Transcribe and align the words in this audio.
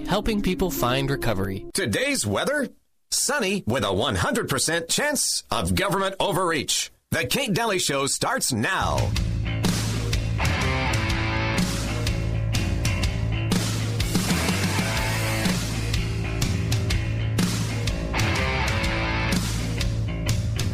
helping 0.00 0.42
people 0.42 0.70
find 0.70 1.10
recovery. 1.10 1.66
Today's 1.74 2.26
weather? 2.26 2.68
Sunny 3.10 3.62
with 3.66 3.84
a 3.84 3.88
100% 3.88 4.88
chance 4.88 5.44
of 5.50 5.74
government 5.74 6.14
overreach. 6.18 6.90
The 7.10 7.26
Kate 7.26 7.52
Dalley 7.52 7.78
Show 7.78 8.06
starts 8.06 8.52
now. 8.52 9.10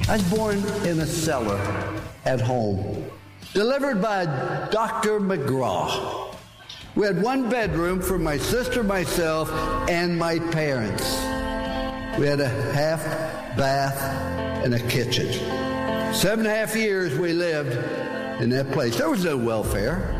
I 0.08 0.12
was 0.12 0.22
born 0.30 0.58
in 0.86 1.00
a 1.00 1.06
cellar 1.06 1.60
at 2.24 2.40
home, 2.40 3.04
delivered 3.52 4.00
by 4.00 4.24
Dr. 4.70 5.20
McGraw. 5.20 6.34
We 6.98 7.06
had 7.06 7.22
one 7.22 7.48
bedroom 7.48 8.02
for 8.02 8.18
my 8.18 8.36
sister, 8.36 8.82
myself, 8.82 9.52
and 9.88 10.18
my 10.18 10.40
parents. 10.40 11.04
We 12.18 12.26
had 12.26 12.40
a 12.40 12.48
half 12.48 13.04
bath 13.56 14.02
and 14.64 14.74
a 14.74 14.80
kitchen. 14.80 15.32
Seven 16.12 16.40
and 16.40 16.48
a 16.48 16.50
half 16.50 16.74
years 16.74 17.16
we 17.16 17.32
lived 17.32 17.72
in 18.42 18.50
that 18.50 18.72
place. 18.72 18.98
There 18.98 19.08
was 19.08 19.24
no 19.24 19.36
welfare. 19.36 20.12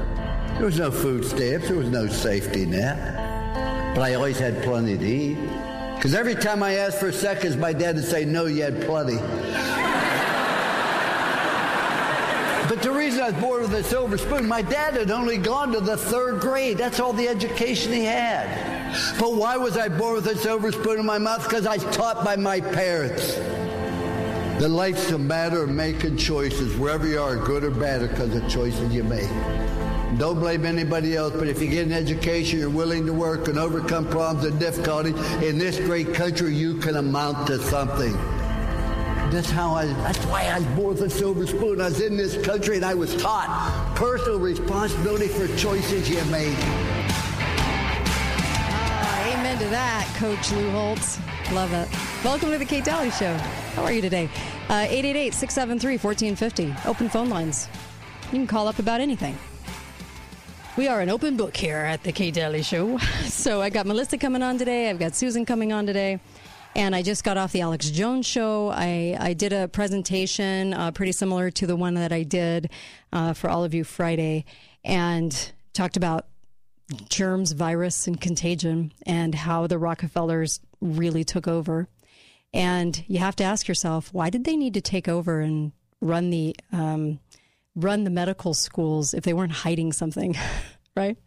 There 0.55 0.66
was 0.66 0.78
no 0.78 0.92
food 0.92 1.24
stamps. 1.24 1.66
There 1.66 1.77
was 1.77 1.91
no 1.91 2.06
safety 2.06 2.64
net. 2.64 3.97
But 3.97 4.02
I 4.02 4.14
always 4.14 4.38
had 4.38 4.62
plenty 4.62 4.97
to 4.97 5.05
eat. 5.05 5.38
Because 5.97 6.14
every 6.14 6.36
time 6.36 6.62
I 6.62 6.74
asked 6.74 7.00
for 7.00 7.10
seconds, 7.10 7.56
my 7.56 7.72
dad 7.72 7.97
would 7.97 8.05
say, 8.05 8.24
No, 8.24 8.47
you 8.47 8.62
had 8.62 8.83
plenty. 8.83 9.16
But 12.68 12.82
the 12.82 12.90
reason 12.90 13.22
I 13.22 13.30
was 13.30 13.40
born 13.40 13.62
with 13.62 13.72
a 13.72 13.82
silver 13.82 14.18
spoon, 14.18 14.46
my 14.46 14.60
dad 14.60 14.92
had 14.95 15.10
only 15.10 15.38
gone 15.38 15.72
to 15.72 15.80
the 15.80 15.96
third 15.96 16.40
grade. 16.40 16.77
That's 16.77 17.00
all 17.00 17.14
the 17.14 17.27
education 17.27 17.92
he 17.92 18.04
had. 18.04 18.46
But 19.18 19.34
why 19.34 19.56
was 19.56 19.78
I 19.78 19.88
born 19.88 20.16
with 20.16 20.27
a 20.27 20.36
silver 20.36 20.70
spoon 20.70 21.00
in 21.00 21.06
my 21.06 21.16
mouth? 21.16 21.44
Because 21.44 21.66
I 21.66 21.77
was 21.77 21.96
taught 21.96 22.24
by 22.27 22.36
my 22.36 22.60
parents. 22.60 23.36
that 24.58 24.69
life's 24.69 25.10
a 25.12 25.19
matter 25.19 25.62
of 25.62 25.70
making 25.70 26.19
choices, 26.19 26.77
wherever 26.77 27.06
you 27.06 27.19
are, 27.19 27.36
good 27.36 27.64
or 27.64 27.70
bad, 27.70 28.06
because 28.06 28.34
of 28.34 28.47
choices 28.50 28.92
you 28.92 29.05
make. 29.05 29.30
Don't 30.19 30.38
blame 30.41 30.66
anybody 30.66 31.16
else, 31.16 31.32
but 31.32 31.48
if 31.48 31.62
you 31.62 31.69
get 31.69 31.86
an 31.86 31.92
education, 31.92 32.58
you're 32.58 32.69
willing 32.69 33.06
to 33.06 33.12
work 33.12 33.48
and 33.48 33.58
overcome 33.58 34.08
problems 34.08 34.44
and 34.44 34.58
difficulties, 34.58 35.14
in 35.42 35.58
this 35.58 35.78
great 35.78 36.12
country, 36.12 36.55
you 36.55 36.75
can 36.75 36.97
amount 36.97 37.47
to 37.47 37.58
something. 37.60 38.16
That's 39.31 39.51
how 39.51 39.75
I, 39.75 39.84
that's 39.84 40.25
why 40.27 40.45
I 40.45 40.59
was 40.59 40.67
born 40.69 40.97
with 40.97 41.12
silver 41.12 41.47
spoon. 41.47 41.83
I 41.83 41.84
was 41.84 42.01
in 42.01 42.17
this 42.17 42.43
country 42.47 42.77
and 42.77 42.84
I 42.84 42.95
was 42.95 43.15
taught 43.21 43.93
personal 43.95 44.39
responsibility 44.39 45.29
for 45.29 45.47
choices 45.59 46.09
you 46.09 46.25
made. 46.31 46.57
Ah, 48.71 49.33
amen 49.34 49.59
to 49.59 49.67
that, 49.67 50.11
Coach 50.19 50.51
Lou 50.53 50.71
Holtz. 50.71 51.19
Love 51.53 51.75
it. 51.75 51.89
Welcome 52.25 52.51
to 52.53 52.59
the 52.59 52.65
Kate 52.65 52.84
Dalley 52.84 53.11
Show. 53.11 53.34
How 53.75 53.83
are 53.83 53.93
you 53.93 54.01
today? 54.01 54.31
Uh, 54.71 54.87
888 54.89 55.34
673 55.34 55.99
1450. 55.99 56.89
Open 56.89 57.11
phone 57.11 57.29
lines. 57.29 57.69
You 58.33 58.39
can 58.39 58.47
call 58.47 58.67
up 58.67 58.79
about 58.79 59.03
anything. 59.03 59.37
We 60.79 60.89
are 60.89 61.01
an 61.03 61.11
open 61.11 61.37
book 61.37 61.55
here 61.55 61.77
at 61.77 62.03
the 62.03 62.12
Kate 62.12 62.33
Dalley 62.33 62.62
Show. 62.62 62.99
So 63.29 63.61
I 63.62 63.71
got 63.71 63.87
Melissa 63.87 64.19
coming 64.19 64.43
on 64.43 64.59
today. 64.59 64.91
I've 64.91 64.99
got 64.99 65.15
Susan 65.15 65.47
coming 65.47 65.73
on 65.73 65.87
today. 65.87 66.19
And 66.77 66.94
I 66.94 67.02
just 67.02 67.24
got 67.24 67.36
off 67.36 67.52
the 67.52 67.61
Alex 67.61 67.91
Jones 67.91 68.27
show. 68.27 68.69
I, 68.69 69.16
I 69.19 69.33
did 69.33 69.52
a 69.52 69.69
presentation 69.69 70.75
uh, 70.75 70.92
pretty 70.92 71.12
similar 71.12 71.50
to 71.50 71.66
the 71.66 71.77
one 71.77 71.94
that 71.94 72.12
I 72.12 72.22
did 72.22 72.70
uh, 73.12 73.33
for 73.33 73.50
all 73.50 73.64
of 73.64 73.75
you 73.75 73.84
Friday 73.84 74.44
and 74.84 75.52
talked 75.72 75.97
about 75.97 76.27
germs, 77.08 77.52
virus, 77.52 78.06
and 78.06 78.20
contagion 78.20 78.92
and 79.06 79.34
how 79.34 79.66
the 79.66 79.78
Rockefellers 79.78 80.60
really 80.80 81.25
took 81.25 81.48
over. 81.48 81.88
And 82.55 83.05
you 83.08 83.19
have 83.19 83.36
to 83.36 83.44
ask 83.44 83.69
yourself, 83.69 84.12
why 84.12 84.30
did 84.30 84.44
they 84.44 84.56
need 84.56 84.75
to 84.75 84.80
take 84.80 85.08
over 85.08 85.41
and 85.41 85.72
run 86.00 86.30
the 86.30 86.56
um, 86.72 87.20
run 87.75 88.04
the 88.04 88.10
medical 88.10 88.54
schools 88.54 89.14
if 89.14 89.25
they 89.25 89.32
weren't 89.32 89.53
hiding 89.53 89.93
something, 89.93 90.37
right? 90.97 91.19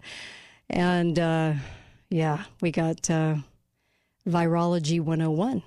And 0.70 1.18
uh, 1.20 1.54
yeah, 2.10 2.44
we 2.62 2.72
got 2.72 3.10
uh, 3.10 3.36
virology 4.28 5.00
101, 5.00 5.64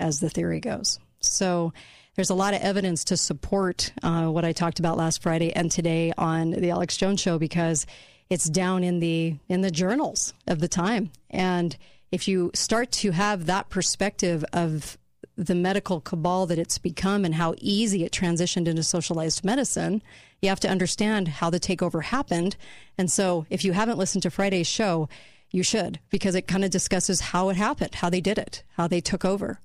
as 0.00 0.20
the 0.20 0.30
theory 0.30 0.60
goes. 0.60 0.98
So 1.20 1.72
there's 2.16 2.30
a 2.30 2.34
lot 2.34 2.54
of 2.54 2.62
evidence 2.62 3.04
to 3.04 3.16
support 3.16 3.92
uh, 4.02 4.26
what 4.26 4.44
I 4.44 4.52
talked 4.52 4.78
about 4.78 4.96
last 4.96 5.22
Friday 5.22 5.52
and 5.52 5.70
today 5.70 6.12
on 6.18 6.50
the 6.50 6.70
Alex 6.70 6.96
Jones 6.96 7.20
show 7.20 7.38
because 7.38 7.86
it's 8.30 8.48
down 8.48 8.84
in 8.84 9.00
the 9.00 9.36
in 9.48 9.60
the 9.60 9.70
journals 9.70 10.34
of 10.46 10.58
the 10.58 10.68
time. 10.68 11.10
And 11.30 11.76
if 12.10 12.26
you 12.28 12.50
start 12.54 12.90
to 12.92 13.12
have 13.12 13.46
that 13.46 13.70
perspective 13.70 14.44
of 14.52 14.98
the 15.36 15.54
medical 15.54 16.00
cabal 16.00 16.46
that 16.46 16.58
it's 16.58 16.78
become 16.78 17.24
and 17.24 17.36
how 17.36 17.54
easy 17.58 18.04
it 18.04 18.12
transitioned 18.12 18.66
into 18.66 18.82
socialized 18.82 19.44
medicine, 19.44 20.02
you 20.42 20.48
have 20.48 20.60
to 20.60 20.68
understand 20.68 21.28
how 21.28 21.50
the 21.50 21.60
takeover 21.60 22.02
happened. 22.02 22.56
And 22.98 23.10
so 23.10 23.46
if 23.48 23.64
you 23.64 23.72
haven't 23.72 23.98
listened 23.98 24.22
to 24.24 24.30
Friday's 24.30 24.66
show, 24.66 25.08
you 25.50 25.62
should 25.62 25.98
because 26.10 26.34
it 26.34 26.46
kind 26.46 26.64
of 26.64 26.70
discusses 26.70 27.20
how 27.20 27.48
it 27.48 27.56
happened, 27.56 27.96
how 27.96 28.10
they 28.10 28.20
did 28.20 28.38
it, 28.38 28.62
how 28.76 28.86
they 28.86 29.00
took 29.00 29.24
over 29.24 29.60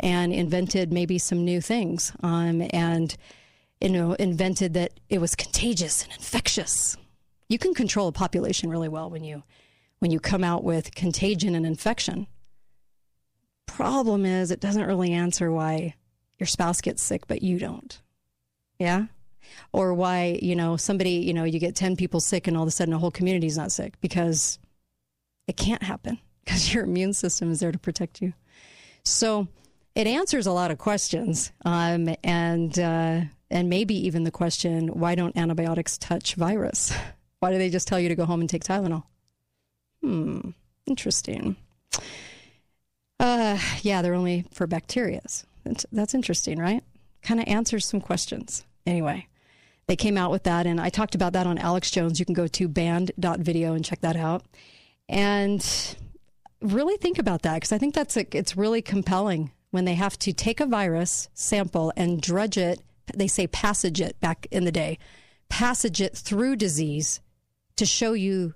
and 0.00 0.32
invented 0.32 0.92
maybe 0.92 1.18
some 1.18 1.44
new 1.44 1.60
things 1.60 2.12
um, 2.22 2.66
and 2.72 3.16
you 3.80 3.88
know 3.88 4.12
invented 4.14 4.74
that 4.74 4.92
it 5.08 5.20
was 5.20 5.34
contagious 5.34 6.02
and 6.02 6.12
infectious. 6.12 6.96
You 7.48 7.58
can 7.58 7.74
control 7.74 8.08
a 8.08 8.12
population 8.12 8.70
really 8.70 8.88
well 8.88 9.10
when 9.10 9.24
you 9.24 9.42
when 10.00 10.10
you 10.10 10.18
come 10.18 10.42
out 10.42 10.64
with 10.64 10.94
contagion 10.94 11.54
and 11.54 11.64
infection. 11.64 12.26
Problem 13.66 14.26
is 14.26 14.50
it 14.50 14.60
doesn't 14.60 14.86
really 14.86 15.12
answer 15.12 15.50
why 15.50 15.94
your 16.38 16.46
spouse 16.46 16.80
gets 16.80 17.02
sick 17.02 17.26
but 17.28 17.42
you 17.42 17.58
don't. 17.58 18.00
Yeah? 18.78 19.06
Or 19.72 19.94
why 19.94 20.38
you 20.42 20.56
know 20.56 20.76
somebody 20.76 21.12
you 21.12 21.32
know 21.32 21.44
you 21.44 21.60
get 21.60 21.76
10 21.76 21.94
people 21.94 22.20
sick 22.20 22.48
and 22.48 22.56
all 22.56 22.64
of 22.64 22.68
a 22.68 22.72
sudden 22.72 22.94
a 22.94 22.98
whole 22.98 23.12
community 23.12 23.46
is 23.46 23.56
not 23.56 23.70
sick 23.70 24.00
because 24.00 24.58
it 25.46 25.56
can't 25.56 25.82
happen 25.82 26.18
because 26.44 26.72
your 26.72 26.84
immune 26.84 27.12
system 27.12 27.50
is 27.50 27.60
there 27.60 27.72
to 27.72 27.78
protect 27.78 28.20
you. 28.20 28.32
So 29.04 29.48
it 29.94 30.06
answers 30.06 30.46
a 30.46 30.52
lot 30.52 30.70
of 30.70 30.78
questions 30.78 31.52
um, 31.64 32.14
and 32.24 32.78
uh, 32.78 33.20
and 33.50 33.68
maybe 33.68 33.94
even 34.06 34.24
the 34.24 34.30
question 34.30 34.88
why 34.88 35.14
don't 35.14 35.36
antibiotics 35.36 35.98
touch 35.98 36.34
virus? 36.34 36.92
Why 37.40 37.50
do 37.50 37.58
they 37.58 37.70
just 37.70 37.88
tell 37.88 37.98
you 37.98 38.08
to 38.08 38.14
go 38.14 38.24
home 38.24 38.38
and 38.38 38.48
take 38.48 38.62
tylenol? 38.62 39.02
Hmm 40.00 40.50
interesting. 40.86 41.56
Uh, 43.18 43.58
yeah 43.82 44.00
they're 44.00 44.14
only 44.14 44.44
for 44.52 44.68
bacterias. 44.68 45.44
That's, 45.64 45.84
that's 45.90 46.14
interesting 46.14 46.58
right? 46.58 46.84
Kind 47.22 47.40
of 47.40 47.48
answers 47.48 47.84
some 47.84 48.00
questions. 48.00 48.64
Anyway 48.86 49.26
they 49.88 49.96
came 49.96 50.16
out 50.16 50.30
with 50.30 50.44
that 50.44 50.64
and 50.64 50.80
i 50.80 50.88
talked 50.88 51.16
about 51.16 51.32
that 51.32 51.46
on 51.46 51.58
alex 51.58 51.90
jones. 51.90 52.20
You 52.20 52.24
can 52.24 52.34
go 52.34 52.46
to 52.46 52.68
banned.video 52.68 53.74
and 53.74 53.84
check 53.84 54.00
that 54.02 54.14
out 54.14 54.44
and 55.12 55.96
really 56.60 56.96
think 56.96 57.18
about 57.18 57.42
that 57.42 57.54
because 57.54 57.72
i 57.72 57.78
think 57.78 57.94
that's 57.94 58.16
a, 58.16 58.26
it's 58.36 58.56
really 58.56 58.82
compelling 58.82 59.50
when 59.72 59.86
they 59.86 59.94
have 59.94 60.18
to 60.20 60.32
take 60.32 60.60
a 60.60 60.66
virus 60.66 61.28
sample 61.34 61.92
and 61.96 62.20
drudge 62.20 62.56
it, 62.56 62.80
they 63.14 63.26
say 63.26 63.46
passage 63.46 64.00
it 64.00 64.20
back 64.20 64.46
in 64.50 64.64
the 64.64 64.70
day, 64.70 64.98
passage 65.48 66.00
it 66.00 66.16
through 66.16 66.56
disease 66.56 67.20
to 67.76 67.86
show 67.86 68.12
you 68.12 68.54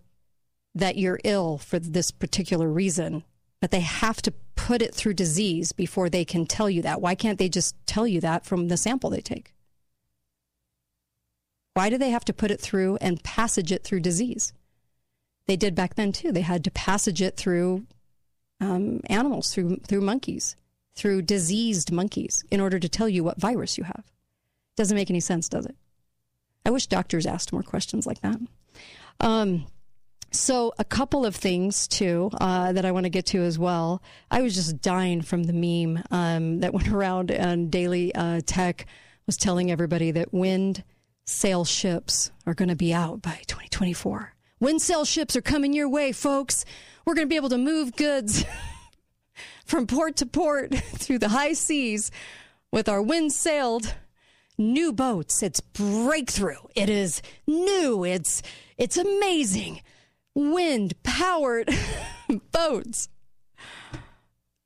that 0.74 0.96
you're 0.96 1.18
ill 1.24 1.56
for 1.56 1.78
this 1.78 2.10
particular 2.10 2.68
reason. 2.68 3.24
But 3.62 3.70
they 3.70 3.80
have 3.80 4.20
to 4.22 4.34
put 4.56 4.82
it 4.82 4.94
through 4.94 5.14
disease 5.14 5.72
before 5.72 6.10
they 6.10 6.24
can 6.24 6.44
tell 6.44 6.68
you 6.68 6.82
that. 6.82 7.00
Why 7.00 7.14
can't 7.14 7.38
they 7.38 7.48
just 7.48 7.74
tell 7.86 8.06
you 8.06 8.20
that 8.20 8.44
from 8.44 8.68
the 8.68 8.76
sample 8.76 9.08
they 9.08 9.22
take? 9.22 9.54
Why 11.72 11.88
do 11.88 11.96
they 11.96 12.10
have 12.10 12.26
to 12.26 12.34
put 12.34 12.50
it 12.50 12.60
through 12.60 12.96
and 13.00 13.24
passage 13.24 13.72
it 13.72 13.84
through 13.84 14.00
disease? 14.00 14.52
They 15.46 15.56
did 15.56 15.74
back 15.74 15.94
then 15.94 16.12
too. 16.12 16.32
They 16.32 16.40
had 16.40 16.64
to 16.64 16.70
passage 16.70 17.22
it 17.22 17.36
through 17.36 17.86
um, 18.60 19.00
animals, 19.06 19.53
through 19.54 19.76
through 19.86 20.00
monkeys 20.00 20.56
through 20.97 21.22
diseased 21.22 21.92
monkeys 21.92 22.42
in 22.50 22.60
order 22.60 22.78
to 22.78 22.88
tell 22.88 23.09
you 23.09 23.22
what 23.22 23.38
virus 23.38 23.78
you 23.78 23.84
have. 23.84 24.04
Doesn't 24.76 24.97
make 24.97 25.10
any 25.10 25.21
sense, 25.21 25.48
does 25.48 25.66
it? 25.66 25.76
I 26.65 26.71
wish 26.71 26.86
doctors 26.86 27.26
asked 27.26 27.53
more 27.53 27.62
questions 27.62 28.06
like 28.06 28.21
that. 28.22 28.41
Um, 29.21 29.66
so, 30.32 30.72
a 30.78 30.84
couple 30.84 31.24
of 31.24 31.36
things 31.36 31.86
too 31.86 32.30
uh, 32.41 32.72
that 32.72 32.84
I 32.84 32.91
want 32.91 33.04
to 33.04 33.10
get 33.10 33.26
to 33.26 33.42
as 33.42 33.59
well. 33.59 34.03
I 34.30 34.42
was 34.42 34.54
just 34.54 34.80
dying 34.80 35.22
from 35.22 35.44
the 35.44 35.53
meme 35.53 36.03
um, 36.10 36.60
that 36.60 36.74
went 36.74 36.88
around, 36.92 37.30
and 37.30 37.71
Daily 37.71 38.15
uh, 38.15 38.41
Tech 38.44 38.86
was 39.26 39.36
telling 39.36 39.71
everybody 39.71 40.10
that 40.10 40.34
wind 40.34 40.82
sail 41.24 41.65
ships 41.65 42.30
are 42.47 42.54
going 42.54 42.68
to 42.68 42.76
be 42.76 42.92
out 42.92 43.22
by 43.22 43.42
2024. 43.47 44.35
Wind 44.60 44.80
sail 44.80 45.04
ships 45.04 45.36
are 45.36 45.42
coming 45.42 45.72
your 45.72 45.88
way, 45.88 46.12
folks. 46.12 46.64
We're 47.04 47.14
going 47.14 47.26
to 47.26 47.30
be 47.30 47.36
able 47.36 47.50
to 47.50 47.58
move 47.58 47.97
goods. 47.97 48.44
from 49.66 49.86
port 49.86 50.16
to 50.16 50.26
port 50.26 50.74
through 50.74 51.18
the 51.18 51.28
high 51.28 51.53
seas 51.53 52.10
with 52.72 52.88
our 52.88 53.03
wind 53.03 53.32
sailed 53.32 53.94
new 54.56 54.92
boats. 54.92 55.42
It's 55.42 55.60
breakthrough. 55.60 56.62
It 56.74 56.88
is 56.88 57.20
new. 57.47 58.04
It's 58.04 58.42
it's 58.78 58.97
amazing. 58.97 59.82
Wind 60.34 60.94
powered 61.02 61.70
Boats. 62.52 63.09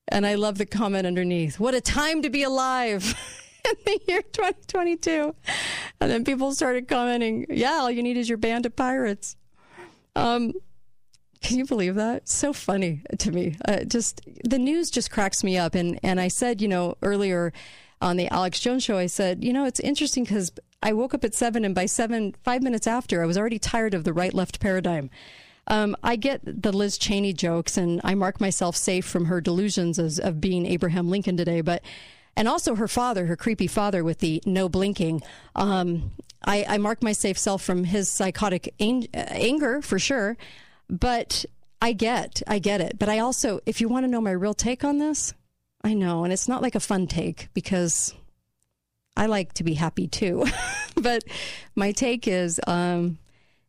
And 0.08 0.26
I 0.26 0.34
love 0.34 0.58
the 0.58 0.66
comment 0.66 1.06
underneath. 1.06 1.60
What 1.60 1.74
a 1.74 1.80
time 1.80 2.22
to 2.22 2.30
be 2.30 2.42
alive 2.42 3.14
in 3.64 3.74
the 3.84 4.00
year 4.08 4.22
2022. 4.22 5.34
And 6.00 6.10
then 6.10 6.24
people 6.24 6.52
started 6.52 6.88
commenting, 6.88 7.46
yeah, 7.48 7.74
all 7.74 7.90
you 7.90 8.02
need 8.02 8.16
is 8.16 8.28
your 8.28 8.38
band 8.38 8.66
of 8.66 8.74
pirates. 8.74 9.36
Um, 10.16 10.52
can 11.42 11.56
you 11.56 11.64
believe 11.64 11.94
that? 11.94 12.28
So 12.28 12.52
funny 12.52 13.02
to 13.18 13.30
me. 13.30 13.56
Uh, 13.66 13.84
just 13.84 14.20
the 14.44 14.58
news 14.58 14.90
just 14.90 15.10
cracks 15.10 15.42
me 15.42 15.56
up. 15.56 15.74
And 15.74 15.98
and 16.02 16.20
I 16.20 16.28
said, 16.28 16.60
you 16.60 16.68
know, 16.68 16.96
earlier 17.02 17.52
on 18.02 18.16
the 18.16 18.28
Alex 18.28 18.60
Jones 18.60 18.82
show, 18.82 18.98
I 18.98 19.06
said, 19.06 19.44
you 19.44 19.52
know, 19.52 19.64
it's 19.64 19.80
interesting 19.80 20.24
because 20.24 20.52
I 20.82 20.92
woke 20.92 21.12
up 21.12 21.24
at 21.24 21.34
seven, 21.34 21.64
and 21.64 21.74
by 21.74 21.86
seven, 21.86 22.34
five 22.42 22.62
minutes 22.62 22.86
after, 22.86 23.22
I 23.22 23.26
was 23.26 23.36
already 23.36 23.58
tired 23.58 23.94
of 23.94 24.04
the 24.04 24.12
right 24.12 24.32
left 24.32 24.60
paradigm. 24.60 25.10
Um, 25.66 25.94
I 26.02 26.16
get 26.16 26.40
the 26.44 26.72
Liz 26.72 26.96
Cheney 26.96 27.32
jokes, 27.32 27.76
and 27.76 28.00
I 28.02 28.14
mark 28.14 28.40
myself 28.40 28.76
safe 28.76 29.04
from 29.04 29.26
her 29.26 29.40
delusions 29.40 29.98
as, 29.98 30.18
of 30.18 30.40
being 30.40 30.66
Abraham 30.66 31.08
Lincoln 31.10 31.36
today, 31.36 31.60
but 31.60 31.82
and 32.36 32.48
also 32.48 32.74
her 32.76 32.88
father, 32.88 33.26
her 33.26 33.36
creepy 33.36 33.66
father 33.66 34.02
with 34.02 34.18
the 34.18 34.42
no 34.46 34.68
blinking. 34.68 35.22
Um, 35.54 36.12
I, 36.44 36.64
I 36.68 36.78
mark 36.78 37.02
my 37.02 37.12
safe 37.12 37.38
self 37.38 37.62
from 37.62 37.84
his 37.84 38.10
psychotic 38.10 38.74
ang- 38.80 39.08
anger 39.14 39.82
for 39.82 39.98
sure. 39.98 40.36
But 40.88 41.44
I 41.82 41.92
get, 41.92 42.42
I 42.46 42.58
get 42.58 42.80
it. 42.80 42.98
But 42.98 43.08
I 43.08 43.18
also, 43.18 43.60
if 43.66 43.80
you 43.80 43.88
want 43.88 44.04
to 44.04 44.10
know 44.10 44.20
my 44.20 44.32
real 44.32 44.54
take 44.54 44.84
on 44.84 44.98
this, 44.98 45.34
I 45.82 45.94
know, 45.94 46.24
and 46.24 46.32
it's 46.32 46.48
not 46.48 46.62
like 46.62 46.74
a 46.74 46.80
fun 46.80 47.06
take 47.06 47.48
because 47.54 48.14
I 49.16 49.26
like 49.26 49.54
to 49.54 49.64
be 49.64 49.74
happy 49.74 50.06
too. 50.06 50.46
but 50.94 51.24
my 51.74 51.92
take 51.92 52.28
is 52.28 52.60
um, 52.66 53.18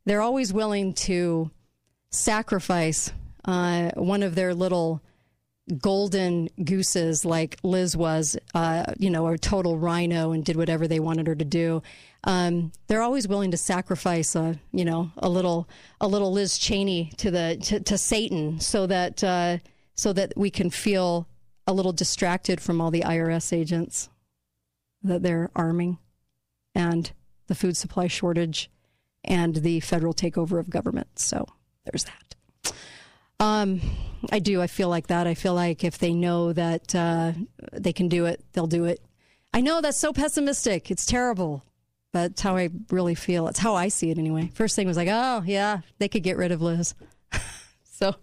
they're 0.05 0.21
always 0.21 0.51
willing 0.51 0.93
to 0.93 1.51
sacrifice 2.09 3.13
uh, 3.45 3.91
one 3.95 4.23
of 4.23 4.35
their 4.35 4.53
little 4.53 5.01
golden 5.79 6.49
gooses 6.63 7.25
like 7.25 7.57
Liz 7.63 7.95
was, 7.95 8.37
uh, 8.53 8.93
you 8.97 9.09
know, 9.09 9.27
a 9.27 9.37
total 9.37 9.77
rhino 9.77 10.31
and 10.31 10.43
did 10.43 10.55
whatever 10.55 10.87
they 10.87 10.99
wanted 10.99 11.27
her 11.27 11.35
to 11.35 11.45
do. 11.45 11.81
Um, 12.23 12.71
they're 12.87 13.01
always 13.01 13.27
willing 13.27 13.51
to 13.51 13.57
sacrifice 13.57 14.35
a, 14.35 14.59
you 14.71 14.85
know, 14.85 15.11
a 15.17 15.29
little, 15.29 15.67
a 15.99 16.07
little 16.07 16.31
Liz 16.31 16.57
Cheney 16.57 17.11
to 17.17 17.31
the 17.31 17.57
to, 17.63 17.79
to 17.79 17.97
Satan, 17.97 18.59
so 18.59 18.85
that 18.87 19.23
uh, 19.23 19.57
so 19.95 20.13
that 20.13 20.33
we 20.35 20.49
can 20.49 20.69
feel 20.69 21.27
a 21.65 21.73
little 21.73 21.93
distracted 21.93 22.61
from 22.61 22.79
all 22.79 22.91
the 22.91 23.01
IRS 23.01 23.53
agents 23.53 24.09
that 25.01 25.23
they're 25.23 25.49
arming, 25.55 25.97
and 26.75 27.11
the 27.47 27.55
food 27.55 27.75
supply 27.75 28.07
shortage, 28.07 28.69
and 29.23 29.55
the 29.57 29.79
federal 29.79 30.13
takeover 30.13 30.59
of 30.59 30.69
government. 30.69 31.07
So 31.17 31.47
there's 31.85 32.05
that. 32.05 32.73
Um, 33.39 33.81
I 34.31 34.39
do. 34.39 34.61
I 34.61 34.67
feel 34.67 34.89
like 34.89 35.07
that. 35.07 35.27
I 35.27 35.33
feel 35.33 35.53
like 35.53 35.83
if 35.83 35.97
they 35.97 36.13
know 36.13 36.53
that 36.53 36.93
uh, 36.93 37.31
they 37.73 37.93
can 37.93 38.07
do 38.07 38.25
it, 38.25 38.43
they'll 38.53 38.67
do 38.67 38.85
it. 38.85 39.01
I 39.53 39.61
know 39.61 39.81
that's 39.81 39.97
so 39.97 40.13
pessimistic. 40.13 40.91
It's 40.91 41.05
terrible, 41.05 41.63
but 42.11 42.31
it's 42.31 42.41
how 42.41 42.55
I 42.55 42.69
really 42.89 43.15
feel. 43.15 43.47
It's 43.47 43.59
how 43.59 43.75
I 43.75 43.87
see 43.87 44.11
it 44.11 44.17
anyway. 44.17 44.51
First 44.53 44.75
thing 44.75 44.87
was 44.87 44.97
like, 44.97 45.09
oh 45.11 45.43
yeah, 45.45 45.79
they 45.97 46.07
could 46.07 46.23
get 46.23 46.37
rid 46.37 46.51
of 46.51 46.61
Liz. 46.61 46.93
so 47.83 48.15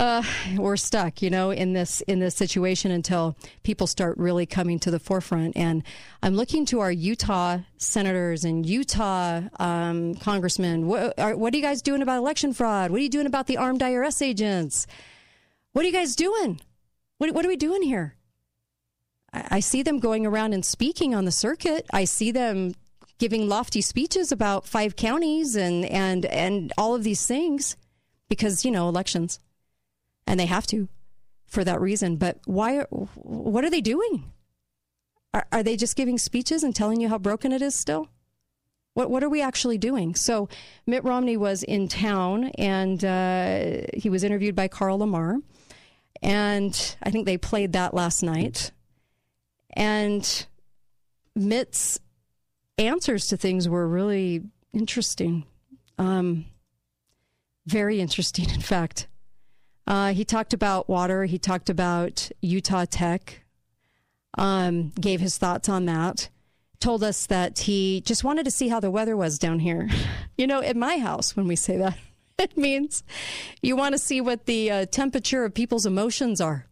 uh, 0.00 0.22
we're 0.56 0.78
stuck, 0.78 1.20
you 1.20 1.28
know, 1.28 1.50
in 1.50 1.74
this 1.74 2.00
in 2.02 2.20
this 2.20 2.34
situation 2.34 2.90
until 2.90 3.36
people 3.62 3.86
start 3.86 4.16
really 4.16 4.46
coming 4.46 4.78
to 4.78 4.90
the 4.90 4.98
forefront. 4.98 5.54
And 5.58 5.82
I'm 6.22 6.34
looking 6.34 6.64
to 6.66 6.80
our 6.80 6.90
Utah 6.90 7.58
senators 7.76 8.42
and 8.44 8.64
Utah 8.64 9.42
um, 9.58 10.14
congressmen. 10.14 10.86
What 10.86 11.18
are, 11.18 11.36
what 11.36 11.52
are 11.52 11.56
you 11.58 11.62
guys 11.62 11.82
doing 11.82 12.00
about 12.00 12.16
election 12.16 12.54
fraud? 12.54 12.90
What 12.90 12.98
are 12.98 13.02
you 13.02 13.10
doing 13.10 13.26
about 13.26 13.46
the 13.46 13.58
armed 13.58 13.82
IRS 13.82 14.22
agents? 14.22 14.86
What 15.72 15.84
are 15.84 15.88
you 15.88 15.92
guys 15.92 16.16
doing? 16.16 16.62
What, 17.18 17.34
what 17.34 17.44
are 17.44 17.48
we 17.48 17.56
doing 17.56 17.82
here? 17.82 18.16
I, 19.34 19.48
I 19.50 19.60
see 19.60 19.82
them 19.82 19.98
going 19.98 20.24
around 20.24 20.54
and 20.54 20.64
speaking 20.64 21.14
on 21.14 21.26
the 21.26 21.30
circuit. 21.30 21.84
I 21.92 22.06
see 22.06 22.30
them 22.30 22.72
giving 23.18 23.50
lofty 23.50 23.82
speeches 23.82 24.32
about 24.32 24.66
five 24.66 24.96
counties 24.96 25.56
and 25.56 25.84
and 25.84 26.24
and 26.24 26.72
all 26.78 26.94
of 26.94 27.04
these 27.04 27.26
things 27.26 27.76
because 28.30 28.64
you 28.64 28.70
know 28.70 28.88
elections 28.88 29.38
and 30.26 30.38
they 30.38 30.46
have 30.46 30.66
to 30.68 30.88
for 31.46 31.64
that 31.64 31.80
reason. 31.80 32.16
But 32.16 32.38
why? 32.46 32.80
What 33.14 33.64
are 33.64 33.70
they 33.70 33.80
doing? 33.80 34.32
Are, 35.32 35.46
are 35.52 35.62
they 35.62 35.76
just 35.76 35.96
giving 35.96 36.18
speeches 36.18 36.62
and 36.62 36.74
telling 36.74 37.00
you 37.00 37.08
how 37.08 37.18
broken 37.18 37.52
it 37.52 37.62
is 37.62 37.74
still? 37.74 38.08
What 38.94 39.10
What 39.10 39.22
are 39.22 39.28
we 39.28 39.42
actually 39.42 39.78
doing? 39.78 40.14
So 40.14 40.48
Mitt 40.86 41.04
Romney 41.04 41.36
was 41.36 41.62
in 41.62 41.88
town 41.88 42.46
and 42.58 43.04
uh, 43.04 43.86
he 43.94 44.10
was 44.10 44.24
interviewed 44.24 44.56
by 44.56 44.68
Carl 44.68 44.98
Lamar, 44.98 45.38
and 46.22 46.96
I 47.02 47.10
think 47.10 47.26
they 47.26 47.38
played 47.38 47.72
that 47.72 47.94
last 47.94 48.22
night. 48.22 48.72
And 49.74 50.46
Mitt's 51.36 52.00
answers 52.78 53.28
to 53.28 53.36
things 53.36 53.68
were 53.68 53.86
really 53.86 54.42
interesting. 54.72 55.44
Um, 55.98 56.46
very 57.66 58.00
interesting, 58.00 58.50
in 58.50 58.60
fact. 58.60 59.06
Uh, 59.86 60.12
he 60.12 60.24
talked 60.24 60.52
about 60.52 60.88
water. 60.88 61.24
He 61.24 61.38
talked 61.38 61.70
about 61.70 62.30
Utah 62.40 62.84
Tech. 62.84 63.44
Um, 64.38 64.90
gave 65.00 65.20
his 65.20 65.38
thoughts 65.38 65.68
on 65.68 65.86
that. 65.86 66.28
Told 66.78 67.02
us 67.02 67.26
that 67.26 67.60
he 67.60 68.00
just 68.02 68.24
wanted 68.24 68.44
to 68.44 68.50
see 68.50 68.68
how 68.68 68.80
the 68.80 68.90
weather 68.90 69.16
was 69.16 69.38
down 69.38 69.60
here. 69.60 69.88
You 70.38 70.46
know, 70.46 70.62
at 70.62 70.74
my 70.74 70.96
house, 70.96 71.36
when 71.36 71.46
we 71.46 71.54
say 71.54 71.76
that, 71.76 71.98
it 72.38 72.56
means 72.56 73.02
you 73.60 73.76
want 73.76 73.92
to 73.92 73.98
see 73.98 74.22
what 74.22 74.46
the 74.46 74.70
uh, 74.70 74.86
temperature 74.86 75.44
of 75.44 75.52
people's 75.52 75.84
emotions 75.84 76.40
are. 76.40 76.64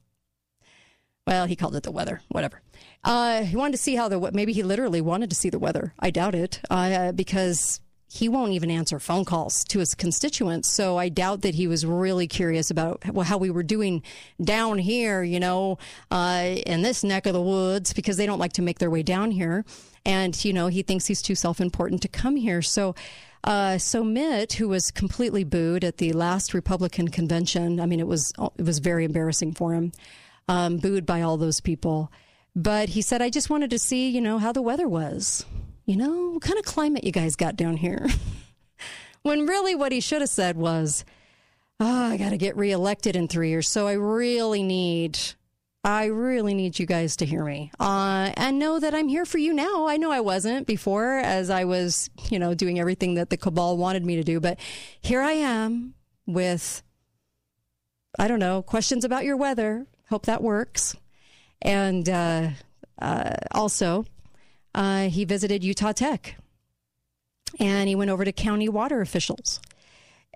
Well, 1.27 1.45
he 1.45 1.55
called 1.55 1.77
it 1.77 1.83
the 1.83 1.91
weather, 1.91 2.23
whatever. 2.29 2.63
Uh, 3.05 3.43
he 3.43 3.57
wanted 3.57 3.73
to 3.73 3.79
see 3.79 3.95
how 3.95 4.09
the 4.09 4.31
maybe 4.33 4.55
he 4.55 4.63
literally 4.63 5.03
wanted 5.03 5.29
to 5.29 5.37
see 5.37 5.51
the 5.51 5.59
weather. 5.59 5.93
I 5.99 6.11
doubt 6.11 6.35
it 6.35 6.63
uh, 6.71 7.13
because 7.13 7.81
he 8.11 8.29
won't 8.29 8.53
even 8.53 8.71
answer 8.71 8.99
phone 8.99 9.25
calls 9.27 9.63
to 9.65 9.81
his 9.81 9.95
constituents. 9.95 10.73
So 10.73 10.97
I 10.97 11.11
doubt 11.11 11.43
that 11.43 11.55
he 11.55 11.67
was 11.67 11.85
really 11.85 12.27
curious 12.27 12.71
about 12.71 13.03
how 13.05 13.37
we 13.37 13.51
were 13.51 13.63
doing 13.63 14.03
down 14.43 14.79
here, 14.79 15.23
you 15.23 15.39
know, 15.39 15.79
uh, 16.11 16.57
in 16.67 16.81
this 16.81 17.05
neck 17.05 17.27
of 17.27 17.35
the 17.35 17.43
woods, 17.43 17.93
because 17.93 18.17
they 18.17 18.25
don't 18.25 18.39
like 18.39 18.55
to 18.55 18.63
make 18.63 18.79
their 18.79 18.91
way 18.91 19.03
down 19.03 19.31
here. 19.31 19.65
And, 20.07 20.43
you 20.43 20.55
know, 20.55 20.69
he 20.69 20.83
thinks 20.83 21.07
he's 21.07 21.21
too 21.21 21.35
self 21.35 21.61
important 21.61 22.01
to 22.01 22.09
come 22.09 22.37
here. 22.37 22.63
So, 22.63 22.95
uh, 23.45 23.77
so 23.77 24.03
Mitt, 24.03 24.55
who 24.55 24.69
was 24.69 24.91
completely 24.91 25.45
booed 25.45 25.85
at 25.85 25.99
the 25.99 26.15
last 26.15 26.55
Republican 26.55 27.09
convention, 27.09 27.79
I 27.79 27.85
mean, 27.85 28.01
it 28.01 28.07
was 28.07 28.33
it 28.59 28.63
was 28.63 28.79
very 28.79 29.05
embarrassing 29.05 29.53
for 29.53 29.75
him, 29.75 29.93
um, 30.49 30.79
booed 30.79 31.05
by 31.05 31.21
all 31.21 31.37
those 31.37 31.61
people. 31.61 32.11
But 32.57 32.91
he 32.91 33.03
said, 33.03 33.23
"I 33.23 33.29
just 33.31 33.51
wanted 33.51 33.71
to 33.71 33.79
see, 33.79 34.09
you 34.09 34.21
know, 34.21 34.39
how 34.39 34.53
the 34.53 34.63
weather 34.63 34.89
was." 34.89 35.45
You 35.89 35.97
know, 35.97 36.33
what 36.33 36.43
kind 36.43 36.59
of 36.59 36.67
climate 36.67 37.03
you 37.03 37.13
guys 37.13 37.35
got 37.35 37.57
down 37.57 37.79
here? 37.79 38.07
when 39.23 39.47
really 39.47 39.75
what 39.75 39.91
he 39.91 40.01
should 40.01 40.21
have 40.21 40.29
said 40.29 40.55
was, 40.55 41.03
oh, 41.81 42.11
I 42.11 42.19
got 42.19 42.31
to 42.31 42.37
get 42.37 42.59
reelected 42.59 43.17
in 43.17 43.27
three 43.27 43.49
years. 43.49 43.71
So 43.71 43.87
I 43.87 43.95
really 43.95 44.63
need, 44.63 45.19
I 45.83 46.05
really 46.05 46.53
need 46.53 46.79
you 46.79 46.85
guys 46.85 47.17
to 47.17 47.25
hear 47.25 47.43
me 47.43 47.73
uh, 47.81 48.33
and 48.37 48.59
know 48.59 48.79
that 48.79 48.95
I'm 48.95 49.09
here 49.09 49.25
for 49.25 49.39
you 49.39 49.55
now. 49.55 49.87
I 49.89 49.97
know 49.97 50.11
I 50.11 50.21
wasn't 50.21 50.67
before 50.67 51.21
as 51.21 51.49
I 51.49 51.65
was, 51.65 52.11
you 52.29 52.39
know, 52.39 52.53
doing 52.53 52.79
everything 52.79 53.15
that 53.15 53.31
the 53.31 53.39
cabal 53.39 53.79
wanted 53.79 54.05
me 54.05 54.17
to 54.17 54.23
do. 54.23 54.41
But 54.41 54.61
here 55.01 55.23
I 55.23 55.33
am 55.33 55.95
with, 56.27 56.83
I 58.19 58.29
don't 58.29 58.41
know, 58.41 58.61
questions 58.61 59.07
about 59.07 59.25
your 59.25 59.39
weather. 59.39 59.87
Hope 60.11 60.27
that 60.27 60.43
works. 60.43 60.95
And 61.63 62.07
uh, 62.11 62.51
uh, 63.01 63.37
also, 63.53 64.05
uh, 64.79 65.09
he 65.09 65.25
visited 65.25 65.65
Utah 65.65 65.91
Tech 65.91 66.37
and 67.59 67.89
he 67.89 67.97
went 67.97 68.13
over 68.13 68.25
to 68.25 68.31
county 68.31 68.69
water 68.69 69.01
officials. 69.01 69.61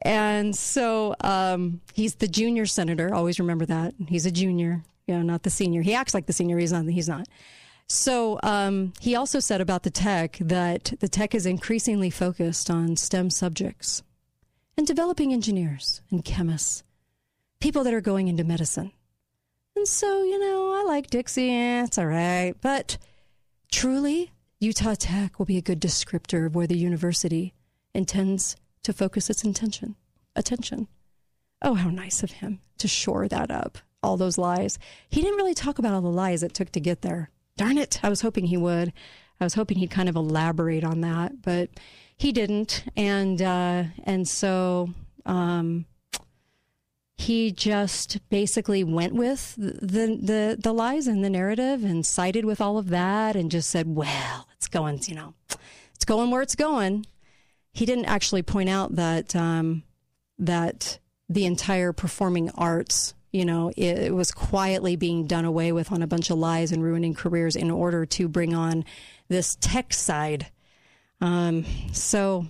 And 0.02 0.56
so 0.56 1.14
um, 1.20 1.80
he's 1.94 2.16
the 2.16 2.26
junior 2.26 2.66
senator. 2.66 3.14
Always 3.14 3.38
remember 3.38 3.64
that. 3.66 3.94
He's 4.08 4.26
a 4.26 4.32
junior, 4.32 4.82
yeah, 5.06 5.22
not 5.22 5.44
the 5.44 5.50
senior. 5.50 5.82
He 5.82 5.94
acts 5.94 6.12
like 6.12 6.26
the 6.26 6.32
senior. 6.32 6.58
He's 6.58 6.72
not. 6.72 6.86
He's 6.86 7.08
not. 7.08 7.28
So 7.86 8.40
um, 8.42 8.94
he 9.00 9.14
also 9.14 9.38
said 9.38 9.60
about 9.60 9.84
the 9.84 9.90
tech 9.90 10.38
that 10.40 10.94
the 10.98 11.08
tech 11.08 11.36
is 11.36 11.46
increasingly 11.46 12.10
focused 12.10 12.68
on 12.68 12.96
STEM 12.96 13.30
subjects 13.30 14.02
and 14.76 14.88
developing 14.88 15.32
engineers 15.32 16.00
and 16.10 16.24
chemists, 16.24 16.82
people 17.60 17.84
that 17.84 17.94
are 17.94 18.00
going 18.00 18.26
into 18.26 18.42
medicine. 18.42 18.90
And 19.76 19.86
so, 19.86 20.24
you 20.24 20.40
know, 20.40 20.74
I 20.74 20.84
like 20.84 21.10
Dixie. 21.10 21.50
Eh, 21.50 21.84
it's 21.84 21.96
all 21.96 22.06
right. 22.06 22.54
But 22.60 22.98
Truly, 23.72 24.30
Utah 24.60 24.94
Tech 24.96 25.38
will 25.38 25.46
be 25.46 25.56
a 25.56 25.62
good 25.62 25.80
descriptor 25.80 26.46
of 26.46 26.54
where 26.54 26.68
the 26.68 26.78
university 26.78 27.52
intends 27.94 28.54
to 28.84 28.92
focus 28.92 29.28
its 29.28 29.42
intention, 29.42 29.96
attention. 30.36 30.86
Oh, 31.62 31.74
how 31.74 31.90
nice 31.90 32.22
of 32.22 32.30
him 32.30 32.60
to 32.78 32.86
shore 32.86 33.26
that 33.26 33.50
up. 33.50 33.78
All 34.02 34.16
those 34.16 34.38
lies. 34.38 34.78
He 35.08 35.20
didn't 35.22 35.36
really 35.36 35.54
talk 35.54 35.78
about 35.78 35.94
all 35.94 36.00
the 36.00 36.08
lies 36.08 36.42
it 36.42 36.54
took 36.54 36.70
to 36.72 36.80
get 36.80 37.02
there. 37.02 37.30
Darn 37.56 37.78
it. 37.78 38.00
I 38.04 38.08
was 38.08 38.20
hoping 38.20 38.46
he 38.46 38.56
would. 38.56 38.92
I 39.40 39.44
was 39.44 39.54
hoping 39.54 39.78
he'd 39.78 39.90
kind 39.90 40.08
of 40.08 40.16
elaborate 40.16 40.84
on 40.84 41.00
that, 41.00 41.42
but 41.42 41.70
he 42.16 42.30
didn't. 42.30 42.84
And, 42.96 43.40
uh, 43.40 43.84
and 44.04 44.28
so, 44.28 44.90
um, 45.26 45.86
he 47.16 47.52
just 47.52 48.18
basically 48.30 48.82
went 48.82 49.14
with 49.14 49.54
the, 49.56 50.18
the 50.20 50.56
the 50.58 50.72
lies 50.72 51.06
and 51.06 51.22
the 51.22 51.30
narrative 51.30 51.84
and 51.84 52.04
sided 52.04 52.44
with 52.44 52.60
all 52.60 52.78
of 52.78 52.88
that 52.88 53.36
and 53.36 53.50
just 53.50 53.70
said, 53.70 53.94
"Well, 53.94 54.48
it's 54.56 54.68
going, 54.68 55.00
you 55.06 55.14
know, 55.14 55.34
it's 55.94 56.04
going 56.04 56.30
where 56.30 56.42
it's 56.42 56.56
going." 56.56 57.06
He 57.72 57.86
didn't 57.86 58.06
actually 58.06 58.42
point 58.42 58.68
out 58.68 58.96
that 58.96 59.36
um, 59.36 59.82
that 60.38 60.98
the 61.28 61.46
entire 61.46 61.92
performing 61.92 62.50
arts, 62.50 63.14
you 63.30 63.44
know, 63.44 63.70
it, 63.76 63.98
it 63.98 64.14
was 64.14 64.32
quietly 64.32 64.96
being 64.96 65.26
done 65.26 65.44
away 65.44 65.72
with 65.72 65.92
on 65.92 66.02
a 66.02 66.06
bunch 66.06 66.30
of 66.30 66.38
lies 66.38 66.72
and 66.72 66.82
ruining 66.82 67.14
careers 67.14 67.56
in 67.56 67.70
order 67.70 68.04
to 68.04 68.28
bring 68.28 68.54
on 68.54 68.84
this 69.28 69.56
tech 69.60 69.92
side. 69.92 70.46
Um, 71.20 71.64
so 71.92 72.46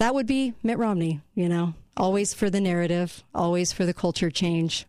that 0.00 0.14
would 0.14 0.26
be 0.26 0.54
Mitt 0.62 0.78
Romney, 0.78 1.20
you 1.34 1.48
know, 1.48 1.74
always 1.94 2.32
for 2.32 2.48
the 2.48 2.60
narrative, 2.60 3.22
always 3.34 3.70
for 3.70 3.84
the 3.84 3.92
culture 3.92 4.30
change, 4.30 4.86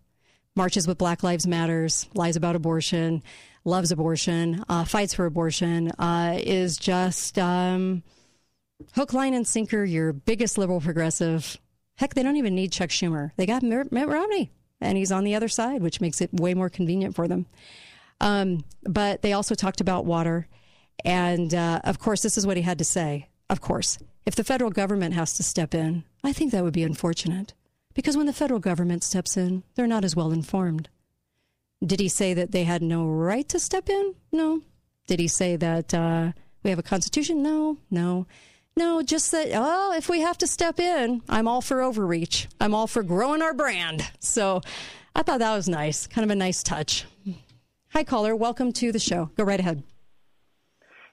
marches 0.55 0.87
with 0.87 0.97
Black 0.97 1.21
Lives 1.21 1.45
Matters, 1.45 2.07
lies 2.13 2.37
about 2.37 2.55
abortion, 2.55 3.21
loves 3.65 3.91
abortion, 3.91 4.63
uh, 4.69 4.85
fights 4.85 5.13
for 5.13 5.25
abortion, 5.25 5.91
uh, 5.99 6.37
is 6.41 6.77
just 6.77 7.37
um, 7.37 8.03
hook, 8.93 9.11
line, 9.11 9.33
and 9.33 9.45
sinker, 9.45 9.83
your 9.83 10.13
biggest 10.13 10.57
liberal 10.57 10.79
progressive. 10.79 11.57
Heck, 11.95 12.13
they 12.13 12.23
don't 12.23 12.37
even 12.37 12.55
need 12.55 12.71
Chuck 12.71 12.89
Schumer. 12.89 13.31
They 13.35 13.45
got 13.45 13.63
Mitt 13.63 13.91
Romney, 13.91 14.49
and 14.79 14.97
he's 14.97 15.11
on 15.11 15.25
the 15.25 15.35
other 15.35 15.49
side, 15.49 15.81
which 15.81 15.99
makes 15.99 16.21
it 16.21 16.33
way 16.33 16.53
more 16.53 16.69
convenient 16.69 17.15
for 17.15 17.27
them. 17.27 17.47
Um, 18.21 18.63
but 18.83 19.23
they 19.23 19.33
also 19.33 19.55
talked 19.55 19.81
about 19.81 20.05
water. 20.05 20.47
And 21.03 21.53
uh, 21.53 21.81
of 21.83 21.99
course, 21.99 22.21
this 22.21 22.37
is 22.37 22.47
what 22.47 22.55
he 22.55 22.63
had 22.63 22.77
to 22.77 22.85
say. 22.85 23.27
Of 23.49 23.59
course, 23.59 23.97
if 24.25 24.35
the 24.35 24.43
federal 24.43 24.71
government 24.71 25.13
has 25.13 25.33
to 25.33 25.43
step 25.43 25.73
in, 25.73 26.03
I 26.23 26.33
think 26.33 26.51
that 26.51 26.63
would 26.63 26.73
be 26.73 26.83
unfortunate 26.83 27.53
because 27.93 28.15
when 28.15 28.25
the 28.25 28.33
federal 28.33 28.59
government 28.59 29.03
steps 29.03 29.37
in, 29.37 29.63
they're 29.75 29.87
not 29.87 30.05
as 30.05 30.15
well 30.15 30.31
informed. 30.31 30.89
Did 31.83 31.99
he 31.99 32.07
say 32.07 32.33
that 32.33 32.51
they 32.51 32.63
had 32.63 32.81
no 32.81 33.05
right 33.05 33.47
to 33.49 33.59
step 33.59 33.89
in? 33.89 34.15
No. 34.31 34.61
Did 35.07 35.19
he 35.19 35.27
say 35.27 35.55
that 35.55 35.93
uh, 35.93 36.31
we 36.63 36.69
have 36.69 36.79
a 36.79 36.83
constitution? 36.83 37.41
No, 37.41 37.77
no. 37.89 38.27
No, 38.77 39.01
just 39.01 39.31
that, 39.31 39.49
oh, 39.53 39.93
if 39.93 40.07
we 40.07 40.21
have 40.21 40.37
to 40.37 40.47
step 40.47 40.79
in, 40.79 41.21
I'm 41.27 41.47
all 41.47 41.61
for 41.61 41.81
overreach. 41.81 42.47
I'm 42.59 42.73
all 42.73 42.87
for 42.87 43.03
growing 43.03 43.41
our 43.41 43.53
brand. 43.53 44.09
So 44.19 44.61
I 45.13 45.23
thought 45.23 45.39
that 45.39 45.55
was 45.55 45.67
nice, 45.67 46.07
kind 46.07 46.23
of 46.23 46.31
a 46.31 46.35
nice 46.35 46.63
touch. 46.63 47.05
Hi, 47.89 48.05
caller. 48.05 48.33
Welcome 48.33 48.71
to 48.73 48.93
the 48.93 48.99
show. 48.99 49.29
Go 49.35 49.43
right 49.43 49.59
ahead. 49.59 49.83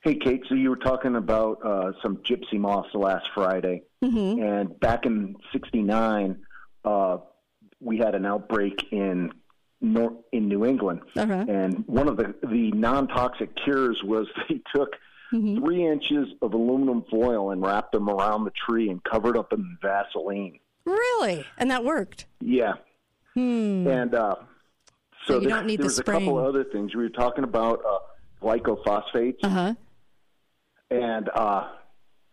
Hey, 0.03 0.15
Kate. 0.15 0.43
So 0.49 0.55
you 0.55 0.71
were 0.71 0.77
talking 0.77 1.17
about 1.17 1.59
uh, 1.65 1.93
some 2.03 2.19
gypsy 2.19 2.59
moths 2.59 2.95
last 2.95 3.27
Friday, 3.35 3.83
mm-hmm. 4.03 4.41
and 4.43 4.79
back 4.79 5.07
in 5.07 5.35
'69, 5.53 6.39
uh, 6.85 7.19
we 7.81 7.99
had 7.99 8.15
an 8.15 8.25
outbreak 8.25 8.87
in 8.93 9.33
in 9.81 10.49
New 10.49 10.65
England, 10.65 11.01
uh-huh. 11.17 11.47
and 11.49 11.85
one 11.87 12.09
of 12.09 12.17
the 12.17 12.35
the 12.45 12.71
non 12.73 13.09
toxic 13.09 13.51
cures 13.57 14.01
was 14.05 14.29
they 14.49 14.61
took 14.75 14.95
mm-hmm. 15.33 15.59
three 15.59 15.85
inches 15.85 16.29
of 16.43 16.55
aluminum 16.55 17.05
foil 17.11 17.51
and 17.51 17.61
wrapped 17.61 17.93
them 17.93 18.09
around 18.09 18.45
the 18.45 18.53
tree 18.53 18.91
and 18.91 19.03
covered 19.03 19.37
up 19.37 19.53
in 19.53 19.79
Vaseline. 19.83 20.61
Really, 20.85 21.45
and 21.59 21.73
that 21.73 21.85
worked. 21.85 22.27
Yeah. 22.41 22.75
Hmm. 23.35 23.87
And 23.87 24.15
uh, 24.15 24.37
so, 25.27 25.35
so 25.35 25.35
you 25.35 25.49
there, 25.49 25.57
don't 25.59 25.67
need 25.67 25.81
there 25.81 25.85
was 25.85 25.97
spraying. 25.97 26.23
a 26.23 26.27
couple 26.27 26.39
other 26.39 26.65
things 26.65 26.95
we 26.95 27.03
were 27.03 27.09
talking 27.09 27.43
about. 27.43 27.85
Uh, 27.85 27.99
glycophosphates. 28.41 29.39
Uh-huh 29.43 29.75
and 30.91 31.29
uh, 31.35 31.69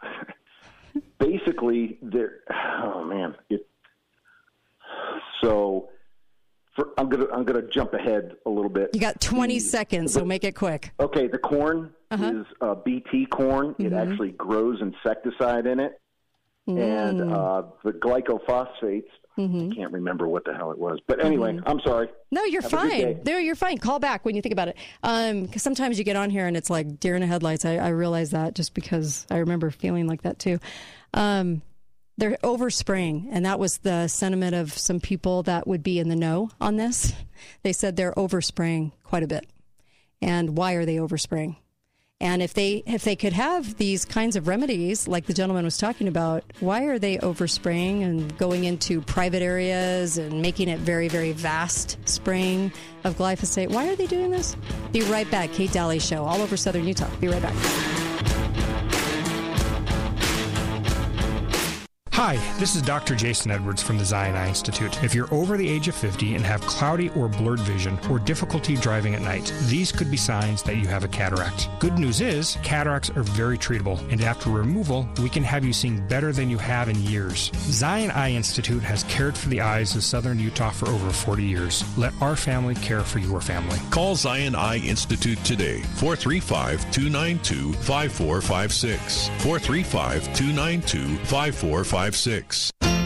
basically, 1.19 1.97
there. 2.01 2.39
Oh 2.83 3.03
man, 3.03 3.35
it. 3.50 3.67
So, 5.41 5.89
for, 6.75 6.89
I'm 6.97 7.09
gonna 7.09 7.27
I'm 7.33 7.43
gonna 7.43 7.67
jump 7.69 7.93
ahead 7.93 8.35
a 8.45 8.50
little 8.50 8.69
bit. 8.69 8.91
You 8.93 9.00
got 9.00 9.19
20 9.21 9.55
the, 9.55 9.59
seconds, 9.59 10.13
so 10.13 10.25
make 10.25 10.43
it 10.43 10.55
quick. 10.55 10.91
Okay, 11.00 11.27
the 11.27 11.38
corn 11.38 11.91
uh-huh. 12.12 12.33
is 12.39 12.45
uh, 12.62 12.75
BT 12.75 13.25
corn. 13.27 13.74
Mm-hmm. 13.74 13.85
It 13.85 13.93
actually 13.93 14.31
grows 14.31 14.81
insecticide 14.81 15.67
in 15.67 15.79
it, 15.79 16.00
mm. 16.67 16.79
and 16.79 17.33
uh, 17.33 17.63
the 17.83 17.91
glycophosphates 17.91 19.03
Mm-hmm. 19.37 19.71
I 19.71 19.75
can't 19.75 19.91
remember 19.91 20.27
what 20.27 20.45
the 20.45 20.53
hell 20.53 20.71
it 20.71 20.77
was. 20.77 20.99
But 21.07 21.23
anyway, 21.23 21.53
mm-hmm. 21.53 21.67
I'm 21.67 21.79
sorry. 21.81 22.09
No, 22.31 22.43
you're 22.45 22.61
Have 22.61 22.71
fine. 22.71 23.23
There, 23.23 23.39
you're 23.39 23.55
fine. 23.55 23.77
Call 23.77 23.99
back 23.99 24.23
when 24.23 24.35
you 24.35 24.41
think 24.41 24.53
about 24.53 24.69
it. 24.69 24.77
Um, 25.03 25.47
cause 25.47 25.61
sometimes 25.61 25.97
you 25.97 26.05
get 26.05 26.15
on 26.15 26.29
here 26.29 26.47
and 26.47 26.55
it's 26.55 26.69
like 26.69 26.99
deer 26.99 27.15
in 27.15 27.21
the 27.21 27.27
headlights. 27.27 27.65
I, 27.65 27.75
I 27.77 27.89
realize 27.89 28.31
that 28.31 28.55
just 28.55 28.73
because 28.73 29.27
I 29.29 29.37
remember 29.37 29.71
feeling 29.71 30.07
like 30.07 30.21
that 30.21 30.39
too. 30.39 30.59
Um, 31.13 31.61
they're 32.17 32.37
overspraying, 32.43 33.27
and 33.29 33.45
that 33.45 33.59
was 33.59 33.79
the 33.79 34.07
sentiment 34.07 34.55
of 34.55 34.77
some 34.77 35.01
people 35.01 35.43
that 35.43 35.67
would 35.67 35.83
be 35.83 35.99
in 35.99 36.07
the 36.07 36.15
know 36.15 36.49
on 36.61 36.77
this. 36.77 37.13
They 37.63 37.73
said 37.73 37.95
they're 37.95 38.13
overspraying 38.13 38.93
quite 39.03 39.23
a 39.23 39.27
bit. 39.27 39.45
And 40.21 40.57
why 40.57 40.73
are 40.73 40.85
they 40.85 40.95
overspraying? 40.95 41.57
And 42.22 42.41
if 42.41 42.53
they 42.53 42.81
if 42.86 43.03
they 43.03 43.15
could 43.15 43.34
have 43.34 43.75
these 43.75 44.05
kinds 44.05 44.38
of 44.38 44.48
remedies, 44.48 45.07
like 45.07 45.25
the 45.25 45.34
gentleman 45.34 45.65
was 45.65 45.77
talking 45.77 46.07
about, 46.07 46.43
why 46.62 46.84
are 46.86 46.98
they 46.98 47.17
overspraying 47.17 48.03
and 48.03 48.38
going 48.38 48.63
into 48.63 49.01
private 49.01 49.41
areas 49.41 50.17
and 50.17 50.41
making 50.41 50.69
it 50.69 50.79
very 50.79 51.10
very 51.10 51.34
vast 51.34 51.98
spraying 52.07 52.72
of 53.03 53.17
glyphosate? 53.17 53.69
Why 53.69 53.89
are 53.89 53.95
they 53.98 54.07
doing 54.07 54.31
this? 54.31 54.55
Be 54.93 55.01
right 55.01 55.29
back. 55.29 55.51
Kate 55.51 55.72
Dalley 55.72 56.00
Show, 56.00 56.24
all 56.24 56.41
over 56.41 56.55
Southern 56.55 56.88
Utah. 56.88 57.10
Be 57.19 57.27
right 57.27 57.41
back. 57.41 58.04
Hi, 62.15 62.38
this 62.60 62.77
is 62.77 62.81
Dr. 62.81 63.13
Jason 63.13 63.51
Edwards 63.51 63.84
from 63.84 63.98
the 63.98 64.05
Zion 64.05 64.38
Eye 64.38 64.48
Institute. 64.48 65.03
If 65.03 65.13
you're 65.13 65.31
over 65.34 65.57
the 65.57 65.67
age 65.67 65.89
of 65.89 65.95
50 65.95 66.36
and 66.36 66.45
have 66.45 66.62
cloudy 66.62 67.10
or 67.10 67.27
blurred 67.27 67.60
vision 67.60 68.00
or 68.10 68.19
difficulty 68.19 68.77
driving 68.77 69.15
at 69.15 69.22
night, 69.22 69.53
these 69.63 69.91
could 69.91 70.10
be 70.10 70.15
signs 70.15 70.63
that 70.63 70.77
you 70.77 70.88
have 70.88 71.03
a 71.03 71.10
cataract. 71.10 71.67
Good 71.79 72.00
news 72.00 72.22
is, 72.22 72.57
cataracts 72.63 73.10
are 73.10 73.24
very 73.24 73.57
treatable, 73.57 74.00
and 74.13 74.22
after 74.22 74.50
removal, 74.50 75.10
we 75.22 75.27
can 75.27 75.43
have 75.43 75.65
you 75.65 75.74
seeing 75.74 76.07
better 76.07 76.31
than 76.31 76.50
you 76.50 76.57
have 76.57 76.88
in 76.88 77.01
years. 77.01 77.51
Zion 77.53 78.12
Eye 78.12 78.31
Institute 78.31 78.81
has 78.81 79.03
cared 79.03 79.38
for 79.38 79.50
the 79.50 79.60
eyes 79.60 79.93
of 79.93 80.01
Southern 80.01 80.39
Utah 80.39 80.69
for 80.69 80.88
over 80.88 81.10
40 81.12 81.43
years. 81.43 81.84
Let 81.98 82.13
our 82.22 82.38
family 82.38 82.75
care 82.75 83.01
for 83.01 83.19
your 83.19 83.41
family. 83.41 83.77
Call 83.89 84.15
Zion 84.15 84.55
Eye 84.55 84.77
Institute 84.77 85.43
today, 85.43 85.81
435 85.98 86.79
292 86.91 87.74
5456. 87.74 89.27
435 89.43 90.24
292 90.34 91.17
5456 91.25 92.04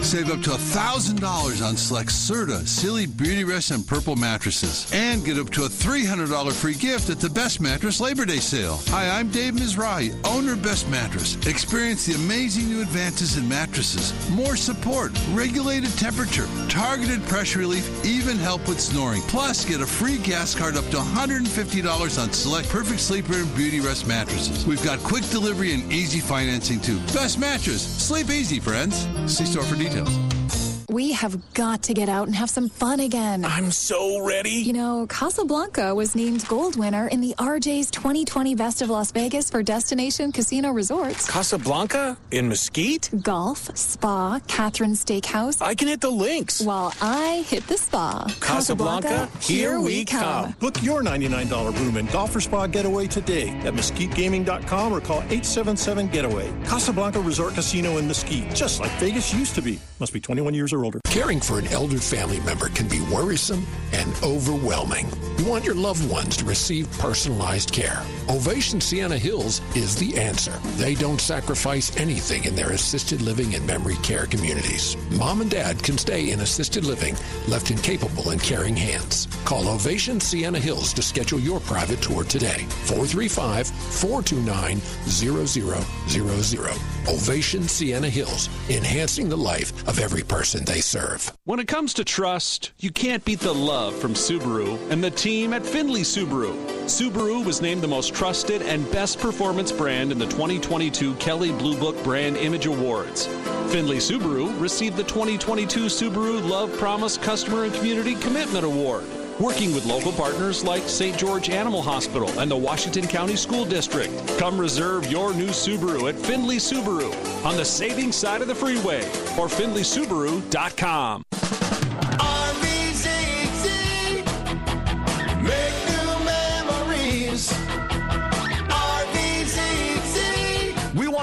Save 0.01 0.31
up 0.31 0.41
to 0.43 0.51
$1,000 0.51 1.65
on 1.65 1.75
select 1.75 2.09
Serta, 2.09 2.65
Sealy 2.65 3.05
Beautyrest, 3.05 3.75
and 3.75 3.85
Purple 3.85 4.15
mattresses. 4.15 4.89
And 4.93 5.25
get 5.25 5.37
up 5.37 5.49
to 5.51 5.65
a 5.65 5.69
$300 5.69 6.51
free 6.53 6.73
gift 6.73 7.09
at 7.09 7.19
the 7.19 7.29
Best 7.29 7.59
Mattress 7.59 7.99
Labor 7.99 8.25
Day 8.25 8.37
sale. 8.37 8.79
Hi, 8.87 9.19
I'm 9.19 9.29
Dave 9.29 9.53
Mizrahi, 9.53 10.15
owner 10.25 10.55
Best 10.55 10.89
Mattress. 10.89 11.35
Experience 11.45 12.05
the 12.05 12.15
amazing 12.15 12.69
new 12.69 12.81
advances 12.81 13.37
in 13.37 13.47
mattresses. 13.47 14.13
More 14.31 14.55
support, 14.55 15.11
regulated 15.31 15.91
temperature, 15.97 16.47
targeted 16.69 17.21
pressure 17.27 17.59
relief, 17.59 17.87
even 18.05 18.37
help 18.37 18.67
with 18.67 18.79
snoring. 18.79 19.21
Plus, 19.23 19.65
get 19.65 19.81
a 19.81 19.85
free 19.85 20.17
gas 20.17 20.55
card 20.55 20.77
up 20.77 20.85
to 20.85 20.97
$150 20.97 22.23
on 22.23 22.31
select 22.31 22.69
Perfect 22.69 23.01
Sleeper 23.01 23.35
and 23.35 23.47
Beautyrest 23.47 24.07
mattresses. 24.07 24.65
We've 24.65 24.83
got 24.83 24.99
quick 24.99 25.25
delivery 25.29 25.73
and 25.73 25.91
easy 25.91 26.19
financing 26.19 26.79
too. 26.79 26.99
Best 27.13 27.37
Mattress. 27.37 27.83
Sleep 27.83 28.29
easy, 28.29 28.59
friends. 28.59 28.88
See 28.91 29.45
store 29.45 29.63
for 29.63 29.75
details. 29.75 30.58
We 30.89 31.11
have 31.11 31.53
got 31.53 31.83
to 31.83 31.93
get 31.93 32.09
out 32.09 32.25
and 32.25 32.35
have 32.35 32.49
some 32.49 32.67
fun 32.67 32.99
again. 32.99 33.45
I'm 33.45 33.69
so 33.69 34.25
ready. 34.25 34.49
You 34.49 34.73
know, 34.73 35.05
Casablanca 35.07 35.93
was 35.93 36.15
named 36.15 36.47
gold 36.47 36.77
winner 36.77 37.07
in 37.09 37.21
the 37.21 37.35
RJ's 37.37 37.91
2020 37.91 38.55
Best 38.55 38.81
of 38.81 38.89
Las 38.89 39.11
Vegas 39.11 39.51
for 39.51 39.61
Destination 39.61 40.31
Casino 40.31 40.71
Resorts. 40.71 41.29
Casablanca? 41.29 42.17
In 42.31 42.49
Mesquite? 42.49 43.11
Golf, 43.21 43.69
spa, 43.77 44.39
Catherine 44.47 44.93
Steakhouse. 44.93 45.61
I 45.61 45.75
can 45.75 45.87
hit 45.87 46.01
the 46.01 46.09
links. 46.09 46.59
While 46.59 46.91
I 47.01 47.45
hit 47.47 47.67
the 47.67 47.77
spa. 47.77 48.25
Casablanca, 48.41 49.07
Casablanca 49.07 49.45
here, 49.45 49.69
here, 49.73 49.81
we 49.81 50.05
come. 50.05 50.45
come. 50.45 50.51
Book 50.53 50.81
your 50.81 51.03
$99 51.03 51.79
room 51.79 51.97
and 51.97 52.11
golf 52.11 52.35
or 52.35 52.41
spa 52.41 52.65
getaway 52.65 53.05
today 53.05 53.49
at 53.59 53.75
mesquitegaming.com 53.75 54.91
or 54.91 55.01
call 55.01 55.21
877-GETAWAY. 55.21 56.65
Casablanca 56.65 57.19
Resort 57.19 57.53
Casino 57.53 57.97
in 57.97 58.07
Mesquite, 58.07 58.55
just 58.55 58.79
like 58.79 58.91
Vegas 58.93 59.31
used 59.31 59.53
to 59.53 59.61
be. 59.61 59.79
Must 59.99 60.13
be 60.13 60.19
21 60.19 60.55
years 60.55 60.73
or 60.73 60.78
or 60.79 60.85
older. 60.85 60.99
Caring 61.05 61.39
for 61.39 61.59
an 61.59 61.67
elder 61.67 61.97
family 61.97 62.39
member 62.41 62.69
can 62.69 62.87
be 62.87 63.01
worrisome 63.11 63.65
and 63.91 64.13
overwhelming. 64.23 65.07
You 65.37 65.45
want 65.45 65.65
your 65.65 65.75
loved 65.75 66.09
ones 66.09 66.37
to 66.37 66.45
receive 66.45 66.89
personalized 66.97 67.71
care. 67.71 68.01
Ovation 68.29 68.79
Sienna 68.79 69.17
Hills 69.17 69.61
is 69.75 69.95
the 69.95 70.17
answer. 70.17 70.53
They 70.77 70.95
don't 70.95 71.19
sacrifice 71.19 71.95
anything 71.97 72.45
in 72.45 72.55
their 72.55 72.71
assisted 72.71 73.21
living 73.21 73.55
and 73.55 73.65
memory 73.65 73.95
care 73.97 74.25
communities. 74.25 74.95
Mom 75.11 75.41
and 75.41 75.49
dad 75.49 75.81
can 75.83 75.97
stay 75.97 76.31
in 76.31 76.41
assisted 76.41 76.85
living, 76.85 77.15
left 77.47 77.71
incapable 77.71 78.29
and 78.29 78.41
caring 78.41 78.75
hands. 78.75 79.27
Call 79.45 79.67
Ovation 79.67 80.19
Sienna 80.19 80.59
Hills 80.59 80.93
to 80.93 81.01
schedule 81.01 81.39
your 81.39 81.59
private 81.61 82.01
tour 82.01 82.23
today. 82.23 82.65
435 82.85 83.67
429 83.67 84.79
0000. 85.07 86.98
Ovation 87.09 87.67
Sienna 87.67 88.07
Hills, 88.07 88.49
enhancing 88.69 89.29
the 89.29 89.35
life 89.35 89.73
of 89.87 89.97
every 89.97 90.21
person 90.21 90.63
they 90.63 90.79
serve. 90.79 91.35
When 91.45 91.59
it 91.59 91.67
comes 91.67 91.95
to 91.95 92.03
trust, 92.03 92.71
you 92.77 92.91
can't 92.91 93.25
beat 93.25 93.39
the 93.39 93.51
love 93.51 93.95
from 93.95 94.13
Subaru 94.13 94.77
and 94.91 95.03
the 95.03 95.09
team 95.09 95.51
at 95.53 95.65
Findlay 95.65 96.01
Subaru. 96.01 96.53
Subaru 96.85 97.43
was 97.43 97.63
named 97.63 97.81
the 97.81 97.87
most 97.87 98.13
trusted 98.13 98.61
and 98.61 98.89
best 98.91 99.17
performance 99.17 99.71
brand 99.71 100.11
in 100.11 100.19
the 100.19 100.27
2022 100.27 101.15
Kelley 101.15 101.51
Blue 101.51 101.75
Book 101.79 102.01
Brand 102.03 102.37
Image 102.37 102.67
Awards. 102.67 103.25
Findlay 103.71 103.97
Subaru 103.97 104.59
received 104.61 104.95
the 104.95 105.03
2022 105.03 105.85
Subaru 105.85 106.47
Love 106.47 106.71
Promise 106.77 107.17
Customer 107.17 107.63
and 107.63 107.73
Community 107.73 108.13
Commitment 108.13 108.65
Award 108.65 109.03
working 109.39 109.73
with 109.73 109.85
local 109.85 110.11
partners 110.11 110.63
like 110.63 110.83
St. 110.83 111.17
George 111.17 111.49
Animal 111.49 111.81
Hospital 111.81 112.29
and 112.39 112.49
the 112.49 112.57
Washington 112.57 113.07
County 113.07 113.35
School 113.35 113.65
District. 113.65 114.11
Come 114.37 114.59
reserve 114.59 115.11
your 115.11 115.33
new 115.33 115.49
Subaru 115.49 116.09
at 116.09 116.15
Findlay 116.15 116.57
Subaru 116.57 117.13
on 117.45 117.55
the 117.55 117.65
saving 117.65 118.11
side 118.11 118.41
of 118.41 118.47
the 118.47 118.55
freeway 118.55 119.03
or 119.37 119.47
findlaysubaru.com. 119.47 121.23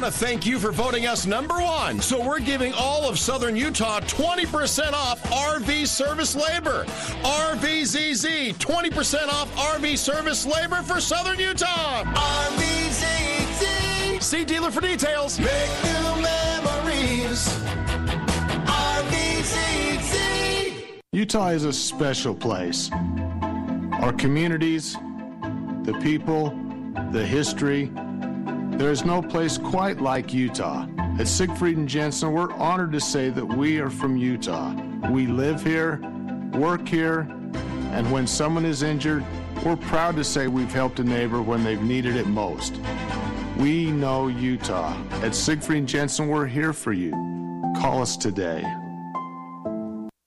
to 0.07 0.13
thank 0.13 0.47
you 0.47 0.59
for 0.61 0.71
voting 0.71 1.07
us 1.07 1.27
number 1.27 1.57
one. 1.57 2.01
So 2.01 2.25
we're 2.25 2.39
giving 2.39 2.73
all 2.75 3.09
of 3.09 3.19
Southern 3.19 3.57
Utah 3.57 3.99
20% 4.01 4.93
off 4.93 5.21
RV 5.25 5.89
service 5.89 6.37
labor. 6.37 6.85
RVZZ, 7.25 8.55
20% 8.55 9.29
off 9.29 9.53
RV 9.57 9.99
service 9.99 10.47
labor 10.47 10.83
for 10.83 11.01
Southern 11.01 11.41
Utah. 11.41 12.05
RVZZ. 12.05 13.65
See 14.23 14.45
dealer 14.45 14.71
for 14.71 14.81
details. 14.81 15.41
Make 15.41 15.49
new 15.83 16.23
memories. 16.23 17.49
RVZZ. 18.69 20.23
Utah 21.13 21.49
is 21.49 21.65
a 21.65 21.73
special 21.73 22.35
place. 22.35 22.93
Our 22.93 24.13
communities, 24.13 24.97
the 25.83 25.99
people, 26.01 26.57
the 27.11 27.27
history. 27.27 27.91
There 28.77 28.91
is 28.91 29.07
no 29.07 29.23
place 29.23 29.57
quite 29.57 30.03
like 30.03 30.35
Utah. 30.35 30.87
At 31.19 31.29
Siegfried 31.29 31.79
and 31.79 31.89
Jensen, 31.89 32.33
we're 32.33 32.53
honored 32.53 32.93
to 32.93 33.01
say 33.01 33.31
that 33.31 33.45
we 33.45 33.79
are 33.79 33.89
from 33.89 34.19
Utah. 34.19 34.75
We 35.11 35.27
live 35.27 35.65
here, 35.65 35.99
work 36.53 36.87
here, 36.87 37.21
and 37.93 38.13
when 38.13 38.27
someone 38.27 38.67
is 38.67 38.83
injured, 38.83 39.25
we're 39.65 39.77
proud 39.77 40.15
to 40.17 40.25
say 40.25 40.47
we've 40.47 40.73
helped 40.73 41.01
a 41.01 41.05
neighbor 41.05 41.41
when 41.41 41.65
they've 41.65 41.81
needed 41.81 42.17
it 42.17 42.27
most. 42.27 42.79
We 43.57 43.91
know 43.91 44.29
Utah. 44.29 44.95
At 45.23 45.35
Siegfried 45.35 45.79
and 45.79 45.89
Jensen, 45.89 46.29
we're 46.29 46.47
here 46.47 46.75
for 46.75 46.93
you. 46.93 47.13
Call 47.81 48.03
us 48.03 48.15
today. 48.15 48.63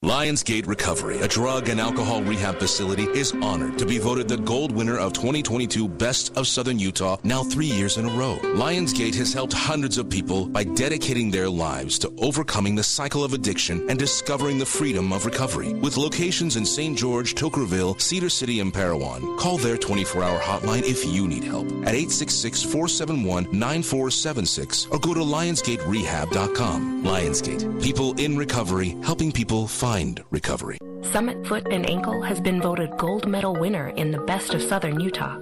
Lionsgate 0.01 0.65
Recovery, 0.65 1.19
a 1.19 1.27
drug 1.27 1.67
and 1.67 1.77
alcohol 1.77 2.23
rehab 2.23 2.57
facility, 2.57 3.03
is 3.03 3.33
honored 3.41 3.77
to 3.77 3.85
be 3.85 3.97
voted 3.97 4.29
the 4.29 4.37
gold 4.37 4.71
winner 4.71 4.97
of 4.97 5.11
2022 5.11 5.89
Best 5.89 6.37
of 6.37 6.47
Southern 6.47 6.79
Utah 6.79 7.17
now 7.25 7.43
three 7.43 7.65
years 7.65 7.97
in 7.97 8.05
a 8.05 8.09
row. 8.11 8.39
Lionsgate 8.41 9.15
has 9.15 9.33
helped 9.33 9.51
hundreds 9.51 9.97
of 9.97 10.09
people 10.09 10.45
by 10.45 10.63
dedicating 10.63 11.29
their 11.29 11.49
lives 11.49 11.99
to 11.99 12.13
overcoming 12.19 12.75
the 12.75 12.83
cycle 12.83 13.25
of 13.25 13.33
addiction 13.33 13.89
and 13.89 13.99
discovering 13.99 14.57
the 14.57 14.65
freedom 14.65 15.11
of 15.11 15.25
recovery. 15.25 15.73
With 15.73 15.97
locations 15.97 16.55
in 16.55 16.65
St. 16.65 16.97
George, 16.97 17.35
Toquerville, 17.35 17.99
Cedar 17.99 18.29
City, 18.29 18.61
and 18.61 18.73
Parowan, 18.73 19.37
call 19.37 19.57
their 19.57 19.75
24-hour 19.75 20.39
hotline 20.39 20.83
if 20.83 21.05
you 21.05 21.27
need 21.27 21.43
help 21.43 21.67
at 21.85 21.95
866-471-9476 21.95 24.93
or 24.93 24.99
go 24.99 25.13
to 25.13 25.19
lionsgaterehab.com. 25.19 27.03
Lionsgate, 27.03 27.83
people 27.83 28.17
in 28.17 28.37
recovery, 28.37 28.95
helping 29.03 29.33
people 29.33 29.67
find 29.67 29.88
recovery. 30.29 30.77
Summit 31.01 31.47
Foot 31.47 31.67
and 31.71 31.89
Ankle 31.89 32.21
has 32.21 32.39
been 32.39 32.61
voted 32.61 32.95
gold 32.97 33.27
medal 33.27 33.55
winner 33.55 33.87
in 33.89 34.11
the 34.11 34.19
best 34.19 34.53
of 34.53 34.61
southern 34.61 34.99
Utah. 34.99 35.39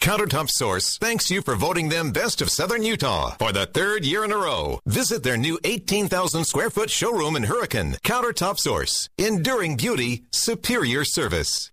Countertop 0.00 0.48
Source 0.48 0.96
thanks 0.98 1.28
you 1.30 1.42
for 1.42 1.54
voting 1.56 1.88
them 1.88 2.12
Best 2.12 2.40
of 2.40 2.50
Southern 2.50 2.82
Utah 2.84 3.30
for 3.38 3.50
the 3.52 3.66
third 3.66 4.04
year 4.04 4.24
in 4.24 4.30
a 4.32 4.36
row. 4.36 4.78
Visit 4.86 5.22
their 5.24 5.36
new 5.36 5.58
18,000 5.64 6.44
square 6.44 6.70
foot 6.70 6.88
showroom 6.88 7.34
in 7.36 7.42
Hurricane. 7.42 7.96
Countertop 8.04 8.58
Source. 8.58 9.08
Enduring 9.18 9.76
beauty, 9.76 10.22
superior 10.32 11.04
service. 11.04 11.72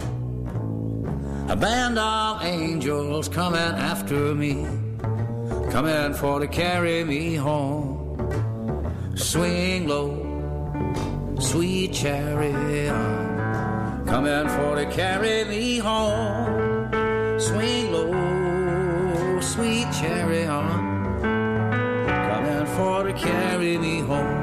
A 1.48 1.56
band 1.56 1.98
of 1.98 2.42
angels 2.44 3.28
coming 3.28 3.58
after 3.58 4.34
me. 4.34 4.66
Coming 5.70 6.14
for 6.14 6.40
to 6.40 6.46
carry 6.46 7.04
me 7.04 7.34
home. 7.34 7.91
Swing 9.14 9.86
low, 9.88 11.36
sweet 11.38 11.92
chariot. 11.92 12.92
Coming 14.06 14.48
for 14.48 14.76
to 14.76 14.86
carry 14.90 15.44
me 15.44 15.78
home. 15.78 16.88
Swing 17.38 17.92
low, 17.92 19.40
sweet 19.40 19.86
chariot. 19.92 20.48
Coming 22.06 22.66
for 22.74 23.04
to 23.04 23.12
carry 23.12 23.76
me 23.76 24.00
home. 24.00 24.42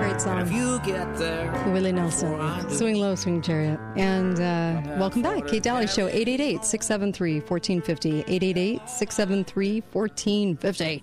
Great 0.00 0.20
song. 0.22 0.40
If 0.40 0.50
you 0.50 0.80
get 0.80 1.16
there, 1.18 1.52
Willie 1.72 1.92
Nelson, 1.92 2.70
Swing 2.70 2.96
Low, 2.96 3.14
Swing 3.14 3.42
Chariot. 3.42 3.78
And 3.96 4.40
uh, 4.40 4.96
welcome 4.98 5.20
back. 5.20 5.46
Kate 5.46 5.62
Dalley 5.62 5.86
Show, 5.86 6.06
888 6.08 6.64
673 6.64 7.40
1450. 7.40 8.20
888 8.20 8.88
673 8.88 9.82
1450. 9.92 11.02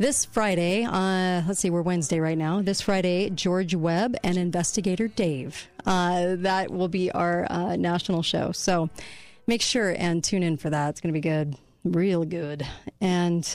This 0.00 0.24
Friday, 0.24 0.84
uh, 0.84 1.42
let's 1.46 1.60
see, 1.60 1.68
we're 1.68 1.82
Wednesday 1.82 2.20
right 2.20 2.38
now. 2.38 2.62
This 2.62 2.80
Friday, 2.80 3.28
George 3.28 3.74
Webb 3.74 4.16
and 4.24 4.38
Investigator 4.38 5.08
Dave. 5.08 5.68
Uh, 5.84 6.36
that 6.38 6.70
will 6.70 6.88
be 6.88 7.10
our 7.10 7.46
uh, 7.50 7.76
national 7.76 8.22
show. 8.22 8.50
So 8.52 8.88
make 9.46 9.60
sure 9.60 9.90
and 9.90 10.24
tune 10.24 10.42
in 10.42 10.56
for 10.56 10.70
that. 10.70 10.88
It's 10.88 11.02
going 11.02 11.12
to 11.12 11.20
be 11.20 11.20
good, 11.20 11.54
real 11.84 12.24
good. 12.24 12.66
And 13.02 13.46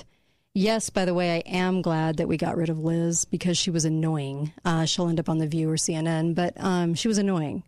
Yes, 0.53 0.91
by 0.91 1.05
the 1.05 1.15
way, 1.15 1.37
I 1.37 1.39
am 1.49 1.81
glad 1.81 2.17
that 2.17 2.27
we 2.27 2.37
got 2.37 2.57
rid 2.57 2.69
of 2.69 2.77
Liz 2.77 3.25
because 3.25 3.57
she 3.57 3.71
was 3.71 3.83
annoying. 3.83 4.53
Uh, 4.63 4.85
she'll 4.85 5.09
end 5.09 5.19
up 5.19 5.29
on 5.29 5.39
The 5.39 5.47
View 5.47 5.67
or 5.71 5.77
CNN, 5.77 6.35
but 6.35 6.53
um, 6.57 6.93
she 6.93 7.07
was 7.07 7.17
annoying. 7.17 7.63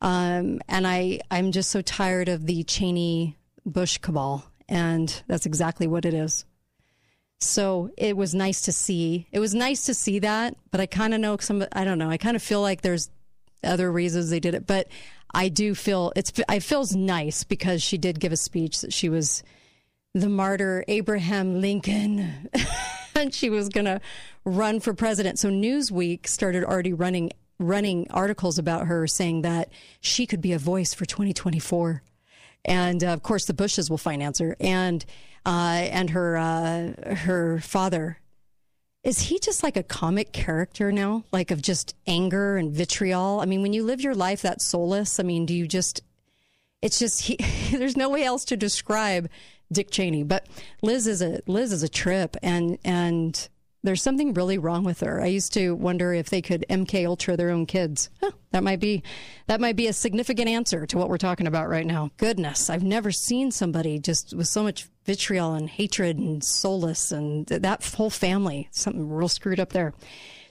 Um, 0.00 0.60
and 0.68 0.88
I, 0.88 1.20
I'm 1.30 1.52
just 1.52 1.70
so 1.70 1.82
tired 1.82 2.28
of 2.28 2.46
the 2.46 2.64
Cheney 2.64 3.38
Bush 3.64 3.98
cabal, 3.98 4.44
and 4.68 5.22
that's 5.28 5.46
exactly 5.46 5.86
what 5.86 6.04
it 6.04 6.14
is. 6.14 6.44
So 7.42 7.90
it 7.96 8.16
was 8.16 8.34
nice 8.34 8.62
to 8.62 8.72
see. 8.72 9.26
It 9.32 9.40
was 9.40 9.54
nice 9.54 9.86
to 9.86 9.94
see 9.94 10.18
that, 10.20 10.56
but 10.70 10.80
I 10.80 10.86
kind 10.86 11.12
of 11.14 11.20
know 11.20 11.36
some. 11.38 11.64
I 11.72 11.84
don't 11.84 11.98
know. 11.98 12.10
I 12.10 12.16
kind 12.16 12.36
of 12.36 12.42
feel 12.42 12.60
like 12.60 12.82
there's 12.82 13.10
other 13.64 13.90
reasons 13.90 14.30
they 14.30 14.40
did 14.40 14.54
it, 14.54 14.66
but 14.66 14.88
I 15.34 15.48
do 15.48 15.74
feel 15.74 16.12
it's. 16.14 16.32
It 16.36 16.62
feels 16.62 16.94
nice 16.94 17.44
because 17.44 17.82
she 17.82 17.98
did 17.98 18.20
give 18.20 18.32
a 18.32 18.36
speech 18.36 18.80
that 18.82 18.92
she 18.92 19.08
was 19.08 19.42
the 20.14 20.28
martyr 20.28 20.84
Abraham 20.88 21.60
Lincoln, 21.60 22.48
and 23.14 23.34
she 23.34 23.50
was 23.50 23.68
going 23.68 23.86
to 23.86 24.00
run 24.44 24.80
for 24.80 24.94
president. 24.94 25.38
So 25.38 25.48
Newsweek 25.48 26.26
started 26.28 26.64
already 26.64 26.92
running 26.92 27.32
running 27.58 28.06
articles 28.10 28.58
about 28.58 28.86
her, 28.86 29.06
saying 29.06 29.42
that 29.42 29.70
she 30.00 30.26
could 30.26 30.40
be 30.40 30.52
a 30.52 30.58
voice 30.58 30.94
for 30.94 31.06
2024, 31.06 32.02
and 32.64 33.02
uh, 33.02 33.08
of 33.08 33.22
course 33.22 33.46
the 33.46 33.54
Bushes 33.54 33.90
will 33.90 33.98
finance 33.98 34.38
her, 34.38 34.56
and 34.60 35.04
uh, 35.44 35.88
and 35.90 36.10
her 36.10 36.36
uh, 36.36 37.14
her 37.14 37.58
father 37.60 38.18
is 39.04 39.18
he 39.18 39.40
just 39.40 39.64
like 39.64 39.76
a 39.76 39.82
comic 39.82 40.32
character 40.32 40.92
now, 40.92 41.24
like 41.32 41.50
of 41.50 41.60
just 41.60 41.96
anger 42.06 42.56
and 42.56 42.72
vitriol? 42.72 43.40
I 43.40 43.46
mean, 43.46 43.60
when 43.60 43.72
you 43.72 43.82
live 43.82 44.00
your 44.00 44.14
life 44.14 44.42
that 44.42 44.62
soulless, 44.62 45.18
I 45.18 45.24
mean, 45.24 45.44
do 45.44 45.54
you 45.54 45.66
just? 45.66 46.02
It's 46.80 46.98
just 46.98 47.22
he. 47.22 47.36
there's 47.76 47.96
no 47.96 48.08
way 48.08 48.24
else 48.24 48.44
to 48.46 48.56
describe 48.56 49.28
Dick 49.72 49.90
Cheney. 49.90 50.22
But 50.22 50.46
Liz 50.82 51.08
is 51.08 51.20
a 51.20 51.40
Liz 51.48 51.72
is 51.72 51.82
a 51.82 51.88
trip, 51.88 52.36
and 52.42 52.78
and 52.84 53.48
there's 53.82 54.02
something 54.02 54.34
really 54.34 54.58
wrong 54.58 54.84
with 54.84 55.00
her. 55.00 55.20
I 55.20 55.26
used 55.26 55.52
to 55.54 55.74
wonder 55.74 56.12
if 56.12 56.30
they 56.30 56.42
could 56.42 56.64
MK 56.70 57.06
Ultra 57.06 57.36
their 57.36 57.50
own 57.50 57.66
kids. 57.66 58.10
Huh, 58.20 58.30
that 58.52 58.62
might 58.62 58.80
be 58.80 59.02
that 59.46 59.60
might 59.60 59.76
be 59.76 59.88
a 59.88 59.92
significant 59.92 60.48
answer 60.48 60.86
to 60.86 60.98
what 60.98 61.08
we're 61.08 61.18
talking 61.18 61.46
about 61.46 61.68
right 61.68 61.86
now. 61.86 62.10
Goodness, 62.16 62.70
I've 62.70 62.84
never 62.84 63.10
seen 63.10 63.50
somebody 63.50 63.98
just 63.98 64.34
with 64.34 64.48
so 64.48 64.62
much 64.62 64.88
vitriol 65.04 65.54
and 65.54 65.68
hatred 65.68 66.16
and 66.16 66.44
soulless 66.44 67.12
and 67.12 67.46
that 67.46 67.84
whole 67.84 68.10
family. 68.10 68.68
Something 68.70 69.08
real 69.08 69.28
screwed 69.28 69.60
up 69.60 69.72
there. 69.72 69.92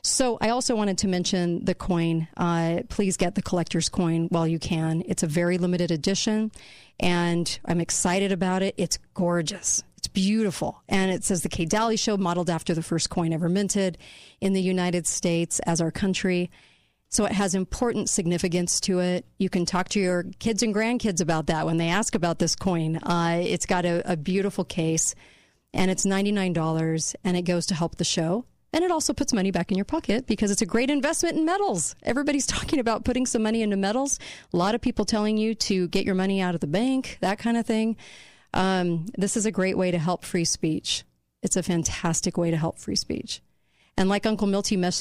So 0.04 0.40
I 0.42 0.50
also 0.50 0.76
wanted 0.76 0.98
to 1.00 1.08
mention 1.08 1.64
the 1.64 1.76
coin. 1.76 2.28
Uh, 2.36 2.82
please 2.90 3.18
get 3.18 3.36
the 3.36 3.42
collector's 3.42 3.88
coin 3.88 4.28
while 4.30 4.48
you 4.48 4.58
can. 4.58 5.04
It's 5.06 5.22
a 5.22 5.28
very 5.28 5.60
limited 5.60 5.92
edition, 5.92 6.52
and 7.00 7.60
I'm 7.66 7.80
excited 7.80 8.32
about 8.32 8.64
it. 8.64 8.74
It's 8.78 8.98
gorgeous. 9.14 9.84
Beautiful. 10.14 10.82
And 10.90 11.12
it 11.12 11.24
says 11.24 11.44
the 11.44 11.50
Kate 11.50 11.70
Dalley 11.70 11.98
Show, 11.98 12.18
modeled 12.18 12.50
after 12.50 12.74
the 12.74 12.84
first 12.84 13.10
coin 13.10 13.34
ever 13.34 13.50
minted 13.50 13.98
in 14.42 14.54
the 14.54 14.62
United 14.62 15.08
States 15.08 15.60
as 15.60 15.80
our 15.80 15.92
country. 15.92 16.52
So 17.10 17.26
it 17.26 17.34
has 17.34 17.56
important 17.56 18.10
significance 18.10 18.80
to 18.82 19.00
it. 19.00 19.26
You 19.38 19.50
can 19.50 19.66
talk 19.66 19.90
to 19.90 20.00
your 20.00 20.24
kids 20.40 20.64
and 20.64 20.74
grandkids 20.74 21.22
about 21.22 21.48
that 21.48 21.66
when 21.66 21.78
they 21.78 21.90
ask 21.90 22.16
about 22.16 22.40
this 22.40 22.56
coin. 22.56 22.98
Uh, 22.98 23.42
it's 23.44 23.66
got 23.66 23.86
a, 23.86 24.14
a 24.14 24.16
beautiful 24.16 24.64
case 24.64 25.14
and 25.74 25.92
it's 25.92 26.06
$99 26.06 27.16
and 27.24 27.38
it 27.38 27.44
goes 27.44 27.66
to 27.68 27.76
help 27.76 27.98
the 27.98 28.04
show. 28.04 28.46
And 28.74 28.86
it 28.86 28.92
also 28.92 29.14
puts 29.14 29.34
money 29.34 29.52
back 29.52 29.72
in 29.72 29.78
your 29.78 29.86
pocket 29.86 30.28
because 30.28 30.52
it's 30.52 30.62
a 30.62 30.66
great 30.66 30.90
investment 30.90 31.38
in 31.38 31.46
metals. 31.46 31.96
Everybody's 32.04 32.48
talking 32.48 32.80
about 32.80 33.04
putting 33.04 33.26
some 33.26 33.44
money 33.44 33.62
into 33.62 33.78
metals. 33.78 34.18
A 34.54 34.58
lot 34.58 34.76
of 34.76 34.82
people 34.82 35.06
telling 35.06 35.38
you 35.38 35.54
to 35.56 35.88
get 35.90 36.06
your 36.06 36.16
money 36.16 36.42
out 36.42 36.56
of 36.56 36.62
the 36.62 36.68
bank, 36.68 37.18
that 37.22 37.40
kind 37.40 37.58
of 37.58 37.66
thing. 37.66 37.98
Um, 38.54 39.06
this 39.18 39.38
is 39.38 39.46
a 39.46 39.52
great 39.52 39.78
way 39.78 39.92
to 39.92 39.98
help 39.98 40.26
free 40.26 40.46
speech. 40.46 41.04
It's 41.42 41.56
a 41.56 41.64
fantastic 41.64 42.38
way 42.38 42.52
to 42.52 42.58
help 42.58 42.78
free 42.78 42.96
speech. 42.96 43.42
And 43.98 44.10
like 44.10 44.26
Uncle 44.26 44.48
Milty 44.48 44.82
uh, 44.84 44.92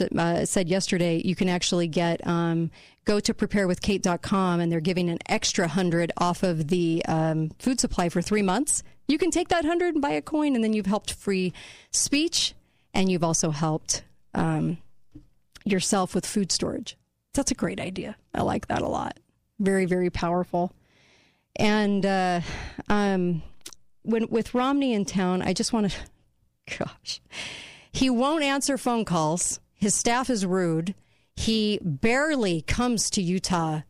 said 0.44 0.68
yesterday, 0.68 1.22
you 1.24 1.34
can 1.34 1.48
actually 1.48 1.88
get 1.88 2.26
um, 2.26 2.70
go 3.04 3.20
to 3.20 3.32
preparewithkate.com 3.32 4.60
and 4.60 4.70
they're 4.70 4.80
giving 4.80 5.08
an 5.08 5.18
extra 5.26 5.68
hundred 5.68 6.12
off 6.18 6.42
of 6.42 6.68
the 6.68 7.02
um, 7.06 7.50
food 7.58 7.80
supply 7.80 8.08
for 8.08 8.20
three 8.20 8.42
months. 8.42 8.82
You 9.08 9.18
can 9.18 9.30
take 9.30 9.48
that 9.48 9.64
hundred 9.64 9.94
and 9.94 10.02
buy 10.02 10.10
a 10.10 10.22
coin, 10.22 10.54
and 10.54 10.62
then 10.62 10.72
you've 10.72 10.86
helped 10.86 11.12
free 11.12 11.52
speech, 11.90 12.54
and 12.94 13.10
you've 13.10 13.24
also 13.24 13.50
helped 13.50 14.04
um, 14.34 14.78
yourself 15.64 16.14
with 16.14 16.24
food 16.26 16.52
storage. 16.52 16.96
That's 17.34 17.50
a 17.50 17.54
great 17.54 17.80
idea. 17.80 18.16
I 18.34 18.42
like 18.42 18.68
that 18.68 18.82
a 18.82 18.88
lot. 18.88 19.18
Very, 19.58 19.84
very 19.84 20.10
powerful. 20.10 20.72
And 21.56 22.04
uh, 22.06 22.40
um, 22.88 23.42
when 24.02 24.28
with 24.28 24.54
Romney 24.54 24.94
in 24.94 25.04
town, 25.04 25.42
I 25.42 25.52
just 25.52 25.72
want 25.72 25.90
to, 25.90 25.98
gosh, 26.78 27.20
he 27.92 28.10
won't 28.10 28.42
answer 28.42 28.78
phone 28.78 29.04
calls. 29.04 29.60
His 29.74 29.94
staff 29.94 30.30
is 30.30 30.44
rude. 30.46 30.94
He 31.36 31.78
barely 31.82 32.62
comes 32.62 33.08
to 33.10 33.22
Utah, 33.22 33.80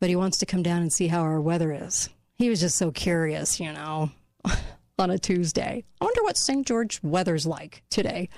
but 0.00 0.10
he 0.10 0.16
wants 0.16 0.38
to 0.38 0.46
come 0.46 0.62
down 0.62 0.82
and 0.82 0.92
see 0.92 1.08
how 1.08 1.20
our 1.20 1.40
weather 1.40 1.72
is. 1.72 2.10
He 2.34 2.50
was 2.50 2.60
just 2.60 2.76
so 2.76 2.90
curious, 2.90 3.58
you 3.58 3.72
know, 3.72 4.10
on 4.98 5.10
a 5.10 5.18
Tuesday. 5.18 5.84
I 6.00 6.04
wonder 6.04 6.22
what 6.22 6.36
St. 6.36 6.66
George 6.66 7.00
weather's 7.02 7.46
like 7.46 7.82
today. 7.88 8.28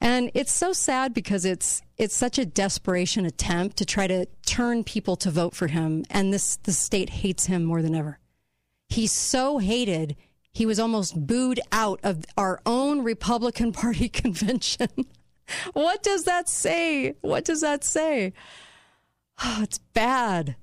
And 0.00 0.30
it's 0.34 0.52
so 0.52 0.72
sad 0.72 1.14
because 1.14 1.44
it's 1.44 1.82
it's 1.96 2.16
such 2.16 2.38
a 2.38 2.44
desperation 2.44 3.24
attempt 3.24 3.76
to 3.78 3.84
try 3.84 4.06
to 4.06 4.26
turn 4.44 4.84
people 4.84 5.16
to 5.16 5.30
vote 5.30 5.54
for 5.54 5.68
him 5.68 6.04
and 6.10 6.32
this 6.32 6.56
the 6.56 6.72
state 6.72 7.10
hates 7.10 7.46
him 7.46 7.64
more 7.64 7.82
than 7.82 7.94
ever. 7.94 8.18
He's 8.88 9.12
so 9.12 9.58
hated, 9.58 10.16
he 10.52 10.66
was 10.66 10.78
almost 10.78 11.26
booed 11.26 11.60
out 11.72 12.00
of 12.02 12.24
our 12.36 12.60
own 12.66 13.02
Republican 13.02 13.72
Party 13.82 14.08
convention. 14.08 14.88
what 15.72 16.02
does 16.02 16.24
that 16.24 16.48
say? 16.48 17.14
What 17.20 17.44
does 17.44 17.60
that 17.60 17.84
say? 17.84 18.32
Oh, 19.42 19.60
it's 19.62 19.78
bad. 19.78 20.56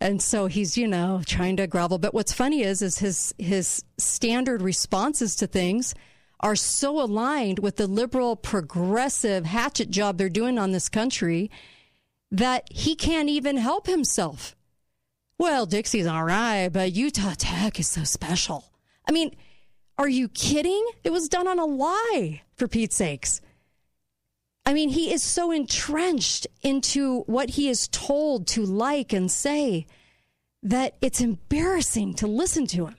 And 0.00 0.20
so 0.20 0.46
he's, 0.46 0.76
you 0.76 0.86
know, 0.86 1.22
trying 1.24 1.56
to 1.56 1.66
grovel. 1.66 1.98
But 1.98 2.12
what's 2.12 2.32
funny 2.32 2.62
is, 2.62 2.82
is 2.82 2.98
his 2.98 3.34
his 3.38 3.84
standard 3.98 4.60
responses 4.60 5.36
to 5.36 5.46
things 5.46 5.94
are 6.40 6.56
so 6.56 7.00
aligned 7.00 7.58
with 7.60 7.76
the 7.76 7.86
liberal 7.86 8.36
progressive 8.36 9.46
hatchet 9.46 9.90
job 9.90 10.18
they're 10.18 10.28
doing 10.28 10.58
on 10.58 10.72
this 10.72 10.88
country 10.88 11.50
that 12.30 12.70
he 12.70 12.94
can't 12.94 13.28
even 13.28 13.56
help 13.56 13.86
himself. 13.86 14.54
Well, 15.38 15.66
Dixie's 15.66 16.06
all 16.06 16.24
right, 16.24 16.68
but 16.68 16.92
Utah 16.92 17.34
Tech 17.36 17.78
is 17.78 17.88
so 17.88 18.04
special. 18.04 18.64
I 19.08 19.12
mean, 19.12 19.34
are 19.98 20.08
you 20.08 20.28
kidding? 20.28 20.84
It 21.04 21.10
was 21.10 21.28
done 21.28 21.46
on 21.46 21.58
a 21.58 21.64
lie, 21.64 22.42
for 22.56 22.68
Pete's 22.68 22.96
sakes. 22.96 23.40
I 24.64 24.72
mean, 24.72 24.88
he 24.88 25.12
is 25.12 25.22
so 25.22 25.52
entrenched 25.52 26.46
into 26.62 27.20
what 27.22 27.50
he 27.50 27.68
is 27.68 27.88
told 27.88 28.48
to 28.48 28.64
like 28.64 29.12
and 29.12 29.30
say 29.30 29.86
that 30.62 30.96
it's 31.00 31.20
embarrassing 31.20 32.14
to 32.14 32.26
listen 32.26 32.66
to 32.68 32.86
him. 32.86 32.96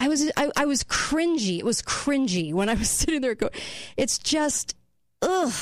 I 0.00 0.08
was 0.08 0.30
I, 0.36 0.50
I 0.56 0.66
was 0.66 0.84
cringy. 0.84 1.58
It 1.58 1.64
was 1.64 1.82
cringy 1.82 2.52
when 2.52 2.68
I 2.68 2.74
was 2.74 2.90
sitting 2.98 3.20
there. 3.20 3.34
Go, 3.34 3.50
it's 3.96 4.18
just 4.18 4.74
ugh. 5.22 5.54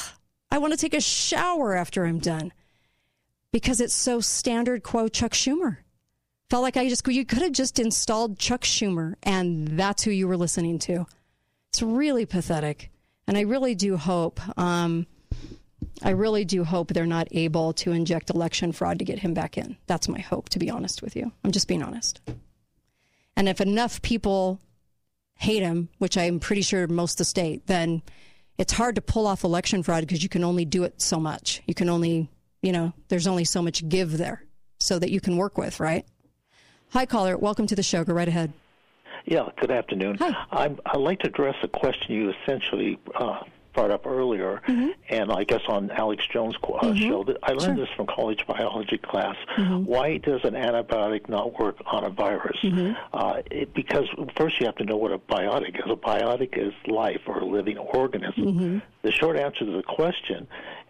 I 0.51 0.59
want 0.59 0.73
to 0.73 0.79
take 0.79 0.95
a 0.95 1.01
shower 1.01 1.75
after 1.75 2.07
I'm 2.07 2.19
done 2.19 2.53
because 3.53 3.81
it's 3.81 3.95
so 3.95 4.21
standard 4.21 4.83
quo 4.83 5.09
Chuck 5.09 5.33
Schumer. 5.33 5.79
Felt 6.51 6.63
like 6.63 6.77
I 6.77 6.89
just 6.89 7.07
you 7.09 7.25
could 7.25 7.43
have 7.43 7.53
just 7.53 7.79
installed 7.79 8.39
Chuck 8.39 8.63
Schumer 8.63 9.15
and 9.23 9.69
that's 9.79 10.05
who 10.05 10.11
you 10.11 10.29
were 10.29 10.37
listening 10.37 10.79
to. 10.81 11.07
It's 11.71 11.83
really 11.83 12.25
pathetic, 12.25 12.91
and 13.27 13.37
I 13.37 13.43
really 13.43 13.75
do 13.75 13.97
hope. 13.97 14.41
Um, 14.59 15.07
I 16.03 16.11
really 16.11 16.45
do 16.45 16.65
hope 16.65 16.89
they're 16.89 17.07
not 17.07 17.29
able 17.33 17.73
to 17.75 17.93
inject 17.93 18.31
election 18.31 18.73
fraud 18.73 18.99
to 18.99 19.05
get 19.05 19.19
him 19.19 19.35
back 19.35 19.59
in. 19.59 19.77
That's 19.87 20.09
my 20.09 20.21
hope, 20.21 20.49
to 20.51 20.59
be 20.59 20.71
honest 20.71 21.03
with 21.03 21.17
you. 21.17 21.33
I'm 21.45 21.53
just 21.53 21.69
being 21.69 21.83
honest. 21.83 22.21
And 23.37 23.49
if 23.49 23.61
enough 23.61 24.01
people 24.03 24.61
hate 25.35 25.63
him, 25.63 25.91
which 25.99 26.17
I'm 26.17 26.41
pretty 26.41 26.63
sure 26.63 26.87
most 26.87 27.15
of 27.15 27.19
the 27.19 27.25
state, 27.27 27.67
then 27.67 28.03
it's 28.59 28.73
hard 28.73 28.95
to 28.95 29.03
pull 29.03 29.27
off 29.27 29.45
election 29.45 29.83
fraud 29.83 30.01
because 30.01 30.23
you 30.23 30.29
can 30.29 30.43
only 30.43 30.65
do 30.65 30.85
it 30.85 31.01
so 31.03 31.21
much. 31.21 31.63
You 31.67 31.75
can 31.75 31.91
only, 31.91 32.31
you 32.63 32.73
know, 32.73 32.95
there's 33.09 33.27
only 33.27 33.45
so 33.45 33.61
much 33.61 33.87
give 33.89 34.17
there 34.17 34.43
so 34.81 34.99
that 34.99 35.11
you 35.11 35.21
can 35.21 35.37
work 35.37 35.59
with, 35.59 35.79
right? 35.79 36.07
Hi, 36.91 37.05
caller. 37.05 37.37
Welcome 37.37 37.67
to 37.67 37.77
the 37.77 37.83
show. 37.83 38.05
Go 38.05 38.15
right 38.15 38.29
ahead. 38.29 38.53
Yeah, 39.27 39.49
good 39.61 39.71
afternoon. 39.71 40.17
Hi. 40.19 40.47
I'm, 40.53 40.79
I'd 40.87 40.99
like 40.99 41.19
to 41.21 41.29
address 41.29 41.57
a 41.63 41.69
question 41.69 42.15
you 42.15 42.33
essentially 42.43 42.99
uh, 43.15 43.41
brought 43.77 43.91
up 43.93 44.07
earlier, 44.07 44.63
Mm-hmm. 44.67 44.89
and 45.11 45.31
I 45.31 45.45
guess 45.45 45.61
on 45.69 45.91
Alex 45.91 46.25
Jones' 46.33 46.57
uh, 46.65 46.67
Mhm. 46.67 46.99
show. 47.09 47.23
that- 47.25 47.37
I 47.43 47.51
learned 47.53 47.63
Sure. 47.63 47.75
this 47.77 47.89
from 47.95 48.07
college 48.07 48.45
biology 48.47 48.99
class. 48.99 49.37
Mm-hmm. 49.59 49.85
Why 49.85 50.17
does 50.17 50.41
an 50.45 50.55
antibiotic 50.55 51.29
not 51.29 51.59
work 51.61 51.77
on 51.87 52.05
a 52.05 52.11
virus? 52.11 52.59
Uh, 53.13 53.43
it, 53.51 53.73
because 53.75 54.07
first 54.37 54.59
you 54.61 54.67
have 54.67 54.77
to 54.77 54.85
know 54.85 54.97
what 54.97 55.13
a 55.13 55.19
biotic 55.19 55.77
is. 55.79 55.91
A 55.91 55.97
biotic 55.97 56.57
is 56.59 56.73
life 56.89 57.21
or 57.27 57.39
a 57.41 57.45
living 57.45 57.77
organism. 57.79 58.45
Mm-hmm. 58.47 58.79
The 59.03 59.13
short 59.13 59.37
answer 59.39 59.65
to 59.65 59.71
the 59.77 59.83
question 59.83 60.49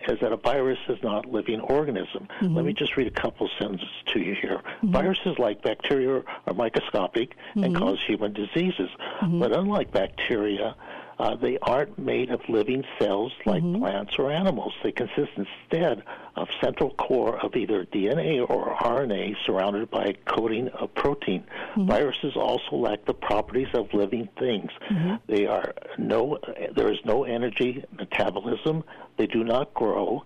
is 0.08 0.18
that 0.20 0.32
a 0.32 0.36
virus 0.36 0.78
is 0.88 1.02
not 1.02 1.26
a 1.26 1.28
living 1.28 1.60
organism. 1.60 2.28
Let 2.40 2.64
me 2.64 2.72
just 2.72 2.96
read 2.96 3.06
a 3.08 3.10
couple 3.22 3.48
sentences 3.58 3.88
to 4.12 4.20
you 4.20 4.34
here. 4.40 4.60
Viruses 4.84 5.38
like 5.38 5.60
bacteria 5.62 6.22
are 6.46 6.54
microscopic 6.54 7.36
and 7.56 7.74
cause 7.76 7.98
human 8.06 8.32
diseases. 8.32 8.88
But 9.22 9.52
unlike 9.52 9.90
bacteria, 9.92 10.76
uh, 11.18 11.34
they 11.36 11.58
aren't 11.62 11.98
made 11.98 12.30
of 12.30 12.40
living 12.48 12.84
cells 12.98 13.32
like 13.46 13.62
mm-hmm. 13.62 13.80
plants 13.80 14.12
or 14.18 14.30
animals. 14.30 14.74
They 14.82 14.92
consist 14.92 15.30
instead 15.36 16.02
of 16.36 16.48
central 16.62 16.90
core 16.90 17.38
of 17.42 17.56
either 17.56 17.86
DNA 17.86 18.44
or 18.48 18.76
RNA 18.76 19.36
surrounded 19.46 19.90
by 19.90 20.04
a 20.04 20.14
coating 20.30 20.68
of 20.68 20.94
protein. 20.94 21.44
Mm-hmm. 21.70 21.86
Viruses 21.86 22.36
also 22.36 22.76
lack 22.76 23.04
the 23.06 23.14
properties 23.14 23.68
of 23.74 23.92
living 23.94 24.28
things. 24.38 24.70
Mm-hmm. 24.90 25.14
They 25.26 25.46
are 25.46 25.74
no, 25.98 26.38
there 26.74 26.92
is 26.92 26.98
no 27.04 27.24
energy 27.24 27.84
metabolism. 27.92 28.84
They 29.16 29.26
do 29.26 29.42
not 29.42 29.72
grow. 29.72 30.24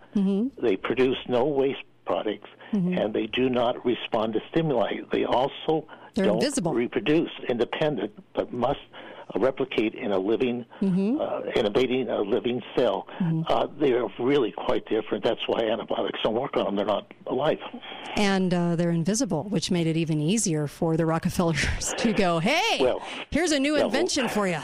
They 0.61 0.77
produce 0.77 1.19
no 1.29 1.45
waste 1.45 1.85
products, 2.05 2.49
and 2.73 3.15
they 3.15 3.27
do 3.27 3.49
not 3.49 3.85
respond 3.85 4.33
to 4.33 4.41
stimuli. 4.51 5.01
They 5.13 5.25
also 5.25 5.87
They're 6.15 6.27
don't 6.27 6.37
invisible. 6.37 6.75
reproduce 6.75 7.31
independent, 7.49 8.13
but 8.35 8.53
must 8.53 8.81
replicate 9.39 9.95
in 9.95 10.13
a 10.13 10.19
living, 10.19 10.65
Mm-hmm. 10.81 11.21
uh, 11.21 11.41
innovating 11.57 12.09
a 12.09 12.21
living 12.21 12.61
cell. 12.77 13.07
Uh, 13.49 13.67
they 13.79 13.93
are 13.93 14.09
really 14.19 14.53
quite 14.53 14.85
different. 14.87 15.23
That's 15.25 15.41
why 15.47 15.61
antibiotics 15.65 16.19
don't 16.23 16.35
work 16.35 16.57
on 16.57 16.65
them. 16.65 16.77
They're 16.77 16.87
not 16.87 17.13
alive. 17.27 17.59
And 18.17 18.53
uh, 18.53 18.77
they're 18.77 18.91
invisible, 18.91 19.45
which 19.45 19.71
made 19.71 19.87
it 19.87 19.97
even 19.97 20.21
easier 20.21 20.67
for 20.67 20.97
the 20.97 21.07
Rockefellers 21.07 21.95
to 21.99 22.13
go, 22.13 22.39
hey, 22.39 22.79
Well, 22.81 23.03
here's 23.31 23.53
a 23.53 23.59
new 23.61 23.73
yeah, 23.75 23.79
well- 23.81 23.87
invention 23.87 24.29
for 24.29 24.49
you. 24.49 24.59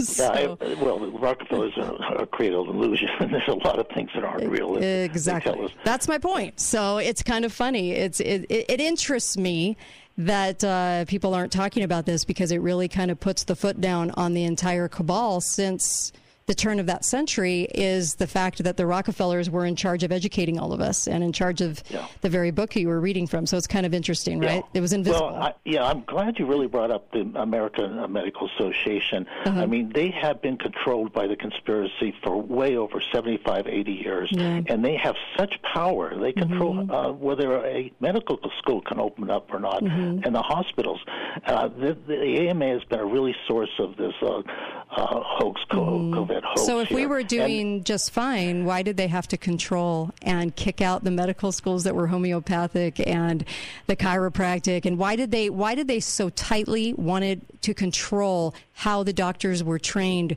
Yeah, 0.20 0.54
I, 0.60 0.74
well, 0.82 0.98
Rockefellers 1.12 1.72
are 1.76 2.22
a 2.22 2.26
cradle 2.26 2.68
illusion. 2.70 3.08
There's 3.20 3.48
a 3.48 3.54
lot 3.54 3.78
of 3.78 3.88
things 3.88 4.10
that 4.14 4.24
aren't 4.24 4.48
real. 4.48 4.76
Exactly. 4.76 5.72
That's 5.84 6.08
my 6.08 6.18
point. 6.18 6.60
So 6.60 6.98
it's 6.98 7.22
kind 7.22 7.44
of 7.44 7.52
funny. 7.52 7.92
It's 7.92 8.20
it, 8.20 8.46
it, 8.48 8.66
it 8.68 8.80
interests 8.80 9.36
me 9.36 9.76
that 10.18 10.62
uh, 10.62 11.04
people 11.06 11.34
aren't 11.34 11.52
talking 11.52 11.82
about 11.82 12.06
this 12.06 12.24
because 12.24 12.52
it 12.52 12.58
really 12.58 12.88
kind 12.88 13.10
of 13.10 13.18
puts 13.18 13.44
the 13.44 13.56
foot 13.56 13.80
down 13.80 14.10
on 14.12 14.34
the 14.34 14.44
entire 14.44 14.88
cabal 14.88 15.40
since 15.40 16.12
the 16.46 16.54
turn 16.54 16.80
of 16.80 16.86
that 16.86 17.04
century 17.04 17.62
is 17.74 18.14
the 18.16 18.26
fact 18.26 18.64
that 18.64 18.76
the 18.76 18.84
Rockefellers 18.86 19.48
were 19.48 19.64
in 19.64 19.76
charge 19.76 20.02
of 20.02 20.10
educating 20.10 20.58
all 20.58 20.72
of 20.72 20.80
us 20.80 21.06
and 21.06 21.22
in 21.22 21.32
charge 21.32 21.60
of 21.60 21.82
Yeah. 21.90 22.06
the 22.22 22.28
very 22.28 22.50
book 22.50 22.74
you 22.74 22.88
were 22.88 23.00
reading 23.00 23.26
from. 23.28 23.46
So 23.46 23.56
it's 23.56 23.66
kind 23.68 23.86
of 23.86 23.94
interesting, 23.94 24.40
right? 24.40 24.64
It 24.74 24.80
was 24.80 24.92
invisible. 24.92 25.26
Well, 25.28 25.36
I, 25.36 25.54
yeah, 25.64 25.84
I'm 25.84 26.02
glad 26.06 26.38
you 26.38 26.46
really 26.46 26.66
brought 26.66 26.90
up 26.90 27.10
the 27.12 27.20
American 27.36 28.10
Medical 28.12 28.48
Association. 28.56 29.26
Uh-huh. 29.44 29.60
I 29.60 29.66
mean, 29.66 29.92
they 29.94 30.10
have 30.10 30.42
been 30.42 30.56
controlled 30.56 31.12
by 31.12 31.26
the 31.28 31.36
conspiracy 31.36 32.14
for 32.24 32.36
way 32.40 32.76
over 32.76 33.00
75, 33.12 33.66
80 33.68 33.92
years, 33.92 34.28
Yeah. 34.32 34.60
and 34.66 34.84
they 34.84 34.96
have 34.96 35.14
such 35.38 35.54
power. 35.74 36.18
They 36.18 36.32
control 36.32 36.74
Mm-hmm. 36.74 36.90
uh, 36.90 37.12
whether 37.12 37.64
a 37.64 37.92
medical 38.00 38.38
school 38.58 38.80
can 38.80 38.98
open 38.98 39.30
up 39.30 39.52
or 39.52 39.60
not, 39.60 39.82
Mhm. 39.82 40.24
and 40.26 40.34
the 40.34 40.42
hospitals. 40.42 41.00
Uh, 41.46 41.68
the, 41.68 41.96
the 42.06 42.48
AMA 42.48 42.66
has 42.66 42.84
been 42.84 42.98
a 43.00 43.04
really 43.04 43.34
source 43.46 43.70
of 43.78 43.96
this 43.96 44.14
uh, 44.22 44.42
uh, 44.90 45.20
hoax, 45.24 45.60
co- 45.70 46.10
COVID 46.30 46.42
hoax. 46.44 46.66
So 46.66 46.80
if 46.80 46.90
we 46.90 47.00
here. 47.02 47.08
were 47.08 47.18
And- 47.18 47.28
doing 47.28 47.84
just 47.84 48.10
fine, 48.10 48.64
why 48.64 48.82
did 48.82 48.96
they 48.96 49.08
have 49.08 49.26
to 49.28 49.36
control 49.36 50.10
and 50.22 50.54
kick 50.54 50.80
out 50.80 51.04
the 51.04 51.10
medical 51.10 51.52
schools 51.52 51.84
that 51.84 51.94
were 51.94 52.06
homeopathic 52.06 53.06
and 53.06 53.44
the 53.86 53.96
chiropractic? 53.96 54.84
And 54.84 54.98
why 54.98 55.16
did 55.16 55.30
they 55.30 55.50
why 55.50 55.74
did 55.74 55.88
they 55.88 56.00
so 56.00 56.30
tightly 56.30 56.92
wanted 56.94 57.42
to 57.62 57.74
control 57.74 58.54
how 58.74 59.02
the 59.02 59.12
doctors 59.12 59.62
were 59.64 59.78
trained 59.78 60.36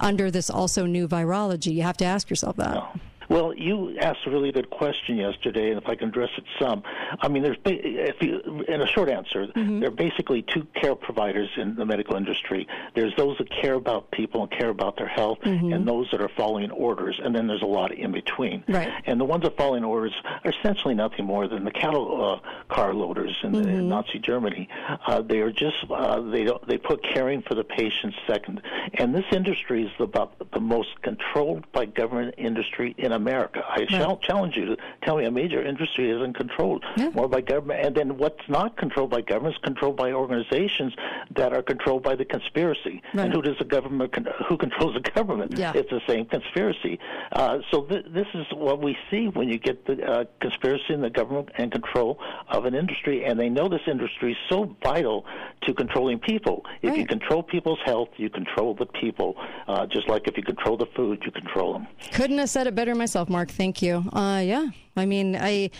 under 0.00 0.30
this 0.30 0.50
also 0.50 0.86
new 0.86 1.08
virology? 1.08 1.72
You 1.72 1.82
have 1.82 1.96
to 1.98 2.04
ask 2.04 2.28
yourself 2.30 2.56
that. 2.56 2.96
Well, 3.32 3.54
you 3.54 3.96
asked 3.98 4.26
a 4.26 4.30
really 4.30 4.52
good 4.52 4.68
question 4.68 5.16
yesterday, 5.16 5.70
and 5.70 5.80
if 5.82 5.88
I 5.88 5.94
can 5.94 6.08
address 6.10 6.28
it 6.36 6.44
some, 6.60 6.82
I 7.18 7.28
mean, 7.28 7.42
there's 7.42 7.56
if 7.64 8.16
you, 8.20 8.62
in 8.68 8.82
a 8.82 8.86
short 8.86 9.08
answer, 9.08 9.46
Mm-hmm. 9.46 9.80
there 9.80 9.88
are 9.88 9.92
basically 10.08 10.42
two 10.42 10.66
care 10.80 10.94
providers 10.94 11.48
in 11.56 11.74
the 11.74 11.86
medical 11.86 12.14
industry. 12.16 12.66
There's 12.94 13.14
those 13.16 13.38
that 13.38 13.48
care 13.50 13.74
about 13.74 14.10
people 14.10 14.42
and 14.42 14.50
care 14.50 14.68
about 14.68 14.96
their 14.96 15.08
health, 15.08 15.38
Mm-hmm. 15.44 15.72
and 15.72 15.88
those 15.88 16.10
that 16.12 16.20
are 16.20 16.28
following 16.36 16.70
orders, 16.70 17.18
and 17.24 17.34
then 17.34 17.46
there's 17.46 17.62
a 17.62 17.66
lot 17.66 17.90
in 17.92 18.12
between. 18.12 18.64
Right. 18.68 18.90
And 19.06 19.18
the 19.18 19.24
ones 19.24 19.42
that 19.44 19.52
are 19.54 19.56
following 19.56 19.82
orders 19.84 20.12
are 20.44 20.50
essentially 20.50 20.94
nothing 20.94 21.24
more 21.24 21.48
than 21.48 21.64
the 21.64 21.70
cattle 21.70 22.40
uh, 22.44 22.74
car 22.74 22.92
loaders 22.92 23.34
in, 23.42 23.52
Mm-hmm. 23.52 23.68
in 23.68 23.88
Nazi 23.88 24.18
Germany. 24.18 24.68
Uh, 25.06 25.22
they 25.22 25.40
are 25.40 25.50
just 25.52 25.76
uh, 25.90 26.20
they 26.20 26.44
don't 26.44 26.66
they 26.68 26.76
put 26.76 27.02
caring 27.02 27.40
for 27.42 27.54
the 27.54 27.64
patient 27.64 28.14
second, 28.26 28.60
and 28.94 29.14
this 29.14 29.24
industry 29.32 29.84
is 29.86 29.92
about 29.98 30.34
the 30.52 30.60
most 30.60 31.00
controlled 31.02 31.64
by 31.72 31.86
government 31.86 32.34
industry 32.36 32.94
in 32.98 33.06
America. 33.12 33.21
I 33.28 33.86
shall 33.88 34.16
challenge 34.18 34.56
you 34.56 34.66
to 34.66 34.76
tell 35.02 35.16
me 35.16 35.24
a 35.24 35.30
major 35.30 35.62
industry 35.62 36.10
isn't 36.10 36.34
controlled 36.36 36.84
more 37.14 37.28
by 37.28 37.40
government, 37.40 37.84
and 37.84 37.94
then 37.94 38.18
what's 38.18 38.48
not 38.48 38.76
controlled 38.76 39.10
by 39.10 39.20
government 39.20 39.54
is 39.56 39.60
controlled 39.62 39.96
by 39.96 40.12
organizations 40.12 40.94
that 41.36 41.52
are 41.52 41.62
controlled 41.62 42.02
by 42.02 42.14
the 42.16 42.24
conspiracy. 42.24 43.02
Right. 43.14 43.24
And 43.24 43.32
who 43.32 43.42
does 43.42 43.56
the 43.58 43.64
government? 43.64 44.12
Con- 44.12 44.28
who 44.48 44.56
controls 44.56 44.94
the 44.94 45.10
government? 45.10 45.56
Yeah. 45.56 45.72
It's 45.74 45.90
the 45.90 46.00
same 46.06 46.26
conspiracy. 46.26 46.98
Uh, 47.32 47.58
so 47.70 47.82
th- 47.82 48.06
this 48.10 48.26
is 48.34 48.46
what 48.52 48.80
we 48.82 48.96
see 49.10 49.26
when 49.28 49.48
you 49.48 49.58
get 49.58 49.86
the 49.86 50.02
uh, 50.04 50.24
conspiracy 50.40 50.92
in 50.92 51.00
the 51.00 51.10
government 51.10 51.50
and 51.56 51.70
control 51.70 52.18
of 52.48 52.64
an 52.64 52.74
industry, 52.74 53.24
and 53.24 53.38
they 53.38 53.48
know 53.48 53.68
this 53.68 53.86
industry 53.86 54.32
is 54.32 54.38
so 54.48 54.76
vital 54.82 55.24
to 55.62 55.74
controlling 55.74 56.18
people. 56.18 56.64
If 56.82 56.96
you 56.96 57.06
control 57.06 57.42
people's 57.42 57.78
health, 57.84 58.08
you 58.16 58.30
control 58.30 58.74
the 58.74 58.86
people. 58.86 59.36
Uh, 59.68 59.86
just 59.86 60.08
like 60.08 60.26
if 60.28 60.36
you 60.36 60.42
control 60.42 60.76
the 60.76 60.86
food, 60.96 61.22
you 61.24 61.30
control 61.30 61.72
them. 61.74 61.86
Couldn't 62.12 62.38
have 62.38 62.50
said 62.50 62.66
it 62.66 62.74
better 62.74 62.94
myself, 63.02 63.28
Mark. 63.28 63.50
Thank 63.50 63.82
you. 63.82 64.04
Uh, 64.12 64.40
yeah, 64.44 64.68
I 64.96 65.06
mean, 65.06 65.34
I 65.34 65.70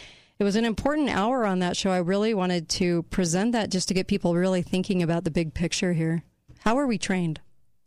it 0.40 0.44
was 0.44 0.56
an 0.56 0.64
important 0.64 1.08
hour 1.08 1.46
on 1.46 1.60
that 1.60 1.76
show. 1.76 1.92
I 1.92 1.98
really 1.98 2.34
wanted 2.34 2.68
to 2.70 3.04
present 3.04 3.52
that 3.52 3.70
just 3.70 3.86
to 3.88 3.94
get 3.94 4.08
people 4.08 4.34
really 4.34 4.60
thinking 4.60 5.04
about 5.04 5.22
the 5.22 5.30
big 5.30 5.54
picture 5.54 5.92
here. 5.92 6.24
How 6.58 6.76
are 6.76 6.86
we 6.86 6.98
trained? 6.98 7.40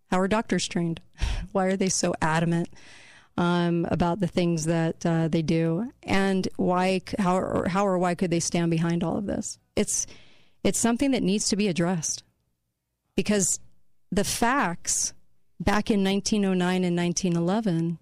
How 0.09 0.21
are 0.21 0.29
doctors 0.29 0.69
trained? 0.69 1.01
Why 1.51 1.65
are 1.65 1.75
they 1.75 1.89
so 1.89 2.13
adamant 2.21 2.69
um, 3.35 3.85
about 3.91 4.21
the 4.21 4.27
things 4.27 4.63
that 4.65 5.05
uh, 5.05 5.27
they 5.27 5.41
do? 5.41 5.91
And 6.03 6.47
why? 6.55 7.01
How 7.19 7.37
or 7.37 7.67
how 7.67 7.85
or 7.85 7.97
why 7.97 8.15
could 8.15 8.31
they 8.31 8.39
stand 8.39 8.71
behind 8.71 9.03
all 9.03 9.17
of 9.17 9.25
this? 9.25 9.59
It's 9.75 10.07
it's 10.63 10.79
something 10.79 11.11
that 11.11 11.23
needs 11.23 11.49
to 11.49 11.57
be 11.57 11.67
addressed 11.67 12.23
because 13.17 13.59
the 14.13 14.23
facts 14.23 15.13
back 15.59 15.91
in 15.91 16.05
1909 16.05 16.85
and 16.85 16.97
1911 16.97 17.99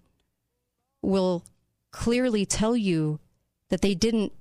will 1.06 1.44
clearly 1.90 2.44
tell 2.44 2.76
you 2.76 3.20
that 3.70 3.80
they 3.80 3.94
didn't 3.94 4.32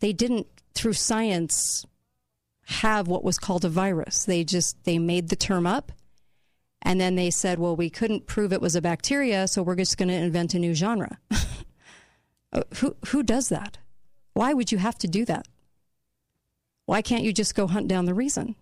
they 0.00 0.12
didn't 0.12 0.46
through 0.74 0.92
science 0.92 1.84
have 2.66 3.08
what 3.08 3.24
was 3.24 3.38
called 3.38 3.64
a 3.64 3.68
virus. 3.68 4.24
They 4.24 4.44
just 4.44 4.82
they 4.84 4.98
made 4.98 5.28
the 5.28 5.36
term 5.36 5.66
up 5.66 5.92
and 6.82 7.00
then 7.00 7.14
they 7.14 7.30
said 7.30 7.58
well 7.58 7.76
we 7.76 7.90
couldn't 7.90 8.26
prove 8.26 8.52
it 8.52 8.60
was 8.60 8.76
a 8.76 8.82
bacteria 8.82 9.48
so 9.48 9.62
we're 9.62 9.76
just 9.76 9.96
going 9.96 10.08
to 10.08 10.14
invent 10.14 10.54
a 10.54 10.58
new 10.58 10.74
genre. 10.74 11.18
Uh, 12.52 12.62
who 12.76 12.94
who 13.08 13.24
does 13.24 13.48
that? 13.48 13.78
Why 14.32 14.54
would 14.54 14.70
you 14.70 14.78
have 14.78 14.96
to 14.98 15.08
do 15.08 15.24
that? 15.24 15.48
Why 16.86 17.02
can't 17.02 17.24
you 17.24 17.32
just 17.32 17.56
go 17.56 17.66
hunt 17.66 17.88
down 17.88 18.04
the 18.04 18.14
reason? 18.14 18.54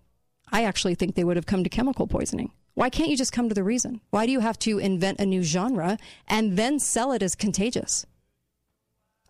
I 0.51 0.65
actually 0.65 0.95
think 0.95 1.15
they 1.15 1.25
would 1.25 1.37
have 1.37 1.45
come 1.45 1.63
to 1.63 1.69
chemical 1.69 2.07
poisoning 2.07 2.53
why 2.75 2.89
can't 2.89 3.11
you 3.11 3.17
just 3.17 3.33
come 3.33 3.49
to 3.49 3.55
the 3.55 3.65
reason 3.65 4.01
why 4.11 4.27
do 4.27 4.33
you 4.33 4.41
have 4.41 4.59
to 4.59 4.79
invent 4.79 5.21
a 5.21 5.27
new 5.27 5.43
genre 5.43 5.99
and 6.27 6.57
then 6.57 6.79
sell 6.79 7.13
it 7.13 7.23
as 7.23 7.35
contagious 7.35 8.07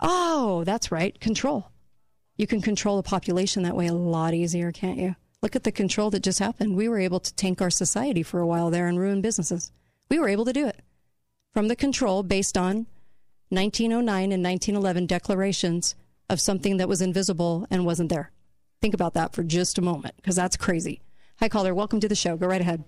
Oh, 0.03 0.65
that's 0.65 0.91
right. 0.91 1.19
Control. 1.21 1.71
You 2.37 2.49
can 2.49 2.61
control 2.61 2.97
the 2.97 3.09
population 3.09 3.63
that 3.63 3.77
way 3.77 3.87
a 3.87 3.95
lot 3.95 4.35
easier, 4.35 4.73
can't 4.73 4.99
you? 4.99 5.15
Look 5.43 5.55
at 5.55 5.63
the 5.63 5.71
control 5.71 6.11
that 6.11 6.25
just 6.25 6.41
happened. 6.41 6.77
We 6.77 6.89
were 6.89 6.99
able 6.99 7.21
to 7.21 7.35
tank 7.35 7.63
our 7.63 7.71
society 7.71 8.25
for 8.25 8.41
a 8.41 8.47
while 8.47 8.71
there 8.71 8.89
and 8.89 8.99
ruin 8.99 9.21
businesses. 9.21 9.71
We 10.11 10.19
were 10.19 10.29
able 10.29 10.45
to 10.47 10.53
do 10.53 10.67
it 10.67 10.81
from 11.53 11.69
the 11.69 11.77
control 11.77 12.25
based 12.25 12.59
on 12.59 12.87
1909 13.51 14.33
and 14.33 14.43
1911 14.43 15.07
declarations 15.07 15.95
of 16.29 16.41
something 16.41 16.79
that 16.79 16.89
was 16.89 17.03
invisible 17.03 17.67
and 17.71 17.87
wasn't 17.87 18.09
there. 18.09 18.33
Think 18.81 18.95
about 18.95 19.15
that 19.15 19.33
for 19.33 19.45
just 19.45 19.79
a 19.79 19.83
moment 19.83 20.17
because 20.17 20.35
that's 20.35 20.57
crazy. 20.57 21.01
Hi, 21.39 21.49
caller. 21.49 21.75
Welcome 21.75 22.01
to 22.01 22.09
the 22.09 22.17
show. 22.17 22.37
Go 22.37 22.49
right 22.49 22.61
ahead. 22.61 22.85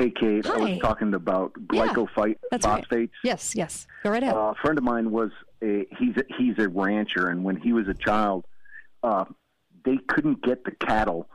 Hey, 0.00 0.10
Kate. 0.10 0.46
I 0.46 0.56
was 0.56 0.78
talking 0.80 1.12
about 1.12 1.52
Yeah, 1.72 1.88
glycophyte 1.88 2.36
that's 2.50 2.64
right. 2.66 3.10
Yes, 3.22 3.54
yes. 3.54 3.86
Go 4.02 4.08
right 4.10 4.22
ahead. 4.22 4.34
Uh, 4.34 4.52
a 4.52 4.54
friend 4.62 4.78
of 4.78 4.84
mine 4.84 5.10
was 5.10 5.30
a 5.62 5.86
he's 5.98 6.16
a, 6.16 6.24
he's 6.38 6.54
a 6.58 6.68
rancher, 6.70 7.28
and 7.28 7.44
when 7.44 7.56
he 7.56 7.74
was 7.74 7.86
a 7.86 7.92
child, 7.92 8.46
uh, 9.02 9.26
they 9.84 9.98
couldn't 10.08 10.42
get 10.42 10.64
the 10.64 10.70
cattle 10.70 11.28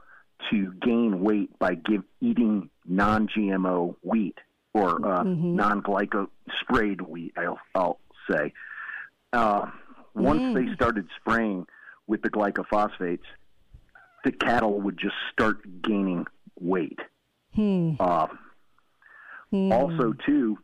to 0.50 0.74
gain 0.82 1.22
weight 1.22 1.58
by 1.60 1.76
give, 1.76 2.02
eating 2.22 2.70
non-GMO 2.88 3.96
wheat 4.02 4.38
or 4.74 4.90
uh, 5.08 5.24
Mm-hmm. 5.24 5.56
non-glyco 5.58 6.28
sprayed 6.62 7.02
wheat. 7.02 7.34
I'll, 7.38 7.60
I'll 7.76 8.00
say. 8.30 8.52
Uh, 9.32 9.70
once 10.16 10.42
Mm. 10.42 10.54
they 10.70 10.74
started 10.74 11.08
spraying 11.20 11.68
with 12.08 12.22
the 12.24 12.30
glycophosphates, 12.32 13.28
the 14.24 14.32
cattle 14.32 14.82
would 14.82 14.98
just 14.98 15.16
start 15.32 15.58
gaining 15.84 16.26
weight. 16.60 17.00
Hmm. 17.54 17.94
Uh, 18.00 18.28
Hmm. 19.56 19.72
Also, 19.72 20.14
too, 20.26 20.58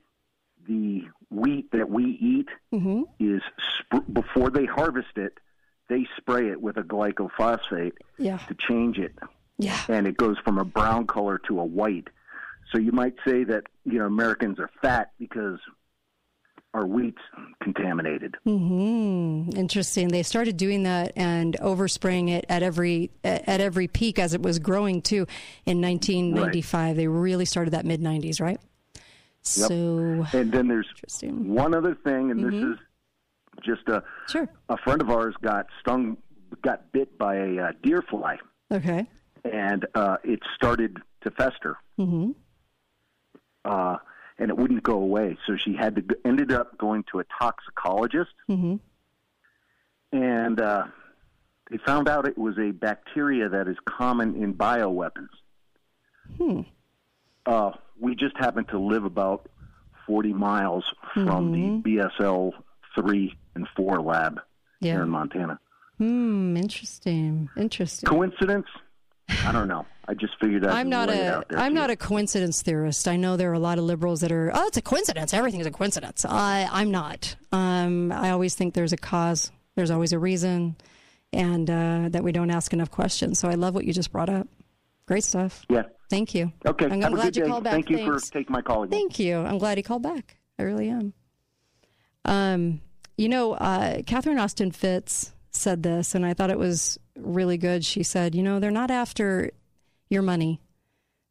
the 0.67 1.03
wheat 1.29 1.71
that 1.71 1.89
we 1.89 2.03
eat 2.21 2.49
Mm-hmm. 2.73 3.03
is 3.19 3.41
sp- 3.81 4.07
before 4.11 4.49
they 4.49 4.65
harvest 4.65 5.17
it, 5.17 5.37
they 5.89 6.07
spray 6.17 6.49
it 6.49 6.61
with 6.61 6.77
a 6.77 6.83
glycophosphate 6.83 7.93
Yeah. 8.17 8.37
to 8.47 8.55
change 8.67 8.97
it, 8.97 9.13
Yeah. 9.57 9.79
and 9.89 10.07
it 10.07 10.15
goes 10.17 10.37
from 10.43 10.57
a 10.57 10.65
brown 10.65 11.07
color 11.07 11.37
to 11.47 11.59
a 11.59 11.65
white. 11.65 12.07
So 12.71 12.77
you 12.77 12.91
might 12.91 13.15
say 13.25 13.43
that 13.45 13.63
you 13.85 13.99
know 13.99 14.05
Americans 14.05 14.59
are 14.59 14.69
fat 14.81 15.11
because 15.19 15.59
our 16.73 16.85
wheat's 16.85 17.21
contaminated. 17.61 18.35
Hmm. 18.45 19.49
Interesting. 19.57 20.07
They 20.07 20.23
started 20.23 20.55
doing 20.55 20.83
that 20.83 21.11
and 21.17 21.57
overspraying 21.59 22.29
it 22.29 22.45
at 22.47 22.63
every 22.63 23.11
at 23.25 23.45
at 23.49 23.59
every 23.59 23.87
peak 23.89 24.17
as 24.19 24.33
it 24.33 24.41
was 24.41 24.57
growing 24.59 25.01
too. 25.01 25.25
In 25.65 25.81
1995, 25.81 26.95
they 26.95 27.07
really 27.07 27.43
started 27.43 27.71
that 27.71 27.83
mid 27.85 27.99
90s, 28.01 28.39
right? 28.39 28.59
Yep. 29.43 29.67
So 29.67 30.25
and 30.33 30.51
then 30.51 30.67
there's 30.67 30.87
one 31.21 31.73
other 31.73 31.95
thing, 31.95 32.29
and 32.31 32.39
Mhm. 32.41 32.51
this 32.51 32.77
is 32.79 33.65
just 33.65 33.87
a 33.89 34.03
sure. 34.29 34.47
a 34.69 34.77
friend 34.77 35.01
of 35.01 35.09
ours 35.09 35.35
got 35.41 35.67
stung, 35.79 36.17
got 36.61 36.91
bit 36.91 37.17
by 37.17 37.35
a 37.35 37.57
uh, 37.59 37.71
deer 37.81 38.01
fly, 38.03 38.37
Okay. 38.71 39.07
and 39.43 39.85
uh, 39.95 40.17
it 40.23 40.39
started 40.55 41.01
to 41.21 41.31
fester. 41.31 41.77
Mm-hmm. 41.99 42.31
uh, 43.65 43.97
and 44.39 44.49
it 44.49 44.57
wouldn't 44.57 44.81
go 44.81 44.93
away. 44.95 45.37
So 45.45 45.55
she 45.55 45.75
had 45.75 45.95
to 45.95 46.17
ended 46.25 46.51
up 46.51 46.77
going 46.79 47.03
to 47.11 47.19
a 47.19 47.23
toxicologist, 47.39 48.33
Mm-hmm. 48.49 48.75
and 50.13 50.59
uh, 50.61 50.85
they 51.69 51.77
found 51.77 52.07
out 52.09 52.27
it 52.27 52.37
was 52.37 52.57
a 52.59 52.71
bacteria 52.71 53.49
that 53.49 53.67
is 53.67 53.77
common 53.85 54.35
in 54.35 54.53
bioweapons. 54.53 55.29
Hmm. 56.37 56.61
Uh, 57.45 57.71
we 58.01 58.15
just 58.15 58.35
happen 58.37 58.65
to 58.65 58.77
live 58.79 59.05
about 59.05 59.47
40 60.05 60.33
miles 60.33 60.83
from 61.13 61.53
Mhm. 61.53 61.83
the 61.83 61.97
BSL 61.97 62.51
3 62.95 63.33
and 63.55 63.65
4 63.77 64.01
lab 64.01 64.41
Yeah. 64.81 64.93
here 64.95 65.03
in 65.03 65.09
Montana. 65.09 65.59
Hmm, 65.97 66.57
interesting. 66.57 67.47
Interesting. 67.55 68.07
Coincidence? 68.09 68.65
I 69.45 69.51
don't 69.53 69.67
know. 69.69 69.85
I 70.07 70.13
just 70.15 70.33
figured 70.41 70.65
I'd 70.65 70.73
I'm 70.73 70.89
not 70.89 71.09
a 71.09 71.35
out 71.37 71.49
to 71.49 71.69
not 71.69 71.89
a 71.89 71.95
coincidence 71.95 72.61
theorist. 72.63 73.07
I 73.07 73.15
know 73.15 73.37
there 73.37 73.49
are 73.51 73.53
a 73.53 73.59
lot 73.59 73.77
of 73.77 73.85
liberals 73.85 74.19
that 74.21 74.31
are 74.31 74.51
oh 74.53 74.67
it's 74.67 74.75
a 74.77 74.81
coincidence. 74.81 75.33
Everything's 75.33 75.67
a 75.67 75.71
coincidence. 75.71 76.25
I 76.25 76.67
I'm 76.71 76.91
not. 76.91 77.35
Um, 77.53 78.11
I 78.11 78.31
always 78.31 78.55
think 78.55 78.73
there's 78.73 78.91
a 78.91 78.97
cause. 78.97 79.51
There's 79.75 79.91
always 79.91 80.11
a 80.11 80.19
reason, 80.19 80.75
and 81.31 81.69
uh, 81.69 82.09
that 82.09 82.23
we 82.23 82.33
don't 82.33 82.49
ask 82.49 82.73
enough 82.73 82.91
questions. 82.91 83.39
So 83.39 83.47
I 83.47 83.53
love 83.53 83.73
what 83.73 83.85
you 83.85 83.93
just 83.93 84.11
brought 84.11 84.27
up. 84.29 84.47
Great 85.11 85.25
stuff. 85.25 85.65
Yeah. 85.67 85.83
Thank 86.09 86.33
you. 86.33 86.53
Okay. 86.65 86.85
I'm 86.85 87.03
a 87.03 87.09
glad 87.09 87.35
you 87.35 87.43
day. 87.43 87.49
called 87.49 87.65
back. 87.65 87.73
Thank 87.73 87.89
you 87.89 87.97
Thanks. 87.97 88.27
for 88.27 88.31
taking 88.31 88.53
my 88.53 88.61
call 88.61 88.83
again. 88.83 88.97
Thank 88.97 89.19
you. 89.19 89.39
I'm 89.39 89.57
glad 89.57 89.77
he 89.77 89.83
called 89.83 90.03
back. 90.03 90.37
I 90.57 90.63
really 90.63 90.87
am. 90.87 91.11
Um, 92.23 92.79
you 93.17 93.27
know, 93.27 93.51
uh, 93.51 94.03
Catherine 94.03 94.39
Austin 94.39 94.71
Fitts 94.71 95.33
said 95.49 95.83
this, 95.83 96.15
and 96.15 96.25
I 96.25 96.33
thought 96.33 96.49
it 96.49 96.57
was 96.57 96.97
really 97.17 97.57
good. 97.57 97.83
She 97.83 98.03
said, 98.03 98.35
you 98.35 98.41
know, 98.41 98.61
they're 98.61 98.71
not 98.71 98.89
after 98.89 99.51
your 100.09 100.21
money, 100.21 100.61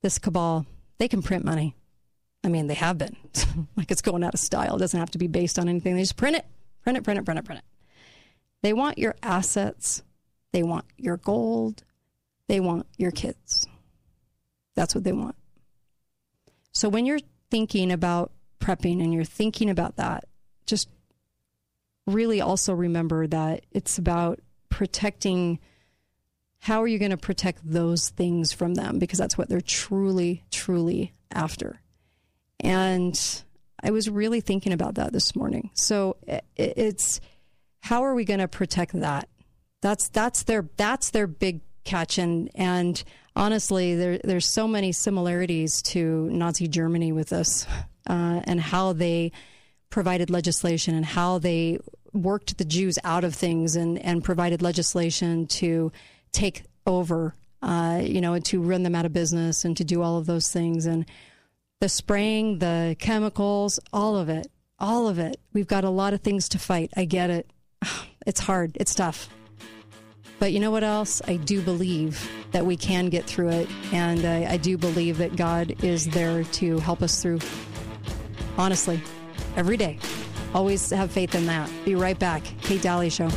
this 0.02 0.18
cabal. 0.18 0.66
They 0.98 1.08
can 1.08 1.22
print 1.22 1.46
money. 1.46 1.74
I 2.44 2.48
mean, 2.48 2.66
they 2.66 2.74
have 2.74 2.98
been. 2.98 3.16
like 3.76 3.90
it's 3.90 4.02
going 4.02 4.22
out 4.22 4.34
of 4.34 4.40
style. 4.40 4.76
It 4.76 4.80
doesn't 4.80 5.00
have 5.00 5.12
to 5.12 5.18
be 5.18 5.26
based 5.26 5.58
on 5.58 5.70
anything. 5.70 5.94
They 5.94 6.02
just 6.02 6.18
print 6.18 6.36
it, 6.36 6.44
print 6.82 6.98
it, 6.98 7.04
print 7.04 7.18
it, 7.18 7.24
print 7.24 7.38
it, 7.38 7.46
print 7.46 7.60
it. 7.60 7.96
They 8.60 8.74
want 8.74 8.98
your 8.98 9.14
assets. 9.22 10.02
They 10.52 10.62
want 10.62 10.84
your 10.98 11.16
gold. 11.16 11.82
They 12.46 12.60
want 12.60 12.86
your 12.98 13.12
kids. 13.12 13.68
That's 14.74 14.94
what 14.94 15.04
they 15.04 15.12
want. 15.12 15.37
So 16.72 16.88
when 16.88 17.06
you're 17.06 17.20
thinking 17.50 17.90
about 17.90 18.33
prepping 18.61 19.02
and 19.02 19.12
you're 19.12 19.24
thinking 19.24 19.70
about 19.70 19.96
that, 19.96 20.24
just 20.66 20.88
really 22.06 22.40
also 22.40 22.72
remember 22.74 23.26
that 23.26 23.64
it's 23.72 23.98
about 23.98 24.40
protecting 24.68 25.59
how 26.61 26.83
are 26.83 26.87
you 26.87 26.98
going 26.98 27.11
to 27.11 27.16
protect 27.16 27.61
those 27.64 28.11
things 28.11 28.52
from 28.52 28.74
them 28.74 28.98
because 28.98 29.18
that's 29.18 29.38
what 29.38 29.48
they're 29.48 29.61
truly 29.61 30.44
truly 30.50 31.14
after. 31.30 31.80
And 32.61 33.18
I 33.83 33.90
was 33.90 34.11
really 34.11 34.40
thinking 34.40 34.72
about 34.72 34.96
that 34.96 35.12
this 35.12 35.35
morning. 35.35 35.70
So 35.74 36.16
it's 36.56 37.20
how 37.80 38.04
are 38.04 38.14
we 38.14 38.24
going 38.24 38.40
to 38.40 38.48
protect 38.48 38.92
that? 39.00 39.28
That's 39.80 40.09
that's 40.11 40.42
their 40.42 40.68
that's 40.76 41.11
their 41.11 41.26
big 41.26 41.62
catch 41.85 42.18
and 42.18 42.50
and 42.54 43.02
honestly 43.40 43.96
there 43.96 44.18
there's 44.22 44.46
so 44.46 44.68
many 44.68 44.92
similarities 44.92 45.81
to 45.83 46.29
Nazi 46.31 46.68
Germany 46.68 47.11
with 47.11 47.31
this 47.31 47.66
uh, 48.07 48.42
and 48.44 48.61
how 48.61 48.92
they 48.92 49.33
provided 49.88 50.31
legislation 50.31 50.94
and 50.94 51.05
how 51.05 51.38
they 51.38 51.79
worked 52.12 52.59
the 52.59 52.64
Jews 52.64 52.98
out 53.03 53.24
of 53.24 53.35
things 53.35 53.74
and 53.74 53.98
and 53.98 54.22
provided 54.22 54.62
legislation 54.62 55.46
to 55.46 55.90
take 56.33 56.64
over 56.87 57.35
uh, 57.62 58.00
you 58.03 58.20
know 58.20 58.35
and 58.35 58.44
to 58.44 58.61
run 58.61 58.83
them 58.83 58.94
out 58.94 59.07
of 59.07 59.12
business 59.12 59.64
and 59.64 59.76
to 59.79 59.85
do 59.85 60.03
all 60.03 60.18
of 60.18 60.26
those 60.26 60.53
things. 60.53 60.85
And 60.87 61.07
the 61.81 61.88
spraying 61.88 62.59
the 62.59 62.94
chemicals 62.98 63.81
all 63.92 64.16
of 64.16 64.29
it 64.29 64.48
all 64.79 65.09
of 65.09 65.18
it. 65.18 65.40
We've 65.53 65.66
got 65.66 65.85
a 65.85 65.90
lot 65.90 66.14
of 66.14 66.22
things 66.22 66.48
to 66.50 66.59
fight. 66.59 66.90
I 66.96 67.05
get 67.05 67.31
it. 67.31 67.50
It's 68.26 68.40
hard. 68.40 68.76
It's 68.79 68.94
tough 68.94 69.31
but 70.40 70.53
you 70.53 70.59
know 70.59 70.70
what 70.70 70.83
else? 70.83 71.20
I 71.29 71.37
do 71.37 71.61
believe 71.61 72.29
that 72.53 72.64
we 72.64 72.74
can 72.74 73.11
get 73.11 73.26
through 73.26 73.50
it. 73.50 73.68
And 73.92 74.24
I, 74.24 74.55
I 74.55 74.57
do 74.57 74.79
believe 74.79 75.18
that 75.18 75.37
God 75.37 75.85
is 75.85 76.09
there 76.09 76.44
to 76.44 76.79
help 76.79 77.03
us 77.03 77.22
through. 77.22 77.40
Honestly, 78.57 79.03
every 79.55 79.76
day. 79.76 79.98
Always 80.55 80.88
have 80.90 81.12
faith 81.12 81.35
in 81.35 81.46
that. 81.46 81.70
Be 81.85 81.94
right 81.94 82.18
back. 82.18 82.42
Kate 82.62 82.81
Dalley 82.81 83.11
Show. 83.11 83.29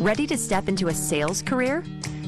Ready 0.00 0.26
to 0.28 0.38
step 0.38 0.68
into 0.68 0.86
a 0.86 0.94
sales 0.94 1.42
career? 1.42 1.84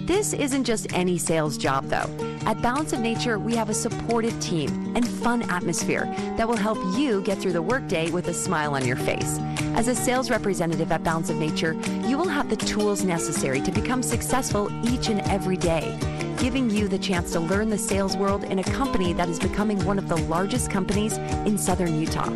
This 0.06 0.32
isn't 0.32 0.64
just 0.64 0.92
any 0.92 1.16
sales 1.16 1.56
job, 1.56 1.86
though. 1.86 2.33
At 2.46 2.60
Balance 2.60 2.92
of 2.92 3.00
Nature, 3.00 3.38
we 3.38 3.56
have 3.56 3.70
a 3.70 3.74
supportive 3.74 4.38
team 4.38 4.92
and 4.94 5.08
fun 5.08 5.50
atmosphere 5.50 6.04
that 6.36 6.46
will 6.46 6.58
help 6.58 6.76
you 6.94 7.22
get 7.22 7.38
through 7.38 7.54
the 7.54 7.62
workday 7.62 8.10
with 8.10 8.28
a 8.28 8.34
smile 8.34 8.74
on 8.74 8.84
your 8.84 8.96
face. 8.96 9.38
As 9.76 9.88
a 9.88 9.94
sales 9.94 10.28
representative 10.28 10.92
at 10.92 11.02
Balance 11.02 11.30
of 11.30 11.36
Nature, 11.36 11.72
you 12.06 12.18
will 12.18 12.28
have 12.28 12.50
the 12.50 12.56
tools 12.56 13.02
necessary 13.02 13.62
to 13.62 13.72
become 13.72 14.02
successful 14.02 14.70
each 14.86 15.08
and 15.08 15.22
every 15.22 15.56
day, 15.56 15.98
giving 16.38 16.68
you 16.68 16.86
the 16.86 16.98
chance 16.98 17.32
to 17.32 17.40
learn 17.40 17.70
the 17.70 17.78
sales 17.78 18.14
world 18.14 18.44
in 18.44 18.58
a 18.58 18.64
company 18.64 19.14
that 19.14 19.30
is 19.30 19.38
becoming 19.38 19.82
one 19.86 19.98
of 19.98 20.08
the 20.08 20.16
largest 20.16 20.70
companies 20.70 21.16
in 21.46 21.56
southern 21.56 21.98
Utah. 21.98 22.30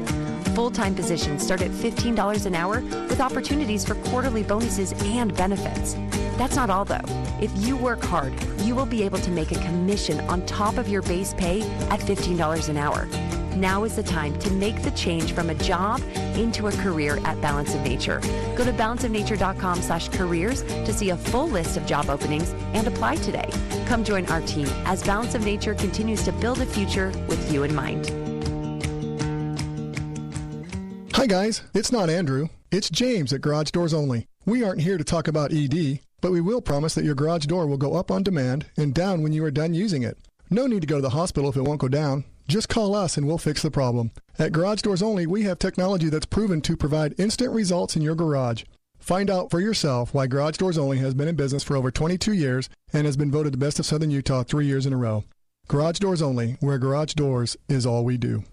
Full 0.59 0.73
time 0.73 0.93
positions 0.93 1.45
start 1.45 1.63
at 1.63 1.71
$15 1.71 2.45
an 2.45 2.55
hour 2.57 2.81
with 2.81 3.21
opportunities 3.21 3.85
for 3.85 3.95
quarterly 4.11 4.43
bonuses 4.43 4.93
and 5.05 5.33
benefits. 5.37 5.95
That's 6.37 6.57
not 6.57 6.69
all, 6.69 6.85
though. 6.85 7.05
If 7.41 7.53
you 7.59 7.77
work 7.77 8.03
hard, 8.03 8.35
you 8.63 8.75
will 8.75 8.85
be 8.85 9.05
able 9.05 9.19
to 9.19 9.31
make 9.31 9.53
a 9.53 9.61
commission 9.61 10.19
on 10.23 10.45
top 10.47 10.77
of 10.77 10.89
your 10.89 11.03
base 11.03 11.33
pay 11.33 11.61
at 11.91 12.01
$15 12.01 12.69
an 12.71 12.77
hour. 12.77 13.07
Now 13.55 13.85
is 13.85 13.95
the 13.95 14.03
time 14.03 14.37
to 14.41 14.51
make 14.51 14.83
the 14.83 14.91
change 14.91 15.31
from 15.31 15.49
a 15.49 15.55
job 15.55 16.03
into 16.35 16.67
a 16.67 16.73
career 16.73 17.21
at 17.23 17.41
Balance 17.41 17.77
of 17.77 17.83
Nature. 17.83 18.19
Go 18.57 18.65
to 18.65 18.73
balanceofnature.com 18.73 19.81
slash 19.81 20.09
careers 20.09 20.65
to 20.65 20.93
see 20.93 21.11
a 21.11 21.17
full 21.17 21.47
list 21.47 21.77
of 21.77 21.87
job 21.87 22.11
openings 22.11 22.51
and 22.75 22.89
apply 22.89 23.15
today. 23.15 23.49
Come 23.87 24.03
join 24.03 24.27
our 24.27 24.41
team 24.41 24.67
as 24.87 25.05
Balance 25.05 25.37
of 25.37 25.45
Nature 25.45 25.77
continues 25.77 26.25
to 26.25 26.33
build 26.33 26.61
a 26.61 26.67
future 26.67 27.13
with 27.29 27.53
you 27.53 27.63
in 27.63 27.73
mind. 27.73 28.28
Hi, 31.19 31.27
guys. 31.27 31.63
It's 31.75 31.91
not 31.91 32.11
Andrew. 32.11 32.47
It's 32.71 32.89
James 32.89 33.33
at 33.33 33.41
Garage 33.41 33.73
Doors 33.73 33.93
Only. 33.93 34.29
We 34.47 34.63
aren't 34.63 34.83
here 34.83 34.97
to 34.97 35.03
talk 35.03 35.27
about 35.27 35.53
ED, 35.53 35.99
but 36.21 36.31
we 36.31 36.41
will 36.41 36.61
promise 36.61 36.95
that 36.95 37.05
your 37.05 37.17
garage 37.17 37.47
door 37.47 37.67
will 37.67 37.77
go 37.77 37.97
up 37.97 38.13
on 38.13 38.23
demand 38.23 38.67
and 38.77 38.95
down 38.95 39.25
when 39.25 39.33
you 39.33 39.45
are 39.45 39.51
done 39.51 39.75
using 39.75 40.05
it. 40.05 40.17
No 40.49 40.69
need 40.69 40.83
to 40.83 40.87
go 40.87 40.95
to 40.95 41.03
the 41.03 41.11
hospital 41.11 41.51
if 41.51 41.57
it 41.57 41.63
won't 41.63 41.81
go 41.81 41.89
down. 41.89 42.23
Just 42.47 42.69
call 42.69 42.95
us 42.95 43.17
and 43.17 43.27
we'll 43.27 43.37
fix 43.37 43.63
the 43.63 43.71
problem. 43.73 44.13
At 44.39 44.53
Garage 44.53 44.83
Doors 44.83 45.03
Only, 45.03 45.27
we 45.27 45.43
have 45.43 45.59
technology 45.59 46.09
that's 46.09 46.25
proven 46.25 46.61
to 46.61 46.77
provide 46.77 47.19
instant 47.19 47.53
results 47.53 47.97
in 47.97 48.03
your 48.03 48.15
garage. 48.15 48.63
Find 49.01 49.29
out 49.29 49.51
for 49.51 49.59
yourself 49.59 50.15
why 50.15 50.29
Garage 50.29 50.59
Doors 50.59 50.79
Only 50.79 50.99
has 50.99 51.15
been 51.15 51.27
in 51.27 51.35
business 51.35 51.65
for 51.65 51.77
over 51.77 51.91
22 51.91 52.33
years 52.33 52.69
and 52.93 53.07
has 53.07 53.17
been 53.17 53.33
voted 53.33 53.53
the 53.53 53.59
best 53.59 53.81
of 53.81 53.87
Southern 53.87 54.13
Utah 54.13 54.45
three 54.45 54.67
years 54.67 54.87
in 54.87 54.93
a 54.93 54.97
row. 54.97 55.25
Garage 55.67 55.99
Doors 55.99 56.23
Only, 56.23 56.59
where 56.61 56.79
garage 56.79 57.15
doors 57.15 57.57
is 57.69 57.87
all 57.87 58.05
we 58.05 58.19
do. 58.19 58.45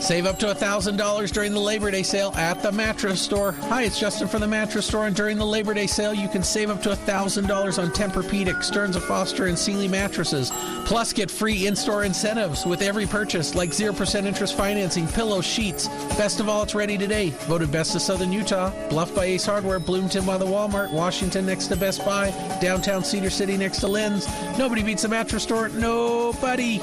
Save 0.00 0.24
up 0.26 0.38
to 0.38 0.46
$1,000 0.46 1.30
during 1.30 1.52
the 1.52 1.60
Labor 1.60 1.90
Day 1.90 2.02
sale 2.02 2.32
at 2.34 2.62
the 2.62 2.72
Mattress 2.72 3.20
Store. 3.20 3.52
Hi, 3.52 3.82
it's 3.82 4.00
Justin 4.00 4.28
from 4.28 4.40
the 4.40 4.48
Mattress 4.48 4.86
Store, 4.86 5.06
and 5.06 5.14
during 5.14 5.36
the 5.36 5.44
Labor 5.44 5.74
Day 5.74 5.86
sale, 5.86 6.14
you 6.14 6.26
can 6.26 6.42
save 6.42 6.70
up 6.70 6.82
to 6.82 6.88
$1,000 6.88 7.78
on 7.78 7.90
Tempur-Pedic, 7.90 8.64
Stearns 8.64 8.96
& 8.96 8.98
Foster, 9.04 9.46
and 9.46 9.58
Sealy 9.58 9.88
mattresses. 9.88 10.50
Plus, 10.86 11.12
get 11.12 11.30
free 11.30 11.66
in-store 11.66 12.04
incentives 12.04 12.64
with 12.64 12.80
every 12.80 13.06
purchase, 13.06 13.54
like 13.54 13.70
0% 13.70 14.24
interest 14.24 14.56
financing, 14.56 15.06
pillows, 15.06 15.46
sheets. 15.46 15.86
Best 16.16 16.40
of 16.40 16.48
all, 16.48 16.62
it's 16.62 16.74
ready 16.74 16.96
today. 16.96 17.30
Voted 17.46 17.70
Best 17.70 17.94
of 17.94 18.00
Southern 18.00 18.32
Utah, 18.32 18.72
Bluff 18.88 19.14
by 19.14 19.26
Ace 19.26 19.44
Hardware, 19.44 19.78
Bloomington 19.78 20.24
by 20.24 20.38
the 20.38 20.46
Walmart, 20.46 20.90
Washington 20.92 21.44
next 21.44 21.66
to 21.66 21.76
Best 21.76 22.04
Buy, 22.06 22.30
downtown 22.60 23.04
Cedar 23.04 23.30
City 23.30 23.56
next 23.56 23.80
to 23.80 23.86
Lynn's. 23.86 24.26
Nobody 24.58 24.82
beats 24.82 25.02
the 25.02 25.08
Mattress 25.08 25.42
Store. 25.42 25.68
Nobody. 25.68 26.80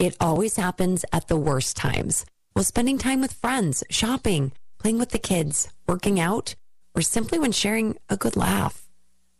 It 0.00 0.16
always 0.18 0.56
happens 0.56 1.04
at 1.12 1.28
the 1.28 1.36
worst 1.36 1.76
times. 1.76 2.24
While 2.54 2.64
spending 2.64 2.96
time 2.96 3.20
with 3.20 3.34
friends, 3.34 3.84
shopping, 3.90 4.52
playing 4.78 4.98
with 4.98 5.10
the 5.10 5.18
kids, 5.18 5.68
working 5.86 6.18
out, 6.18 6.54
or 6.94 7.02
simply 7.02 7.38
when 7.38 7.52
sharing 7.52 7.98
a 8.08 8.16
good 8.16 8.34
laugh. 8.34 8.88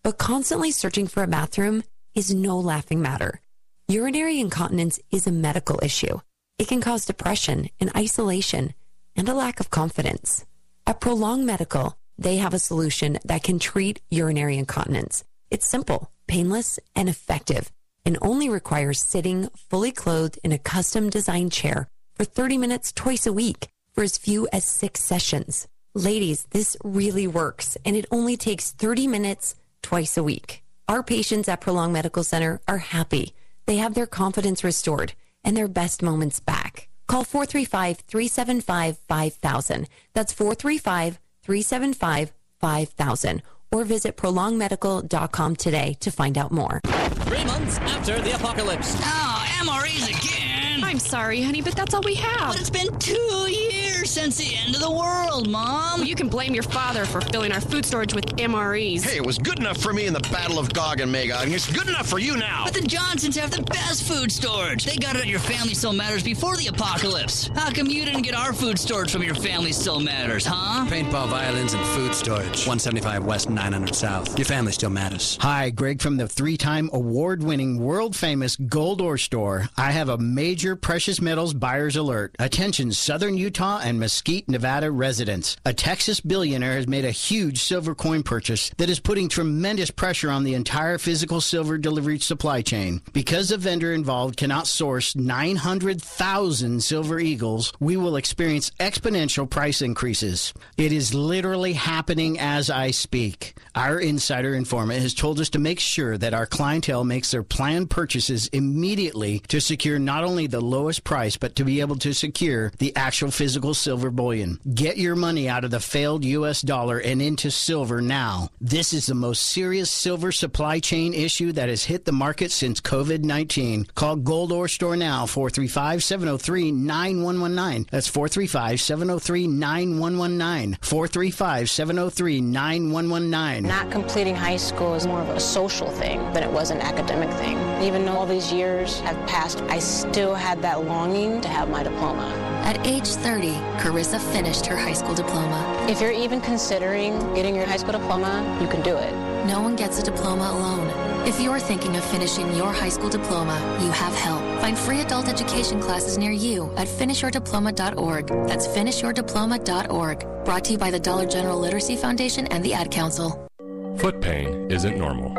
But 0.04 0.18
constantly 0.18 0.70
searching 0.70 1.06
for 1.06 1.22
a 1.22 1.26
bathroom 1.26 1.82
is 2.14 2.34
no 2.34 2.58
laughing 2.58 3.00
matter. 3.00 3.40
Urinary 3.88 4.38
incontinence 4.38 5.00
is 5.10 5.26
a 5.26 5.32
medical 5.32 5.80
issue. 5.82 6.20
It 6.58 6.68
can 6.68 6.82
cause 6.82 7.06
depression 7.06 7.70
and 7.80 7.90
isolation 7.96 8.74
and 9.16 9.30
a 9.30 9.34
lack 9.34 9.60
of 9.60 9.70
confidence. 9.70 10.44
At 10.86 11.00
Prolong 11.00 11.46
Medical, 11.46 11.96
they 12.18 12.36
have 12.36 12.52
a 12.52 12.58
solution 12.58 13.18
that 13.24 13.42
can 13.42 13.60
treat 13.60 14.02
urinary 14.10 14.58
incontinence. 14.58 15.24
It's 15.50 15.66
simple, 15.66 16.10
painless, 16.26 16.78
and 16.94 17.08
effective 17.08 17.72
and 18.10 18.18
only 18.22 18.48
requires 18.48 19.00
sitting 19.00 19.48
fully 19.54 19.92
clothed 19.92 20.36
in 20.42 20.50
a 20.50 20.58
custom 20.58 21.08
designed 21.08 21.52
chair 21.52 21.86
for 22.16 22.24
30 22.24 22.58
minutes 22.58 22.90
twice 22.90 23.24
a 23.24 23.32
week 23.32 23.68
for 23.94 24.02
as 24.02 24.18
few 24.18 24.48
as 24.52 24.64
six 24.64 25.00
sessions. 25.00 25.68
Ladies, 25.94 26.44
this 26.50 26.76
really 26.82 27.28
works 27.28 27.78
and 27.84 27.94
it 27.94 28.06
only 28.10 28.36
takes 28.36 28.72
30 28.72 29.06
minutes 29.06 29.54
twice 29.80 30.16
a 30.16 30.24
week. 30.24 30.64
Our 30.88 31.04
patients 31.04 31.48
at 31.48 31.60
Prolong 31.60 31.92
Medical 31.92 32.24
Center 32.24 32.60
are 32.66 32.78
happy. 32.78 33.32
They 33.66 33.76
have 33.76 33.94
their 33.94 34.08
confidence 34.08 34.64
restored 34.64 35.12
and 35.44 35.56
their 35.56 35.68
best 35.68 36.02
moments 36.02 36.40
back. 36.40 36.88
Call 37.06 37.22
435 37.22 37.98
375 38.08 38.98
5000. 39.06 39.88
That's 40.14 40.32
435 40.32 41.20
375 41.44 42.32
5000 42.58 43.42
or 43.72 43.84
visit 43.84 44.16
prolongmedical.com 44.16 45.56
today 45.56 45.96
to 46.00 46.10
find 46.10 46.36
out 46.36 46.52
more. 46.52 46.80
Three 46.84 47.44
months 47.44 47.78
after 47.78 48.20
the 48.20 48.34
apocalypse. 48.34 48.94
Oh, 49.00 49.46
MREs 49.60 50.08
again. 50.08 50.84
I'm 50.84 50.98
sorry, 50.98 51.40
honey, 51.42 51.62
but 51.62 51.74
that's 51.74 51.94
all 51.94 52.02
we 52.02 52.14
have. 52.14 52.52
But 52.52 52.60
it's 52.60 52.70
been 52.70 52.98
two 52.98 53.46
years 53.48 53.79
since 54.10 54.38
the 54.38 54.56
end 54.56 54.74
of 54.74 54.80
the 54.80 54.90
world, 54.90 55.48
Mom. 55.48 56.02
You 56.02 56.16
can 56.16 56.28
blame 56.28 56.52
your 56.52 56.64
father 56.64 57.04
for 57.04 57.20
filling 57.20 57.52
our 57.52 57.60
food 57.60 57.86
storage 57.86 58.12
with 58.12 58.26
MREs. 58.36 59.02
Hey, 59.02 59.18
it 59.18 59.24
was 59.24 59.38
good 59.38 59.60
enough 59.60 59.76
for 59.76 59.92
me 59.92 60.06
in 60.06 60.12
the 60.12 60.20
Battle 60.32 60.58
of 60.58 60.72
Gog 60.72 60.98
and 60.98 61.12
Magog, 61.12 61.44
and 61.44 61.54
it's 61.54 61.70
good 61.70 61.86
enough 61.86 62.08
for 62.08 62.18
you 62.18 62.36
now. 62.36 62.64
But 62.64 62.74
the 62.74 62.80
Johnsons 62.88 63.36
have 63.36 63.52
the 63.52 63.62
best 63.62 64.02
food 64.02 64.32
storage. 64.32 64.84
They 64.84 64.96
got 64.96 65.14
it 65.14 65.20
at 65.20 65.28
your 65.28 65.38
Family 65.38 65.74
Still 65.74 65.92
Matters 65.92 66.24
before 66.24 66.56
the 66.56 66.66
apocalypse. 66.66 67.50
How 67.54 67.70
come 67.70 67.86
you 67.86 68.04
didn't 68.04 68.22
get 68.22 68.34
our 68.34 68.52
food 68.52 68.80
storage 68.80 69.12
from 69.12 69.22
your 69.22 69.36
Family 69.36 69.70
Still 69.70 70.00
Matters, 70.00 70.44
huh? 70.44 70.86
Paintball 70.88 71.28
violins 71.28 71.74
and 71.74 71.86
food 71.88 72.12
storage. 72.12 72.66
175 72.66 73.24
West, 73.24 73.48
900 73.48 73.94
South. 73.94 74.36
Your 74.36 74.46
family 74.46 74.72
still 74.72 74.90
matters. 74.90 75.38
Hi, 75.40 75.70
Greg 75.70 76.02
from 76.02 76.16
the 76.16 76.26
three 76.26 76.56
time 76.56 76.90
award 76.92 77.44
winning, 77.44 77.78
world 77.78 78.16
famous 78.16 78.56
Gold 78.56 79.00
Ore 79.00 79.18
Store. 79.18 79.68
I 79.76 79.92
have 79.92 80.08
a 80.08 80.18
major 80.18 80.74
precious 80.74 81.20
metals 81.20 81.54
buyer's 81.54 81.94
alert. 81.94 82.34
Attention, 82.40 82.90
Southern 82.90 83.36
Utah 83.36 83.78
and 83.84 83.99
Mesquite, 84.00 84.48
Nevada 84.48 84.90
residents. 84.90 85.56
A 85.64 85.72
Texas 85.72 86.20
billionaire 86.20 86.72
has 86.72 86.88
made 86.88 87.04
a 87.04 87.10
huge 87.10 87.62
silver 87.62 87.94
coin 87.94 88.22
purchase 88.22 88.70
that 88.78 88.88
is 88.88 88.98
putting 88.98 89.28
tremendous 89.28 89.90
pressure 89.90 90.30
on 90.30 90.42
the 90.42 90.54
entire 90.54 90.98
physical 90.98 91.40
silver 91.40 91.78
delivery 91.78 92.18
supply 92.18 92.62
chain. 92.62 93.02
Because 93.12 93.50
the 93.50 93.58
vendor 93.58 93.92
involved 93.92 94.38
cannot 94.38 94.66
source 94.66 95.14
900,000 95.14 96.82
silver 96.82 97.20
eagles, 97.20 97.72
we 97.78 97.96
will 97.98 98.16
experience 98.16 98.70
exponential 98.80 99.48
price 99.48 99.82
increases. 99.82 100.54
It 100.78 100.92
is 100.92 101.12
literally 101.12 101.74
happening 101.74 102.40
as 102.40 102.70
I 102.70 102.90
speak. 102.90 103.54
Our 103.74 104.00
insider 104.00 104.54
informant 104.54 105.02
has 105.02 105.12
told 105.12 105.38
us 105.40 105.50
to 105.50 105.58
make 105.58 105.78
sure 105.78 106.16
that 106.16 106.34
our 106.34 106.46
clientele 106.46 107.04
makes 107.04 107.30
their 107.30 107.42
planned 107.42 107.90
purchases 107.90 108.48
immediately 108.48 109.40
to 109.48 109.60
secure 109.60 109.98
not 109.98 110.24
only 110.24 110.46
the 110.46 110.60
lowest 110.60 111.04
price, 111.04 111.36
but 111.36 111.54
to 111.56 111.64
be 111.64 111.80
able 111.80 111.96
to 111.96 112.14
secure 112.14 112.72
the 112.78 112.96
actual 112.96 113.30
physical 113.30 113.74
silver 113.74 113.89
bullion. 113.96 114.60
Get 114.72 114.98
your 114.98 115.16
money 115.16 115.48
out 115.48 115.64
of 115.64 115.70
the 115.70 115.80
failed 115.80 116.24
U.S. 116.24 116.62
dollar 116.62 116.98
and 116.98 117.20
into 117.20 117.50
silver 117.50 118.00
now. 118.00 118.50
This 118.60 118.92
is 118.92 119.06
the 119.06 119.14
most 119.14 119.42
serious 119.42 119.90
silver 119.90 120.30
supply 120.32 120.78
chain 120.78 121.14
issue 121.14 121.52
that 121.52 121.68
has 121.68 121.84
hit 121.84 122.04
the 122.04 122.12
market 122.12 122.52
since 122.52 122.80
COVID 122.80 123.24
19. 123.24 123.86
Call 123.94 124.16
Gold 124.16 124.52
Ore 124.52 124.68
Store 124.68 124.96
now, 124.96 125.26
435 125.26 126.04
703 126.04 126.72
9119. 126.72 127.86
That's 127.90 128.08
435 128.08 128.80
703 128.80 129.46
9119. 129.46 130.78
435 130.82 131.70
703 131.70 132.40
9119. 132.40 133.68
Not 133.68 133.90
completing 133.90 134.34
high 134.34 134.56
school 134.56 134.94
is 134.94 135.06
more 135.06 135.20
of 135.20 135.28
a 135.30 135.40
social 135.40 135.90
thing 135.90 136.18
than 136.32 136.42
it 136.42 136.50
was 136.50 136.70
an 136.70 136.80
academic 136.80 137.30
thing. 137.38 137.58
Even 137.82 138.04
though 138.04 138.12
all 138.12 138.26
these 138.26 138.52
years 138.52 139.00
have 139.00 139.16
passed, 139.26 139.60
I 139.62 139.78
still 139.78 140.34
had 140.34 140.62
that 140.62 140.84
longing 140.84 141.40
to 141.40 141.48
have 141.48 141.68
my 141.70 141.82
diploma. 141.82 142.28
At 142.64 142.86
age 142.86 143.06
30, 143.06 143.52
Carissa 143.80 144.20
finished 144.32 144.66
her 144.66 144.76
high 144.76 144.92
school 144.92 145.14
diploma. 145.14 145.86
If 145.88 146.02
you're 146.02 146.12
even 146.12 146.42
considering 146.42 147.18
getting 147.34 147.54
your 147.56 147.64
high 147.64 147.78
school 147.78 147.92
diploma, 147.92 148.58
you 148.60 148.68
can 148.68 148.82
do 148.82 148.94
it. 148.96 149.12
No 149.46 149.62
one 149.62 149.74
gets 149.74 149.98
a 149.98 150.02
diploma 150.02 150.50
alone. 150.52 151.26
If 151.26 151.40
you're 151.40 151.58
thinking 151.58 151.96
of 151.96 152.04
finishing 152.04 152.54
your 152.54 152.74
high 152.74 152.90
school 152.90 153.08
diploma, 153.08 153.58
you 153.80 153.90
have 153.90 154.14
help. 154.14 154.42
Find 154.60 154.76
free 154.76 155.00
adult 155.00 155.28
education 155.28 155.80
classes 155.80 156.18
near 156.18 156.30
you 156.30 156.70
at 156.76 156.88
finishyourdiploma.org. 156.88 158.26
That's 158.46 158.66
finishyourdiploma.org. 158.68 160.44
Brought 160.44 160.64
to 160.64 160.72
you 160.72 160.78
by 160.78 160.90
the 160.90 161.00
Dollar 161.00 161.26
General 161.26 161.58
Literacy 161.58 161.96
Foundation 161.96 162.46
and 162.48 162.62
the 162.62 162.74
Ad 162.74 162.90
Council. 162.90 163.48
Foot 163.96 164.20
pain 164.20 164.70
isn't 164.70 164.98
normal. 164.98 165.32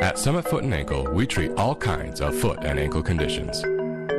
At 0.00 0.18
Summit 0.18 0.44
Foot 0.48 0.62
and 0.62 0.72
Ankle, 0.72 1.12
we 1.12 1.26
treat 1.26 1.50
all 1.56 1.74
kinds 1.74 2.20
of 2.20 2.38
foot 2.38 2.60
and 2.62 2.78
ankle 2.78 3.02
conditions. 3.02 3.60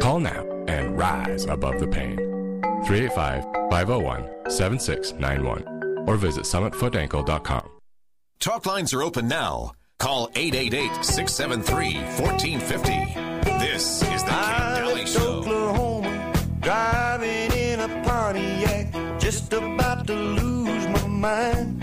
Call 0.01 0.19
now 0.19 0.43
and 0.67 0.97
rise 0.97 1.45
above 1.45 1.79
the 1.79 1.87
pain. 1.87 2.38
385 2.85 3.43
501 3.69 4.51
7691 4.51 6.07
or 6.07 6.15
visit 6.15 6.43
summitfootankle.com. 6.43 7.69
Talk 8.39 8.65
lines 8.65 8.93
are 8.93 9.03
open 9.03 9.27
now. 9.27 9.73
Call 9.99 10.29
888 10.35 11.03
673 11.03 11.95
1450. 12.19 13.29
This 13.59 14.01
is 14.01 14.23
the 14.23 14.29
Kate 14.29 14.75
Dalley 14.75 15.05
Show. 15.05 15.39
Oklahoma, 15.39 16.33
driving 16.61 17.51
in 17.51 17.79
a 17.81 18.03
Pontiac, 18.03 19.19
just 19.19 19.51
about 19.51 20.07
to 20.07 20.13
lose 20.13 20.87
my 20.87 21.07
mind. 21.07 21.78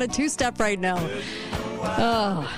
A 0.00 0.08
two 0.08 0.30
step 0.30 0.58
right 0.58 0.80
now. 0.80 0.96
Oh, 1.82 2.50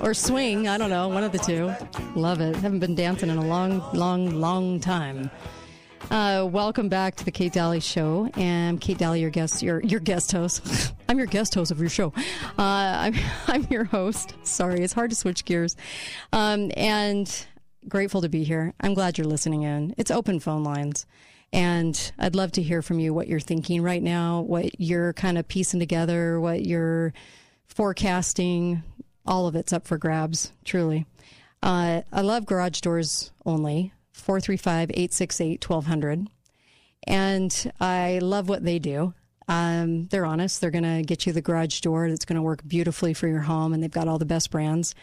or 0.00 0.14
swing. 0.14 0.66
I 0.66 0.76
don't 0.78 0.90
know. 0.90 1.06
One 1.06 1.22
of 1.22 1.30
the 1.30 1.38
two. 1.38 1.72
Love 2.18 2.40
it. 2.40 2.56
Haven't 2.56 2.80
been 2.80 2.96
dancing 2.96 3.30
in 3.30 3.38
a 3.38 3.46
long, 3.46 3.84
long, 3.92 4.40
long 4.40 4.80
time. 4.80 5.30
Uh, 6.10 6.48
welcome 6.50 6.88
back 6.88 7.14
to 7.14 7.24
the 7.24 7.30
Kate 7.30 7.52
Dalley 7.52 7.78
Show. 7.78 8.28
And 8.34 8.80
Kate 8.80 8.98
Dalley, 8.98 9.20
your 9.20 9.30
guest, 9.30 9.62
your 9.62 9.80
your 9.82 10.00
guest 10.00 10.32
host. 10.32 10.92
I'm 11.08 11.18
your 11.18 11.28
guest 11.28 11.54
host 11.54 11.70
of 11.70 11.78
your 11.78 11.88
show. 11.88 12.12
Uh, 12.58 12.62
I'm 13.12 13.14
I'm 13.46 13.62
your 13.70 13.84
host. 13.84 14.34
Sorry, 14.42 14.80
it's 14.80 14.92
hard 14.92 15.10
to 15.10 15.16
switch 15.16 15.44
gears. 15.44 15.76
Um, 16.32 16.72
and 16.76 17.46
grateful 17.88 18.22
to 18.22 18.28
be 18.28 18.42
here. 18.42 18.74
I'm 18.80 18.94
glad 18.94 19.18
you're 19.18 19.26
listening 19.28 19.62
in. 19.62 19.94
It's 19.98 20.10
open 20.10 20.40
phone 20.40 20.64
lines. 20.64 21.06
And 21.52 22.12
I'd 22.18 22.34
love 22.34 22.52
to 22.52 22.62
hear 22.62 22.82
from 22.82 22.98
you 22.98 23.14
what 23.14 23.28
you're 23.28 23.40
thinking 23.40 23.82
right 23.82 24.02
now, 24.02 24.40
what 24.40 24.78
you're 24.80 25.14
kind 25.14 25.38
of 25.38 25.48
piecing 25.48 25.80
together, 25.80 26.38
what 26.40 26.66
you're 26.66 27.14
forecasting. 27.66 28.82
All 29.26 29.46
of 29.46 29.56
it's 29.56 29.72
up 29.72 29.86
for 29.86 29.98
grabs, 29.98 30.52
truly. 30.64 31.06
Uh, 31.62 32.02
I 32.12 32.20
love 32.20 32.46
garage 32.46 32.80
doors 32.80 33.30
only, 33.44 33.92
435 34.12 34.90
868 34.90 35.68
1200. 35.68 36.28
And 37.06 37.72
I 37.80 38.18
love 38.20 38.48
what 38.48 38.64
they 38.64 38.78
do. 38.78 39.14
Um, 39.48 40.06
they're 40.08 40.26
honest. 40.26 40.60
They're 40.60 40.70
going 40.70 40.84
to 40.84 41.02
get 41.02 41.26
you 41.26 41.32
the 41.32 41.40
garage 41.40 41.80
door 41.80 42.08
that's 42.10 42.26
going 42.26 42.36
to 42.36 42.42
work 42.42 42.66
beautifully 42.66 43.14
for 43.14 43.26
your 43.28 43.40
home, 43.40 43.72
and 43.72 43.82
they've 43.82 43.90
got 43.90 44.08
all 44.08 44.18
the 44.18 44.26
best 44.26 44.50
brands 44.50 44.94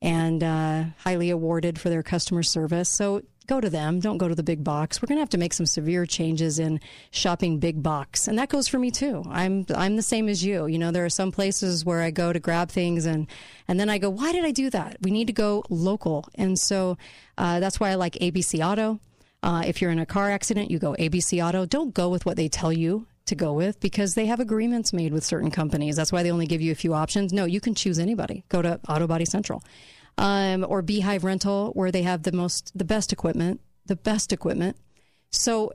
and 0.00 0.42
uh, 0.42 0.84
highly 0.98 1.30
awarded 1.30 1.78
for 1.78 1.88
their 1.88 2.02
customer 2.02 2.42
service. 2.42 2.88
So 2.88 3.22
go 3.46 3.60
to 3.60 3.70
them. 3.70 4.00
Don't 4.00 4.18
go 4.18 4.28
to 4.28 4.34
the 4.34 4.42
big 4.42 4.64
box. 4.64 5.00
We're 5.00 5.06
going 5.06 5.16
to 5.16 5.22
have 5.22 5.30
to 5.30 5.38
make 5.38 5.52
some 5.52 5.66
severe 5.66 6.06
changes 6.06 6.58
in 6.58 6.80
shopping 7.10 7.58
big 7.58 7.82
box, 7.82 8.28
and 8.28 8.38
that 8.38 8.48
goes 8.48 8.68
for 8.68 8.78
me 8.78 8.90
too. 8.90 9.24
I'm 9.28 9.66
I'm 9.74 9.96
the 9.96 10.02
same 10.02 10.28
as 10.28 10.44
you. 10.44 10.66
You 10.66 10.78
know, 10.78 10.90
there 10.90 11.04
are 11.04 11.10
some 11.10 11.32
places 11.32 11.84
where 11.84 12.02
I 12.02 12.10
go 12.10 12.32
to 12.32 12.40
grab 12.40 12.70
things, 12.70 13.06
and 13.06 13.26
and 13.68 13.78
then 13.78 13.88
I 13.88 13.98
go, 13.98 14.10
why 14.10 14.32
did 14.32 14.44
I 14.44 14.50
do 14.50 14.70
that? 14.70 14.96
We 15.00 15.10
need 15.10 15.26
to 15.26 15.32
go 15.32 15.64
local, 15.68 16.28
and 16.34 16.58
so 16.58 16.98
uh, 17.38 17.60
that's 17.60 17.80
why 17.80 17.90
I 17.90 17.94
like 17.94 18.14
ABC 18.14 18.64
Auto. 18.64 19.00
Uh, 19.42 19.64
if 19.66 19.82
you're 19.82 19.90
in 19.90 19.98
a 19.98 20.06
car 20.06 20.30
accident, 20.30 20.70
you 20.70 20.78
go 20.78 20.94
ABC 20.98 21.44
Auto. 21.44 21.66
Don't 21.66 21.92
go 21.92 22.08
with 22.08 22.24
what 22.24 22.36
they 22.36 22.48
tell 22.48 22.72
you 22.72 23.06
to 23.26 23.34
go 23.34 23.52
with 23.52 23.80
because 23.80 24.14
they 24.14 24.26
have 24.26 24.40
agreements 24.40 24.92
made 24.92 25.12
with 25.12 25.24
certain 25.24 25.50
companies. 25.50 25.96
That's 25.96 26.12
why 26.12 26.22
they 26.22 26.30
only 26.30 26.46
give 26.46 26.60
you 26.60 26.72
a 26.72 26.76
few 26.76 26.94
options. 26.94 27.32
No, 27.32 27.44
you 27.44 27.60
can 27.60 27.74
choose 27.74 27.98
anybody. 27.98 28.44
Go 28.48 28.62
to 28.62 28.80
Auto 28.88 29.06
Body 29.06 29.24
Central 29.24 29.62
um, 30.22 30.64
or 30.66 30.82
Beehive 30.82 31.24
Rental, 31.24 31.72
where 31.72 31.90
they 31.90 32.02
have 32.02 32.22
the 32.22 32.30
most, 32.30 32.70
the 32.78 32.84
best 32.84 33.12
equipment, 33.12 33.60
the 33.86 33.96
best 33.96 34.32
equipment. 34.32 34.76
So 35.30 35.72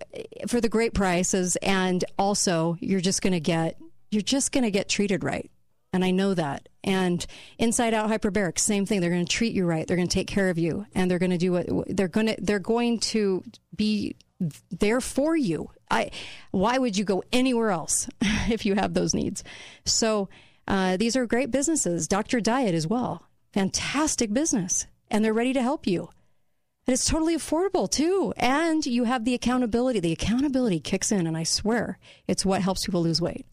for 0.47 0.61
the 0.61 0.69
great 0.69 0.93
prices, 0.93 1.57
and 1.57 2.05
also 2.17 2.77
you're 2.79 3.01
just 3.01 3.21
going 3.21 3.33
to 3.33 3.41
get, 3.41 3.77
you're 4.09 4.21
just 4.21 4.53
going 4.53 4.63
to 4.63 4.71
get 4.71 4.87
treated 4.87 5.25
right. 5.25 5.51
And 5.91 6.05
I 6.05 6.11
know 6.11 6.33
that. 6.33 6.69
And 6.81 7.25
Inside 7.57 7.93
Out 7.93 8.09
Hyperbaric, 8.09 8.57
same 8.57 8.85
thing. 8.85 9.01
They're 9.01 9.09
going 9.09 9.25
to 9.25 9.31
treat 9.31 9.53
you 9.53 9.65
right. 9.65 9.85
They're 9.85 9.97
going 9.97 10.07
to 10.07 10.13
take 10.13 10.27
care 10.27 10.49
of 10.49 10.57
you, 10.57 10.85
and 10.95 11.11
they're 11.11 11.19
going 11.19 11.31
to 11.31 11.37
do 11.37 11.51
what 11.51 11.67
they're 11.87 12.07
going 12.07 12.27
to. 12.27 12.35
They're 12.39 12.59
going 12.59 12.99
to 12.99 13.43
be 13.75 14.15
there 14.69 15.01
for 15.01 15.35
you. 15.35 15.71
I. 15.91 16.11
Why 16.51 16.77
would 16.77 16.97
you 16.97 17.03
go 17.03 17.23
anywhere 17.33 17.71
else 17.71 18.09
if 18.21 18.65
you 18.65 18.75
have 18.75 18.93
those 18.93 19.13
needs? 19.13 19.43
So 19.85 20.29
uh, 20.67 20.97
these 20.97 21.15
are 21.15 21.25
great 21.25 21.51
businesses. 21.51 22.07
Doctor 22.07 22.39
Diet 22.41 22.75
as 22.75 22.85
well, 22.85 23.26
fantastic 23.53 24.33
business, 24.33 24.87
and 25.09 25.23
they're 25.23 25.33
ready 25.33 25.53
to 25.53 25.61
help 25.61 25.87
you. 25.87 26.09
And 26.85 26.93
it's 26.93 27.05
totally 27.05 27.35
affordable 27.35 27.89
too. 27.91 28.33
And 28.37 28.85
you 28.85 29.03
have 29.03 29.25
the 29.25 29.33
accountability. 29.33 29.99
The 29.99 30.13
accountability 30.13 30.79
kicks 30.79 31.11
in, 31.11 31.27
and 31.27 31.35
I 31.35 31.43
swear 31.43 31.99
it's 32.27 32.45
what 32.45 32.61
helps 32.61 32.85
people 32.85 33.03
lose 33.03 33.21
weight. 33.21 33.45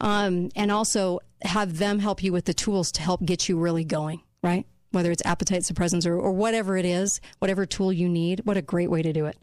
Um, 0.00 0.50
and 0.56 0.70
also 0.70 1.20
have 1.42 1.78
them 1.78 1.98
help 1.98 2.22
you 2.22 2.32
with 2.32 2.46
the 2.46 2.54
tools 2.54 2.92
to 2.92 3.02
help 3.02 3.24
get 3.24 3.48
you 3.48 3.58
really 3.58 3.84
going, 3.84 4.22
right? 4.42 4.66
Whether 4.90 5.10
it's 5.10 5.24
appetite 5.24 5.62
suppressants 5.62 6.06
or, 6.06 6.18
or 6.18 6.32
whatever 6.32 6.76
it 6.76 6.84
is, 6.84 7.20
whatever 7.38 7.66
tool 7.66 7.92
you 7.92 8.08
need. 8.08 8.40
What 8.44 8.56
a 8.56 8.62
great 8.62 8.90
way 8.90 9.02
to 9.02 9.12
do 9.12 9.26
it. 9.26 9.38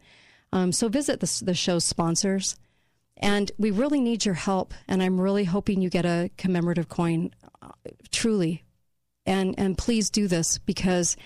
Um, 0.52 0.72
so 0.72 0.88
visit 0.88 1.20
the, 1.20 1.42
the 1.44 1.54
show's 1.54 1.84
sponsors. 1.84 2.56
And 3.16 3.50
we 3.58 3.70
really 3.70 4.00
need 4.00 4.24
your 4.24 4.34
help. 4.34 4.74
And 4.88 5.02
I'm 5.02 5.20
really 5.20 5.44
hoping 5.44 5.80
you 5.80 5.90
get 5.90 6.04
a 6.04 6.30
commemorative 6.36 6.88
coin, 6.88 7.32
uh, 7.62 7.70
truly. 8.10 8.64
And, 9.26 9.54
and 9.58 9.78
please 9.78 10.10
do 10.10 10.28
this 10.28 10.58
because 10.58 11.16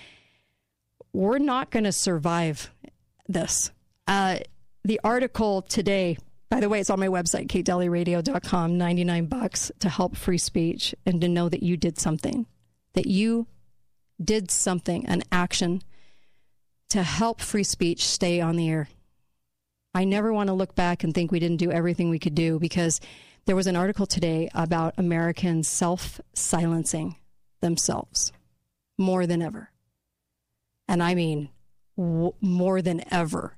we're 1.13 1.39
not 1.39 1.71
going 1.71 1.85
to 1.85 1.93
survive 1.93 2.71
this. 3.27 3.71
Uh, 4.07 4.39
the 4.85 5.01
article 5.05 5.63
today, 5.63 6.17
by 6.49 6.61
the 6.61 6.69
way, 6.69 6.81
it's 6.81 6.91
on 6.91 7.01
my 7.01 7.09
website, 7.09 7.49
katedalleyradio.com, 7.49 8.79
99 8.79 9.27
bucks 9.27 9.73
to 9.81 9.89
help 9.89 10.17
free 10.17 10.39
speech 10.39 10.95
and 11.05 11.21
to 11.21 11.29
know 11.29 11.49
that 11.49 11.63
you 11.63 11.77
did 11.77 11.99
something, 11.99 12.47
that 12.95 13.07
you 13.07 13.47
did 14.23 14.51
something, 14.51 15.07
an 15.07 15.23
action 15.31 15.83
to 16.91 17.03
help 17.03 17.41
free 17.41 17.65
speech 17.65 18.05
stay 18.07 18.41
on 18.41 18.57
the 18.57 18.69
air. 18.69 18.89
I 19.95 20.05
never 20.05 20.33
want 20.33 20.49
to 20.49 20.55
look 20.55 20.75
back 20.75 21.05
and 21.05 21.15
think 21.15 21.33
we 21.33 21.41
didn't 21.41 21.57
do 21.59 21.73
everything 21.73 22.09
we 22.09 22.19
could 22.19 22.35
do 22.35 22.59
because 22.59 23.01
there 23.47 23.57
was 23.57 23.67
an 23.67 23.77
article 23.77 24.07
today 24.07 24.49
about 24.55 24.95
Americans 24.97 25.69
self 25.69 26.21
silencing 26.35 27.17
themselves 27.61 28.33
more 28.97 29.27
than 29.27 29.43
ever. 29.43 29.71
And 30.89 31.03
I 31.03 31.15
mean, 31.15 31.51
w- 31.97 32.35
more 32.41 32.83
than 32.83 33.03
ever. 33.13 33.57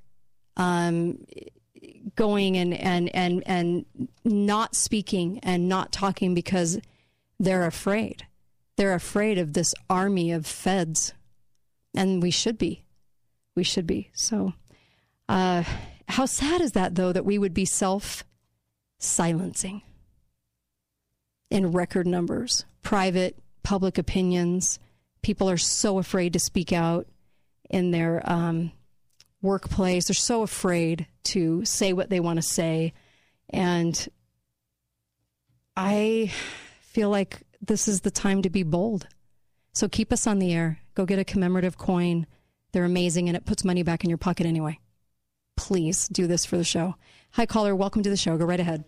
Um, 0.57 1.25
going 2.15 2.57
and, 2.57 2.73
and, 2.73 3.13
and, 3.15 3.43
and 3.45 3.85
not 4.23 4.75
speaking 4.75 5.39
and 5.39 5.67
not 5.67 5.91
talking 5.91 6.33
because 6.33 6.79
they're 7.39 7.65
afraid. 7.65 8.27
They're 8.75 8.93
afraid 8.93 9.37
of 9.37 9.53
this 9.53 9.73
army 9.89 10.31
of 10.31 10.45
feds. 10.45 11.13
And 11.95 12.21
we 12.21 12.31
should 12.31 12.57
be. 12.57 12.83
We 13.55 13.63
should 13.63 13.87
be. 13.87 14.11
So, 14.13 14.53
uh, 15.27 15.63
how 16.07 16.25
sad 16.25 16.61
is 16.61 16.73
that, 16.73 16.95
though, 16.95 17.11
that 17.11 17.25
we 17.25 17.37
would 17.37 17.53
be 17.53 17.65
self 17.65 18.23
silencing 18.99 19.81
in 21.49 21.71
record 21.71 22.07
numbers? 22.07 22.65
Private, 22.81 23.37
public 23.63 23.97
opinions. 23.97 24.79
People 25.21 25.49
are 25.49 25.57
so 25.57 25.97
afraid 25.97 26.33
to 26.33 26.39
speak 26.39 26.73
out 26.73 27.07
in 27.69 27.91
their 27.91 28.21
um, 28.29 28.71
workplace. 29.41 30.07
They're 30.07 30.15
so 30.15 30.43
afraid 30.43 31.07
to 31.25 31.63
say 31.65 31.93
what 31.93 32.09
they 32.09 32.19
want 32.19 32.37
to 32.37 32.43
say. 32.43 32.93
And 33.49 34.07
I 35.75 36.31
feel 36.81 37.09
like 37.09 37.41
this 37.61 37.87
is 37.87 38.01
the 38.01 38.11
time 38.11 38.41
to 38.41 38.49
be 38.49 38.63
bold. 38.63 39.07
So 39.73 39.87
keep 39.87 40.11
us 40.11 40.27
on 40.27 40.39
the 40.39 40.53
air. 40.53 40.79
Go 40.95 41.05
get 41.05 41.19
a 41.19 41.23
commemorative 41.23 41.77
coin. 41.77 42.27
They're 42.71 42.83
amazing 42.83 43.27
and 43.27 43.37
it 43.37 43.45
puts 43.45 43.63
money 43.63 43.83
back 43.83 44.03
in 44.03 44.09
your 44.09 44.17
pocket 44.17 44.45
anyway. 44.45 44.79
Please 45.55 46.07
do 46.07 46.27
this 46.27 46.45
for 46.45 46.57
the 46.57 46.63
show. 46.63 46.95
Hi, 47.31 47.45
caller. 47.45 47.75
Welcome 47.75 48.03
to 48.03 48.09
the 48.09 48.17
show. 48.17 48.37
Go 48.37 48.45
right 48.45 48.59
ahead. 48.59 48.83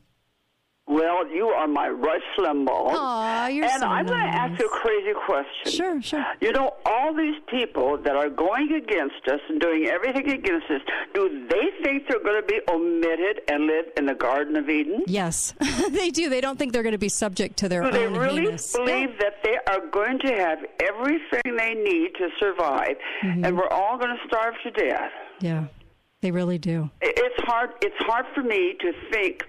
Well, 0.85 1.25
you 1.29 1.47
are 1.47 1.65
my 1.65 1.87
Rush 1.87 2.21
Limbaugh. 2.37 2.67
Aw, 2.93 3.47
you're 3.47 3.63
and 3.65 3.79
so 3.79 3.87
I'm 3.87 4.05
going 4.05 4.19
to 4.19 4.25
ask 4.37 4.59
you 4.59 4.65
a 4.65 4.69
crazy 4.69 5.13
question. 5.25 5.71
Sure, 5.71 6.01
sure. 6.01 6.25
You 6.41 6.51
know, 6.51 6.73
all 6.85 7.13
these 7.15 7.35
people 7.49 7.97
that 8.03 8.15
are 8.17 8.29
going 8.29 8.73
against 8.73 9.25
us 9.31 9.39
and 9.47 9.61
doing 9.61 9.87
everything 9.87 10.29
against 10.29 10.69
us, 10.69 10.81
do 11.13 11.47
they 11.49 11.69
think 11.83 12.03
they're 12.09 12.21
going 12.21 12.41
to 12.41 12.45
be 12.47 12.59
omitted 12.69 13.41
and 13.47 13.65
live 13.65 13.85
in 13.97 14.05
the 14.07 14.13
Garden 14.13 14.57
of 14.57 14.69
Eden? 14.69 15.03
Yes, 15.07 15.53
they 15.91 16.09
do. 16.09 16.29
They 16.29 16.41
don't 16.41 16.59
think 16.59 16.73
they're 16.73 16.83
going 16.83 16.91
to 16.91 16.97
be 16.97 17.09
subject 17.09 17.57
to 17.59 17.69
their 17.69 17.83
Do 17.83 17.91
they 17.91 18.07
really 18.07 18.41
heinous. 18.43 18.73
believe 18.75 19.17
that 19.19 19.41
they 19.41 19.57
are 19.71 19.87
going 19.89 20.19
to 20.19 20.33
have 20.35 20.59
everything 20.81 21.55
they 21.57 21.75
need 21.75 22.11
to 22.15 22.27
survive, 22.39 22.97
Mm-hmm. 23.23 23.45
and 23.45 23.55
we're 23.57 23.69
all 23.69 23.97
going 23.97 24.09
to 24.15 24.27
starve 24.27 24.53
to 24.63 24.71
death? 24.71 25.11
Yeah, 25.39 25.65
they 26.21 26.31
really 26.31 26.57
do. 26.57 26.89
It's 27.01 27.41
hard. 27.45 27.69
It's 27.81 27.95
hard 27.99 28.25
for 28.35 28.43
me 28.43 28.75
to 28.81 28.91
think 29.11 29.45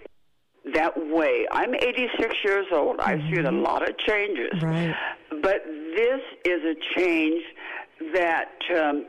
that 0.72 0.92
way. 1.10 1.46
I'm 1.50 1.74
86 1.74 2.34
years 2.44 2.66
old. 2.72 3.00
I've 3.00 3.20
seen 3.20 3.44
a 3.46 3.52
lot 3.52 3.88
of 3.88 3.96
changes, 3.98 4.50
Mm-hmm. 4.54 4.66
Right. 4.66 4.96
but 5.42 5.64
this 5.66 6.20
is 6.44 6.62
a 6.64 6.74
change 6.98 7.42
that 8.14 8.50
um, 8.76 9.06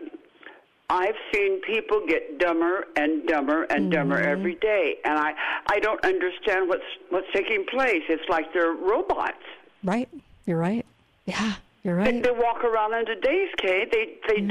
I've 0.89 1.15
seen 1.33 1.61
people 1.61 2.01
get 2.07 2.37
dumber 2.39 2.85
and 2.95 3.25
dumber 3.27 3.63
and 3.63 3.91
dumber 3.91 4.17
Mm-hmm. 4.17 4.29
every 4.29 4.55
day, 4.55 4.97
and 5.05 5.17
I 5.17 5.33
I 5.67 5.79
don't 5.79 6.03
understand 6.05 6.67
what's 6.69 6.83
what's 7.09 7.27
taking 7.33 7.65
place. 7.65 8.03
It's 8.09 8.27
like 8.29 8.53
they're 8.53 8.73
robots. 8.73 9.37
Right. 9.83 10.09
You're 10.45 10.59
right. 10.59 10.85
Yeah, 11.25 11.53
you're 11.83 12.03
They, 12.03 12.11
right. 12.13 12.23
they 12.23 12.31
walk 12.31 12.63
around 12.63 12.93
in 12.93 13.05
today's 13.07 13.49
Kate. 13.57 13.91
They 13.91 14.17
they. 14.27 14.47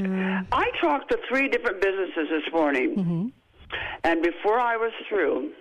I 0.53 0.71
talked 0.81 1.11
to 1.13 1.19
three 1.29 1.49
different 1.49 1.81
businesses 1.81 2.29
this 2.31 2.53
morning, 2.53 2.97
Mm-hmm. 2.97 3.27
and 4.03 4.23
before 4.23 4.59
I 4.59 4.77
was 4.77 4.93
through, 5.09 5.53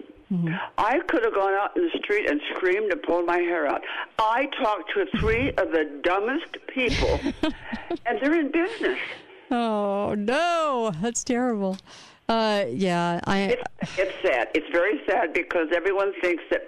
I 0.78 1.00
could 1.08 1.24
have 1.24 1.34
gone 1.34 1.54
out 1.54 1.76
in 1.78 1.84
the 1.84 2.00
street 2.00 2.30
and 2.30 2.42
screamed 2.56 2.92
and 2.92 3.02
pulled 3.04 3.26
my 3.26 3.38
hair 3.38 3.68
out. 3.68 3.82
I 4.18 4.48
talked 4.62 4.92
to 4.94 5.06
three 5.20 5.50
of 5.52 5.72
the 5.72 6.02
dumbest 6.04 6.58
people, 6.74 7.20
and 8.06 8.20
they're 8.22 8.40
in 8.40 8.52
business. 8.52 9.00
Oh 9.52 10.16
no, 10.16 10.92
that's 11.02 11.24
terrible. 11.24 11.78
Uh, 12.28 12.66
yeah, 12.70 13.20
I. 13.26 13.58
It's 13.98 14.14
sad. 14.24 14.48
It's 14.56 14.70
very 14.72 15.02
sad 15.08 15.34
because 15.34 15.68
everyone 15.76 16.14
thinks 16.22 16.44
that 16.50 16.62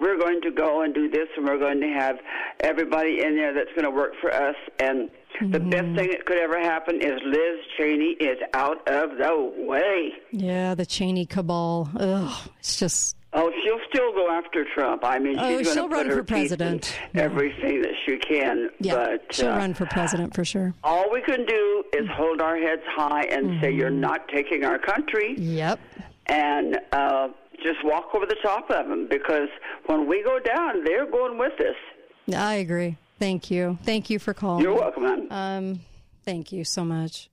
we're 0.00 0.18
going 0.18 0.40
to 0.42 0.50
go 0.50 0.82
and 0.82 0.94
do 0.94 1.08
this, 1.08 1.28
and 1.36 1.46
we're 1.46 1.58
going 1.58 1.80
to 1.80 1.88
have 1.88 2.16
everybody 2.60 3.22
in 3.22 3.36
there 3.36 3.52
that's 3.54 3.70
going 3.70 3.84
to 3.84 3.90
work 3.90 4.12
for 4.20 4.32
us. 4.32 4.56
And 4.78 5.10
the 5.52 5.60
best 5.60 5.94
thing 5.96 6.10
that 6.10 6.24
could 6.26 6.38
ever 6.38 6.58
happen 6.60 6.96
is 7.02 7.20
Liz 7.24 7.58
Cheney 7.76 8.16
is 8.20 8.38
out 8.54 8.86
of 8.88 9.16
the 9.18 9.52
way. 9.68 10.12
Yeah, 10.32 10.74
the 10.74 10.86
Cheney 10.86 11.26
cabal. 11.26 11.90
Ugh, 11.98 12.48
it's 12.58 12.78
just. 12.78 13.16
Oh, 13.32 13.52
she'll 13.62 13.80
still 13.90 14.12
go 14.14 14.30
after 14.30 14.64
Trump. 14.74 15.04
I 15.04 15.18
mean, 15.18 15.38
Oh, 15.38 15.58
she's 15.58 15.74
she'll 15.74 15.88
to 15.90 15.94
run 15.94 16.08
for 16.10 16.22
president. 16.24 16.96
everything 17.14 17.82
that 17.82 17.92
she 18.06 18.16
can. 18.16 18.70
Yeah, 18.80 18.94
but 18.94 19.34
she'll 19.34 19.48
uh, 19.48 19.56
run 19.58 19.74
for 19.74 19.84
president 19.86 20.34
for 20.34 20.42
sure. 20.44 20.72
all 20.82 21.10
we 21.12 21.20
can 21.20 21.44
do 21.44 21.84
is 21.92 22.08
hold 22.14 22.40
our 22.40 22.56
heads 22.56 22.82
high 22.94 23.24
and 23.24 23.60
say, 23.60 23.70
"You're 23.72 23.90
not 23.90 24.26
taking 24.28 24.64
our 24.64 24.78
country." 24.78 25.34
Mm-hmm. 25.34 25.52
Yep. 25.56 25.80
And 26.28 26.78
uh, 26.92 27.28
just 27.62 27.84
walk 27.84 28.14
over 28.14 28.26
the 28.26 28.36
top 28.42 28.70
of 28.70 28.88
them 28.88 29.08
because 29.08 29.48
when 29.86 30.08
we 30.08 30.22
go 30.22 30.38
down, 30.38 30.84
they're 30.84 31.10
going 31.10 31.38
with 31.38 31.58
us. 31.60 32.34
I 32.34 32.54
agree. 32.54 32.96
Thank 33.18 33.50
you. 33.50 33.78
Thank 33.82 34.10
you 34.10 34.18
for 34.18 34.34
calling. 34.34 34.62
You're 34.62 34.74
welcome, 34.74 35.04
hon. 35.04 35.28
Um, 35.30 35.80
thank 36.24 36.52
you 36.52 36.64
so 36.64 36.84
much. 36.84 37.30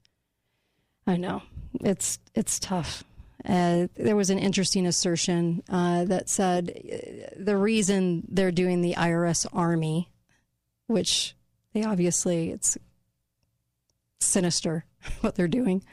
I 1.05 1.17
know 1.17 1.41
it's 1.81 2.19
it's 2.35 2.59
tough. 2.59 3.03
Uh, 3.45 3.87
there 3.95 4.15
was 4.15 4.29
an 4.29 4.39
interesting 4.39 4.85
assertion 4.85 5.63
uh, 5.69 6.05
that 6.05 6.29
said 6.29 6.71
uh, 6.71 7.35
the 7.37 7.57
reason 7.57 8.25
they're 8.29 8.51
doing 8.51 8.81
the 8.81 8.93
IRS 8.93 9.45
army, 9.51 10.09
which 10.87 11.35
they 11.73 11.83
obviously 11.83 12.51
it's 12.51 12.77
sinister 14.21 14.85
what 15.21 15.35
they're 15.35 15.47
doing. 15.47 15.83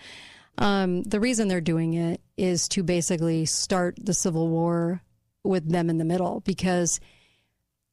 Um, 0.60 1.02
the 1.02 1.20
reason 1.20 1.48
they're 1.48 1.60
doing 1.60 1.94
it 1.94 2.20
is 2.36 2.68
to 2.68 2.82
basically 2.82 3.46
start 3.46 3.96
the 4.00 4.14
civil 4.14 4.48
war 4.48 5.02
with 5.42 5.68
them 5.68 5.88
in 5.88 5.98
the 5.98 6.04
middle 6.04 6.40
because 6.40 7.00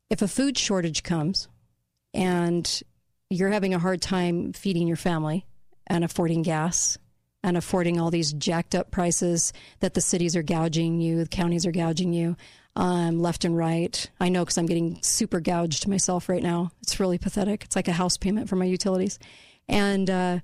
if 0.09 0.21
a 0.21 0.27
food 0.27 0.57
shortage 0.57 1.01
comes 1.01 1.47
and 2.13 2.81
you're 3.29 3.49
having 3.49 3.73
a 3.73 3.79
hard 3.79 4.01
time 4.01 4.51
feeding 4.51 4.87
your 4.87 4.97
family 4.97 5.45
and 5.87 6.03
affording 6.03 6.41
gas 6.41 6.97
and 7.41 7.55
affording 7.55 7.99
all 7.99 8.11
these 8.11 8.33
jacked 8.33 8.75
up 8.75 8.91
prices 8.91 9.53
that 9.79 9.93
the 9.93 10.01
cities 10.01 10.35
are 10.35 10.43
gouging 10.43 10.99
you, 10.99 11.23
the 11.23 11.29
counties 11.29 11.65
are 11.65 11.71
gouging 11.71 12.11
you 12.11 12.35
um, 12.77 13.19
left 13.19 13.43
and 13.43 13.57
right. 13.57 14.09
I 14.19 14.29
know 14.29 14.43
because 14.43 14.57
I'm 14.57 14.67
getting 14.67 14.99
super 15.01 15.39
gouged 15.39 15.87
myself 15.87 16.29
right 16.29 16.43
now. 16.43 16.71
It's 16.81 16.99
really 16.99 17.17
pathetic. 17.17 17.63
It's 17.63 17.75
like 17.75 17.87
a 17.87 17.93
house 17.93 18.17
payment 18.17 18.49
for 18.49 18.55
my 18.55 18.65
utilities, 18.65 19.17
and 19.67 20.09
uh, 20.09 20.39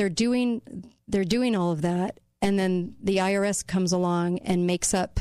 they're 0.00 0.08
doing 0.08 0.62
they're 1.08 1.24
doing 1.24 1.54
all 1.54 1.72
of 1.72 1.82
that, 1.82 2.20
and 2.40 2.58
then 2.58 2.94
the 3.02 3.18
IRS 3.18 3.66
comes 3.66 3.92
along 3.92 4.38
and 4.38 4.66
makes 4.66 4.94
up 4.94 5.20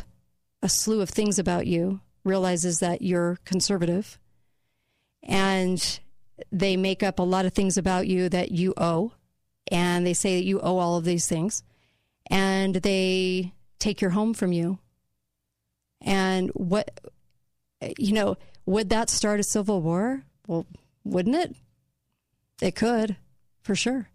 a 0.64 0.70
slew 0.70 1.02
of 1.02 1.10
things 1.10 1.38
about 1.38 1.68
you, 1.68 2.00
realizes 2.24 2.78
that 2.78 3.02
you're 3.02 3.40
conservative, 3.44 4.18
and 5.22 6.00
they 6.50 6.78
make 6.78 7.04
up 7.04 7.20
a 7.20 7.24
lot 7.24 7.46
of 7.46 7.52
things 7.52 7.78
about 7.78 8.08
you 8.08 8.30
that 8.30 8.54
you 8.54 8.74
owe, 8.78 9.12
and 9.70 10.08
they 10.08 10.14
say 10.14 10.38
that 10.38 10.46
you 10.46 10.62
owe 10.62 10.78
all 10.78 10.96
of 10.96 11.04
these 11.04 11.28
things, 11.28 11.62
and 12.28 12.76
they 12.76 13.52
take 13.80 14.00
your 14.00 14.12
home 14.12 14.34
from 14.34 14.54
you. 14.54 14.80
And 16.00 16.52
what, 16.52 17.02
you 17.98 18.14
know, 18.14 18.38
would 18.66 18.88
that 18.92 19.10
start 19.10 19.42
a 19.42 19.44
civil 19.44 19.82
war? 19.82 20.24
Well, 20.48 20.66
wouldn't 21.04 21.36
it? 21.36 21.58
It 22.62 22.76
could, 22.76 23.18
for 23.62 23.76
sure. 23.76 24.08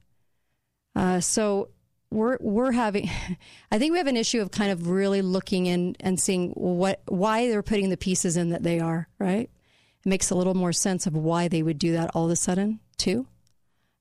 Uh, 0.94 1.20
so 1.20 1.68
we're 2.10 2.38
we're 2.40 2.72
having 2.72 3.10
I 3.70 3.78
think 3.78 3.92
we 3.92 3.98
have 3.98 4.06
an 4.06 4.16
issue 4.16 4.40
of 4.40 4.50
kind 4.50 4.70
of 4.70 4.88
really 4.88 5.22
looking 5.22 5.66
in 5.66 5.96
and 6.00 6.18
seeing 6.18 6.50
what 6.50 7.02
why 7.06 7.48
they're 7.48 7.62
putting 7.62 7.90
the 7.90 7.96
pieces 7.96 8.36
in 8.36 8.50
that 8.50 8.62
they 8.62 8.80
are, 8.80 9.08
right? 9.18 9.50
It 10.04 10.08
makes 10.08 10.30
a 10.30 10.34
little 10.34 10.54
more 10.54 10.72
sense 10.72 11.06
of 11.06 11.16
why 11.16 11.48
they 11.48 11.62
would 11.62 11.78
do 11.78 11.92
that 11.92 12.10
all 12.14 12.26
of 12.26 12.30
a 12.30 12.36
sudden, 12.36 12.80
too. 12.98 13.26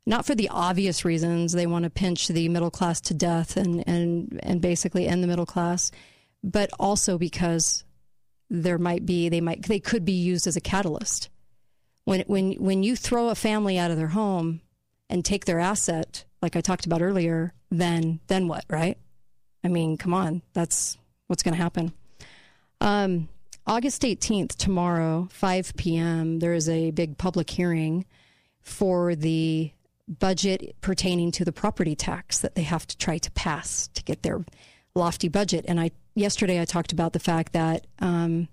Not 0.06 0.26
for 0.26 0.36
the 0.36 0.50
obvious 0.50 1.06
reasons 1.06 1.54
they 1.54 1.66
want 1.66 1.84
to 1.84 1.90
pinch 1.90 2.28
the 2.28 2.50
middle 2.50 2.72
class 2.72 3.00
to 3.02 3.14
death 3.14 3.58
and 3.58 3.84
and 3.88 4.40
and 4.44 4.62
basically 4.62 5.08
end 5.08 5.24
the 5.24 5.28
middle 5.28 5.46
class, 5.46 5.92
but 6.44 6.70
also 6.80 7.18
because 7.18 7.84
there 8.50 8.78
might 8.78 9.06
be 9.06 9.30
they 9.30 9.42
might 9.42 9.64
they 9.64 9.80
could 9.80 10.06
be 10.06 10.14
used 10.14 10.46
as 10.46 10.58
a 10.58 10.62
catalyst. 10.62 11.30
When 12.04 12.22
when 12.28 12.54
when 12.54 12.84
you 12.84 12.96
throw 12.96 13.30
a 13.30 13.36
family 13.36 13.80
out 13.80 13.92
of 13.92 13.98
their 13.98 14.10
home 14.10 14.62
and 15.10 15.24
take 15.24 15.46
their 15.46 15.60
asset, 15.60 16.26
like 16.44 16.56
I 16.56 16.62
talked 16.62 16.86
about 16.86 17.02
earlier, 17.02 17.54
then 17.72 18.20
then 18.28 18.48
what, 18.48 18.66
right? 18.70 18.98
I 19.64 19.70
mean, 19.70 19.98
come 19.98 20.14
on, 20.14 20.44
that's 20.54 20.98
what's 21.28 21.42
going 21.42 21.56
to 21.56 21.62
happen. 21.62 21.94
Um, 22.82 23.30
August 23.66 24.02
18th, 24.02 24.58
tomorrow, 24.58 25.30
5 25.32 25.74
p.m., 25.78 26.40
there 26.40 26.54
is 26.54 26.68
a 26.68 26.92
big 26.92 27.18
public 27.18 27.50
hearing 27.50 28.06
for 28.60 29.16
the 29.16 29.72
budget 30.08 30.76
pertaining 30.82 31.32
to 31.32 31.46
the 31.46 31.54
property 31.54 31.96
tax 31.96 32.40
that 32.40 32.56
they 32.56 32.64
have 32.64 32.86
to 32.88 32.98
try 32.98 33.18
to 33.18 33.32
pass 33.32 33.88
to 33.94 34.04
get 34.04 34.22
their 34.22 34.44
lofty 34.96 35.30
budget. 35.30 35.64
And 35.68 35.80
I 35.80 35.92
yesterday 36.14 36.62
I 36.62 36.66
talked 36.66 36.92
about 36.92 37.14
the 37.14 37.20
fact 37.20 37.54
that 37.54 37.88
um, 38.00 38.50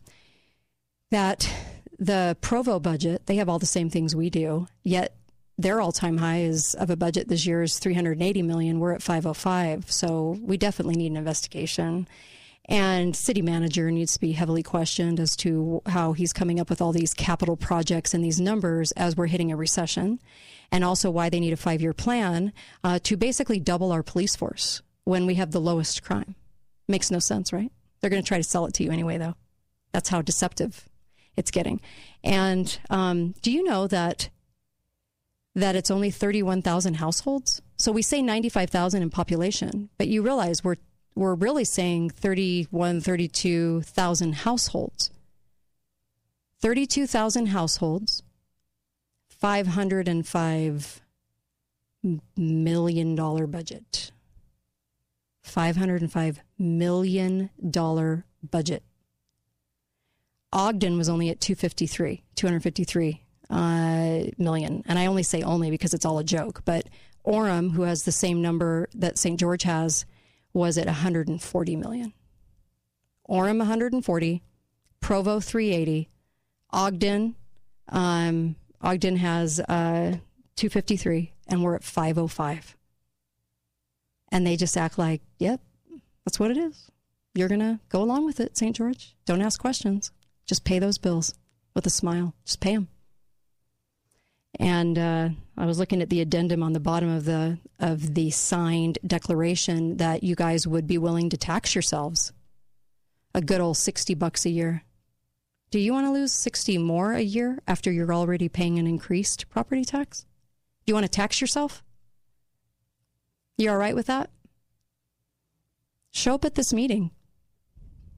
that 1.10 1.52
the 1.98 2.36
Provo 2.40 2.78
budget 2.78 3.26
they 3.26 3.34
have 3.34 3.48
all 3.48 3.58
the 3.58 3.66
same 3.66 3.90
things 3.90 4.14
we 4.14 4.30
do, 4.30 4.68
yet 4.84 5.16
their 5.60 5.80
all-time 5.80 6.16
high 6.16 6.40
is 6.40 6.74
of 6.74 6.90
a 6.90 6.96
budget 6.96 7.28
this 7.28 7.46
year 7.46 7.62
is 7.62 7.78
380 7.78 8.42
million. 8.42 8.80
We're 8.80 8.92
at 8.92 9.02
505, 9.02 9.90
so 9.90 10.38
we 10.40 10.56
definitely 10.56 10.96
need 10.96 11.10
an 11.10 11.16
investigation. 11.16 12.08
And 12.66 13.16
city 13.16 13.42
manager 13.42 13.90
needs 13.90 14.14
to 14.14 14.20
be 14.20 14.32
heavily 14.32 14.62
questioned 14.62 15.18
as 15.18 15.34
to 15.36 15.82
how 15.86 16.12
he's 16.12 16.32
coming 16.32 16.60
up 16.60 16.70
with 16.70 16.80
all 16.80 16.92
these 16.92 17.12
capital 17.12 17.56
projects 17.56 18.14
and 18.14 18.24
these 18.24 18.40
numbers 18.40 18.92
as 18.92 19.16
we're 19.16 19.26
hitting 19.26 19.50
a 19.50 19.56
recession, 19.56 20.20
and 20.70 20.84
also 20.84 21.10
why 21.10 21.28
they 21.28 21.40
need 21.40 21.52
a 21.52 21.56
five-year 21.56 21.92
plan 21.92 22.52
uh, 22.84 22.98
to 23.02 23.16
basically 23.16 23.58
double 23.58 23.92
our 23.92 24.02
police 24.02 24.36
force 24.36 24.82
when 25.04 25.26
we 25.26 25.34
have 25.34 25.50
the 25.50 25.60
lowest 25.60 26.02
crime. 26.02 26.36
Makes 26.88 27.10
no 27.10 27.18
sense, 27.18 27.52
right? 27.52 27.72
They're 28.00 28.10
going 28.10 28.22
to 28.22 28.28
try 28.28 28.38
to 28.38 28.44
sell 28.44 28.66
it 28.66 28.74
to 28.74 28.84
you 28.84 28.90
anyway, 28.90 29.18
though. 29.18 29.34
That's 29.92 30.08
how 30.08 30.22
deceptive 30.22 30.88
it's 31.36 31.50
getting. 31.50 31.80
And 32.22 32.78
um, 32.88 33.34
do 33.42 33.50
you 33.50 33.64
know 33.64 33.86
that 33.88 34.30
that 35.54 35.76
it's 35.76 35.90
only 35.90 36.10
31,000 36.10 36.94
households. 36.94 37.60
So 37.76 37.92
we 37.92 38.02
say 38.02 38.22
95,000 38.22 39.02
in 39.02 39.10
population, 39.10 39.88
but 39.98 40.08
you 40.08 40.22
realize 40.22 40.62
we're 40.62 40.76
we're 41.16 41.34
really 41.34 41.64
saying 41.64 42.10
31 42.10 43.00
32,000 43.00 44.32
households. 44.32 45.10
32,000 46.60 47.46
households, 47.46 48.22
505 49.28 51.00
million 52.36 53.14
dollar 53.14 53.46
budget. 53.46 54.12
505 55.42 56.40
million 56.58 57.50
dollar 57.68 58.24
budget. 58.48 58.82
Ogden 60.52 60.96
was 60.96 61.08
only 61.08 61.28
at 61.28 61.40
253, 61.40 62.22
253 62.34 63.22
uh, 63.50 64.30
million. 64.38 64.82
And 64.86 64.98
I 64.98 65.06
only 65.06 65.22
say 65.22 65.42
only 65.42 65.70
because 65.70 65.92
it's 65.92 66.04
all 66.04 66.18
a 66.18 66.24
joke. 66.24 66.62
But 66.64 66.88
Orem, 67.26 67.72
who 67.72 67.82
has 67.82 68.04
the 68.04 68.12
same 68.12 68.40
number 68.40 68.88
that 68.94 69.18
St. 69.18 69.38
George 69.38 69.64
has, 69.64 70.06
was 70.52 70.78
at 70.78 70.86
140 70.86 71.76
million. 71.76 72.12
Orem 73.28 73.58
140, 73.58 74.42
Provo 75.00 75.40
380, 75.40 76.08
Ogden, 76.72 77.36
um, 77.88 78.56
Ogden 78.80 79.16
has 79.16 79.60
uh, 79.60 80.16
253, 80.56 81.32
and 81.48 81.62
we're 81.62 81.76
at 81.76 81.84
505. 81.84 82.76
And 84.32 84.46
they 84.46 84.56
just 84.56 84.76
act 84.76 84.98
like, 84.98 85.22
yep, 85.38 85.60
that's 86.24 86.40
what 86.40 86.50
it 86.50 86.56
is. 86.56 86.90
You're 87.34 87.48
going 87.48 87.60
to 87.60 87.78
go 87.88 88.02
along 88.02 88.24
with 88.24 88.40
it, 88.40 88.56
St. 88.56 88.74
George. 88.74 89.14
Don't 89.26 89.42
ask 89.42 89.60
questions. 89.60 90.10
Just 90.46 90.64
pay 90.64 90.78
those 90.78 90.98
bills 90.98 91.34
with 91.74 91.86
a 91.86 91.90
smile. 91.90 92.34
Just 92.44 92.60
pay 92.60 92.74
them. 92.74 92.88
And 94.58 94.98
uh, 94.98 95.28
I 95.56 95.66
was 95.66 95.78
looking 95.78 96.02
at 96.02 96.10
the 96.10 96.20
addendum 96.20 96.62
on 96.62 96.72
the 96.72 96.80
bottom 96.80 97.08
of 97.08 97.24
the 97.24 97.58
of 97.78 98.14
the 98.14 98.30
signed 98.30 98.98
declaration 99.06 99.96
that 99.98 100.22
you 100.22 100.34
guys 100.34 100.66
would 100.66 100.86
be 100.86 100.98
willing 100.98 101.30
to 101.30 101.36
tax 101.36 101.74
yourselves 101.74 102.32
a 103.34 103.40
good 103.40 103.60
old 103.60 103.76
sixty 103.76 104.14
bucks 104.14 104.44
a 104.44 104.50
year. 104.50 104.82
Do 105.70 105.78
you 105.78 105.92
want 105.92 106.06
to 106.06 106.12
lose 106.12 106.32
sixty 106.32 106.78
more 106.78 107.12
a 107.12 107.20
year 107.20 107.60
after 107.68 107.92
you're 107.92 108.12
already 108.12 108.48
paying 108.48 108.78
an 108.78 108.86
increased 108.86 109.48
property 109.48 109.84
tax? 109.84 110.22
Do 110.84 110.90
you 110.90 110.94
want 110.94 111.04
to 111.04 111.10
tax 111.10 111.40
yourself? 111.40 111.84
You 113.56 113.70
all 113.70 113.76
right 113.76 113.94
with 113.94 114.06
that? 114.06 114.30
Show 116.10 116.34
up 116.34 116.44
at 116.44 116.56
this 116.56 116.72
meeting. 116.72 117.12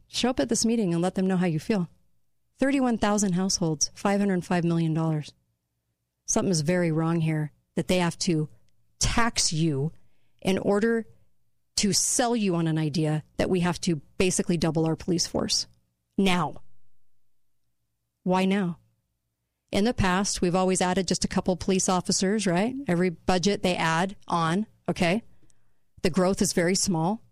Show 0.09 0.31
up 0.31 0.41
at 0.41 0.49
this 0.49 0.65
meeting 0.65 0.95
and 0.95 1.03
let 1.03 1.15
them 1.15 1.27
know 1.27 1.37
how 1.37 1.47
you 1.47 1.59
feel. 1.59 1.89
31,000 2.59 3.33
households, 3.33 3.91
$505 3.97 4.65
million 4.65 4.95
something 6.27 6.51
is 6.51 6.61
very 6.61 6.93
wrong 6.93 7.21
here 7.21 7.53
that 7.77 7.89
they 7.89 7.99
have 7.99 8.19
to 8.19 8.49
tax 9.01 9.53
you 9.53 9.93
in 10.41 10.59
order 10.59 11.07
to 11.77 11.93
sell 11.93 12.37
you 12.37 12.55
on 12.55 12.67
an 12.67 12.79
idea 12.79 13.23
that 13.37 13.51
we 13.51 13.61
have 13.61 13.81
to 13.81 14.01
basically 14.19 14.57
double 14.57 14.87
our 14.87 14.97
police 14.97 15.27
force 15.27 15.67
now. 16.17 16.63
Why 18.23 18.45
now? 18.45 18.79
In 19.73 19.85
the 19.85 19.95
past, 19.95 20.43
we've 20.43 20.55
always 20.55 20.83
added 20.83 21.09
just 21.09 21.25
a 21.25 21.29
couple 21.29 21.57
police 21.57 21.89
officers, 21.89 22.47
right? 22.47 22.75
Every 22.87 23.11
budget 23.11 23.63
they 23.63 23.75
add 23.75 24.17
on, 24.29 24.67
okay? 24.89 25.23
The 26.03 26.11
growth 26.11 26.43
is 26.43 26.53
very 26.53 26.75
small 26.75 27.23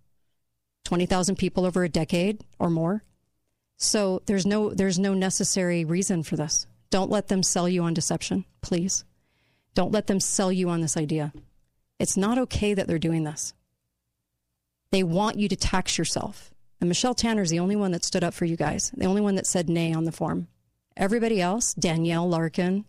20,000 0.85 1.37
people 1.37 1.67
over 1.67 1.85
a 1.85 1.89
decade 1.89 2.43
or 2.59 2.71
more. 2.71 3.05
So 3.77 4.23
there's 4.27 4.45
no 4.45 4.71
there's 4.71 4.99
no 4.99 5.15
necessary 5.15 5.85
reason 5.85 6.23
for 6.23 6.37
this. 6.37 6.67
Don't 6.91 7.11
let 7.11 7.29
them 7.29 7.43
sell 7.43 7.69
you 7.69 7.83
on 7.83 7.95
deception, 7.95 8.45
please. 8.61 9.05
Don't 9.75 9.93
let 9.93 10.09
them 10.09 10.21
sell 10.21 10.51
you 10.51 10.69
on 10.69 10.81
this 10.81 10.97
idea. 10.97 11.33
It's 11.99 12.17
not 12.17 12.39
okay 12.39 12.75
that 12.75 12.87
they're 12.87 12.99
doing 12.99 13.25
this. 13.25 13.55
They 14.91 15.03
want 15.03 15.39
you 15.39 15.49
to 15.49 15.57
tax 15.57 15.99
yourself. 15.99 16.51
And 16.81 16.89
Michelle 16.89 17.15
Tanner 17.15 17.43
is 17.43 17.51
the 17.51 17.61
only 17.61 17.77
one 17.77 17.93
that 17.93 18.05
stood 18.05 18.25
up 18.25 18.35
for 18.35 18.47
you 18.47 18.57
guys, 18.57 18.91
the 18.97 19.07
only 19.07 19.21
one 19.21 19.37
that 19.37 19.47
said 19.47 19.69
nay 19.69 19.93
on 19.93 20.05
the 20.05 20.13
form. 20.13 20.49
Everybody 20.97 21.41
else, 21.41 21.75
Danielle 21.75 22.29
Larkin, 22.29 22.85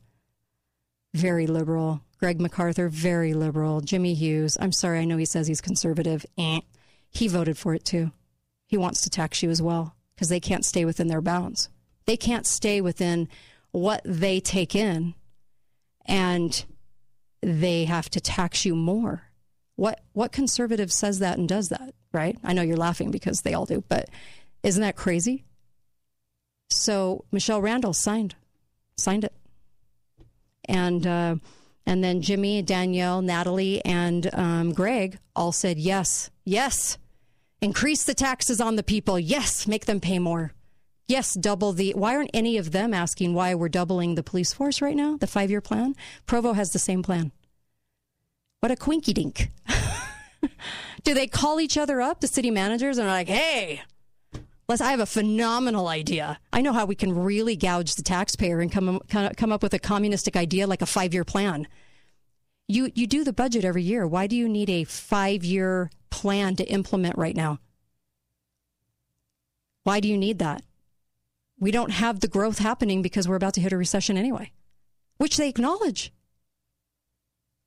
very 1.13 1.45
liberal. 1.45 2.01
Greg 2.17 2.39
MacArthur, 2.39 2.87
very 2.87 3.33
liberal. 3.33 3.81
Jimmy 3.81 4.13
Hughes, 4.13 4.57
I'm 4.59 4.71
sorry, 4.71 4.99
I 4.99 5.05
know 5.05 5.17
he 5.17 5.25
says 5.25 5.47
he's 5.47 5.61
conservative. 5.61 6.25
Eh. 6.37 6.61
He 7.09 7.27
voted 7.27 7.57
for 7.57 7.73
it 7.75 7.83
too. 7.83 8.11
He 8.65 8.77
wants 8.77 9.01
to 9.01 9.09
tax 9.09 9.43
you 9.43 9.49
as 9.49 9.61
well 9.61 9.95
because 10.15 10.29
they 10.29 10.39
can't 10.39 10.65
stay 10.65 10.85
within 10.85 11.07
their 11.07 11.21
bounds. 11.21 11.69
They 12.05 12.15
can't 12.17 12.45
stay 12.47 12.79
within 12.79 13.27
what 13.71 14.01
they 14.05 14.39
take 14.39 14.75
in 14.75 15.13
and 16.05 16.65
they 17.41 17.85
have 17.85 18.09
to 18.09 18.19
tax 18.19 18.65
you 18.65 18.75
more. 18.75 19.23
What 19.75 20.01
what 20.13 20.31
conservative 20.31 20.91
says 20.91 21.19
that 21.19 21.37
and 21.37 21.47
does 21.47 21.69
that, 21.69 21.93
right? 22.13 22.37
I 22.43 22.53
know 22.53 22.61
you're 22.61 22.77
laughing 22.77 23.11
because 23.11 23.41
they 23.41 23.53
all 23.53 23.65
do, 23.65 23.83
but 23.87 24.09
isn't 24.63 24.81
that 24.81 24.95
crazy? 24.95 25.45
So 26.69 27.25
Michelle 27.31 27.61
Randall 27.61 27.93
signed 27.93 28.35
signed 28.97 29.23
it. 29.23 29.33
And 30.65 31.07
uh, 31.07 31.35
and 31.85 32.03
then 32.03 32.21
Jimmy, 32.21 32.61
Danielle, 32.61 33.21
Natalie, 33.21 33.83
and 33.83 34.29
um, 34.33 34.73
Greg 34.73 35.17
all 35.35 35.51
said 35.51 35.79
yes, 35.79 36.29
yes. 36.45 36.97
Increase 37.61 38.03
the 38.03 38.13
taxes 38.13 38.59
on 38.59 38.75
the 38.75 38.83
people. 38.83 39.19
Yes, 39.19 39.67
make 39.67 39.85
them 39.85 39.99
pay 39.99 40.19
more 40.19 40.51
yes, 41.11 41.33
double 41.33 41.73
the. 41.73 41.91
Why 41.91 42.15
aren't 42.15 42.31
any 42.33 42.57
of 42.57 42.71
them 42.71 42.93
asking 42.93 43.33
why 43.33 43.53
we're 43.53 43.69
doubling 43.69 44.15
the 44.15 44.23
police 44.23 44.53
force 44.53 44.81
right 44.81 44.95
now? 44.95 45.17
The 45.17 45.27
five 45.27 45.51
year 45.51 45.61
plan. 45.61 45.95
Provo 46.25 46.53
has 46.53 46.71
the 46.71 46.79
same 46.79 47.03
plan. 47.03 47.31
What 48.61 48.71
a 48.71 48.75
quinky 48.75 49.13
dink. 49.13 49.49
Do 51.03 51.13
they 51.13 51.27
call 51.27 51.59
each 51.59 51.77
other 51.77 51.99
up, 51.99 52.21
the 52.21 52.27
city 52.27 52.51
managers, 52.51 52.97
and 52.97 53.07
are 53.07 53.11
like, 53.11 53.27
hey, 53.27 53.81
let's, 54.69 54.81
I 54.81 54.91
have 54.91 54.99
a 54.99 55.05
phenomenal 55.05 55.87
idea. 55.87 56.39
I 56.53 56.61
know 56.61 56.73
how 56.73 56.85
we 56.85 56.95
can 56.95 57.13
really 57.13 57.55
gouge 57.55 57.95
the 57.95 58.03
taxpayer 58.03 58.59
and 58.59 58.71
come, 58.71 58.99
come 59.09 59.51
up 59.51 59.63
with 59.63 59.73
a 59.73 59.79
communistic 59.79 60.35
idea 60.35 60.67
like 60.67 60.81
a 60.81 60.85
five 60.85 61.13
year 61.13 61.25
plan. 61.25 61.67
You, 62.67 62.91
you 62.95 63.07
do 63.07 63.23
the 63.23 63.33
budget 63.33 63.65
every 63.65 63.83
year. 63.83 64.07
Why 64.07 64.27
do 64.27 64.35
you 64.35 64.47
need 64.47 64.69
a 64.69 64.83
five 64.85 65.43
year 65.43 65.89
plan 66.09 66.55
to 66.55 66.63
implement 66.65 67.17
right 67.17 67.35
now? 67.35 67.59
Why 69.83 69.99
do 69.99 70.07
you 70.07 70.17
need 70.17 70.37
that? 70.39 70.61
We 71.61 71.71
don't 71.71 71.91
have 71.91 72.19
the 72.19 72.27
growth 72.27 72.57
happening 72.57 73.01
because 73.01 73.27
we're 73.27 73.35
about 73.35 73.53
to 73.53 73.61
hit 73.61 73.71
a 73.71 73.77
recession 73.77 74.17
anyway, 74.17 74.51
which 75.17 75.37
they 75.37 75.47
acknowledge. 75.47 76.11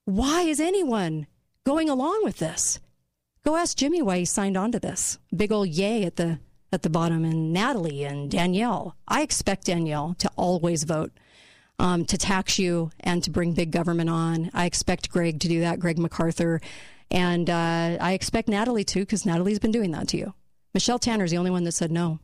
Why 0.05 0.43
is 0.43 0.61
anyone 0.61 1.29
going 1.65 1.89
along 1.89 2.23
with 2.25 2.39
this? 2.39 2.81
Go 3.45 3.57
ask 3.57 3.77
Jimmy 3.77 4.03
why 4.03 4.19
he 4.19 4.25
signed 4.25 4.57
on 4.57 4.73
to 4.73 4.81
this. 4.81 5.19
Big 5.35 5.53
old 5.53 5.69
yay 5.69 6.05
at 6.05 6.17
the 6.17 6.41
at 6.73 6.83
the 6.83 6.91
bottom, 6.91 7.25
and 7.25 7.53
Natalie 7.53 8.03
and 8.03 8.29
Danielle. 8.29 8.97
I 9.07 9.23
expect 9.23 9.67
Danielle 9.67 10.17
to 10.19 10.29
always 10.35 10.83
vote 10.83 11.13
um, 11.79 12.05
to 12.07 12.19
tax 12.19 12.59
you 12.59 12.91
and 12.99 13.23
to 13.23 13.31
bring 13.31 13.53
big 13.53 13.71
government 13.71 14.11
on. 14.11 14.51
I 14.53 14.65
expect 14.67 15.09
Greg 15.09 15.39
to 15.41 15.49
do 15.49 15.61
that, 15.61 15.79
Greg 15.79 15.99
MacArthur, 15.99 16.61
and 17.13 17.49
uh, 17.49 17.97
I 18.01 18.15
expect 18.15 18.49
Natalie 18.49 18.83
too, 18.83 19.01
because 19.01 19.25
Natalie's 19.25 19.61
been 19.61 19.71
doing 19.71 19.93
that 19.93 20.09
to 20.09 20.17
you. 20.17 20.35
Michelle 20.75 20.99
Tanner's 20.99 21.31
the 21.31 21.39
only 21.39 21.53
one 21.53 21.63
that 21.63 21.73
said 21.73 21.93
no. 21.93 22.19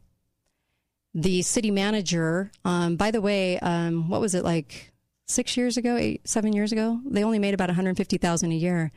The 1.14 1.42
city 1.42 1.70
manager, 1.70 2.50
um, 2.64 2.96
by 2.96 3.10
the 3.10 3.20
way, 3.20 3.58
um, 3.58 4.08
what 4.08 4.20
was 4.20 4.34
it 4.34 4.44
like 4.44 4.92
six 5.26 5.56
years 5.56 5.76
ago, 5.76 5.96
eight, 5.96 6.28
seven 6.28 6.52
years 6.52 6.72
ago? 6.72 7.00
They 7.04 7.24
only 7.24 7.38
made 7.38 7.54
about 7.54 7.68
150,000 7.68 8.52
a 8.52 8.54
year. 8.54 8.92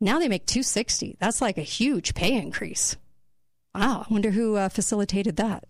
Now 0.00 0.18
they 0.18 0.28
make 0.28 0.46
260. 0.46 1.16
That's 1.18 1.40
like 1.40 1.58
a 1.58 1.62
huge 1.62 2.14
pay 2.14 2.34
increase. 2.34 2.96
Wow, 3.74 4.04
I 4.08 4.12
wonder 4.12 4.30
who 4.30 4.56
uh, 4.56 4.68
facilitated 4.68 5.36
that 5.36 5.64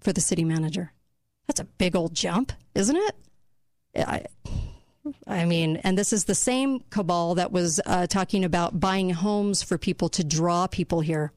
for 0.00 0.12
the 0.12 0.20
city 0.20 0.44
manager. 0.44 0.92
That's 1.46 1.60
a 1.60 1.64
big 1.64 1.94
old 1.94 2.14
jump, 2.14 2.52
isn't 2.74 2.96
it? 2.96 3.14
I, 3.96 4.24
I 5.26 5.44
mean, 5.44 5.76
and 5.78 5.98
this 5.98 6.12
is 6.12 6.24
the 6.24 6.34
same 6.34 6.80
cabal 6.90 7.34
that 7.34 7.52
was 7.52 7.80
uh, 7.86 8.06
talking 8.06 8.44
about 8.44 8.80
buying 8.80 9.10
homes 9.10 9.62
for 9.62 9.78
people 9.78 10.08
to 10.10 10.24
draw 10.24 10.66
people 10.66 11.00
here. 11.00 11.32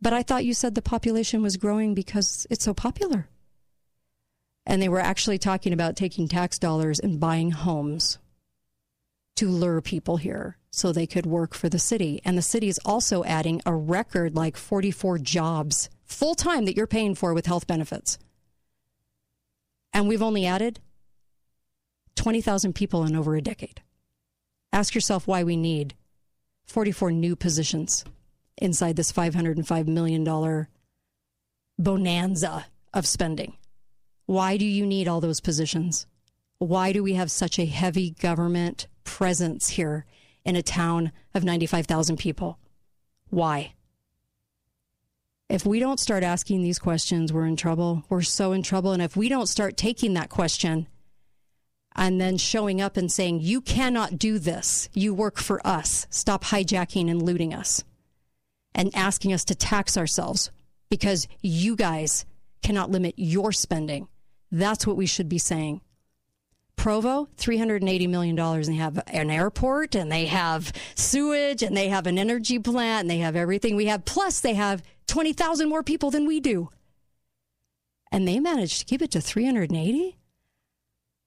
But 0.00 0.12
I 0.12 0.22
thought 0.22 0.44
you 0.44 0.54
said 0.54 0.74
the 0.74 0.82
population 0.82 1.42
was 1.42 1.56
growing 1.56 1.94
because 1.94 2.46
it's 2.50 2.64
so 2.64 2.74
popular. 2.74 3.28
And 4.64 4.80
they 4.80 4.88
were 4.88 5.00
actually 5.00 5.38
talking 5.38 5.72
about 5.72 5.96
taking 5.96 6.28
tax 6.28 6.58
dollars 6.58 7.00
and 7.00 7.18
buying 7.18 7.50
homes 7.50 8.18
to 9.36 9.48
lure 9.48 9.80
people 9.80 10.18
here 10.18 10.56
so 10.70 10.92
they 10.92 11.06
could 11.06 11.26
work 11.26 11.54
for 11.54 11.68
the 11.68 11.78
city. 11.78 12.20
And 12.24 12.36
the 12.36 12.42
city 12.42 12.68
is 12.68 12.80
also 12.84 13.24
adding 13.24 13.60
a 13.64 13.74
record 13.74 14.36
like 14.36 14.56
44 14.56 15.18
jobs 15.18 15.88
full 16.04 16.34
time 16.34 16.64
that 16.66 16.76
you're 16.76 16.86
paying 16.86 17.14
for 17.14 17.34
with 17.34 17.46
health 17.46 17.66
benefits. 17.66 18.18
And 19.92 20.06
we've 20.06 20.22
only 20.22 20.44
added 20.44 20.80
20,000 22.16 22.74
people 22.74 23.04
in 23.04 23.16
over 23.16 23.36
a 23.36 23.42
decade. 23.42 23.82
Ask 24.72 24.94
yourself 24.94 25.26
why 25.26 25.44
we 25.44 25.56
need 25.56 25.94
44 26.66 27.10
new 27.10 27.34
positions 27.34 28.04
inside 28.58 28.96
this 28.96 29.12
$505 29.12 29.86
million 29.86 30.66
bonanza 31.78 32.66
of 32.92 33.06
spending. 33.06 33.56
Why 34.26 34.56
do 34.56 34.64
you 34.64 34.84
need 34.84 35.08
all 35.08 35.20
those 35.20 35.40
positions? 35.40 36.06
Why 36.58 36.92
do 36.92 37.02
we 37.02 37.14
have 37.14 37.30
such 37.30 37.58
a 37.58 37.66
heavy 37.66 38.10
government 38.10 38.88
presence 39.04 39.70
here 39.70 40.04
in 40.44 40.56
a 40.56 40.62
town 40.62 41.12
of 41.34 41.44
95,000 41.44 42.18
people? 42.18 42.58
Why? 43.30 43.74
If 45.48 45.64
we 45.64 45.78
don't 45.78 46.00
start 46.00 46.24
asking 46.24 46.62
these 46.62 46.78
questions, 46.78 47.32
we're 47.32 47.46
in 47.46 47.56
trouble. 47.56 48.04
We're 48.10 48.22
so 48.22 48.52
in 48.52 48.62
trouble. 48.62 48.92
And 48.92 49.02
if 49.02 49.16
we 49.16 49.28
don't 49.28 49.46
start 49.46 49.76
taking 49.76 50.14
that 50.14 50.28
question 50.28 50.88
and 51.96 52.20
then 52.20 52.36
showing 52.36 52.80
up 52.80 52.96
and 52.96 53.10
saying, 53.10 53.40
You 53.40 53.62
cannot 53.62 54.18
do 54.18 54.38
this, 54.38 54.90
you 54.92 55.14
work 55.14 55.38
for 55.38 55.66
us, 55.66 56.06
stop 56.10 56.44
hijacking 56.44 57.10
and 57.10 57.22
looting 57.22 57.54
us, 57.54 57.82
and 58.74 58.94
asking 58.94 59.32
us 59.32 59.44
to 59.46 59.54
tax 59.54 59.96
ourselves 59.96 60.50
because 60.90 61.28
you 61.42 61.76
guys 61.76 62.24
cannot 62.62 62.90
limit 62.90 63.14
your 63.16 63.52
spending. 63.52 64.08
That's 64.50 64.86
what 64.86 64.96
we 64.96 65.06
should 65.06 65.28
be 65.28 65.38
saying. 65.38 65.80
Provo, 66.76 67.28
$380 67.36 68.08
million. 68.08 68.38
And 68.38 68.64
they 68.64 68.74
have 68.74 69.02
an 69.08 69.30
airport 69.30 69.94
and 69.94 70.10
they 70.10 70.26
have 70.26 70.72
sewage 70.94 71.62
and 71.62 71.76
they 71.76 71.88
have 71.88 72.06
an 72.06 72.18
energy 72.18 72.58
plant 72.58 73.02
and 73.02 73.10
they 73.10 73.18
have 73.18 73.36
everything 73.36 73.76
we 73.76 73.86
have. 73.86 74.04
Plus, 74.04 74.40
they 74.40 74.54
have 74.54 74.82
20,000 75.08 75.68
more 75.68 75.82
people 75.82 76.10
than 76.10 76.26
we 76.26 76.40
do. 76.40 76.70
And 78.10 78.26
they 78.26 78.40
managed 78.40 78.78
to 78.78 78.84
keep 78.86 79.02
it 79.02 79.10
to 79.10 79.20
380? 79.20 80.16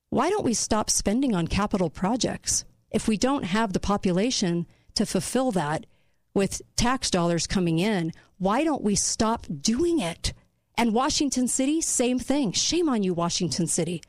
Why 0.10 0.30
don't 0.30 0.46
we 0.46 0.54
stop 0.54 0.90
spending 0.90 1.36
on 1.36 1.48
capital 1.48 1.90
projects? 1.90 2.66
If 2.90 3.08
we 3.08 3.18
don't 3.18 3.44
have 3.44 3.74
the 3.74 3.80
population 3.80 4.66
to 4.96 5.06
fulfill 5.06 5.52
that 5.52 5.86
with 6.34 6.62
tax 6.76 7.10
dollars 7.10 7.48
coming 7.48 7.80
in, 7.80 8.12
why 8.38 8.64
don't 8.64 8.84
we 8.84 8.96
stop 8.96 9.46
doing 9.62 10.00
it? 10.00 10.34
And 10.78 10.94
Washington 10.94 11.48
City, 11.48 11.82
same 11.82 12.20
thing. 12.20 12.52
Shame 12.54 12.90
on 12.90 13.04
you, 13.04 13.14
Washington 13.14 13.68
City. 13.68 14.02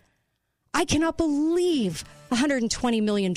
I 0.74 0.84
cannot 0.84 1.18
believe 1.18 2.04
$120 2.30 3.02
million 3.02 3.34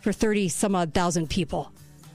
for 0.00 0.12
30 0.12 0.48
some 0.48 0.74
odd 0.74 0.92
thousand 0.92 1.30
people. 1.30 1.72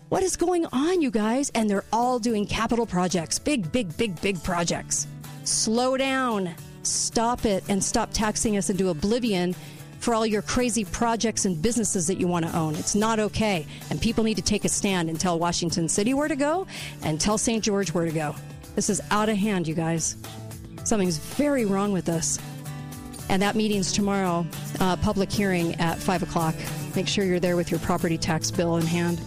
What 0.10 0.24
is 0.24 0.36
going 0.36 0.66
on, 0.68 1.02
you 1.02 1.12
guys? 1.12 1.50
And 1.54 1.70
they're 1.70 1.86
all 1.92 2.20
doing 2.20 2.46
capital 2.46 2.86
projects, 2.86 3.40
big, 3.40 3.72
big, 3.72 3.96
big, 3.98 4.20
big 4.22 4.42
projects. 4.44 5.08
Slow 5.44 5.98
down, 5.98 6.54
stop 6.84 7.46
it, 7.46 7.64
and 7.70 7.84
stop 7.84 8.10
taxing 8.14 8.58
us 8.58 8.70
into 8.70 8.90
oblivion 8.90 9.56
for 10.00 10.14
all 10.14 10.26
your 10.26 10.42
crazy 10.42 10.86
projects 10.86 11.46
and 11.46 11.62
businesses 11.62 12.08
that 12.08 12.20
you 12.20 12.28
want 12.28 12.46
to 12.46 12.56
own. 12.56 12.76
It's 12.76 12.96
not 12.96 13.20
okay. 13.20 13.66
And 13.90 14.02
people 14.02 14.24
need 14.24 14.36
to 14.36 14.42
take 14.42 14.66
a 14.66 14.70
stand 14.70 15.10
and 15.10 15.20
tell 15.20 15.40
Washington 15.40 15.90
City 15.90 16.14
where 16.14 16.28
to 16.28 16.36
go 16.36 16.68
and 17.04 17.20
tell 17.20 17.38
St. 17.38 17.64
George 17.64 17.94
where 17.94 18.06
to 18.06 18.12
go. 18.12 18.36
This 18.76 18.90
is 18.90 19.02
out 19.12 19.30
of 19.30 19.38
hand, 19.38 19.68
you 19.68 19.74
guys. 19.74 20.18
Something's 20.84 21.18
very 21.18 21.66
wrong 21.66 21.92
with 21.92 22.10
us. 22.10 22.40
And 23.30 23.42
that 23.42 23.56
meeting's 23.56 23.92
tomorrow, 23.92 24.46
uh, 24.80 24.96
public 24.98 25.32
hearing 25.32 25.76
at 25.76 25.98
5 25.98 26.24
o'clock. 26.24 26.56
Make 26.96 27.08
sure 27.08 27.26
you're 27.26 27.40
there 27.40 27.58
with 27.58 27.72
your 27.72 27.80
property 27.82 28.18
tax 28.18 28.52
bill 28.52 28.78
in 28.78 28.86
hand. 28.86 29.20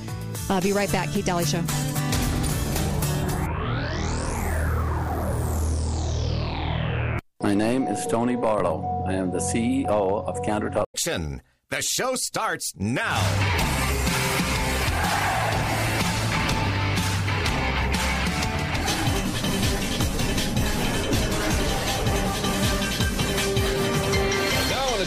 Uh, 0.48 0.60
be 0.60 0.72
right 0.72 0.90
back. 0.90 1.10
Kate 1.10 1.24
Dalley 1.24 1.44
Show. 1.44 1.62
My 7.42 7.54
name 7.54 7.84
is 7.88 8.06
Tony 8.06 8.36
Barlow. 8.36 8.99
I 9.10 9.14
am 9.14 9.32
the 9.32 9.38
CEO 9.38 10.24
of 10.24 10.40
Countertop. 10.42 10.84
The 11.68 11.82
show 11.82 12.14
starts 12.14 12.72
now. 12.76 13.79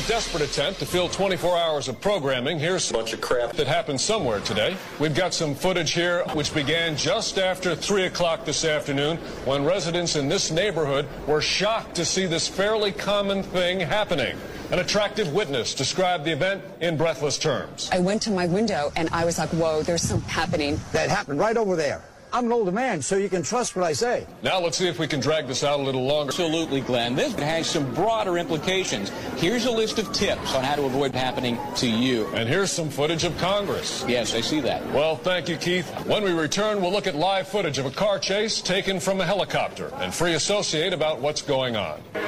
Desperate 0.08 0.44
attempt 0.44 0.80
to 0.80 0.86
fill 0.86 1.08
24 1.08 1.58
hours 1.58 1.88
of 1.88 2.00
programming, 2.02 2.60
here's 2.60 2.90
a 2.92 2.94
bunch 2.94 3.14
of 3.14 3.22
crap 3.22 3.54
that 3.54 3.68
happened 3.68 4.00
somewhere 4.00 4.42
today. 4.42 4.76
We've 5.00 5.16
got 5.16 5.34
some 5.34 5.56
footage 5.56 5.92
here 5.92 6.24
which 6.34 6.54
began 6.54 6.98
just 6.98 7.38
after 7.38 7.74
3 7.74 8.06
o'clock 8.06 8.44
this 8.44 8.66
afternoon 8.66 9.18
when 9.46 9.64
residents 9.64 10.16
in 10.18 10.28
this 10.28 10.52
neighborhood 10.52 11.08
were 11.26 11.42
shocked 11.42 11.96
to 11.96 12.06
see 12.06 12.26
this 12.26 12.48
fairly 12.48 12.92
common 12.92 13.44
thing 13.44 13.80
happening. 13.80 14.38
An 14.72 14.80
attractive 14.80 15.32
witness 15.34 15.74
described 15.74 16.26
the 16.26 16.32
event 16.32 16.64
in 16.82 16.98
breathless 16.98 17.38
terms. 17.38 17.90
I 17.92 18.00
went 18.00 18.22
to 18.24 18.32
my 18.32 18.48
window 18.48 18.92
and 18.96 19.08
I 19.12 19.24
was 19.24 19.38
like, 19.38 19.50
whoa, 19.50 19.84
there's 19.84 20.02
something 20.02 20.30
happening. 20.30 20.80
That 20.92 21.10
happened 21.10 21.40
right 21.40 21.56
over 21.56 21.76
there. 21.76 22.04
I'm 22.36 22.48
an 22.48 22.52
older 22.52 22.72
man, 22.72 23.00
so 23.04 23.16
you 23.16 23.30
can 23.30 23.44
trust 23.44 23.76
what 23.76 23.86
I 23.86 23.94
say. 23.94 24.26
Now 24.42 24.60
let's 24.60 24.76
see 24.76 24.88
if 24.88 24.98
we 24.98 25.08
can 25.08 25.20
drag 25.20 25.46
this 25.46 25.64
out 25.64 25.80
a 25.80 25.84
little 25.84 26.04
longer. 26.04 26.32
Absolutely, 26.32 26.82
Glenn. 26.82 27.16
This 27.16 27.32
has 27.36 27.68
some 27.70 27.94
broader 27.94 28.40
implications. 28.40 29.12
Here's 29.38 29.66
a 29.66 29.72
list 29.72 30.00
of 30.00 30.12
tips 30.14 30.56
on 30.56 30.64
how 30.64 30.76
to 30.76 30.86
avoid 30.86 31.14
happening 31.14 31.60
to 31.76 31.88
you. 31.88 32.26
And 32.34 32.50
here's 32.50 32.72
some 32.72 32.90
footage 32.90 33.24
of 33.24 33.38
Congress. 33.38 34.04
Yes, 34.08 34.34
I 34.34 34.42
see 34.42 34.62
that. 34.62 34.84
Well, 34.94 35.16
thank 35.16 35.48
you, 35.48 35.58
Keith. 35.58 35.88
When 36.08 36.24
we 36.24 36.32
return, 36.32 36.82
we'll 36.82 36.92
look 36.92 37.06
at 37.06 37.14
live 37.14 37.48
footage 37.48 37.78
of 37.78 37.86
a 37.86 37.92
car 37.92 38.18
chase 38.18 38.64
taken 38.64 39.00
from 39.00 39.22
a 39.22 39.26
helicopter 39.26 39.92
and 39.98 40.12
free 40.12 40.34
associate 40.34 40.92
about 40.92 41.22
what's 41.22 41.44
going 41.44 41.76
on. 41.76 42.02
Oh, 42.16 42.20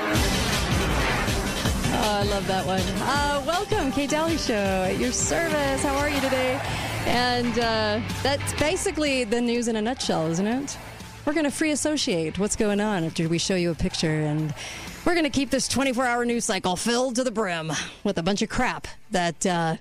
I 1.97 2.23
love 2.29 2.45
that 2.45 2.63
one. 2.67 2.79
Uh, 2.79 3.43
welcome, 3.47 3.91
Kate 3.91 4.11
Dalley 4.11 4.37
Show 4.37 4.53
at 4.53 4.99
your 4.99 5.11
service. 5.11 5.81
How 5.81 5.95
are 5.95 6.09
you 6.09 6.21
today? 6.21 6.61
And 7.05 7.59
uh, 7.59 8.01
that's 8.23 8.53
basically 8.59 9.23
the 9.23 9.39
news 9.39 9.67
in 9.67 9.75
a 9.75 9.81
nutshell, 9.81 10.27
isn't 10.27 10.47
it? 10.47 10.77
We're 11.25 11.33
going 11.33 11.45
to 11.45 11.51
free 11.51 11.71
associate 11.71 12.37
what's 12.39 12.55
going 12.55 12.79
on 12.79 13.03
after 13.03 13.27
we 13.29 13.37
show 13.37 13.55
you 13.55 13.71
a 13.71 13.75
picture. 13.75 14.21
And 14.21 14.53
we're 15.05 15.13
going 15.13 15.23
to 15.23 15.29
keep 15.29 15.49
this 15.49 15.67
24 15.67 16.05
hour 16.05 16.25
news 16.25 16.45
cycle 16.45 16.75
filled 16.75 17.15
to 17.15 17.23
the 17.23 17.31
brim 17.31 17.71
with 18.03 18.17
a 18.17 18.23
bunch 18.23 18.41
of 18.41 18.49
crap 18.49 18.87
that 19.11 19.45
uh, 19.45 19.77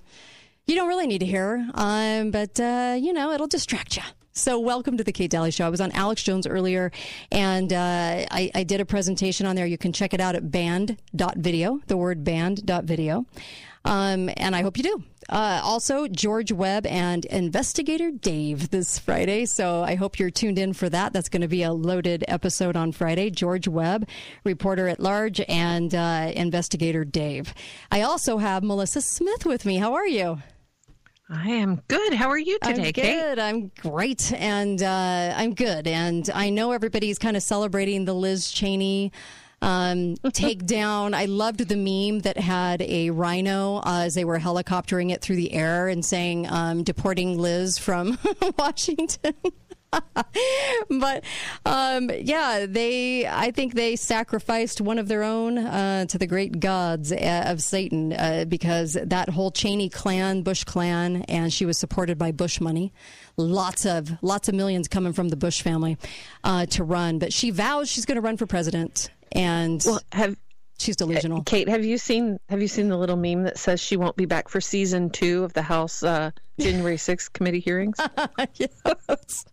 you 0.66 0.75
don't 0.75 0.89
really 0.89 1.07
need 1.07 1.18
to 1.18 1.27
hear. 1.27 1.68
Um, 1.75 2.31
but, 2.31 2.61
uh, 2.61 2.97
you 2.99 3.12
know, 3.12 3.33
it'll 3.33 3.47
distract 3.47 3.97
you. 3.97 4.03
So, 4.37 4.59
welcome 4.59 4.97
to 4.97 5.05
the 5.05 5.12
Kate 5.12 5.31
Dalley 5.31 5.53
Show. 5.53 5.64
I 5.64 5.68
was 5.68 5.81
on 5.81 5.93
Alex 5.93 6.20
Jones 6.25 6.45
earlier, 6.45 6.91
and 7.31 7.72
uh, 7.72 8.27
I, 8.33 8.51
I, 8.53 8.64
did 8.64 8.81
a 8.81 8.85
presentation 8.85 9.47
on 9.47 9.55
there. 9.55 9.64
You 9.64 9.79
can 9.79 9.93
check 9.93 10.12
it 10.12 10.20
out 10.20 10.35
at 10.35 10.51
banned.video, 10.51 11.81
the 11.87 11.97
word 11.97 12.25
banned.video. 12.25 13.27
Um, 13.85 14.30
and 14.37 14.57
I 14.57 14.62
hope 14.62 14.76
you 14.76 14.82
do. 14.82 15.05
Uh, 15.28 15.61
also, 15.62 16.07
George 16.09 16.53
Webb 16.53 16.87
and 16.87 17.24
Investigator 17.26 18.11
Dave 18.11 18.70
this 18.70 18.99
Friday. 18.99 19.47
So 19.47 19.82
I 19.82 19.95
hope 19.95 20.18
you're 20.18 20.30
tuned 20.30 20.59
in 20.59 20.72
for 20.72 20.89
that. 20.89 21.12
That's 21.12 21.28
going 21.28 21.43
to 21.43 21.49
be 21.49 21.62
a 21.62 21.72
loaded 21.72 22.24
episode 22.28 22.76
on 22.76 22.93
Friday. 22.93 23.30
George 23.30 23.68
Webb, 23.68 24.09
reporter 24.45 24.89
at 24.89 25.01
large, 25.01 25.41
and 25.49 25.95
uh, 25.95 26.32
Investigator 26.35 27.05
Dave. 27.05 27.55
I 27.91 28.03
also 28.03 28.39
have 28.39 28.62
Melissa 28.62 29.01
Smith 29.01 29.45
with 29.47 29.64
me. 29.64 29.76
How 29.76 29.95
are 29.95 30.07
you? 30.07 30.39
I 31.28 31.49
am 31.51 31.80
good. 31.89 32.12
How 32.12 32.28
are 32.28 32.39
you 32.39 32.59
today, 32.62 32.89
I'm 32.89 32.93
Kate? 32.93 33.18
good. 33.18 33.39
I'm 33.39 33.70
great, 33.80 34.30
and 34.32 34.82
uh, 34.82 35.32
I'm 35.35 35.55
good. 35.55 35.87
And 35.87 36.28
I 36.35 36.51
know 36.51 36.72
everybody's 36.72 37.18
kind 37.18 37.35
of 37.35 37.43
celebrating 37.43 38.05
the 38.05 38.12
Liz 38.14 38.51
Cheney 38.51 39.11
um, 39.65 40.17
takedown. 40.25 41.15
I 41.15 41.25
loved 41.25 41.67
the 41.69 41.77
meme 41.77 42.21
that 42.21 42.39
had 42.39 42.83
a 42.83 43.11
rhino 43.11 43.79
uh, 43.79 44.03
as 44.05 44.15
they 44.15 44.25
were 44.25 44.39
helicoptering 44.39 45.11
it 45.11 45.23
through 45.23 45.37
the 45.37 45.53
air 45.53 45.89
and 45.89 46.05
saying 46.05 46.47
um, 46.49 46.83
deporting 46.83 47.39
Liz 47.39 47.79
from 47.79 48.19
Washington. 48.59 49.35
but 50.91 51.25
um, 51.65 52.11
yeah, 52.17 52.67
they. 52.69 53.27
I 53.27 53.51
think 53.51 53.75
they 53.75 53.97
sacrificed 53.97 54.81
one 54.81 54.99
of 54.99 55.09
their 55.09 55.23
own 55.23 55.59
uh, 55.59 56.07
to 56.07 56.19
the 56.19 56.27
great 56.27 56.61
gods 56.61 57.12
uh, 57.12 57.45
of 57.47 57.62
Satan 57.62 58.12
uh, 58.12 58.45
because 58.49 58.95
that 59.01 59.29
whole 59.29 59.51
Cheney 59.51 59.89
clan, 59.89 60.43
Bush 60.43 60.65
clan, 60.65 61.23
and 61.23 61.53
she 61.53 61.67
was 61.67 61.79
supported 61.79 62.19
by 62.19 62.33
Bush 62.33 62.61
money. 62.61 62.93
Lots 63.37 63.87
of 63.87 64.11
lots 64.23 64.49
of 64.49 64.55
millions 64.55 64.89
coming 64.89 65.12
from 65.12 65.29
the 65.29 65.37
Bush 65.37 65.62
family 65.62 65.97
uh, 66.43 66.67
to 66.67 66.85
run, 66.85 67.19
but 67.19 67.33
she 67.33 67.51
vows 67.51 67.89
she's 67.89 68.05
going 68.05 68.17
to 68.17 68.23
run 68.23 68.37
for 68.37 68.47
president, 68.47 69.11
and 69.35 69.82
well, 69.87 70.01
have 70.12 70.37
she's 70.78 70.97
delusional. 70.97 71.43
Kate, 71.43 71.68
have 71.68 71.85
you 71.85 71.99
seen 71.99 72.39
have 72.49 72.62
you 72.62 72.68
seen 72.68 72.89
the 72.89 72.97
little 72.97 73.16
meme 73.16 73.45
that 73.45 73.59
says 73.59 73.80
she 73.80 73.97
won't 73.97 74.16
be 74.16 74.26
back 74.26 74.49
for 74.49 74.61
season 74.61 75.11
two 75.11 75.45
of 75.45 75.53
the 75.53 75.62
House 75.62 76.03
uh, 76.03 76.30
January 76.59 76.97
6th 76.97 77.33
committee 77.33 77.61
hearings? 77.61 77.99
yes. 78.55 79.45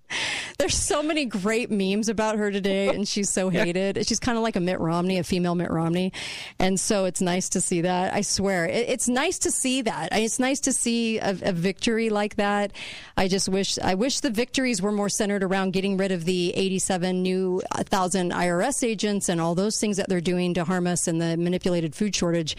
There's 0.58 0.76
so 0.76 1.02
many 1.02 1.26
great 1.26 1.72
memes 1.72 2.10
about 2.10 2.38
her 2.38 2.52
today, 2.52 2.89
and 2.89 3.08
she's 3.08 3.30
so 3.30 3.49
hated. 3.49 4.06
She's 4.08 4.20
kind 4.20 4.38
of 4.38 4.43
like 4.43 4.56
a 4.56 4.60
Mitt 4.60 4.80
Romney, 4.80 5.18
a 5.18 5.24
female 5.24 5.56
Mitt 5.56 5.72
Romney. 5.72 6.14
And 6.60 6.80
so 6.80 7.06
it's 7.06 7.22
nice 7.22 7.49
to 7.49 7.62
see 7.62 7.82
that. 7.82 8.14
I 8.14 8.22
swear. 8.22 8.66
It, 8.66 8.89
it's 8.89 9.08
nice 9.08 9.39
to 9.39 9.52
see 9.52 9.82
that. 9.84 10.10
It's 10.12 10.39
nice 10.39 10.60
to 10.62 10.74
see 10.74 11.18
a, 11.18 11.30
a, 11.41 11.52
victory 11.52 12.10
like 12.10 12.36
that. 12.36 12.74
I 13.18 13.28
just 13.28 13.49
wish, 13.49 13.80
I 13.80 13.95
wish 13.95 14.20
the 14.20 14.30
victories 14.30 14.82
were 14.82 14.91
more 14.91 15.10
centered 15.10 15.43
around 15.43 15.74
getting 15.74 15.97
rid 15.97 16.12
of 16.12 16.26
the 16.26 16.52
87 16.56 17.24
new 17.24 17.62
1,000 17.76 18.32
IRS 18.32 18.88
agents 18.88 19.30
and 19.30 19.41
all 19.41 19.56
those 19.56 19.80
things 19.80 19.97
that 19.97 20.10
they're 20.10 20.22
doing 20.22 20.54
to 20.56 20.64
harm 20.64 20.88
us 20.88 21.08
and 21.08 21.22
the 21.22 21.38
manipulated 21.38 21.95
food 21.95 22.16
shortage 22.16 22.56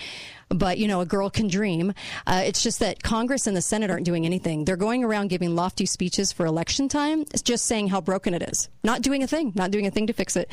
but 0.55 0.79
you 0.79 0.89
know, 0.89 1.01
a 1.01 1.07
girl 1.07 1.31
can 1.31 1.49
dream. 1.49 1.93
Uh, 2.27 2.43
it's 2.45 2.63
just 2.63 2.81
that 2.81 3.03
Congress 3.03 3.47
and 3.47 3.57
the 3.57 3.63
Senate 3.63 3.91
aren't 3.91 4.05
doing 4.05 4.27
anything. 4.27 4.65
They're 4.65 4.77
going 4.77 5.05
around 5.05 5.29
giving 5.29 5.55
lofty 5.55 5.87
speeches 5.87 6.33
for 6.33 6.47
election 6.47 6.89
time. 6.89 7.23
It's 7.33 7.43
just 7.43 7.67
saying 7.67 7.89
how 7.89 8.01
broken 8.01 8.35
it 8.35 8.43
is, 8.43 8.69
not 8.83 9.03
doing 9.03 9.23
a 9.23 9.27
thing, 9.27 9.53
not 9.55 9.71
doing 9.71 9.87
a 9.87 9.91
thing 9.91 10.07
to 10.07 10.13
fix 10.13 10.37
it. 10.37 10.51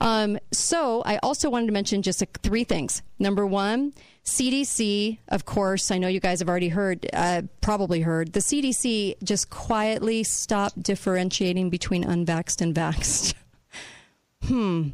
Um, 0.00 0.38
so 0.52 1.02
I 1.04 1.18
also 1.18 1.50
wanted 1.50 1.66
to 1.66 1.72
mention 1.72 2.02
just 2.02 2.22
a, 2.22 2.26
three 2.42 2.64
things. 2.64 3.02
Number 3.18 3.46
one, 3.46 3.92
CDC, 4.24 5.18
of 5.28 5.44
course, 5.44 5.90
I 5.90 5.98
know 5.98 6.08
you 6.08 6.20
guys 6.20 6.40
have 6.40 6.48
already 6.48 6.68
heard, 6.68 7.06
uh, 7.12 7.42
probably 7.60 8.00
heard, 8.00 8.32
the 8.32 8.40
CDC 8.40 9.22
just 9.22 9.50
quietly 9.50 10.22
stopped 10.24 10.82
differentiating 10.82 11.70
between 11.70 12.04
unvaxxed 12.04 12.60
and 12.60 12.74
vaxxed. 12.74 13.34
hmm. 14.44 14.88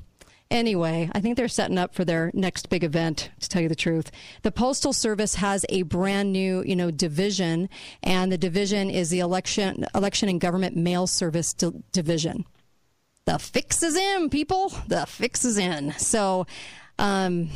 Anyway, 0.50 1.08
I 1.12 1.20
think 1.20 1.36
they're 1.36 1.46
setting 1.46 1.78
up 1.78 1.94
for 1.94 2.04
their 2.04 2.32
next 2.34 2.70
big 2.70 2.82
event, 2.82 3.30
to 3.38 3.48
tell 3.48 3.62
you 3.62 3.68
the 3.68 3.76
truth. 3.76 4.10
The 4.42 4.50
Postal 4.50 4.92
Service 4.92 5.36
has 5.36 5.64
a 5.68 5.82
brand 5.82 6.32
new, 6.32 6.64
you 6.66 6.74
know, 6.74 6.90
division, 6.90 7.68
and 8.02 8.32
the 8.32 8.38
division 8.38 8.90
is 8.90 9.10
the 9.10 9.20
election, 9.20 9.86
election 9.94 10.28
and 10.28 10.40
government 10.40 10.76
mail 10.76 11.06
service 11.06 11.52
di- 11.52 11.70
division. 11.92 12.46
The 13.26 13.38
fix 13.38 13.84
is 13.84 13.94
in, 13.94 14.28
people. 14.28 14.72
The 14.88 15.06
fix 15.06 15.44
is 15.44 15.56
in. 15.56 15.92
So, 15.92 16.48
um, 16.98 17.50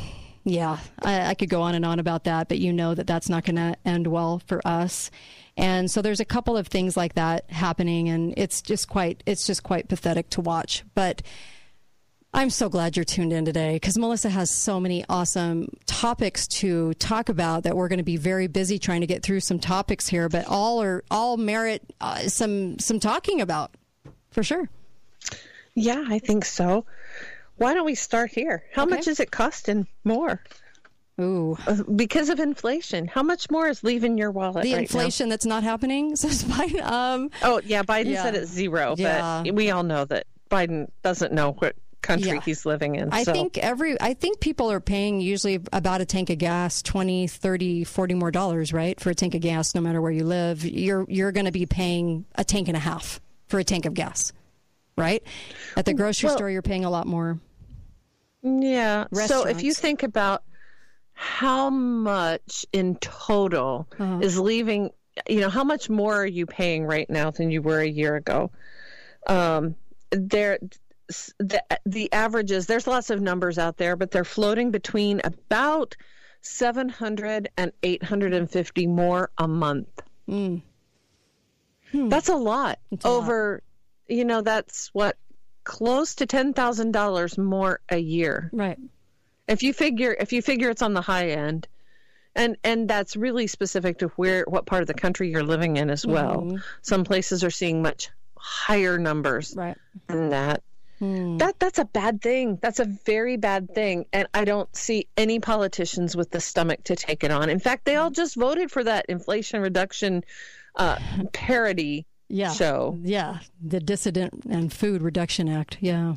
yeah, 0.45 0.77
I, 1.03 1.31
I 1.31 1.33
could 1.33 1.49
go 1.49 1.63
on 1.63 1.75
and 1.75 1.83
on 1.83 1.99
about 1.99 2.23
that, 2.25 2.47
but 2.47 2.59
you 2.59 2.71
know 2.71 2.95
that 2.95 3.07
that's 3.07 3.27
not 3.27 3.43
going 3.43 3.57
to 3.57 3.75
end 3.83 4.07
well 4.07 4.41
for 4.45 4.65
us. 4.65 5.11
And 5.57 5.91
so 5.91 6.01
there's 6.01 6.21
a 6.21 6.25
couple 6.25 6.55
of 6.55 6.67
things 6.67 6.95
like 6.95 7.15
that 7.15 7.51
happening, 7.51 8.07
and 8.07 8.33
it's 8.37 8.61
just 8.61 8.87
quite, 8.87 9.21
it's 9.25 9.45
just 9.45 9.63
quite 9.63 9.89
pathetic 9.89 10.29
to 10.29 10.41
watch. 10.41 10.85
But 10.93 11.23
I'm 12.35 12.49
so 12.49 12.67
glad 12.67 12.97
you're 12.97 13.05
tuned 13.05 13.31
in 13.31 13.45
today 13.45 13.77
because 13.77 13.97
Melissa 13.97 14.29
has 14.29 14.51
so 14.51 14.77
many 14.77 15.05
awesome 15.07 15.69
topics 15.85 16.49
to 16.59 16.93
talk 16.95 17.29
about 17.29 17.63
that 17.63 17.77
we're 17.77 17.87
going 17.87 17.99
to 17.99 18.03
be 18.03 18.17
very 18.17 18.47
busy 18.47 18.77
trying 18.77 18.99
to 18.99 19.07
get 19.07 19.23
through 19.23 19.39
some 19.39 19.57
topics 19.57 20.05
here, 20.05 20.27
but 20.27 20.45
all 20.45 20.81
are 20.81 21.01
all 21.09 21.37
merit 21.37 21.81
uh, 22.01 22.27
some 22.27 22.77
some 22.77 22.99
talking 22.99 23.39
about 23.39 23.71
for 24.31 24.43
sure. 24.43 24.69
Yeah, 25.75 26.03
I 26.09 26.19
think 26.19 26.43
so. 26.43 26.85
Why 27.55 27.73
don't 27.73 27.85
we 27.85 27.95
start 27.95 28.31
here? 28.31 28.65
How 28.73 28.83
okay. 28.83 28.95
much 28.95 29.07
is 29.07 29.21
it 29.21 29.31
costing 29.31 29.87
more? 30.03 30.41
Ooh. 31.21 31.57
Because 31.95 32.27
of 32.27 32.41
inflation. 32.41 33.07
How 33.07 33.23
much 33.23 33.49
more 33.49 33.69
is 33.69 33.81
leaving 33.81 34.17
your 34.17 34.31
wallet? 34.31 34.63
The 34.63 34.73
right 34.73 34.81
inflation 34.81 35.29
now? 35.29 35.33
that's 35.33 35.45
not 35.45 35.63
happening, 35.63 36.15
says 36.17 36.43
Biden. 36.43 36.83
Um, 36.83 37.31
oh, 37.43 37.61
yeah, 37.63 37.83
Biden 37.83 38.07
yeah. 38.07 38.23
said 38.23 38.35
it's 38.35 38.51
zero, 38.51 38.95
yeah. 38.97 39.43
but 39.45 39.55
we 39.55 39.71
all 39.71 39.83
know 39.83 40.03
that 40.03 40.27
Biden 40.51 40.89
doesn't 41.01 41.31
know 41.31 41.53
what 41.53 41.75
country 42.05 42.31
yeah. 42.31 42.41
he's 42.41 42.65
living 42.65 42.95
in. 42.95 43.11
I 43.11 43.23
so. 43.23 43.33
think 43.33 43.57
every 43.57 43.99
I 43.99 44.13
think 44.13 44.39
people 44.39 44.71
are 44.71 44.79
paying 44.79 45.19
usually 45.19 45.59
about 45.73 46.01
a 46.01 46.05
tank 46.05 46.29
of 46.29 46.37
gas 46.37 46.81
20, 46.81 47.27
30, 47.27 47.83
40 47.83 48.13
more 48.13 48.31
dollars, 48.31 48.71
right? 48.71 48.99
For 48.99 49.09
a 49.09 49.15
tank 49.15 49.35
of 49.35 49.41
gas 49.41 49.75
no 49.75 49.81
matter 49.81 50.01
where 50.01 50.11
you 50.11 50.23
live. 50.23 50.63
You're 50.63 51.05
you're 51.09 51.31
going 51.31 51.45
to 51.45 51.51
be 51.51 51.65
paying 51.65 52.25
a 52.35 52.43
tank 52.43 52.67
and 52.67 52.77
a 52.77 52.79
half 52.79 53.19
for 53.47 53.59
a 53.59 53.63
tank 53.63 53.85
of 53.85 53.93
gas. 53.93 54.31
Right? 54.97 55.23
At 55.75 55.85
the 55.85 55.93
grocery 55.93 56.27
well, 56.27 56.37
store 56.37 56.49
you're 56.49 56.61
paying 56.61 56.85
a 56.85 56.89
lot 56.89 57.05
more. 57.05 57.39
Yeah. 58.43 59.05
So 59.25 59.45
if 59.45 59.61
you 59.63 59.73
think 59.73 60.03
about 60.03 60.43
how 61.13 61.69
much 61.69 62.65
in 62.71 62.95
total 62.97 63.87
uh-huh. 63.97 64.19
is 64.21 64.37
leaving 64.37 64.91
you 65.29 65.39
know 65.39 65.49
how 65.49 65.63
much 65.63 65.89
more 65.89 66.13
are 66.13 66.25
you 66.25 66.45
paying 66.45 66.85
right 66.85 67.09
now 67.09 67.31
than 67.31 67.49
you 67.49 67.61
were 67.61 67.79
a 67.79 67.87
year 67.87 68.17
ago 68.17 68.51
um, 69.27 69.75
there 70.11 70.59
the 71.39 71.63
the 71.85 72.11
averages 72.11 72.65
there's 72.65 72.87
lots 72.87 73.09
of 73.09 73.21
numbers 73.21 73.57
out 73.57 73.77
there 73.77 73.95
but 73.95 74.11
they're 74.11 74.23
floating 74.23 74.71
between 74.71 75.21
about 75.23 75.95
700 76.41 77.49
and 77.57 77.71
850 77.83 78.87
more 78.87 79.29
a 79.37 79.47
month 79.47 80.01
mm. 80.27 80.61
hmm. 81.91 82.09
that's 82.09 82.29
a 82.29 82.35
lot 82.35 82.79
a 83.03 83.07
over 83.07 83.61
lot. 84.09 84.15
you 84.15 84.25
know 84.25 84.41
that's 84.41 84.89
what 84.93 85.17
close 85.63 86.13
to 86.15 86.27
$10,000 86.27 87.37
more 87.39 87.79
a 87.89 87.97
year 87.97 88.49
right 88.53 88.79
if 89.47 89.63
you 89.63 89.73
figure 89.73 90.15
if 90.19 90.33
you 90.33 90.41
figure 90.41 90.69
it's 90.69 90.81
on 90.81 90.93
the 90.93 91.01
high 91.01 91.29
end 91.29 91.67
and 92.35 92.57
and 92.63 92.87
that's 92.89 93.15
really 93.15 93.47
specific 93.47 93.99
to 93.99 94.07
where 94.09 94.43
what 94.47 94.65
part 94.65 94.81
of 94.81 94.87
the 94.87 94.93
country 94.93 95.29
you're 95.29 95.43
living 95.43 95.77
in 95.77 95.89
as 95.89 96.05
well 96.05 96.41
mm-hmm. 96.41 96.57
some 96.81 97.03
places 97.03 97.43
are 97.43 97.51
seeing 97.51 97.81
much 97.81 98.09
higher 98.37 98.99
numbers 98.99 99.55
right. 99.55 99.77
than 100.07 100.29
that 100.29 100.63
Hmm. 100.99 101.37
That 101.37 101.59
that's 101.59 101.79
a 101.79 101.85
bad 101.85 102.21
thing. 102.21 102.57
That's 102.61 102.79
a 102.79 102.85
very 102.85 103.37
bad 103.37 103.73
thing, 103.73 104.05
and 104.13 104.27
I 104.33 104.45
don't 104.45 104.73
see 104.75 105.07
any 105.17 105.39
politicians 105.39 106.15
with 106.15 106.31
the 106.31 106.39
stomach 106.39 106.83
to 106.85 106.95
take 106.95 107.23
it 107.23 107.31
on. 107.31 107.49
In 107.49 107.59
fact, 107.59 107.85
they 107.85 107.97
all 107.97 108.11
just 108.11 108.35
voted 108.35 108.71
for 108.71 108.83
that 108.83 109.05
Inflation 109.09 109.61
Reduction 109.61 110.23
uh, 110.75 110.97
parody 111.33 112.05
yeah. 112.29 112.53
show. 112.53 112.97
Yeah, 113.01 113.39
the 113.61 113.79
Dissident 113.79 114.45
and 114.49 114.71
Food 114.71 115.01
Reduction 115.01 115.49
Act. 115.49 115.77
Yeah, 115.81 116.15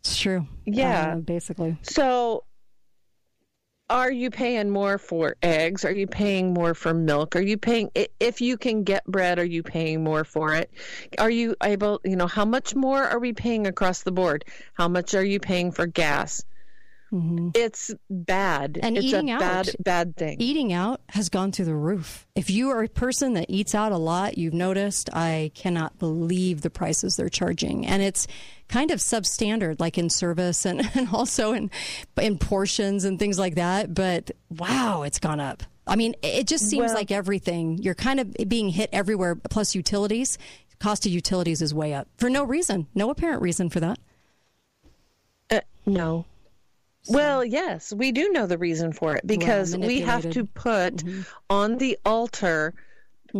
it's 0.00 0.18
true. 0.18 0.46
Yeah, 0.64 1.12
uh, 1.12 1.16
basically. 1.16 1.76
So 1.82 2.44
are 3.90 4.12
you 4.12 4.30
paying 4.30 4.68
more 4.70 4.98
for 4.98 5.36
eggs? 5.42 5.84
Are 5.84 5.92
you 5.92 6.06
paying 6.06 6.52
more 6.52 6.74
for 6.74 6.92
milk? 6.92 7.36
Are 7.36 7.40
you 7.40 7.56
paying 7.56 7.90
if 8.20 8.40
you 8.40 8.58
can 8.58 8.84
get 8.84 9.04
bread? 9.06 9.38
Are 9.38 9.44
you 9.44 9.62
paying 9.62 10.04
more 10.04 10.24
for 10.24 10.54
it? 10.54 10.70
Are 11.18 11.30
you 11.30 11.56
able? 11.62 12.00
You 12.04 12.16
know, 12.16 12.26
how 12.26 12.44
much 12.44 12.74
more 12.74 13.02
are 13.02 13.18
we 13.18 13.32
paying 13.32 13.66
across 13.66 14.02
the 14.02 14.12
board? 14.12 14.44
How 14.74 14.88
much 14.88 15.14
are 15.14 15.24
you 15.24 15.40
paying 15.40 15.72
for 15.72 15.86
gas? 15.86 16.44
Mm-hmm. 17.12 17.50
It's 17.54 17.90
bad. 18.10 18.78
And 18.82 18.96
it's 18.98 19.06
eating 19.06 19.30
a 19.30 19.34
out, 19.34 19.40
bad, 19.40 19.76
bad 19.80 20.16
thing. 20.16 20.36
Eating 20.40 20.72
out 20.72 21.00
has 21.10 21.28
gone 21.28 21.52
through 21.52 21.64
the 21.64 21.74
roof. 21.74 22.26
If 22.34 22.50
you 22.50 22.68
are 22.70 22.82
a 22.82 22.88
person 22.88 23.32
that 23.34 23.46
eats 23.48 23.74
out 23.74 23.92
a 23.92 23.96
lot, 23.96 24.36
you've 24.36 24.52
noticed. 24.54 25.08
I 25.14 25.50
cannot 25.54 25.98
believe 25.98 26.60
the 26.60 26.70
prices 26.70 27.16
they're 27.16 27.28
charging, 27.30 27.86
and 27.86 28.02
it's 28.02 28.26
kind 28.68 28.90
of 28.90 28.98
substandard, 29.00 29.80
like 29.80 29.96
in 29.96 30.10
service 30.10 30.66
and, 30.66 30.88
and 30.94 31.08
also 31.12 31.52
in 31.52 31.70
in 32.20 32.38
portions 32.38 33.04
and 33.04 33.18
things 33.18 33.38
like 33.38 33.54
that. 33.54 33.94
But 33.94 34.30
wow, 34.50 35.02
it's 35.02 35.18
gone 35.18 35.40
up. 35.40 35.62
I 35.86 35.96
mean, 35.96 36.14
it 36.22 36.46
just 36.46 36.68
seems 36.68 36.88
Well- 36.88 36.94
like 36.94 37.10
everything 37.10 37.78
you're 37.78 37.94
kind 37.94 38.20
of 38.20 38.34
being 38.48 38.68
hit 38.68 38.90
everywhere. 38.92 39.34
Plus 39.34 39.74
utilities, 39.74 40.36
cost 40.78 41.06
of 41.06 41.12
utilities 41.12 41.62
is 41.62 41.72
way 41.72 41.94
up 41.94 42.06
for 42.18 42.28
no 42.28 42.44
reason, 42.44 42.86
no 42.94 43.08
apparent 43.08 43.40
reason 43.40 43.70
for 43.70 43.80
that. 43.80 43.98
Uh, 45.50 45.60
no. 45.86 46.26
Well, 47.08 47.44
yes, 47.44 47.92
we 47.92 48.12
do 48.12 48.30
know 48.30 48.46
the 48.46 48.58
reason 48.58 48.92
for 48.92 49.16
it 49.16 49.26
because 49.26 49.76
we 49.76 50.00
have 50.02 50.28
to 50.30 50.44
put 50.44 50.96
Mm-hmm. 50.96 51.20
on 51.50 51.78
the 51.78 51.98
altar 52.04 52.74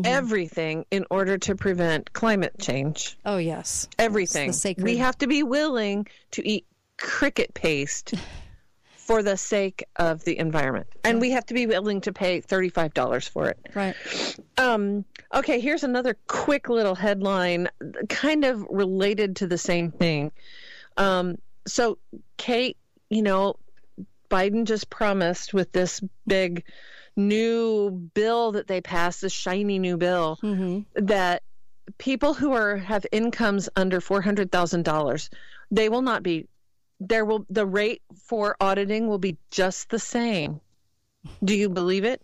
everything 0.05 0.85
in 0.91 1.07
order 1.11 1.39
to 1.39 1.55
prevent 1.57 2.13
climate 2.13 2.55
change. 2.61 3.17
Oh 3.25 3.39
yes, 3.39 3.89
Everything. 3.99 4.53
Sacred- 4.53 4.85
We 4.85 4.99
have 4.99 5.17
to 5.19 5.27
be 5.27 5.43
willing 5.43 6.07
to 6.33 6.47
eat 6.47 6.67
cricket 6.99 7.55
paste 7.55 8.15
for 8.97 9.23
the 9.23 9.37
sake 9.39 9.85
of 9.97 10.23
the 10.25 10.39
environment. 10.39 10.87
And 11.05 11.21
we 11.21 11.31
have 11.31 11.47
to 11.47 11.55
be 11.55 11.67
willing 11.67 12.03
to 12.03 12.13
pay 12.13 12.43
$35 12.43 13.29
for 13.31 13.49
it. 13.49 13.59
Right. 13.75 13.97
Um, 14.59 15.07
okay, 15.33 15.61
here's 15.61 15.83
another 15.85 16.19
quick 16.27 16.69
little 16.69 16.95
headline, 16.95 17.69
kind 18.11 18.45
of 18.45 18.67
related 18.69 19.37
to 19.37 19.47
the 19.47 19.57
same 19.57 19.91
thing. 19.91 20.31
Um, 20.99 21.39
so, 21.67 21.97
Kate, 22.37 22.77
you 23.11 23.23
know, 23.23 23.57
Biden 24.31 24.65
just 24.65 24.91
promised 24.91 25.55
with 25.55 25.73
this 25.73 26.01
big 26.27 26.65
new 27.17 27.91
bill 27.91 28.53
that 28.53 28.67
they 28.67 28.81
passed, 28.81 29.23
this 29.23 29.33
shiny 29.33 29.79
new 29.79 29.97
bill, 29.97 30.39
mm-hmm. 30.43 30.81
that 31.07 31.43
people 31.99 32.35
who 32.35 32.53
are 32.53 32.77
have 32.77 33.07
incomes 33.13 33.69
under 33.77 34.01
four 34.01 34.21
hundred 34.21 34.53
thousand 34.53 34.85
dollars, 34.85 35.31
they 35.71 35.89
will 35.89 36.03
not 36.03 36.23
be. 36.23 36.47
There 37.01 37.25
will 37.25 37.47
the 37.49 37.67
rate 37.67 38.03
for 38.25 38.57
auditing 38.61 39.07
will 39.07 39.19
be 39.19 39.37
just 39.51 39.91
the 39.91 39.99
same. 39.99 40.61
Do 41.45 41.55
you 41.55 41.69
believe 41.69 42.05
it? 42.05 42.21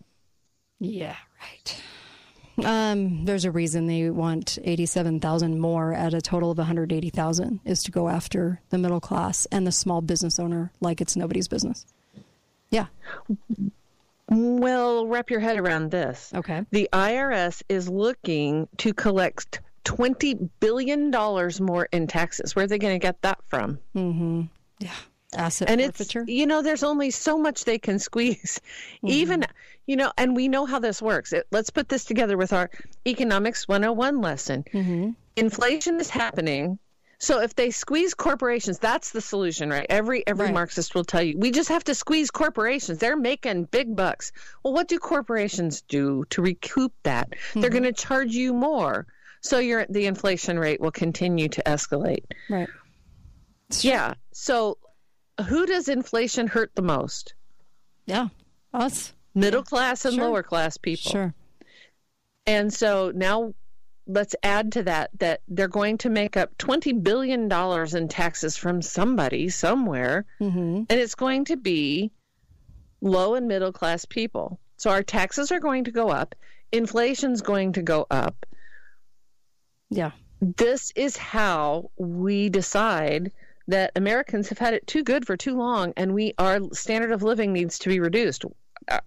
Yeah, 0.79 1.15
right. 1.41 1.81
Um, 2.63 3.25
there's 3.25 3.43
a 3.45 3.51
reason 3.51 3.87
they 3.87 4.09
want 4.09 4.57
87,000 4.63 5.59
more 5.59 5.93
at 5.93 6.13
a 6.13 6.21
total 6.21 6.51
of 6.51 6.57
180,000 6.57 7.59
is 7.65 7.83
to 7.83 7.91
go 7.91 8.07
after 8.07 8.61
the 8.69 8.77
middle 8.77 9.01
class 9.01 9.45
and 9.51 9.67
the 9.67 9.71
small 9.71 10.01
business 10.01 10.39
owner 10.39 10.71
like 10.79 11.01
it's 11.01 11.15
nobody's 11.15 11.47
business. 11.47 11.85
Yeah. 12.69 12.87
Well, 14.29 15.05
wrap 15.07 15.29
your 15.29 15.39
head 15.39 15.59
around 15.59 15.91
this. 15.91 16.31
Okay. 16.33 16.65
The 16.71 16.89
IRS 16.91 17.61
is 17.69 17.89
looking 17.89 18.67
to 18.77 18.93
collect 18.93 19.61
$20 19.85 20.49
billion 20.59 21.11
more 21.11 21.87
in 21.91 22.07
taxes. 22.07 22.55
Where 22.55 22.65
are 22.65 22.67
they 22.67 22.79
going 22.79 22.95
to 22.95 23.05
get 23.05 23.21
that 23.21 23.39
from? 23.47 23.79
Mm-hmm. 23.95 24.41
Yeah. 24.79 24.91
Asset 25.35 25.69
and 25.69 25.81
forfeiture. 25.81 26.21
it's 26.21 26.29
you 26.29 26.45
know 26.45 26.61
there's 26.61 26.83
only 26.83 27.11
so 27.11 27.37
much 27.37 27.65
they 27.65 27.77
can 27.77 27.99
squeeze 27.99 28.61
mm-hmm. 28.97 29.07
even 29.07 29.45
you 29.87 29.95
know 29.95 30.11
and 30.17 30.35
we 30.35 30.47
know 30.47 30.65
how 30.65 30.79
this 30.79 31.01
works 31.01 31.33
it, 31.33 31.45
let's 31.51 31.69
put 31.69 31.89
this 31.89 32.05
together 32.05 32.37
with 32.37 32.53
our 32.53 32.69
economics 33.07 33.67
101 33.67 34.21
lesson 34.21 34.63
mm-hmm. 34.73 35.09
inflation 35.35 35.99
is 35.99 36.09
happening 36.09 36.79
so 37.17 37.41
if 37.41 37.55
they 37.55 37.71
squeeze 37.71 38.13
corporations, 38.13 38.79
that's 38.79 39.11
the 39.11 39.21
solution, 39.21 39.69
right? 39.69 39.85
Every 39.89 40.25
every 40.27 40.45
right. 40.45 40.53
Marxist 40.53 40.95
will 40.95 41.05
tell 41.05 41.23
you 41.23 41.37
we 41.37 41.51
just 41.51 41.69
have 41.69 41.83
to 41.85 41.95
squeeze 41.95 42.29
corporations. 42.29 42.99
They're 42.99 43.17
making 43.17 43.65
big 43.65 43.95
bucks. 43.95 44.31
Well, 44.63 44.73
what 44.73 44.87
do 44.87 44.99
corporations 44.99 45.81
do 45.81 46.25
to 46.31 46.41
recoup 46.41 46.93
that? 47.03 47.31
Mm-hmm. 47.31 47.61
They're 47.61 47.69
going 47.69 47.83
to 47.83 47.93
charge 47.93 48.33
you 48.33 48.53
more. 48.53 49.07
So 49.41 49.59
your 49.59 49.85
the 49.89 50.07
inflation 50.07 50.59
rate 50.59 50.81
will 50.81 50.91
continue 50.91 51.47
to 51.49 51.63
escalate. 51.65 52.25
Right. 52.49 52.69
Yeah. 53.79 54.15
So 54.31 54.77
who 55.47 55.65
does 55.65 55.87
inflation 55.87 56.47
hurt 56.47 56.71
the 56.75 56.81
most? 56.81 57.33
Yeah. 58.05 58.27
Us. 58.73 59.13
Middle 59.35 59.63
class 59.63 60.05
and 60.05 60.15
sure. 60.15 60.23
lower 60.23 60.43
class 60.43 60.77
people. 60.77 61.11
Sure. 61.11 61.33
And 62.47 62.73
so 62.73 63.11
now 63.13 63.53
let's 64.07 64.35
add 64.43 64.71
to 64.73 64.83
that 64.83 65.09
that 65.19 65.41
they're 65.47 65.67
going 65.67 65.97
to 65.97 66.09
make 66.09 66.37
up 66.37 66.55
$20 66.57 67.03
billion 67.03 67.51
in 67.51 68.07
taxes 68.07 68.55
from 68.55 68.81
somebody 68.81 69.49
somewhere, 69.49 70.25
mm-hmm. 70.39 70.83
and 70.89 70.99
it's 70.99 71.15
going 71.15 71.45
to 71.45 71.57
be 71.57 72.11
low 73.01 73.35
and 73.35 73.47
middle 73.47 73.71
class 73.71 74.05
people. 74.05 74.59
So 74.77 74.89
our 74.89 75.03
taxes 75.03 75.51
are 75.51 75.59
going 75.59 75.85
to 75.85 75.91
go 75.91 76.09
up, 76.09 76.35
inflation's 76.71 77.41
going 77.41 77.73
to 77.73 77.81
go 77.81 78.05
up. 78.09 78.45
Yeah. 79.89 80.11
This 80.41 80.91
is 80.95 81.17
how 81.17 81.91
we 81.97 82.49
decide 82.49 83.31
that 83.67 83.91
Americans 83.95 84.49
have 84.49 84.59
had 84.59 84.73
it 84.73 84.85
too 84.85 85.03
good 85.03 85.25
for 85.25 85.35
too 85.35 85.55
long 85.55 85.93
and 85.97 86.13
we 86.13 86.33
our 86.37 86.59
standard 86.73 87.11
of 87.11 87.23
living 87.23 87.53
needs 87.53 87.79
to 87.79 87.89
be 87.89 87.99
reduced. 87.99 88.45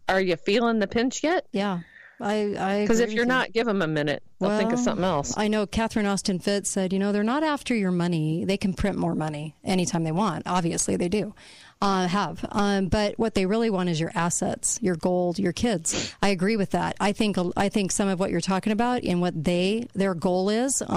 Are 0.08 0.20
you 0.20 0.36
feeling 0.36 0.78
the 0.78 0.86
pinch 0.86 1.22
yet? 1.22 1.46
Yeah. 1.52 1.80
I 2.20 2.56
I 2.58 2.80
because 2.82 3.00
if 3.00 3.12
you're 3.12 3.26
not, 3.26 3.52
give 3.52 3.66
them 3.66 3.80
a 3.80 3.86
minute. 3.86 4.22
They'll 4.40 4.48
well, 4.50 4.58
think 4.58 4.72
of 4.72 4.78
something 4.78 5.04
else. 5.04 5.34
I 5.36 5.46
know 5.48 5.66
Catherine 5.66 6.06
Austin 6.06 6.40
Fitts 6.40 6.68
said, 6.68 6.92
you 6.92 6.98
know, 6.98 7.12
they're 7.12 7.22
not 7.22 7.44
after 7.44 7.74
your 7.74 7.92
money. 7.92 8.44
They 8.44 8.56
can 8.56 8.74
print 8.74 8.96
more 8.96 9.14
money 9.14 9.54
anytime 9.64 10.02
they 10.04 10.12
want. 10.12 10.42
Obviously, 10.46 10.96
they 10.96 11.08
do 11.08 11.34
uh, 11.80 12.08
have. 12.08 12.44
Um, 12.50 12.88
but 12.88 13.18
what 13.18 13.34
they 13.34 13.46
really 13.46 13.70
want 13.70 13.88
is 13.88 14.00
your 14.00 14.10
assets, 14.14 14.78
your 14.82 14.96
gold, 14.96 15.38
your 15.38 15.52
kids. 15.52 16.14
I 16.20 16.30
agree 16.30 16.56
with 16.56 16.70
that. 16.70 16.96
I 17.00 17.12
think 17.12 17.36
I 17.56 17.68
think 17.68 17.92
some 17.92 18.08
of 18.08 18.18
what 18.18 18.30
you're 18.30 18.40
talking 18.40 18.72
about 18.72 19.04
and 19.04 19.20
what 19.20 19.44
they 19.44 19.86
their 19.94 20.14
goal 20.14 20.50
is 20.50 20.82
uh, 20.82 20.94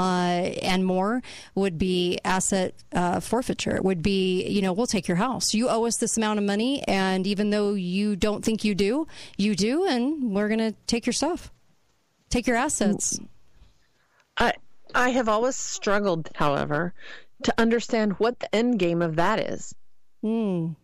and 0.62 0.86
more 0.86 1.22
would 1.54 1.78
be 1.78 2.20
asset 2.26 2.74
uh, 2.94 3.20
forfeiture. 3.20 3.76
It 3.76 3.84
would 3.84 4.02
be 4.02 4.48
you 4.48 4.62
know 4.62 4.74
we'll 4.74 4.88
take 4.88 5.08
your 5.08 5.18
house. 5.18 5.54
You 5.54 5.70
owe 5.70 5.86
us 5.86 5.98
this 5.98 6.18
amount 6.18 6.40
of 6.40 6.46
money, 6.46 6.82
and 6.88 7.28
even 7.28 7.52
though 7.52 7.74
you 7.74 8.16
don't 8.16 8.44
think 8.44 8.64
you 8.64 8.74
do, 8.74 9.08
you 9.38 9.56
do, 9.56 9.86
and 9.86 10.34
we're 10.34 10.50
to 10.50 10.74
take 10.88 11.06
your 11.06 11.14
stuff, 11.14 11.52
take 12.30 12.48
your 12.48 12.58
assets. 12.58 13.20
I 14.38 14.54
I 14.96 15.10
have 15.10 15.30
always 15.30 15.56
struggled, 15.56 16.30
however, 16.36 16.94
to 17.44 17.54
understand 17.58 18.14
what 18.14 18.40
the 18.40 18.54
end 18.54 18.80
game 18.80 19.02
of 19.02 19.16
that 19.18 19.40
is. 19.40 19.76
Mm. 20.24 20.76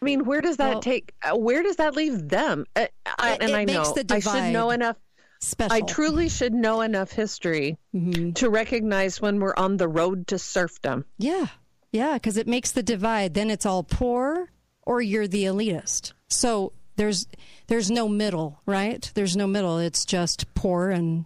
I 0.00 0.04
mean, 0.04 0.24
where 0.24 0.40
does 0.40 0.58
that 0.58 0.74
well, 0.74 0.80
take? 0.80 1.14
Uh, 1.22 1.36
where 1.36 1.62
does 1.62 1.76
that 1.76 1.96
leave 1.96 2.28
them? 2.28 2.66
Uh, 2.76 2.86
I, 3.18 3.38
and 3.40 3.50
it 3.50 3.54
I 3.54 3.64
know 3.64 3.94
I 4.10 4.20
should 4.20 4.52
know 4.52 4.70
enough. 4.70 4.96
Special. 5.40 5.74
I 5.74 5.80
truly 5.80 6.28
should 6.28 6.54
know 6.54 6.80
enough 6.80 7.10
history 7.10 7.78
mm-hmm. 7.94 8.32
to 8.32 8.48
recognize 8.48 9.20
when 9.20 9.40
we're 9.40 9.54
on 9.56 9.76
the 9.76 9.88
road 9.88 10.26
to 10.28 10.38
serfdom. 10.38 11.04
Yeah, 11.18 11.46
yeah, 11.92 12.14
because 12.14 12.36
it 12.36 12.46
makes 12.46 12.72
the 12.72 12.82
divide. 12.82 13.34
Then 13.34 13.50
it's 13.50 13.66
all 13.66 13.82
poor, 13.82 14.50
or 14.82 15.02
you're 15.02 15.28
the 15.28 15.44
elitist. 15.44 16.12
So 16.28 16.72
there's 16.96 17.26
there's 17.66 17.90
no 17.90 18.08
middle, 18.08 18.60
right? 18.66 19.10
There's 19.14 19.36
no 19.36 19.46
middle. 19.46 19.78
It's 19.78 20.04
just 20.04 20.52
poor 20.54 20.90
and 20.90 21.24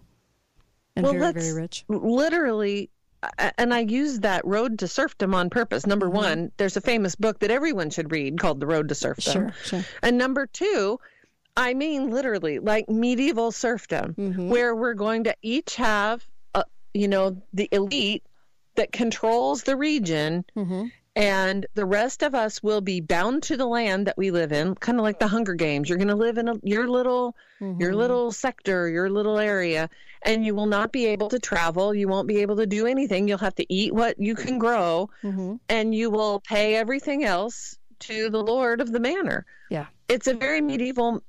and 0.95 1.03
well, 1.05 1.13
very 1.13 1.33
very 1.33 1.53
rich. 1.53 1.85
Literally, 1.87 2.89
and 3.57 3.73
I 3.73 3.79
use 3.79 4.21
that 4.21 4.45
road 4.45 4.79
to 4.79 4.87
serfdom 4.87 5.35
on 5.35 5.49
purpose. 5.49 5.85
Number 5.85 6.07
mm-hmm. 6.07 6.15
one, 6.15 6.51
there's 6.57 6.77
a 6.77 6.81
famous 6.81 7.15
book 7.15 7.39
that 7.39 7.51
everyone 7.51 7.89
should 7.89 8.11
read 8.11 8.39
called 8.39 8.59
The 8.59 8.67
Road 8.67 8.89
to 8.89 8.95
Serfdom. 8.95 9.33
Sure, 9.33 9.53
sure. 9.63 9.85
And 10.01 10.17
number 10.17 10.47
two, 10.47 10.99
I 11.57 11.73
mean 11.73 12.11
literally 12.11 12.59
like 12.59 12.89
medieval 12.89 13.51
serfdom, 13.51 14.13
mm-hmm. 14.13 14.49
where 14.49 14.75
we're 14.75 14.93
going 14.93 15.25
to 15.25 15.35
each 15.41 15.75
have, 15.75 16.25
a, 16.55 16.63
you 16.93 17.07
know, 17.07 17.41
the 17.53 17.67
elite 17.71 18.23
that 18.75 18.91
controls 18.91 19.63
the 19.63 19.75
region. 19.75 20.45
Mm-hmm. 20.55 20.85
And 21.15 21.65
the 21.73 21.85
rest 21.85 22.23
of 22.23 22.33
us 22.33 22.63
will 22.63 22.81
be 22.81 23.01
bound 23.01 23.43
to 23.43 23.57
the 23.57 23.65
land 23.65 24.07
that 24.07 24.17
we 24.17 24.31
live 24.31 24.51
in, 24.51 24.75
kind 24.75 24.97
of 24.97 25.03
like 25.03 25.19
the 25.19 25.27
Hunger 25.27 25.53
Games. 25.53 25.89
You're 25.89 25.97
going 25.97 26.07
to 26.07 26.15
live 26.15 26.37
in 26.37 26.47
a, 26.47 26.55
your 26.63 26.87
little, 26.87 27.35
your 27.59 27.93
little 27.93 28.31
sector, 28.31 28.87
your 28.87 29.09
little 29.09 29.37
area, 29.37 29.89
and 30.21 30.45
you 30.45 30.55
will 30.55 30.65
not 30.65 30.91
be 30.91 31.07
able 31.07 31.29
to 31.29 31.39
travel. 31.39 31.93
You 31.93 32.07
won't 32.07 32.27
be 32.27 32.37
able 32.37 32.55
to 32.57 32.65
do 32.65 32.85
anything. 32.85 33.27
You'll 33.27 33.39
have 33.39 33.55
to 33.55 33.73
eat 33.73 33.93
what 33.93 34.19
you 34.19 34.35
can 34.35 34.59
grow, 34.59 35.09
mm-hmm. 35.23 35.55
and 35.67 35.93
you 35.93 36.09
will 36.09 36.39
pay 36.39 36.75
everything 36.75 37.25
else 37.25 37.77
to 37.99 38.29
the 38.29 38.41
Lord 38.41 38.79
of 38.79 38.91
the 38.91 38.99
manor. 38.99 39.45
Yeah. 39.69 39.87
It's 40.07 40.27
a 40.27 40.33
very 40.33 40.61
medieval 40.61 41.21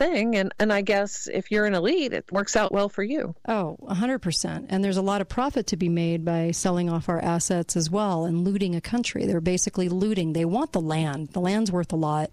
thing 0.00 0.34
and 0.34 0.52
and 0.58 0.72
I 0.72 0.80
guess 0.80 1.28
if 1.32 1.50
you're 1.50 1.66
an 1.66 1.74
elite 1.74 2.14
it 2.14 2.32
works 2.32 2.56
out 2.56 2.72
well 2.72 2.88
for 2.88 3.02
you. 3.02 3.34
Oh, 3.46 3.76
100%. 3.82 4.66
And 4.68 4.82
there's 4.82 4.96
a 4.96 5.02
lot 5.02 5.20
of 5.20 5.28
profit 5.28 5.66
to 5.68 5.76
be 5.76 5.88
made 5.88 6.24
by 6.24 6.52
selling 6.52 6.88
off 6.88 7.08
our 7.08 7.22
assets 7.22 7.76
as 7.76 7.90
well 7.90 8.24
and 8.24 8.42
looting 8.42 8.74
a 8.74 8.80
country. 8.80 9.26
They're 9.26 9.40
basically 9.40 9.88
looting. 9.88 10.32
They 10.32 10.46
want 10.46 10.72
the 10.72 10.80
land. 10.80 11.28
The 11.28 11.40
land's 11.40 11.70
worth 11.70 11.92
a 11.92 11.96
lot. 11.96 12.30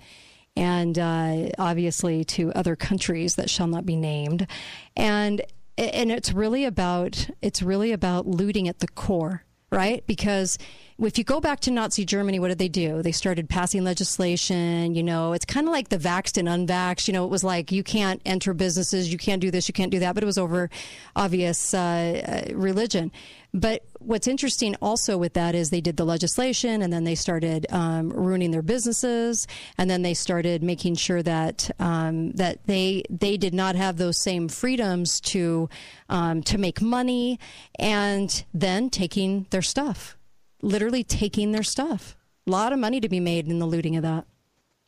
And 0.55 0.97
uh, 0.97 1.49
obviously 1.59 2.23
to 2.25 2.53
other 2.53 2.75
countries 2.75 3.35
that 3.35 3.49
shall 3.49 3.67
not 3.67 3.85
be 3.85 3.95
named. 3.95 4.47
And 4.95 5.41
and 5.77 6.11
it's 6.11 6.33
really 6.33 6.65
about 6.65 7.29
it's 7.41 7.61
really 7.61 7.91
about 7.91 8.25
looting 8.25 8.67
at 8.67 8.79
the 8.79 8.87
core, 8.87 9.43
right? 9.71 10.05
Because 10.07 10.57
if 10.99 11.17
you 11.17 11.23
go 11.23 11.39
back 11.39 11.59
to 11.61 11.71
Nazi 11.71 12.05
Germany, 12.05 12.39
what 12.39 12.47
did 12.47 12.57
they 12.57 12.69
do? 12.69 13.03
They 13.03 13.11
started 13.11 13.47
passing 13.47 13.83
legislation. 13.83 14.95
You 14.95 15.03
know, 15.03 15.33
it's 15.33 15.45
kind 15.45 15.67
of 15.67 15.71
like 15.71 15.89
the 15.89 15.97
vaxxed 15.97 16.37
and 16.37 16.47
unvaxxed. 16.47 17.07
You 17.07 17.13
know, 17.13 17.23
it 17.23 17.29
was 17.29 17.43
like 17.43 17.71
you 17.71 17.83
can't 17.83 18.19
enter 18.25 18.53
businesses, 18.53 19.11
you 19.11 19.19
can't 19.19 19.41
do 19.41 19.51
this, 19.51 19.67
you 19.67 19.73
can't 19.73 19.91
do 19.91 19.99
that, 19.99 20.15
but 20.15 20.23
it 20.23 20.25
was 20.25 20.39
over 20.39 20.69
obvious 21.15 21.73
uh, 21.73 22.49
religion. 22.53 23.11
But 23.53 23.83
what's 23.99 24.27
interesting 24.27 24.75
also 24.81 25.17
with 25.17 25.33
that 25.33 25.55
is 25.55 25.69
they 25.69 25.81
did 25.81 25.97
the 25.97 26.05
legislation 26.05 26.81
and 26.81 26.91
then 26.91 27.03
they 27.03 27.15
started 27.15 27.65
um, 27.71 28.09
ruining 28.09 28.51
their 28.51 28.61
businesses 28.61 29.47
and 29.77 29.89
then 29.89 30.01
they 30.01 30.13
started 30.13 30.63
making 30.63 30.95
sure 30.95 31.23
that 31.23 31.69
um, 31.79 32.31
that 32.33 32.65
they 32.65 33.03
they 33.09 33.37
did 33.37 33.53
not 33.53 33.75
have 33.75 33.97
those 33.97 34.17
same 34.17 34.47
freedoms 34.47 35.19
to 35.21 35.69
um, 36.09 36.43
to 36.43 36.57
make 36.57 36.81
money 36.81 37.39
and 37.79 38.45
then 38.53 38.89
taking 38.89 39.47
their 39.49 39.61
stuff 39.61 40.17
literally 40.61 41.03
taking 41.03 41.51
their 41.51 41.63
stuff. 41.63 42.15
A 42.45 42.51
lot 42.51 42.73
of 42.73 42.79
money 42.79 42.99
to 42.99 43.09
be 43.09 43.19
made 43.19 43.47
in 43.47 43.59
the 43.59 43.65
looting 43.65 43.95
of 43.95 44.03
that. 44.03 44.25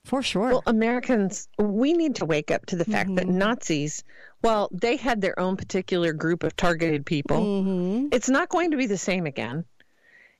For 0.05 0.23
sure. 0.23 0.49
Well, 0.49 0.63
Americans, 0.65 1.47
we 1.59 1.93
need 1.93 2.15
to 2.15 2.25
wake 2.25 2.51
up 2.51 2.65
to 2.67 2.75
the 2.75 2.85
fact 2.85 3.09
mm-hmm. 3.09 3.15
that 3.15 3.27
Nazis, 3.27 4.03
well, 4.41 4.69
they 4.71 4.95
had 4.95 5.21
their 5.21 5.37
own 5.37 5.57
particular 5.57 6.13
group 6.13 6.43
of 6.43 6.55
targeted 6.55 7.05
people, 7.05 7.37
mm-hmm. 7.37 8.07
it's 8.11 8.29
not 8.29 8.49
going 8.49 8.71
to 8.71 8.77
be 8.77 8.87
the 8.87 8.97
same 8.97 9.25
again. 9.25 9.65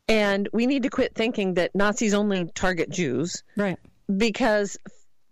And 0.08 0.50
we 0.54 0.66
need 0.66 0.84
to 0.84 0.90
quit 0.90 1.14
thinking 1.14 1.56
that 1.56 1.76
Nazis 1.76 2.14
only 2.14 2.50
target 2.56 2.90
Jews. 2.90 3.44
Right. 3.56 3.78
because 4.18 4.78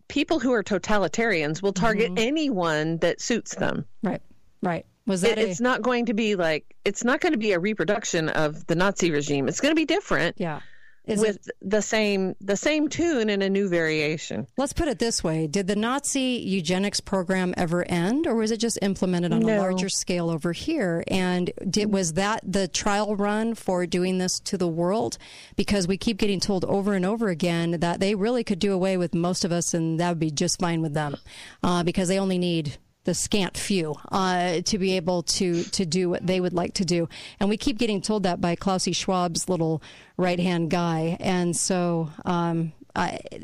people 0.08 0.39
who 0.39 0.54
are 0.54 0.64
totalitarians 0.64 1.62
will 1.62 1.74
target 1.74 2.12
Mm-hmm. 2.12 2.28
anyone 2.28 2.98
that 3.00 3.20
suits 3.20 3.56
them. 3.56 3.86
Right. 4.04 4.22
Right. 4.62 4.86
Was 5.08 5.24
It, 5.24 5.36
that 5.36 5.38
a- 5.39 5.49
it's 5.49 5.62
not 5.62 5.82
going 5.82 6.08
to 6.08 6.14
be 6.14 6.36
like 6.36 6.76
it's 6.86 7.03
not 7.03 7.22
going 7.22 7.34
to 7.34 7.39
be 7.39 7.53
a 7.53 7.60
reproduction 7.60 8.30
of 8.30 8.68
the 8.68 8.76
Nazi 8.76 9.10
regime. 9.10 9.47
It's 9.47 9.62
going 9.62 9.72
to 9.72 9.76
be 9.76 9.86
different. 9.86 10.36
Yeah. 10.38 10.60
Is 11.05 11.22
with 11.22 11.49
the 11.62 11.82
same 11.82 12.36
the 12.41 12.58
same 12.58 12.89
tune 12.89 13.30
in 13.30 13.41
a 13.41 13.47
new 13.47 13.70
variation. 13.70 14.45
Let's 14.58 14.74
put 14.74 14.89
it 14.89 14.99
this 14.99 15.24
way: 15.24 15.47
Did 15.47 15.68
the 15.68 15.76
Nazi 15.78 16.43
eugenics 16.45 16.99
program 16.99 17.53
ever 17.55 17.89
end, 17.89 18.28
or 18.28 18.36
was 18.36 18.51
it 18.51 18.58
just 18.58 18.78
implemented 18.82 19.32
on 19.32 19.41
a 19.43 19.58
larger 19.58 19.88
scale 19.88 20.30
over 20.30 20.51
here? 20.51 21.05
And 21.08 21.49
did 21.70 21.93
was 21.93 22.16
that 22.16 22.41
the 22.43 22.68
trial 22.68 23.16
run 23.16 23.55
for 23.55 23.86
doing 23.86 24.18
this 24.18 24.41
to 24.41 24.58
the 24.58 24.68
world? 24.68 25.18
Because 25.55 25.88
we 25.88 25.95
keep 25.97 26.18
getting 26.18 26.41
told 26.41 26.66
over 26.66 26.93
and 26.93 27.05
over 27.05 27.30
again 27.30 27.80
that 27.80 28.01
they 28.01 28.14
really 28.14 28.43
could 28.43 28.60
do 28.60 28.74
away 28.74 28.97
with 28.97 29.16
most 29.16 29.45
of 29.45 29.53
us, 29.53 29.74
and 29.74 30.01
that 30.01 30.10
would 30.10 30.20
be 30.20 30.30
just 30.30 30.60
fine 30.60 30.82
with 30.82 30.93
them, 30.93 31.16
uh, 31.64 31.84
because 31.84 32.10
they 32.10 32.20
only 32.20 32.38
need 32.38 32.80
the 33.08 33.14
scant 33.14 33.58
few 33.58 33.95
uh, 34.12 34.60
to 34.66 34.78
be 34.78 34.97
able 34.97 35.24
to 35.24 35.64
to 35.64 35.86
do 35.86 36.10
what 36.10 36.28
they 36.28 36.41
would 36.41 36.53
like 36.53 36.74
to 36.74 36.84
do. 36.84 37.08
And 37.39 37.49
we 37.49 37.55
keep 37.55 37.78
getting 37.78 38.01
told 38.01 38.24
that 38.24 38.41
by 38.41 38.58
Klausy 38.58 38.93
Schwab's 38.93 39.47
little 39.47 39.82
right 40.18 40.39
hand 40.39 40.70
guy. 40.70 41.16
And 41.22 41.55
so 41.55 42.10
um, 42.26 42.74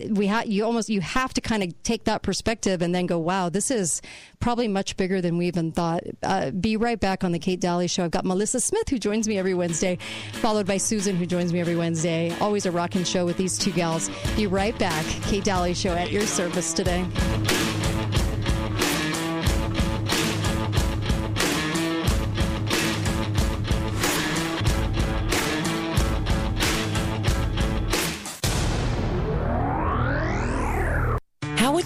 we 0.10 0.28
ha- 0.28 0.44
you 0.46 0.66
almost 0.66 0.90
you 0.90 1.00
have 1.00 1.34
to 1.36 1.42
kind 1.42 1.64
of 1.64 1.84
take 1.84 2.04
that 2.04 2.24
perspective 2.24 2.82
and 2.82 2.94
then 2.94 3.06
go, 3.06 3.18
wow, 3.18 3.48
this 3.48 3.72
is 3.72 4.02
probably 4.42 4.68
much 4.68 4.98
bigger 4.98 5.22
than 5.22 5.38
we 5.38 5.48
even 5.48 5.72
thought. 5.72 6.04
Uh, 6.22 6.52
be 6.52 6.76
right 6.76 7.00
back 7.00 7.24
on 7.24 7.32
the 7.32 7.40
Kate 7.40 7.62
Dalley 7.62 7.88
Show. 7.88 8.04
I've 8.04 8.12
got 8.12 8.26
Melissa 8.26 8.60
Smith 8.60 8.90
who 8.90 9.00
joins 9.00 9.30
me 9.30 9.38
every 9.38 9.54
Wednesday, 9.54 9.98
followed 10.34 10.68
by 10.68 10.76
Susan 10.76 11.16
who 11.16 11.26
joins 11.26 11.54
me 11.54 11.62
every 11.62 11.78
Wednesday. 11.78 12.36
Always 12.42 12.66
a 12.66 12.72
rocking 12.72 13.06
show 13.06 13.26
with 13.26 13.38
these 13.38 13.58
two 13.58 13.72
gals. 13.72 14.12
Be 14.36 14.46
right 14.46 14.78
back. 14.78 15.06
Kate 15.24 15.46
Dalley 15.46 15.74
Show 15.74 15.94
at 15.94 16.12
your 16.12 16.26
service 16.26 16.74
today. 16.74 17.06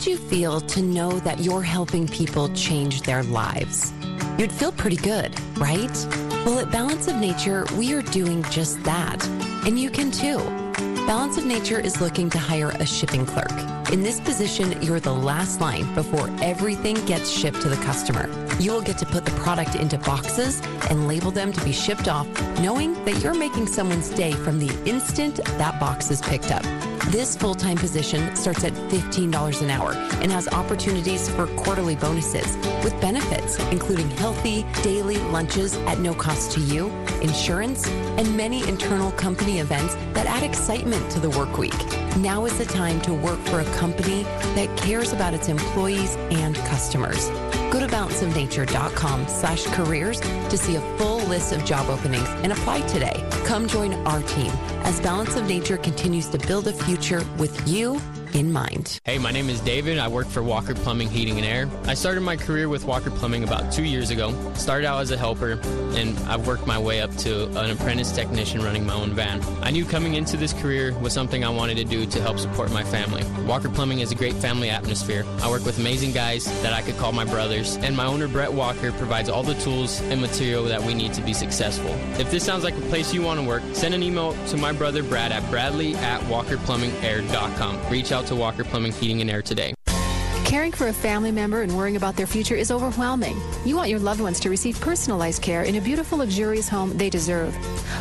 You 0.07 0.17
feel 0.17 0.61
to 0.61 0.81
know 0.81 1.19
that 1.19 1.39
you're 1.39 1.61
helping 1.61 2.07
people 2.07 2.47
change 2.53 3.01
their 3.01 3.23
lives? 3.23 3.91
You'd 4.37 4.51
feel 4.51 4.71
pretty 4.71 4.95
good, 4.95 5.37
right? 5.57 5.91
Well, 6.45 6.59
at 6.59 6.71
Balance 6.71 7.07
of 7.07 7.17
Nature, 7.17 7.65
we 7.75 7.93
are 7.93 8.01
doing 8.01 8.43
just 8.43 8.81
that. 8.83 9.27
And 9.65 9.77
you 9.77 9.89
can 9.89 10.11
too. 10.11 10.37
Balance 11.05 11.37
of 11.37 11.45
Nature 11.45 11.79
is 11.79 11.99
looking 11.99 12.29
to 12.29 12.37
hire 12.37 12.69
a 12.69 12.85
shipping 12.85 13.25
clerk. 13.25 13.51
In 13.89 14.03
this 14.03 14.19
position, 14.19 14.81
you're 14.81 14.99
the 14.99 15.13
last 15.13 15.61
line 15.61 15.93
before 15.95 16.29
everything 16.41 16.95
gets 17.05 17.29
shipped 17.29 17.61
to 17.61 17.69
the 17.69 17.77
customer. 17.77 18.27
You 18.59 18.73
will 18.73 18.81
get 18.81 18.97
to 18.97 19.05
put 19.05 19.23
the 19.23 19.31
product 19.31 19.75
into 19.75 19.97
boxes 19.99 20.59
and 20.89 21.07
label 21.07 21.31
them 21.31 21.53
to 21.53 21.63
be 21.63 21.71
shipped 21.71 22.09
off, 22.09 22.27
knowing 22.59 23.01
that 23.05 23.23
you're 23.23 23.33
making 23.33 23.67
someone's 23.67 24.09
day 24.09 24.33
from 24.33 24.59
the 24.59 24.69
instant 24.85 25.37
that 25.37 25.79
box 25.79 26.11
is 26.11 26.21
picked 26.21 26.51
up. 26.51 26.63
This 27.11 27.37
full 27.37 27.55
time 27.55 27.77
position 27.77 28.35
starts 28.35 28.65
at 28.65 28.73
$15 28.73 29.61
an 29.61 29.69
hour 29.69 29.93
and 30.21 30.29
has 30.33 30.49
opportunities 30.49 31.29
for 31.29 31.47
quarterly 31.55 31.95
bonuses 31.95 32.57
with 32.83 32.99
benefits, 32.99 33.57
including 33.71 34.09
healthy 34.17 34.65
daily 34.83 35.17
lunches 35.31 35.77
at 35.87 35.99
no 35.99 36.13
cost 36.13 36.51
to 36.51 36.59
you, 36.59 36.89
insurance, 37.21 37.87
and 37.87 38.35
many 38.35 38.67
internal 38.67 39.11
company 39.13 39.59
events 39.59 39.95
that 40.11 40.25
add 40.25 40.43
excitement 40.43 41.09
to 41.11 41.21
the 41.21 41.29
work 41.29 41.57
week. 41.57 41.77
Now 42.17 42.45
is 42.45 42.57
the 42.57 42.65
time 42.65 42.99
to 43.01 43.13
work 43.13 43.39
for 43.41 43.61
a 43.61 43.65
company 43.77 44.23
that 44.55 44.75
cares 44.77 45.13
about 45.13 45.33
its 45.33 45.47
employees 45.47 46.15
and 46.31 46.55
customers. 46.55 47.29
Go 47.71 47.79
to 47.79 47.87
balanceofnature.com 47.87 49.27
slash 49.27 49.65
careers 49.67 50.19
to 50.19 50.57
see 50.57 50.75
a 50.75 50.97
full 50.97 51.19
list 51.27 51.53
of 51.53 51.63
job 51.63 51.89
openings 51.89 52.27
and 52.43 52.51
apply 52.51 52.81
today. 52.87 53.23
Come 53.45 53.67
join 53.67 53.93
our 54.07 54.21
team 54.23 54.51
as 54.83 54.99
Balance 54.99 55.35
of 55.35 55.47
Nature 55.47 55.77
continues 55.77 56.27
to 56.29 56.37
build 56.39 56.67
a 56.67 56.73
future 56.73 57.23
with 57.37 57.67
you 57.67 58.01
in 58.33 58.51
mind. 58.51 58.99
Hey, 59.05 59.17
my 59.17 59.31
name 59.31 59.49
is 59.49 59.59
David. 59.61 59.99
I 59.99 60.07
work 60.07 60.27
for 60.27 60.43
Walker 60.43 60.73
Plumbing, 60.73 61.09
Heating, 61.09 61.37
and 61.37 61.45
Air. 61.45 61.69
I 61.85 61.93
started 61.93 62.21
my 62.21 62.35
career 62.35 62.69
with 62.69 62.85
Walker 62.85 63.09
Plumbing 63.09 63.43
about 63.43 63.71
two 63.71 63.83
years 63.83 64.09
ago. 64.09 64.33
Started 64.53 64.87
out 64.87 65.01
as 65.01 65.11
a 65.11 65.17
helper, 65.17 65.59
and 65.95 66.17
I've 66.29 66.47
worked 66.47 66.67
my 66.67 66.77
way 66.77 67.01
up 67.01 67.15
to 67.17 67.45
an 67.59 67.71
apprentice 67.71 68.11
technician 68.11 68.61
running 68.63 68.85
my 68.85 68.93
own 68.93 69.13
van. 69.13 69.41
I 69.61 69.71
knew 69.71 69.85
coming 69.85 70.15
into 70.15 70.37
this 70.37 70.53
career 70.53 70.97
was 70.99 71.13
something 71.13 71.43
I 71.43 71.49
wanted 71.49 71.77
to 71.77 71.83
do 71.83 72.05
to 72.05 72.21
help 72.21 72.39
support 72.39 72.71
my 72.71 72.83
family. 72.83 73.23
Walker 73.45 73.69
Plumbing 73.69 73.99
is 73.99 74.11
a 74.11 74.15
great 74.15 74.35
family 74.35 74.69
atmosphere. 74.69 75.25
I 75.41 75.49
work 75.49 75.65
with 75.65 75.79
amazing 75.79 76.11
guys 76.11 76.45
that 76.61 76.73
I 76.73 76.81
could 76.81 76.97
call 76.97 77.11
my 77.11 77.25
brothers, 77.25 77.77
and 77.77 77.95
my 77.95 78.05
owner, 78.05 78.27
Brett 78.27 78.51
Walker, 78.51 78.91
provides 78.93 79.29
all 79.29 79.43
the 79.43 79.55
tools 79.55 80.01
and 80.01 80.21
material 80.21 80.63
that 80.65 80.81
we 80.81 80.93
need 80.93 81.13
to 81.13 81.21
be 81.21 81.33
successful. 81.33 81.91
If 82.19 82.31
this 82.31 82.43
sounds 82.43 82.63
like 82.63 82.77
a 82.77 82.81
place 82.81 83.13
you 83.13 83.21
want 83.21 83.39
to 83.39 83.45
work, 83.45 83.63
send 83.73 83.93
an 83.93 84.03
email 84.03 84.33
to 84.47 84.57
my 84.57 84.71
brother 84.71 85.03
Brad 85.03 85.31
at 85.31 85.49
bradley 85.49 85.95
at 85.95 86.21
walkerplumbingair.com. 86.21 87.89
Reach 87.89 88.11
out 88.11 88.16
to 88.25 88.35
Walker 88.35 88.63
Plumbing, 88.63 88.91
Heating, 88.91 89.21
and 89.21 89.29
Air 89.29 89.41
today. 89.41 89.76
Caring 90.47 90.71
for 90.71 90.87
a 90.87 90.93
family 90.93 91.29
member 91.29 91.63
and 91.63 91.75
worrying 91.75 91.97
about 91.97 92.15
their 92.15 92.25
future 92.25 92.55
is 92.55 92.71
overwhelming. 92.71 93.37
You 93.65 93.75
want 93.75 93.89
your 93.89 93.99
loved 93.99 94.21
ones 94.21 94.39
to 94.39 94.49
receive 94.49 94.79
personalized 94.79 95.41
care 95.41 95.63
in 95.63 95.75
a 95.75 95.81
beautiful, 95.81 96.19
luxurious 96.19 96.69
home 96.69 96.97
they 96.97 97.09
deserve. 97.09 97.53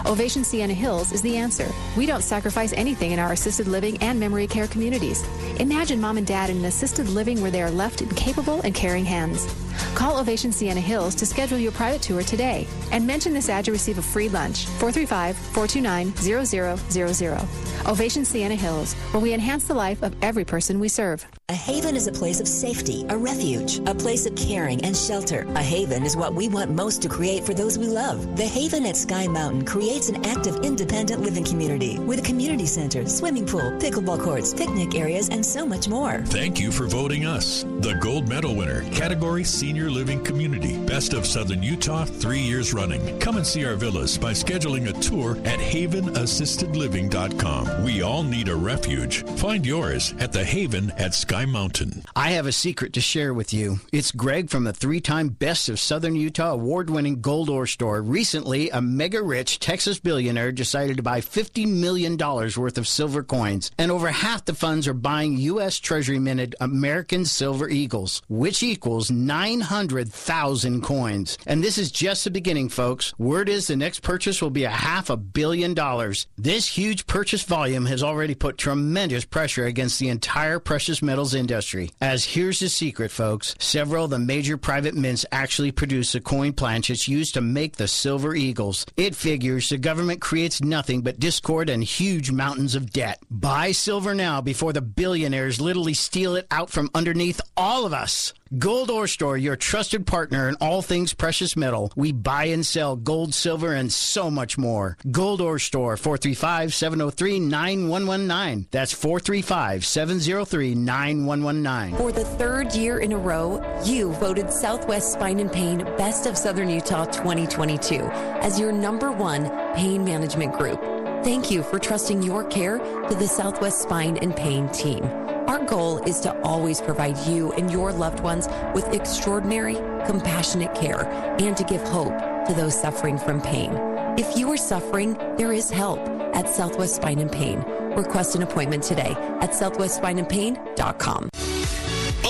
Ovation 0.06 0.44
Sienna 0.44 0.72
Hills 0.72 1.10
is 1.10 1.20
the 1.22 1.36
answer. 1.36 1.68
We 1.96 2.06
don't 2.06 2.22
sacrifice 2.22 2.72
anything 2.74 3.10
in 3.10 3.18
our 3.18 3.32
assisted 3.32 3.66
living 3.66 3.98
and 3.98 4.20
memory 4.20 4.46
care 4.46 4.68
communities. 4.68 5.24
Imagine 5.58 6.00
mom 6.00 6.18
and 6.18 6.26
dad 6.26 6.48
in 6.48 6.58
an 6.58 6.66
assisted 6.66 7.08
living 7.08 7.42
where 7.42 7.50
they 7.50 7.62
are 7.62 7.70
left 7.70 8.00
in 8.00 8.08
capable 8.10 8.60
and 8.60 8.72
caring 8.72 9.04
hands. 9.04 9.52
Call 9.96 10.18
Ovation 10.18 10.52
Sienna 10.52 10.80
Hills 10.80 11.14
to 11.16 11.26
schedule 11.26 11.58
your 11.58 11.72
private 11.72 12.00
tour 12.00 12.22
today 12.22 12.66
and 12.92 13.04
mention 13.04 13.32
this 13.32 13.48
ad 13.48 13.64
to 13.64 13.72
receive 13.72 13.98
a 13.98 14.02
free 14.02 14.28
lunch. 14.28 14.66
435 14.66 15.36
429 15.36 16.12
0000. 16.14 17.48
Ovation 17.88 18.24
Sienna 18.24 18.54
Hills, 18.54 18.94
where 19.12 19.22
we 19.22 19.32
enhance 19.32 19.64
the 19.64 19.74
life 19.74 20.02
of 20.02 20.14
every 20.22 20.44
person 20.44 20.78
we 20.78 20.88
serve. 20.88 21.26
A 21.48 21.54
haven 21.54 21.94
is 21.94 22.08
a 22.08 22.12
place 22.12 22.35
of 22.40 22.48
safety, 22.48 23.04
a 23.08 23.16
refuge, 23.16 23.78
a 23.86 23.94
place 23.94 24.26
of 24.26 24.34
caring 24.34 24.84
and 24.84 24.96
shelter. 24.96 25.46
A 25.54 25.62
haven 25.62 26.04
is 26.04 26.16
what 26.16 26.34
we 26.34 26.48
want 26.48 26.70
most 26.70 27.02
to 27.02 27.08
create 27.08 27.44
for 27.44 27.54
those 27.54 27.78
we 27.78 27.86
love. 27.86 28.36
The 28.36 28.46
Haven 28.46 28.86
at 28.86 28.96
Sky 28.96 29.26
Mountain 29.26 29.64
creates 29.64 30.08
an 30.08 30.24
active, 30.24 30.56
independent 30.64 31.22
living 31.22 31.44
community 31.44 31.98
with 31.98 32.18
a 32.18 32.22
community 32.22 32.66
center, 32.66 33.08
swimming 33.08 33.46
pool, 33.46 33.72
pickleball 33.78 34.20
courts, 34.20 34.54
picnic 34.54 34.94
areas, 34.94 35.28
and 35.28 35.44
so 35.44 35.66
much 35.66 35.88
more. 35.88 36.22
Thank 36.26 36.60
you 36.60 36.72
for 36.72 36.86
voting 36.86 37.26
us 37.26 37.64
the 37.80 37.94
gold 37.94 38.28
medal 38.28 38.54
winner, 38.54 38.82
category 38.90 39.44
Senior 39.44 39.90
Living 39.90 40.22
Community, 40.24 40.76
Best 40.86 41.12
of 41.12 41.26
Southern 41.26 41.62
Utah, 41.62 42.04
three 42.04 42.40
years 42.40 42.74
running. 42.74 43.18
Come 43.20 43.36
and 43.36 43.46
see 43.46 43.64
our 43.64 43.76
villas 43.76 44.18
by 44.18 44.32
scheduling 44.32 44.88
a 44.88 44.92
tour 45.00 45.36
at 45.44 45.58
havenassistedliving.com. 45.58 47.84
We 47.84 48.02
all 48.02 48.22
need 48.22 48.48
a 48.48 48.56
refuge. 48.56 49.24
Find 49.36 49.64
yours 49.64 50.14
at 50.18 50.32
the 50.32 50.44
Haven 50.44 50.92
at 50.98 51.14
Sky 51.14 51.44
Mountain. 51.44 52.02
I 52.14 52.25
have 52.30 52.46
a 52.46 52.52
secret 52.52 52.92
to 52.94 53.00
share 53.00 53.32
with 53.32 53.52
you. 53.52 53.80
It's 53.92 54.10
Greg 54.10 54.50
from 54.50 54.64
the 54.64 54.72
three 54.72 55.00
time 55.00 55.28
Best 55.28 55.68
of 55.68 55.78
Southern 55.78 56.16
Utah 56.16 56.52
award 56.52 56.90
winning 56.90 57.20
Gold 57.20 57.48
Ore 57.48 57.66
Store. 57.66 58.00
Recently, 58.02 58.70
a 58.70 58.80
mega 58.80 59.22
rich 59.22 59.58
Texas 59.60 59.98
billionaire 59.98 60.50
decided 60.50 60.96
to 60.96 61.02
buy 61.02 61.20
$50 61.20 61.68
million 61.68 62.16
worth 62.16 62.78
of 62.78 62.88
silver 62.88 63.22
coins, 63.22 63.70
and 63.78 63.90
over 63.90 64.10
half 64.10 64.44
the 64.44 64.54
funds 64.54 64.88
are 64.88 64.94
buying 64.94 65.36
U.S. 65.36 65.78
Treasury 65.78 66.18
minted 66.18 66.54
American 66.60 67.24
Silver 67.24 67.68
Eagles, 67.68 68.22
which 68.28 68.62
equals 68.62 69.10
900,000 69.10 70.82
coins. 70.82 71.38
And 71.46 71.62
this 71.62 71.78
is 71.78 71.92
just 71.92 72.24
the 72.24 72.30
beginning, 72.30 72.68
folks. 72.68 73.12
Word 73.18 73.48
is 73.48 73.66
the 73.66 73.76
next 73.76 74.00
purchase 74.00 74.40
will 74.40 74.50
be 74.50 74.64
a 74.64 74.70
half 74.70 75.10
a 75.10 75.16
billion 75.16 75.74
dollars. 75.74 76.26
This 76.38 76.66
huge 76.66 77.06
purchase 77.06 77.42
volume 77.42 77.86
has 77.86 78.02
already 78.02 78.34
put 78.34 78.58
tremendous 78.58 79.24
pressure 79.24 79.66
against 79.66 79.98
the 79.98 80.08
entire 80.08 80.58
precious 80.58 81.02
metals 81.02 81.34
industry. 81.34 81.90
As 82.00 82.15
here's 82.24 82.60
the 82.60 82.68
secret, 82.68 83.10
folks 83.10 83.54
several 83.58 84.04
of 84.04 84.10
the 84.10 84.18
major 84.18 84.56
private 84.56 84.94
mints 84.94 85.26
actually 85.30 85.72
produce 85.72 86.12
the 86.12 86.20
coin 86.20 86.52
planchets 86.52 87.08
used 87.08 87.34
to 87.34 87.40
make 87.40 87.76
the 87.76 87.88
silver 87.88 88.34
eagles. 88.34 88.86
It 88.96 89.14
figures 89.14 89.68
the 89.68 89.78
government 89.78 90.20
creates 90.20 90.62
nothing 90.62 91.02
but 91.02 91.20
discord 91.20 91.68
and 91.68 91.82
huge 91.82 92.30
mountains 92.30 92.74
of 92.74 92.90
debt. 92.92 93.18
Buy 93.30 93.72
silver 93.72 94.14
now 94.14 94.40
before 94.40 94.72
the 94.72 94.80
billionaires 94.80 95.60
literally 95.60 95.94
steal 95.94 96.36
it 96.36 96.46
out 96.50 96.70
from 96.70 96.90
underneath 96.94 97.40
all 97.56 97.86
of 97.86 97.92
us. 97.92 98.32
Gold 98.56 98.90
Ore 98.90 99.08
Store, 99.08 99.36
your 99.36 99.56
trusted 99.56 100.06
partner 100.06 100.48
in 100.48 100.54
all 100.60 100.80
things 100.80 101.12
precious 101.12 101.56
metal. 101.56 101.92
We 101.96 102.12
buy 102.12 102.44
and 102.44 102.64
sell 102.64 102.94
gold, 102.94 103.34
silver, 103.34 103.72
and 103.72 103.92
so 103.92 104.30
much 104.30 104.56
more. 104.56 104.96
Gold 105.10 105.40
Ore 105.40 105.58
Store, 105.58 105.96
435 105.96 106.72
703 106.72 107.40
9119. 107.40 108.68
That's 108.70 108.92
435 108.92 109.84
703 109.84 110.76
9119. 110.76 111.98
For 111.98 112.12
the 112.12 112.24
third 112.24 112.72
year 112.72 113.00
in 113.00 113.12
a 113.12 113.18
row, 113.18 113.60
you 113.84 114.12
voted 114.12 114.52
Southwest 114.52 115.14
Spine 115.14 115.40
and 115.40 115.50
Pain 115.50 115.78
Best 115.98 116.26
of 116.26 116.38
Southern 116.38 116.70
Utah 116.70 117.06
2022 117.06 117.96
as 117.96 118.60
your 118.60 118.70
number 118.70 119.10
one 119.10 119.50
pain 119.74 120.04
management 120.04 120.52
group. 120.56 120.95
Thank 121.26 121.50
you 121.50 121.64
for 121.64 121.80
trusting 121.80 122.22
your 122.22 122.44
care 122.44 122.78
to 122.78 123.14
the 123.16 123.26
Southwest 123.26 123.82
Spine 123.82 124.16
and 124.18 124.36
Pain 124.36 124.68
team. 124.68 125.02
Our 125.48 125.58
goal 125.58 125.98
is 126.04 126.20
to 126.20 126.32
always 126.42 126.80
provide 126.80 127.18
you 127.26 127.50
and 127.54 127.68
your 127.68 127.92
loved 127.92 128.20
ones 128.20 128.46
with 128.76 128.94
extraordinary, 128.94 129.74
compassionate 130.06 130.72
care 130.76 131.04
and 131.40 131.56
to 131.56 131.64
give 131.64 131.82
hope 131.82 132.16
to 132.46 132.54
those 132.54 132.80
suffering 132.80 133.18
from 133.18 133.42
pain. 133.42 133.72
If 134.16 134.38
you 134.38 134.48
are 134.52 134.56
suffering, 134.56 135.14
there 135.36 135.52
is 135.52 135.68
help 135.68 135.98
at 136.32 136.48
Southwest 136.48 136.94
Spine 136.94 137.18
and 137.18 137.32
Pain. 137.32 137.58
Request 137.96 138.36
an 138.36 138.44
appointment 138.44 138.84
today 138.84 139.16
at 139.40 139.50
southwestspineandpain.com. 139.50 141.30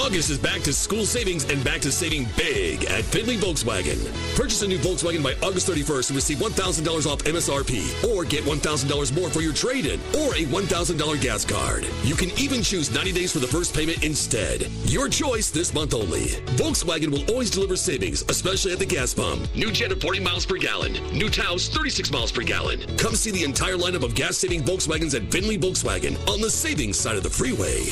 August 0.07 0.31
is 0.31 0.39
back 0.39 0.63
to 0.63 0.73
school 0.73 1.05
savings 1.05 1.43
and 1.51 1.65
back 1.65 1.81
to 1.81 1.91
saving 1.91 2.29
big 2.37 2.85
at 2.85 3.03
Findlay 3.03 3.37
Volkswagen. 3.37 3.99
Purchase 4.37 4.63
a 4.63 4.69
new 4.69 4.79
Volkswagen 4.79 5.21
by 5.21 5.33
August 5.45 5.69
31st 5.69 6.11
and 6.11 6.15
receive 6.15 6.39
$1,000 6.39 7.11
off 7.11 7.25
MSRP 7.25 8.05
or 8.15 8.25
get 8.25 8.45
$1,000 8.45 9.21
more 9.21 9.29
for 9.29 9.41
your 9.41 9.53
trade 9.53 9.85
in 9.85 9.99
or 10.15 10.33
a 10.37 10.45
$1,000 10.47 11.21
gas 11.21 11.45
card. 11.45 11.89
You 12.05 12.15
can 12.15 12.31
even 12.39 12.63
choose 12.63 12.95
90 12.95 13.11
days 13.11 13.33
for 13.33 13.41
the 13.41 13.49
first 13.49 13.75
payment 13.75 14.05
instead. 14.05 14.71
Your 14.85 15.09
choice 15.09 15.51
this 15.51 15.75
month 15.75 15.93
only. 15.93 16.27
Volkswagen 16.55 17.11
will 17.11 17.29
always 17.29 17.51
deliver 17.51 17.75
savings, 17.75 18.23
especially 18.29 18.71
at 18.71 18.79
the 18.79 18.87
gas 18.87 19.13
pump. 19.13 19.53
New 19.57 19.73
Jetta 19.73 19.97
40 19.97 20.21
miles 20.21 20.47
per 20.47 20.57
gallon. 20.57 20.93
New 21.19 21.29
Taos 21.29 21.67
36 21.67 22.13
miles 22.13 22.31
per 22.31 22.43
gallon. 22.43 22.81
Come 22.97 23.17
see 23.17 23.33
the 23.33 23.43
entire 23.43 23.77
lineup 23.77 24.05
of 24.05 24.15
gas 24.15 24.37
saving 24.37 24.63
Volkswagens 24.63 25.17
at 25.17 25.33
Findlay 25.33 25.59
Volkswagen 25.59 26.17
on 26.29 26.41
the 26.41 26.51
savings 26.51 26.97
side 26.97 27.17
of 27.17 27.25
the 27.25 27.31
freeway. 27.31 27.87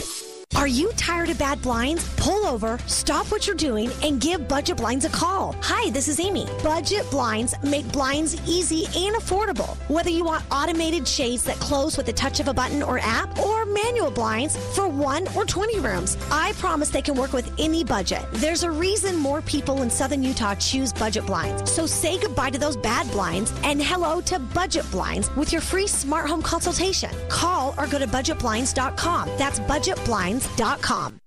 Are 0.57 0.69
you 0.69 0.93
tired 0.93 1.31
of 1.31 1.39
bad 1.39 1.61
blinds? 1.63 2.09
Pull 2.15 2.47
over, 2.47 2.79
stop 2.87 3.27
what 3.31 3.47
you're 3.47 3.57
doing, 3.57 3.91
and 4.05 4.21
give 4.21 4.47
Budget 4.47 4.77
Blinds 4.77 5.05
a 5.05 5.09
call. 5.09 5.55
Hi, 5.61 5.91
this 5.91 6.07
is 6.07 6.21
Amy. 6.21 6.47
Budget 6.63 7.11
Blinds 7.11 7.55
make 7.65 7.91
blinds 7.93 8.41
easy 8.49 8.87
and 8.97 9.17
affordable. 9.17 9.77
Whether 9.89 10.11
you 10.11 10.25
want 10.25 10.45
automated 10.53 11.09
shades 11.09 11.43
that 11.45 11.57
close 11.57 11.97
with 11.97 12.07
the 12.07 12.13
touch 12.13 12.39
of 12.39 12.47
a 12.47 12.55
button 12.55 12.83
or 12.83 12.99
app, 13.01 13.37
or 13.39 13.67
manual 13.67 14.13
blinds 14.13 14.57
for 14.77 14.87
one 14.87 15.27
or 15.37 15.45
20 15.45 15.81
rooms, 15.81 16.17
I 16.31 16.53
promise 16.53 16.89
they 16.89 17.03
can 17.03 17.17
work 17.17 17.33
with 17.33 17.53
any 17.59 17.83
budget. 17.83 18.25
There's 18.35 18.63
a 18.63 18.71
reason 18.71 19.17
more 19.17 19.43
people 19.43 19.83
in 19.83 19.91
Southern 19.91 20.23
Utah 20.23 20.55
choose 20.55 20.93
Budget 20.93 21.27
Blinds. 21.27 21.71
So 21.71 21.85
say 21.85 22.19
goodbye 22.19 22.51
to 22.51 22.59
those 22.59 22.77
bad 22.77 23.11
blinds 23.11 23.53
and 23.65 23.83
hello 23.83 24.21
to 24.23 24.39
Budget 24.39 24.89
Blinds 24.93 25.35
with 25.35 25.53
your 25.53 25.63
free 25.63 25.89
smart 25.89 26.29
home 26.29 26.43
consultation. 26.43 27.11
Call 27.29 27.75
or 27.77 27.87
go 27.89 27.99
to 27.99 28.07
budgetblinds.com. 28.07 29.29
That's 29.37 29.59
budgetblinds 30.57 31.19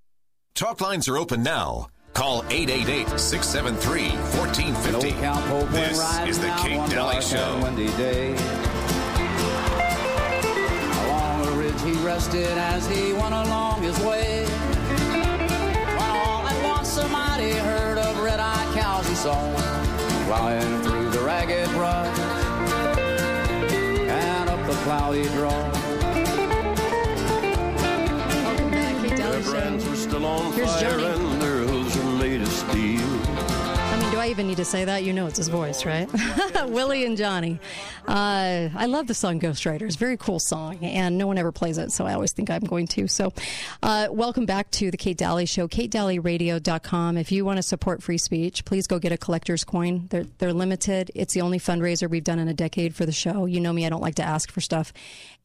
Talk 0.56 0.81
lines 0.81 1.07
are 1.07 1.18
open 1.18 1.44
now. 1.44 1.88
Call 2.14 2.44
888 2.49 3.19
673 3.19 4.10
1450. 4.39 5.11
This 5.77 5.99
is 6.27 6.39
the 6.39 6.49
Kate 6.57 6.89
Dalley 6.89 7.22
Show. 7.22 7.57
Along 11.06 11.45
the 11.45 11.52
ridge 11.52 11.81
he 11.81 11.94
rested 12.03 12.57
as 12.57 12.88
he 12.89 13.14
went 13.14 13.35
along 13.35 13.84
his 13.84 13.99
way. 13.99 14.45
When 14.48 16.10
all 16.10 16.48
at 16.48 16.64
once 16.65 16.89
somebody 16.89 17.52
heard 17.52 17.99
of 17.99 18.19
red 18.19 18.39
eyed 18.39 18.73
cows 18.73 19.07
he 19.07 19.14
saw 19.14 19.56
flying 20.26 20.81
through 20.81 21.11
the 21.11 21.19
ragged 21.19 21.69
brush 21.69 22.19
and 24.10 24.49
up 24.49 24.65
the 24.65 24.73
cloudy 24.77 25.23
draw. 25.30 25.76
Here's 29.38 29.53
fire 29.53 30.99
Johnny. 30.99 31.47
I 34.27 34.31
even 34.31 34.47
need 34.47 34.57
to 34.57 34.65
say 34.65 34.83
that? 34.83 35.05
You 35.05 35.13
know 35.13 35.27
it's 35.27 35.37
his 35.37 35.47
voice, 35.47 35.85
right? 35.85 36.09
Willie 36.67 37.05
and 37.05 37.15
Johnny. 37.15 37.61
Uh, 38.05 38.67
I 38.75 38.85
love 38.87 39.07
the 39.07 39.13
song 39.13 39.39
Ghost 39.39 39.65
Riders. 39.65 39.95
Very 39.95 40.17
cool 40.17 40.41
song, 40.41 40.83
and 40.83 41.17
no 41.17 41.27
one 41.27 41.37
ever 41.37 41.53
plays 41.53 41.77
it, 41.77 41.93
so 41.93 42.05
I 42.05 42.13
always 42.13 42.33
think 42.33 42.49
I'm 42.49 42.59
going 42.59 42.87
to. 42.87 43.07
So, 43.07 43.31
uh, 43.81 44.09
welcome 44.11 44.45
back 44.45 44.69
to 44.71 44.91
the 44.91 44.97
Kate 44.97 45.17
Dalley 45.17 45.45
Show, 45.45 45.69
katedalleyradio.com. 45.69 47.15
If 47.15 47.31
you 47.31 47.45
want 47.45 47.55
to 47.55 47.63
support 47.63 48.03
free 48.03 48.17
speech, 48.17 48.65
please 48.65 48.85
go 48.85 48.99
get 48.99 49.13
a 49.13 49.17
collector's 49.17 49.63
coin. 49.63 50.07
They're, 50.09 50.25
they're 50.39 50.51
limited. 50.51 51.09
It's 51.15 51.33
the 51.33 51.39
only 51.39 51.57
fundraiser 51.57 52.09
we've 52.09 52.25
done 52.25 52.39
in 52.39 52.49
a 52.49 52.53
decade 52.53 52.95
for 52.95 53.05
the 53.05 53.13
show. 53.13 53.45
You 53.45 53.61
know 53.61 53.71
me, 53.71 53.85
I 53.85 53.89
don't 53.89 54.01
like 54.01 54.15
to 54.15 54.23
ask 54.23 54.51
for 54.51 54.59
stuff, 54.59 54.91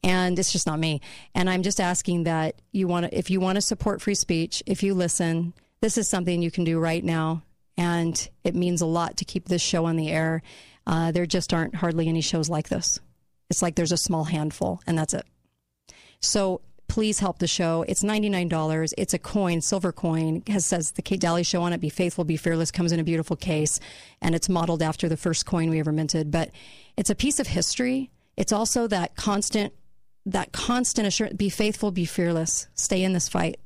and 0.03 0.37
it's 0.37 0.51
just 0.51 0.67
not 0.67 0.77
me. 0.77 0.99
And 1.33 1.49
I'm 1.49 1.63
just 1.63 1.79
asking 1.79 2.23
that 2.23 2.61
you 2.73 2.89
want 2.89 3.05
to, 3.05 3.17
if 3.17 3.29
you 3.29 3.39
want 3.39 3.55
to 3.55 3.61
support 3.61 4.01
free 4.01 4.15
speech, 4.15 4.61
if 4.65 4.83
you 4.83 4.93
listen, 4.93 5.53
this 5.79 5.97
is 5.97 6.09
something 6.09 6.41
you 6.41 6.51
can 6.51 6.65
do 6.65 6.79
right 6.79 7.01
now 7.03 7.43
and 7.77 8.29
it 8.43 8.55
means 8.55 8.81
a 8.81 8.85
lot 8.85 9.17
to 9.17 9.25
keep 9.25 9.47
this 9.47 9.61
show 9.61 9.85
on 9.85 9.95
the 9.95 10.09
air. 10.09 10.41
Uh, 10.85 11.11
there 11.11 11.25
just 11.25 11.53
aren't 11.53 11.75
hardly 11.75 12.07
any 12.07 12.21
shows 12.21 12.49
like 12.49 12.69
this. 12.69 12.99
It's 13.49 13.61
like 13.61 13.75
there's 13.75 13.91
a 13.91 13.97
small 13.97 14.25
handful, 14.25 14.81
and 14.85 14.97
that's 14.97 15.13
it. 15.13 15.25
So 16.19 16.61
please 16.87 17.19
help 17.19 17.39
the 17.39 17.47
show. 17.47 17.83
It's 17.87 18.03
$99. 18.03 18.93
It's 18.97 19.13
a 19.13 19.19
coin, 19.19 19.61
silver 19.61 19.91
coin, 19.91 20.43
has 20.47 20.65
says 20.65 20.91
the 20.91 21.01
Kate 21.01 21.19
Dalley 21.19 21.43
show 21.43 21.61
on 21.63 21.73
it. 21.73 21.81
Be 21.81 21.89
faithful, 21.89 22.23
be 22.23 22.37
fearless, 22.37 22.71
comes 22.71 22.91
in 22.91 22.99
a 22.99 23.03
beautiful 23.03 23.35
case, 23.35 23.79
and 24.21 24.35
it's 24.35 24.49
modeled 24.49 24.81
after 24.81 25.09
the 25.09 25.17
first 25.17 25.45
coin 25.45 25.69
we 25.69 25.79
ever 25.79 25.91
minted. 25.91 26.31
But 26.31 26.51
it's 26.97 27.09
a 27.09 27.15
piece 27.15 27.39
of 27.39 27.47
history. 27.47 28.11
It's 28.37 28.51
also 28.51 28.87
that 28.87 29.15
constant, 29.15 29.73
that 30.25 30.51
constant 30.51 31.07
assurance, 31.07 31.35
be 31.35 31.49
faithful, 31.49 31.91
be 31.91 32.05
fearless, 32.05 32.67
stay 32.75 33.03
in 33.03 33.13
this 33.13 33.29
fight 33.29 33.59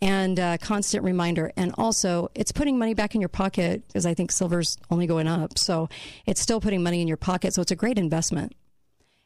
and 0.00 0.38
a 0.38 0.58
constant 0.58 1.04
reminder. 1.04 1.52
And 1.56 1.74
also, 1.78 2.30
it's 2.34 2.52
putting 2.52 2.78
money 2.78 2.94
back 2.94 3.14
in 3.14 3.20
your 3.20 3.28
pocket 3.28 3.86
because 3.86 4.06
I 4.06 4.14
think 4.14 4.30
silver's 4.30 4.76
only 4.90 5.06
going 5.06 5.26
up. 5.26 5.58
So 5.58 5.88
it's 6.26 6.40
still 6.40 6.60
putting 6.60 6.82
money 6.82 7.00
in 7.00 7.08
your 7.08 7.16
pocket. 7.16 7.54
So 7.54 7.62
it's 7.62 7.70
a 7.70 7.76
great 7.76 7.98
investment. 7.98 8.54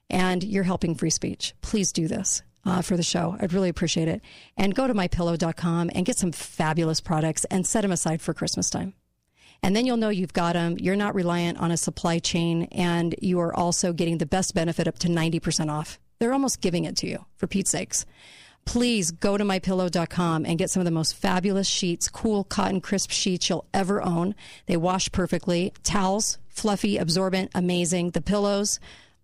And 0.09 0.43
you're 0.43 0.65
helping 0.65 0.95
free 0.95 1.11
speech. 1.11 1.55
Please 1.61 1.93
do 1.93 2.09
this. 2.09 2.43
Uh, 2.63 2.83
for 2.83 2.95
the 2.95 3.03
show. 3.03 3.39
I'd 3.41 3.55
really 3.55 3.71
appreciate 3.71 4.07
it. 4.07 4.21
And 4.55 4.75
go 4.75 4.87
to 4.87 4.93
mypillow.com 4.93 5.91
and 5.95 6.05
get 6.05 6.19
some 6.19 6.31
fabulous 6.31 7.01
products 7.01 7.47
and 7.47 7.67
set 7.67 7.81
them 7.81 7.91
aside 7.91 8.21
for 8.21 8.35
Christmas 8.35 8.69
time. 8.69 8.93
And 9.63 9.75
then 9.75 9.87
you'll 9.87 9.97
know 9.97 10.11
you've 10.11 10.35
got 10.35 10.53
them. 10.53 10.77
You're 10.79 10.95
not 10.95 11.15
reliant 11.15 11.57
on 11.57 11.71
a 11.71 11.79
supply 11.79 12.19
chain, 12.19 12.65
and 12.65 13.15
you 13.23 13.41
are 13.41 13.57
also 13.57 13.95
getting 13.95 14.19
the 14.19 14.27
best 14.27 14.55
benefit 14.55 14.87
up 14.87 14.99
to 14.99 15.09
90% 15.09 15.71
off. 15.71 15.99
They're 16.19 16.35
almost 16.35 16.61
giving 16.61 16.85
it 16.85 16.99
to 16.99 17.07
you, 17.07 17.25
for 17.39 17.47
Pete's 17.47 17.71
sakes 17.71 18.05
please 18.65 19.11
go 19.11 19.37
to 19.37 19.45
mypillow.com 19.45 20.45
and 20.45 20.59
get 20.59 20.70
some 20.70 20.81
of 20.81 20.85
the 20.85 20.91
most 20.91 21.16
fabulous 21.16 21.66
sheets, 21.66 22.09
cool 22.09 22.45
cotton 22.45 22.81
crisp 22.81 23.11
sheets 23.11 23.49
you'll 23.49 23.66
ever 23.74 24.03
own. 24.03 24.35
They 24.66 24.77
wash 24.77 25.11
perfectly. 25.12 25.73
Towels, 25.82 26.39
fluffy, 26.49 26.97
absorbent, 26.97 27.51
amazing. 27.55 28.11
The 28.11 28.23
pillows, 28.23 28.78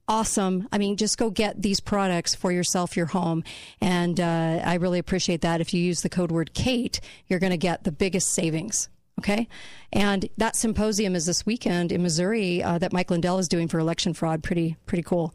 awesome. 0.08 0.68
I 0.72 0.78
mean, 0.78 0.96
just 0.96 1.18
go 1.18 1.30
get 1.30 1.62
these 1.62 1.80
products 1.80 2.34
for 2.34 2.50
yourself, 2.52 2.96
your 2.96 3.06
home. 3.06 3.44
And 3.80 4.20
uh, 4.20 4.60
I 4.64 4.74
really 4.74 4.98
appreciate 4.98 5.42
that. 5.42 5.60
If 5.60 5.74
you 5.74 5.82
use 5.82 6.02
the 6.02 6.08
code 6.08 6.32
word 6.32 6.54
Kate, 6.54 7.00
you're 7.28 7.40
going 7.40 7.50
to 7.50 7.56
get 7.56 7.84
the 7.84 7.92
biggest 7.92 8.30
savings. 8.30 8.88
Okay. 9.18 9.48
And 9.92 10.28
that 10.36 10.56
symposium 10.56 11.14
is 11.14 11.24
this 11.24 11.46
weekend 11.46 11.90
in 11.90 12.02
Missouri 12.02 12.62
uh, 12.62 12.78
that 12.78 12.92
Mike 12.92 13.10
Lindell 13.10 13.38
is 13.38 13.48
doing 13.48 13.66
for 13.66 13.78
election 13.78 14.12
fraud. 14.12 14.42
Pretty, 14.42 14.76
pretty 14.86 15.02
cool 15.02 15.32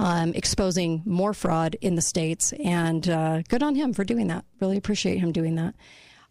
um, 0.00 0.32
exposing 0.34 1.02
more 1.04 1.34
fraud 1.34 1.76
in 1.82 1.94
the 1.94 2.00
states. 2.00 2.54
And 2.64 3.06
uh, 3.08 3.42
good 3.48 3.62
on 3.62 3.74
him 3.74 3.92
for 3.92 4.02
doing 4.02 4.28
that. 4.28 4.46
Really 4.58 4.78
appreciate 4.78 5.18
him 5.18 5.30
doing 5.30 5.56
that. 5.56 5.74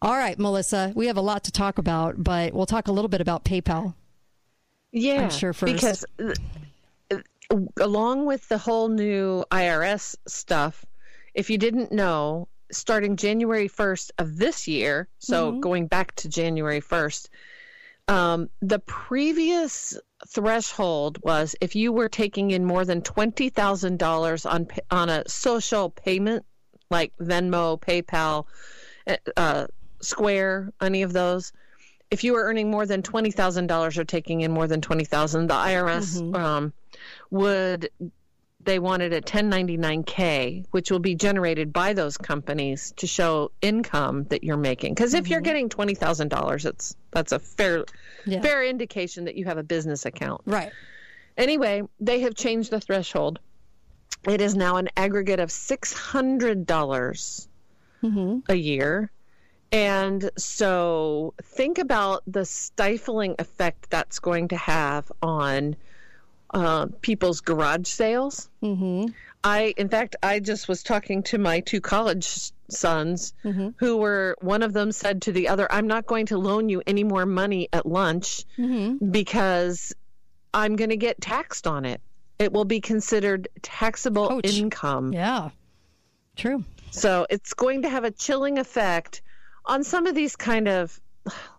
All 0.01 0.15
right, 0.15 0.39
Melissa, 0.39 0.91
we 0.95 1.07
have 1.07 1.17
a 1.17 1.21
lot 1.21 1.43
to 1.43 1.51
talk 1.51 1.77
about, 1.77 2.23
but 2.23 2.53
we'll 2.53 2.65
talk 2.65 2.87
a 2.87 2.91
little 2.91 3.09
bit 3.09 3.21
about 3.21 3.45
PayPal. 3.45 3.93
Yeah, 4.91 5.23
I'm 5.23 5.29
sure 5.29 5.53
first. 5.53 5.71
because 5.71 6.05
uh, 6.19 7.17
along 7.79 8.25
with 8.25 8.47
the 8.49 8.57
whole 8.57 8.89
new 8.89 9.43
IRS 9.51 10.15
stuff, 10.27 10.83
if 11.35 11.51
you 11.51 11.59
didn't 11.59 11.91
know, 11.91 12.47
starting 12.71 13.17
January 13.17 13.69
1st 13.69 14.11
of 14.17 14.37
this 14.37 14.67
year, 14.67 15.07
so 15.19 15.51
mm-hmm. 15.51 15.59
going 15.59 15.87
back 15.87 16.15
to 16.15 16.29
January 16.29 16.81
1st, 16.81 17.29
um, 18.09 18.49
the 18.61 18.79
previous 18.79 19.97
threshold 20.27 21.19
was 21.21 21.55
if 21.61 21.75
you 21.75 21.93
were 21.93 22.09
taking 22.09 22.49
in 22.51 22.65
more 22.65 22.83
than 22.83 23.01
twenty 23.03 23.49
thousand 23.49 23.99
dollars 23.99 24.47
on 24.47 24.67
on 24.89 25.09
a 25.09 25.29
social 25.29 25.91
payment 25.91 26.43
like 26.89 27.13
Venmo, 27.17 27.79
PayPal, 27.79 28.45
eh, 29.05 29.17
uh, 29.37 29.67
Square, 30.01 30.73
any 30.81 31.03
of 31.03 31.13
those. 31.13 31.53
If 32.09 32.23
you 32.23 32.33
were 32.33 32.43
earning 32.43 32.71
more 32.71 32.87
than 32.87 33.03
twenty 33.03 33.29
thousand 33.29 33.67
dollars 33.67 33.99
or 33.99 34.05
taking 34.05 34.41
in 34.41 34.51
more 34.51 34.67
than 34.67 34.81
twenty 34.81 35.05
thousand, 35.05 35.47
the 35.47 35.53
IRS 35.53 36.19
mm-hmm. 36.19 36.35
um, 36.35 36.73
would 37.29 37.91
they 38.61 38.79
wanted 38.79 39.13
a 39.13 39.21
1099K, 39.21 40.65
which 40.71 40.91
will 40.91 40.99
be 40.99 41.15
generated 41.15 41.71
by 41.71 41.93
those 41.93 42.17
companies 42.17 42.93
to 42.97 43.07
show 43.07 43.51
income 43.61 44.25
that 44.25 44.43
you're 44.43 44.57
making. 44.57 44.93
Because 44.93 45.13
if 45.13 45.23
mm-hmm. 45.23 45.31
you're 45.31 45.41
getting 45.41 45.69
twenty 45.69 45.95
thousand 45.95 46.29
dollars, 46.29 46.65
it's 46.65 46.95
that's 47.11 47.31
a 47.31 47.39
fair 47.39 47.85
yeah. 48.25 48.41
fair 48.41 48.63
indication 48.63 49.25
that 49.25 49.35
you 49.35 49.45
have 49.45 49.57
a 49.57 49.63
business 49.63 50.05
account. 50.05 50.41
Right. 50.45 50.71
Anyway, 51.37 51.83
they 52.01 52.21
have 52.21 52.35
changed 52.35 52.69
the 52.69 52.81
threshold. 52.81 53.39
It 54.27 54.41
is 54.41 54.55
now 54.55 54.75
an 54.75 54.89
aggregate 54.97 55.39
of 55.39 55.51
six 55.51 55.93
hundred 55.93 56.65
dollars 56.65 57.47
mm-hmm. 58.03 58.39
a 58.49 58.55
year. 58.55 59.09
And 59.71 60.31
so 60.35 61.35
think 61.41 61.77
about 61.77 62.23
the 62.25 62.43
stifling 62.43 63.35
effect 63.39 63.89
that's 63.89 64.19
going 64.19 64.47
to 64.49 64.57
have 64.57 65.11
on 65.21 65.75
uh, 66.53 66.87
people's 67.01 67.41
garage 67.41 67.87
sales. 67.87 68.49
Mm-hmm. 68.61 69.07
I, 69.43 69.73
in 69.77 69.89
fact, 69.89 70.15
I 70.21 70.39
just 70.39 70.67
was 70.67 70.83
talking 70.83 71.23
to 71.23 71.37
my 71.37 71.61
two 71.61 71.79
college 71.79 72.51
sons 72.69 73.33
mm-hmm. 73.43 73.69
who 73.77 73.97
were, 73.97 74.35
one 74.41 74.63
of 74.63 74.73
them 74.73 74.91
said 74.91 75.23
to 75.23 75.31
the 75.31 75.47
other, 75.47 75.71
I'm 75.71 75.87
not 75.87 76.05
going 76.05 76.27
to 76.27 76.37
loan 76.37 76.69
you 76.69 76.81
any 76.85 77.03
more 77.03 77.25
money 77.25 77.69
at 77.71 77.85
lunch 77.85 78.43
mm-hmm. 78.57 79.11
because 79.11 79.93
I'm 80.53 80.75
going 80.75 80.89
to 80.89 80.97
get 80.97 81.21
taxed 81.21 81.67
on 81.67 81.85
it. 81.85 82.01
It 82.37 82.51
will 82.51 82.65
be 82.65 82.81
considered 82.81 83.49
taxable 83.61 84.31
Ouch. 84.31 84.57
income. 84.57 85.13
Yeah, 85.13 85.49
true. 86.35 86.63
So 86.91 87.27
it's 87.29 87.53
going 87.53 87.83
to 87.83 87.89
have 87.89 88.03
a 88.03 88.11
chilling 88.11 88.57
effect 88.57 89.21
on 89.65 89.83
some 89.83 90.07
of 90.07 90.15
these 90.15 90.35
kind 90.35 90.67
of 90.67 90.99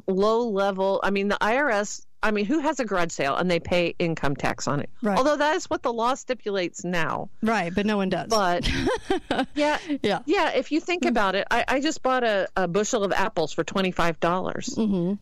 low 0.07 0.49
level. 0.49 1.01
I 1.03 1.11
mean, 1.11 1.29
the 1.29 1.39
IRS 1.41 2.05
I 2.23 2.31
mean, 2.33 2.45
who 2.45 2.59
has 2.61 2.81
a 2.81 2.85
garage 2.85 3.13
sale 3.13 3.37
and 3.37 3.51
they 3.51 3.61
pay 3.61 3.95
income 3.99 4.37
tax 4.37 4.69
on 4.69 4.81
it? 4.81 4.91
Right. 5.03 5.17
Although 5.17 5.37
that 5.37 5.57
is 5.57 5.71
what 5.71 5.83
the 5.83 5.93
law 5.93 6.15
stipulates 6.15 6.85
now. 6.85 7.31
Right, 7.43 7.75
but 7.75 7.87
no 7.87 7.97
one 7.97 8.11
does. 8.11 8.29
But 8.29 8.71
yeah, 9.55 9.79
yeah, 10.03 10.21
yeah. 10.27 10.51
If 10.51 10.71
you 10.71 10.81
think 10.81 11.07
about 11.07 11.35
it, 11.35 11.47
I, 11.51 11.65
I 11.67 11.81
just 11.81 12.03
bought 12.03 12.25
a, 12.25 12.49
a, 12.57 12.69
bushel 12.69 13.05
of 13.05 13.13
apples 13.13 13.53
for 13.53 13.65
twenty 13.65 13.91
five 13.91 14.21
dollars. 14.21 14.75
Mm-hmm. 14.77 15.15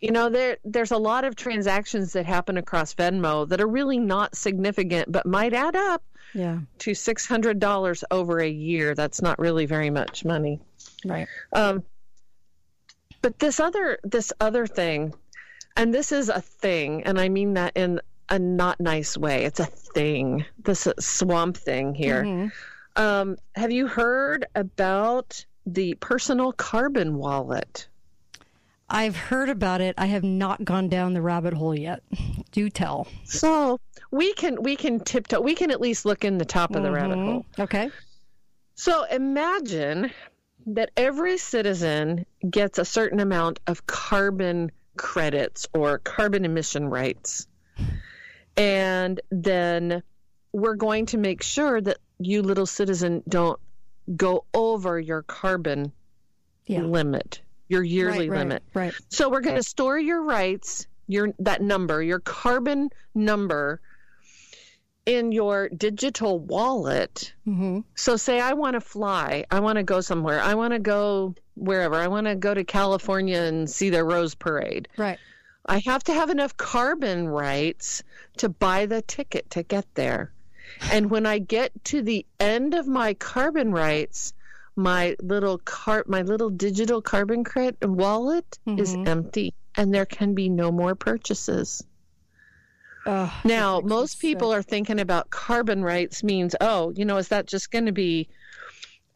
You 0.00 0.10
know, 0.10 0.30
there 0.30 0.56
there's 0.64 0.92
a 0.92 0.96
lot 0.96 1.24
of 1.24 1.36
transactions 1.36 2.14
that 2.14 2.24
happen 2.24 2.56
across 2.56 2.94
Venmo 2.94 3.46
that 3.48 3.60
are 3.60 3.68
really 3.68 3.98
not 3.98 4.34
significant, 4.34 5.12
but 5.12 5.26
might 5.26 5.52
add 5.52 5.76
up. 5.76 6.02
Yeah. 6.34 6.60
To 6.80 6.94
six 6.94 7.26
hundred 7.26 7.58
dollars 7.58 8.04
over 8.10 8.38
a 8.38 8.48
year. 8.48 8.94
That's 8.94 9.20
not 9.20 9.38
really 9.38 9.66
very 9.66 9.90
much 9.90 10.24
money. 10.24 10.60
Right. 11.04 11.28
Um. 11.52 11.84
But 13.20 13.38
this 13.38 13.60
other 13.60 13.98
this 14.04 14.32
other 14.40 14.66
thing 14.66 15.12
and 15.78 15.94
this 15.94 16.12
is 16.12 16.28
a 16.28 16.40
thing, 16.40 17.04
and 17.04 17.18
I 17.18 17.28
mean 17.28 17.54
that 17.54 17.72
in 17.76 18.00
a 18.28 18.38
not 18.38 18.80
nice 18.80 19.16
way. 19.16 19.44
It's 19.44 19.60
a 19.60 19.66
thing, 19.66 20.44
this 20.64 20.86
swamp 20.98 21.56
thing 21.56 21.94
here. 21.94 22.24
Mm-hmm. 22.24 23.02
Um, 23.02 23.36
have 23.54 23.70
you 23.70 23.86
heard 23.86 24.44
about 24.54 25.46
the 25.64 25.94
personal 25.94 26.52
carbon 26.52 27.16
wallet? 27.16 27.88
I've 28.90 29.16
heard 29.16 29.50
about 29.50 29.80
it. 29.80 29.94
I 29.98 30.06
have 30.06 30.24
not 30.24 30.64
gone 30.64 30.88
down 30.88 31.14
the 31.14 31.22
rabbit 31.22 31.54
hole 31.54 31.78
yet. 31.78 32.02
Do 32.52 32.68
tell. 32.70 33.06
So 33.24 33.78
we 34.10 34.34
can 34.34 34.62
we 34.62 34.74
can 34.74 34.98
tiptoe. 35.00 35.40
We 35.40 35.54
can 35.54 35.70
at 35.70 35.80
least 35.80 36.04
look 36.04 36.24
in 36.24 36.38
the 36.38 36.44
top 36.44 36.74
of 36.74 36.82
the 36.82 36.88
mm-hmm. 36.88 36.94
rabbit 36.94 37.18
hole. 37.18 37.46
Okay. 37.58 37.90
So 38.74 39.04
imagine 39.04 40.10
that 40.66 40.90
every 40.96 41.38
citizen 41.38 42.26
gets 42.48 42.78
a 42.78 42.84
certain 42.84 43.20
amount 43.20 43.60
of 43.66 43.86
carbon 43.86 44.72
credits 44.98 45.66
or 45.72 45.98
carbon 45.98 46.44
emission 46.44 46.88
rights. 46.88 47.46
And 48.56 49.20
then 49.30 50.02
we're 50.52 50.74
going 50.74 51.06
to 51.06 51.18
make 51.18 51.42
sure 51.42 51.80
that 51.80 51.98
you, 52.18 52.42
little 52.42 52.66
citizen, 52.66 53.22
don't 53.28 53.58
go 54.16 54.44
over 54.52 54.98
your 54.98 55.22
carbon 55.22 55.92
yeah. 56.66 56.82
limit, 56.82 57.40
your 57.68 57.82
yearly 57.82 58.28
right, 58.28 58.40
limit. 58.40 58.62
Right. 58.74 58.92
So 59.08 59.28
we're 59.28 59.40
going 59.40 59.56
to 59.56 59.62
store 59.62 59.98
your 59.98 60.22
rights, 60.22 60.86
your 61.06 61.32
that 61.38 61.62
number, 61.62 62.02
your 62.02 62.18
carbon 62.20 62.90
number 63.14 63.80
in 65.08 65.32
your 65.32 65.70
digital 65.70 66.38
wallet. 66.38 67.32
Mm-hmm. 67.46 67.80
So 67.94 68.18
say 68.18 68.40
I 68.40 68.52
want 68.52 68.74
to 68.74 68.80
fly, 68.80 69.46
I 69.50 69.60
want 69.60 69.76
to 69.76 69.82
go 69.82 70.02
somewhere, 70.02 70.38
I 70.38 70.54
want 70.54 70.74
to 70.74 70.78
go 70.78 71.34
wherever. 71.54 71.94
I 71.94 72.08
want 72.08 72.26
to 72.26 72.34
go 72.34 72.52
to 72.52 72.62
California 72.62 73.40
and 73.40 73.68
see 73.68 73.88
the 73.88 74.04
Rose 74.04 74.34
Parade. 74.34 74.86
Right. 74.98 75.18
I 75.64 75.78
have 75.86 76.04
to 76.04 76.12
have 76.12 76.28
enough 76.28 76.58
carbon 76.58 77.26
rights 77.26 78.02
to 78.36 78.50
buy 78.50 78.84
the 78.84 79.00
ticket 79.00 79.48
to 79.50 79.62
get 79.62 79.86
there. 79.94 80.30
And 80.92 81.10
when 81.10 81.24
I 81.24 81.38
get 81.38 81.72
to 81.86 82.02
the 82.02 82.26
end 82.38 82.74
of 82.74 82.86
my 82.86 83.14
carbon 83.14 83.72
rights, 83.72 84.34
my 84.76 85.16
little 85.20 85.58
car 85.58 86.04
my 86.06 86.20
little 86.20 86.50
digital 86.50 87.00
carbon 87.00 87.44
credit 87.44 87.78
wallet 87.82 88.58
mm-hmm. 88.66 88.78
is 88.78 88.94
empty 88.94 89.54
and 89.74 89.92
there 89.92 90.06
can 90.06 90.34
be 90.34 90.50
no 90.50 90.70
more 90.70 90.94
purchases. 90.94 91.82
Oh, 93.06 93.32
now, 93.44 93.80
most 93.80 94.20
people 94.20 94.50
sick. 94.50 94.58
are 94.58 94.62
thinking 94.62 95.00
about 95.00 95.30
carbon 95.30 95.82
rights 95.82 96.22
means, 96.22 96.54
oh, 96.60 96.90
you 96.90 97.04
know, 97.04 97.16
is 97.16 97.28
that 97.28 97.46
just 97.46 97.70
going 97.70 97.86
to 97.86 97.92
be 97.92 98.28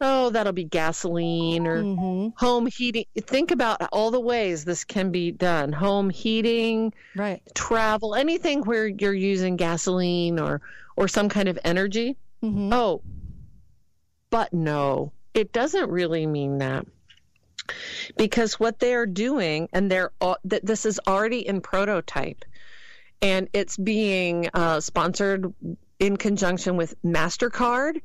oh, 0.03 0.29
that'll 0.31 0.53
be 0.53 0.65
gasoline 0.65 1.65
or 1.65 1.81
mm-hmm. 1.81 2.29
home 2.35 2.67
heating. 2.67 3.05
Think 3.17 3.51
about 3.51 3.81
all 3.91 4.11
the 4.11 4.19
ways 4.19 4.65
this 4.65 4.83
can 4.83 5.11
be 5.11 5.31
done 5.31 5.71
home 5.71 6.09
heating, 6.09 6.93
right. 7.15 7.41
travel, 7.55 8.13
anything 8.13 8.61
where 8.63 8.87
you're 8.87 9.13
using 9.13 9.55
gasoline 9.55 10.39
or, 10.39 10.61
or 10.97 11.07
some 11.07 11.29
kind 11.29 11.47
of 11.47 11.57
energy. 11.63 12.17
Mm-hmm. 12.43 12.73
Oh, 12.73 13.01
but 14.29 14.53
no, 14.53 15.13
it 15.33 15.53
doesn't 15.53 15.89
really 15.89 16.27
mean 16.27 16.57
that. 16.57 16.85
Because 18.17 18.59
what 18.59 18.79
they 18.79 18.93
are 18.93 19.05
doing, 19.05 19.69
and 19.71 19.89
they're 19.89 20.11
that 20.43 20.65
this 20.65 20.85
is 20.85 20.99
already 21.07 21.47
in 21.47 21.61
prototype, 21.61 22.43
and 23.23 23.47
it's 23.53 23.77
being 23.77 24.49
uh, 24.53 24.81
sponsored 24.81 25.51
in 25.97 26.17
conjunction 26.17 26.75
with 26.75 26.93
Mastercard 27.03 28.01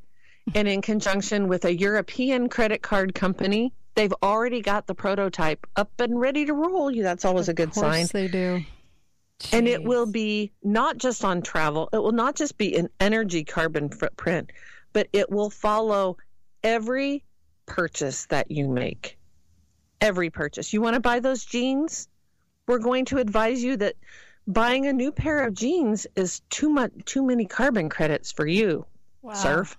and 0.55 0.69
in 0.69 0.81
conjunction 0.81 1.49
with 1.49 1.65
a 1.65 1.77
European 1.77 2.49
credit 2.49 2.83
card 2.83 3.15
company. 3.15 3.75
They've 3.97 4.15
already 4.23 4.63
got 4.63 4.87
the 4.87 4.95
prototype 4.95 5.67
up 5.75 5.91
and 5.99 6.19
ready 6.19 6.47
to 6.47 6.55
roll. 6.55 6.95
That's 6.95 7.25
always 7.25 7.49
of 7.49 7.55
a 7.55 7.55
good 7.55 7.75
sign. 7.75 8.07
they 8.13 8.29
do. 8.29 8.65
Jeez. 9.41 9.59
And 9.59 9.67
it 9.67 9.83
will 9.83 10.07
be 10.07 10.53
not 10.63 10.99
just 10.99 11.25
on 11.25 11.43
travel, 11.43 11.89
it 11.93 11.99
will 11.99 12.13
not 12.13 12.37
just 12.37 12.57
be 12.57 12.77
an 12.77 12.89
energy 13.01 13.45
carbon 13.45 13.89
footprint, 13.89 14.53
but 14.93 15.09
it 15.13 15.31
will 15.31 15.51
follow 15.51 16.17
every 16.63 17.25
purchase 17.67 18.27
that 18.27 18.51
you 18.51 18.69
make. 18.69 19.19
Every 20.01 20.31
purchase. 20.31 20.73
You 20.73 20.81
want 20.81 20.95
to 20.95 21.01
buy 21.01 21.19
those 21.19 21.45
jeans? 21.45 22.09
We're 22.69 22.79
going 22.79 23.07
to 23.07 23.19
advise 23.19 23.63
you 23.63 23.77
that 23.79 23.95
buying 24.49 24.87
a 24.87 24.93
new 24.93 25.13
pair 25.13 25.47
of 25.47 25.55
jeans 25.55 26.09
is 26.17 26.41
too 26.51 26.69
much 26.69 26.91
too 27.05 27.23
many 27.23 27.47
carbon 27.47 27.89
credits 27.89 28.33
for 28.33 28.47
you. 28.47 28.85
Wow. 29.23 29.35
Serf 29.35 29.77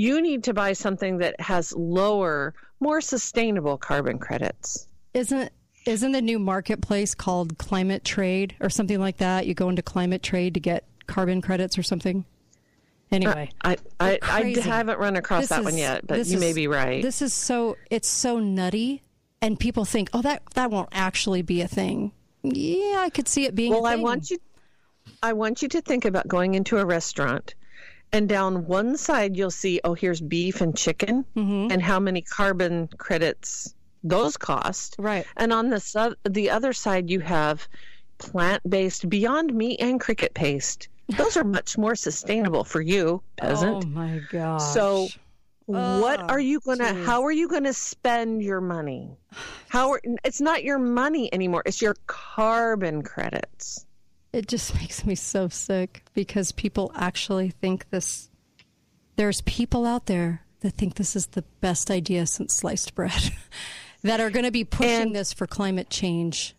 you 0.00 0.22
need 0.22 0.44
to 0.44 0.54
buy 0.54 0.72
something 0.72 1.18
that 1.18 1.38
has 1.40 1.72
lower, 1.74 2.54
more 2.80 3.00
sustainable 3.00 3.76
carbon 3.76 4.18
credits. 4.18 4.86
Isn't 5.14 5.52
isn't 5.86 6.12
the 6.12 6.22
new 6.22 6.38
marketplace 6.38 7.14
called 7.14 7.58
Climate 7.58 8.04
Trade 8.04 8.54
or 8.60 8.68
something 8.68 9.00
like 9.00 9.18
that? 9.18 9.46
You 9.46 9.54
go 9.54 9.68
into 9.68 9.82
Climate 9.82 10.22
Trade 10.22 10.54
to 10.54 10.60
get 10.60 10.84
carbon 11.06 11.40
credits 11.40 11.78
or 11.78 11.82
something. 11.82 12.24
Anyway, 13.10 13.50
uh, 13.62 13.74
I 14.00 14.18
I, 14.22 14.44
I, 14.56 14.60
haven't 14.60 14.98
run 14.98 15.16
across 15.16 15.42
this 15.42 15.48
that 15.50 15.60
is, 15.60 15.64
one 15.64 15.76
yet, 15.76 16.06
but 16.06 16.16
you 16.16 16.20
is, 16.20 16.36
may 16.36 16.52
be 16.52 16.68
right. 16.68 17.02
This 17.02 17.20
is 17.22 17.34
so 17.34 17.76
it's 17.90 18.08
so 18.08 18.38
nutty, 18.38 19.02
and 19.42 19.58
people 19.58 19.84
think, 19.84 20.10
oh, 20.12 20.22
that 20.22 20.42
that 20.54 20.70
won't 20.70 20.90
actually 20.92 21.42
be 21.42 21.60
a 21.60 21.68
thing. 21.68 22.12
Yeah, 22.42 22.98
I 22.98 23.10
could 23.10 23.28
see 23.28 23.44
it 23.44 23.54
being. 23.54 23.72
Well, 23.72 23.86
I 23.86 23.96
want 23.96 24.30
you, 24.30 24.38
I 25.22 25.32
want 25.32 25.62
you 25.62 25.68
to 25.68 25.80
think 25.80 26.04
about 26.04 26.28
going 26.28 26.54
into 26.54 26.78
a 26.78 26.84
restaurant 26.84 27.54
and 28.12 28.28
down 28.28 28.66
one 28.66 28.96
side 28.96 29.36
you'll 29.36 29.50
see 29.50 29.80
oh 29.84 29.94
here's 29.94 30.20
beef 30.20 30.60
and 30.60 30.76
chicken 30.76 31.24
mm-hmm. 31.36 31.70
and 31.70 31.82
how 31.82 32.00
many 32.00 32.22
carbon 32.22 32.88
credits 32.98 33.74
those 34.02 34.36
cost. 34.36 34.96
Right. 34.98 35.26
And 35.36 35.52
on 35.52 35.68
the 35.68 35.78
su- 35.78 36.16
the 36.28 36.50
other 36.50 36.72
side 36.72 37.10
you 37.10 37.20
have 37.20 37.68
plant-based 38.18 39.08
beyond 39.08 39.54
meat 39.54 39.80
and 39.80 40.00
cricket 40.00 40.34
paste. 40.34 40.88
Those 41.18 41.36
are 41.36 41.44
much 41.44 41.76
more 41.76 41.94
sustainable 41.94 42.64
for 42.64 42.80
you 42.80 43.22
peasant. 43.36 43.84
Oh 43.84 43.88
my 43.88 44.20
god 44.30 44.58
so 44.58 45.08
what 45.72 46.20
ah, 46.20 46.26
are 46.28 46.40
you 46.40 46.60
gonna 46.60 46.92
geez. 46.92 47.06
how 47.06 47.22
are 47.22 47.32
you 47.32 47.48
gonna 47.48 47.72
spend 47.72 48.42
your 48.42 48.60
money 48.60 49.16
how 49.68 49.90
are, 49.92 50.00
it's 50.24 50.40
not 50.40 50.64
your 50.64 50.78
money 50.78 51.32
anymore 51.32 51.62
it's 51.66 51.80
your 51.80 51.94
carbon 52.06 53.02
credits 53.02 53.86
it 54.32 54.46
just 54.48 54.74
makes 54.80 55.04
me 55.04 55.14
so 55.14 55.48
sick 55.48 56.04
because 56.14 56.52
people 56.52 56.92
actually 56.94 57.50
think 57.50 57.90
this. 57.90 58.30
There's 59.16 59.40
people 59.42 59.84
out 59.84 60.06
there 60.06 60.42
that 60.60 60.72
think 60.72 60.94
this 60.94 61.16
is 61.16 61.28
the 61.28 61.42
best 61.60 61.90
idea 61.90 62.26
since 62.26 62.54
sliced 62.54 62.94
bread 62.94 63.32
that 64.02 64.20
are 64.20 64.30
going 64.30 64.44
to 64.44 64.50
be 64.50 64.64
pushing 64.64 65.02
and 65.02 65.16
this 65.16 65.32
for 65.32 65.46
climate 65.46 65.90
change. 65.90 66.54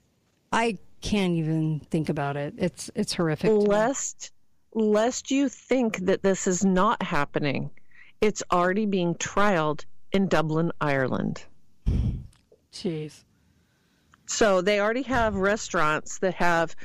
I 0.52 0.78
can't 1.02 1.34
even 1.34 1.80
think 1.80 2.10
about 2.10 2.38
it. 2.38 2.54
It's 2.58 2.92
it's 2.94 3.14
horrific. 3.14 3.52
Lest 3.52 4.32
lest 4.74 5.32
you 5.32 5.50
think 5.50 6.06
that 6.06 6.22
this 6.22 6.48
is 6.48 6.64
not 6.64 7.02
happening. 7.02 7.72
It's 8.22 8.44
already 8.52 8.86
being 8.86 9.16
trialed 9.16 9.86
in 10.12 10.28
Dublin, 10.28 10.72
Ireland. 10.80 11.44
Jeez. 12.72 13.24
So 14.28 14.62
they 14.62 14.80
already 14.80 15.02
have 15.04 15.36
restaurants 15.36 16.20
that 16.20 16.36
have 16.36 16.76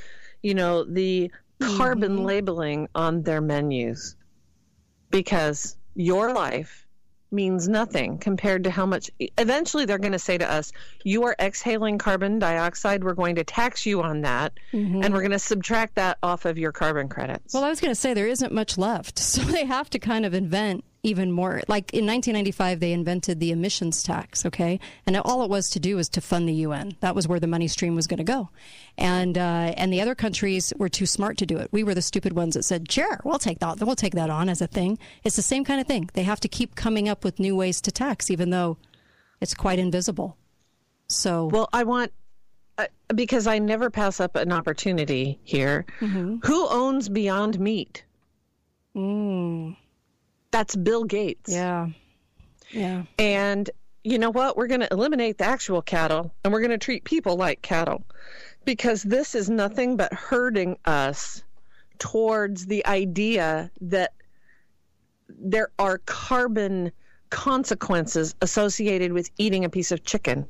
you 0.46 0.54
know, 0.54 0.84
the 0.84 1.30
carbon 1.60 2.16
mm-hmm. 2.16 2.24
labeling 2.24 2.88
on 2.94 3.22
their 3.22 3.40
menus 3.40 4.14
because 5.10 5.76
your 5.94 6.32
life 6.32 6.86
means 7.32 7.68
nothing 7.68 8.18
compared 8.18 8.62
to 8.62 8.70
how 8.70 8.86
much 8.86 9.10
eventually 9.36 9.84
they're 9.84 9.98
going 9.98 10.12
to 10.12 10.18
say 10.18 10.38
to 10.38 10.48
us 10.48 10.70
you 11.02 11.24
are 11.24 11.34
exhaling 11.40 11.98
carbon 11.98 12.38
dioxide 12.38 13.02
we're 13.02 13.14
going 13.14 13.34
to 13.34 13.42
tax 13.42 13.84
you 13.84 14.00
on 14.00 14.20
that 14.20 14.52
mm-hmm. 14.72 15.02
and 15.02 15.12
we're 15.12 15.20
going 15.20 15.32
to 15.32 15.38
subtract 15.38 15.96
that 15.96 16.16
off 16.22 16.44
of 16.44 16.56
your 16.56 16.70
carbon 16.70 17.08
credits 17.08 17.52
well 17.52 17.64
i 17.64 17.68
was 17.68 17.80
going 17.80 17.90
to 17.90 18.00
say 18.00 18.14
there 18.14 18.28
isn't 18.28 18.52
much 18.52 18.78
left 18.78 19.18
so 19.32 19.42
they 19.42 19.64
have 19.64 19.90
to 19.90 19.98
kind 19.98 20.24
of 20.24 20.34
invent 20.34 20.84
even 21.06 21.30
more. 21.30 21.62
Like 21.68 21.92
in 21.94 22.04
1995, 22.04 22.80
they 22.80 22.92
invented 22.92 23.38
the 23.40 23.52
emissions 23.52 24.02
tax, 24.02 24.44
okay? 24.44 24.80
And 25.06 25.16
all 25.16 25.42
it 25.42 25.50
was 25.50 25.70
to 25.70 25.80
do 25.80 25.96
was 25.96 26.08
to 26.10 26.20
fund 26.20 26.48
the 26.48 26.54
UN. 26.54 26.96
That 27.00 27.14
was 27.14 27.28
where 27.28 27.40
the 27.40 27.46
money 27.46 27.68
stream 27.68 27.94
was 27.94 28.06
going 28.06 28.18
to 28.18 28.24
go. 28.24 28.50
And, 28.98 29.38
uh, 29.38 29.72
and 29.76 29.92
the 29.92 30.00
other 30.00 30.14
countries 30.14 30.72
were 30.76 30.88
too 30.88 31.06
smart 31.06 31.38
to 31.38 31.46
do 31.46 31.58
it. 31.58 31.68
We 31.72 31.84
were 31.84 31.94
the 31.94 32.02
stupid 32.02 32.32
ones 32.32 32.54
that 32.54 32.64
said, 32.64 32.90
sure, 32.90 33.20
we'll 33.24 33.38
take 33.38 33.60
that, 33.60 33.80
we'll 33.80 33.94
take 33.94 34.14
that 34.14 34.30
on 34.30 34.48
as 34.48 34.60
a 34.60 34.66
thing. 34.66 34.98
It's 35.22 35.36
the 35.36 35.42
same 35.42 35.64
kind 35.64 35.80
of 35.80 35.86
thing. 35.86 36.10
They 36.14 36.24
have 36.24 36.40
to 36.40 36.48
keep 36.48 36.74
coming 36.74 37.08
up 37.08 37.24
with 37.24 37.38
new 37.38 37.54
ways 37.54 37.80
to 37.82 37.92
tax, 37.92 38.30
even 38.30 38.50
though 38.50 38.76
it's 39.40 39.54
quite 39.54 39.78
invisible. 39.78 40.36
So, 41.08 41.46
well, 41.46 41.68
I 41.72 41.84
want 41.84 42.12
uh, 42.78 42.86
because 43.14 43.46
I 43.46 43.58
never 43.58 43.90
pass 43.90 44.18
up 44.18 44.34
an 44.34 44.52
opportunity 44.52 45.38
here. 45.44 45.86
Mm-hmm. 46.00 46.38
Who 46.44 46.68
owns 46.68 47.08
Beyond 47.08 47.60
Meat? 47.60 48.04
Mm. 48.96 49.76
That's 50.51 50.77
Bill 50.77 51.05
Gates. 51.05 51.52
Yeah. 51.52 51.89
Yeah. 52.70 53.05
And 53.18 53.68
you 54.05 54.18
know 54.18 54.31
what? 54.31 54.56
We're 54.56 54.66
going 54.66 54.81
to 54.81 54.93
eliminate 54.93 55.39
the 55.39 55.44
actual 55.44 55.82
cattle 55.82 56.32
and 56.44 56.52
we're 56.52 56.60
going 56.60 56.70
to 56.70 56.78
treat 56.78 57.05
people 57.05 57.36
like 57.36 57.62
cattle 57.62 58.05
because 58.64 59.02
this 59.02 59.35
is 59.35 59.51
nothing 59.51 59.97
but 59.97 60.12
hurting 60.12 60.78
us 60.85 61.43
towards 61.98 62.66
the 62.66 62.86
idea 62.86 63.70
that 63.81 64.12
there 65.28 65.70
are 65.78 65.98
carbon 65.98 66.93
consequences 67.31 68.35
associated 68.43 69.12
with 69.12 69.31
eating 69.39 69.64
a 69.64 69.68
piece 69.68 69.93
of 69.93 70.05
chicken 70.05 70.47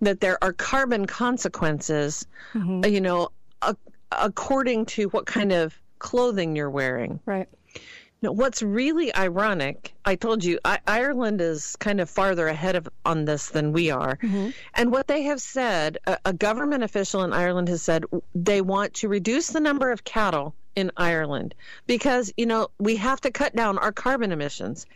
that 0.00 0.20
there 0.20 0.42
are 0.42 0.52
carbon 0.52 1.06
consequences, 1.06 2.26
mm-hmm. 2.54 2.84
you 2.92 3.00
know, 3.00 3.28
a- 3.62 3.76
according 4.10 4.84
to 4.84 5.08
what 5.08 5.26
kind 5.26 5.52
of 5.52 5.78
clothing 5.98 6.56
you're 6.56 6.70
wearing. 6.70 7.20
Right. 7.24 7.48
Now, 8.22 8.30
what's 8.30 8.62
really 8.62 9.12
ironic, 9.14 9.94
I 10.04 10.14
told 10.14 10.44
you, 10.44 10.60
I- 10.64 10.78
Ireland 10.86 11.40
is 11.40 11.74
kind 11.76 12.00
of 12.00 12.08
farther 12.08 12.46
ahead 12.46 12.76
of 12.76 12.88
on 13.04 13.24
this 13.24 13.48
than 13.48 13.72
we 13.72 13.90
are. 13.90 14.16
Mm-hmm. 14.16 14.50
And 14.74 14.92
what 14.92 15.08
they 15.08 15.22
have 15.24 15.40
said, 15.40 15.98
a-, 16.06 16.18
a 16.26 16.32
government 16.32 16.84
official 16.84 17.24
in 17.24 17.32
Ireland 17.32 17.68
has 17.68 17.82
said 17.82 18.04
they 18.32 18.60
want 18.60 18.94
to 18.94 19.08
reduce 19.08 19.48
the 19.48 19.58
number 19.58 19.90
of 19.90 20.04
cattle 20.04 20.54
in 20.76 20.92
Ireland 20.96 21.56
because, 21.88 22.32
you 22.36 22.46
know, 22.46 22.68
we 22.78 22.96
have 22.96 23.20
to 23.22 23.32
cut 23.32 23.56
down 23.56 23.76
our 23.78 23.92
carbon 23.92 24.30
emissions. 24.30 24.86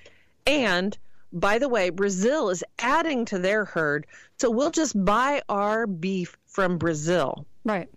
And 0.47 0.97
by 1.33 1.59
the 1.59 1.69
way, 1.69 1.91
Brazil 1.91 2.51
is 2.51 2.63
adding 2.79 3.25
to 3.27 3.39
their 3.41 3.65
herd, 3.65 4.07
so 4.39 4.51
we'll 4.51 4.71
just 4.71 5.05
buy 5.05 5.43
our 5.49 5.89
beef 5.89 6.39
from 6.47 6.79
Brazil. 6.79 7.45
Right. 7.65 7.89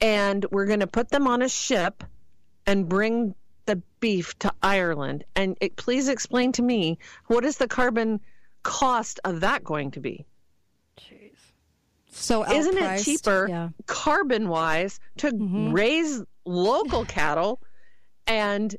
And 0.00 0.46
we're 0.52 0.66
going 0.66 0.80
to 0.80 0.86
put 0.86 1.08
them 1.08 1.26
on 1.26 1.42
a 1.42 1.48
ship 1.48 2.04
and 2.66 2.88
bring 2.88 3.34
the 3.66 3.82
beef 4.00 4.38
to 4.40 4.52
Ireland. 4.62 5.24
And 5.34 5.56
it, 5.60 5.76
please 5.76 6.08
explain 6.08 6.52
to 6.52 6.62
me 6.62 6.98
what 7.26 7.44
is 7.44 7.58
the 7.58 7.68
carbon 7.68 8.20
cost 8.62 9.20
of 9.24 9.40
that 9.40 9.62
going 9.62 9.90
to 9.92 10.00
be? 10.00 10.24
Jeez. 10.98 11.36
So 12.10 12.44
isn't 12.50 12.78
it 12.78 13.02
cheaper 13.02 13.46
yeah. 13.48 13.68
carbon 13.86 14.48
wise 14.48 14.98
to 15.18 15.30
mm-hmm. 15.30 15.72
raise 15.72 16.22
local 16.44 17.04
cattle 17.06 17.60
and 18.26 18.74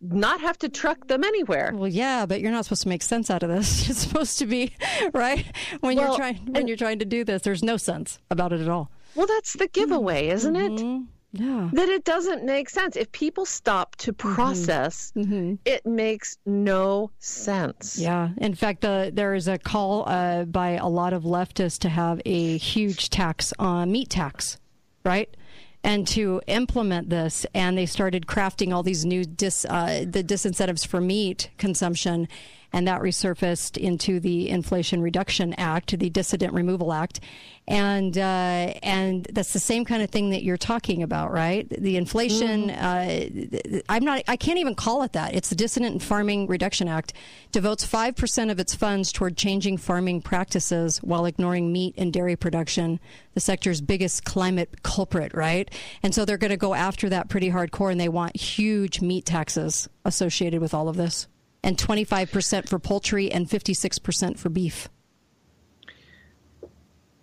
not 0.00 0.40
have 0.40 0.58
to 0.58 0.68
truck 0.68 1.08
them 1.08 1.24
anywhere. 1.24 1.72
Well, 1.74 1.88
yeah, 1.88 2.24
but 2.24 2.40
you're 2.40 2.52
not 2.52 2.64
supposed 2.64 2.82
to 2.82 2.88
make 2.88 3.02
sense 3.02 3.30
out 3.30 3.42
of 3.42 3.50
this. 3.50 3.88
It's 3.90 3.98
supposed 3.98 4.38
to 4.38 4.46
be 4.46 4.72
right 5.12 5.44
when 5.80 5.96
well, 5.96 6.08
you're 6.08 6.16
trying 6.16 6.36
when 6.46 6.56
and, 6.56 6.68
you're 6.68 6.76
trying 6.76 7.00
to 7.00 7.04
do 7.04 7.24
this. 7.24 7.42
There's 7.42 7.62
no 7.62 7.76
sense 7.76 8.18
about 8.30 8.52
it 8.52 8.60
at 8.60 8.68
all. 8.68 8.90
Well, 9.14 9.26
that's 9.26 9.54
the 9.54 9.68
giveaway, 9.68 10.28
mm-hmm. 10.28 10.34
isn't 10.34 10.56
it? 10.56 11.02
Mm-hmm. 11.36 11.44
Yeah. 11.44 11.70
That 11.72 11.88
it 11.88 12.04
doesn't 12.04 12.44
make 12.44 12.70
sense. 12.70 12.96
If 12.96 13.10
people 13.12 13.44
stop 13.46 13.96
to 13.96 14.12
mm-hmm. 14.12 14.34
process, 14.34 15.12
mm-hmm. 15.16 15.54
it 15.64 15.86
makes 15.86 16.38
no 16.46 17.10
sense. 17.18 17.98
Yeah. 17.98 18.30
In 18.38 18.54
fact, 18.54 18.84
uh, 18.84 19.10
there 19.12 19.34
is 19.34 19.48
a 19.48 19.58
call 19.58 20.08
uh, 20.08 20.44
by 20.44 20.70
a 20.70 20.88
lot 20.88 21.12
of 21.12 21.22
leftists 21.22 21.78
to 21.80 21.88
have 21.88 22.20
a 22.24 22.56
huge 22.58 23.10
tax 23.10 23.52
on 23.58 23.92
meat 23.92 24.10
tax, 24.10 24.58
right? 25.04 25.34
and 25.82 26.06
to 26.06 26.42
implement 26.46 27.08
this 27.08 27.46
and 27.54 27.78
they 27.78 27.86
started 27.86 28.26
crafting 28.26 28.70
all 28.70 28.82
these 28.82 29.04
new 29.04 29.24
dis, 29.24 29.64
uh, 29.64 30.04
the 30.06 30.22
disincentives 30.22 30.86
for 30.86 31.00
meat 31.00 31.50
consumption 31.56 32.28
and 32.72 32.86
that 32.86 33.00
resurfaced 33.00 33.76
into 33.76 34.20
the 34.20 34.48
Inflation 34.48 35.02
Reduction 35.02 35.54
Act, 35.54 35.98
the 35.98 36.10
Dissident 36.10 36.52
Removal 36.52 36.92
Act, 36.92 37.20
and 37.68 38.18
uh, 38.18 38.74
and 38.82 39.26
that's 39.32 39.52
the 39.52 39.60
same 39.60 39.84
kind 39.84 40.02
of 40.02 40.10
thing 40.10 40.30
that 40.30 40.42
you're 40.42 40.56
talking 40.56 41.02
about, 41.02 41.30
right? 41.30 41.68
The 41.68 41.96
inflation. 41.96 42.68
Mm. 42.68 43.78
Uh, 43.78 43.80
I'm 43.88 44.04
not. 44.04 44.22
I 44.26 44.36
can't 44.36 44.58
even 44.58 44.74
call 44.74 45.02
it 45.02 45.12
that. 45.12 45.34
It's 45.34 45.50
the 45.50 45.56
Dissident 45.56 46.02
Farming 46.02 46.46
Reduction 46.48 46.88
Act. 46.88 47.12
Devotes 47.52 47.84
five 47.84 48.16
percent 48.16 48.50
of 48.50 48.58
its 48.58 48.74
funds 48.74 49.12
toward 49.12 49.36
changing 49.36 49.76
farming 49.76 50.22
practices 50.22 50.98
while 50.98 51.26
ignoring 51.26 51.72
meat 51.72 51.94
and 51.96 52.12
dairy 52.12 52.34
production, 52.34 52.98
the 53.34 53.40
sector's 53.40 53.80
biggest 53.80 54.24
climate 54.24 54.82
culprit, 54.82 55.32
right? 55.32 55.70
And 56.02 56.14
so 56.14 56.24
they're 56.24 56.38
going 56.38 56.50
to 56.50 56.56
go 56.56 56.74
after 56.74 57.08
that 57.08 57.28
pretty 57.28 57.50
hardcore, 57.50 57.92
and 57.92 58.00
they 58.00 58.08
want 58.08 58.36
huge 58.36 59.00
meat 59.00 59.26
taxes 59.26 59.88
associated 60.04 60.60
with 60.60 60.74
all 60.74 60.88
of 60.88 60.96
this 60.96 61.28
and 61.62 61.76
25% 61.76 62.68
for 62.68 62.78
poultry 62.78 63.30
and 63.30 63.48
56% 63.48 64.38
for 64.38 64.48
beef. 64.48 64.88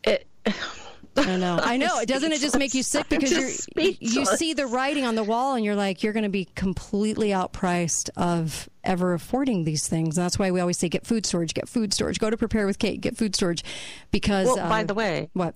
It, 0.03 0.27
I 1.17 1.37
know. 1.37 1.59
I 1.63 1.77
know. 1.77 2.03
Doesn't 2.05 2.31
it 2.31 2.39
just 2.39 2.57
make 2.57 2.73
you 2.73 2.83
sick 2.83 3.09
because 3.09 3.67
you 3.75 3.95
you 3.99 4.25
see 4.25 4.53
the 4.53 4.67
writing 4.67 5.05
on 5.05 5.15
the 5.15 5.23
wall 5.23 5.55
and 5.55 5.65
you're 5.65 5.75
like 5.75 6.03
you're 6.03 6.13
going 6.13 6.23
to 6.23 6.29
be 6.29 6.45
completely 6.55 7.29
outpriced 7.29 8.09
of 8.15 8.69
ever 8.83 9.13
affording 9.13 9.63
these 9.63 9.87
things. 9.87 10.17
And 10.17 10.25
that's 10.25 10.37
why 10.37 10.51
we 10.51 10.59
always 10.59 10.77
say 10.77 10.89
get 10.89 11.05
food 11.05 11.25
storage, 11.25 11.53
get 11.53 11.67
food 11.67 11.93
storage, 11.93 12.19
go 12.19 12.29
to 12.29 12.37
prepare 12.37 12.65
with 12.65 12.79
Kate, 12.79 13.01
get 13.01 13.17
food 13.17 13.35
storage 13.35 13.63
because 14.11 14.47
Well, 14.47 14.59
uh, 14.59 14.69
by 14.69 14.83
the 14.83 14.93
way, 14.93 15.29
what? 15.33 15.55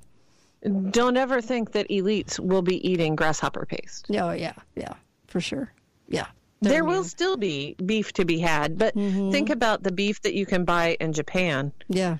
Don't 0.91 1.17
ever 1.17 1.41
think 1.41 1.71
that 1.71 1.89
elites 1.89 2.39
will 2.39 2.61
be 2.61 2.87
eating 2.87 3.15
grasshopper 3.15 3.65
paste. 3.65 4.05
Oh, 4.11 4.31
yeah. 4.31 4.53
Yeah. 4.75 4.93
For 5.27 5.41
sure. 5.41 5.71
Yeah 6.07 6.27
there 6.61 6.85
will 6.85 7.03
still 7.03 7.37
be 7.37 7.75
beef 7.85 8.13
to 8.13 8.25
be 8.25 8.39
had, 8.39 8.77
but 8.77 8.95
mm-hmm. 8.95 9.31
think 9.31 9.49
about 9.49 9.83
the 9.83 9.91
beef 9.91 10.21
that 10.21 10.33
you 10.33 10.45
can 10.45 10.63
buy 10.63 10.95
in 10.99 11.11
Japan. 11.13 11.71
Yeah. 11.87 12.17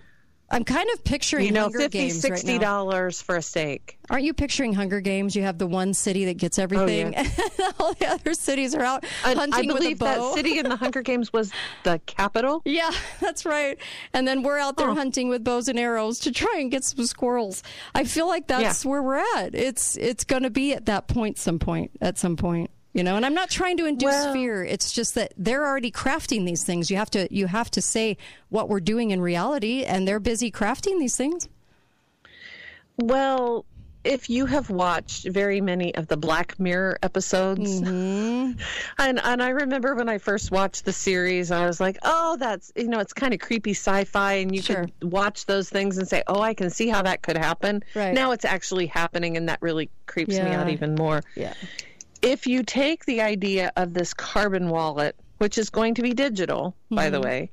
I'm 0.52 0.66
kind 0.66 0.90
of 0.94 1.04
picturing 1.06 1.46
you 1.46 1.52
know, 1.52 1.62
Hunger 1.62 1.80
50 1.80 1.98
Games 1.98 2.22
$60 2.22 2.92
right 2.92 3.14
for 3.16 3.38
a 3.38 3.42
steak. 3.42 3.98
Aren't 4.10 4.26
you 4.26 4.34
picturing 4.34 4.74
Hunger 4.74 5.00
Games? 5.00 5.34
You 5.34 5.44
have 5.44 5.58
the 5.58 5.68
one 5.68 5.94
city 5.94 6.26
that 6.26 6.38
gets 6.38 6.60
everything, 6.60 7.16
oh, 7.16 7.22
yeah. 7.22 7.30
and 7.64 7.74
all 7.80 7.94
the 7.94 8.08
other 8.08 8.34
cities 8.34 8.76
are 8.76 8.82
out 8.82 9.06
hunting 9.24 9.54
I 9.54 9.62
believe 9.62 10.02
with 10.02 10.10
a 10.10 10.16
bow. 10.18 10.32
that 10.32 10.34
city 10.36 10.60
in 10.60 10.68
the 10.68 10.76
Hunger 10.76 11.02
Games 11.04 11.32
was 11.32 11.54
the 11.84 12.00
capital. 12.06 12.62
Yeah, 12.72 12.92
that's 13.20 13.46
right. 13.46 13.78
And 14.14 14.26
then 14.28 14.44
we're 14.44 14.58
out 14.58 14.78
there 14.78 14.90
oh. 14.90 14.96
hunting 14.96 15.28
with 15.30 15.44
bows 15.44 15.68
and 15.68 15.78
arrows 15.78 16.20
to 16.20 16.32
try 16.32 16.58
and 16.58 16.72
get 16.72 16.84
some 16.86 17.06
squirrels. 17.06 17.64
I 17.94 18.06
feel 18.06 18.28
like 18.28 18.48
that's 18.48 18.84
yeah. 18.84 18.90
where 18.90 19.04
we're 19.04 19.24
at. 19.36 19.54
It's 19.54 19.98
it's 19.98 20.24
going 20.24 20.44
to 20.44 20.50
be 20.50 20.74
at 20.74 20.86
that 20.86 21.08
point, 21.08 21.38
some 21.38 21.60
point, 21.60 21.92
at 22.02 22.18
some 22.18 22.38
point 22.38 22.72
you 22.94 23.04
know 23.04 23.16
and 23.16 23.26
i'm 23.26 23.34
not 23.34 23.50
trying 23.50 23.78
to 23.78 23.86
induce 23.86 24.12
well, 24.12 24.34
fear 24.34 24.64
it's 24.64 24.92
just 24.92 25.16
that 25.16 25.34
they're 25.38 25.66
already 25.66 25.92
crafting 25.92 26.46
these 26.46 26.64
things 26.64 26.90
you 26.92 26.98
have 26.98 27.10
to 27.10 27.28
you 27.34 27.48
have 27.48 27.72
to 27.72 27.82
say 27.82 28.18
what 28.50 28.70
we're 28.70 28.80
doing 28.80 29.12
in 29.12 29.22
reality 29.22 29.84
and 29.84 30.08
they're 30.08 30.20
busy 30.20 30.52
crafting 30.52 31.00
these 31.00 31.16
things 31.16 31.48
well 32.98 33.66
if 34.04 34.30
you 34.30 34.46
have 34.46 34.70
watched 34.70 35.28
very 35.28 35.62
many 35.62 35.94
of 35.96 36.08
the 36.08 36.18
Black 36.18 36.60
Mirror 36.60 36.98
episodes, 37.04 37.82
mm-hmm. 37.82 38.60
and 38.98 39.20
and 39.24 39.44
I 39.44 39.50
remember 39.50 39.96
when 39.96 40.10
I 40.10 40.18
first 40.18 40.52
watched 40.52 40.86
the 40.86 40.92
series, 40.92 41.52
I 41.52 41.66
was 41.68 41.80
like, 41.80 42.00
oh, 42.04 42.38
that's 42.38 42.72
you 42.76 42.88
know, 42.88 43.00
it's 43.00 43.14
kind 43.14 43.34
of 43.34 43.40
creepy 43.40 43.72
sci-fi, 43.72 44.34
and 44.34 44.56
you 44.56 44.62
sure. 44.62 44.86
could 44.86 45.12
watch 45.12 45.46
those 45.46 45.70
things 45.70 45.98
and 45.98 46.08
say, 46.08 46.24
oh, 46.28 46.42
I 46.42 46.54
can 46.54 46.70
see 46.70 46.88
how 46.88 47.04
that 47.04 47.22
could 47.22 47.38
happen. 47.38 47.84
Right. 47.94 48.14
Now 48.14 48.32
it's 48.32 48.46
actually 48.46 48.88
happening, 48.88 49.38
and 49.38 49.50
that 49.50 49.62
really 49.62 49.90
creeps 50.08 50.36
yeah. 50.36 50.46
me 50.46 50.52
out 50.56 50.70
even 50.70 50.96
more. 50.96 51.22
Yeah 51.36 51.54
if 52.22 52.48
you 52.48 52.64
take 52.64 53.06
the 53.06 53.22
idea 53.22 53.72
of 53.76 53.94
this 53.94 54.14
carbon 54.14 54.70
wallet, 54.70 55.16
which 55.38 55.58
is 55.58 55.70
going 55.70 55.96
to 55.96 56.02
be 56.02 56.14
digital, 56.14 56.76
mm-hmm. 56.86 56.96
by 56.96 57.10
the 57.10 57.18
mm-hmm. 57.18 57.26
way, 57.26 57.52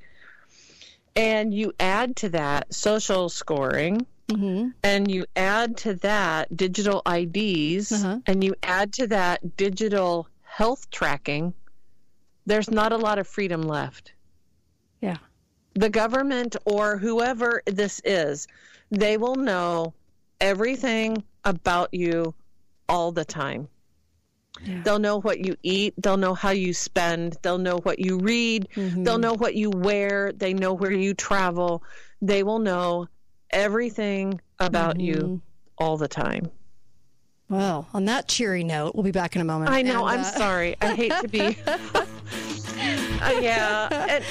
and 1.17 1.53
you 1.53 1.73
add 1.81 2.17
to 2.17 2.29
that 2.29 2.73
social 2.73 3.29
scoring, 3.29 4.07
mm-hmm. 4.29 4.69
and 4.83 5.11
you 5.11 5.25
add 5.37 5.77
to 5.79 5.95
that 5.95 6.55
digital 6.57 7.03
IDs, 7.11 7.93
uh-huh. 7.93 8.19
and 8.27 8.45
you 8.45 8.55
add 8.63 8.93
to 8.95 9.07
that 9.07 9.57
digital 9.57 10.29
health 10.43 10.91
tracking, 10.91 11.55
there's 12.47 12.71
not 12.71 12.93
a 12.93 12.97
lot 12.97 13.19
of 13.19 13.27
freedom 13.27 13.63
left. 13.63 14.13
Yeah. 15.01 15.19
The 15.75 15.91
government 15.91 16.57
or 16.65 16.97
whoever 16.97 17.63
this 17.67 18.01
is, 18.05 18.49
they 18.91 19.17
will 19.17 19.37
know 19.37 19.95
everything 20.41 21.23
about 21.45 21.93
you 21.93 22.35
all 22.89 23.13
the 23.13 23.25
time. 23.25 23.69
Yeah. 24.65 24.83
They'll 24.83 24.99
know 24.99 25.21
what 25.21 25.45
you 25.45 25.57
eat. 25.63 25.95
They'll 25.99 26.17
know 26.17 26.35
how 26.35 26.51
you 26.51 26.73
spend. 26.73 27.37
They'll 27.43 27.59
know 27.59 27.79
what 27.79 27.99
you 27.99 28.19
read. 28.19 28.69
Mm-hmm. 28.75 29.05
They'll 29.05 29.19
know 29.19 29.35
what 29.35 29.55
you 29.55 29.71
wear. 29.71 30.33
They 30.33 30.55
know 30.55 30.73
where 30.73 30.93
you 30.93 31.15
travel. 31.15 31.83
They 32.21 32.43
will 32.43 32.59
know 32.59 33.09
everything 33.51 34.41
about 34.59 34.97
mm-hmm. 34.97 35.01
you 35.01 35.43
all 35.79 35.97
the 35.97 36.09
time. 36.09 36.51
Well, 37.49 37.89
on 37.95 38.05
that 38.07 38.29
cheery 38.29 38.63
note, 38.63 38.95
we'll 38.95 39.05
be 39.05 39.11
back 39.11 39.35
in 39.35 39.41
a 39.41 39.45
moment. 39.45 39.71
I 39.71 39.83
know. 39.83 40.07
And, 40.07 40.21
uh... 40.21 40.23
I'm 40.23 40.25
sorry. 40.25 40.77
I 40.81 40.95
hate 40.95 41.15
to 41.21 41.29
be. 41.29 41.57
Uh, 43.21 43.37
yeah. 43.41 44.07
And, 44.09 44.25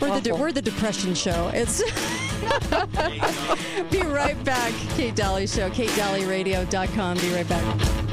we're, 0.00 0.14
the 0.16 0.20
de- 0.20 0.34
we're 0.34 0.52
the 0.52 0.62
depression 0.62 1.14
show. 1.14 1.50
It's 1.54 1.80
Be 3.90 4.02
right 4.02 4.42
back. 4.44 4.72
Kate 4.96 5.14
Dalley 5.14 5.46
Show, 5.46 5.70
katedalleyradio.com. 5.70 7.18
Be 7.18 7.32
right 7.32 7.48
back. 7.48 8.05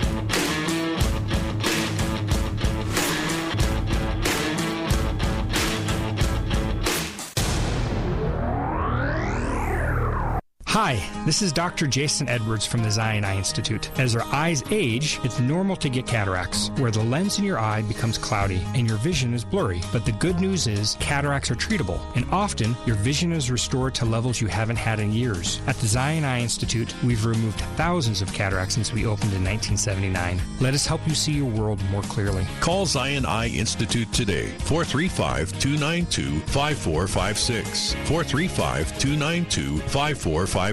Hi, 10.85 11.01
this 11.25 11.41
is 11.41 11.53
Dr. 11.53 11.87
Jason 11.87 12.27
Edwards 12.27 12.65
from 12.65 12.83
the 12.83 12.91
Zion 12.91 13.23
Eye 13.23 13.37
Institute. 13.37 13.89
As 13.97 14.17
our 14.17 14.25
eyes 14.35 14.61
age, 14.69 15.17
it's 15.23 15.39
normal 15.39 15.77
to 15.77 15.87
get 15.87 16.05
cataracts, 16.05 16.71
where 16.71 16.91
the 16.91 17.01
lens 17.01 17.39
in 17.39 17.45
your 17.45 17.57
eye 17.57 17.83
becomes 17.83 18.17
cloudy 18.17 18.61
and 18.75 18.85
your 18.85 18.97
vision 18.97 19.33
is 19.33 19.45
blurry. 19.45 19.79
But 19.93 20.03
the 20.03 20.11
good 20.11 20.41
news 20.41 20.67
is 20.67 20.97
cataracts 20.99 21.49
are 21.49 21.55
treatable, 21.55 22.01
and 22.17 22.25
often 22.31 22.75
your 22.85 22.97
vision 22.97 23.31
is 23.31 23.49
restored 23.49 23.95
to 23.95 24.03
levels 24.03 24.41
you 24.41 24.47
haven't 24.47 24.75
had 24.75 24.99
in 24.99 25.13
years. 25.13 25.61
At 25.67 25.77
the 25.77 25.87
Zion 25.87 26.25
Eye 26.25 26.41
Institute, 26.41 26.93
we've 27.01 27.25
removed 27.25 27.61
thousands 27.77 28.21
of 28.21 28.33
cataracts 28.33 28.75
since 28.75 28.91
we 28.91 29.05
opened 29.05 29.31
in 29.31 29.41
1979. 29.45 30.41
Let 30.59 30.73
us 30.73 30.85
help 30.85 30.99
you 31.07 31.15
see 31.15 31.31
your 31.31 31.49
world 31.49 31.81
more 31.91 32.01
clearly. 32.01 32.45
Call 32.59 32.85
Zion 32.85 33.25
Eye 33.25 33.47
Institute 33.47 34.11
today, 34.11 34.47
435 34.59 35.57
292 35.61 36.41
5456. 36.41 37.93
435 37.93 38.99
292 38.99 39.77
5456. 39.77 40.72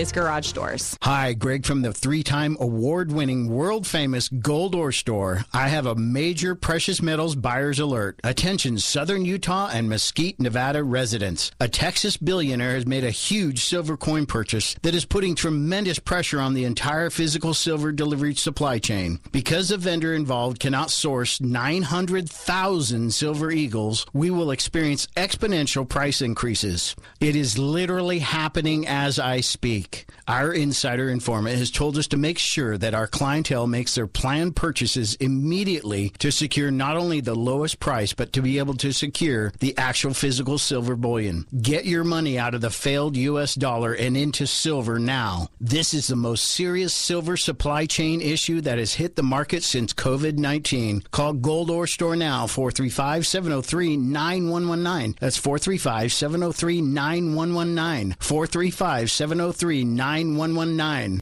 is 0.00 0.12
garage 0.12 0.52
doors. 0.52 0.96
Hi, 1.02 1.34
Greg 1.34 1.66
from 1.66 1.82
the 1.82 1.92
three 1.92 2.22
time 2.22 2.56
award 2.58 3.12
winning, 3.12 3.50
world 3.50 3.86
famous 3.86 4.30
Gold 4.30 4.74
Ore 4.74 4.92
Store. 4.92 5.44
I 5.52 5.68
have 5.68 5.84
a 5.84 5.94
major 5.94 6.54
precious 6.54 7.02
metals 7.02 7.36
buyer's 7.36 7.78
alert. 7.78 8.18
Attention, 8.24 8.78
Southern 8.78 9.26
Utah 9.26 9.68
and 9.70 9.90
Mesquite, 9.90 10.40
Nevada 10.40 10.82
residents. 10.82 11.50
A 11.60 11.68
Texas 11.68 12.16
billionaire 12.16 12.74
has 12.74 12.86
made 12.86 13.04
a 13.04 13.10
huge 13.10 13.62
silver 13.62 13.98
coin 13.98 14.24
purchase 14.24 14.74
that 14.80 14.94
is 14.94 15.04
putting 15.04 15.34
tremendous 15.34 15.98
pressure 15.98 16.40
on 16.40 16.54
the 16.54 16.64
entire 16.64 17.10
physical 17.10 17.52
silver 17.52 17.92
delivery 17.92 18.34
supply 18.34 18.78
chain. 18.78 19.20
Because 19.32 19.68
the 19.68 19.76
vendor 19.76 20.14
involved 20.14 20.60
cannot 20.60 20.90
source 20.90 21.42
900,000 21.42 23.12
silver 23.12 23.50
eagles, 23.50 24.06
we 24.14 24.30
will 24.30 24.50
experience 24.50 25.08
exponential 25.08 25.86
price 25.86 26.22
increases. 26.22 26.96
It 27.20 27.36
is 27.36 27.58
literally 27.58 28.20
happening 28.20 28.86
as 28.86 29.18
I 29.18 29.40
speak 29.40 29.89
week. 29.90 30.06
Our 30.28 30.52
insider 30.52 31.10
informant 31.10 31.58
has 31.58 31.70
told 31.70 31.98
us 31.98 32.06
to 32.08 32.16
make 32.16 32.38
sure 32.38 32.78
that 32.78 32.94
our 32.94 33.08
clientele 33.08 33.66
makes 33.66 33.96
their 33.96 34.06
planned 34.06 34.54
purchases 34.54 35.14
immediately 35.16 36.10
to 36.18 36.30
secure 36.30 36.70
not 36.70 36.96
only 36.96 37.20
the 37.20 37.34
lowest 37.34 37.80
price, 37.80 38.12
but 38.12 38.32
to 38.34 38.42
be 38.42 38.58
able 38.58 38.74
to 38.74 38.92
secure 38.92 39.52
the 39.58 39.76
actual 39.76 40.14
physical 40.14 40.56
silver 40.58 40.94
bullion. 40.94 41.46
Get 41.60 41.84
your 41.84 42.04
money 42.04 42.38
out 42.38 42.54
of 42.54 42.60
the 42.60 42.70
failed 42.70 43.16
U.S. 43.16 43.54
dollar 43.54 43.92
and 43.92 44.16
into 44.16 44.46
silver 44.46 45.00
now. 45.00 45.48
This 45.60 45.94
is 45.94 46.06
the 46.06 46.16
most 46.16 46.44
serious 46.44 46.94
silver 46.94 47.36
supply 47.36 47.86
chain 47.86 48.20
issue 48.20 48.60
that 48.60 48.78
has 48.78 48.94
hit 48.94 49.16
the 49.16 49.22
market 49.24 49.64
since 49.64 49.92
COVID 49.92 50.38
19. 50.38 51.02
Call 51.10 51.32
Gold 51.32 51.70
Ore 51.70 51.88
Store 51.88 52.14
now, 52.14 52.46
435 52.46 53.26
703 53.26 53.96
9119. 53.96 55.16
That's 55.18 55.36
435 55.36 56.12
703 56.12 56.82
9119. 56.82 58.16
435 58.20 59.10
703 59.10 59.79
9119. 59.84 61.20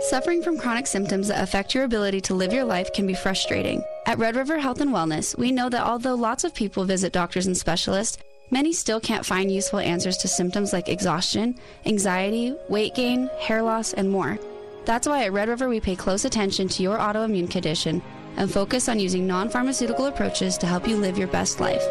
Suffering 0.00 0.42
from 0.42 0.58
chronic 0.58 0.86
symptoms 0.86 1.28
that 1.28 1.42
affect 1.42 1.74
your 1.74 1.84
ability 1.84 2.20
to 2.20 2.34
live 2.34 2.52
your 2.52 2.64
life 2.64 2.92
can 2.92 3.06
be 3.06 3.14
frustrating. 3.14 3.82
At 4.06 4.18
Red 4.18 4.36
River 4.36 4.58
Health 4.58 4.82
and 4.82 4.90
Wellness, 4.90 5.36
we 5.38 5.50
know 5.50 5.70
that 5.70 5.86
although 5.86 6.14
lots 6.14 6.44
of 6.44 6.54
people 6.54 6.84
visit 6.84 7.12
doctors 7.12 7.46
and 7.46 7.56
specialists, 7.56 8.18
many 8.50 8.72
still 8.72 9.00
can't 9.00 9.24
find 9.24 9.50
useful 9.50 9.78
answers 9.78 10.18
to 10.18 10.28
symptoms 10.28 10.72
like 10.74 10.88
exhaustion, 10.88 11.58
anxiety, 11.86 12.54
weight 12.68 12.94
gain, 12.94 13.30
hair 13.40 13.62
loss, 13.62 13.94
and 13.94 14.10
more. 14.10 14.38
That's 14.84 15.08
why 15.08 15.24
at 15.24 15.32
Red 15.32 15.48
River 15.48 15.68
we 15.70 15.80
pay 15.80 15.96
close 15.96 16.26
attention 16.26 16.68
to 16.68 16.82
your 16.82 16.98
autoimmune 16.98 17.50
condition 17.50 18.02
and 18.36 18.52
focus 18.52 18.88
on 18.90 19.00
using 19.00 19.26
non 19.26 19.48
pharmaceutical 19.48 20.06
approaches 20.06 20.58
to 20.58 20.66
help 20.66 20.86
you 20.86 20.96
live 20.96 21.16
your 21.16 21.28
best 21.28 21.60
life. 21.60 21.82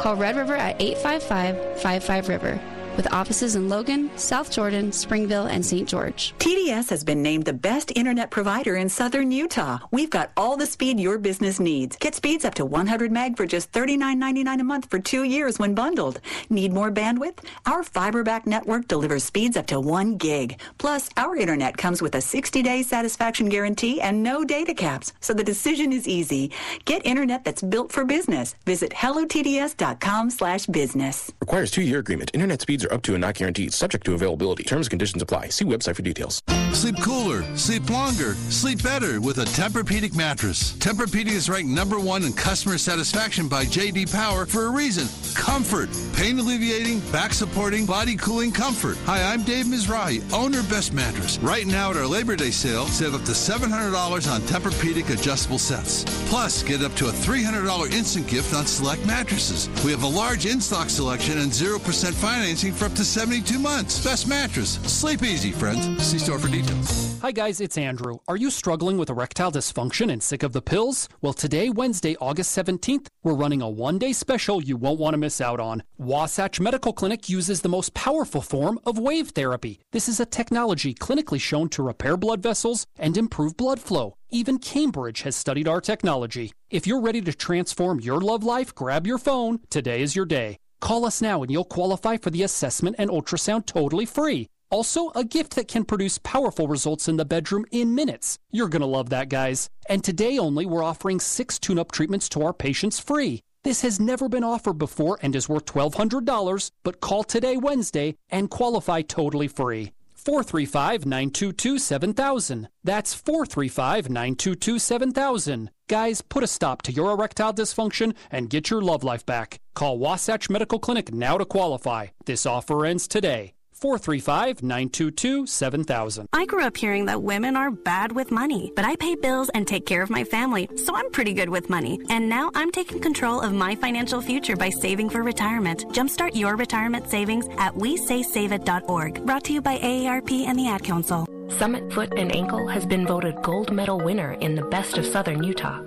Call 0.00 0.16
Red 0.16 0.36
River 0.36 0.54
at 0.54 0.80
855 0.82 1.80
55 1.80 2.28
River 2.28 2.60
with 2.96 3.12
offices 3.12 3.56
in 3.56 3.68
Logan, 3.68 4.10
South 4.16 4.50
Jordan, 4.50 4.92
Springville, 4.92 5.46
and 5.46 5.64
St. 5.64 5.88
George. 5.88 6.34
TDS 6.38 6.90
has 6.90 7.02
been 7.02 7.22
named 7.22 7.44
the 7.44 7.52
best 7.52 7.92
internet 7.96 8.30
provider 8.30 8.76
in 8.76 8.88
southern 8.88 9.32
Utah. 9.32 9.78
We've 9.90 10.10
got 10.10 10.30
all 10.36 10.56
the 10.56 10.66
speed 10.66 11.00
your 11.00 11.18
business 11.18 11.58
needs. 11.58 11.96
Get 11.96 12.14
speeds 12.14 12.44
up 12.44 12.54
to 12.54 12.64
100 12.64 13.10
meg 13.10 13.36
for 13.36 13.46
just 13.46 13.72
$39.99 13.72 14.60
a 14.60 14.64
month 14.64 14.90
for 14.90 14.98
two 14.98 15.24
years 15.24 15.58
when 15.58 15.74
bundled. 15.74 16.20
Need 16.50 16.72
more 16.72 16.90
bandwidth? 16.90 17.38
Our 17.66 17.82
fiberback 17.82 18.46
network 18.46 18.86
delivers 18.86 19.24
speeds 19.24 19.56
up 19.56 19.66
to 19.66 19.80
1 19.80 20.16
gig. 20.16 20.60
Plus, 20.78 21.10
our 21.16 21.34
internet 21.36 21.76
comes 21.76 22.00
with 22.00 22.14
a 22.14 22.18
60-day 22.18 22.82
satisfaction 22.82 23.48
guarantee 23.48 24.00
and 24.00 24.22
no 24.22 24.44
data 24.44 24.74
caps, 24.74 25.12
so 25.20 25.34
the 25.34 25.42
decision 25.42 25.92
is 25.92 26.06
easy. 26.06 26.52
Get 26.84 27.04
internet 27.04 27.44
that's 27.44 27.62
built 27.62 27.90
for 27.90 28.04
business. 28.04 28.54
Visit 28.64 28.92
hellotds.com 28.92 30.30
slash 30.30 30.66
business. 30.66 31.32
Requires 31.40 31.70
two-year 31.70 31.98
agreement. 31.98 32.30
Internet 32.34 32.60
speeds 32.60 32.83
are 32.84 32.92
up 32.92 33.02
to 33.02 33.14
and 33.14 33.20
not 33.20 33.34
guaranteed, 33.34 33.72
subject 33.72 34.04
to 34.06 34.14
availability. 34.14 34.64
Terms 34.64 34.86
and 34.86 34.90
conditions 34.90 35.22
apply. 35.22 35.48
See 35.48 35.64
website 35.64 35.96
for 35.96 36.02
details. 36.02 36.42
Sleep 36.72 36.96
cooler, 37.00 37.42
sleep 37.56 37.88
longer, 37.88 38.34
sleep 38.34 38.82
better 38.82 39.20
with 39.20 39.38
a 39.38 39.44
Tempur-Pedic 39.44 40.14
mattress. 40.16 40.72
Tempur-Pedic 40.74 41.32
is 41.32 41.48
ranked 41.48 41.70
number 41.70 42.00
one 42.00 42.24
in 42.24 42.32
customer 42.32 42.78
satisfaction 42.78 43.48
by 43.48 43.64
JD 43.64 44.12
Power 44.12 44.44
for 44.44 44.66
a 44.66 44.70
reason. 44.70 45.06
Comfort, 45.34 45.88
pain 46.14 46.38
alleviating, 46.38 47.00
back 47.10 47.32
supporting, 47.32 47.86
body 47.86 48.16
cooling 48.16 48.50
comfort. 48.50 48.98
Hi, 49.06 49.22
I'm 49.32 49.42
Dave 49.44 49.66
Mizrahi, 49.66 50.20
owner 50.32 50.60
of 50.60 50.68
Best 50.68 50.92
Mattress. 50.92 51.38
Right 51.38 51.66
now 51.66 51.90
at 51.90 51.96
our 51.96 52.06
Labor 52.06 52.36
Day 52.36 52.50
sale, 52.50 52.86
save 52.86 53.14
up 53.14 53.22
to 53.22 53.32
$700 53.32 54.30
on 54.30 54.40
Tempur-Pedic 54.42 55.10
adjustable 55.10 55.58
sets. 55.58 56.04
Plus, 56.28 56.62
get 56.62 56.82
up 56.82 56.94
to 56.96 57.08
a 57.08 57.12
$300 57.12 57.92
instant 57.92 58.26
gift 58.26 58.52
on 58.52 58.66
select 58.66 59.06
mattresses. 59.06 59.68
We 59.84 59.92
have 59.92 60.02
a 60.02 60.08
large 60.08 60.44
in-stock 60.46 60.90
selection 60.90 61.38
and 61.38 61.50
0% 61.50 62.12
financing 62.14 62.72
for 62.74 62.86
up 62.86 62.94
to 62.94 63.04
72 63.04 63.58
months. 63.58 64.02
Best 64.04 64.28
mattress. 64.28 64.74
Sleep 64.82 65.22
easy, 65.22 65.52
friends. 65.52 66.02
See 66.02 66.18
store 66.18 66.38
for 66.38 66.48
details. 66.48 67.20
Hi, 67.20 67.32
guys, 67.32 67.60
it's 67.60 67.78
Andrew. 67.78 68.18
Are 68.28 68.36
you 68.36 68.50
struggling 68.50 68.98
with 68.98 69.08
erectile 69.08 69.50
dysfunction 69.50 70.12
and 70.12 70.22
sick 70.22 70.42
of 70.42 70.52
the 70.52 70.60
pills? 70.60 71.08
Well, 71.22 71.32
today, 71.32 71.70
Wednesday, 71.70 72.16
August 72.20 72.56
17th, 72.56 73.06
we're 73.22 73.34
running 73.34 73.62
a 73.62 73.68
one 73.68 73.98
day 73.98 74.12
special 74.12 74.62
you 74.62 74.76
won't 74.76 75.00
want 75.00 75.14
to 75.14 75.18
miss 75.18 75.40
out 75.40 75.58
on. 75.60 75.82
Wasatch 75.96 76.60
Medical 76.60 76.92
Clinic 76.92 77.28
uses 77.28 77.62
the 77.62 77.68
most 77.68 77.94
powerful 77.94 78.42
form 78.42 78.78
of 78.84 78.98
wave 78.98 79.30
therapy. 79.30 79.80
This 79.92 80.08
is 80.08 80.20
a 80.20 80.26
technology 80.26 80.92
clinically 80.92 81.40
shown 81.40 81.68
to 81.70 81.82
repair 81.82 82.16
blood 82.16 82.42
vessels 82.42 82.86
and 82.98 83.16
improve 83.16 83.56
blood 83.56 83.80
flow. 83.80 84.16
Even 84.30 84.58
Cambridge 84.58 85.22
has 85.22 85.36
studied 85.36 85.68
our 85.68 85.80
technology. 85.80 86.52
If 86.68 86.86
you're 86.86 87.00
ready 87.00 87.20
to 87.22 87.32
transform 87.32 88.00
your 88.00 88.20
love 88.20 88.42
life, 88.42 88.74
grab 88.74 89.06
your 89.06 89.18
phone. 89.18 89.60
Today 89.70 90.02
is 90.02 90.16
your 90.16 90.26
day. 90.26 90.58
Call 90.84 91.06
us 91.06 91.22
now 91.22 91.42
and 91.42 91.50
you'll 91.50 91.64
qualify 91.64 92.18
for 92.18 92.28
the 92.28 92.42
assessment 92.42 92.96
and 92.98 93.08
ultrasound 93.08 93.64
totally 93.64 94.04
free. 94.04 94.50
Also, 94.68 95.10
a 95.14 95.24
gift 95.24 95.54
that 95.54 95.66
can 95.66 95.82
produce 95.82 96.18
powerful 96.18 96.68
results 96.68 97.08
in 97.08 97.16
the 97.16 97.24
bedroom 97.24 97.64
in 97.70 97.94
minutes. 97.94 98.38
You're 98.50 98.68
going 98.68 98.82
to 98.82 98.86
love 98.86 99.08
that, 99.08 99.30
guys. 99.30 99.70
And 99.88 100.04
today 100.04 100.38
only, 100.38 100.66
we're 100.66 100.84
offering 100.84 101.20
six 101.20 101.58
tune 101.58 101.78
up 101.78 101.90
treatments 101.90 102.28
to 102.30 102.42
our 102.42 102.52
patients 102.52 103.00
free. 103.00 103.40
This 103.62 103.80
has 103.80 103.98
never 103.98 104.28
been 104.28 104.44
offered 104.44 104.74
before 104.76 105.18
and 105.22 105.34
is 105.34 105.48
worth 105.48 105.64
$1,200, 105.64 106.70
but 106.82 107.00
call 107.00 107.24
today, 107.24 107.56
Wednesday, 107.56 108.14
and 108.28 108.50
qualify 108.50 109.00
totally 109.00 109.48
free. 109.48 109.93
435 110.24 111.04
922 111.06 111.78
7000. 111.78 112.68
That's 112.82 113.14
435 113.14 114.08
922 114.08 114.78
7000. 114.78 115.70
Guys, 115.88 116.22
put 116.22 116.42
a 116.42 116.46
stop 116.46 116.82
to 116.82 116.92
your 116.92 117.12
erectile 117.12 117.52
dysfunction 117.52 118.14
and 118.30 118.48
get 118.48 118.70
your 118.70 118.80
love 118.80 119.04
life 119.04 119.26
back. 119.26 119.60
Call 119.74 119.98
Wasatch 119.98 120.48
Medical 120.48 120.78
Clinic 120.78 121.12
now 121.12 121.36
to 121.36 121.44
qualify. 121.44 122.08
This 122.24 122.46
offer 122.46 122.86
ends 122.86 123.06
today. 123.06 123.53
435 123.74 124.62
922 124.62 125.46
7000. 125.46 126.28
I 126.32 126.46
grew 126.46 126.62
up 126.64 126.76
hearing 126.76 127.06
that 127.06 127.22
women 127.22 127.56
are 127.56 127.70
bad 127.70 128.12
with 128.12 128.30
money, 128.30 128.72
but 128.76 128.84
I 128.84 128.96
pay 128.96 129.14
bills 129.14 129.50
and 129.54 129.66
take 129.66 129.84
care 129.84 130.02
of 130.02 130.10
my 130.10 130.24
family, 130.24 130.68
so 130.76 130.94
I'm 130.94 131.10
pretty 131.10 131.34
good 131.34 131.48
with 131.48 131.68
money. 131.68 132.00
And 132.08 132.28
now 132.28 132.50
I'm 132.54 132.70
taking 132.70 133.00
control 133.00 133.40
of 133.40 133.52
my 133.52 133.74
financial 133.74 134.20
future 134.20 134.56
by 134.56 134.70
saving 134.70 135.10
for 135.10 135.22
retirement. 135.22 135.84
Jumpstart 135.88 136.34
your 136.34 136.56
retirement 136.56 137.08
savings 137.08 137.46
at 137.58 137.74
WeSaySaveIt.org. 137.74 139.26
Brought 139.26 139.44
to 139.44 139.52
you 139.52 139.60
by 139.60 139.78
AARP 139.78 140.46
and 140.46 140.58
the 140.58 140.68
Ad 140.68 140.82
Council. 140.84 141.26
Summit 141.50 141.92
Foot 141.92 142.12
and 142.16 142.34
Ankle 142.34 142.66
has 142.68 142.86
been 142.86 143.06
voted 143.06 143.42
gold 143.42 143.70
medal 143.72 143.98
winner 143.98 144.32
in 144.34 144.54
the 144.54 144.64
Best 144.64 144.96
of 144.96 145.04
Southern 145.04 145.42
Utah. 145.42 145.82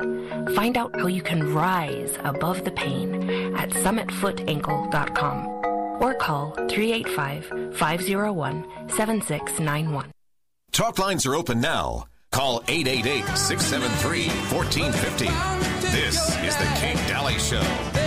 Find 0.55 0.77
out 0.77 0.95
how 0.99 1.07
you 1.07 1.21
can 1.21 1.53
rise 1.53 2.17
above 2.23 2.63
the 2.63 2.71
pain 2.71 3.55
at 3.55 3.71
summitfootankle.com 3.71 5.66
or 5.99 6.13
call 6.13 6.51
385 6.69 7.75
501 7.75 8.89
7691. 8.89 10.11
Talk 10.71 10.99
lines 10.99 11.25
are 11.25 11.35
open 11.35 11.59
now. 11.59 12.05
Call 12.31 12.63
888 12.67 13.37
673 13.37 14.27
1450. 14.55 15.25
This 15.91 16.15
is 16.43 16.55
The 16.57 16.65
Kate 16.79 16.97
Dalley 17.07 17.39
Show. 17.39 18.06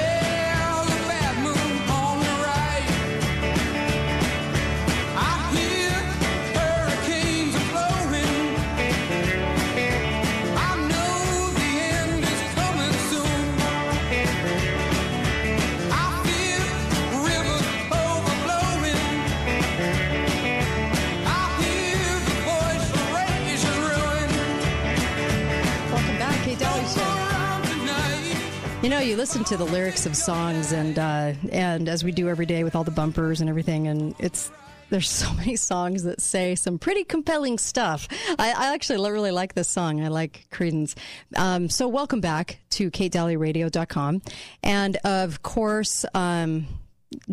Know, 29.01 29.07
you 29.07 29.17
listen 29.17 29.45
to 29.45 29.57
the 29.57 29.65
lyrics 29.65 30.05
of 30.05 30.15
songs, 30.15 30.73
and 30.73 30.99
uh, 30.99 31.33
and 31.53 31.89
as 31.89 32.05
we 32.05 32.13
do 32.13 32.29
every 32.29 32.45
day 32.45 32.65
with 32.65 32.77
all 32.77 32.85
the 32.85 32.91
bumpers 32.91 33.41
and 33.41 33.49
everything, 33.49 33.89
and 33.89 34.15
it's 34.19 34.53
there's 34.91 35.09
so 35.09 35.33
many 35.37 35.57
songs 35.57 36.03
that 36.03 36.21
say 36.21 36.55
some 36.55 36.79
pretty 36.79 37.05
compelling 37.05 37.57
stuff. 37.57 38.07
I, 38.39 38.53
I 38.53 38.75
actually 38.75 39.11
really 39.11 39.31
like 39.31 39.55
this 39.55 39.71
song. 39.71 40.05
I 40.05 40.09
like 40.09 40.49
Creedence. 40.53 40.97
Um, 41.35 41.71
so 41.71 41.89
welcome 41.89 42.21
back 42.21 42.61
to 42.73 42.91
KateDalleyRadio.com, 42.91 44.21
and 44.63 44.97
of 44.97 45.41
course. 45.43 46.05
Um, 46.13 46.67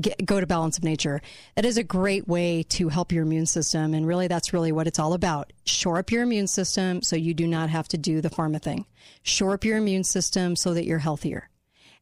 Get, 0.02 0.26
go 0.26 0.40
to 0.40 0.48
balance 0.48 0.80
of 0.80 0.84
nature 0.84 1.22
that 1.54 1.64
is 1.64 1.78
a 1.78 1.84
great 1.84 2.28
way 2.28 2.64
to 2.64 2.90
help 2.90 3.12
your 3.12 3.22
immune 3.22 3.46
system 3.46 3.94
and 3.94 4.08
really 4.08 4.28
that's 4.28 4.52
really 4.52 4.72
what 4.72 4.88
it's 4.88 4.98
all 4.98 5.14
about 5.14 5.54
shore 5.68 6.00
up 6.00 6.12
your 6.12 6.24
immune 6.24 6.48
system 6.48 7.04
so 7.04 7.16
you 7.16 7.36
do 7.36 7.46
not 7.46 7.70
have 7.70 7.88
to 7.90 7.98
do 8.00 8.20
the 8.20 8.32
pharma 8.32 8.60
thing 8.60 8.88
shore 9.22 9.54
up 9.54 9.64
your 9.64 9.78
immune 9.78 10.04
system 10.04 10.56
so 10.56 10.74
that 10.74 10.86
you're 10.86 10.98
healthier 10.98 11.48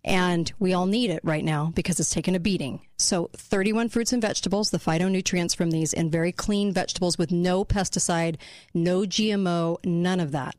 and 0.05 0.53
we 0.59 0.71
all 0.71 0.85
need 0.85 1.09
it 1.09 1.19
right 1.23 1.43
now 1.43 1.71
because 1.73 1.99
it's 1.99 2.11
taken 2.13 2.35
a 2.35 2.39
beating. 2.39 2.79
So, 2.97 3.31
31 3.33 3.89
fruits 3.89 4.13
and 4.13 4.21
vegetables, 4.21 4.69
the 4.69 4.77
phytonutrients 4.77 5.55
from 5.55 5.71
these, 5.71 5.93
and 5.93 6.11
very 6.11 6.31
clean 6.31 6.71
vegetables 6.71 7.17
with 7.17 7.31
no 7.31 7.65
pesticide, 7.65 8.37
no 8.73 9.01
GMO, 9.01 9.83
none 9.83 10.19
of 10.19 10.31
that. 10.31 10.55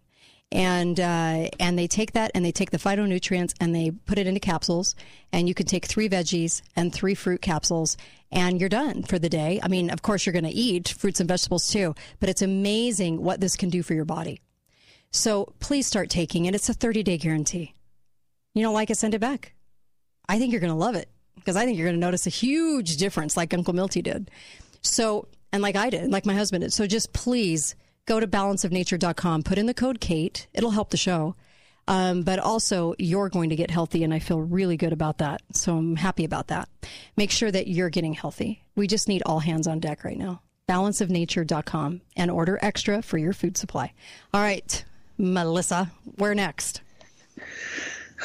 And 0.50 0.98
uh, 0.98 1.48
and 1.58 1.78
they 1.78 1.86
take 1.86 2.12
that 2.12 2.30
and 2.34 2.44
they 2.44 2.52
take 2.52 2.70
the 2.70 2.78
phytonutrients 2.78 3.54
and 3.60 3.74
they 3.74 3.90
put 3.90 4.18
it 4.18 4.26
into 4.26 4.40
capsules. 4.40 4.94
And 5.32 5.48
you 5.48 5.54
can 5.54 5.66
take 5.66 5.86
three 5.86 6.08
veggies 6.08 6.62
and 6.74 6.92
three 6.92 7.14
fruit 7.14 7.40
capsules, 7.40 7.96
and 8.32 8.58
you're 8.60 8.68
done 8.68 9.04
for 9.04 9.18
the 9.18 9.28
day. 9.28 9.60
I 9.62 9.68
mean, 9.68 9.90
of 9.90 10.02
course, 10.02 10.26
you're 10.26 10.32
going 10.32 10.44
to 10.44 10.50
eat 10.50 10.88
fruits 10.88 11.20
and 11.20 11.28
vegetables 11.28 11.70
too, 11.70 11.94
but 12.18 12.28
it's 12.28 12.42
amazing 12.42 13.22
what 13.22 13.40
this 13.40 13.56
can 13.56 13.70
do 13.70 13.82
for 13.84 13.94
your 13.94 14.04
body. 14.04 14.40
So 15.12 15.52
please 15.60 15.86
start 15.86 16.10
taking 16.10 16.46
it. 16.46 16.54
It's 16.54 16.68
a 16.68 16.74
30 16.74 17.04
day 17.04 17.16
guarantee 17.16 17.75
you 18.56 18.62
don't 18.62 18.74
like 18.74 18.90
it, 18.90 18.96
send 18.96 19.14
it 19.14 19.20
back. 19.20 19.52
I 20.28 20.38
think 20.38 20.50
you're 20.50 20.60
going 20.60 20.72
to 20.72 20.78
love 20.78 20.96
it 20.96 21.08
because 21.36 21.56
I 21.56 21.64
think 21.64 21.78
you're 21.78 21.86
going 21.86 22.00
to 22.00 22.04
notice 22.04 22.26
a 22.26 22.30
huge 22.30 22.96
difference, 22.96 23.36
like 23.36 23.54
Uncle 23.54 23.74
Milty 23.74 24.02
did. 24.02 24.30
So, 24.80 25.28
and 25.52 25.62
like 25.62 25.76
I 25.76 25.90
did, 25.90 26.10
like 26.10 26.26
my 26.26 26.34
husband 26.34 26.62
did. 26.62 26.72
So 26.72 26.86
just 26.86 27.12
please 27.12 27.74
go 28.06 28.18
to 28.18 28.26
balanceofnature.com, 28.26 29.42
put 29.42 29.58
in 29.58 29.66
the 29.66 29.74
code 29.74 30.00
Kate. 30.00 30.46
It'll 30.54 30.70
help 30.70 30.90
the 30.90 30.96
show. 30.96 31.36
Um, 31.88 32.22
but 32.22 32.38
also, 32.38 32.94
you're 32.98 33.28
going 33.28 33.50
to 33.50 33.56
get 33.56 33.70
healthy, 33.70 34.02
and 34.02 34.12
I 34.12 34.18
feel 34.18 34.40
really 34.40 34.76
good 34.76 34.92
about 34.92 35.18
that. 35.18 35.42
So 35.52 35.76
I'm 35.76 35.94
happy 35.94 36.24
about 36.24 36.48
that. 36.48 36.68
Make 37.16 37.30
sure 37.30 37.50
that 37.50 37.68
you're 37.68 37.90
getting 37.90 38.14
healthy. 38.14 38.62
We 38.74 38.88
just 38.88 39.06
need 39.06 39.22
all 39.24 39.38
hands 39.38 39.68
on 39.68 39.78
deck 39.78 40.02
right 40.02 40.18
now. 40.18 40.40
Balanceofnature.com 40.68 42.00
and 42.16 42.30
order 42.30 42.58
extra 42.60 43.02
for 43.02 43.18
your 43.18 43.32
food 43.32 43.56
supply. 43.56 43.92
All 44.34 44.40
right, 44.40 44.84
Melissa, 45.16 45.92
where 46.16 46.34
next? 46.34 46.80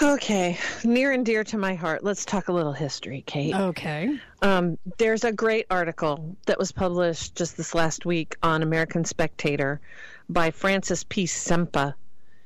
Okay, 0.01 0.57
near 0.83 1.11
and 1.11 1.25
dear 1.25 1.43
to 1.43 1.57
my 1.57 1.75
heart. 1.75 2.03
Let's 2.03 2.25
talk 2.25 2.47
a 2.47 2.53
little 2.53 2.71
history, 2.71 3.23
Kate. 3.25 3.53
Okay. 3.53 4.19
Um, 4.41 4.77
there's 4.97 5.23
a 5.23 5.31
great 5.31 5.65
article 5.69 6.35
that 6.45 6.57
was 6.57 6.71
published 6.71 7.35
just 7.35 7.57
this 7.57 7.75
last 7.75 8.05
week 8.05 8.35
on 8.41 8.63
American 8.63 9.05
Spectator 9.05 9.81
by 10.29 10.51
Francis 10.51 11.03
P. 11.03 11.25
Sempa. 11.25 11.93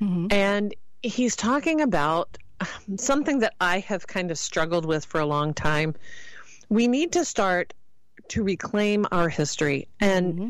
Mm-hmm. 0.01 0.27
And 0.31 0.75
he's 1.03 1.35
talking 1.35 1.81
about 1.81 2.37
something 2.97 3.39
that 3.39 3.53
I 3.61 3.79
have 3.79 4.07
kind 4.07 4.31
of 4.31 4.37
struggled 4.37 4.85
with 4.85 5.05
for 5.05 5.19
a 5.19 5.25
long 5.25 5.53
time. 5.53 5.95
We 6.69 6.87
need 6.87 7.11
to 7.13 7.25
start 7.25 7.73
to 8.29 8.43
reclaim 8.43 9.05
our 9.11 9.29
history. 9.29 9.87
And 9.99 10.33
mm-hmm 10.33 10.49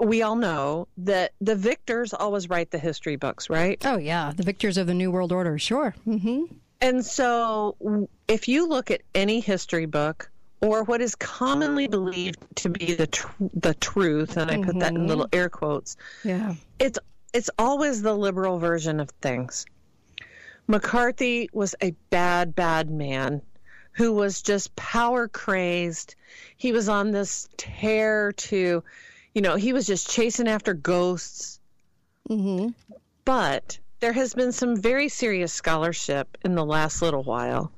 we 0.00 0.22
all 0.22 0.36
know 0.36 0.88
that 0.98 1.32
the 1.40 1.54
victors 1.54 2.12
always 2.12 2.48
write 2.48 2.70
the 2.70 2.78
history 2.78 3.16
books, 3.16 3.50
right? 3.50 3.84
Oh 3.84 3.96
yeah, 3.96 4.32
the 4.34 4.42
victors 4.42 4.76
of 4.76 4.86
the 4.86 4.94
New 4.94 5.10
World 5.10 5.32
Order, 5.32 5.58
sure. 5.58 5.94
Mm-hmm. 6.06 6.44
And 6.80 7.04
so, 7.04 8.08
if 8.28 8.48
you 8.48 8.68
look 8.68 8.90
at 8.90 9.02
any 9.14 9.40
history 9.40 9.86
book 9.86 10.30
or 10.60 10.84
what 10.84 11.00
is 11.00 11.14
commonly 11.14 11.88
believed 11.88 12.38
to 12.56 12.68
be 12.68 12.94
the 12.94 13.06
tr- 13.06 13.32
the 13.54 13.74
truth, 13.74 14.36
and 14.36 14.50
I 14.50 14.54
mm-hmm. 14.54 14.64
put 14.64 14.78
that 14.80 14.92
in 14.92 14.98
mm-hmm. 14.98 15.06
little 15.06 15.28
air 15.32 15.48
quotes, 15.48 15.96
yeah, 16.24 16.54
it's 16.78 16.98
it's 17.32 17.50
always 17.58 18.02
the 18.02 18.14
liberal 18.14 18.58
version 18.58 19.00
of 19.00 19.10
things. 19.22 19.66
McCarthy 20.68 21.48
was 21.52 21.74
a 21.80 21.92
bad, 22.10 22.54
bad 22.54 22.90
man 22.90 23.40
who 23.92 24.12
was 24.12 24.42
just 24.42 24.74
power 24.76 25.28
crazed. 25.28 26.16
He 26.56 26.72
was 26.72 26.88
on 26.88 27.12
this 27.12 27.48
tear 27.56 28.32
to 28.32 28.82
you 29.36 29.42
know, 29.42 29.56
he 29.56 29.74
was 29.74 29.86
just 29.86 30.08
chasing 30.08 30.48
after 30.48 30.72
ghosts. 30.72 31.60
Mm-hmm. 32.30 32.68
But 33.26 33.78
there 34.00 34.14
has 34.14 34.32
been 34.32 34.50
some 34.50 34.80
very 34.80 35.10
serious 35.10 35.52
scholarship 35.52 36.38
in 36.42 36.54
the 36.54 36.64
last 36.64 37.02
little 37.02 37.22
while 37.22 37.70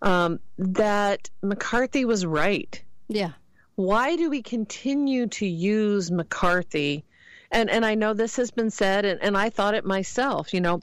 um, 0.00 0.40
that 0.56 1.28
McCarthy 1.42 2.06
was 2.06 2.24
right. 2.24 2.82
Yeah. 3.08 3.32
Why 3.74 4.16
do 4.16 4.30
we 4.30 4.40
continue 4.40 5.26
to 5.26 5.46
use 5.46 6.10
McCarthy? 6.10 7.04
And 7.50 7.68
and 7.68 7.84
I 7.84 7.94
know 7.94 8.14
this 8.14 8.36
has 8.36 8.50
been 8.50 8.70
said, 8.70 9.04
and, 9.04 9.20
and 9.20 9.36
I 9.36 9.50
thought 9.50 9.74
it 9.74 9.84
myself. 9.84 10.54
You 10.54 10.62
know, 10.62 10.80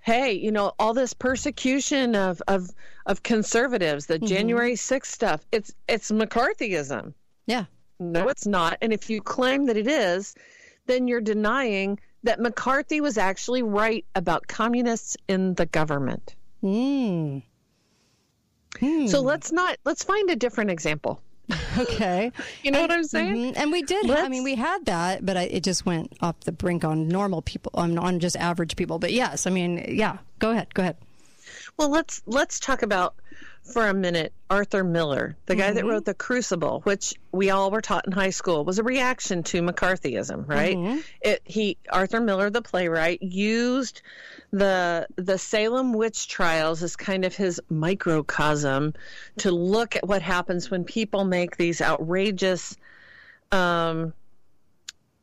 hey, 0.00 0.32
you 0.32 0.52
know, 0.52 0.72
all 0.78 0.92
this 0.92 1.14
persecution 1.14 2.14
of 2.16 2.42
of 2.48 2.68
of 3.06 3.22
conservatives, 3.22 4.04
the 4.04 4.16
mm-hmm. 4.16 4.26
January 4.26 4.74
6th 4.74 5.06
stuff. 5.06 5.40
It's 5.52 5.72
it's 5.88 6.10
McCarthyism. 6.10 7.14
Yeah. 7.46 7.64
No, 8.02 8.28
it's 8.28 8.46
not. 8.46 8.78
And 8.82 8.92
if 8.92 9.08
you 9.08 9.20
claim 9.20 9.66
that 9.66 9.76
it 9.76 9.86
is, 9.86 10.34
then 10.86 11.06
you're 11.06 11.20
denying 11.20 11.98
that 12.24 12.40
McCarthy 12.40 13.00
was 13.00 13.18
actually 13.18 13.62
right 13.62 14.04
about 14.14 14.46
communists 14.46 15.16
in 15.28 15.54
the 15.54 15.66
government. 15.66 16.34
Mm. 16.62 17.42
Hmm. 18.78 19.06
So 19.06 19.20
let's 19.20 19.52
not 19.52 19.76
let's 19.84 20.02
find 20.02 20.30
a 20.30 20.36
different 20.36 20.70
example. 20.70 21.20
Okay, 21.78 22.30
you 22.62 22.70
know 22.70 22.80
and, 22.80 22.90
what 22.90 22.98
I'm 22.98 23.04
saying? 23.04 23.34
Mm-hmm. 23.34 23.60
And 23.60 23.72
we 23.72 23.80
did. 23.82 24.06
Let's, 24.06 24.22
I 24.22 24.28
mean, 24.28 24.44
we 24.44 24.54
had 24.54 24.84
that, 24.86 25.24
but 25.24 25.38
I, 25.38 25.44
it 25.44 25.64
just 25.64 25.86
went 25.86 26.12
off 26.20 26.38
the 26.40 26.52
brink 26.52 26.84
on 26.84 27.08
normal 27.08 27.40
people, 27.40 27.72
on 27.74 27.98
on 27.98 28.20
just 28.20 28.36
average 28.36 28.76
people. 28.76 28.98
But 28.98 29.12
yes, 29.12 29.46
I 29.46 29.50
mean, 29.50 29.82
yeah. 29.88 30.18
Go 30.38 30.50
ahead. 30.50 30.74
Go 30.74 30.82
ahead. 30.82 30.96
Well, 31.78 31.88
let's 31.88 32.20
let's 32.26 32.60
talk 32.60 32.82
about 32.82 33.14
for 33.62 33.86
a 33.88 33.94
minute 33.94 34.32
Arthur 34.50 34.82
Miller, 34.82 35.36
the 35.46 35.54
guy 35.54 35.68
mm-hmm. 35.68 35.76
that 35.76 35.84
wrote 35.84 36.04
The 36.04 36.14
Crucible, 36.14 36.80
which 36.82 37.14
we 37.30 37.50
all 37.50 37.70
were 37.70 37.80
taught 37.80 38.06
in 38.06 38.12
high 38.12 38.30
school, 38.30 38.64
was 38.64 38.78
a 38.78 38.82
reaction 38.82 39.42
to 39.44 39.62
McCarthyism, 39.62 40.48
right? 40.48 40.76
Mm-hmm. 40.76 40.98
It 41.20 41.42
he 41.44 41.78
Arthur 41.90 42.20
Miller, 42.20 42.50
the 42.50 42.62
playwright, 42.62 43.22
used 43.22 44.02
the 44.50 45.06
the 45.16 45.38
Salem 45.38 45.92
witch 45.92 46.28
trials 46.28 46.82
as 46.82 46.96
kind 46.96 47.24
of 47.24 47.34
his 47.34 47.60
microcosm 47.70 48.94
to 49.38 49.50
look 49.52 49.96
at 49.96 50.06
what 50.06 50.22
happens 50.22 50.70
when 50.70 50.84
people 50.84 51.24
make 51.24 51.56
these 51.56 51.80
outrageous 51.80 52.76
um, 53.52 54.12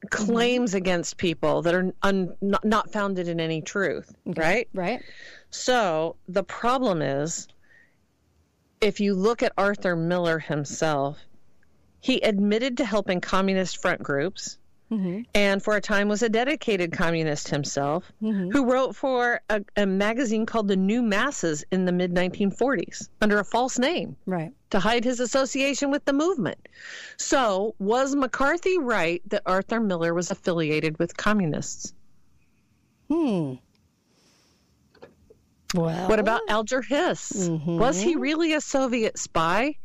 claims 0.09 0.71
mm-hmm. 0.71 0.77
against 0.77 1.17
people 1.17 1.61
that 1.63 1.75
are 1.75 1.93
un, 2.01 2.35
not, 2.41 2.63
not 2.63 2.91
founded 2.91 3.27
in 3.27 3.39
any 3.39 3.61
truth, 3.61 4.15
okay. 4.27 4.41
right? 4.41 4.69
Right. 4.73 5.01
So 5.51 6.15
the 6.27 6.43
problem 6.43 7.01
is 7.01 7.47
if 8.81 8.99
you 8.99 9.13
look 9.13 9.43
at 9.43 9.53
Arthur 9.57 9.95
Miller 9.95 10.39
himself, 10.39 11.17
He 12.01 12.21
admitted 12.21 12.77
to 12.77 12.85
helping 12.85 13.19
communist 13.19 13.81
front 13.81 14.01
groups. 14.01 14.57
Mm-hmm. 14.89 15.23
And 15.35 15.61
for 15.61 15.75
a 15.75 15.81
time 15.81 16.07
was 16.07 16.23
a 16.23 16.29
dedicated 16.29 16.93
communist 16.93 17.49
himself, 17.49 18.11
mm-hmm. 18.23 18.49
who 18.49 18.71
wrote 18.71 18.95
for 18.95 19.41
a, 19.49 19.61
a, 19.77 19.85
magazine 19.85 20.47
called 20.47 20.67
The 20.67 20.77
New 20.77 21.03
Masses 21.03 21.63
in 21.71 21.85
the 21.85 21.91
mid 21.91 22.11
1940s 22.11 23.09
under 23.21 23.37
a 23.37 23.43
false 23.43 23.77
name, 23.77 24.15
right, 24.25 24.51
to 24.71 24.79
hide 24.79 25.03
his 25.03 25.19
association 25.19 25.91
with 25.91 26.05
the 26.05 26.13
movement. 26.13 26.57
So, 27.17 27.75
was 27.77 28.15
McCarthy 28.15 28.79
right 28.79 29.21
that 29.27 29.43
Arthur 29.45 29.79
Miller 29.79 30.13
was 30.13 30.31
affiliated 30.31 30.97
with 30.97 31.15
communists? 31.15 31.93
Hmm. 33.09 33.55
Well, 35.75 36.09
what 36.09 36.19
about 36.19 36.41
Alger 36.49 36.81
Hiss? 36.81 37.31
Mm-hmm. 37.31 37.77
Was 37.77 38.01
he 38.01 38.15
really 38.15 38.53
a 38.53 38.61
Soviet 38.61 39.17
spy? 39.19 39.75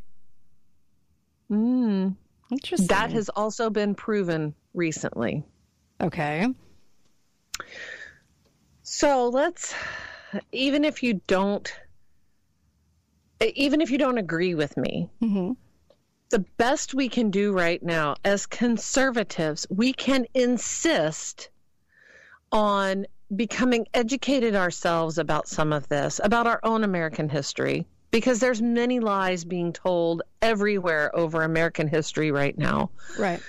Hmm. 1.49 2.11
Interesting. 2.51 2.87
That 2.89 3.13
has 3.13 3.29
also 3.29 3.71
been 3.71 3.95
proven 3.95 4.55
recently. 4.73 5.45
Okay. 6.01 6.47
So 8.83 9.29
let's, 9.29 9.75
even 10.53 10.85
if 10.85 11.03
you 11.03 11.21
don't, 11.27 11.73
even 13.41 13.81
if 13.81 13.91
you 13.91 13.99
don't 13.99 14.19
agree 14.19 14.55
with 14.55 14.77
me, 14.77 15.11
mm-hmm. 15.23 15.53
the 16.31 16.45
best 16.57 16.95
we 16.95 17.09
can 17.09 17.31
do 17.31 17.53
right 17.53 17.83
now 17.83 18.15
as 18.25 18.47
conservatives, 18.47 19.67
we 19.69 19.93
can 19.93 20.27
insist 20.35 21.51
on 22.53 23.07
becoming 23.37 23.87
educated 23.95 24.55
ourselves 24.55 25.19
about 25.19 25.49
some 25.49 25.73
of 25.73 25.89
this, 25.89 26.21
about 26.23 26.47
our 26.47 26.61
own 26.63 26.85
American 26.85 27.29
history, 27.29 27.87
because 28.11 28.41
there's 28.41 28.63
many 28.63 29.01
lies 29.01 29.45
being 29.45 29.73
told 29.73 30.23
everywhere 30.41 31.15
over 31.17 31.43
American 31.43 31.89
history 31.89 32.31
right 32.31 32.57
now. 32.57 32.91
Right. 33.19 33.41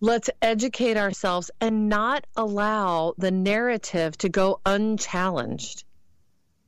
Let's 0.00 0.30
educate 0.40 0.96
ourselves 0.96 1.50
and 1.60 1.88
not 1.88 2.24
allow 2.36 3.14
the 3.18 3.32
narrative 3.32 4.16
to 4.18 4.28
go 4.28 4.60
unchallenged. 4.64 5.84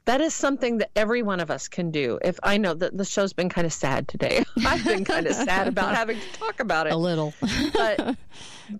That 0.07 0.21
is 0.21 0.35
something 0.35 0.79
that 0.79 0.91
every 0.97 1.23
one 1.23 1.39
of 1.39 1.53
us 1.53 1.69
can 1.69 1.93
do. 1.93 2.19
If 2.25 2.41
I 2.43 2.57
know 2.57 2.75
that 2.75 2.97
the 2.97 3.05
show's 3.05 3.33
been 3.33 3.49
kind 3.49 3.67
of 3.67 3.73
sad 3.73 4.09
today, 4.09 4.43
I've 4.67 4.85
been 4.85 5.05
kind 5.05 5.29
of 5.29 5.35
sad 5.35 5.69
about 5.69 5.95
having 5.95 6.19
to 6.19 6.33
talk 6.33 6.59
about 6.59 6.89
it. 6.89 6.93
A 6.93 6.97
little. 6.97 7.33
But 7.73 8.01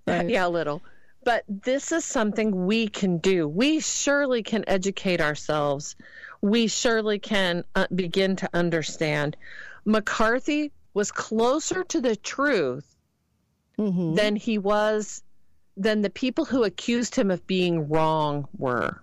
right. 0.07 0.29
yeah, 0.29 0.45
a 0.45 0.49
little. 0.49 0.81
But 1.23 1.43
this 1.47 1.91
is 1.91 2.03
something 2.03 2.65
we 2.65 2.87
can 2.87 3.19
do. 3.19 3.47
We 3.47 3.79
surely 3.79 4.41
can 4.43 4.63
educate 4.67 5.21
ourselves. 5.21 5.95
We 6.41 6.67
surely 6.67 7.19
can 7.19 7.63
uh, 7.75 7.87
begin 7.93 8.35
to 8.37 8.49
understand. 8.53 9.37
McCarthy 9.85 10.71
was 10.93 11.11
closer 11.11 11.83
to 11.83 12.01
the 12.01 12.15
truth 12.15 12.95
mm-hmm. 13.77 14.15
than 14.15 14.35
he 14.35 14.57
was, 14.57 15.23
than 15.77 16.01
the 16.01 16.09
people 16.09 16.45
who 16.45 16.63
accused 16.63 17.15
him 17.15 17.31
of 17.31 17.45
being 17.45 17.87
wrong 17.87 18.47
were. 18.57 19.01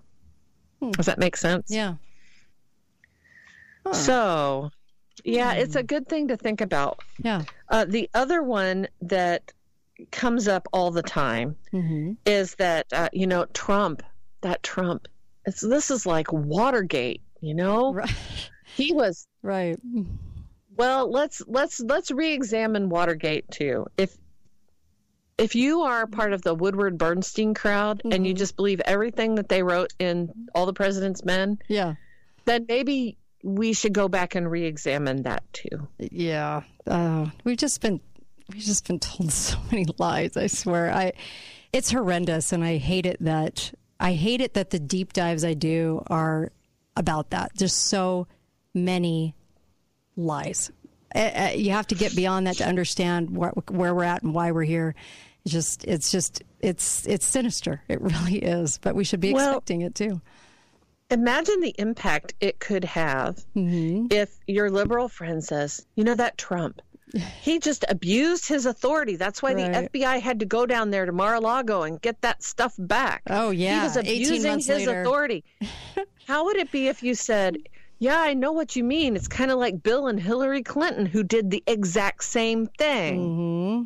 Hmm. 0.81 0.91
Does 0.91 1.07
that 1.07 1.19
make 1.19 1.37
sense? 1.37 1.71
Yeah. 1.71 1.95
Huh. 3.87 3.95
So, 3.95 4.71
yeah, 5.25 5.55
it's 5.55 5.77
a 5.77 5.81
hmm. 5.81 5.87
good 5.87 6.09
thing 6.09 6.29
to 6.29 6.37
think 6.37 6.61
about. 6.61 7.01
Yeah. 7.23 7.45
Uh, 7.69 7.85
the 7.85 8.11
other 8.15 8.43
one 8.43 8.89
that 9.03 9.53
comes 10.11 10.49
up 10.49 10.69
all 10.73 10.91
the 10.91 11.03
time 11.03 11.57
mm-hmm. 11.73 12.13
is 12.25 12.55
that 12.57 12.87
uh, 12.93 13.09
you 13.13 13.27
know 13.27 13.47
Trump, 13.47 14.03
that 14.41 14.63
Trump. 14.63 15.09
It's 15.45 15.61
this 15.61 15.91
is 15.91 16.05
like 16.05 16.33
Watergate, 16.33 17.23
you 17.41 17.55
know. 17.55 17.95
Right. 17.95 18.15
He 18.77 18.93
was 18.93 19.27
right. 19.43 19.79
Well, 20.77 21.11
let's 21.11 21.43
let's 21.47 21.81
let's 21.81 22.11
re-examine 22.11 22.89
Watergate 22.89 23.51
too. 23.51 23.87
If 23.97 24.17
if 25.39 25.55
you 25.55 25.83
are 25.83 26.07
part 26.07 26.33
of 26.33 26.43
the 26.43 26.55
Woodward 26.55 26.99
Bernstein 26.99 27.55
crowd 27.55 27.99
mm-hmm. 27.99 28.13
and 28.13 28.27
you 28.27 28.35
mm-hmm. 28.35 28.39
just 28.39 28.57
believe 28.57 28.81
everything 28.85 29.37
that 29.37 29.49
they 29.49 29.63
wrote 29.63 29.93
in 29.99 30.33
All 30.55 30.67
the 30.67 30.73
President's 30.73 31.25
Men, 31.25 31.59
yeah, 31.69 31.95
then 32.45 32.67
maybe 32.69 33.17
we 33.43 33.73
should 33.73 33.93
go 33.93 34.09
back 34.09 34.35
and 34.35 34.51
re-examine 34.51 35.23
that 35.23 35.45
too. 35.53 35.89
Yeah, 35.99 36.63
uh, 36.87 37.27
we've 37.45 37.57
just 37.57 37.81
been 37.81 38.01
we've 38.53 38.63
just 38.63 38.87
been 38.87 38.99
told 38.99 39.33
so 39.33 39.59
many 39.71 39.87
lies. 39.99 40.37
I 40.37 40.47
swear, 40.47 40.93
I 40.93 41.13
it's 41.73 41.91
horrendous, 41.91 42.53
and 42.53 42.65
I 42.65 42.79
hate 42.79 43.07
it 43.07 43.19
that 43.21 43.73
I 44.01 44.13
hate 44.13 44.41
it 44.41 44.55
that 44.55 44.71
the 44.71 44.79
deep 44.79 45.13
dives 45.13 45.45
I 45.45 45.55
do 45.55 46.03
are 46.09 46.53
about 46.97 47.31
that. 47.31 47.53
There's 47.57 47.75
so 47.75 48.27
many 48.75 49.35
lies. 50.17 50.71
Uh, 51.15 51.51
you 51.55 51.71
have 51.71 51.87
to 51.89 51.95
get 51.95 52.15
beyond 52.15 52.47
that 52.47 52.57
to 52.57 52.67
understand 52.67 53.35
where, 53.35 53.53
where 53.71 53.95
we're 53.95 54.05
at 54.05 54.23
and 54.23 54.35
why 54.35 54.53
we're 54.53 54.65
here. 54.65 54.95
It's 55.45 55.53
just, 55.53 55.85
it's 55.85 56.11
just, 56.11 56.43
it's, 56.61 57.07
it's 57.07 57.27
sinister. 57.27 57.83
It 57.89 58.01
really 58.03 58.39
is. 58.39 58.79
But 58.79 58.95
we 58.95 59.05
should 59.05 59.21
be 59.21 59.33
well, 59.33 59.49
expecting 59.49 59.81
it 59.81 59.95
too. 59.95 60.21
Imagine 61.11 61.61
the 61.61 61.75
impact 61.79 62.35
it 62.41 62.61
could 62.61 62.85
have 62.85 63.43
mm-hmm. 63.57 64.09
if 64.11 64.39
your 64.47 64.71
liberal 64.71 65.09
friend 65.09 65.43
says, 65.43 65.87
"You 65.95 66.05
know 66.05 66.15
that 66.15 66.37
Trump, 66.37 66.83
he 67.41 67.59
just 67.59 67.85
abused 67.89 68.47
his 68.47 68.67
authority. 68.67 69.17
That's 69.17 69.43
why 69.43 69.55
right. 69.55 69.73
the 69.73 69.99
FBI 69.99 70.21
had 70.21 70.41
to 70.41 70.47
go 70.47 70.67
down 70.67 70.91
there 70.91 71.07
to 71.07 71.13
Mar-a-Lago 71.13 71.83
and 71.83 72.01
get 72.01 72.21
that 72.23 72.43
stuff 72.43 72.75
back. 72.79 73.23
Oh 73.29 73.51
yeah, 73.51 73.79
he 73.79 73.85
was 73.85 73.97
abusing 73.97 74.55
his 74.55 74.69
later. 74.69 75.03
authority. 75.03 75.45
How 76.27 76.45
would 76.45 76.57
it 76.57 76.71
be 76.71 76.89
if 76.89 77.03
you 77.03 77.15
said, 77.15 77.57
"Yeah, 77.99 78.21
I 78.21 78.35
know 78.35 78.53
what 78.53 78.77
you 78.77 78.85
mean. 78.85 79.17
It's 79.17 79.29
kind 79.29 79.51
of 79.51 79.59
like 79.59 79.83
Bill 79.83 80.07
and 80.09 80.21
Hillary 80.21 80.63
Clinton 80.63 81.07
who 81.07 81.23
did 81.23 81.51
the 81.51 81.63
exact 81.67 82.25
same 82.25 82.67
thing." 82.67 83.21
Mm-hmm. 83.21 83.85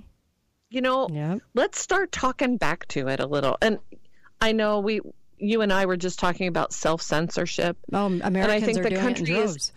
You 0.70 0.80
know, 0.80 1.08
yep. 1.12 1.40
let's 1.54 1.78
start 1.78 2.12
talking 2.12 2.56
back 2.56 2.88
to 2.88 3.08
it 3.08 3.20
a 3.20 3.26
little. 3.26 3.58
And 3.60 3.78
I 4.40 4.52
know 4.52 4.80
we, 4.80 5.02
you 5.36 5.60
and 5.60 5.70
I 5.70 5.84
were 5.84 5.98
just 5.98 6.18
talking 6.18 6.48
about 6.48 6.72
self 6.72 7.02
censorship. 7.02 7.76
Oh, 7.92 8.06
Americans 8.06 8.34
and 8.34 8.50
I 8.50 8.60
think 8.60 8.78
are 8.78 8.82
the 8.82 8.90
doing 8.90 9.02
country 9.02 9.24
it 9.24 9.28
in 9.28 9.34
droves. 9.34 9.56
is 9.56 9.72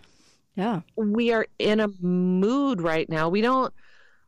yeah. 0.56 0.82
We 0.96 1.34
are 1.34 1.46
in 1.60 1.80
a 1.80 1.88
mood 2.02 2.82
right 2.82 3.08
now. 3.10 3.30
We 3.30 3.42
don't 3.42 3.74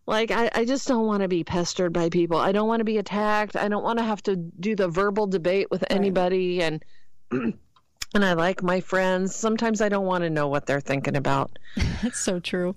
like 0.06 0.32
I, 0.32 0.50
I 0.54 0.66
just 0.66 0.88
don't 0.88 1.06
want 1.06 1.22
to 1.22 1.28
be 1.28 1.44
pestered 1.44 1.94
by 1.94 2.10
people. 2.10 2.38
I 2.38 2.52
don't 2.52 2.68
want 2.68 2.80
to 2.80 2.86
be 2.86 2.98
attacked. 2.98 3.56
I 3.56 3.68
don't 3.68 3.84
want 3.84 4.00
to 4.00 4.06
have 4.06 4.24
to 4.24 4.36
do 4.36 4.76
the 4.76 4.88
verbal 4.88 5.28
debate 5.28 5.68
with 5.70 5.84
anybody 5.90 6.62
and 6.62 6.84
and 7.32 7.56
I 8.14 8.34
like 8.34 8.64
my 8.64 8.80
friends. 8.80 9.36
Sometimes 9.36 9.82
I 9.82 9.90
don't 9.90 10.06
want 10.06 10.24
to 10.24 10.30
know 10.30 10.48
what 10.48 10.66
they're 10.66 10.82
thinking 10.82 11.16
about. 11.16 11.58
That's 12.02 12.20
so 12.20 12.40
true. 12.40 12.76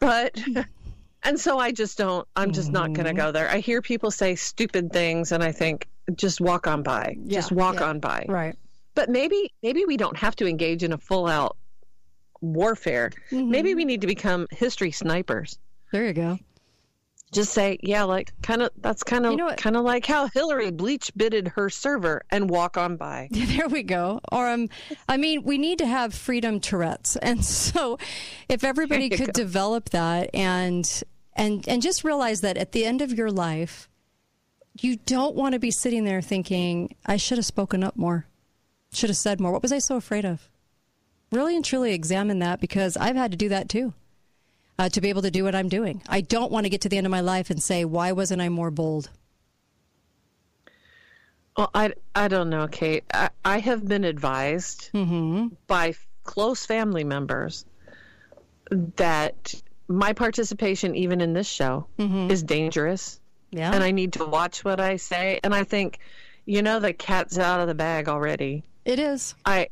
But 0.00 0.40
and 1.24 1.38
so 1.38 1.58
I 1.58 1.72
just 1.72 1.98
don't 1.98 2.26
I'm 2.36 2.52
just 2.52 2.68
mm-hmm. 2.68 2.74
not 2.74 2.92
going 2.92 3.06
to 3.06 3.14
go 3.14 3.32
there. 3.32 3.48
I 3.48 3.58
hear 3.58 3.82
people 3.82 4.10
say 4.10 4.34
stupid 4.36 4.92
things 4.92 5.32
and 5.32 5.42
I 5.42 5.52
think 5.52 5.88
just 6.14 6.40
walk 6.40 6.66
on 6.66 6.82
by. 6.82 7.16
Yeah, 7.24 7.38
just 7.38 7.52
walk 7.52 7.76
yeah. 7.76 7.88
on 7.88 8.00
by. 8.00 8.26
Right. 8.28 8.56
But 8.94 9.10
maybe 9.10 9.52
maybe 9.62 9.84
we 9.84 9.96
don't 9.96 10.16
have 10.16 10.34
to 10.36 10.46
engage 10.46 10.82
in 10.82 10.92
a 10.92 10.98
full 10.98 11.26
out 11.26 11.56
warfare. 12.40 13.10
Mm-hmm. 13.30 13.50
Maybe 13.50 13.74
we 13.74 13.84
need 13.84 14.00
to 14.02 14.06
become 14.06 14.46
history 14.50 14.90
snipers. 14.90 15.58
There 15.92 16.06
you 16.06 16.12
go. 16.12 16.38
Just 17.30 17.52
say, 17.52 17.78
yeah, 17.82 18.04
like 18.04 18.32
kind 18.42 18.62
of 18.62 18.70
that's 18.78 19.02
kind 19.02 19.26
of 19.26 19.32
you 19.32 19.36
know 19.36 19.52
kind 19.56 19.76
of 19.76 19.84
like 19.84 20.06
how 20.06 20.28
Hillary 20.28 20.70
bleach 20.70 21.12
bitted 21.14 21.48
her 21.48 21.68
server 21.68 22.22
and 22.30 22.48
walk 22.48 22.78
on 22.78 22.96
by. 22.96 23.28
There 23.48 23.68
we 23.68 23.82
go. 23.82 24.20
Or 24.32 24.48
um, 24.48 24.68
I 25.08 25.18
mean, 25.18 25.42
we 25.42 25.58
need 25.58 25.78
to 25.78 25.86
have 25.86 26.14
freedom 26.14 26.58
Tourette's, 26.58 27.16
and 27.22 27.44
so 27.44 27.98
if 28.48 28.64
everybody 28.64 29.10
could 29.10 29.26
go. 29.26 29.32
develop 29.32 29.90
that 29.90 30.30
and 30.32 31.02
and 31.34 31.68
and 31.68 31.82
just 31.82 32.02
realize 32.02 32.40
that 32.40 32.56
at 32.56 32.72
the 32.72 32.86
end 32.86 33.02
of 33.02 33.12
your 33.12 33.30
life, 33.30 33.90
you 34.80 34.96
don't 34.96 35.36
want 35.36 35.52
to 35.52 35.58
be 35.58 35.70
sitting 35.70 36.04
there 36.04 36.22
thinking, 36.22 36.94
I 37.04 37.18
should 37.18 37.36
have 37.36 37.46
spoken 37.46 37.84
up 37.84 37.96
more, 37.96 38.26
should 38.92 39.10
have 39.10 39.18
said 39.18 39.38
more. 39.38 39.52
What 39.52 39.62
was 39.62 39.72
I 39.72 39.80
so 39.80 39.96
afraid 39.96 40.24
of? 40.24 40.48
Really 41.32 41.56
and 41.56 41.64
truly 41.64 41.92
examine 41.92 42.38
that 42.40 42.60
because 42.60 42.96
I've 42.96 43.16
had 43.16 43.30
to 43.32 43.36
do 43.36 43.48
that 43.48 43.68
too. 43.68 43.94
Uh, 44.80 44.88
to 44.88 45.00
be 45.00 45.08
able 45.08 45.22
to 45.22 45.30
do 45.30 45.42
what 45.42 45.56
I'm 45.56 45.68
doing. 45.68 46.02
I 46.08 46.20
don't 46.20 46.52
want 46.52 46.64
to 46.64 46.70
get 46.70 46.82
to 46.82 46.88
the 46.88 46.96
end 46.96 47.06
of 47.06 47.10
my 47.10 47.20
life 47.20 47.50
and 47.50 47.60
say, 47.60 47.84
why 47.84 48.12
wasn't 48.12 48.40
I 48.40 48.48
more 48.48 48.70
bold? 48.70 49.10
Well, 51.56 51.68
I, 51.74 51.94
I 52.14 52.28
don't 52.28 52.48
know, 52.48 52.68
Kate. 52.68 53.02
I, 53.12 53.30
I 53.44 53.58
have 53.58 53.88
been 53.88 54.04
advised 54.04 54.90
mm-hmm. 54.94 55.48
by 55.66 55.94
close 56.22 56.64
family 56.64 57.02
members 57.02 57.64
that 58.70 59.52
my 59.88 60.12
participation, 60.12 60.94
even 60.94 61.20
in 61.20 61.32
this 61.32 61.48
show, 61.48 61.88
mm-hmm. 61.98 62.30
is 62.30 62.44
dangerous. 62.44 63.18
Yeah. 63.50 63.72
And 63.74 63.82
I 63.82 63.90
need 63.90 64.12
to 64.12 64.26
watch 64.26 64.64
what 64.64 64.78
I 64.78 64.94
say. 64.94 65.40
And 65.42 65.52
I 65.52 65.64
think, 65.64 65.98
you 66.44 66.62
know, 66.62 66.78
the 66.78 66.92
cat's 66.92 67.36
out 67.36 67.58
of 67.58 67.66
the 67.66 67.74
bag 67.74 68.08
already. 68.08 68.62
It 68.84 69.00
is. 69.00 69.34
I, 69.44 69.70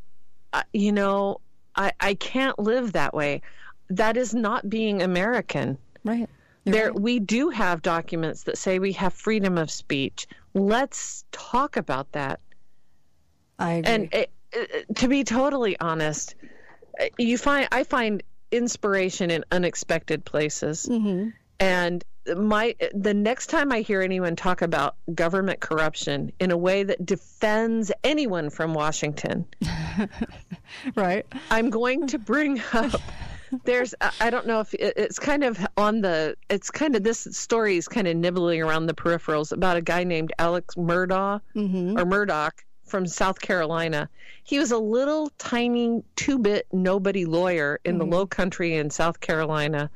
I 0.52 0.64
you 0.72 0.90
know, 0.90 1.40
I, 1.76 1.92
I 2.00 2.14
can't 2.14 2.58
live 2.58 2.92
that 2.92 3.14
way. 3.14 3.42
That 3.90 4.16
is 4.16 4.34
not 4.34 4.68
being 4.68 5.02
American. 5.02 5.78
Right. 6.04 6.28
You're 6.64 6.72
there, 6.72 6.86
right. 6.88 7.00
we 7.00 7.18
do 7.20 7.50
have 7.50 7.82
documents 7.82 8.44
that 8.44 8.58
say 8.58 8.78
we 8.78 8.92
have 8.92 9.12
freedom 9.12 9.58
of 9.58 9.70
speech. 9.70 10.26
Let's 10.54 11.24
talk 11.30 11.76
about 11.76 12.10
that. 12.12 12.40
I 13.58 13.72
agree. 13.74 13.92
And 13.92 14.14
it, 14.14 14.30
it, 14.52 14.96
to 14.96 15.08
be 15.08 15.24
totally 15.24 15.78
honest, 15.78 16.34
you 17.18 17.38
find 17.38 17.68
I 17.70 17.84
find 17.84 18.22
inspiration 18.50 19.30
in 19.30 19.44
unexpected 19.50 20.24
places. 20.24 20.86
Mm-hmm. 20.90 21.30
And 21.60 22.04
my 22.36 22.74
the 22.94 23.14
next 23.14 23.48
time 23.48 23.72
I 23.72 23.80
hear 23.80 24.02
anyone 24.02 24.36
talk 24.36 24.62
about 24.62 24.96
government 25.14 25.60
corruption 25.60 26.32
in 26.40 26.50
a 26.50 26.56
way 26.56 26.82
that 26.82 27.04
defends 27.04 27.92
anyone 28.02 28.50
from 28.50 28.74
Washington, 28.74 29.46
right? 30.94 31.26
I'm 31.50 31.70
going 31.70 32.08
to 32.08 32.18
bring 32.18 32.60
up 32.72 33.00
there's 33.64 33.94
I 34.20 34.30
don't 34.30 34.46
know 34.46 34.60
if 34.60 34.74
it's 34.74 35.18
kind 35.18 35.44
of 35.44 35.64
on 35.76 36.00
the 36.00 36.36
it's 36.48 36.70
kind 36.70 36.96
of 36.96 37.02
this 37.02 37.28
story 37.30 37.76
is 37.76 37.88
kind 37.88 38.08
of 38.08 38.16
nibbling 38.16 38.62
around 38.62 38.86
the 38.86 38.94
peripherals 38.94 39.52
about 39.52 39.76
a 39.76 39.82
guy 39.82 40.04
named 40.04 40.32
Alex 40.38 40.74
Murdaugh 40.74 41.40
mm-hmm. 41.54 41.98
or 41.98 42.04
Murdoch 42.04 42.64
from 42.84 43.06
South 43.06 43.40
Carolina. 43.40 44.08
He 44.44 44.58
was 44.58 44.70
a 44.70 44.78
little 44.78 45.30
tiny 45.38 46.04
two-bit 46.14 46.68
nobody 46.72 47.24
lawyer 47.24 47.80
in 47.84 47.98
mm-hmm. 47.98 48.10
the 48.10 48.16
low 48.16 48.26
country 48.26 48.74
in 48.74 48.90
South 48.90 49.20
Carolina 49.20 49.90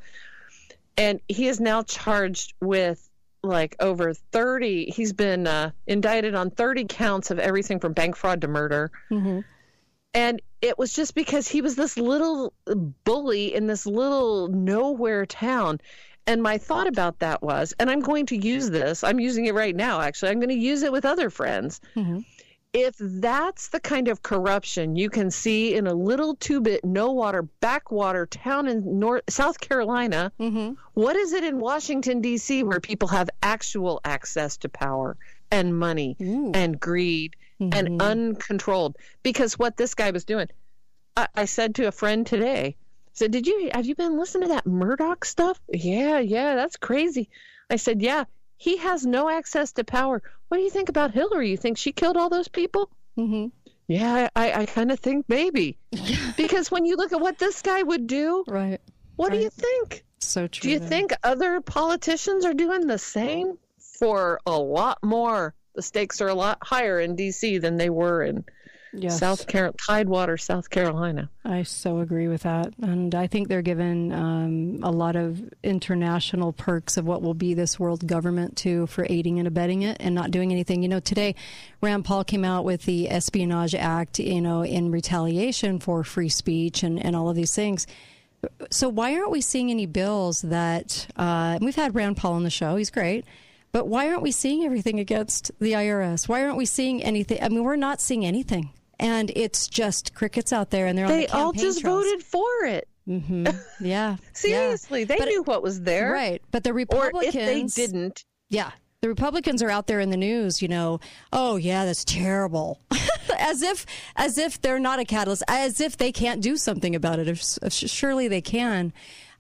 and 1.01 1.21
he 1.29 1.49
is 1.49 1.61
now 1.61 1.83
charged 1.83 2.53
with 2.61 3.09
like 3.43 3.75
over 3.81 4.13
30 4.13 4.91
he's 4.91 5.15
been 5.15 5.47
uh, 5.47 5.71
indicted 5.87 6.35
on 6.35 6.51
30 6.51 6.85
counts 6.85 7.31
of 7.31 7.39
everything 7.39 7.81
from 7.81 7.95
bank 7.95 8.15
fraud 8.15 8.43
to 8.43 8.49
murder. 8.49 8.91
Mm-hmm. 9.11 9.41
and 10.13 10.43
it 10.61 10.79
was 10.79 10.93
just 10.93 11.15
because 11.15 11.49
he 11.49 11.63
was 11.63 11.75
this 11.75 11.97
little 11.97 12.53
bully 13.05 13.55
in 13.55 13.67
this 13.67 13.87
little 13.87 14.49
nowhere 14.49 15.25
town. 15.25 15.81
And 16.27 16.43
my 16.43 16.59
thought 16.59 16.87
about 16.87 17.21
that 17.21 17.43
was 17.43 17.73
and 17.81 17.91
i'm 17.91 18.01
going 18.01 18.27
to 18.27 18.37
use 18.37 18.69
this 18.69 19.03
i'm 19.03 19.19
using 19.19 19.47
it 19.47 19.55
right 19.55 19.75
now 19.75 20.01
actually 20.03 20.31
i'm 20.31 20.39
going 20.39 20.51
to 20.51 20.55
use 20.55 20.83
it 20.83 20.93
with 20.93 21.07
other 21.07 21.31
friends. 21.31 21.81
Mm-hmm 21.97 22.21
if 22.73 22.95
that's 22.99 23.69
the 23.69 23.81
kind 23.81 24.09
of 24.09 24.23
corruption 24.23 24.95
you 24.95 25.11
can 25.11 25.31
see 25.31 25.75
in 25.75 25.87
a 25.87 25.95
little 25.95 26.37
two 26.37 26.61
bit 26.61 26.85
no 26.85 27.11
water 27.11 27.43
backwater 27.61 28.27
town 28.27 28.69
in 28.69 28.99
north 28.99 29.23
south 29.29 29.59
carolina 29.59 30.31
mm-hmm. 30.39 30.75
what 30.95 31.17
is 31.17 31.33
it 31.33 31.43
in 31.43 31.59
washington 31.59 32.21
d.c 32.21 32.63
where 32.63 32.81
people 32.81 33.09
have 33.09 33.29
actual 33.43 34.01
access 34.05 34.57
to 34.57 34.69
power 34.69 35.17
and 35.51 35.77
money 35.77 36.17
Ooh. 36.23 36.53
and 36.55 36.79
greed 36.79 37.35
mm-hmm. 37.61 37.77
and 37.77 38.01
uncontrolled 38.01 38.97
because 39.25 39.59
what 39.59 39.77
this 39.77 39.95
guy 39.95 40.13
was 40.13 40.25
doing 40.25 40.47
I, 41.17 41.27
I 41.35 41.45
said 41.47 41.75
to 41.77 41.89
a 41.89 41.93
friend 41.93 42.25
today 42.25 42.77
I 42.79 43.11
said 43.15 43.33
did 43.33 43.49
you 43.49 43.71
have 43.75 43.87
you 43.87 43.97
been 43.97 44.17
listening 44.17 44.49
to 44.49 44.55
that 44.55 44.67
murdoch 44.67 45.25
stuff 45.25 45.59
yeah 45.69 46.21
yeah 46.21 46.55
that's 46.55 46.77
crazy 46.77 47.31
i 47.69 47.75
said 47.75 48.01
yeah 48.01 48.25
he 48.61 48.77
has 48.77 49.07
no 49.07 49.31
access 49.31 49.73
to 49.73 49.85
power. 49.85 50.23
What 50.49 50.59
do 50.59 50.63
you 50.63 50.69
think 50.69 50.91
about 50.91 51.13
Hillary? 51.13 51.49
You 51.49 51.57
think 51.57 51.79
she 51.79 51.93
killed 51.93 52.19
all 52.19 52.29
those 52.29 52.49
people? 52.49 52.91
Mm-hmm. 53.19 53.47
Yeah, 53.89 54.29
I, 54.37 54.53
I 54.53 54.67
kind 54.67 54.93
of 54.93 55.01
think 55.01 55.25
maybe. 55.31 55.79
because 56.37 56.71
when 56.71 56.85
you 56.85 56.97
look 56.97 57.15
at 57.15 57.21
what 57.23 57.39
this 57.39 57.63
guy 57.63 57.83
would 57.83 58.07
do, 58.07 58.45
right? 58.47 58.79
What 59.17 59.31
right. 59.31 59.39
do 59.39 59.43
you 59.45 59.49
think? 59.49 60.05
So 60.19 60.47
true. 60.47 60.61
Do 60.61 60.69
you 60.69 60.79
think 60.79 61.13
other 61.25 61.63
politicians 61.63 62.45
are 62.45 62.53
doing 62.53 62.87
the 62.87 62.99
same 62.99 63.57
for 63.79 64.39
a 64.45 64.59
lot 64.59 64.99
more? 65.03 65.55
The 65.75 65.81
stakes 65.81 66.21
are 66.21 66.29
a 66.29 66.35
lot 66.35 66.59
higher 66.63 67.01
in 67.01 67.17
D.C. 67.17 67.57
than 67.59 67.79
they 67.79 67.89
were 67.89 68.23
in 68.23 68.45
yes. 68.93 69.19
South 69.19 69.47
Carolina, 69.47 69.77
Tidewater, 69.87 70.37
South 70.37 70.71
Carolina. 70.71 71.31
I 71.45 71.63
so 71.63 72.01
agree 72.01 72.29
with 72.29 72.43
that, 72.43 72.73
and 72.83 73.15
I 73.15 73.27
think 73.27 73.49
they're 73.49 73.63
given 73.63 74.13
um, 74.13 74.81
a 74.83 74.91
lot 74.91 75.17
of 75.17 75.43
international 75.63 76.53
perks 76.53 76.97
of 76.97 77.07
what 77.07 77.23
will 77.23 77.35
be 77.35 77.55
this 77.55 77.79
world 77.79 78.07
government 78.07 78.57
too 78.57 78.87
for 78.87 79.07
aiding 79.09 79.39
and 79.39 79.49
abetting 79.49 79.83
it 79.83 79.97
and 80.01 80.15
not 80.15 80.31
doing 80.31 80.53
anything. 80.53 80.83
You 80.83 80.89
know, 80.89 81.01
today 81.01 81.35
Rand 81.81 82.05
Paul 82.05 82.25
came 82.25 82.45
out 82.45 82.65
with 82.65 82.83
the 82.85 83.11
Espionage 83.11 83.75
Act, 83.75 84.19
you 84.19 84.41
know, 84.41 84.63
in 84.63 84.91
retaliation 84.91 85.79
for 85.79 86.05
free 86.05 86.29
speech 86.29 86.83
and 86.83 87.03
and 87.03 87.17
all 87.17 87.29
of 87.29 87.37
these 87.37 87.55
things. 87.55 87.87
So 88.71 88.89
why 88.89 89.15
aren't 89.15 89.31
we 89.31 89.43
seeing 89.43 89.71
any 89.71 89.87
bills 89.87 90.43
that 90.43 91.07
uh, 91.17 91.59
we've 91.61 91.75
had 91.75 91.95
Rand 91.95 92.17
Paul 92.17 92.35
on 92.35 92.45
the 92.45 92.51
show? 92.51 92.77
He's 92.77 92.91
great. 92.91 93.25
But 93.73 93.87
why 93.87 94.09
aren't 94.09 94.23
we 94.23 94.33
seeing 94.33 94.65
everything 94.65 94.99
against 94.99 95.53
the 95.61 95.73
IRS? 95.73 96.29
Why 96.29 96.43
aren't 96.45 96.57
we 96.57 96.67
seeing 96.67 97.03
anything? 97.03 97.41
I 97.41 97.49
mean, 97.49 97.63
we're 97.63 97.77
not 97.77 98.01
seeing 98.01 98.27
anything 98.27 98.71
and 99.01 99.33
it's 99.35 99.67
just 99.67 100.15
crickets 100.15 100.53
out 100.53 100.71
there, 100.71 100.87
and 100.87 100.97
they're 100.97 101.09
they 101.09 101.27
the 101.27 101.37
all 101.37 101.53
just 101.53 101.81
trails. 101.81 102.05
voted 102.05 102.23
for 102.23 102.65
it. 102.67 102.87
Mm-hmm. 103.09 103.47
Yeah, 103.85 104.17
seriously, 104.33 105.01
yeah. 105.01 105.07
they 105.07 105.19
but 105.19 105.29
knew 105.29 105.43
what 105.43 105.63
was 105.63 105.81
there, 105.81 106.13
right? 106.13 106.41
But 106.53 106.63
the 106.63 106.75
Republicans, 106.75 107.35
or 107.35 107.39
if 107.41 107.47
they 107.47 107.63
didn't, 107.65 108.25
yeah, 108.51 108.71
the 109.01 109.09
Republicans 109.09 109.63
are 109.63 109.71
out 109.71 109.87
there 109.87 110.01
in 110.01 110.11
the 110.11 110.17
news. 110.17 110.63
You 110.63 110.69
know, 110.69 111.01
oh 111.33 111.57
yeah, 111.57 111.87
that's 111.87 112.05
terrible, 112.05 112.79
as 113.39 113.63
if 113.63 113.87
as 114.17 114.39
if 114.39 114.61
they're 114.61 114.79
not 114.79 115.01
a 115.01 115.05
catalyst, 115.05 115.43
as 115.49 115.81
if 115.81 115.97
they 115.97 116.13
can't 116.13 116.43
do 116.43 116.57
something 116.57 116.95
about 116.95 117.19
it. 117.19 117.27
If, 117.27 117.43
if 117.63 117.73
surely 117.73 118.29
they 118.29 118.43
can. 118.43 118.93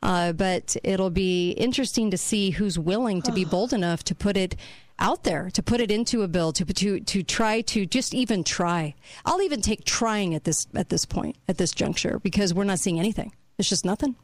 Uh, 0.02 0.32
but 0.32 0.78
it'll 0.82 1.10
be 1.10 1.50
interesting 1.50 2.10
to 2.10 2.16
see 2.16 2.52
who's 2.52 2.78
willing 2.78 3.20
to 3.20 3.30
be 3.32 3.44
bold 3.50 3.74
enough 3.74 4.02
to 4.04 4.14
put 4.14 4.34
it 4.34 4.56
out 5.00 5.24
there 5.24 5.50
to 5.50 5.62
put 5.62 5.80
it 5.80 5.90
into 5.90 6.22
a 6.22 6.28
bill 6.28 6.52
to 6.52 6.64
to 6.64 7.00
to 7.00 7.22
try 7.22 7.62
to 7.62 7.86
just 7.86 8.14
even 8.14 8.44
try. 8.44 8.94
I'll 9.24 9.42
even 9.42 9.60
take 9.60 9.84
trying 9.84 10.34
at 10.34 10.44
this 10.44 10.66
at 10.74 10.88
this 10.88 11.04
point 11.04 11.36
at 11.48 11.58
this 11.58 11.72
juncture 11.72 12.18
because 12.20 12.54
we're 12.54 12.64
not 12.64 12.78
seeing 12.78 12.98
anything. 12.98 13.32
It's 13.58 13.68
just 13.68 13.84
nothing. 13.84 14.16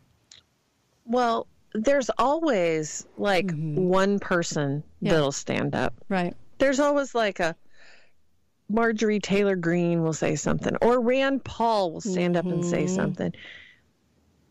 Well, 1.05 1.47
there's 1.73 2.11
always 2.19 3.07
like 3.17 3.47
mm-hmm. 3.47 3.77
one 3.77 4.19
person 4.19 4.83
yeah. 5.01 5.13
that'll 5.13 5.33
stand 5.33 5.75
up. 5.75 5.95
Right. 6.09 6.35
There's 6.59 6.81
always 6.81 7.15
like 7.15 7.41
a 7.41 7.55
Marjorie 8.69 9.21
Taylor 9.21 9.57
Greene 9.57 10.03
will 10.03 10.13
say 10.13 10.37
something 10.37 10.77
or 10.83 11.01
Rand 11.01 11.45
Paul 11.45 11.93
will 11.93 12.01
stand 12.01 12.35
mm-hmm. 12.35 12.49
up 12.49 12.53
and 12.53 12.65
say 12.65 12.85
mm-hmm. 12.85 12.95
something 12.95 13.33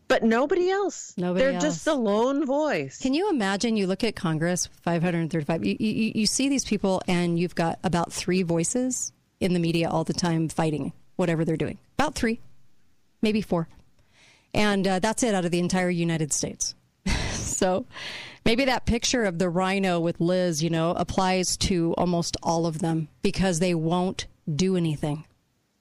but 0.08 0.22
nobody 0.22 0.70
else. 0.70 1.14
Nobody 1.16 1.44
They're 1.44 1.54
else. 1.54 1.62
just 1.62 1.86
a 1.86 1.94
lone 1.94 2.46
voice. 2.46 2.98
Can 3.00 3.14
you 3.14 3.30
imagine? 3.30 3.76
You 3.76 3.86
look 3.86 4.04
at 4.04 4.14
Congress, 4.14 4.68
535. 4.82 5.64
You, 5.64 5.76
you, 5.78 6.12
you 6.14 6.26
see 6.26 6.48
these 6.48 6.64
people, 6.64 7.02
and 7.08 7.38
you've 7.38 7.54
got 7.54 7.78
about 7.82 8.12
three 8.12 8.42
voices 8.42 9.12
in 9.40 9.52
the 9.52 9.58
media 9.58 9.88
all 9.88 10.04
the 10.04 10.12
time 10.14 10.48
fighting 10.48 10.92
whatever 11.16 11.44
they're 11.44 11.56
doing. 11.56 11.78
About 11.98 12.14
three, 12.14 12.40
maybe 13.22 13.40
four. 13.40 13.68
And 14.54 14.86
uh, 14.86 14.98
that's 15.00 15.22
it 15.22 15.34
out 15.34 15.44
of 15.44 15.50
the 15.50 15.58
entire 15.58 15.90
United 15.90 16.32
States. 16.32 16.74
so 17.32 17.86
maybe 18.44 18.64
that 18.66 18.86
picture 18.86 19.24
of 19.24 19.38
the 19.38 19.48
rhino 19.48 20.00
with 20.00 20.20
Liz, 20.20 20.62
you 20.62 20.70
know, 20.70 20.92
applies 20.92 21.56
to 21.58 21.94
almost 21.98 22.36
all 22.42 22.66
of 22.66 22.78
them 22.78 23.08
because 23.22 23.58
they 23.58 23.74
won't 23.74 24.26
do 24.54 24.76
anything. 24.76 25.24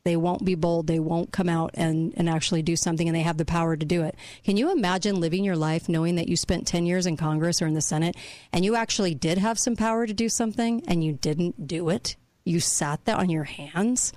They 0.06 0.15
won't 0.15 0.45
be 0.45 0.53
bold. 0.53 0.86
They 0.86 0.99
won't 0.99 1.32
come 1.32 1.49
out 1.49 1.72
and, 1.73 2.14
and 2.15 2.30
actually 2.30 2.61
do 2.61 2.76
something, 2.76 3.07
and 3.07 3.15
they 3.15 3.23
have 3.23 3.38
the 3.38 3.44
power 3.44 3.76
to 3.76 3.86
do 3.86 4.03
it. 4.03 4.15
Can 4.44 4.56
you 4.56 4.72
imagine 4.72 5.19
living 5.19 5.44
your 5.44 5.56
life 5.56 5.90
knowing 5.90 6.15
that 6.15 6.30
you 6.30 6.38
spent 6.38 6.68
10 6.68 6.86
years 6.86 7.07
in 7.07 7.18
Congress 7.18 7.60
or 7.60 7.65
in 7.65 7.73
the 7.73 7.82
Senate 7.82 8.15
and 8.53 8.64
you 8.64 8.76
actually 8.76 9.15
did 9.15 9.40
have 9.40 9.57
some 9.57 9.76
power 9.76 10.06
to 10.06 10.14
do 10.14 10.30
something 10.30 10.84
and 10.88 11.03
you 11.03 11.14
didn't 11.14 11.68
do 11.68 11.90
it? 11.90 12.18
You 12.44 12.60
sat 12.60 13.03
there 13.06 13.15
on 13.15 13.32
your 13.32 13.45
hands? 13.45 14.14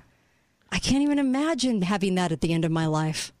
I 0.71 0.77
can't 0.77 1.01
even 1.01 1.17
imagine 1.17 1.81
having 1.81 2.13
that 2.15 2.31
at 2.31 2.41
the 2.41 2.53
end 2.53 2.65
of 2.65 2.71
my 2.71 2.85
life, 2.85 3.33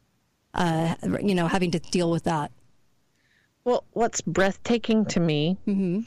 uh, 0.55 0.95
you 1.21 1.35
know, 1.35 1.47
having 1.47 1.69
to 1.71 1.79
deal 1.79 2.09
with 2.09 2.23
that. 2.23 2.51
Well, 3.63 3.83
what's 3.91 4.21
breathtaking 4.21 5.05
to 5.05 5.19
me 5.19 5.57
mm-hmm 5.67 6.01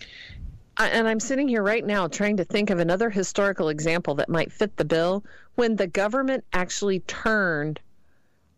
and 0.78 1.06
I'm 1.06 1.20
sitting 1.20 1.48
here 1.48 1.62
right 1.62 1.84
now 1.84 2.08
trying 2.08 2.38
to 2.38 2.44
think 2.44 2.70
of 2.70 2.78
another 2.78 3.10
historical 3.10 3.68
example 3.68 4.14
that 4.16 4.28
might 4.28 4.52
fit 4.52 4.76
the 4.76 4.84
bill 4.84 5.24
when 5.54 5.76
the 5.76 5.86
government 5.86 6.44
actually 6.52 7.00
turned 7.00 7.80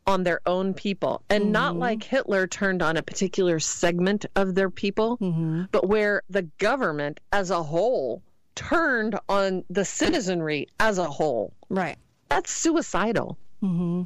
on 0.07 0.23
their 0.23 0.41
own 0.47 0.75
people 0.75 1.23
and 1.31 1.45
mm-hmm. 1.45 1.53
not 1.53 1.77
like 1.77 2.03
Hitler 2.03 2.47
turned 2.47 2.83
on 2.83 2.97
a 2.97 3.03
particular 3.03 3.59
segment 3.59 4.27
of 4.37 4.55
their 4.55 4.71
people, 4.71 5.17
mm-hmm. 5.19 5.63
but 5.73 5.89
where 5.89 6.23
the 6.29 6.43
government 6.59 7.21
as 7.33 7.51
a 7.51 7.63
whole 7.63 8.23
turned 8.55 9.19
on 9.29 9.65
the 9.71 9.85
citizenry 9.85 10.69
as 10.79 10.99
a 10.99 11.05
whole. 11.05 11.53
Right. 11.69 11.97
That's 12.29 12.51
suicidal. 12.51 13.39
Mm-hmm. 13.63 14.03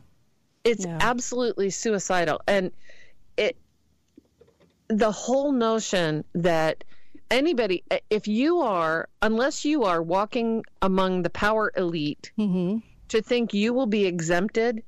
It's 0.64 0.84
yeah. 0.84 0.98
absolutely 1.00 1.70
suicidal. 1.70 2.40
And 2.46 2.70
it, 3.36 3.56
the 4.88 5.10
whole 5.10 5.52
notion 5.52 6.24
that 6.34 6.84
anybody, 7.30 7.84
if 8.10 8.28
you 8.28 8.60
are, 8.60 9.08
unless 9.22 9.64
you 9.64 9.84
are 9.84 10.02
walking 10.02 10.64
among 10.82 11.22
the 11.22 11.30
power 11.30 11.72
elite, 11.76 12.32
mm-hmm. 12.38 12.78
to 13.08 13.22
think 13.22 13.54
you 13.54 13.72
will 13.72 13.86
be 13.86 14.06
exempted, 14.06 14.82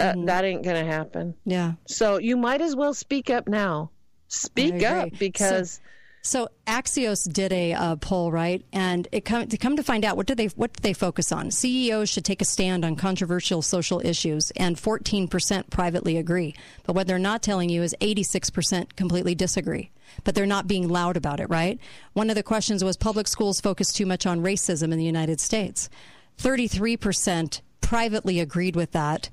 uh, 0.00 0.12
mm-hmm. 0.12 0.26
that 0.26 0.44
ain't 0.44 0.62
going 0.62 0.84
to 0.84 0.90
happen. 0.90 1.34
Yeah. 1.44 1.72
So 1.86 2.18
you 2.18 2.36
might 2.36 2.60
as 2.60 2.76
well 2.76 2.94
speak 2.94 3.30
up 3.30 3.48
now. 3.48 3.90
Speak 4.28 4.82
up 4.82 5.10
because. 5.18 5.72
So- 5.72 5.80
so 6.20 6.48
Axios 6.66 7.32
did 7.32 7.52
a 7.52 7.72
uh, 7.72 7.96
poll, 7.96 8.30
right? 8.30 8.62
And 8.72 9.08
it 9.12 9.24
come 9.24 9.46
to 9.46 9.56
come 9.56 9.76
to 9.76 9.82
find 9.82 10.04
out 10.04 10.16
what 10.16 10.26
do 10.26 10.34
they 10.34 10.46
what 10.48 10.72
do 10.74 10.80
they 10.82 10.92
focus 10.92 11.32
on? 11.32 11.50
CEOs 11.50 12.10
should 12.10 12.24
take 12.24 12.42
a 12.42 12.44
stand 12.44 12.84
on 12.84 12.96
controversial 12.96 13.62
social 13.62 14.04
issues, 14.04 14.50
and 14.56 14.76
14% 14.76 15.70
privately 15.70 16.16
agree. 16.18 16.54
But 16.84 16.94
what 16.94 17.06
they're 17.06 17.18
not 17.18 17.42
telling 17.42 17.70
you 17.70 17.82
is 17.82 17.94
86% 18.00 18.96
completely 18.96 19.34
disagree. 19.34 19.90
But 20.24 20.34
they're 20.34 20.46
not 20.46 20.66
being 20.66 20.88
loud 20.88 21.16
about 21.16 21.40
it, 21.40 21.48
right? 21.48 21.78
One 22.12 22.30
of 22.30 22.36
the 22.36 22.42
questions 22.42 22.84
was 22.84 22.96
public 22.96 23.28
schools 23.28 23.60
focus 23.60 23.92
too 23.92 24.06
much 24.06 24.26
on 24.26 24.40
racism 24.42 24.92
in 24.92 24.98
the 24.98 25.04
United 25.04 25.40
States. 25.40 25.88
33% 26.38 27.60
privately 27.80 28.40
agreed 28.40 28.76
with 28.76 28.92
that. 28.92 29.30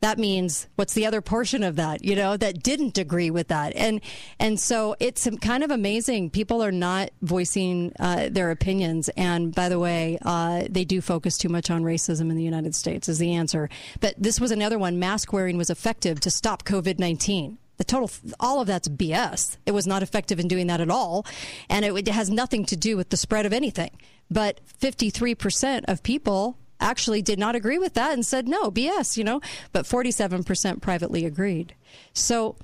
that 0.00 0.18
means 0.18 0.68
what's 0.76 0.94
the 0.94 1.04
other 1.06 1.20
portion 1.20 1.62
of 1.62 1.76
that 1.76 2.04
you 2.04 2.14
know 2.14 2.36
that 2.36 2.62
didn't 2.62 2.96
agree 2.98 3.30
with 3.30 3.48
that 3.48 3.74
and 3.74 4.00
and 4.38 4.58
so 4.60 4.94
it's 5.00 5.28
kind 5.40 5.64
of 5.64 5.70
amazing 5.70 6.30
people 6.30 6.62
are 6.62 6.72
not 6.72 7.10
voicing 7.22 7.92
uh, 7.98 8.28
their 8.30 8.50
opinions 8.50 9.08
and 9.16 9.54
by 9.54 9.68
the 9.68 9.78
way 9.78 10.18
uh, 10.22 10.62
they 10.70 10.84
do 10.84 11.00
focus 11.00 11.36
too 11.36 11.48
much 11.48 11.70
on 11.70 11.82
racism 11.82 12.30
in 12.30 12.36
the 12.36 12.42
united 12.42 12.74
states 12.74 13.08
is 13.08 13.18
the 13.18 13.34
answer 13.34 13.68
but 14.00 14.14
this 14.16 14.40
was 14.40 14.50
another 14.50 14.78
one 14.78 14.98
mask 14.98 15.32
wearing 15.32 15.56
was 15.58 15.70
effective 15.70 16.20
to 16.20 16.30
stop 16.30 16.64
covid-19 16.64 17.56
the 17.78 17.84
total 17.84 18.10
all 18.38 18.60
of 18.60 18.66
that's 18.66 18.88
bs 18.88 19.56
it 19.66 19.72
was 19.72 19.86
not 19.86 20.02
effective 20.02 20.38
in 20.38 20.46
doing 20.46 20.66
that 20.66 20.80
at 20.80 20.90
all 20.90 21.24
and 21.70 21.84
it, 21.84 21.92
it 21.96 22.08
has 22.08 22.28
nothing 22.28 22.64
to 22.64 22.76
do 22.76 22.96
with 22.96 23.08
the 23.08 23.16
spread 23.16 23.46
of 23.46 23.52
anything 23.52 23.90
but 24.30 24.60
53% 24.80 25.84
of 25.88 26.02
people 26.02 26.58
actually 26.80 27.22
did 27.22 27.38
not 27.38 27.56
agree 27.56 27.78
with 27.78 27.94
that 27.94 28.12
and 28.12 28.24
said 28.24 28.46
no 28.46 28.70
BS, 28.70 29.16
you 29.16 29.24
know, 29.24 29.40
but 29.72 29.84
47% 29.84 30.80
privately 30.80 31.24
agreed. 31.24 31.74
So 32.12 32.56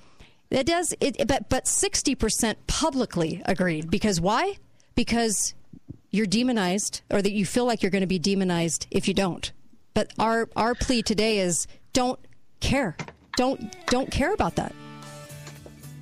it 0.50 0.66
does 0.66 0.94
it 1.00 1.26
but 1.26 1.48
but 1.48 1.64
60% 1.64 2.54
publicly 2.66 3.42
agreed 3.44 3.90
because 3.90 4.20
why? 4.20 4.58
Because 4.94 5.54
you're 6.10 6.26
demonized 6.26 7.00
or 7.10 7.22
that 7.22 7.32
you 7.32 7.44
feel 7.44 7.64
like 7.64 7.82
you're 7.82 7.90
going 7.90 8.02
to 8.02 8.06
be 8.06 8.18
demonized 8.18 8.86
if 8.90 9.08
you 9.08 9.14
don't. 9.14 9.50
But 9.94 10.12
our 10.18 10.48
our 10.54 10.74
plea 10.74 11.02
today 11.02 11.38
is 11.38 11.66
don't 11.92 12.20
care. 12.60 12.96
Don't 13.36 13.74
don't 13.86 14.10
care 14.10 14.32
about 14.32 14.56
that. 14.56 14.74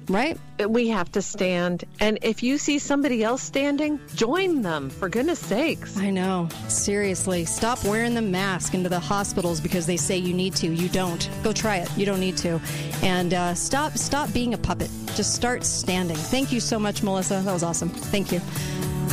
Right? 0.09 0.39
We 0.67 0.89
have 0.89 1.11
to 1.13 1.23
stand. 1.23 1.85
And 2.01 2.19
if 2.23 2.43
you 2.43 2.59
see 2.59 2.79
somebody 2.79 3.23
else 3.23 3.43
standing, 3.43 4.01
join 4.15 4.63
them, 4.63 4.91
for 4.91 5.09
goodness 5.09 5.39
sakes. 5.39 5.97
I 5.97 6.11
know. 6.11 6.49
Seriously. 6.69 7.45
Stop 7.45 7.85
wearing 7.85 8.15
the 8.15 8.23
mask 8.23 8.75
into 8.75 8.89
the 8.89 9.01
hospitals 9.01 9.61
because 9.61 9.87
they 9.87 9.97
say 9.97 10.17
you 10.17 10.35
need 10.35 10.55
to. 10.57 10.69
You 10.69 10.89
don't. 10.89 11.29
Go 11.43 11.53
try 11.53 11.77
it. 11.79 11.89
You 11.97 12.07
don't 12.07 12.21
need 12.21 12.37
to. 12.39 12.61
And 13.03 13.35
uh, 13.35 13.55
stop 13.55 13.97
stop 13.97 14.33
being 14.33 14.55
a 14.55 14.59
puppet. 14.59 14.91
Just 15.15 15.35
start 15.35 15.65
standing. 15.65 16.17
Thank 16.17 16.53
you 16.53 16.61
so 16.61 16.79
much, 16.79 17.03
Melissa. 17.03 17.41
That 17.45 17.53
was 17.53 17.63
awesome. 17.63 17.91
Thank 17.91 18.33
you. 18.33 18.41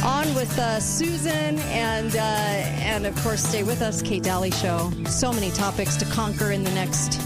On 0.04 0.34
with 0.34 0.58
uh, 0.58 0.80
Susan 0.80 1.60
and 1.60 2.16
uh, 2.16 2.20
and 2.20 3.06
of 3.06 3.16
course 3.18 3.44
stay 3.44 3.64
with 3.64 3.82
us, 3.82 4.02
Kate 4.02 4.24
Dalley 4.24 4.52
Show. 4.52 4.92
So 5.08 5.34
many 5.34 5.52
topics 5.52 5.98
to 5.98 6.06
conquer 6.06 6.52
in 6.52 6.64
the 6.64 6.72
next 6.72 7.20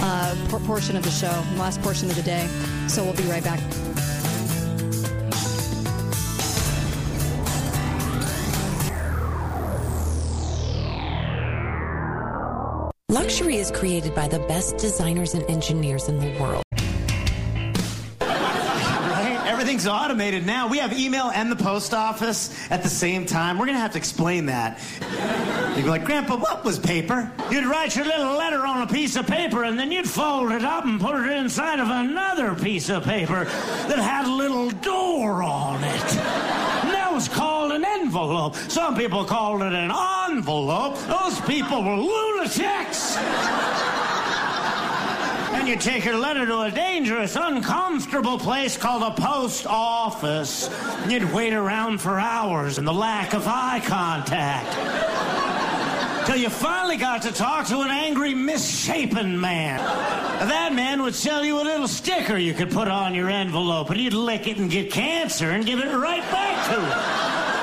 uh, 0.00 0.34
portion 0.66 0.96
of 0.96 1.02
the 1.02 1.10
show, 1.10 1.32
last 1.56 1.80
portion 1.82 2.08
of 2.08 2.16
the 2.16 2.22
day. 2.22 2.46
So 2.88 3.02
we'll 3.04 3.14
be 3.14 3.24
right 3.24 3.42
back. 3.44 3.60
Luxury 13.08 13.56
is 13.56 13.70
created 13.70 14.14
by 14.14 14.28
the 14.28 14.38
best 14.40 14.78
designers 14.78 15.34
and 15.34 15.48
engineers 15.50 16.08
in 16.08 16.18
the 16.18 16.38
world. 16.40 16.62
Everything's 19.62 19.86
automated 19.86 20.44
now. 20.44 20.66
We 20.66 20.78
have 20.78 20.92
email 20.92 21.30
and 21.30 21.48
the 21.48 21.54
post 21.54 21.94
office 21.94 22.52
at 22.68 22.82
the 22.82 22.88
same 22.88 23.24
time. 23.26 23.58
We're 23.58 23.66
going 23.66 23.76
to 23.76 23.80
have 23.80 23.92
to 23.92 23.98
explain 23.98 24.46
that. 24.46 24.80
You'd 25.76 25.84
be 25.84 25.88
like, 25.88 26.04
Grandpa, 26.04 26.36
what 26.36 26.64
was 26.64 26.80
paper? 26.80 27.30
You'd 27.48 27.66
write 27.66 27.94
your 27.94 28.04
little 28.04 28.36
letter 28.36 28.66
on 28.66 28.82
a 28.82 28.88
piece 28.88 29.14
of 29.14 29.24
paper 29.28 29.62
and 29.62 29.78
then 29.78 29.92
you'd 29.92 30.10
fold 30.10 30.50
it 30.50 30.64
up 30.64 30.84
and 30.84 31.00
put 31.00 31.14
it 31.14 31.30
inside 31.36 31.78
of 31.78 31.86
another 31.88 32.56
piece 32.56 32.90
of 32.90 33.04
paper 33.04 33.44
that 33.44 34.00
had 34.00 34.26
a 34.26 34.34
little 34.34 34.68
door 34.68 35.44
on 35.44 35.76
it. 35.84 36.08
That 36.90 37.10
was 37.12 37.28
called 37.28 37.70
an 37.70 37.84
envelope. 37.84 38.56
Some 38.56 38.96
people 38.96 39.24
called 39.24 39.62
it 39.62 39.72
an 39.72 39.92
envelope. 40.28 40.98
Those 41.02 41.40
people 41.42 41.84
were 41.84 41.98
lunatics. 41.98 43.16
And 45.62 45.68
you 45.68 45.76
take 45.76 46.04
your 46.04 46.18
letter 46.18 46.44
to 46.44 46.62
a 46.62 46.72
dangerous, 46.72 47.36
uncomfortable 47.36 48.36
place 48.36 48.76
called 48.76 49.04
a 49.04 49.12
post 49.12 49.64
office. 49.64 50.68
You'd 51.08 51.32
wait 51.32 51.52
around 51.52 51.98
for 51.98 52.18
hours 52.18 52.78
in 52.78 52.84
the 52.84 52.92
lack 52.92 53.32
of 53.32 53.46
eye 53.46 53.80
contact 53.84 54.66
till 56.26 56.34
you 56.34 56.50
finally 56.50 56.96
got 56.96 57.22
to 57.22 57.30
talk 57.30 57.68
to 57.68 57.78
an 57.82 57.90
angry, 57.92 58.34
misshapen 58.34 59.40
man. 59.40 59.78
That 60.48 60.72
man 60.74 61.00
would 61.02 61.14
sell 61.14 61.44
you 61.44 61.60
a 61.60 61.62
little 61.62 61.86
sticker 61.86 62.36
you 62.36 62.54
could 62.54 62.72
put 62.72 62.88
on 62.88 63.14
your 63.14 63.30
envelope, 63.30 63.90
and 63.90 64.00
you'd 64.00 64.14
lick 64.14 64.48
it 64.48 64.56
and 64.56 64.68
get 64.68 64.90
cancer 64.90 65.50
and 65.50 65.64
give 65.64 65.78
it 65.78 65.94
right 65.94 66.28
back 66.32 66.74
to 66.74 66.80
him. 66.80 67.61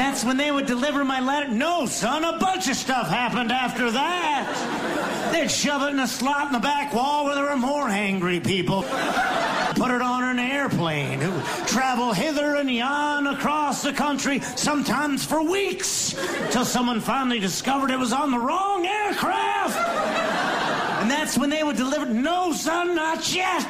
That's 0.00 0.24
when 0.24 0.38
they 0.38 0.50
would 0.50 0.64
deliver 0.64 1.04
my 1.04 1.20
letter. 1.20 1.48
No, 1.48 1.84
son, 1.84 2.24
a 2.24 2.38
bunch 2.38 2.70
of 2.70 2.76
stuff 2.76 3.10
happened 3.10 3.52
after 3.52 3.90
that. 3.90 5.30
They'd 5.30 5.50
shove 5.50 5.82
it 5.82 5.90
in 5.90 6.00
a 6.00 6.06
slot 6.06 6.46
in 6.46 6.52
the 6.54 6.58
back 6.58 6.94
wall 6.94 7.26
where 7.26 7.34
there 7.34 7.44
were 7.44 7.56
more 7.58 7.86
angry 7.86 8.40
people 8.40 8.80
put 8.80 9.90
it 9.90 10.00
on 10.00 10.24
an 10.24 10.38
airplane, 10.38 11.20
It 11.20 11.30
would 11.30 11.44
travel 11.66 12.14
hither 12.14 12.56
and 12.56 12.70
yon 12.70 13.26
across 13.26 13.82
the 13.82 13.92
country, 13.92 14.40
sometimes 14.40 15.22
for 15.26 15.42
weeks, 15.42 16.14
till 16.50 16.64
someone 16.64 17.00
finally 17.00 17.38
discovered 17.38 17.90
it 17.90 17.98
was 17.98 18.14
on 18.14 18.30
the 18.30 18.38
wrong 18.38 18.86
aircraft. 18.86 20.59
And 21.00 21.10
that's 21.10 21.38
when 21.38 21.48
they 21.48 21.62
would 21.62 21.76
deliver. 21.76 22.04
No, 22.04 22.52
son, 22.52 22.94
not 22.94 23.34
yet. 23.34 23.66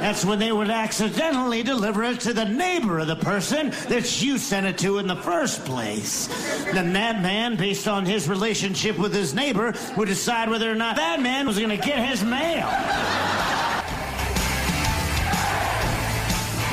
That's 0.00 0.24
when 0.24 0.40
they 0.40 0.50
would 0.50 0.70
accidentally 0.70 1.62
deliver 1.62 2.02
it 2.02 2.18
to 2.20 2.32
the 2.32 2.44
neighbor 2.44 2.98
of 2.98 3.06
the 3.06 3.14
person 3.14 3.70
that 3.88 4.20
you 4.20 4.36
sent 4.36 4.66
it 4.66 4.76
to 4.78 4.98
in 4.98 5.06
the 5.06 5.14
first 5.14 5.64
place. 5.64 6.26
Then 6.72 6.92
that 6.94 7.22
man, 7.22 7.54
based 7.54 7.86
on 7.86 8.04
his 8.04 8.28
relationship 8.28 8.98
with 8.98 9.14
his 9.14 9.34
neighbor, 9.34 9.72
would 9.96 10.08
decide 10.08 10.50
whether 10.50 10.68
or 10.68 10.74
not 10.74 10.96
that 10.96 11.22
man 11.22 11.46
was 11.46 11.58
going 11.58 11.70
to 11.70 11.76
get 11.76 12.04
his 12.08 12.24
mail. 12.24 12.66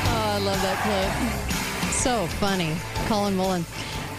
Oh, 0.05 0.33
I 0.33 0.39
love 0.39 0.61
that 0.63 0.79
clip. 0.81 1.91
So 1.91 2.25
funny. 2.39 2.75
Colin 3.07 3.35
Mullen. 3.35 3.63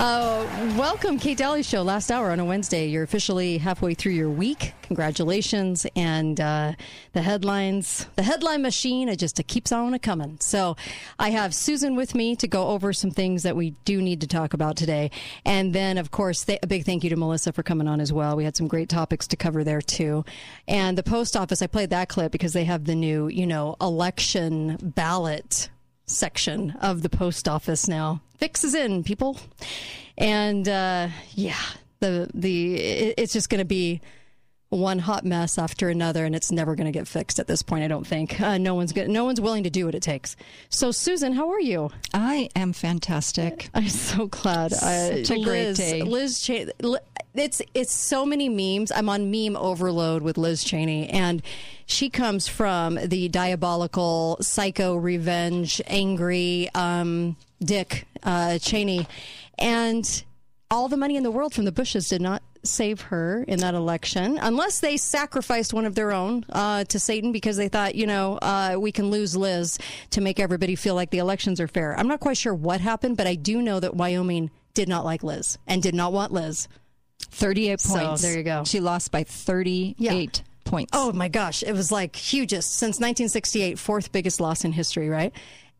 Uh, 0.01 0.45
welcome, 0.77 1.21
Kate 1.21 1.39
Dalley 1.39 1.63
Show. 1.63 1.83
Last 1.83 2.11
hour 2.11 2.33
on 2.33 2.41
a 2.41 2.45
Wednesday. 2.45 2.89
You're 2.89 3.05
officially 3.05 3.59
halfway 3.59 3.95
through 3.95 4.13
your 4.13 4.29
week. 4.29 4.75
Congratulations. 4.83 5.87
And 5.95 6.41
uh, 6.41 6.73
the 7.13 7.23
headlines, 7.23 8.07
the 8.17 8.25
headline 8.25 8.61
machine, 8.61 9.09
it 9.09 9.21
just 9.21 9.39
it 9.39 9.47
keeps 9.47 9.71
on 9.71 9.95
a 9.95 10.01
coming. 10.01 10.39
So 10.41 10.77
I 11.19 11.31
have 11.31 11.55
Susan 11.55 11.95
with 11.95 12.15
me 12.17 12.35
to 12.37 12.49
go 12.49 12.69
over 12.69 12.93
some 12.93 13.13
things 13.13 13.45
that 13.45 13.55
we 13.55 13.71
do 13.85 14.03
need 14.03 14.21
to 14.23 14.27
talk 14.27 14.53
about 14.53 14.77
today. 14.77 15.13
And 15.45 15.73
then, 15.73 15.97
of 15.97 16.11
course, 16.11 16.45
th- 16.45 16.59
a 16.63 16.67
big 16.67 16.85
thank 16.85 17.05
you 17.05 17.11
to 17.11 17.17
Melissa 17.17 17.53
for 17.53 17.63
coming 17.63 17.87
on 17.87 18.01
as 18.01 18.13
well. 18.13 18.37
We 18.37 18.45
had 18.45 18.57
some 18.57 18.67
great 18.67 18.89
topics 18.89 19.29
to 19.29 19.37
cover 19.37 19.63
there, 19.63 19.81
too. 19.81 20.25
And 20.67 20.99
the 20.99 21.05
post 21.05 21.37
office, 21.37 21.63
I 21.63 21.69
played 21.69 21.91
that 21.91 22.09
clip 22.09 22.33
because 22.33 22.53
they 22.53 22.65
have 22.65 22.85
the 22.85 22.97
new, 22.97 23.29
you 23.29 23.47
know, 23.47 23.77
election 23.81 24.77
ballot 24.83 25.71
section 26.07 26.73
of 26.81 27.03
the 27.03 27.09
post 27.09 27.49
office 27.49 27.89
now. 27.89 28.21
Fix 28.39 28.65
is 28.65 28.75
in, 28.75 29.05
people. 29.05 29.39
And 30.17 30.69
uh, 30.69 31.09
yeah, 31.33 31.61
the 32.01 32.29
the 32.35 32.75
it, 32.75 33.15
it's 33.19 33.33
just 33.33 33.49
going 33.49 33.61
to 33.61 33.65
be 33.65 34.01
one 34.75 34.99
hot 34.99 35.25
mess 35.25 35.59
after 35.59 35.89
another, 35.89 36.25
and 36.25 36.35
it's 36.35 36.51
never 36.51 36.75
going 36.75 36.87
to 36.87 36.93
get 36.93 37.07
fixed 37.07 37.39
at 37.39 37.47
this 37.47 37.63
point. 37.63 37.85
I 37.85 37.89
don't 37.89 38.07
think 38.07 38.41
uh, 38.41 38.59
no 38.59 38.75
one's 38.75 38.93
good. 38.93 39.09
No 39.09 39.25
one's 39.25 39.41
willing 39.41 39.65
to 39.65 39.71
do 39.71 39.87
what 39.87 39.95
it 39.95 40.03
takes. 40.03 40.37
So, 40.69 40.91
Susan, 40.91 41.33
how 41.33 41.51
are 41.51 41.61
you? 41.61 41.91
I 42.13 42.49
am 42.57 42.73
fantastic. 42.73 43.71
I'm 43.75 43.89
so 43.89 44.27
glad. 44.27 44.73
Such 44.73 45.31
uh, 45.31 45.35
a 45.35 45.45
great 45.45 45.67
Liz, 45.67 45.79
day. 45.79 46.03
Liz, 46.03 46.41
Cheney, 46.41 46.73
it's 47.35 47.63
it's 47.75 47.93
so 47.93 48.27
many 48.27 48.49
memes. 48.49 48.93
I'm 48.93 49.09
on 49.09 49.31
meme 49.31 49.57
overload 49.57 50.23
with 50.23 50.39
Liz 50.39 50.63
Cheney, 50.65 51.09
and 51.09 51.43
she 51.87 52.11
comes 52.11 52.49
from 52.49 52.99
the 53.03 53.29
diabolical, 53.29 54.39
psycho, 54.41 54.97
revenge, 54.97 55.81
angry 55.87 56.69
um, 56.75 57.37
Dick 57.63 58.07
uh, 58.23 58.59
Cheney, 58.59 59.07
and 59.59 60.25
all 60.71 60.89
the 60.89 60.97
money 60.97 61.17
in 61.17 61.23
the 61.23 61.31
world 61.31 61.55
from 61.55 61.65
the 61.65 61.73
Bushes 61.73 62.09
did 62.09 62.21
not 62.21 62.43
save 62.65 63.03
her 63.03 63.45
in 63.47 63.61
that 63.61 63.75
election, 63.75 64.39
unless 64.41 64.81
they 64.81 64.97
sacrificed 64.97 65.73
one 65.73 65.85
of 65.85 65.95
their 65.95 66.13
own 66.13 66.45
uh, 66.51 66.85
to 66.85 66.99
Satan 66.99 67.33
because 67.33 67.57
they 67.57 67.69
thought, 67.69 67.95
you 67.95 68.07
know, 68.07 68.39
uh, 68.41 68.77
we 68.79 68.93
can 68.93 69.11
lose 69.11 69.37
Liz 69.37 69.79
to 70.11 70.21
make 70.21 70.41
everybody 70.41 70.75
feel 70.75 70.95
like 70.95 71.11
the 71.11 71.19
elections 71.19 71.61
are 71.61 71.69
fair. 71.69 71.99
I'm 71.99 72.09
not 72.09 72.21
quite 72.21 72.37
sure 72.37 72.55
what 72.55 72.81
happened, 72.81 73.17
but 73.17 73.27
I 73.27 73.35
do 73.35 73.63
know 73.63 73.81
that 73.81 73.95
Wyoming 73.95 74.51
did 74.75 74.89
not 74.89 75.05
like 75.05 75.23
Liz 75.23 75.59
and 75.67 75.83
did 75.83 75.95
not 75.95 76.13
want 76.13 76.33
Liz. 76.33 76.69
38 77.31 77.81
points. 77.83 78.21
So 78.21 78.27
there 78.27 78.37
you 78.37 78.45
go. 78.45 78.65
She 78.65 78.81
lost 78.81 79.11
by 79.11 79.25
38 79.25 79.97
yeah. 79.99 80.43
points. 80.65 80.91
Oh 80.93 81.13
my 81.13 81.29
gosh. 81.29 81.63
It 81.63 81.73
was 81.73 81.91
like 81.91 82.17
hugest 82.17 82.73
since 82.73 82.97
1968, 82.97 83.79
fourth 83.79 84.13
biggest 84.13 84.41
loss 84.41 84.65
in 84.65 84.73
history, 84.73 85.09
right? 85.09 85.33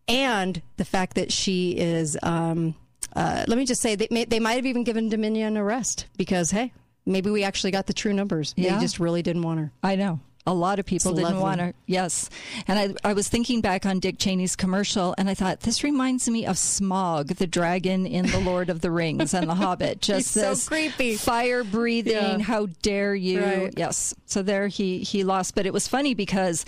And 0.07 0.61
the 0.77 0.85
fact 0.85 1.15
that 1.15 1.33
she 1.33 1.73
is, 1.73 2.17
um, 2.23 2.75
uh, 3.15 3.45
let 3.47 3.57
me 3.59 3.65
just 3.67 3.81
say, 3.81 3.95
they, 3.95 4.09
may, 4.11 4.25
they 4.25 4.41
might 4.41 4.55
have 4.55 4.67
even 4.67 4.85
given 4.85 5.09
Dominion 5.09 5.57
a 5.57 5.65
rest 5.65 6.07
because, 6.17 6.51
hey, 6.51 6.73
maybe 7.07 7.31
we 7.31 7.45
actually 7.45 7.71
got 7.71 7.87
the 7.87 7.93
true 7.93 8.13
numbers. 8.13 8.55
Yeah. 8.57 8.75
They 8.77 8.81
just 8.83 8.99
really 8.99 9.23
didn't 9.23 9.43
want 9.43 9.61
her. 9.61 9.71
I 9.83 9.97
know. 9.97 10.21
a 10.47 10.53
lot 10.53 10.79
of 10.79 10.85
people 10.85 11.13
It's 11.13 11.21
didn't 11.21 11.39
lovely. 11.41 11.43
want 11.43 11.61
to. 11.61 11.75
Yes, 11.87 12.29
and 12.69 12.79
I, 12.79 13.09
I 13.09 13.13
was 13.15 13.29
thinking 13.29 13.61
back 13.63 13.87
on 13.87 13.99
Dick 13.99 14.19
Cheney's 14.19 14.57
commercial, 14.57 15.15
and 15.17 15.31
I 15.31 15.35
thought 15.35 15.61
this 15.61 15.83
reminds 15.83 16.29
me 16.29 16.45
of 16.45 16.57
Smaug, 16.57 17.37
the 17.39 17.47
dragon 17.47 18.05
in 18.07 18.27
The 18.27 18.41
Lord 18.41 18.69
of 18.69 18.81
the 18.83 18.91
Rings 18.91 19.33
and 19.33 19.49
The 19.49 19.55
Hobbit. 19.55 20.01
Just 20.03 20.35
He's 20.35 20.43
so 20.59 20.69
creepy. 20.69 21.17
fire 21.17 21.65
breathing. 21.65 22.13
Yeah. 22.13 22.39
How 22.41 22.67
dare 22.83 23.15
you? 23.15 23.43
Right. 23.43 23.75
Yes. 23.77 24.15
So 24.27 24.43
there 24.43 24.69
he 24.69 24.99
he 24.99 25.25
lost, 25.25 25.55
but 25.55 25.65
it 25.67 25.73
was 25.73 25.89
funny 25.89 26.15
because. 26.15 26.65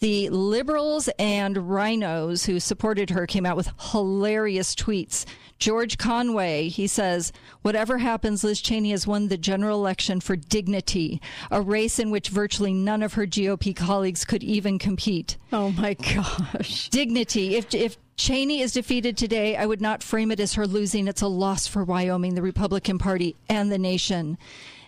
The 0.00 0.28
liberals 0.28 1.08
and 1.18 1.70
rhinos 1.70 2.44
who 2.44 2.60
supported 2.60 3.10
her 3.10 3.26
came 3.26 3.46
out 3.46 3.56
with 3.56 3.70
hilarious 3.92 4.74
tweets. 4.74 5.24
George 5.58 5.96
Conway, 5.98 6.68
he 6.68 6.86
says, 6.86 7.32
Whatever 7.62 7.98
happens, 7.98 8.44
Liz 8.44 8.60
Cheney 8.60 8.90
has 8.90 9.06
won 9.06 9.28
the 9.28 9.38
general 9.38 9.78
election 9.78 10.20
for 10.20 10.36
dignity, 10.36 11.22
a 11.50 11.62
race 11.62 11.98
in 11.98 12.10
which 12.10 12.28
virtually 12.28 12.74
none 12.74 13.02
of 13.02 13.14
her 13.14 13.26
GOP 13.26 13.74
colleagues 13.74 14.24
could 14.24 14.42
even 14.42 14.78
compete. 14.78 15.36
Oh 15.52 15.70
my 15.70 15.94
gosh. 15.94 16.90
Dignity. 16.90 17.56
If, 17.56 17.72
if 17.72 17.96
Cheney 18.16 18.60
is 18.60 18.72
defeated 18.72 19.16
today, 19.16 19.56
I 19.56 19.64
would 19.64 19.80
not 19.80 20.02
frame 20.02 20.30
it 20.30 20.40
as 20.40 20.54
her 20.54 20.66
losing. 20.66 21.08
It's 21.08 21.22
a 21.22 21.28
loss 21.28 21.66
for 21.66 21.84
Wyoming, 21.84 22.34
the 22.34 22.42
Republican 22.42 22.98
Party, 22.98 23.36
and 23.48 23.72
the 23.72 23.78
nation. 23.78 24.36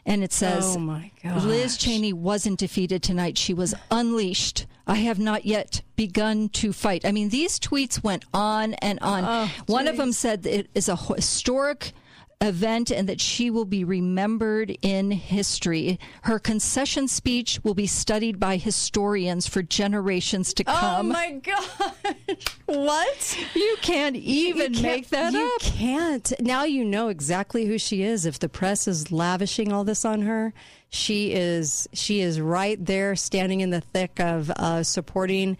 And 0.05 0.23
it 0.23 0.33
says, 0.33 0.77
Oh, 0.77 0.81
my 0.81 1.11
gosh. 1.23 1.43
Liz. 1.45 1.77
Cheney 1.77 2.12
wasn't 2.12 2.59
defeated 2.59 3.03
tonight. 3.03 3.39
She 3.39 3.55
was 3.55 3.74
unleashed. 3.91 4.66
I 4.87 4.97
have 4.97 5.19
not 5.19 5.45
yet 5.45 5.83
begun 5.97 6.49
to 6.51 6.73
fight. 6.73 7.05
I 7.05 7.11
mean, 7.13 7.31
these 7.31 7.59
tweets 7.59 8.03
went 8.05 8.25
on 8.33 8.75
and 8.75 8.99
on. 9.01 9.25
Oh, 9.27 9.51
One 9.67 9.89
of 9.89 9.97
them 9.97 10.13
said 10.13 10.45
that 10.45 10.55
it 10.59 10.71
is 10.75 10.89
a 10.89 10.97
historic 10.97 11.93
event 12.41 12.91
and 12.91 13.09
that 13.09 13.21
she 13.21 13.51
will 13.51 13.65
be 13.65 13.83
remembered 13.83 14.77
in 14.83 15.11
history. 15.11 15.99
Her 16.23 16.39
concession 16.39 17.09
speech 17.09 17.59
will 17.65 17.75
be 17.75 17.87
studied 17.87 18.39
by 18.39 18.59
historians 18.59 19.47
for 19.47 19.63
generations 19.63 20.53
to 20.55 20.65
oh, 20.67 20.73
come. 20.73 21.07
Oh 21.07 21.13
my 21.15 21.33
gosh. 21.33 22.37
What? 22.67 23.39
You 23.55 23.77
can't 23.81 24.17
even 24.17 24.75
You 24.75 24.81
can't- 24.81 24.83
make 24.83 25.09
that 25.11 25.33
you 25.33 25.39
up. 25.57 25.63
You 25.65 25.71
can't. 25.71 26.33
Now 26.41 26.65
you 26.65 26.85
know 26.85 27.09
exactly 27.09 27.65
who 27.67 27.79
she 27.79 28.03
is. 28.03 28.27
If 28.27 28.39
the 28.39 28.49
press 28.49 28.87
is 28.87 29.11
lavishing 29.11 29.73
all 29.73 29.85
this 29.85 30.05
on 30.05 30.23
her, 30.23 30.53
she 30.89 31.33
is 31.33 31.89
she 31.93 32.21
is 32.21 32.41
right 32.41 32.83
there, 32.85 33.17
standing 33.17 33.61
in 33.61 33.71
the 33.71 33.81
thick 33.81 34.21
of 34.21 34.51
uh, 34.51 34.83
supporting 34.83 35.57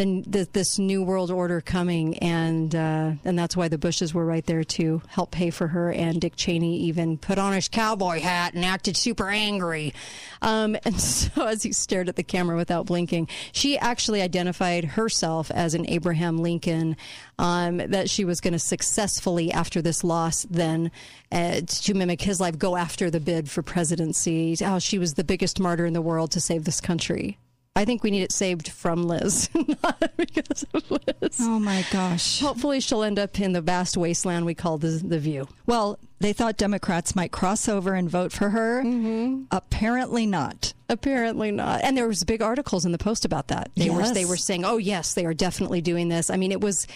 the, 0.00 0.24
the, 0.26 0.48
this 0.52 0.78
new 0.78 1.02
world 1.02 1.30
order 1.30 1.60
coming, 1.60 2.16
and 2.18 2.74
uh, 2.74 3.12
and 3.24 3.38
that's 3.38 3.56
why 3.56 3.68
the 3.68 3.76
Bushes 3.76 4.14
were 4.14 4.24
right 4.24 4.44
there 4.46 4.64
to 4.64 5.02
help 5.08 5.30
pay 5.30 5.50
for 5.50 5.68
her. 5.68 5.92
And 5.92 6.20
Dick 6.20 6.36
Cheney 6.36 6.78
even 6.78 7.18
put 7.18 7.38
on 7.38 7.52
his 7.52 7.68
cowboy 7.68 8.20
hat 8.20 8.54
and 8.54 8.64
acted 8.64 8.96
super 8.96 9.28
angry. 9.28 9.92
Um, 10.40 10.76
and 10.84 10.98
so 11.00 11.46
as 11.46 11.62
he 11.62 11.72
stared 11.72 12.08
at 12.08 12.16
the 12.16 12.22
camera 12.22 12.56
without 12.56 12.86
blinking, 12.86 13.28
she 13.52 13.78
actually 13.78 14.22
identified 14.22 14.84
herself 14.84 15.50
as 15.50 15.74
an 15.74 15.88
Abraham 15.88 16.38
Lincoln. 16.38 16.96
Um, 17.38 17.78
that 17.78 18.10
she 18.10 18.26
was 18.26 18.42
going 18.42 18.52
to 18.52 18.58
successfully, 18.58 19.50
after 19.50 19.80
this 19.80 20.04
loss, 20.04 20.44
then 20.50 20.90
uh, 21.32 21.62
to 21.66 21.94
mimic 21.94 22.20
his 22.20 22.38
life, 22.38 22.58
go 22.58 22.76
after 22.76 23.10
the 23.10 23.18
bid 23.18 23.50
for 23.50 23.62
presidency. 23.62 24.56
How 24.60 24.78
she 24.78 24.98
was 24.98 25.14
the 25.14 25.24
biggest 25.24 25.58
martyr 25.58 25.86
in 25.86 25.94
the 25.94 26.02
world 26.02 26.32
to 26.32 26.40
save 26.40 26.64
this 26.64 26.82
country. 26.82 27.38
I 27.76 27.84
think 27.84 28.02
we 28.02 28.10
need 28.10 28.22
it 28.22 28.32
saved 28.32 28.68
from 28.68 29.04
Liz, 29.04 29.48
not 29.82 30.12
because 30.16 30.66
of 30.74 30.90
Liz. 30.90 31.38
Oh 31.40 31.60
my 31.60 31.84
gosh. 31.92 32.40
Hopefully, 32.40 32.80
she'll 32.80 33.02
end 33.04 33.18
up 33.18 33.38
in 33.38 33.52
the 33.52 33.60
vast 33.60 33.96
wasteland 33.96 34.44
we 34.44 34.54
call 34.54 34.76
the 34.76 34.88
the 34.88 35.18
View. 35.18 35.46
Well, 35.66 35.98
they 36.18 36.32
thought 36.32 36.56
Democrats 36.56 37.14
might 37.14 37.30
cross 37.32 37.68
over 37.68 37.94
and 37.94 38.10
vote 38.10 38.32
for 38.32 38.50
her. 38.50 38.82
Mm-hmm. 38.82 39.44
Apparently 39.50 40.26
not. 40.26 40.74
Apparently 40.88 41.52
not. 41.52 41.82
And 41.84 41.96
there 41.96 42.08
was 42.08 42.24
big 42.24 42.42
articles 42.42 42.84
in 42.84 42.92
the 42.92 42.98
Post 42.98 43.24
about 43.24 43.48
that. 43.48 43.70
They 43.76 43.88
were 43.88 44.12
they 44.12 44.24
were 44.24 44.36
saying, 44.36 44.64
"Oh 44.64 44.76
yes, 44.78 45.14
they 45.14 45.24
are 45.24 45.34
definitely 45.34 45.80
doing 45.80 46.08
this." 46.08 46.28
I 46.28 46.36
mean, 46.36 46.52
it 46.52 46.60
was. 46.60 46.86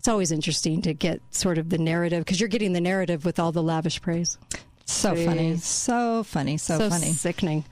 It's 0.00 0.06
always 0.08 0.30
interesting 0.30 0.82
to 0.82 0.94
get 0.94 1.20
sort 1.32 1.58
of 1.58 1.70
the 1.70 1.78
narrative 1.78 2.24
because 2.24 2.38
you're 2.38 2.48
getting 2.48 2.72
the 2.72 2.80
narrative 2.80 3.24
with 3.24 3.40
all 3.40 3.50
the 3.50 3.62
lavish 3.62 4.00
praise. 4.00 4.38
So 4.84 5.16
funny. 5.16 5.56
So 5.56 6.22
funny. 6.22 6.56
So, 6.56 6.78
funny. 6.88 7.12
sickening. 7.12 7.64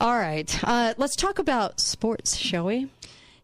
All 0.00 0.16
right, 0.16 0.48
uh, 0.64 0.94
let's 0.96 1.16
talk 1.16 1.38
about 1.38 1.80
sports, 1.80 2.36
shall 2.36 2.66
we? 2.66 2.88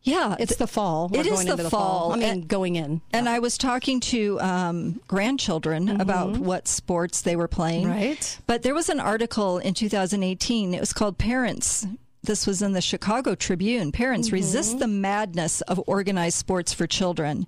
Yeah, 0.02 0.36
It's 0.39 0.56
the 0.56 0.66
fall. 0.66 1.09
We're 1.09 1.20
It 1.20 1.26
is 1.26 1.32
going 1.32 1.47
the 1.47 1.52
into 1.52 1.62
the 1.64 1.70
fall. 1.70 2.12
I 2.12 2.16
mean, 2.16 2.28
And- 2.28 2.48
going 2.48 2.76
in. 2.76 3.01
And 3.12 3.26
I 3.26 3.39
was 3.39 3.56
talking 3.56 4.01
to 4.01 4.39
um, 4.40 5.01
grandchildren 5.09 5.98
about 6.01 6.36
what 6.36 6.68
sports 6.68 7.22
they 7.22 7.36
were 7.36 7.48
playing. 7.48 7.89
Right. 7.89 8.39
But 8.47 8.62
there 8.62 8.74
was 8.74 8.90
an 8.90 9.01
article 9.01 9.56
in 9.59 9.72
2018. 9.72 10.74
It 10.74 10.81
was 10.81 10.93
called 10.93 11.16
Parents. 11.16 11.86
This 12.22 12.47
was 12.47 12.60
in 12.60 12.72
the 12.72 12.82
Chicago 12.82 13.35
Tribune. 13.35 13.93
Parents 13.93 14.31
resist 14.31 14.78
the 14.78 14.86
madness 14.86 15.62
of 15.62 15.82
organized 15.86 16.36
sports 16.36 16.74
for 16.74 16.86
children. 16.86 17.47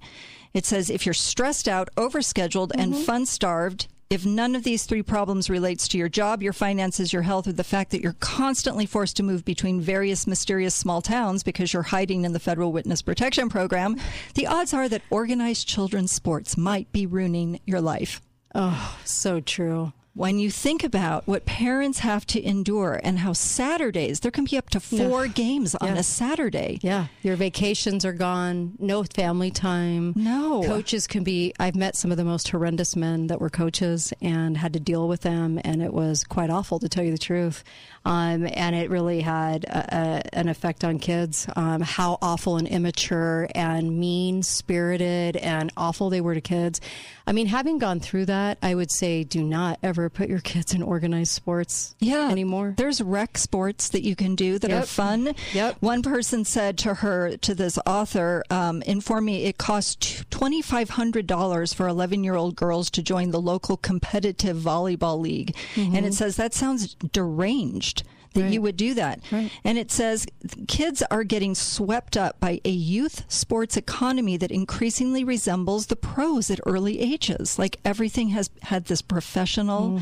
It 0.54 0.64
says 0.64 0.88
if 0.88 1.04
you're 1.04 1.12
stressed 1.12 1.68
out, 1.68 1.90
overscheduled, 1.96 2.70
and 2.74 2.96
fun 2.96 3.26
starved, 3.26 3.86
if 4.08 4.24
none 4.24 4.54
of 4.54 4.62
these 4.62 4.84
three 4.86 5.02
problems 5.02 5.50
relates 5.50 5.88
to 5.88 5.98
your 5.98 6.08
job, 6.08 6.42
your 6.42 6.52
finances, 6.52 7.12
your 7.12 7.22
health, 7.22 7.48
or 7.48 7.52
the 7.52 7.64
fact 7.64 7.90
that 7.90 8.00
you're 8.00 8.16
constantly 8.20 8.86
forced 8.86 9.16
to 9.16 9.22
move 9.22 9.44
between 9.44 9.80
various 9.80 10.26
mysterious 10.26 10.74
small 10.74 11.02
towns 11.02 11.42
because 11.42 11.72
you're 11.72 11.82
hiding 11.82 12.24
in 12.24 12.32
the 12.32 12.38
federal 12.38 12.70
witness 12.70 13.02
protection 13.02 13.48
program, 13.48 13.96
the 14.34 14.46
odds 14.46 14.72
are 14.72 14.88
that 14.88 15.02
organized 15.10 15.66
children's 15.66 16.12
sports 16.12 16.56
might 16.56 16.90
be 16.92 17.04
ruining 17.04 17.60
your 17.66 17.80
life. 17.80 18.20
Oh, 18.54 18.96
so 19.04 19.40
true. 19.40 19.92
When 20.16 20.38
you 20.38 20.50
think 20.50 20.82
about 20.82 21.26
what 21.26 21.44
parents 21.44 21.98
have 21.98 22.26
to 22.28 22.42
endure 22.42 22.98
and 23.04 23.18
how 23.18 23.34
Saturdays, 23.34 24.20
there 24.20 24.30
can 24.30 24.44
be 24.46 24.56
up 24.56 24.70
to 24.70 24.80
four 24.80 25.26
games 25.28 25.74
on 25.74 25.88
Yeah. 25.88 25.96
a 25.98 26.02
Saturday. 26.02 26.78
Yeah, 26.80 27.08
your 27.22 27.36
vacations 27.36 28.02
are 28.06 28.14
gone. 28.14 28.72
No 28.78 29.04
family 29.04 29.50
time. 29.50 30.14
No. 30.16 30.62
Coaches 30.64 31.06
can 31.06 31.22
be. 31.22 31.52
I've 31.60 31.74
met 31.76 31.96
some 31.96 32.10
of 32.10 32.16
the 32.16 32.24
most 32.24 32.48
horrendous 32.48 32.96
men 32.96 33.26
that 33.26 33.42
were 33.42 33.50
coaches 33.50 34.14
and 34.22 34.56
had 34.56 34.72
to 34.72 34.80
deal 34.80 35.06
with 35.06 35.20
them, 35.20 35.60
and 35.62 35.82
it 35.82 35.92
was 35.92 36.24
quite 36.24 36.48
awful 36.48 36.78
to 36.78 36.88
tell 36.88 37.04
you 37.04 37.12
the 37.12 37.18
truth. 37.18 37.62
Um, 38.06 38.46
and 38.52 38.76
it 38.76 38.88
really 38.88 39.20
had 39.20 39.64
a, 39.64 39.96
a, 40.32 40.38
an 40.38 40.48
effect 40.48 40.84
on 40.84 40.98
kids. 41.00 41.48
Um, 41.56 41.80
how 41.80 42.18
awful 42.22 42.56
and 42.56 42.68
immature 42.68 43.48
and 43.54 43.98
mean 43.98 44.42
spirited 44.44 45.36
and 45.36 45.72
awful 45.76 46.08
they 46.08 46.20
were 46.20 46.34
to 46.34 46.40
kids. 46.40 46.80
I 47.26 47.32
mean, 47.32 47.46
having 47.48 47.78
gone 47.78 47.98
through 47.98 48.26
that, 48.26 48.58
I 48.62 48.76
would 48.76 48.92
say 48.92 49.24
do 49.24 49.42
not 49.42 49.80
ever 49.82 50.08
put 50.08 50.28
your 50.28 50.38
kids 50.38 50.72
in 50.72 50.82
organized 50.82 51.32
sports 51.32 51.96
Yeah. 51.98 52.30
anymore. 52.30 52.74
There's 52.76 53.00
rec 53.02 53.36
sports 53.38 53.88
that 53.88 54.02
you 54.04 54.14
can 54.14 54.36
do 54.36 54.60
that 54.60 54.70
are 54.70 54.82
fun. 54.86 55.34
Yep. 55.52 55.78
One 55.80 56.02
person 56.02 56.44
said 56.44 56.78
to 56.78 56.94
her, 56.94 57.36
to 57.38 57.54
this 57.56 57.76
author, 57.84 58.44
um, 58.50 58.82
inform 58.82 59.24
me 59.24 59.44
it 59.46 59.58
costs 59.58 60.24
$2,500 60.30 61.74
for 61.74 61.88
11 61.88 62.22
year 62.22 62.36
old 62.36 62.54
girls 62.54 62.90
to 62.90 63.02
join 63.02 63.30
the 63.32 63.40
local 63.40 63.76
competitive 63.76 64.56
volleyball 64.56 65.18
league. 65.20 65.56
And 65.76 66.06
it 66.06 66.14
says 66.14 66.36
that 66.36 66.54
sounds 66.54 66.94
deranged. 66.94 67.95
That 68.42 68.52
you 68.52 68.62
would 68.62 68.76
do 68.76 68.94
that. 68.94 69.20
And 69.64 69.78
it 69.78 69.90
says 69.90 70.26
kids 70.68 71.02
are 71.10 71.24
getting 71.24 71.54
swept 71.54 72.16
up 72.16 72.38
by 72.40 72.60
a 72.64 72.70
youth 72.70 73.24
sports 73.28 73.76
economy 73.76 74.36
that 74.36 74.50
increasingly 74.50 75.24
resembles 75.24 75.86
the 75.86 75.96
pros 75.96 76.50
at 76.50 76.60
early 76.66 77.00
ages. 77.00 77.58
Like 77.58 77.78
everything 77.84 78.28
has 78.30 78.50
had 78.62 78.86
this 78.86 79.02
professional 79.02 80.00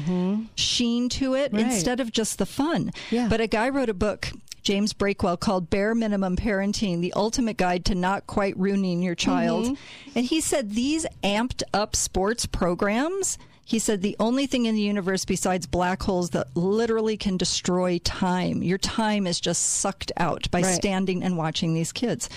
sheen 0.54 1.08
to 1.10 1.34
it 1.34 1.52
Right. 1.52 1.62
instead 1.64 2.00
of 2.00 2.12
just 2.12 2.38
the 2.38 2.46
fun. 2.46 2.90
Yeah. 3.10 3.28
But 3.28 3.40
a 3.40 3.46
guy 3.46 3.68
wrote 3.68 3.88
a 3.88 3.94
book, 3.94 4.30
James 4.62 4.92
Breakwell, 4.92 5.38
called 5.38 5.70
Bare 5.70 5.94
Minimum 5.94 6.36
Parenting 6.36 7.00
The 7.00 7.12
Ultimate 7.14 7.56
Guide 7.56 7.84
to 7.86 7.94
Not 7.94 8.26
Quite 8.26 8.56
Ruining 8.58 9.02
Your 9.02 9.14
Child. 9.14 9.64
Mm-hmm. 9.66 10.10
And 10.18 10.26
he 10.26 10.40
said 10.40 10.70
these 10.72 11.06
amped 11.22 11.62
up 11.72 11.94
sports 11.94 12.46
programs. 12.46 13.38
He 13.64 13.78
said 13.78 14.02
the 14.02 14.16
only 14.20 14.46
thing 14.46 14.66
in 14.66 14.74
the 14.74 14.80
universe 14.80 15.24
besides 15.24 15.66
black 15.66 16.02
holes 16.02 16.30
that 16.30 16.56
literally 16.56 17.16
can 17.16 17.36
destroy 17.36 17.98
time. 17.98 18.62
Your 18.62 18.78
time 18.78 19.26
is 19.26 19.40
just 19.40 19.62
sucked 19.62 20.12
out 20.16 20.50
by 20.50 20.62
Right. 20.62 20.74
standing 20.74 21.22
and 21.22 21.36
watching 21.36 21.74
these 21.74 21.92
kids. 21.92 22.28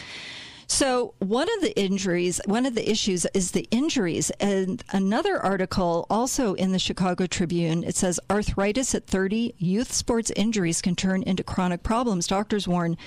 So 0.69 1.13
one 1.19 1.47
of 1.55 1.61
the 1.61 1.77
injuries, 1.79 2.41
one 2.45 2.65
of 2.65 2.75
the 2.75 2.89
issues 2.89 3.25
is 3.33 3.51
the 3.51 3.67
injuries. 3.71 4.31
And 4.39 4.83
another 4.91 5.39
article 5.39 6.05
also 6.09 6.55
in 6.55 6.73
the 6.73 6.79
Chicago 6.79 7.25
Tribune, 7.25 7.83
it 7.85 7.95
says 7.95 8.19
arthritis 8.29 8.93
at 8.93 9.07
30, 9.07 9.55
youth 9.57 9.93
sports 9.93 10.29
injuries 10.35 10.81
can 10.81 10.95
turn 10.95 11.23
into 11.23 11.43
chronic 11.43 11.83
problems. 11.83 12.27
Doctors 12.27 12.67
warn 12.67 12.97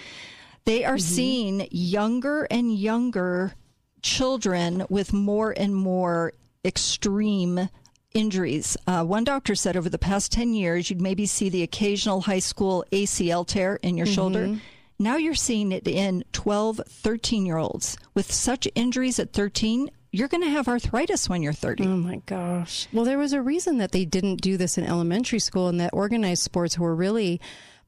they 0.65 0.85
are 0.85 0.97
mm-hmm. 0.97 1.15
seeing 1.15 1.69
younger 1.71 2.47
and 2.51 2.75
younger 2.75 3.55
children 4.03 4.87
with 4.89 5.13
more 5.13 5.53
and 5.57 5.75
more 5.75 6.33
extreme 6.65 7.69
injuries. 8.15 8.77
Uh, 8.87 9.05
one 9.05 9.25
doctor 9.25 9.55
said 9.55 9.77
over 9.77 9.89
the 9.89 9.99
past 9.99 10.33
10 10.33 10.55
years, 10.55 10.91
you'd 10.91 11.01
maybe 11.01 11.27
see 11.27 11.49
the 11.49 11.63
occasional 11.63 12.23
high 12.23 12.39
school 12.41 12.85
ACL 12.93 13.47
tear 13.47 13.77
in 13.83 13.97
your 13.97 14.07
shoulder. 14.07 14.57
Now 14.99 15.17
you're 15.17 15.35
seeing 15.35 15.73
it 15.73 15.89
in 15.89 16.25
12, 16.33 16.81
13 16.87 17.47
year 17.47 17.57
olds 17.57 17.97
with 18.15 18.31
such 18.31 18.69
injuries 18.75 19.19
at 19.19 19.33
13. 19.33 19.91
you're 20.13 20.29
going 20.29 20.43
to 20.43 20.51
have 20.51 20.67
arthritis 20.69 21.29
when 21.29 21.41
you're 21.43 21.53
30. 21.53 21.85
Oh 21.85 21.97
my 21.97 22.17
gosh. 22.27 22.89
Well, 22.93 23.05
there 23.05 23.17
was 23.19 23.33
a 23.33 23.41
reason 23.41 23.79
that 23.79 23.93
they 23.93 24.05
didn't 24.05 24.41
do 24.41 24.57
this 24.57 24.77
in 24.77 24.85
elementary 24.85 25.39
school 25.39 25.69
and 25.69 25.79
that 25.81 25.91
organized 25.93 26.43
sports 26.43 26.79
were 26.79 26.95
really 26.95 27.41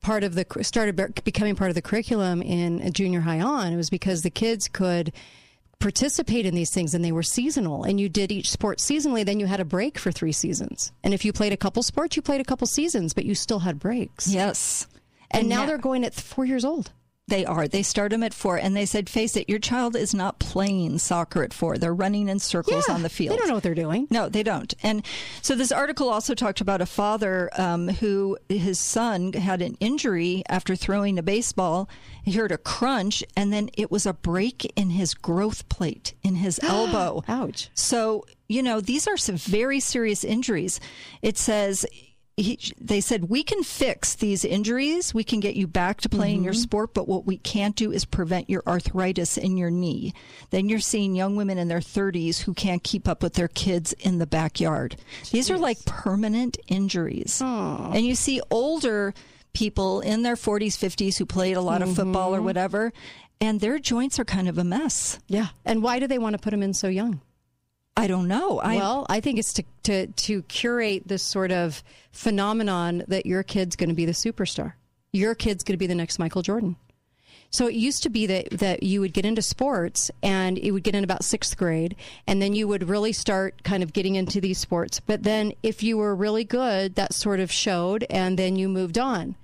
part 0.02 0.24
of 0.24 0.34
the 0.34 0.46
started 0.62 1.22
becoming 1.24 1.54
part 1.56 1.70
of 1.70 1.74
the 1.74 1.82
curriculum 1.82 2.40
in 2.42 2.92
junior 2.92 3.20
high 3.20 3.40
on. 3.40 3.72
It 3.72 3.76
was 3.76 3.90
because 3.90 4.22
the 4.22 4.30
kids 4.30 4.68
could 4.68 5.12
participate 5.82 6.46
in 6.46 6.54
these 6.54 6.70
things 6.70 6.94
and 6.94 7.04
they 7.04 7.12
were 7.12 7.22
seasonal 7.22 7.84
and 7.84 8.00
you 8.00 8.08
did 8.08 8.30
each 8.30 8.50
sport 8.50 8.78
seasonally 8.78 9.24
then 9.24 9.40
you 9.40 9.46
had 9.46 9.60
a 9.60 9.64
break 9.64 9.98
for 9.98 10.12
3 10.12 10.32
seasons. 10.32 10.92
And 11.02 11.12
if 11.12 11.24
you 11.24 11.32
played 11.32 11.52
a 11.52 11.56
couple 11.56 11.82
sports 11.82 12.16
you 12.16 12.22
played 12.22 12.40
a 12.40 12.44
couple 12.44 12.66
seasons 12.66 13.12
but 13.12 13.24
you 13.24 13.34
still 13.34 13.58
had 13.58 13.78
breaks. 13.78 14.28
Yes. 14.28 14.86
And, 15.30 15.40
and 15.40 15.48
now, 15.48 15.60
now 15.60 15.66
they're 15.66 15.78
going 15.78 16.04
at 16.04 16.14
4 16.14 16.44
years 16.44 16.64
old. 16.64 16.92
They 17.28 17.46
are. 17.46 17.68
They 17.68 17.84
start 17.84 18.10
them 18.10 18.24
at 18.24 18.34
four, 18.34 18.56
and 18.56 18.76
they 18.76 18.84
said, 18.84 19.08
"Face 19.08 19.36
it, 19.36 19.48
your 19.48 19.60
child 19.60 19.94
is 19.94 20.12
not 20.12 20.40
playing 20.40 20.98
soccer 20.98 21.44
at 21.44 21.54
four. 21.54 21.78
They're 21.78 21.94
running 21.94 22.28
in 22.28 22.40
circles 22.40 22.84
yeah, 22.88 22.94
on 22.94 23.02
the 23.02 23.08
field. 23.08 23.34
They 23.34 23.38
don't 23.38 23.48
know 23.48 23.54
what 23.54 23.62
they're 23.62 23.74
doing. 23.76 24.08
No, 24.10 24.28
they 24.28 24.42
don't." 24.42 24.74
And 24.82 25.06
so 25.40 25.54
this 25.54 25.70
article 25.70 26.08
also 26.08 26.34
talked 26.34 26.60
about 26.60 26.80
a 26.80 26.86
father 26.86 27.48
um, 27.56 27.88
who 27.88 28.36
his 28.48 28.80
son 28.80 29.32
had 29.34 29.62
an 29.62 29.76
injury 29.78 30.42
after 30.48 30.74
throwing 30.74 31.16
a 31.16 31.22
baseball. 31.22 31.88
He 32.24 32.32
heard 32.32 32.50
a 32.50 32.58
crunch, 32.58 33.22
and 33.36 33.52
then 33.52 33.70
it 33.74 33.90
was 33.90 34.04
a 34.04 34.14
break 34.14 34.70
in 34.74 34.90
his 34.90 35.14
growth 35.14 35.68
plate 35.68 36.14
in 36.24 36.34
his 36.36 36.58
elbow. 36.64 37.22
Ouch! 37.28 37.70
So 37.72 38.26
you 38.48 38.64
know 38.64 38.80
these 38.80 39.06
are 39.06 39.16
some 39.16 39.36
very 39.36 39.78
serious 39.78 40.24
injuries. 40.24 40.80
It 41.22 41.38
says 41.38 41.86
he, 42.36 42.58
they 42.80 43.00
said 43.00 43.28
we 43.28 43.42
can 43.42 43.62
fix 43.62 44.14
these 44.14 44.44
injuries 44.44 45.12
we 45.12 45.24
can 45.24 45.40
get 45.40 45.54
you 45.54 45.66
back 45.66 46.00
to 46.00 46.08
playing 46.08 46.38
mm-hmm. 46.38 46.44
your 46.46 46.54
sport 46.54 46.94
but 46.94 47.06
what 47.06 47.26
we 47.26 47.36
can't 47.36 47.76
do 47.76 47.92
is 47.92 48.04
prevent 48.06 48.48
your 48.48 48.62
arthritis 48.66 49.36
in 49.36 49.56
your 49.58 49.70
knee 49.70 50.14
then 50.50 50.68
you're 50.68 50.78
seeing 50.78 51.14
young 51.14 51.36
women 51.36 51.58
in 51.58 51.68
their 51.68 51.80
30s 51.80 52.40
who 52.40 52.54
can't 52.54 52.82
keep 52.82 53.06
up 53.06 53.22
with 53.22 53.34
their 53.34 53.48
kids 53.48 53.92
in 53.94 54.18
the 54.18 54.26
backyard 54.26 54.96
Jeez. 55.22 55.30
these 55.30 55.50
are 55.50 55.58
like 55.58 55.84
permanent 55.84 56.56
injuries 56.68 57.40
Aww. 57.42 57.94
and 57.94 58.06
you 58.06 58.14
see 58.14 58.40
older 58.50 59.12
people 59.52 60.00
in 60.00 60.22
their 60.22 60.36
40s 60.36 60.78
50s 60.78 61.18
who 61.18 61.26
played 61.26 61.58
a 61.58 61.60
lot 61.60 61.82
mm-hmm. 61.82 61.90
of 61.90 61.96
football 61.96 62.34
or 62.34 62.38
mm-hmm. 62.38 62.46
whatever 62.46 62.92
and 63.42 63.60
their 63.60 63.78
joints 63.78 64.18
are 64.18 64.24
kind 64.24 64.48
of 64.48 64.56
a 64.56 64.64
mess 64.64 65.18
yeah 65.28 65.48
and 65.66 65.82
why 65.82 65.98
do 65.98 66.06
they 66.06 66.18
want 66.18 66.32
to 66.34 66.38
put 66.38 66.50
them 66.50 66.62
in 66.62 66.72
so 66.72 66.88
young 66.88 67.20
I 67.96 68.06
don't 68.06 68.28
know. 68.28 68.58
I, 68.58 68.76
well, 68.76 69.06
I 69.08 69.20
think 69.20 69.38
it's 69.38 69.52
to, 69.54 69.64
to, 69.84 70.06
to 70.06 70.42
curate 70.42 71.06
this 71.06 71.22
sort 71.22 71.52
of 71.52 71.82
phenomenon 72.10 73.04
that 73.08 73.26
your 73.26 73.42
kid's 73.42 73.76
going 73.76 73.90
to 73.90 73.94
be 73.94 74.06
the 74.06 74.12
superstar. 74.12 74.74
Your 75.12 75.34
kid's 75.34 75.62
going 75.62 75.74
to 75.74 75.78
be 75.78 75.86
the 75.86 75.94
next 75.94 76.18
Michael 76.18 76.42
Jordan. 76.42 76.76
So 77.50 77.66
it 77.66 77.74
used 77.74 78.02
to 78.04 78.08
be 78.08 78.24
that, 78.26 78.48
that 78.50 78.82
you 78.82 79.02
would 79.02 79.12
get 79.12 79.26
into 79.26 79.42
sports 79.42 80.10
and 80.22 80.56
it 80.56 80.70
would 80.70 80.84
get 80.84 80.94
in 80.94 81.04
about 81.04 81.22
sixth 81.22 81.54
grade, 81.58 81.96
and 82.26 82.40
then 82.40 82.54
you 82.54 82.66
would 82.66 82.88
really 82.88 83.12
start 83.12 83.62
kind 83.62 83.82
of 83.82 83.92
getting 83.92 84.14
into 84.14 84.40
these 84.40 84.56
sports. 84.56 85.00
But 85.00 85.22
then 85.22 85.52
if 85.62 85.82
you 85.82 85.98
were 85.98 86.14
really 86.14 86.44
good, 86.44 86.94
that 86.94 87.12
sort 87.12 87.40
of 87.40 87.52
showed, 87.52 88.06
and 88.08 88.38
then 88.38 88.56
you 88.56 88.70
moved 88.70 88.96
on. 88.96 89.36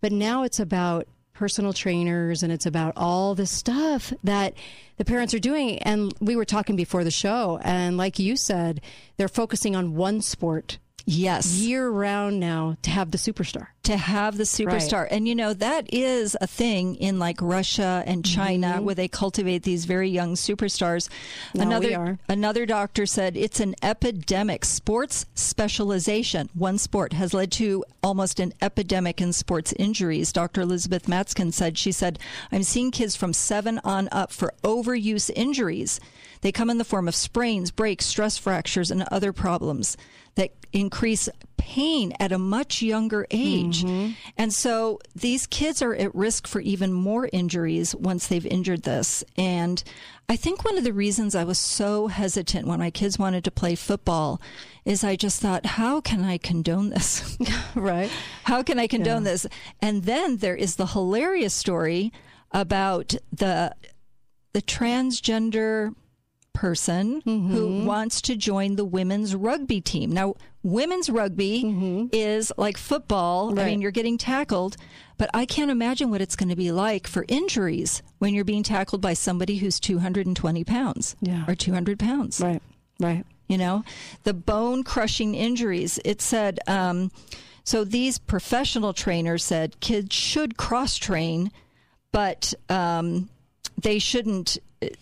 But 0.00 0.10
now 0.10 0.42
it's 0.42 0.58
about 0.58 1.06
personal 1.42 1.72
trainers 1.72 2.44
and 2.44 2.52
it's 2.52 2.66
about 2.66 2.92
all 2.96 3.34
the 3.34 3.46
stuff 3.46 4.12
that 4.22 4.54
the 4.96 5.04
parents 5.04 5.34
are 5.34 5.40
doing. 5.40 5.76
And 5.80 6.14
we 6.20 6.36
were 6.36 6.44
talking 6.44 6.76
before 6.76 7.02
the 7.02 7.10
show, 7.10 7.58
and 7.64 7.96
like 7.96 8.20
you 8.20 8.36
said, 8.36 8.80
they're 9.16 9.26
focusing 9.26 9.74
on 9.74 9.96
one 9.96 10.20
sport. 10.20 10.78
Yes. 11.04 11.58
Year 11.58 11.88
round 11.88 12.40
now 12.40 12.76
to 12.82 12.90
have 12.90 13.10
the 13.10 13.18
superstar 13.18 13.68
to 13.84 13.96
have 13.96 14.36
the 14.36 14.44
superstar. 14.44 15.02
Right. 15.02 15.12
And 15.12 15.26
you 15.26 15.34
know, 15.34 15.54
that 15.54 15.92
is 15.92 16.36
a 16.40 16.46
thing 16.46 16.94
in 16.96 17.18
like 17.18 17.40
Russia 17.40 18.02
and 18.06 18.24
China 18.24 18.74
mm-hmm. 18.74 18.84
where 18.84 18.94
they 18.94 19.08
cultivate 19.08 19.64
these 19.64 19.84
very 19.84 20.08
young 20.08 20.34
superstars. 20.34 21.08
No, 21.54 21.62
another 21.62 22.18
another 22.28 22.66
doctor 22.66 23.06
said 23.06 23.36
it's 23.36 23.60
an 23.60 23.74
epidemic. 23.82 24.64
Sports 24.64 25.26
specialization, 25.34 26.48
one 26.54 26.78
sport 26.78 27.12
has 27.12 27.34
led 27.34 27.50
to 27.52 27.84
almost 28.02 28.38
an 28.40 28.52
epidemic 28.62 29.20
in 29.20 29.32
sports 29.32 29.72
injuries. 29.78 30.32
Dr. 30.32 30.60
Elizabeth 30.60 31.06
Matzkin 31.06 31.52
said 31.52 31.76
she 31.76 31.92
said, 31.92 32.18
I'm 32.50 32.62
seeing 32.62 32.90
kids 32.90 33.16
from 33.16 33.32
7 33.32 33.80
on 33.84 34.08
up 34.12 34.32
for 34.32 34.54
overuse 34.62 35.30
injuries. 35.34 35.98
They 36.42 36.52
come 36.52 36.70
in 36.70 36.78
the 36.78 36.84
form 36.84 37.08
of 37.08 37.14
sprains, 37.14 37.70
breaks, 37.70 38.04
stress 38.04 38.36
fractures 38.36 38.90
and 38.90 39.02
other 39.04 39.32
problems 39.32 39.96
that 40.34 40.52
increase 40.72 41.28
pain 41.56 42.12
at 42.18 42.32
a 42.32 42.38
much 42.38 42.82
younger 42.82 43.26
age. 43.30 43.84
Mm-hmm. 43.84 44.12
And 44.36 44.52
so 44.52 44.98
these 45.14 45.46
kids 45.46 45.80
are 45.80 45.94
at 45.94 46.14
risk 46.14 46.46
for 46.46 46.60
even 46.60 46.92
more 46.92 47.28
injuries 47.32 47.94
once 47.94 48.26
they've 48.26 48.44
injured 48.44 48.82
this. 48.82 49.22
And 49.36 49.82
I 50.28 50.36
think 50.36 50.64
one 50.64 50.76
of 50.76 50.84
the 50.84 50.92
reasons 50.92 51.34
I 51.34 51.44
was 51.44 51.58
so 51.58 52.08
hesitant 52.08 52.66
when 52.66 52.80
my 52.80 52.90
kids 52.90 53.18
wanted 53.18 53.44
to 53.44 53.50
play 53.50 53.76
football 53.76 54.40
is 54.84 55.04
I 55.04 55.14
just 55.14 55.40
thought, 55.40 55.64
how 55.64 56.00
can 56.00 56.24
I 56.24 56.38
condone 56.38 56.88
this? 56.90 57.38
right. 57.76 58.10
How 58.44 58.62
can 58.62 58.80
I 58.80 58.88
condone 58.88 59.24
yeah. 59.24 59.30
this? 59.30 59.46
And 59.80 60.02
then 60.04 60.38
there 60.38 60.56
is 60.56 60.76
the 60.76 60.86
hilarious 60.86 61.54
story 61.54 62.12
about 62.50 63.14
the 63.32 63.74
the 64.52 64.60
transgender 64.60 65.94
person 66.52 67.22
mm-hmm. 67.22 67.52
who 67.52 67.84
wants 67.84 68.20
to 68.22 68.36
join 68.36 68.76
the 68.76 68.84
women's 68.84 69.34
rugby 69.34 69.80
team. 69.80 70.10
Now, 70.10 70.34
women's 70.62 71.10
rugby 71.10 71.64
mm-hmm. 71.64 72.06
is 72.12 72.52
like 72.56 72.76
football. 72.76 73.52
Right. 73.54 73.62
I 73.62 73.70
mean, 73.70 73.80
you're 73.80 73.90
getting 73.90 74.18
tackled, 74.18 74.76
but 75.18 75.30
I 75.34 75.46
can't 75.46 75.70
imagine 75.70 76.10
what 76.10 76.20
it's 76.20 76.36
going 76.36 76.48
to 76.48 76.56
be 76.56 76.72
like 76.72 77.06
for 77.06 77.24
injuries 77.28 78.02
when 78.18 78.34
you're 78.34 78.44
being 78.44 78.62
tackled 78.62 79.00
by 79.00 79.14
somebody 79.14 79.56
who's 79.56 79.80
220 79.80 80.64
pounds 80.64 81.16
yeah. 81.20 81.44
or 81.48 81.54
200 81.54 81.98
pounds. 81.98 82.40
Right, 82.40 82.62
right. 83.00 83.24
You 83.48 83.58
know, 83.58 83.84
the 84.22 84.34
bone 84.34 84.82
crushing 84.82 85.34
injuries. 85.34 85.98
It 86.04 86.22
said, 86.22 86.58
um, 86.66 87.10
so 87.64 87.84
these 87.84 88.18
professional 88.18 88.92
trainers 88.92 89.44
said 89.44 89.78
kids 89.80 90.14
should 90.14 90.56
cross 90.56 90.96
train, 90.96 91.50
but 92.12 92.54
um, 92.68 93.28
they 93.80 93.98
shouldn't 93.98 94.58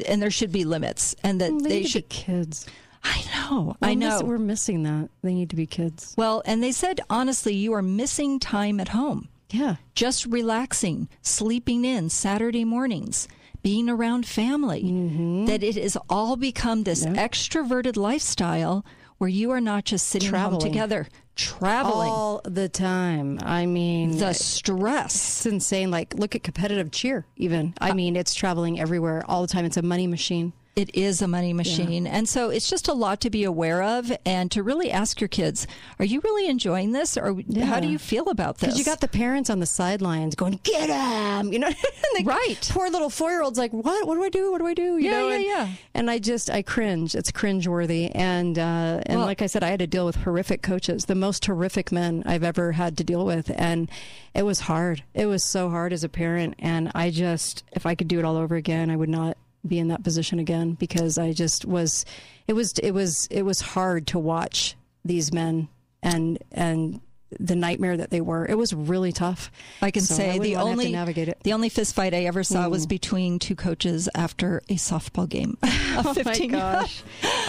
and 0.07 0.21
there 0.21 0.31
should 0.31 0.53
be 0.53 0.65
limits, 0.65 1.15
and 1.23 1.41
that 1.41 1.53
they, 1.63 1.69
they 1.69 1.83
should 1.85 2.09
kids. 2.09 2.67
I 3.03 3.25
know. 3.35 3.77
We're 3.81 3.89
I 3.89 3.95
know. 3.95 4.17
Miss, 4.17 4.23
we're 4.23 4.39
missing 4.39 4.83
that. 4.83 5.09
They 5.23 5.33
need 5.33 5.51
to 5.51 5.57
be 5.57 5.67
kids. 5.67 6.15
Well, 6.19 6.43
and 6.45 6.63
they 6.63 6.73
said 6.73 7.01
honestly, 7.09 7.55
you 7.55 7.73
are 7.73 7.83
missing 7.83 8.39
time 8.39 8.79
at 8.81 8.89
home. 8.89 9.29
Yeah. 9.51 9.77
Just 9.95 10.27
relaxing, 10.27 11.09
sleeping 11.23 11.85
in 11.85 12.11
Saturday 12.11 12.65
mornings, 12.65 13.27
being 13.63 13.89
around 13.89 14.27
family. 14.27 14.83
Mm-hmm. 14.85 15.47
That 15.47 15.63
it 15.63 15.77
has 15.77 15.97
all 16.09 16.37
become 16.37 16.85
this 16.85 17.05
yeah. 17.05 17.15
extroverted 17.15 17.97
lifestyle 17.97 18.85
where 19.19 19.31
you 19.31 19.51
are 19.51 19.61
not 19.61 19.85
just 19.85 20.09
sitting 20.09 20.29
Traveling. 20.29 20.61
home 20.61 20.71
together 20.71 21.09
traveling 21.41 22.09
all 22.09 22.41
the 22.45 22.69
time. 22.69 23.39
I 23.43 23.67
mean, 23.67 24.19
the 24.19 24.33
stress. 24.33 25.15
It's 25.15 25.47
insane. 25.47 25.91
Like, 25.91 26.15
look 26.15 26.35
at 26.35 26.43
competitive 26.43 26.91
cheer, 26.91 27.27
even. 27.37 27.75
I 27.81 27.91
uh, 27.91 27.95
mean, 27.95 28.17
it's 28.17 28.35
traveling 28.35 28.81
everywhere 28.81 29.25
all 29.27 29.43
the 29.43 29.49
time. 29.49 29.65
It's 29.65 29.77
a 29.77 29.83
money 29.83 30.07
machine. 30.07 30.53
It 30.77 30.95
is 30.95 31.21
a 31.21 31.27
money 31.27 31.53
machine. 31.53 32.07
Yeah. 32.07 32.13
And 32.17 32.29
so 32.29 32.49
it's 32.49 32.71
just 32.71 32.87
a 32.87 32.93
lot 32.93 33.21
to 33.23 33.31
be 33.31 33.43
aware 33.43 33.83
of 33.83 34.13
and 34.25 34.51
to 34.53 34.63
really 34.63 34.91
ask 34.91 35.21
your 35.21 35.29
kids, 35.29 35.67
are 35.99 36.05
you 36.05 36.21
really 36.21 36.49
enjoying 36.49 36.93
this 36.93 37.19
or 37.19 37.41
yeah. 37.47 37.65
how 37.65 37.81
do 37.81 37.89
you 37.89 37.99
feel 37.99 38.29
about 38.29 38.59
this? 38.59 38.69
Because 38.69 38.79
you 38.79 38.85
got 38.85 39.01
the 39.01 39.09
parents 39.09 39.51
on 39.51 39.59
the 39.59 39.67
sidelines 39.67 40.37
going, 40.37 40.61
get 40.63 40.89
him, 40.89 41.53
you 41.53 41.59
know? 41.59 41.71
right. 42.25 42.69
Poor 42.71 42.89
little 42.89 43.11
four 43.11 43.31
year 43.31 43.43
old's 43.43 43.59
like, 43.59 43.73
what? 43.73 44.07
What 44.07 44.15
do 44.15 44.23
I 44.23 44.29
do? 44.29 44.53
What 44.53 44.59
do 44.59 44.67
I 44.69 44.75
do? 44.75 44.97
You 44.97 44.99
yeah, 44.99 45.11
know? 45.11 45.29
yeah, 45.29 45.35
and, 45.35 45.45
yeah. 45.45 45.69
And 45.95 46.11
I 46.11 46.19
just, 46.21 46.49
I 46.49 46.63
cringe. 46.63 47.17
It's 47.17 47.33
cringe 47.33 47.67
worthy. 47.67 48.07
And, 48.13 48.57
uh, 48.57 49.03
and 49.07 49.19
well, 49.19 49.27
like 49.27 49.43
I 49.43 49.47
said, 49.47 49.65
I 49.65 49.69
had 49.69 49.81
to 49.81 49.89
deal 49.89 50.07
with 50.07 50.17
horrific 50.17 50.63
coaches, 50.63 51.07
the 51.07 51.17
most 51.17 51.45
horrific 51.45 51.91
men 51.91 52.23
I've 52.27 52.45
ever 52.45 52.73
had 52.73 52.97
to 52.99 53.05
deal 53.05 53.27
with. 53.27 53.51
And 53.57 53.91
it 54.35 54.45
was 54.45 54.61
hard. 54.61 55.03
It 55.15 55.27
was 55.27 55.43
so 55.43 55.69
hard 55.69 55.93
as 55.93 56.05
a 56.05 56.09
parent. 56.09 56.55
And 56.61 56.93
I 56.95 57.11
just, 57.11 57.65
if 57.73 57.87
I 57.87 57.97
could 57.97 58.07
do 58.07 58.21
it 58.21 58.25
all 58.25 58.37
over 58.37 58.55
again, 58.55 58.89
I 58.89 58.97
would 58.97 59.09
not 59.09 59.37
be 59.67 59.79
in 59.79 59.89
that 59.89 60.03
position 60.03 60.39
again 60.39 60.73
because 60.73 61.19
I 61.19 61.33
just 61.33 61.65
was 61.65 62.05
it 62.47 62.55
was 62.55 62.73
it 62.83 62.93
was 62.93 63.27
it 63.31 63.43
was 63.43 63.61
hard 63.61 64.07
to 64.09 64.19
watch 64.19 64.77
these 65.05 65.33
men 65.33 65.69
and 66.03 66.39
and 66.53 67.01
the 67.39 67.55
nightmare 67.55 67.97
that 67.97 68.11
they 68.11 68.21
were. 68.21 68.47
It 68.47 68.57
was 68.57 68.75
really 68.75 69.13
tough. 69.13 69.51
I 69.81 69.91
can 69.91 70.03
so 70.03 70.15
say 70.15 70.31
I 70.33 70.39
the 70.39 70.57
only 70.57 70.93
navigate 70.93 71.29
it. 71.29 71.39
the 71.43 71.53
only 71.53 71.69
fist 71.69 71.95
fight 71.95 72.15
I 72.15 72.25
ever 72.25 72.43
saw 72.43 72.67
mm. 72.67 72.71
was 72.71 72.87
between 72.87 73.39
two 73.39 73.55
coaches 73.55 74.09
after 74.15 74.63
a 74.69 74.75
softball 74.75 75.29
game. 75.29 75.57
oh 75.63 76.15
my 76.25 76.47
gosh! 76.47 77.03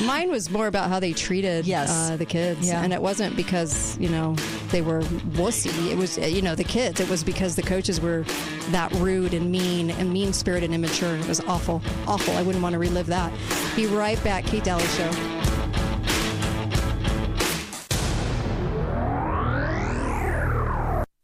Mine 0.03 0.29
was 0.29 0.49
more 0.49 0.67
about 0.67 0.89
how 0.89 0.99
they 0.99 1.13
treated 1.13 1.65
yes. 1.65 1.89
uh, 1.89 2.17
the 2.17 2.25
kids, 2.25 2.67
yeah. 2.67 2.83
and 2.83 2.93
it 2.93 3.01
wasn't 3.01 3.35
because 3.35 3.97
you 3.97 4.09
know 4.09 4.35
they 4.69 4.81
were 4.81 5.01
wussy. 5.01 5.91
It 5.91 5.97
was 5.97 6.17
you 6.17 6.41
know 6.41 6.55
the 6.55 6.63
kids. 6.63 6.99
It 6.99 7.09
was 7.09 7.23
because 7.23 7.55
the 7.55 7.63
coaches 7.63 7.99
were 7.99 8.25
that 8.69 8.91
rude 8.93 9.33
and 9.33 9.51
mean 9.51 9.89
and 9.91 10.11
mean 10.11 10.33
spirited 10.33 10.69
and 10.69 10.75
immature. 10.75 11.15
It 11.15 11.27
was 11.27 11.39
awful, 11.41 11.81
awful. 12.07 12.35
I 12.35 12.41
wouldn't 12.41 12.61
want 12.63 12.73
to 12.73 12.79
relive 12.79 13.07
that. 13.07 13.31
Be 13.75 13.87
right 13.87 14.21
back, 14.23 14.45
Kate 14.45 14.63
Dalley 14.63 14.85
Show. 14.87 15.50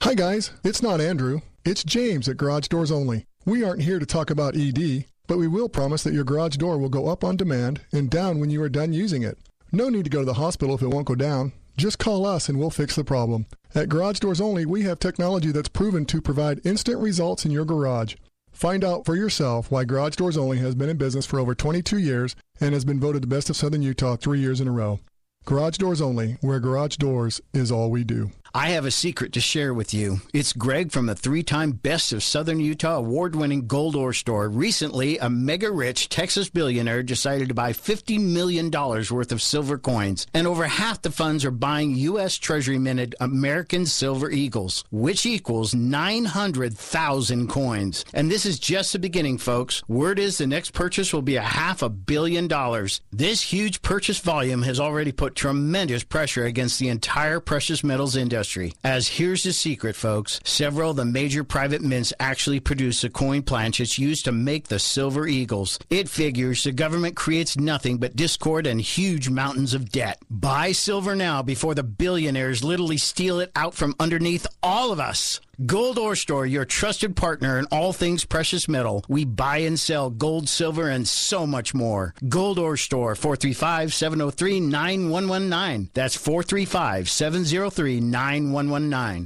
Hi, 0.04 0.14
guys. 0.14 0.52
It's 0.64 0.82
not 0.82 1.02
Andrew. 1.02 1.42
It's 1.66 1.84
James 1.84 2.30
at 2.30 2.38
Garage 2.38 2.68
Doors 2.68 2.92
Only. 2.92 3.26
We 3.46 3.64
aren't 3.64 3.82
here 3.82 4.00
to 4.00 4.06
talk 4.06 4.30
about 4.30 4.56
ED. 4.56 5.06
but 5.28 5.38
we 5.38 5.48
will 5.48 5.68
promise 5.68 6.04
that 6.04 6.14
your 6.14 6.24
garage 6.24 6.56
door 6.56 6.78
will 6.78 6.88
go 6.88 7.10
up 7.10 7.22
on 7.24 7.36
demand 7.36 7.82
and 7.92 8.10
down 8.10 8.40
when 8.40 8.50
you 8.50 8.62
are 8.64 8.70
done 8.70 8.94
using 8.94 9.24
it. 9.24 9.38
No 9.74 9.90
need 9.90 10.06
to 10.06 10.10
go 10.10 10.20
to 10.20 10.26
the 10.26 10.36
hospital 10.36 10.74
if 10.76 10.82
it 10.82 10.88
won't 10.88 11.08
go 11.08 11.16
down. 11.16 11.52
Just 11.76 12.00
call 12.00 12.26
us 12.26 12.48
and 12.48 12.58
we'll 12.58 12.70
fix 12.70 12.96
the 12.96 13.04
problem. 13.04 13.46
At 13.76 13.90
Garage 13.90 14.20
Doors 14.20 14.40
Only, 14.40 14.66
we 14.66 14.84
have 14.84 15.00
technology 15.00 15.52
that's 15.52 15.68
proven 15.68 16.06
to 16.06 16.22
provide 16.22 16.66
instant 16.66 17.00
results 17.00 17.44
in 17.44 17.52
your 17.52 17.66
garage. 17.66 18.16
Find 18.54 18.86
out 18.86 19.06
for 19.06 19.16
yourself 19.18 19.70
why 19.70 19.84
Garage 19.84 20.16
Doors 20.16 20.38
Only 20.38 20.60
has 20.60 20.76
been 20.76 20.90
in 20.90 20.98
business 20.98 21.26
for 21.26 21.40
over 21.40 21.54
22 21.54 21.98
years 21.98 22.36
and 22.62 22.74
has 22.74 22.86
been 22.86 23.00
voted 23.00 23.22
the 23.24 23.28
best 23.28 23.50
of 23.50 23.58
Southern 23.58 23.82
Utah 23.82 24.16
three 24.16 24.40
years 24.40 24.62
in 24.62 24.68
a 24.70 24.72
row. 24.72 25.00
Garage 25.44 25.78
Doors 25.78 26.02
Only, 26.02 26.38
where 26.42 26.60
garage 26.60 26.96
doors 26.98 27.40
is 27.54 27.72
all 27.72 27.90
we 27.92 28.04
do. 28.04 28.32
I 28.58 28.70
have 28.70 28.86
a 28.86 28.92
secret 28.92 29.34
to 29.34 29.40
share 29.40 29.72
with 29.72 29.94
you. 29.94 30.22
It's 30.34 30.52
Greg 30.52 30.92
from 30.92 31.06
the 31.06 31.14
three 31.14 31.44
time 31.44 31.74
Best 31.74 32.12
of 32.12 32.24
Southern 32.24 32.60
Utah 32.60 32.98
award 32.98 33.36
winning 33.36 33.68
Gold 33.68 33.96
Ore 33.96 34.14
Store. 34.14 34.50
Recently, 34.50 35.20
a 35.20 35.30
mega 35.30 35.70
rich 35.70 36.10
Texas 36.10 36.50
billionaire 36.50 37.04
decided 37.04 37.50
to 37.50 37.54
buy 37.54 37.72
$50 37.72 38.20
million 38.20 38.72
worth 38.72 39.32
of 39.32 39.44
silver 39.44 39.78
coins, 39.78 40.26
and 40.34 40.48
over 40.48 40.66
half 40.66 41.04
the 41.04 41.12
funds 41.12 41.46
are 41.46 41.52
buying 41.52 41.94
U.S. 41.98 42.36
Treasury 42.36 42.80
minted 42.80 43.14
American 43.20 43.86
Silver 43.86 44.32
Eagles, 44.32 44.84
which 44.90 45.28
equals 45.28 45.76
900,000 45.76 47.48
coins. 47.50 48.06
And 48.12 48.32
this 48.32 48.48
is 48.48 48.58
just 48.58 48.92
the 48.92 48.98
beginning, 48.98 49.38
folks. 49.38 49.88
Word 49.88 50.18
is 50.18 50.40
the 50.40 50.48
next 50.48 50.72
purchase 50.72 51.14
will 51.14 51.22
be 51.22 51.36
a 51.36 51.44
half 51.44 51.84
a 51.84 51.90
billion 51.90 52.48
dollars. 52.48 53.02
This 53.12 53.44
huge 53.44 53.84
purchase 53.84 54.18
volume 54.18 54.64
has 54.64 54.80
already 54.80 55.12
put 55.12 55.36
tremendous 55.36 56.04
pressure 56.04 56.46
against 56.46 56.80
the 56.80 56.90
entire 56.90 57.40
precious 57.40 57.84
metals 57.84 58.16
industry 58.16 58.47
industry. 58.48 58.74
As 58.84 59.08
here's 59.08 59.44
the 59.44 59.54
secret, 59.54 59.96
folks 59.96 60.40
several 60.44 60.92
of 60.92 60.98
the 60.98 61.06
major 61.06 61.44
private 61.44 61.82
mints 61.82 62.14
actually 62.20 62.60
produce 62.60 63.02
the 63.02 63.10
coin 63.10 63.42
planchets 63.42 64.00
used 64.00 64.26
to 64.26 64.32
make 64.32 64.68
the 64.68 64.80
silver 64.80 65.28
eagles. 65.28 65.80
It 65.90 66.10
figures 66.10 66.64
the 66.64 66.72
government 66.72 67.16
creates 67.16 67.58
nothing 67.58 67.98
but 67.98 68.16
discord 68.16 68.68
and 68.68 68.80
huge 68.80 69.30
mountains 69.30 69.74
of 69.74 69.92
debt. 69.92 70.20
Buy 70.30 70.72
silver 70.72 71.16
now 71.16 71.44
before 71.44 71.76
the 71.76 71.84
billionaires 71.84 72.64
literally 72.64 72.98
steal 72.98 73.40
it 73.40 73.52
out 73.56 73.74
from 73.74 73.96
underneath 74.00 74.48
all 74.64 74.92
of 74.92 75.00
us. 75.00 75.42
Gold 75.66 75.98
Ore 75.98 76.16
Store, 76.16 76.46
your 76.46 76.66
trusted 76.66 77.16
partner 77.16 77.58
in 77.58 77.66
all 77.72 77.92
things 77.92 78.26
precious 78.26 78.68
metal. 78.68 79.04
We 79.10 79.26
buy 79.26 79.58
and 79.60 79.80
sell 79.80 80.12
gold, 80.12 80.48
silver, 80.48 80.88
and 80.88 81.08
so 81.08 81.48
much 81.48 81.74
more. 81.74 82.14
Gold 82.30 82.60
Ore 82.60 82.78
Store, 82.78 83.16
435 83.16 83.92
703 83.92 84.60
9119. 84.60 85.90
That's 85.96 86.16
435 86.16 87.10
703 87.10 88.00
9119. 88.02 89.26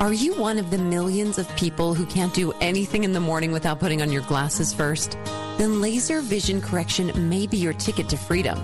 Are 0.00 0.12
you 0.12 0.34
one 0.34 0.58
of 0.58 0.72
the 0.72 0.78
millions 0.78 1.38
of 1.38 1.54
people 1.54 1.94
who 1.94 2.04
can't 2.04 2.34
do 2.34 2.50
anything 2.60 3.04
in 3.04 3.12
the 3.12 3.20
morning 3.20 3.52
without 3.52 3.78
putting 3.78 4.02
on 4.02 4.10
your 4.10 4.22
glasses 4.22 4.72
first? 4.72 5.16
Then 5.58 5.80
laser 5.80 6.22
vision 6.22 6.60
correction 6.60 7.12
may 7.28 7.46
be 7.46 7.56
your 7.56 7.74
ticket 7.74 8.08
to 8.08 8.16
freedom. 8.16 8.58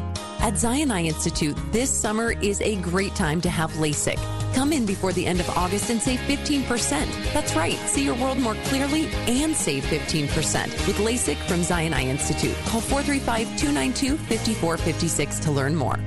At 0.44 0.58
Zion 0.58 0.90
Eye 0.90 1.04
Institute, 1.04 1.56
this 1.72 1.90
summer 1.90 2.32
is 2.32 2.60
a 2.60 2.76
great 2.82 3.14
time 3.14 3.40
to 3.40 3.48
have 3.48 3.72
LASIK. 3.78 4.18
Come 4.54 4.74
in 4.74 4.84
before 4.84 5.10
the 5.10 5.24
end 5.24 5.40
of 5.40 5.48
August 5.48 5.88
and 5.88 5.98
save 5.98 6.18
15%. 6.20 7.32
That's 7.32 7.56
right, 7.56 7.78
see 7.88 8.04
your 8.04 8.14
world 8.16 8.36
more 8.36 8.54
clearly 8.66 9.06
and 9.26 9.56
save 9.56 9.84
15% 9.84 10.86
with 10.86 10.98
LASIK 10.98 11.38
from 11.48 11.62
Zion 11.62 11.94
Eye 11.94 12.08
Institute. 12.08 12.54
Call 12.66 12.82
435 12.82 13.58
292 13.58 14.18
5456 14.18 15.38
to 15.38 15.50
learn 15.50 15.74
more. 15.74 15.98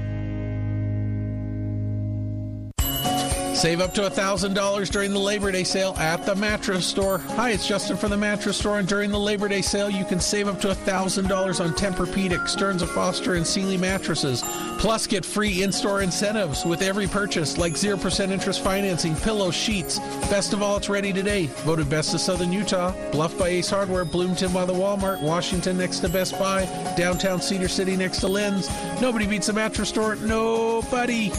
Save 3.58 3.82
up 3.82 3.92
to 3.96 4.02
$1,000 4.02 4.90
during 4.92 5.12
the 5.12 5.20
Labor 5.20 5.52
Day 5.52 5.64
sale 5.64 5.96
at 5.98 6.24
the 6.28 6.36
mattress 6.36 6.86
store. 6.86 7.18
Hi, 7.18 7.50
it's 7.50 7.68
Justin 7.68 7.98
from 7.98 8.12
the 8.12 8.18
mattress 8.18 8.56
store, 8.56 8.78
and 8.78 8.88
during 8.88 9.10
the 9.10 9.20
Labor 9.20 9.48
Day 9.48 9.64
sale, 9.64 9.90
you 9.90 10.06
can 10.06 10.20
save 10.20 10.48
up 10.48 10.62
to 10.62 10.68
$1,000 10.68 11.60
on 11.60 11.74
Tempur-Pedic, 11.74 12.48
Stearns 12.48 12.84
& 12.84 12.94
Foster, 12.94 13.34
and 13.34 13.48
Sealy 13.48 13.76
mattresses. 13.76 14.44
Plus, 14.78 15.08
get 15.08 15.26
free 15.26 15.64
in-store 15.64 16.04
incentives 16.04 16.66
with 16.66 16.84
every 16.84 17.08
purchase, 17.08 17.58
like 17.58 17.74
0% 17.74 18.30
interest 18.30 18.64
financing, 18.64 19.16
pillows, 19.16 19.56
sheets. 19.56 19.98
Best 20.30 20.54
of 20.54 20.62
all, 20.62 20.78
it's 20.78 20.88
ready 20.88 21.12
today. 21.12 21.48
Voted 21.66 21.90
Best 21.90 22.14
of 22.14 22.22
Southern 22.22 22.54
Utah, 22.54 22.94
Bluff 23.10 23.36
by 23.40 23.48
Ace 23.48 23.72
Hardware, 23.72 24.06
Bloomington 24.06 24.54
by 24.54 24.66
the 24.66 24.74
Walmart, 24.74 25.20
Washington 25.24 25.80
next 25.80 26.02
to 26.02 26.10
Best 26.10 26.38
Buy, 26.38 26.66
downtown 26.96 27.42
Cedar 27.42 27.68
City 27.68 27.98
next 27.98 28.20
to 28.20 28.28
Lynn's. 28.28 28.70
Nobody 29.02 29.26
beats 29.26 29.48
the 29.48 29.54
mattress 29.54 29.90
store. 29.90 30.16
Nobody. 30.18 31.32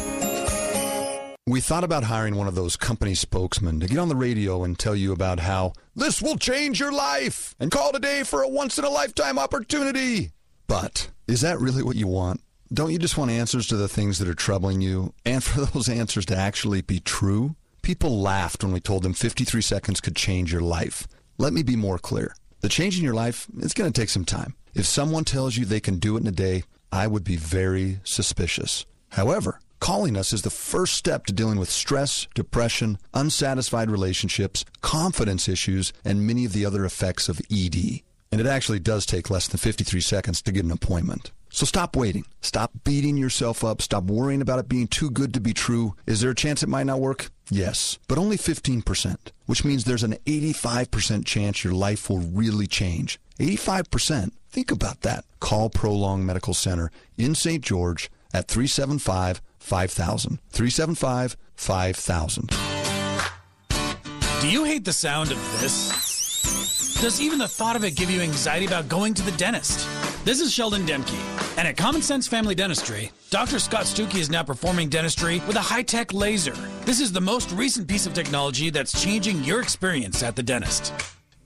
We 1.48 1.62
thought 1.62 1.82
about 1.82 2.04
hiring 2.04 2.34
one 2.34 2.46
of 2.46 2.54
those 2.54 2.76
company 2.76 3.14
spokesmen 3.14 3.80
to 3.80 3.86
get 3.86 3.96
on 3.96 4.10
the 4.10 4.14
radio 4.14 4.64
and 4.64 4.78
tell 4.78 4.94
you 4.94 5.12
about 5.12 5.40
how 5.40 5.72
this 5.96 6.20
will 6.20 6.36
change 6.36 6.78
your 6.78 6.92
life 6.92 7.54
and 7.58 7.70
call 7.70 7.90
today 7.90 8.22
for 8.22 8.42
a 8.42 8.48
once 8.48 8.76
in 8.76 8.84
a 8.84 8.90
lifetime 8.90 9.38
opportunity. 9.38 10.32
But 10.66 11.08
is 11.26 11.40
that 11.40 11.58
really 11.58 11.82
what 11.82 11.96
you 11.96 12.06
want? 12.06 12.42
Don't 12.70 12.92
you 12.92 12.98
just 12.98 13.16
want 13.16 13.30
answers 13.30 13.66
to 13.68 13.78
the 13.78 13.88
things 13.88 14.18
that 14.18 14.28
are 14.28 14.34
troubling 14.34 14.82
you 14.82 15.14
and 15.24 15.42
for 15.42 15.60
those 15.64 15.88
answers 15.88 16.26
to 16.26 16.36
actually 16.36 16.82
be 16.82 17.00
true? 17.00 17.56
People 17.80 18.20
laughed 18.20 18.62
when 18.62 18.74
we 18.74 18.80
told 18.80 19.02
them 19.02 19.14
53 19.14 19.62
seconds 19.62 20.02
could 20.02 20.16
change 20.16 20.52
your 20.52 20.60
life. 20.60 21.08
Let 21.38 21.54
me 21.54 21.62
be 21.62 21.76
more 21.76 21.98
clear. 21.98 22.34
The 22.60 22.68
change 22.68 22.98
in 22.98 23.04
your 23.04 23.14
life, 23.14 23.46
it's 23.56 23.72
going 23.72 23.90
to 23.90 23.98
take 23.98 24.10
some 24.10 24.26
time. 24.26 24.54
If 24.74 24.84
someone 24.84 25.24
tells 25.24 25.56
you 25.56 25.64
they 25.64 25.80
can 25.80 25.98
do 25.98 26.18
it 26.18 26.20
in 26.20 26.26
a 26.26 26.30
day, 26.30 26.64
I 26.92 27.06
would 27.06 27.24
be 27.24 27.36
very 27.36 28.00
suspicious. 28.04 28.84
However, 29.12 29.60
Calling 29.80 30.16
us 30.16 30.32
is 30.32 30.42
the 30.42 30.50
first 30.50 30.94
step 30.94 31.26
to 31.26 31.32
dealing 31.32 31.58
with 31.58 31.70
stress, 31.70 32.26
depression, 32.34 32.98
unsatisfied 33.14 33.90
relationships, 33.90 34.64
confidence 34.80 35.48
issues, 35.48 35.92
and 36.04 36.26
many 36.26 36.44
of 36.44 36.52
the 36.52 36.66
other 36.66 36.84
effects 36.84 37.28
of 37.28 37.40
ED. 37.50 38.00
And 38.30 38.40
it 38.40 38.46
actually 38.46 38.80
does 38.80 39.06
take 39.06 39.30
less 39.30 39.48
than 39.48 39.58
53 39.58 40.00
seconds 40.00 40.42
to 40.42 40.52
get 40.52 40.64
an 40.64 40.70
appointment. 40.70 41.30
So 41.50 41.64
stop 41.64 41.96
waiting. 41.96 42.24
Stop 42.42 42.72
beating 42.84 43.16
yourself 43.16 43.64
up. 43.64 43.80
Stop 43.80 44.04
worrying 44.04 44.42
about 44.42 44.58
it 44.58 44.68
being 44.68 44.86
too 44.86 45.10
good 45.10 45.32
to 45.34 45.40
be 45.40 45.54
true. 45.54 45.94
Is 46.06 46.20
there 46.20 46.30
a 46.30 46.34
chance 46.34 46.62
it 46.62 46.68
might 46.68 46.86
not 46.86 47.00
work? 47.00 47.30
Yes, 47.50 47.98
but 48.06 48.18
only 48.18 48.36
15%, 48.36 49.16
which 49.46 49.64
means 49.64 49.84
there's 49.84 50.02
an 50.02 50.16
85% 50.26 51.24
chance 51.24 51.64
your 51.64 51.72
life 51.72 52.10
will 52.10 52.18
really 52.18 52.66
change. 52.66 53.18
85%. 53.38 54.32
Think 54.50 54.70
about 54.70 55.00
that. 55.02 55.24
Call 55.40 55.70
Prolong 55.70 56.26
Medical 56.26 56.52
Center 56.52 56.90
in 57.16 57.34
St. 57.34 57.64
George 57.64 58.10
at 58.34 58.48
375 58.48 59.40
5000. 59.58 60.38
375 60.50 61.36
5000. 61.54 62.50
Do 64.40 64.48
you 64.48 64.64
hate 64.64 64.84
the 64.84 64.92
sound 64.92 65.32
of 65.32 65.60
this? 65.60 67.00
Does 67.00 67.20
even 67.20 67.38
the 67.38 67.48
thought 67.48 67.76
of 67.76 67.84
it 67.84 67.96
give 67.96 68.10
you 68.10 68.20
anxiety 68.20 68.66
about 68.66 68.88
going 68.88 69.14
to 69.14 69.22
the 69.22 69.32
dentist? 69.32 69.86
This 70.24 70.40
is 70.40 70.52
Sheldon 70.52 70.84
Demke, 70.84 71.18
and 71.56 71.66
at 71.66 71.76
Common 71.76 72.02
Sense 72.02 72.26
Family 72.26 72.54
Dentistry, 72.54 73.10
Dr. 73.30 73.58
Scott 73.58 73.84
Stuckey 73.84 74.18
is 74.18 74.30
now 74.30 74.42
performing 74.42 74.88
dentistry 74.88 75.40
with 75.46 75.56
a 75.56 75.60
high 75.60 75.82
tech 75.82 76.12
laser. 76.12 76.54
This 76.84 77.00
is 77.00 77.12
the 77.12 77.20
most 77.20 77.50
recent 77.52 77.88
piece 77.88 78.06
of 78.06 78.14
technology 78.14 78.70
that's 78.70 79.02
changing 79.02 79.42
your 79.44 79.60
experience 79.60 80.22
at 80.22 80.36
the 80.36 80.42
dentist. 80.42 80.92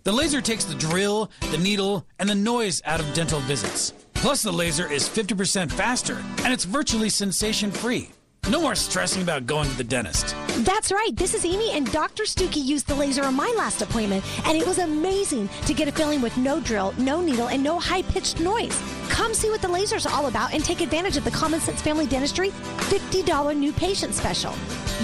The 0.04 0.12
laser 0.12 0.40
takes 0.40 0.64
the 0.64 0.74
drill, 0.74 1.30
the 1.50 1.58
needle, 1.58 2.06
and 2.18 2.28
the 2.28 2.34
noise 2.34 2.82
out 2.84 3.00
of 3.00 3.14
dental 3.14 3.40
visits. 3.40 3.92
Plus, 4.22 4.40
the 4.40 4.52
laser 4.52 4.86
is 4.86 5.08
50% 5.08 5.72
faster, 5.72 6.22
and 6.44 6.52
it's 6.52 6.62
virtually 6.64 7.08
sensation 7.08 7.72
free. 7.72 8.08
No 8.48 8.60
more 8.60 8.76
stressing 8.76 9.20
about 9.20 9.46
going 9.46 9.68
to 9.68 9.76
the 9.76 9.82
dentist. 9.82 10.36
That's 10.58 10.92
right. 10.92 11.10
This 11.14 11.34
is 11.34 11.44
Amy, 11.44 11.72
and 11.72 11.90
Dr. 11.90 12.22
Stuckey 12.22 12.64
used 12.64 12.86
the 12.86 12.94
laser 12.94 13.24
on 13.24 13.34
my 13.34 13.52
last 13.58 13.82
appointment, 13.82 14.24
and 14.46 14.56
it 14.56 14.64
was 14.64 14.78
amazing 14.78 15.48
to 15.66 15.74
get 15.74 15.88
a 15.88 15.92
filling 15.92 16.22
with 16.22 16.36
no 16.36 16.60
drill, 16.60 16.94
no 16.98 17.20
needle, 17.20 17.48
and 17.48 17.64
no 17.64 17.80
high 17.80 18.02
pitched 18.02 18.38
noise. 18.38 18.80
Come 19.08 19.34
see 19.34 19.50
what 19.50 19.60
the 19.60 19.66
laser's 19.66 20.06
all 20.06 20.26
about 20.26 20.54
and 20.54 20.64
take 20.64 20.82
advantage 20.82 21.16
of 21.16 21.24
the 21.24 21.30
Common 21.32 21.58
Sense 21.58 21.82
Family 21.82 22.06
Dentistry 22.06 22.50
$50 22.50 23.56
new 23.56 23.72
patient 23.72 24.14
special. 24.14 24.54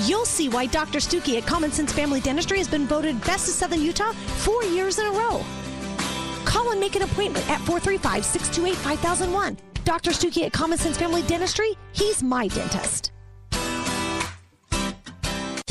You'll 0.05 0.27
see 0.27 0.49
why 0.49 0.67
Dr. 0.67 1.01
Stuckey 1.01 1.39
at 1.39 1.47
Common 1.47 1.73
Sense 1.73 1.93
Family 1.93 2.21
Dentistry 2.21 2.59
has 2.59 2.69
been 2.69 2.87
voted 2.87 3.21
Best 3.25 3.49
of 3.49 3.55
Southern 3.55 3.83
Utah 3.83 4.13
four 4.13 4.63
years 4.63 5.01
in 5.01 5.07
a 5.07 5.11
row. 5.11 5.45
Call 6.49 6.71
and 6.71 6.81
make 6.81 6.97
an 6.97 7.03
appointment 7.03 7.49
at 7.51 7.61
435 7.61 8.25
628 8.25 8.77
5001. 8.77 9.59
Dr. 9.85 10.11
Stuckey 10.13 10.47
at 10.47 10.53
Common 10.53 10.79
Sense 10.79 10.97
Family 10.97 11.23
Dentistry, 11.23 11.77
he's 11.93 12.23
my 12.23 12.49
dentist. 12.49 13.13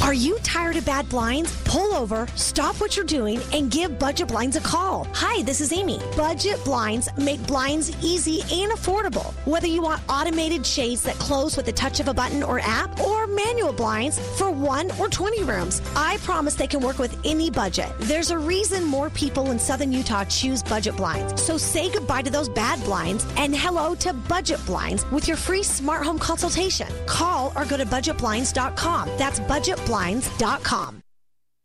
Are 0.08 0.14
you 0.14 0.40
tired 0.42 0.78
of 0.78 0.86
bad 0.86 1.10
blinds? 1.10 1.54
Pull 1.66 1.94
over, 1.94 2.28
stop 2.36 2.80
what 2.80 2.96
you're 2.96 3.04
doing, 3.04 3.42
and 3.52 3.70
give 3.70 4.00
Budget 4.00 4.30
Blinds 4.30 4.56
a 4.56 4.62
call. 4.62 5.06
Hi, 5.14 5.44
this 5.44 5.60
is 5.60 5.74
Amy. 5.74 6.00
Budget 6.16 6.64
Blinds 6.64 7.10
make 7.18 7.46
blinds 7.46 7.92
easy 8.02 8.40
and 8.44 8.72
affordable. 8.72 9.34
Whether 9.46 9.68
you 9.68 9.82
want 9.82 10.02
automated 10.08 10.66
shades 10.66 11.02
that 11.02 11.16
close 11.16 11.58
with 11.58 11.66
the 11.66 11.74
touch 11.74 12.00
of 12.00 12.08
a 12.08 12.14
button 12.14 12.42
or 12.42 12.62
app, 12.62 12.98
or 13.02 13.28
manual 13.28 13.74
blinds 13.74 14.18
for 14.38 14.50
one 14.50 14.92
or 14.98 15.10
20 15.10 15.44
rooms, 15.44 15.82
I 15.94 16.16
promise 16.20 16.56
they 16.56 16.68
can 16.68 16.80
work 16.80 17.00
with 17.00 17.20
any 17.26 17.52
budget. 17.52 17.92
There's 18.00 18.32
a 18.32 18.40
reason 18.40 18.86
more 18.86 19.10
people 19.10 19.52
in 19.52 19.60
Southern 19.60 19.92
Utah 19.92 20.24
choose 20.24 20.64
Budget 20.64 20.96
Blinds. 20.96 21.42
So 21.44 21.58
say 21.58 21.92
goodbye 21.92 22.22
to 22.22 22.32
those 22.32 22.48
bad 22.48 22.82
blinds 22.86 23.26
and 23.36 23.54
hello 23.54 23.94
to 23.96 24.14
Budget 24.14 24.66
Blinds 24.66 25.06
with 25.12 25.28
your 25.28 25.36
free 25.36 25.64
smart 25.64 26.06
home 26.06 26.18
consultation. 26.18 26.88
Call 27.08 27.52
or 27.58 27.66
go 27.66 27.76
to 27.76 27.86
budgetblinds.com. 27.86 29.10
That's 29.18 29.42
budgetblinds.com. 29.98 31.02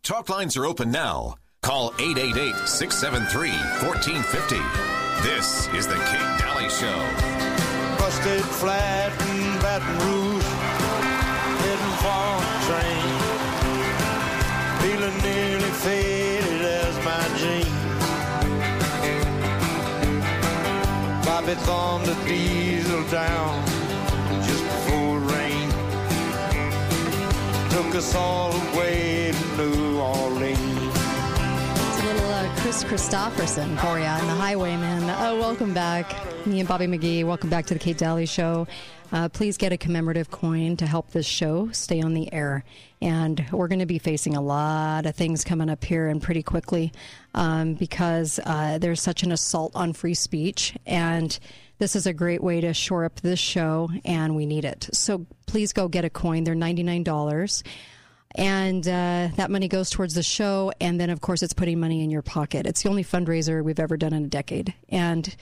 Talk 0.02 0.28
lines 0.28 0.56
are 0.56 0.66
open 0.66 0.90
now. 0.90 1.36
Call 1.62 1.94
888 1.98 2.68
673 2.68 3.50
1450. 3.86 4.56
This 5.22 5.68
is 5.74 5.86
The 5.86 5.94
Kate 5.94 6.38
Dalley 6.40 6.68
Show. 6.68 6.98
Busted 7.98 8.44
flat 8.58 9.12
in 9.30 9.60
Baton 9.60 9.98
Rouge, 10.02 10.44
heading 11.62 11.96
for 12.02 12.42
a 12.42 12.58
train. 12.66 13.06
Feeling 14.82 15.16
nearly 15.22 15.72
faded 15.84 16.62
as 16.62 16.94
my 17.04 17.24
jeans. 17.38 17.68
Bobby 21.24 21.54
thumbed 21.54 22.06
the 22.06 22.14
diesel 22.26 23.04
down 23.04 23.81
Took 27.82 27.96
us 27.96 28.14
all 28.14 28.52
to 28.52 29.32
New 29.56 29.98
Orleans. 29.98 30.92
Kris 32.62 32.84
Kristofferson 32.84 33.78
for 33.80 33.98
you 33.98 34.04
and 34.04 34.28
the 34.28 34.34
Highwayman. 34.34 35.02
Oh, 35.18 35.38
welcome 35.38 35.74
back. 35.74 36.14
Me 36.46 36.60
and 36.60 36.68
Bobby 36.68 36.86
McGee, 36.86 37.24
welcome 37.24 37.50
back 37.50 37.66
to 37.66 37.74
the 37.74 37.80
Kate 37.80 37.98
Dalley 37.98 38.24
Show. 38.24 38.66
Uh, 39.10 39.28
please 39.28 39.58
get 39.58 39.72
a 39.72 39.76
commemorative 39.76 40.30
coin 40.30 40.76
to 40.76 40.86
help 40.86 41.10
this 41.10 41.26
show 41.26 41.70
stay 41.72 42.00
on 42.00 42.14
the 42.14 42.32
air. 42.32 42.64
And 43.02 43.44
we're 43.50 43.68
going 43.68 43.80
to 43.80 43.86
be 43.86 43.98
facing 43.98 44.36
a 44.36 44.40
lot 44.40 45.04
of 45.04 45.16
things 45.16 45.44
coming 45.44 45.68
up 45.68 45.84
here 45.84 46.08
and 46.08 46.22
pretty 46.22 46.42
quickly 46.42 46.92
um, 47.34 47.74
because 47.74 48.38
uh, 48.46 48.78
there's 48.78 49.02
such 49.02 49.22
an 49.22 49.32
assault 49.32 49.72
on 49.74 49.92
free 49.92 50.14
speech. 50.14 50.74
And 50.86 51.38
this 51.82 51.96
is 51.96 52.06
a 52.06 52.12
great 52.12 52.40
way 52.40 52.60
to 52.60 52.72
shore 52.72 53.04
up 53.04 53.20
this 53.22 53.40
show, 53.40 53.90
and 54.04 54.36
we 54.36 54.46
need 54.46 54.64
it. 54.64 54.88
So 54.92 55.26
please 55.48 55.72
go 55.72 55.88
get 55.88 56.04
a 56.04 56.10
coin. 56.10 56.44
They're 56.44 56.54
$99 56.54 57.64
and 58.36 58.86
uh, 58.86 59.30
that 59.34 59.50
money 59.50 59.66
goes 59.66 59.90
towards 59.90 60.14
the 60.14 60.22
show 60.22 60.72
and 60.80 60.98
then 60.98 61.10
of 61.10 61.20
course 61.20 61.42
it's 61.42 61.52
putting 61.52 61.80
money 61.80 62.04
in 62.04 62.10
your 62.10 62.22
pocket. 62.22 62.66
It's 62.66 62.84
the 62.84 62.88
only 62.88 63.02
fundraiser 63.02 63.64
we've 63.64 63.80
ever 63.80 63.96
done 63.96 64.14
in 64.14 64.24
a 64.24 64.28
decade. 64.28 64.72
And 64.88 65.34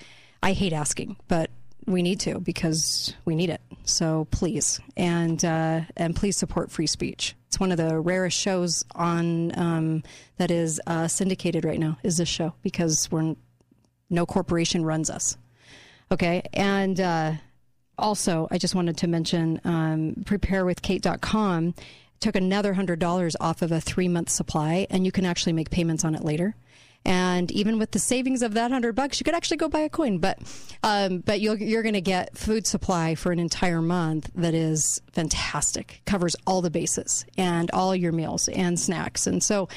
i 0.42 0.52
hate 0.54 0.72
asking 0.72 1.18
but 1.28 1.50
we 1.86 2.02
need 2.02 2.20
to 2.20 2.40
because 2.40 3.14
we 3.26 3.36
need 3.36 3.50
it. 3.50 3.60
So 3.84 4.26
please. 4.30 4.80
And 4.96 5.44
uh, 5.44 5.82
and 5.96 6.16
please 6.16 6.36
support 6.36 6.70
free 6.70 6.86
speech. 6.86 7.36
It's 7.48 7.60
one 7.60 7.70
of 7.70 7.76
the 7.76 8.00
rarest 8.00 8.38
shows 8.38 8.84
on 8.94 9.56
um, 9.58 10.02
that 10.38 10.50
is 10.50 10.80
uh, 10.86 11.06
syndicated 11.06 11.64
right 11.64 11.78
now 11.78 11.98
is 12.02 12.16
this 12.16 12.28
show 12.30 12.54
because 12.62 13.08
we're 13.12 13.36
no 14.08 14.26
corporation 14.26 14.84
runs 14.84 15.10
us 15.10 15.36
okay 16.10 16.42
and 16.52 17.00
uh, 17.00 17.32
also 17.98 18.48
i 18.50 18.58
just 18.58 18.74
wanted 18.74 18.96
to 18.96 19.06
mention 19.06 19.60
um, 19.64 20.14
preparewithkate.com 20.24 21.74
took 22.20 22.36
another 22.36 22.74
$100 22.74 23.34
off 23.40 23.62
of 23.62 23.72
a 23.72 23.80
three 23.80 24.08
month 24.08 24.28
supply, 24.28 24.86
and 24.90 25.04
you 25.04 25.12
can 25.12 25.24
actually 25.24 25.52
make 25.52 25.70
payments 25.70 26.04
on 26.04 26.14
it 26.14 26.22
later. 26.22 26.54
And 27.02 27.50
even 27.50 27.78
with 27.78 27.92
the 27.92 27.98
savings 27.98 28.42
of 28.42 28.52
that 28.54 28.70
hundred 28.70 28.94
bucks, 28.94 29.18
you 29.18 29.24
could 29.24 29.34
actually 29.34 29.56
go 29.56 29.70
buy 29.70 29.80
a 29.80 29.88
coin. 29.88 30.18
But 30.18 30.38
um, 30.82 31.20
but 31.20 31.40
you're, 31.40 31.56
you're 31.56 31.82
going 31.82 31.94
to 31.94 32.02
get 32.02 32.36
food 32.36 32.66
supply 32.66 33.14
for 33.14 33.32
an 33.32 33.38
entire 33.38 33.80
month 33.80 34.30
that 34.34 34.52
is 34.52 35.00
fantastic, 35.12 36.02
covers 36.04 36.36
all 36.46 36.60
the 36.60 36.70
bases 36.70 37.24
and 37.38 37.70
all 37.70 37.96
your 37.96 38.12
meals 38.12 38.48
and 38.48 38.78
snacks. 38.78 39.26
And 39.26 39.42
so, 39.42 39.70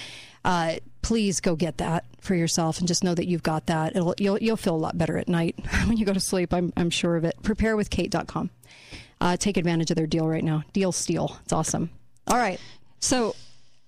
uh, 0.43 0.75
please 1.03 1.39
go 1.39 1.55
get 1.55 1.77
that 1.77 2.05
for 2.19 2.33
yourself 2.33 2.79
and 2.79 2.87
just 2.87 3.03
know 3.03 3.13
that 3.13 3.27
you've 3.27 3.43
got 3.43 3.67
that. 3.67 3.95
It'll, 3.95 4.15
you'll 4.17 4.39
you'll 4.39 4.57
feel 4.57 4.75
a 4.75 4.77
lot 4.77 4.97
better 4.97 5.17
at 5.17 5.27
night 5.27 5.55
when 5.85 5.97
you 5.97 6.05
go 6.05 6.13
to 6.13 6.19
sleep. 6.19 6.51
I'm 6.51 6.73
I'm 6.75 6.89
sure 6.89 7.15
of 7.15 7.23
it. 7.23 7.35
Preparewithkate.com. 7.43 8.49
Uh, 9.21 9.37
take 9.37 9.57
advantage 9.57 9.91
of 9.91 9.95
their 9.95 10.07
deal 10.07 10.27
right 10.27 10.43
now. 10.43 10.63
Deal 10.73 10.91
steal. 10.91 11.37
It's 11.43 11.53
awesome. 11.53 11.91
All 12.27 12.37
right. 12.37 12.59
So 12.99 13.35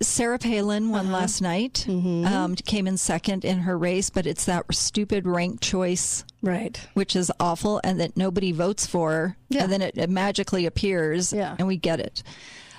Sarah 0.02 0.38
Palin 0.38 0.90
won 0.90 1.08
uh-huh. 1.08 1.16
last 1.16 1.42
night, 1.42 1.86
mm-hmm. 1.88 2.26
um, 2.26 2.56
came 2.56 2.86
in 2.86 2.98
second 2.98 3.46
in 3.46 3.60
her 3.60 3.78
race, 3.78 4.10
but 4.10 4.26
it's 4.26 4.46
that 4.46 4.66
stupid 4.74 5.26
ranked 5.26 5.64
choice, 5.64 6.26
right? 6.42 6.80
Which 6.94 7.16
is 7.16 7.32
awful, 7.40 7.80
and 7.84 8.00
that 8.00 8.18
nobody 8.18 8.52
votes 8.52 8.86
for, 8.86 9.38
yeah. 9.50 9.64
and 9.64 9.72
then 9.72 9.82
it, 9.82 9.98
it 9.98 10.10
magically 10.10 10.66
appears, 10.66 11.32
yeah. 11.32 11.56
and 11.58 11.68
we 11.68 11.78
get 11.78 12.00
it. 12.00 12.24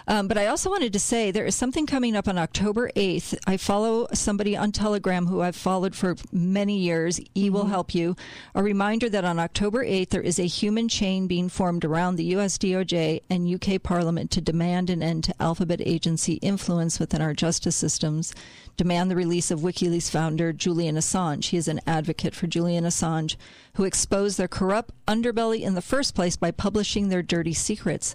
Um, 0.08 0.28
but 0.28 0.38
I 0.38 0.46
also 0.46 0.70
wanted 0.70 0.92
to 0.92 1.00
say 1.00 1.30
there 1.30 1.46
is 1.46 1.56
something 1.56 1.84
coming 1.84 2.14
up 2.14 2.28
on 2.28 2.38
October 2.38 2.90
8th. 2.94 3.36
I 3.44 3.56
follow 3.56 4.06
somebody 4.12 4.56
on 4.56 4.70
Telegram 4.70 5.26
who 5.26 5.40
I've 5.40 5.56
followed 5.56 5.96
for 5.96 6.14
many 6.30 6.78
years. 6.78 7.20
E 7.34 7.50
will 7.50 7.62
mm-hmm. 7.62 7.70
help 7.70 7.92
you. 7.92 8.14
A 8.54 8.62
reminder 8.62 9.08
that 9.08 9.24
on 9.24 9.40
October 9.40 9.84
8th, 9.84 10.10
there 10.10 10.22
is 10.22 10.38
a 10.38 10.46
human 10.46 10.88
chain 10.88 11.26
being 11.26 11.48
formed 11.48 11.84
around 11.84 12.16
the 12.16 12.36
US 12.36 12.56
DOJ 12.56 13.22
and 13.28 13.52
UK 13.52 13.82
Parliament 13.82 14.30
to 14.30 14.40
demand 14.40 14.90
an 14.90 15.02
end 15.02 15.24
to 15.24 15.42
alphabet 15.42 15.80
agency 15.84 16.34
influence 16.34 17.00
within 17.00 17.20
our 17.20 17.34
justice 17.34 17.74
systems, 17.74 18.32
demand 18.76 19.10
the 19.10 19.16
release 19.16 19.50
of 19.50 19.60
WikiLeaks 19.60 20.08
founder 20.08 20.52
Julian 20.52 20.94
Assange. 20.94 21.46
He 21.46 21.56
is 21.56 21.66
an 21.66 21.80
advocate 21.84 22.34
for 22.34 22.46
Julian 22.46 22.84
Assange, 22.84 23.36
who 23.74 23.82
exposed 23.82 24.38
their 24.38 24.46
corrupt 24.46 24.92
underbelly 25.08 25.62
in 25.62 25.74
the 25.74 25.82
first 25.82 26.14
place 26.14 26.36
by 26.36 26.52
publishing 26.52 27.08
their 27.08 27.22
dirty 27.22 27.52
secrets. 27.52 28.14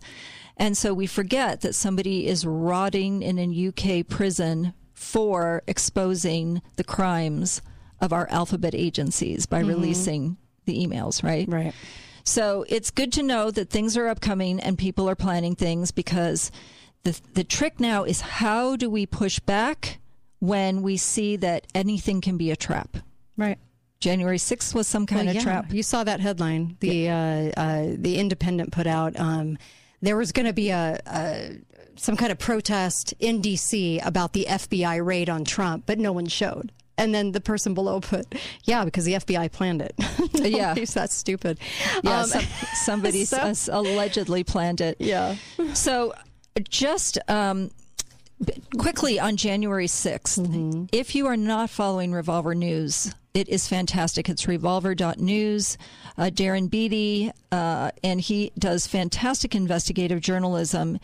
And 0.62 0.78
so 0.78 0.94
we 0.94 1.08
forget 1.08 1.62
that 1.62 1.74
somebody 1.74 2.28
is 2.28 2.46
rotting 2.46 3.24
in 3.24 3.40
a 3.40 3.68
UK 3.70 4.08
prison 4.08 4.76
for 4.94 5.64
exposing 5.66 6.62
the 6.76 6.84
crimes 6.84 7.64
of 8.00 8.14
our 8.14 8.30
alphabet 8.30 8.76
agencies 8.76 9.48
by 9.48 9.62
mm-hmm. 9.62 9.70
releasing 9.70 10.38
the 10.66 10.78
emails, 10.86 11.24
right? 11.24 11.50
Right. 11.50 11.74
So 12.24 12.64
it's 12.70 12.92
good 12.92 13.12
to 13.14 13.24
know 13.24 13.50
that 13.50 13.72
things 13.72 13.98
are 13.98 14.08
upcoming 14.08 14.60
and 14.60 14.78
people 14.78 15.10
are 15.10 15.16
planning 15.16 15.56
things 15.56 15.90
because 15.90 16.52
the 17.02 17.20
the 17.34 17.44
trick 17.44 17.80
now 17.80 18.04
is 18.04 18.22
how 18.22 18.76
do 18.76 18.88
we 18.88 19.08
push 19.08 19.40
back 19.40 19.98
when 20.38 20.84
we 20.84 20.96
see 20.96 21.38
that 21.38 21.66
anything 21.74 22.22
can 22.22 22.38
be 22.38 22.52
a 22.52 22.56
trap? 22.56 22.98
Right. 23.36 23.58
January 24.00 24.38
6th 24.38 24.76
was 24.76 24.88
some 24.88 25.08
kind 25.08 25.22
well, 25.26 25.30
of 25.30 25.36
yeah. 25.38 25.42
trap. 25.42 25.74
You 25.74 25.82
saw 25.82 26.04
that 26.04 26.20
headline. 26.20 26.78
The 26.82 26.96
yeah. 26.96 27.52
uh, 27.58 27.60
uh, 27.60 27.96
the 27.98 28.20
Independent 28.20 28.72
put 28.72 28.86
out. 28.86 29.20
Um, 29.20 29.58
there 30.02 30.18
was 30.18 30.32
going 30.32 30.45
to 30.45 30.53
be 30.53 30.69
a, 30.69 30.99
a, 31.06 31.57
some 31.95 32.15
kind 32.15 32.32
of 32.32 32.40
protest 32.40 33.14
in 33.19 33.41
D.C. 33.41 33.99
about 33.99 34.34
the 34.34 34.45
FBI 34.49 35.03
raid 35.06 35.30
on 35.30 35.45
Trump, 35.45 35.86
but 35.86 35.99
no 35.99 36.11
one 36.11 36.26
showed. 36.26 36.72
And 36.98 37.15
then 37.15 37.32
the 37.32 37.41
person 37.41 37.73
below 37.73 37.99
put, 37.99 38.36
"Yeah, 38.64 38.86
because 38.86 39.06
the 39.06 39.14
FBI 39.14 39.52
planned 39.52 39.82
it." 39.82 39.95
yeah, 40.34 40.76
that's 40.76 41.15
stupid. 41.15 41.57
Yeah, 42.03 42.22
um, 42.22 42.28
some, 42.28 42.44
somebody 42.84 43.26
so, 43.26 43.53
allegedly 43.72 44.44
planned 44.44 44.82
it. 44.82 44.98
Yeah. 44.99 45.36
So, 45.73 46.14
just 46.69 47.18
um, 47.28 47.72
quickly 48.78 49.19
on 49.19 49.38
January 49.38 49.88
6th, 49.88 50.40
mm-hmm. 50.40 50.86
if 50.91 51.15
you 51.15 51.28
are 51.28 51.38
not 51.38 51.69
following 51.69 52.11
Revolver 52.11 52.53
News, 52.53 53.14
it 53.34 53.48
is 53.48 53.68
fantastic. 53.68 54.30
It's 54.30 54.48
revolver.news. 54.48 55.78
Uh, 56.18 56.24
Darren 56.24 56.70
Beattie, 56.70 57.32
uh, 57.52 57.91
and 58.03 58.20
he 58.20 58.52
does 58.58 58.88
fantastic 58.88 59.56
investigative 59.56 60.20
journalism. 60.20 60.99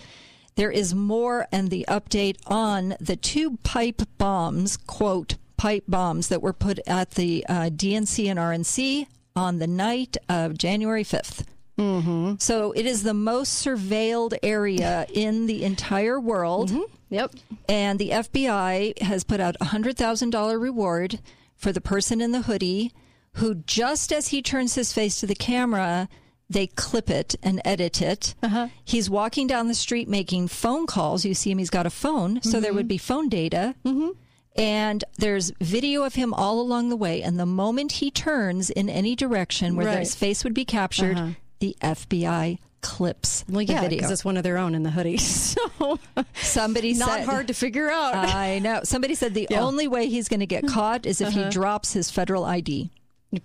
There 0.55 0.71
is 0.71 0.93
more 0.93 1.47
and 1.51 1.69
the 1.69 1.85
update 1.87 2.37
on 2.47 2.95
the 2.99 3.15
two 3.15 3.57
pipe 3.57 4.01
bombs, 4.17 4.75
quote, 4.75 5.35
pipe 5.55 5.85
bombs 5.87 6.27
that 6.27 6.41
were 6.41 6.53
put 6.53 6.79
at 6.87 7.11
the 7.11 7.45
uh, 7.47 7.69
DNC 7.69 8.27
and 8.29 8.39
RNC 8.39 9.07
on 9.35 9.59
the 9.59 9.67
night 9.67 10.17
of 10.27 10.57
January 10.57 11.03
5th. 11.03 11.45
Mm-hmm. 11.77 12.35
So 12.39 12.71
it 12.71 12.85
is 12.85 13.03
the 13.03 13.13
most 13.13 13.63
surveilled 13.63 14.35
area 14.41 15.05
in 15.13 15.45
the 15.45 15.63
entire 15.63 16.19
world. 16.19 16.71
Mm-hmm. 16.71 16.81
Yep. 17.09 17.35
And 17.69 17.99
the 17.99 18.09
FBI 18.09 18.99
has 19.01 19.23
put 19.23 19.39
out 19.39 19.55
a 19.61 19.65
$100,000 19.65 20.61
reward 20.61 21.19
for 21.57 21.71
the 21.71 21.81
person 21.81 22.21
in 22.21 22.31
the 22.31 22.43
hoodie 22.43 22.93
who, 23.33 23.55
just 23.55 24.11
as 24.11 24.29
he 24.29 24.41
turns 24.41 24.75
his 24.75 24.93
face 24.93 25.19
to 25.19 25.27
the 25.27 25.35
camera, 25.35 26.07
they 26.49 26.67
clip 26.67 27.09
it 27.09 27.35
and 27.43 27.61
edit 27.65 28.01
it. 28.01 28.35
Uh-huh. 28.41 28.67
He's 28.83 29.09
walking 29.09 29.47
down 29.47 29.67
the 29.67 29.75
street 29.75 30.07
making 30.07 30.47
phone 30.47 30.87
calls. 30.87 31.25
You 31.25 31.33
see 31.33 31.51
him, 31.51 31.57
he's 31.57 31.69
got 31.69 31.85
a 31.85 31.91
phone. 31.91 32.35
Mm-hmm. 32.35 32.49
So 32.49 32.59
there 32.59 32.73
would 32.73 32.83
mm-hmm. 32.83 32.87
be 32.87 32.97
phone 32.97 33.29
data. 33.29 33.75
Mm-hmm. 33.85 34.09
And 34.55 35.03
there's 35.17 35.51
video 35.61 36.03
of 36.03 36.15
him 36.15 36.33
all 36.33 36.59
along 36.59 36.89
the 36.89 36.95
way. 36.95 37.21
And 37.21 37.39
the 37.39 37.45
moment 37.45 37.93
he 37.93 38.09
turns 38.09 38.71
in 38.71 38.89
any 38.89 39.15
direction 39.15 39.75
where 39.75 39.85
right. 39.85 39.99
his 39.99 40.15
face 40.15 40.43
would 40.43 40.55
be 40.55 40.65
captured, 40.65 41.17
uh-huh. 41.17 41.31
the 41.59 41.77
FBI 41.81 42.57
clips 42.87 43.43
well, 43.49 43.61
yeah, 43.61 43.85
because 43.89 44.09
it's 44.09 44.23
one 44.23 44.37
of 44.37 44.43
their 44.43 44.57
own 44.57 44.73
in 44.73 44.83
the 44.83 44.91
hoodie. 44.91 45.19
So 45.27 45.99
somebody 46.33 46.93
not 46.93 47.09
said, 47.09 47.25
hard 47.25 47.47
to 47.47 47.53
figure 47.53 47.89
out. 47.89 48.15
I 48.15 48.59
know. 48.59 48.81
Somebody 48.83 49.15
said 49.15 49.33
the 49.33 49.47
yeah. 49.49 49.61
only 49.61 49.87
way 49.87 50.07
he's 50.07 50.29
going 50.29 50.39
to 50.39 50.45
get 50.45 50.65
caught 50.67 51.05
is 51.05 51.19
if 51.19 51.29
uh-huh. 51.29 51.45
he 51.45 51.49
drops 51.49 51.93
his 51.93 52.09
federal 52.09 52.45
ID. 52.45 52.91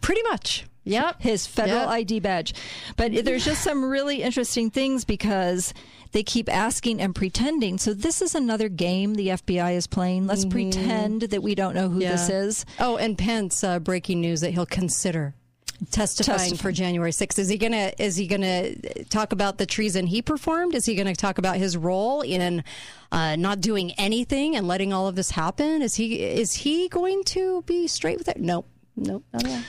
Pretty 0.01 0.23
much. 0.25 0.65
Yep. 0.85 1.23
His 1.23 1.47
federal 1.47 1.81
yep. 1.81 1.89
ID 1.89 2.21
badge. 2.21 2.55
But 2.97 3.25
there's 3.25 3.45
just 3.45 3.63
some 3.63 3.85
really 3.85 4.23
interesting 4.23 4.71
things 4.71 5.05
because 5.05 5.75
they 6.13 6.23
keep 6.23 6.53
asking 6.53 7.01
and 7.01 7.15
pretending. 7.15 7.79
So 7.79 7.95
this 7.95 8.23
is 8.23 8.35
another 8.35 8.69
game 8.69 9.15
the 9.15 9.29
FBI 9.29 9.77
is 9.77 9.87
playing. 9.87 10.27
Let's 10.27 10.45
mm-hmm. 10.45 10.71
pretend 10.71 11.23
that 11.23 11.43
we 11.43 11.55
don't 11.55 11.75
know 11.75 11.89
who 11.89 12.01
yeah. 12.01 12.13
this 12.13 12.29
is. 12.29 12.67
Oh, 12.79 12.97
and 12.97 13.17
Pence 13.19 13.65
uh, 13.65 13.79
breaking 13.79 14.21
news 14.21 14.41
that 14.41 14.53
he'll 14.53 14.67
consider 14.67 15.35
testifying 15.91 16.57
for 16.57 16.73
January 16.73 17.11
6th. 17.11 17.39
Is 17.39 17.49
he 17.49 17.59
gonna 17.59 17.93
is 17.99 18.17
he 18.17 18.27
gonna 18.27 18.75
talk 19.11 19.33
about 19.33 19.59
the 19.59 19.67
treason 19.67 20.07
he 20.07 20.23
performed? 20.23 20.75
Is 20.75 20.87
he 20.87 20.95
gonna 20.95 21.15
talk 21.15 21.39
about 21.39 21.57
his 21.57 21.77
role 21.77 22.23
in 22.23 22.65
uh, 23.11 23.37
not 23.37 23.61
doing 23.61 23.93
anything 23.93 24.57
and 24.57 24.67
letting 24.69 24.93
all 24.93 25.09
of 25.09 25.17
this 25.17 25.31
happen? 25.31 25.83
Is 25.83 25.95
he 25.95 26.23
is 26.23 26.55
he 26.55 26.89
going 26.89 27.25
to 27.25 27.63
be 27.63 27.89
straight 27.89 28.19
with 28.19 28.29
it? 28.29 28.41
Nope, 28.41 28.69
nope, 28.97 29.25
not 29.33 29.45
at 29.45 29.51
all. 29.51 29.63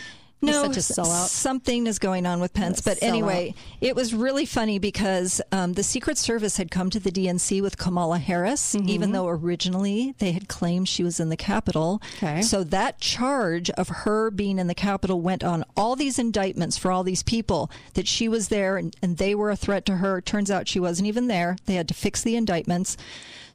No, 0.44 0.64
such 0.72 0.78
a 0.78 0.80
sellout. 0.80 1.28
something 1.28 1.88
is 1.88 2.00
going 2.00 2.26
on 2.26 2.40
with 2.40 2.54
Pence. 2.54 2.82
But 2.82 3.00
anyway, 3.02 3.54
it 3.82 3.96
was 3.96 4.14
really 4.14 4.46
funny 4.46 4.80
because 4.80 5.42
um, 5.52 5.74
the 5.74 5.84
Secret 5.84 6.18
Service 6.18 6.58
had 6.58 6.70
come 6.72 6.90
to 6.90 7.00
the 7.00 7.12
DNC 7.12 7.62
with 7.62 7.78
Kamala 7.78 8.20
Harris, 8.20 8.76
Mm-hmm. 8.76 8.90
even 8.90 9.12
though 9.12 9.28
originally 9.28 10.14
they 10.20 10.32
had 10.32 10.48
claimed 10.48 10.88
she 10.90 11.04
was 11.04 11.20
in 11.20 11.30
the 11.30 11.38
Capitol. 11.38 12.02
Okay. 12.18 12.42
So 12.42 12.64
that 12.66 13.00
charge 13.00 13.70
of 13.72 13.88
her 13.90 14.30
being 14.32 14.60
in 14.60 14.68
the 14.68 14.76
Capitol 14.76 15.22
went 15.22 15.44
on 15.44 15.64
all 15.78 15.96
these 15.96 16.20
indictments 16.20 16.78
for 16.78 16.92
all 16.92 17.04
these 17.04 17.24
people 17.24 17.72
that 17.94 18.08
she 18.08 18.28
was 18.28 18.50
there 18.50 18.78
and, 18.78 18.96
and 19.02 19.18
they 19.18 19.34
were 19.36 19.50
a 19.52 19.56
threat 19.56 19.86
to 19.86 19.98
her. 19.98 20.22
Turns 20.22 20.50
out 20.52 20.68
she 20.68 20.80
wasn't 20.80 21.08
even 21.08 21.28
there. 21.28 21.58
They 21.66 21.76
had 21.76 21.88
to 21.88 21.94
fix 21.94 22.22
the 22.22 22.36
indictments. 22.36 22.98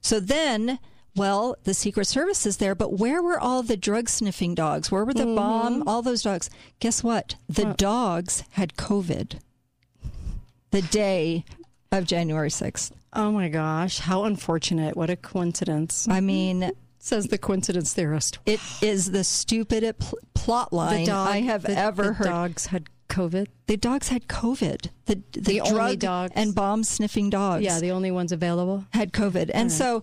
So 0.01 0.21
then. 0.21 0.79
Well, 1.19 1.57
the 1.65 1.75
Secret 1.75 2.07
Service 2.07 2.47
is 2.47 2.59
there, 2.59 2.75
but 2.75 2.99
where 2.99 3.21
were 3.23 3.39
all 3.39 3.63
the 3.63 3.77
drug 3.77 4.09
sniffing 4.09 4.55
dogs? 4.55 4.91
Where 4.91 5.05
were 5.05 5.15
the 5.15 5.25
mm-hmm. 5.25 5.35
bomb? 5.35 5.89
All 5.89 6.03
those 6.03 6.23
dogs. 6.23 6.49
Guess 6.81 7.03
what? 7.03 7.35
The 7.49 7.75
dogs 7.75 8.45
had 8.53 8.77
COVID 8.77 9.41
the 10.71 10.83
day 10.83 11.45
of 11.91 12.05
January 12.05 12.51
6th. 12.51 12.93
Oh 13.13 13.33
my 13.33 13.49
gosh, 13.49 14.01
how 14.01 14.25
unfortunate! 14.25 14.97
What 14.97 15.11
a 15.11 15.17
coincidence! 15.17 16.07
I 16.09 16.21
mean, 16.21 16.71
says 16.99 17.27
the 17.29 17.39
coincidence 17.39 17.95
theorist. 17.95 18.39
it 18.45 18.61
is 18.83 19.11
the 19.11 19.25
stupidest 19.25 19.99
pl- 19.99 20.19
plot 20.35 20.73
line 20.73 21.07
dog- 21.07 21.29
I 21.29 21.41
have 21.41 21.63
the- 21.63 21.77
ever 21.77 22.03
the 22.05 22.13
heard. 22.13 22.25
Dogs 22.27 22.67
had 22.67 22.89
COVID. 23.09 23.49
The 23.67 23.77
dogs 23.77 24.09
had 24.09 24.29
COVID. 24.29 24.89
The, 25.07 25.23
the, 25.33 25.41
The 25.41 25.63
drug 25.71 25.99
dogs- 25.99 26.33
and 26.35 26.55
bomb 26.55 26.85
sniffing 26.85 27.31
dogs. 27.31 27.65
Yeah, 27.65 27.81
the 27.81 27.91
only 27.91 28.11
ones 28.11 28.33
available. 28.33 28.85
had 28.93 29.13
COVID. 29.13 29.51
And 29.55 29.71
right. 29.71 29.73
so, 29.73 30.03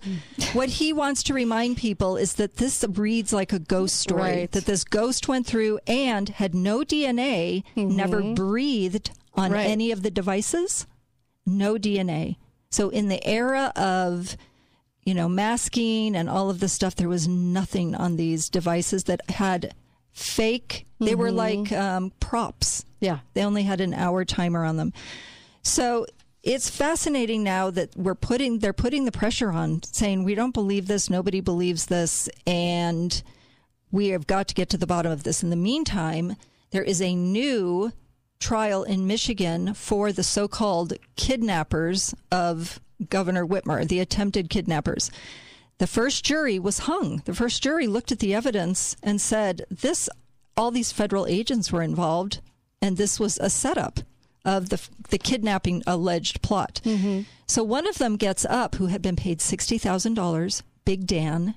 what 0.54 0.70
he 0.70 0.92
wants 0.94 1.24
to 1.24 1.34
remind 1.34 1.78
people 1.78 2.18
is 2.18 2.34
that 2.34 2.58
this 2.58 2.84
reads 2.88 3.32
like 3.32 3.54
a 3.54 3.60
ghost 3.60 4.00
story. 4.00 4.22
Right. 4.22 4.52
That 4.52 4.66
this 4.66 4.84
ghost 4.84 5.28
went 5.28 5.46
through 5.46 5.80
and 5.88 6.30
had 6.30 6.54
no 6.56 6.80
DNA, 6.82 7.64
never 7.76 8.22
breathed 8.34 9.12
on 9.36 9.46
Mm-hmm. 9.46 9.54
Right. 9.54 9.68
any 9.68 9.92
of 9.92 10.02
the 10.02 10.12
devices, 10.12 10.88
no 11.46 11.76
DNA. 11.76 12.38
So, 12.70 12.90
in 12.90 13.08
the 13.10 13.26
era 13.28 13.72
of 13.76 14.36
you 15.04 15.14
know, 15.14 15.30
masking 15.30 16.16
and 16.16 16.28
all 16.28 16.50
of 16.50 16.60
this 16.60 16.74
stuff, 16.74 16.96
there 16.96 17.08
was 17.08 17.28
nothing 17.28 17.94
on 17.94 18.16
these 18.16 18.50
devices 18.50 19.04
that 19.04 19.22
had 19.30 19.72
fake. 20.16 20.88
They 21.00 21.14
were 21.14 21.32
like 21.32 21.72
um, 21.72 22.12
props. 22.20 22.82
Mm-hmm. 22.82 23.06
Yeah. 23.06 23.20
They 23.34 23.44
only 23.44 23.64
had 23.64 23.82
an 23.82 23.94
hour 23.94 24.26
timer 24.26 24.64
on 24.66 24.78
them. 24.78 24.94
So 25.62 26.08
it's 26.42 26.70
fascinating 26.70 27.44
now 27.44 27.70
that 27.72 27.96
we're 27.96 28.16
putting 28.16 28.60
they're 28.60 28.74
putting 28.74 29.06
the 29.06 29.12
pressure 29.12 29.52
on 29.52 29.84
saying 29.84 30.24
we 30.24 30.34
don't 30.34 30.54
believe 30.54 30.88
this, 30.88 31.10
nobody 31.10 31.42
believes 31.42 31.88
this, 31.88 32.30
and 32.48 33.22
we 33.92 34.10
have 34.10 34.26
got 34.26 34.48
to 34.48 34.56
get 34.56 34.70
to 34.70 34.78
the 34.78 34.88
bottom 34.88 35.12
of 35.12 35.24
this. 35.24 35.44
In 35.44 35.50
the 35.50 35.56
meantime, 35.56 36.36
there 36.72 36.84
is 36.84 37.02
a 37.02 37.14
new 37.14 37.92
trial 38.40 38.84
in 38.84 39.08
Michigan 39.08 39.74
for 39.74 40.12
the 40.12 40.24
so-called 40.24 40.94
kidnappers 41.16 42.14
of 42.32 42.80
Governor 43.10 43.46
Whitmer, 43.46 43.88
the 43.88 44.00
attempted 44.00 44.50
kidnappers. 44.50 45.12
The 45.78 45.88
first 45.88 46.24
jury 46.24 46.58
was 46.58 46.80
hung. 46.80 47.22
The 47.26 47.34
first 47.34 47.62
jury 47.62 47.88
looked 47.88 48.12
at 48.12 48.20
the 48.20 48.34
evidence 48.34 48.96
and 49.04 49.20
said, 49.20 49.66
"This, 49.70 50.10
all 50.56 50.72
these 50.72 50.92
federal 50.92 51.28
agents 51.28 51.72
were 51.72 51.82
involved, 51.82 52.40
and 52.82 52.96
this 52.96 53.20
was 53.20 53.38
a 53.40 53.50
setup 53.50 54.00
of 54.46 54.70
the 54.70 54.82
the 55.10 55.18
kidnapping 55.18 55.84
alleged 55.86 56.42
plot." 56.42 56.82
Mm-hmm. 56.86 57.22
So 57.48 57.64
one 57.64 57.88
of 57.88 57.98
them 57.98 58.16
gets 58.16 58.46
up, 58.46 58.76
who 58.76 58.88
had 58.88 59.02
been 59.02 59.18
paid 59.18 59.42
sixty 59.42 59.78
thousand 59.78 60.14
dollars, 60.14 60.64
Big 60.86 61.06
Dan, 61.06 61.56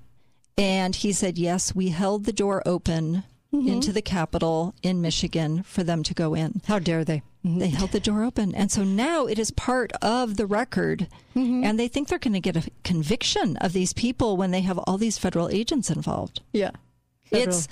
and 0.56 0.96
he 0.96 1.12
said, 1.12 1.38
"Yes, 1.38 1.74
we 1.74 1.90
held 1.90 2.24
the 2.24 2.32
door 2.32 2.62
open." 2.66 3.22
Mm-hmm. 3.52 3.68
Into 3.68 3.92
the 3.94 4.02
Capitol 4.02 4.74
in 4.82 5.00
Michigan 5.00 5.62
for 5.62 5.82
them 5.82 6.02
to 6.02 6.12
go 6.12 6.34
in. 6.34 6.60
How 6.66 6.78
dare 6.78 7.02
they? 7.02 7.22
Mm-hmm. 7.46 7.58
They 7.60 7.68
held 7.70 7.92
the 7.92 8.00
door 8.00 8.22
open. 8.22 8.54
And 8.54 8.70
so 8.70 8.84
now 8.84 9.24
it 9.24 9.38
is 9.38 9.50
part 9.52 9.90
of 10.02 10.36
the 10.36 10.44
record. 10.44 11.08
Mm-hmm. 11.34 11.64
And 11.64 11.78
they 11.80 11.88
think 11.88 12.08
they're 12.08 12.18
going 12.18 12.34
to 12.34 12.40
get 12.40 12.56
a 12.58 12.70
conviction 12.84 13.56
of 13.56 13.72
these 13.72 13.94
people 13.94 14.36
when 14.36 14.50
they 14.50 14.60
have 14.60 14.76
all 14.76 14.98
these 14.98 15.16
federal 15.16 15.48
agents 15.48 15.88
involved. 15.88 16.42
Yeah, 16.52 16.72
It's 17.30 17.68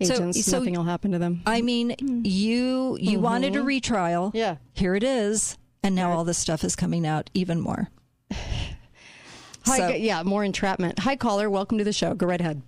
agents. 0.00 0.44
so 0.46 0.58
nothing 0.60 0.74
will 0.74 0.84
happen 0.84 1.10
to 1.10 1.18
them. 1.18 1.42
I 1.46 1.62
mean, 1.62 1.96
you 2.24 2.96
you 3.00 3.18
wanted 3.18 3.56
a 3.56 3.62
retrial. 3.62 4.30
Yeah. 4.34 4.58
Here 4.74 4.94
it 4.94 5.02
is. 5.02 5.58
And 5.82 5.96
now 5.96 6.12
all 6.12 6.22
this 6.22 6.38
stuff 6.38 6.62
is 6.62 6.76
coming 6.76 7.04
out 7.04 7.28
even 7.34 7.60
more. 7.60 7.88
Hi, 9.66 9.76
So- 9.78 9.88
yeah, 9.88 10.22
more 10.22 10.44
entrapment. 10.44 11.00
Hi, 11.00 11.16
caller. 11.16 11.50
Welcome 11.50 11.78
to 11.78 11.84
the 11.84 11.92
show. 11.92 12.14
Go 12.14 12.26
right 12.26 12.40
ahead. 12.40 12.62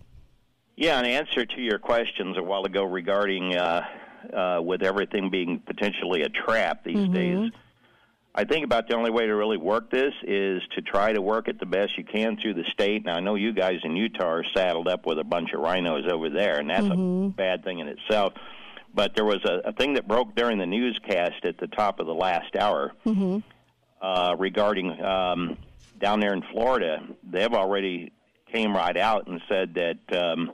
Yeah, 0.80 0.98
in 0.98 1.04
answer 1.04 1.44
to 1.44 1.60
your 1.60 1.78
questions 1.78 2.38
a 2.38 2.42
while 2.42 2.64
ago 2.64 2.84
regarding 2.84 3.54
uh, 3.54 3.84
uh, 4.34 4.62
with 4.62 4.82
everything 4.82 5.28
being 5.28 5.60
potentially 5.60 6.22
a 6.22 6.30
trap 6.30 6.84
these 6.84 7.06
days, 7.10 7.50
I 8.34 8.44
think 8.44 8.64
about 8.64 8.88
the 8.88 8.96
only 8.96 9.10
way 9.10 9.26
to 9.26 9.36
really 9.36 9.58
work 9.58 9.90
this 9.90 10.14
is 10.22 10.62
to 10.76 10.80
try 10.80 11.12
to 11.12 11.20
work 11.20 11.48
it 11.48 11.60
the 11.60 11.66
best 11.66 11.98
you 11.98 12.04
can 12.04 12.38
through 12.38 12.54
the 12.54 12.64
state. 12.72 13.04
Now, 13.04 13.16
I 13.16 13.20
know 13.20 13.34
you 13.34 13.52
guys 13.52 13.80
in 13.84 13.94
Utah 13.94 14.24
are 14.24 14.44
saddled 14.56 14.88
up 14.88 15.04
with 15.04 15.18
a 15.18 15.24
bunch 15.24 15.52
of 15.52 15.60
rhinos 15.60 16.10
over 16.10 16.30
there, 16.30 16.58
and 16.58 16.70
that's 16.70 16.86
a 16.86 16.88
bad 17.36 17.62
thing 17.62 17.80
in 17.80 17.86
itself. 17.86 18.32
But 18.94 19.14
there 19.14 19.26
was 19.26 19.44
a, 19.44 19.68
a 19.68 19.72
thing 19.74 19.92
that 19.94 20.08
broke 20.08 20.34
during 20.34 20.56
the 20.56 20.66
newscast 20.66 21.44
at 21.44 21.58
the 21.58 21.66
top 21.66 22.00
of 22.00 22.06
the 22.06 22.14
last 22.14 22.56
hour 22.56 22.92
uh, 24.00 24.34
regarding 24.38 24.98
um, 25.04 25.58
down 26.00 26.20
there 26.20 26.32
in 26.32 26.42
Florida. 26.52 27.00
They've 27.22 27.52
already 27.52 28.12
came 28.50 28.74
right 28.74 28.96
out 28.96 29.26
and 29.26 29.42
said 29.46 29.74
that 29.74 30.16
um, 30.18 30.52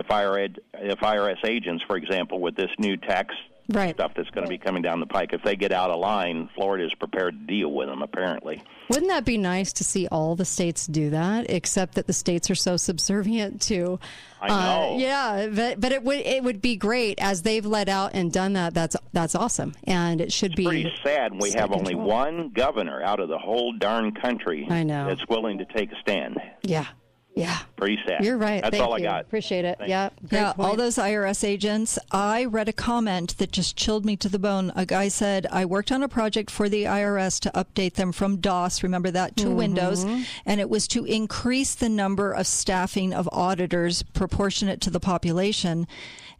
if 0.00 0.06
IRS, 0.08 0.56
if 0.74 0.98
IRS 0.98 1.44
agents, 1.44 1.84
for 1.86 1.96
example, 1.96 2.40
with 2.40 2.56
this 2.56 2.70
new 2.78 2.96
tax 2.96 3.34
Right. 3.72 3.94
stuff 3.94 4.14
that's 4.16 4.30
going 4.30 4.44
to 4.44 4.48
be 4.50 4.58
coming 4.58 4.82
down 4.82 4.98
the 4.98 5.06
pike, 5.06 5.32
if 5.32 5.44
they 5.44 5.54
get 5.54 5.70
out 5.70 5.90
of 5.90 6.00
line, 6.00 6.48
Florida 6.56 6.84
is 6.86 6.92
prepared 6.94 7.34
to 7.38 7.46
deal 7.46 7.70
with 7.72 7.86
them. 7.86 8.02
Apparently, 8.02 8.60
Wouldn't 8.88 9.06
that 9.12 9.24
be 9.24 9.38
nice 9.38 9.72
to 9.74 9.84
see 9.84 10.08
all 10.08 10.34
the 10.34 10.44
states 10.44 10.88
do 10.88 11.10
that? 11.10 11.48
Except 11.48 11.94
that 11.94 12.08
the 12.08 12.12
states 12.12 12.50
are 12.50 12.56
so 12.56 12.76
subservient 12.76 13.62
to. 13.62 14.00
I 14.40 14.48
know. 14.48 14.94
Uh, 14.94 14.96
yeah, 14.98 15.46
but 15.54 15.78
but 15.80 15.92
it 15.92 16.02
would 16.02 16.18
it 16.18 16.42
would 16.42 16.60
be 16.60 16.74
great 16.74 17.20
as 17.22 17.42
they've 17.42 17.64
let 17.64 17.88
out 17.88 18.10
and 18.14 18.32
done 18.32 18.54
that. 18.54 18.74
That's 18.74 18.96
that's 19.12 19.36
awesome, 19.36 19.74
and 19.84 20.20
it 20.20 20.32
should 20.32 20.56
be 20.56 20.64
pretty 20.64 20.92
sad. 21.04 21.40
We 21.40 21.52
have 21.52 21.70
only 21.70 21.92
control. 21.94 22.08
one 22.08 22.48
governor 22.48 23.00
out 23.04 23.20
of 23.20 23.28
the 23.28 23.38
whole 23.38 23.72
darn 23.74 24.10
country 24.12 24.66
I 24.68 24.82
know. 24.82 25.06
that's 25.06 25.28
willing 25.28 25.58
to 25.58 25.64
take 25.64 25.92
a 25.92 25.96
stand. 26.00 26.38
Yeah, 26.62 26.86
yeah. 27.40 27.58
Pretty 27.76 27.98
sad. 28.06 28.24
You're 28.24 28.38
right. 28.38 28.62
That's 28.62 28.76
Thank 28.76 28.86
all 28.86 28.94
I 28.94 29.00
got. 29.00 29.22
Appreciate 29.22 29.64
it. 29.64 29.78
Yeah. 29.86 30.10
great 30.28 30.40
yeah, 30.40 30.52
all 30.58 30.76
those 30.76 30.96
IRS 30.96 31.44
agents. 31.44 31.98
I 32.10 32.44
read 32.44 32.68
a 32.68 32.72
comment 32.72 33.38
that 33.38 33.52
just 33.52 33.76
chilled 33.76 34.04
me 34.04 34.16
to 34.18 34.28
the 34.28 34.38
bone. 34.38 34.72
A 34.76 34.86
guy 34.86 35.08
said, 35.08 35.46
I 35.50 35.64
worked 35.64 35.90
on 35.92 36.02
a 36.02 36.08
project 36.08 36.50
for 36.50 36.68
the 36.68 36.84
IRS 36.84 37.40
to 37.40 37.50
update 37.50 37.94
them 37.94 38.12
from 38.12 38.38
DOS, 38.38 38.82
remember 38.82 39.10
that, 39.10 39.36
to 39.38 39.46
mm-hmm. 39.46 39.56
Windows, 39.56 40.04
and 40.44 40.60
it 40.60 40.70
was 40.70 40.86
to 40.88 41.04
increase 41.04 41.74
the 41.74 41.88
number 41.88 42.32
of 42.32 42.46
staffing 42.46 43.12
of 43.14 43.28
auditors 43.32 44.02
proportionate 44.02 44.80
to 44.82 44.90
the 44.90 45.00
population. 45.00 45.86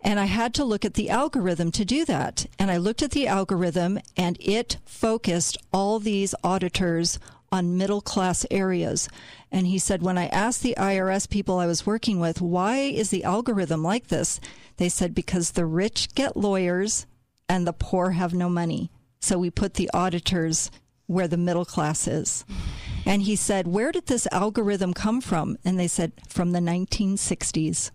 And 0.03 0.19
I 0.19 0.25
had 0.25 0.55
to 0.55 0.65
look 0.65 0.85
at 0.85 0.95
the 0.95 1.11
algorithm 1.11 1.71
to 1.73 1.85
do 1.85 2.05
that. 2.07 2.47
And 2.59 2.71
I 2.71 2.79
looked 2.79 3.03
at 3.03 3.11
the 3.11 3.27
algorithm, 3.27 3.99
and 4.17 4.39
it 4.41 4.79
focused 4.85 5.59
all 5.73 5.99
these 5.99 6.35
auditors 6.43 7.19
on 7.53 7.77
middle 7.77 8.01
class 8.01 8.47
areas. 8.51 9.09
And 9.51 9.67
he 9.67 9.79
said, 9.79 10.03
when 10.03 10.17
I 10.17 10.27
asked 10.27 10.63
the 10.63 10.77
IRS 10.79 11.29
people 11.29 11.59
I 11.59 11.67
was 11.67 11.87
working 11.87 12.21
with, 12.21 12.41
why 12.41 12.79
is 12.79 13.11
the 13.11 13.25
algorithm 13.25 13.83
like 13.83 14.09
this? 14.09 14.41
They 14.77 14.89
said, 14.89 15.15
because 15.15 15.51
the 15.51 15.67
rich 15.67 16.15
get 16.15 16.37
lawyers 16.37 17.07
and 17.49 17.67
the 17.67 17.73
poor 17.73 18.11
have 18.11 18.33
no 18.33 18.49
money. 18.49 18.91
So 19.21 19.39
we 19.39 19.51
put 19.51 19.75
the 19.75 19.91
auditors 19.93 20.71
where 21.07 21.29
the 21.29 21.37
middle 21.37 21.65
class 21.65 22.07
is. 22.07 22.45
And 23.05 23.23
he 23.23 23.35
said, 23.35 23.67
where 23.67 23.91
did 23.91 24.07
this 24.07 24.29
algorithm 24.31 24.95
come 24.95 25.21
from? 25.21 25.59
And 25.65 25.79
they 25.79 25.89
said, 25.89 26.13
from 26.29 26.53
the 26.53 26.61
1960s. 26.61 27.91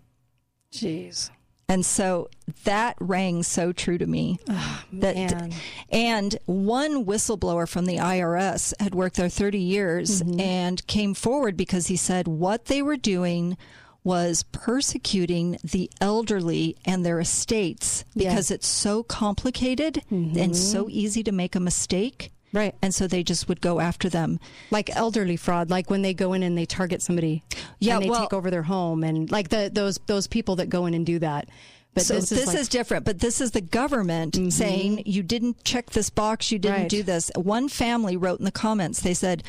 Jeez. 0.72 1.30
And 1.68 1.86
so 1.86 2.30
that 2.64 2.96
rang 3.00 3.42
so 3.44 3.72
true 3.72 3.98
to 3.98 4.06
me. 4.06 4.40
Oh, 4.48 4.84
that 4.94 5.16
man. 5.16 5.54
and 5.90 6.38
one 6.46 7.06
whistleblower 7.06 7.68
from 7.68 7.86
the 7.86 7.98
IRS 7.98 8.74
had 8.80 8.94
worked 8.94 9.16
there 9.16 9.30
30 9.30 9.58
years 9.58 10.22
mm-hmm. 10.22 10.40
and 10.40 10.86
came 10.88 11.14
forward 11.14 11.58
because 11.58 11.88
he 11.88 11.96
said 11.96 12.28
what 12.28 12.66
they 12.66 12.82
were 12.82 12.98
doing 12.98 13.58
was 14.04 14.44
persecuting 14.52 15.58
the 15.64 15.90
elderly 16.00 16.78
and 16.86 17.04
their 17.04 17.20
estates 17.20 18.06
because 18.16 18.52
it's 18.52 18.68
so 18.68 19.02
complicated 19.02 20.04
and 20.12 20.56
so 20.56 20.84
mm-hmm. 20.84 20.92
easy 20.92 21.24
to 21.24 21.32
make 21.32 21.56
a 21.56 21.60
mistake. 21.60 22.32
Right. 22.56 22.74
And 22.82 22.96
so 22.96 23.06
they 23.06 23.22
just 23.22 23.50
would 23.50 23.60
go 23.60 23.82
after 23.82 24.10
them. 24.10 24.40
like 24.72 24.96
elderly 24.96 25.36
fraud, 25.36 25.70
like 25.70 25.90
when 25.90 26.02
they 26.02 26.14
go 26.14 26.34
in 26.34 26.42
and 26.42 26.58
they 26.58 26.66
target 26.66 27.02
somebody, 27.02 27.44
Yeah, 27.80 27.96
and 27.96 28.06
they 28.06 28.10
well- 28.10 28.22
take 28.22 28.34
over 28.34 28.50
their 28.50 28.64
home, 28.64 29.04
and 29.04 29.30
like 29.30 29.50
the 29.50 29.70
those 29.72 30.00
those 30.08 30.26
people 30.26 30.56
that 30.56 30.70
go 30.70 30.86
in 30.86 30.94
and 30.94 31.06
do 31.06 31.20
that. 31.20 31.50
But 31.94 32.04
so 32.04 32.16
this, 32.16 32.30
this, 32.30 32.40
is, 32.42 32.48
like, 32.48 32.58
is, 32.58 32.68
different, 32.68 33.06
but 33.06 33.20
this 33.20 33.40
is 33.40 33.52
the 33.52 33.62
government 33.62 34.34
mm-hmm. 34.34 34.50
saying 34.50 35.04
you 35.06 35.24
didn't 35.24 35.64
check 35.64 35.92
this 35.92 36.10
box, 36.10 36.52
you 36.52 36.60
didn't 36.60 36.78
right. 36.78 36.90
do 36.90 37.04
this. 37.04 37.32
One 37.36 37.70
family 37.70 38.18
wrote 38.18 38.40
in 38.40 38.44
the 38.44 38.52
comments, 38.52 39.00
they 39.00 39.14
said, 39.14 39.44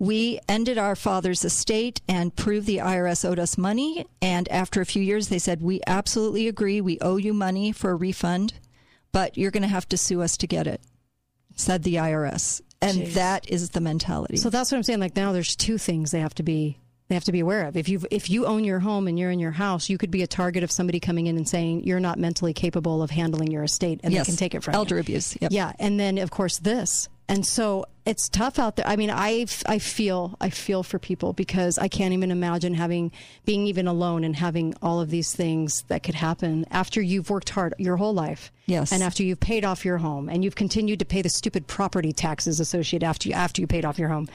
we 0.00 0.40
ended 0.48 0.76
our 0.76 0.96
father's 0.96 1.44
estate 1.44 2.00
and 2.08 2.34
proved 2.34 2.66
the 2.66 2.78
IRS 2.78 3.24
owed 3.24 3.38
us 3.38 3.56
money. 3.56 4.06
And 4.20 4.48
after 4.48 4.80
a 4.80 4.86
few 4.86 5.02
years, 5.02 5.28
they 5.28 5.38
said, 5.38 5.62
We 5.62 5.80
absolutely 5.86 6.48
agree. 6.48 6.80
We 6.80 6.98
owe 7.00 7.16
you 7.16 7.32
money 7.32 7.70
for 7.70 7.92
a 7.92 7.94
refund, 7.94 8.54
but 9.12 9.38
you're 9.38 9.52
going 9.52 9.62
to 9.62 9.68
have 9.68 9.88
to 9.90 9.96
sue 9.96 10.20
us 10.20 10.36
to 10.38 10.48
get 10.48 10.66
it, 10.66 10.80
said 11.54 11.82
the 11.82 11.96
IRS. 11.96 12.60
And 12.80 12.98
Jeez. 12.98 13.14
that 13.14 13.48
is 13.48 13.70
the 13.70 13.80
mentality. 13.80 14.36
So 14.36 14.50
that's 14.50 14.70
what 14.70 14.76
I'm 14.76 14.82
saying. 14.82 15.00
Like 15.00 15.16
now, 15.16 15.32
there's 15.32 15.56
two 15.56 15.78
things 15.78 16.10
they 16.10 16.20
have 16.20 16.34
to 16.34 16.42
be 16.42 16.78
they 17.08 17.14
have 17.14 17.24
to 17.24 17.32
be 17.32 17.40
aware 17.40 17.66
of. 17.66 17.76
If 17.76 17.88
you 17.88 18.02
if 18.10 18.30
you 18.30 18.46
own 18.46 18.64
your 18.64 18.80
home 18.80 19.08
and 19.08 19.18
you're 19.18 19.30
in 19.30 19.38
your 19.38 19.50
house, 19.50 19.90
you 19.90 19.98
could 19.98 20.10
be 20.10 20.22
a 20.22 20.26
target 20.26 20.62
of 20.62 20.72
somebody 20.72 21.00
coming 21.00 21.26
in 21.26 21.36
and 21.36 21.48
saying 21.48 21.84
you're 21.84 22.00
not 22.00 22.18
mentally 22.18 22.54
capable 22.54 23.02
of 23.02 23.10
handling 23.10 23.50
your 23.50 23.62
estate, 23.62 24.00
and 24.02 24.12
yes. 24.12 24.26
they 24.26 24.32
can 24.32 24.36
take 24.38 24.54
it 24.54 24.62
from 24.62 24.74
elder 24.74 24.96
you. 24.96 25.00
abuse. 25.00 25.36
Yep. 25.40 25.52
Yeah, 25.52 25.72
and 25.78 26.00
then 26.00 26.18
of 26.18 26.30
course 26.30 26.58
this, 26.58 27.08
and 27.28 27.46
so 27.46 27.86
it's 28.04 28.28
tough 28.28 28.58
out 28.58 28.76
there. 28.76 28.86
I 28.86 28.96
mean, 28.96 29.10
I 29.10 29.46
I 29.66 29.78
feel 29.78 30.36
I 30.40 30.50
feel 30.50 30.82
for 30.82 30.98
people 30.98 31.32
because 31.32 31.78
I 31.78 31.88
can't 31.88 32.12
even 32.12 32.30
imagine 32.30 32.74
having 32.74 33.12
being 33.44 33.66
even 33.66 33.86
alone 33.86 34.24
and 34.24 34.36
having 34.36 34.74
all 34.82 35.00
of 35.00 35.10
these 35.10 35.34
things 35.34 35.82
that 35.88 36.02
could 36.02 36.14
happen 36.14 36.66
after 36.70 37.00
you've 37.00 37.30
worked 37.30 37.50
hard 37.50 37.74
your 37.78 37.96
whole 37.96 38.12
life. 38.12 38.52
Yes, 38.66 38.92
and 38.92 39.02
after 39.02 39.22
you've 39.22 39.40
paid 39.40 39.64
off 39.64 39.84
your 39.84 39.98
home 39.98 40.28
and 40.28 40.44
you've 40.44 40.54
continued 40.54 40.98
to 40.98 41.04
pay 41.04 41.22
the 41.22 41.30
stupid 41.30 41.66
property 41.66 42.12
taxes 42.12 42.60
associated 42.60 43.06
after 43.06 43.28
you 43.28 43.34
after 43.34 43.60
you 43.60 43.66
paid 43.66 43.84
off 43.84 43.98
your 43.98 44.10
home 44.10 44.28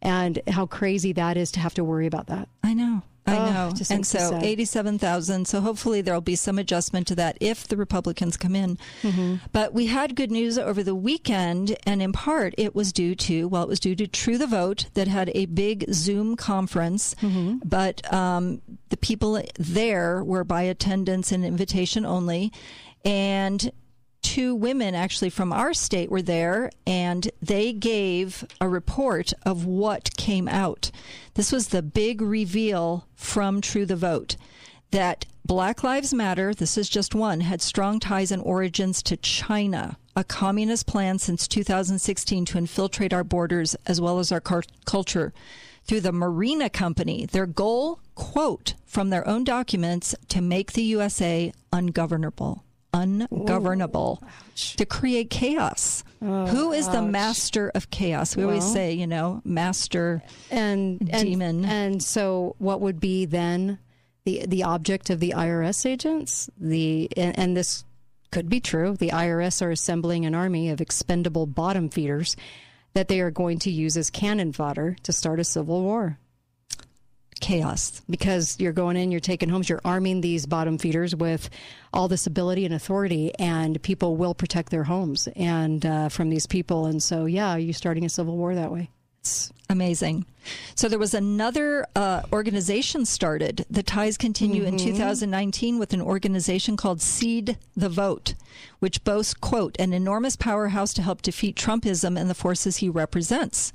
and 0.00 0.40
how 0.48 0.66
crazy 0.66 1.12
that 1.12 1.36
is 1.36 1.52
to 1.52 1.60
have 1.60 1.74
to 1.74 1.84
worry 1.84 2.06
about 2.06 2.26
that. 2.26 2.48
I 2.64 2.74
know. 2.74 3.02
I 3.26 3.36
oh, 3.36 3.52
know. 3.52 3.72
And 3.90 4.04
so 4.04 4.38
87,000. 4.42 5.46
So 5.46 5.60
hopefully 5.60 6.00
there'll 6.00 6.20
be 6.20 6.34
some 6.34 6.58
adjustment 6.58 7.06
to 7.08 7.14
that 7.16 7.38
if 7.40 7.68
the 7.68 7.76
Republicans 7.76 8.36
come 8.36 8.56
in. 8.56 8.78
Mm-hmm. 9.02 9.36
But 9.52 9.72
we 9.72 9.86
had 9.86 10.16
good 10.16 10.30
news 10.30 10.58
over 10.58 10.82
the 10.82 10.94
weekend, 10.94 11.76
and 11.86 12.02
in 12.02 12.12
part 12.12 12.54
it 12.58 12.74
was 12.74 12.92
due 12.92 13.14
to, 13.14 13.46
well, 13.46 13.62
it 13.62 13.68
was 13.68 13.80
due 13.80 13.94
to 13.94 14.08
True 14.08 14.38
the 14.38 14.46
Vote 14.46 14.86
that 14.94 15.06
had 15.06 15.30
a 15.34 15.46
big 15.46 15.84
Zoom 15.92 16.36
conference. 16.36 17.14
Mm-hmm. 17.16 17.58
But 17.64 18.12
um, 18.12 18.60
the 18.88 18.96
people 18.96 19.40
there 19.56 20.24
were 20.24 20.44
by 20.44 20.62
attendance 20.62 21.30
and 21.30 21.44
invitation 21.44 22.04
only. 22.04 22.52
And 23.04 23.72
two 24.22 24.54
women 24.54 24.94
actually 24.94 25.30
from 25.30 25.52
our 25.52 25.74
state 25.74 26.10
were 26.10 26.22
there 26.22 26.70
and 26.86 27.30
they 27.42 27.72
gave 27.72 28.44
a 28.60 28.68
report 28.68 29.32
of 29.44 29.66
what 29.66 30.16
came 30.16 30.48
out. 30.48 30.90
This 31.34 31.52
was 31.52 31.68
the 31.68 31.82
big 31.82 32.22
reveal 32.22 33.06
from 33.14 33.60
True 33.60 33.84
the 33.84 33.96
Vote 33.96 34.36
that 34.92 35.26
Black 35.44 35.82
Lives 35.82 36.14
Matter, 36.14 36.54
this 36.54 36.78
is 36.78 36.88
just 36.88 37.14
one, 37.14 37.40
had 37.40 37.60
strong 37.60 37.98
ties 37.98 38.30
and 38.30 38.42
origins 38.42 39.02
to 39.02 39.16
China, 39.16 39.98
a 40.14 40.22
communist 40.22 40.86
plan 40.86 41.18
since 41.18 41.48
2016 41.48 42.44
to 42.44 42.58
infiltrate 42.58 43.12
our 43.12 43.24
borders 43.24 43.74
as 43.86 44.00
well 44.00 44.18
as 44.18 44.30
our 44.30 44.40
car- 44.40 44.62
culture 44.84 45.32
through 45.84 46.00
the 46.00 46.12
Marina 46.12 46.70
Company. 46.70 47.26
Their 47.26 47.46
goal, 47.46 48.00
quote, 48.14 48.74
from 48.86 49.10
their 49.10 49.26
own 49.26 49.42
documents, 49.42 50.14
to 50.28 50.40
make 50.40 50.72
the 50.72 50.84
USA 50.84 51.52
ungovernable 51.72 52.62
ungovernable 52.92 54.22
Ooh, 54.22 54.76
to 54.76 54.84
create 54.84 55.30
chaos. 55.30 56.04
Oh, 56.20 56.46
Who 56.46 56.72
is 56.72 56.88
ouch. 56.88 56.94
the 56.94 57.02
master 57.02 57.70
of 57.74 57.90
chaos? 57.90 58.36
We 58.36 58.44
well, 58.44 58.56
always 58.56 58.72
say, 58.72 58.92
you 58.92 59.06
know, 59.06 59.40
master 59.44 60.22
and 60.50 60.98
demon. 60.98 61.64
And, 61.64 61.94
and, 61.94 62.02
so, 62.02 62.54
what 62.58 62.80
would 62.80 63.00
be 63.00 63.24
then 63.24 63.78
the 64.24 64.44
the 64.46 64.64
object 64.64 65.10
of 65.10 65.20
the 65.20 65.34
IRS 65.36 65.86
agents? 65.86 66.50
The 66.58 67.08
and, 67.16 67.38
and 67.38 67.56
this 67.56 67.84
could 68.30 68.48
be 68.48 68.60
true. 68.60 68.96
The 68.96 69.10
IRS 69.10 69.62
are 69.62 69.70
assembling 69.70 70.26
an 70.26 70.34
army 70.34 70.70
of 70.70 70.80
expendable 70.80 71.46
bottom 71.46 71.88
feeders 71.88 72.36
that 72.94 73.08
they 73.08 73.20
are 73.20 73.30
going 73.30 73.58
to 73.60 73.70
use 73.70 73.96
as 73.96 74.10
cannon 74.10 74.52
fodder 74.52 74.96
to 75.02 75.12
start 75.12 75.40
a 75.40 75.44
civil 75.44 75.82
war 75.82 76.18
chaos 77.42 78.00
because 78.08 78.56
you're 78.58 78.72
going 78.72 78.96
in, 78.96 79.10
you're 79.10 79.20
taking 79.20 79.50
homes, 79.50 79.68
you're 79.68 79.80
arming 79.84 80.22
these 80.22 80.46
bottom 80.46 80.78
feeders 80.78 81.14
with 81.14 81.50
all 81.92 82.08
this 82.08 82.26
ability 82.26 82.64
and 82.64 82.72
authority, 82.74 83.32
and 83.38 83.82
people 83.82 84.16
will 84.16 84.34
protect 84.34 84.70
their 84.70 84.84
homes 84.84 85.28
and 85.36 85.84
uh, 85.84 86.08
from 86.08 86.30
these 86.30 86.46
people. 86.46 86.86
And 86.86 87.02
so, 87.02 87.26
yeah, 87.26 87.56
you're 87.56 87.74
starting 87.74 88.04
a 88.06 88.08
civil 88.08 88.36
war 88.36 88.54
that 88.54 88.72
way. 88.72 88.88
It's 89.20 89.52
amazing. 89.68 90.26
So 90.74 90.88
there 90.88 90.98
was 90.98 91.14
another 91.14 91.86
uh, 91.94 92.22
organization 92.32 93.04
started. 93.06 93.64
The 93.70 93.82
ties 93.84 94.16
continue 94.16 94.64
Mm-hmm. 94.64 94.78
in 94.78 94.94
2019 94.94 95.78
with 95.78 95.92
an 95.92 96.02
organization 96.02 96.76
called 96.76 97.00
Seed 97.00 97.56
the 97.76 97.88
Vote, 97.88 98.34
which 98.80 99.04
boasts, 99.04 99.34
quote, 99.34 99.76
an 99.78 99.92
enormous 99.92 100.34
powerhouse 100.34 100.92
to 100.94 101.02
help 101.02 101.22
defeat 101.22 101.54
Trumpism 101.54 102.18
and 102.18 102.28
the 102.28 102.34
forces 102.34 102.78
he 102.78 102.88
represents. 102.88 103.72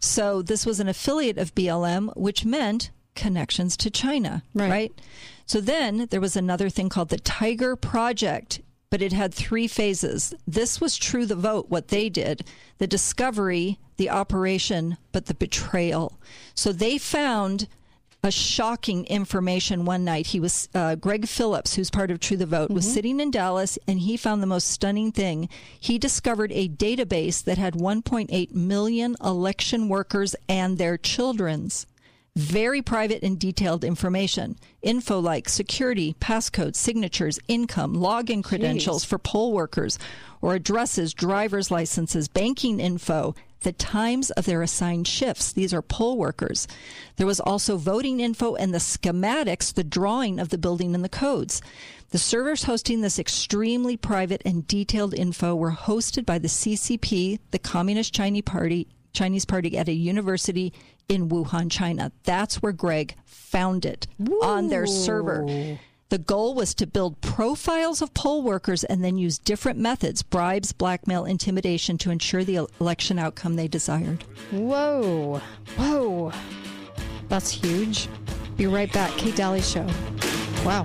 So 0.00 0.40
this 0.40 0.64
was 0.64 0.80
an 0.80 0.88
affiliate 0.88 1.36
of 1.36 1.54
BLM, 1.54 2.16
which 2.16 2.44
meant 2.46 2.90
connections 3.16 3.76
to 3.78 3.90
China, 3.90 4.42
right. 4.54 4.70
right? 4.70 5.00
So 5.46 5.60
then 5.60 6.06
there 6.10 6.20
was 6.20 6.36
another 6.36 6.68
thing 6.68 6.88
called 6.88 7.08
the 7.08 7.18
Tiger 7.18 7.74
Project, 7.74 8.60
but 8.90 9.02
it 9.02 9.12
had 9.12 9.34
three 9.34 9.66
phases. 9.66 10.34
This 10.46 10.80
was 10.80 10.96
true 10.96 11.26
the 11.26 11.34
vote, 11.34 11.68
what 11.68 11.88
they 11.88 12.08
did, 12.08 12.46
the 12.78 12.86
discovery, 12.86 13.78
the 13.96 14.10
operation, 14.10 14.96
but 15.12 15.26
the 15.26 15.34
betrayal. 15.34 16.20
So 16.54 16.72
they 16.72 16.98
found 16.98 17.68
a 18.22 18.30
shocking 18.30 19.04
information 19.06 19.84
one 19.84 20.04
night. 20.04 20.28
He 20.28 20.40
was 20.40 20.68
uh, 20.74 20.96
Greg 20.96 21.28
Phillips, 21.28 21.74
who's 21.74 21.90
part 21.90 22.10
of 22.10 22.18
True 22.18 22.36
the 22.36 22.46
Vote, 22.46 22.66
mm-hmm. 22.66 22.74
was 22.74 22.92
sitting 22.92 23.20
in 23.20 23.30
Dallas, 23.30 23.78
and 23.86 24.00
he 24.00 24.16
found 24.16 24.42
the 24.42 24.48
most 24.48 24.68
stunning 24.68 25.12
thing. 25.12 25.48
He 25.78 25.98
discovered 25.98 26.52
a 26.52 26.68
database 26.68 27.44
that 27.44 27.58
had 27.58 27.74
1.8 27.74 28.52
million 28.52 29.16
election 29.22 29.88
workers 29.88 30.34
and 30.48 30.76
their 30.76 30.98
children's 30.98 31.86
very 32.36 32.82
private 32.82 33.22
and 33.22 33.38
detailed 33.38 33.82
information. 33.82 34.56
Info 34.82 35.18
like 35.18 35.48
security, 35.48 36.14
passcodes, 36.20 36.76
signatures, 36.76 37.40
income, 37.48 37.96
login 37.96 38.44
credentials 38.44 39.04
Jeez. 39.04 39.08
for 39.08 39.18
poll 39.18 39.52
workers, 39.54 39.98
or 40.42 40.54
addresses, 40.54 41.14
driver's 41.14 41.70
licenses, 41.70 42.28
banking 42.28 42.78
info, 42.78 43.34
the 43.60 43.72
times 43.72 44.30
of 44.32 44.44
their 44.44 44.60
assigned 44.60 45.08
shifts. 45.08 45.50
These 45.50 45.72
are 45.72 45.80
poll 45.80 46.18
workers. 46.18 46.68
There 47.16 47.26
was 47.26 47.40
also 47.40 47.78
voting 47.78 48.20
info 48.20 48.54
and 48.54 48.72
the 48.72 48.78
schematics, 48.78 49.72
the 49.72 49.82
drawing 49.82 50.38
of 50.38 50.50
the 50.50 50.58
building 50.58 50.94
and 50.94 51.02
the 51.02 51.08
codes. 51.08 51.62
The 52.10 52.18
servers 52.18 52.64
hosting 52.64 53.00
this 53.00 53.18
extremely 53.18 53.96
private 53.96 54.42
and 54.44 54.68
detailed 54.68 55.14
info 55.14 55.56
were 55.56 55.72
hosted 55.72 56.26
by 56.26 56.38
the 56.38 56.48
CCP, 56.48 57.38
the 57.50 57.58
Communist 57.58 58.14
Chinese 58.14 58.42
Party, 58.42 58.88
Chinese 59.14 59.46
Party 59.46 59.78
at 59.78 59.88
a 59.88 59.92
university 59.92 60.72
in 61.08 61.28
Wuhan, 61.28 61.70
China. 61.70 62.12
That's 62.24 62.62
where 62.62 62.72
Greg 62.72 63.14
found 63.24 63.84
it 63.84 64.06
Woo. 64.18 64.40
on 64.42 64.68
their 64.68 64.86
server. 64.86 65.78
The 66.08 66.18
goal 66.18 66.54
was 66.54 66.72
to 66.74 66.86
build 66.86 67.20
profiles 67.20 68.00
of 68.00 68.14
poll 68.14 68.42
workers 68.42 68.84
and 68.84 69.02
then 69.02 69.18
use 69.18 69.38
different 69.38 69.78
methods 69.78 70.22
bribes, 70.22 70.72
blackmail, 70.72 71.24
intimidation 71.24 71.98
to 71.98 72.10
ensure 72.10 72.44
the 72.44 72.68
election 72.80 73.18
outcome 73.18 73.56
they 73.56 73.66
desired. 73.66 74.22
Whoa. 74.52 75.40
Whoa. 75.76 76.32
That's 77.28 77.50
huge. 77.50 78.08
Be 78.56 78.66
right 78.68 78.92
back. 78.92 79.10
Kate 79.12 79.34
Dalley 79.34 79.62
Show. 79.62 79.86
Wow. 80.64 80.84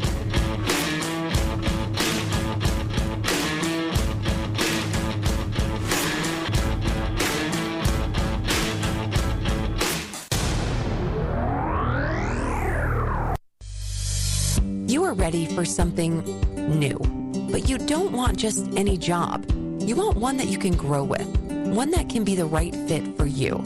You 14.91 15.05
are 15.05 15.13
ready 15.13 15.45
for 15.45 15.63
something 15.63 16.21
new, 16.77 16.97
but 17.49 17.69
you 17.69 17.77
don't 17.77 18.11
want 18.11 18.37
just 18.37 18.67
any 18.75 18.97
job. 18.97 19.49
You 19.79 19.95
want 19.95 20.17
one 20.17 20.35
that 20.35 20.47
you 20.47 20.57
can 20.57 20.75
grow 20.75 21.01
with, 21.05 21.29
one 21.73 21.91
that 21.91 22.09
can 22.09 22.25
be 22.25 22.35
the 22.35 22.45
right 22.45 22.75
fit 22.89 23.15
for 23.15 23.25
you. 23.25 23.63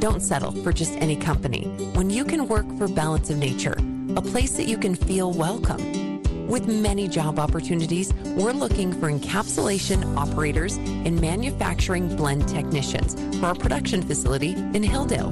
Don't 0.00 0.20
settle 0.20 0.50
for 0.50 0.72
just 0.72 0.94
any 0.94 1.14
company 1.14 1.68
when 1.94 2.10
you 2.10 2.24
can 2.24 2.48
work 2.48 2.66
for 2.76 2.88
Balance 2.88 3.30
of 3.30 3.38
Nature, 3.38 3.76
a 4.16 4.20
place 4.20 4.56
that 4.56 4.66
you 4.66 4.76
can 4.76 4.96
feel 4.96 5.32
welcome. 5.32 6.07
With 6.48 6.66
many 6.66 7.08
job 7.08 7.38
opportunities, 7.38 8.14
we're 8.34 8.52
looking 8.52 8.90
for 8.94 9.12
encapsulation 9.12 10.16
operators 10.16 10.76
and 10.78 11.20
manufacturing 11.20 12.16
blend 12.16 12.48
technicians 12.48 13.14
for 13.38 13.46
our 13.48 13.54
production 13.54 14.00
facility 14.00 14.52
in 14.52 14.82
Hildale. 14.82 15.30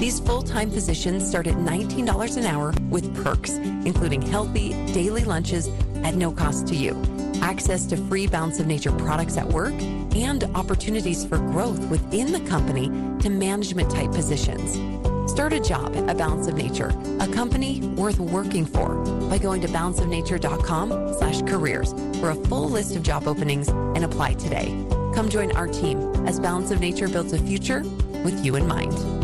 These 0.00 0.20
full-time 0.20 0.70
positions 0.70 1.28
start 1.28 1.46
at 1.48 1.56
$19 1.56 2.38
an 2.38 2.46
hour 2.46 2.72
with 2.88 3.14
perks, 3.22 3.50
including 3.50 4.22
healthy 4.22 4.70
daily 4.94 5.24
lunches 5.24 5.68
at 5.96 6.14
no 6.14 6.32
cost 6.32 6.66
to 6.68 6.74
you, 6.74 6.98
access 7.42 7.84
to 7.88 7.98
free 7.98 8.26
Balance 8.26 8.58
of 8.58 8.66
Nature 8.66 8.92
products 8.92 9.36
at 9.36 9.46
work, 9.46 9.74
and 10.14 10.44
opportunities 10.54 11.26
for 11.26 11.36
growth 11.36 11.90
within 11.90 12.32
the 12.32 12.40
company 12.48 12.86
to 13.20 13.28
management 13.28 13.90
type 13.90 14.12
positions. 14.12 14.78
Start 15.34 15.52
a 15.52 15.58
job 15.58 15.96
at 15.96 16.16
Balance 16.16 16.46
of 16.46 16.54
Nature, 16.54 16.94
a 17.18 17.26
company 17.26 17.80
worth 17.96 18.20
working 18.20 18.64
for 18.64 18.94
by 19.28 19.36
going 19.36 19.60
to 19.62 19.66
balanceofnature.com 19.66 21.14
slash 21.14 21.42
careers 21.42 21.92
for 22.20 22.30
a 22.30 22.36
full 22.36 22.68
list 22.68 22.94
of 22.94 23.02
job 23.02 23.26
openings 23.26 23.66
and 23.66 24.04
apply 24.04 24.34
today. 24.34 24.66
Come 25.12 25.28
join 25.28 25.50
our 25.56 25.66
team 25.66 25.98
as 26.24 26.38
Balance 26.38 26.70
of 26.70 26.78
Nature 26.78 27.08
builds 27.08 27.32
a 27.32 27.38
future 27.38 27.80
with 28.22 28.44
you 28.44 28.54
in 28.54 28.68
mind. 28.68 29.23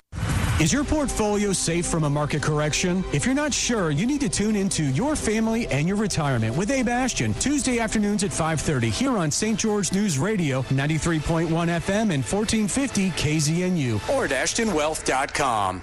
Is 0.61 0.71
your 0.71 0.83
portfolio 0.83 1.53
safe 1.53 1.87
from 1.87 2.03
a 2.03 2.09
market 2.09 2.43
correction? 2.43 3.03
If 3.13 3.25
you're 3.25 3.33
not 3.33 3.51
sure, 3.51 3.89
you 3.89 4.05
need 4.05 4.21
to 4.21 4.29
tune 4.29 4.55
into 4.55 4.83
Your 4.83 5.15
Family 5.15 5.65
and 5.69 5.87
Your 5.87 5.97
Retirement 5.97 6.55
with 6.55 6.69
Abe 6.69 6.87
Ashton, 6.87 7.33
Tuesday 7.33 7.79
afternoons 7.79 8.23
at 8.23 8.29
5.30 8.29 8.83
here 8.91 9.17
on 9.17 9.31
St. 9.31 9.57
George 9.57 9.91
News 9.91 10.19
Radio, 10.19 10.61
93.1 10.61 11.47
FM 11.47 12.13
and 12.13 12.23
1450 12.23 13.09
KZNU 13.09 14.09
or 14.09 14.25
at 14.25 14.29
ashtonwealth.com. 14.29 15.81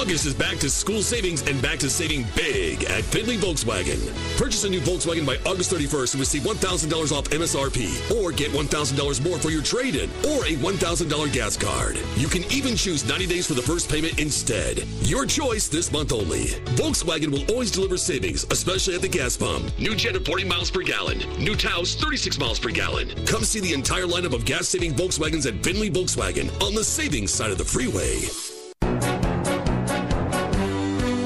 August 0.00 0.24
is 0.24 0.32
back 0.32 0.56
to 0.56 0.70
school 0.70 1.02
savings 1.02 1.46
and 1.46 1.60
back 1.60 1.78
to 1.78 1.90
saving 1.90 2.24
big 2.34 2.84
at 2.84 3.04
Findlay 3.04 3.36
Volkswagen. 3.36 4.00
Purchase 4.38 4.64
a 4.64 4.70
new 4.70 4.80
Volkswagen 4.80 5.26
by 5.26 5.36
August 5.44 5.70
31st 5.70 6.14
and 6.14 6.20
receive 6.20 6.42
$1,000 6.42 7.12
off 7.12 7.28
MSRP 7.28 8.16
or 8.16 8.32
get 8.32 8.50
$1,000 8.50 9.28
more 9.28 9.38
for 9.38 9.50
your 9.50 9.62
trade-in 9.62 10.08
or 10.24 10.46
a 10.46 10.56
$1,000 10.56 11.32
gas 11.34 11.54
card. 11.58 11.98
You 12.16 12.28
can 12.28 12.44
even 12.44 12.76
choose 12.76 13.06
90 13.06 13.26
days 13.26 13.46
for 13.46 13.52
the 13.52 13.60
first 13.60 13.90
payment 13.90 14.18
instead. 14.18 14.78
Your 15.02 15.26
choice 15.26 15.68
this 15.68 15.92
month 15.92 16.14
only. 16.14 16.46
Volkswagen 16.80 17.30
will 17.30 17.44
always 17.52 17.70
deliver 17.70 17.98
savings, 17.98 18.46
especially 18.50 18.94
at 18.94 19.02
the 19.02 19.08
gas 19.08 19.36
pump. 19.36 19.70
New 19.78 19.94
Jetta 19.94 20.20
40 20.20 20.44
miles 20.44 20.70
per 20.70 20.80
gallon. 20.80 21.18
New 21.38 21.54
Taos 21.54 21.94
36 21.94 22.38
miles 22.38 22.58
per 22.58 22.70
gallon. 22.70 23.10
Come 23.26 23.44
see 23.44 23.60
the 23.60 23.74
entire 23.74 24.06
lineup 24.06 24.32
of 24.32 24.46
gas-saving 24.46 24.94
Volkswagens 24.94 25.46
at 25.46 25.62
Findlay 25.62 25.90
Volkswagen 25.90 26.48
on 26.62 26.74
the 26.74 26.84
savings 26.84 27.30
side 27.30 27.50
of 27.50 27.58
the 27.58 27.64
freeway. 27.64 28.49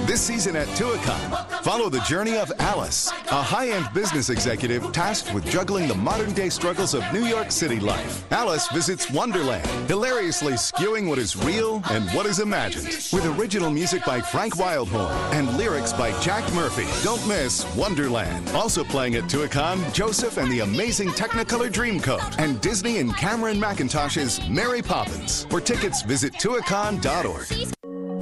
This 0.06 0.20
season 0.20 0.54
at 0.54 0.68
Tuacahn, 0.68 1.62
follow 1.62 1.88
the 1.88 2.00
journey 2.00 2.36
of 2.36 2.52
Alice, 2.58 3.10
a 3.30 3.42
high-end 3.42 3.88
business 3.94 4.28
executive 4.28 4.92
tasked 4.92 5.32
with 5.32 5.46
juggling 5.46 5.88
the 5.88 5.94
modern-day 5.94 6.50
struggles 6.50 6.92
of 6.92 7.02
New 7.10 7.24
York 7.24 7.50
City 7.50 7.80
life. 7.80 8.30
Alice 8.30 8.68
visits 8.68 9.10
Wonderland, 9.10 9.66
hilariously 9.88 10.52
skewing 10.52 11.08
what 11.08 11.18
is 11.18 11.42
real 11.42 11.82
and 11.90 12.08
what 12.10 12.26
is 12.26 12.38
imagined, 12.38 13.08
with 13.14 13.24
original 13.38 13.70
music 13.70 14.04
by 14.04 14.20
Frank 14.20 14.56
Wildhorn 14.56 15.10
and 15.32 15.56
lyrics 15.56 15.94
by 15.94 16.12
Jack 16.20 16.44
Murphy. 16.52 16.86
Don't 17.02 17.26
miss 17.26 17.64
Wonderland. 17.74 18.46
Also 18.50 18.84
playing 18.84 19.14
at 19.14 19.24
Tuacahn, 19.24 19.90
Joseph 19.94 20.36
and 20.36 20.52
the 20.52 20.60
amazing 20.60 21.08
Technicolor 21.08 21.72
Dreamcoat, 21.72 22.38
and 22.38 22.60
Disney 22.60 22.98
and 22.98 23.16
Cameron 23.16 23.58
Mackintosh's 23.58 24.46
Mary 24.50 24.82
Poppins. 24.82 25.46
For 25.46 25.62
tickets, 25.62 26.02
visit 26.02 26.34
tuacahn.org. 26.34 27.46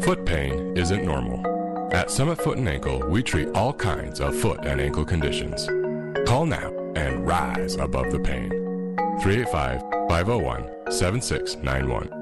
Foot 0.05 0.25
pain 0.25 0.77
isn't 0.77 1.05
normal. 1.05 1.52
At 1.93 2.11
Summit 2.11 2.39
Foot 2.39 2.57
and 2.57 2.67
Ankle, 2.67 3.07
we 3.11 3.23
treat 3.23 3.49
all 3.55 3.75
kinds 3.75 4.21
of 4.21 4.35
foot 4.35 4.65
and 4.65 4.81
ankle 4.81 5.05
conditions. 5.05 5.67
Call 6.27 6.47
now 6.47 6.73
and 6.97 7.27
rise 7.27 7.77
above 7.77 8.11
the 8.11 8.19
pain. 8.19 8.49
385 9.21 9.83
501 10.09 10.91
7691 10.91 12.22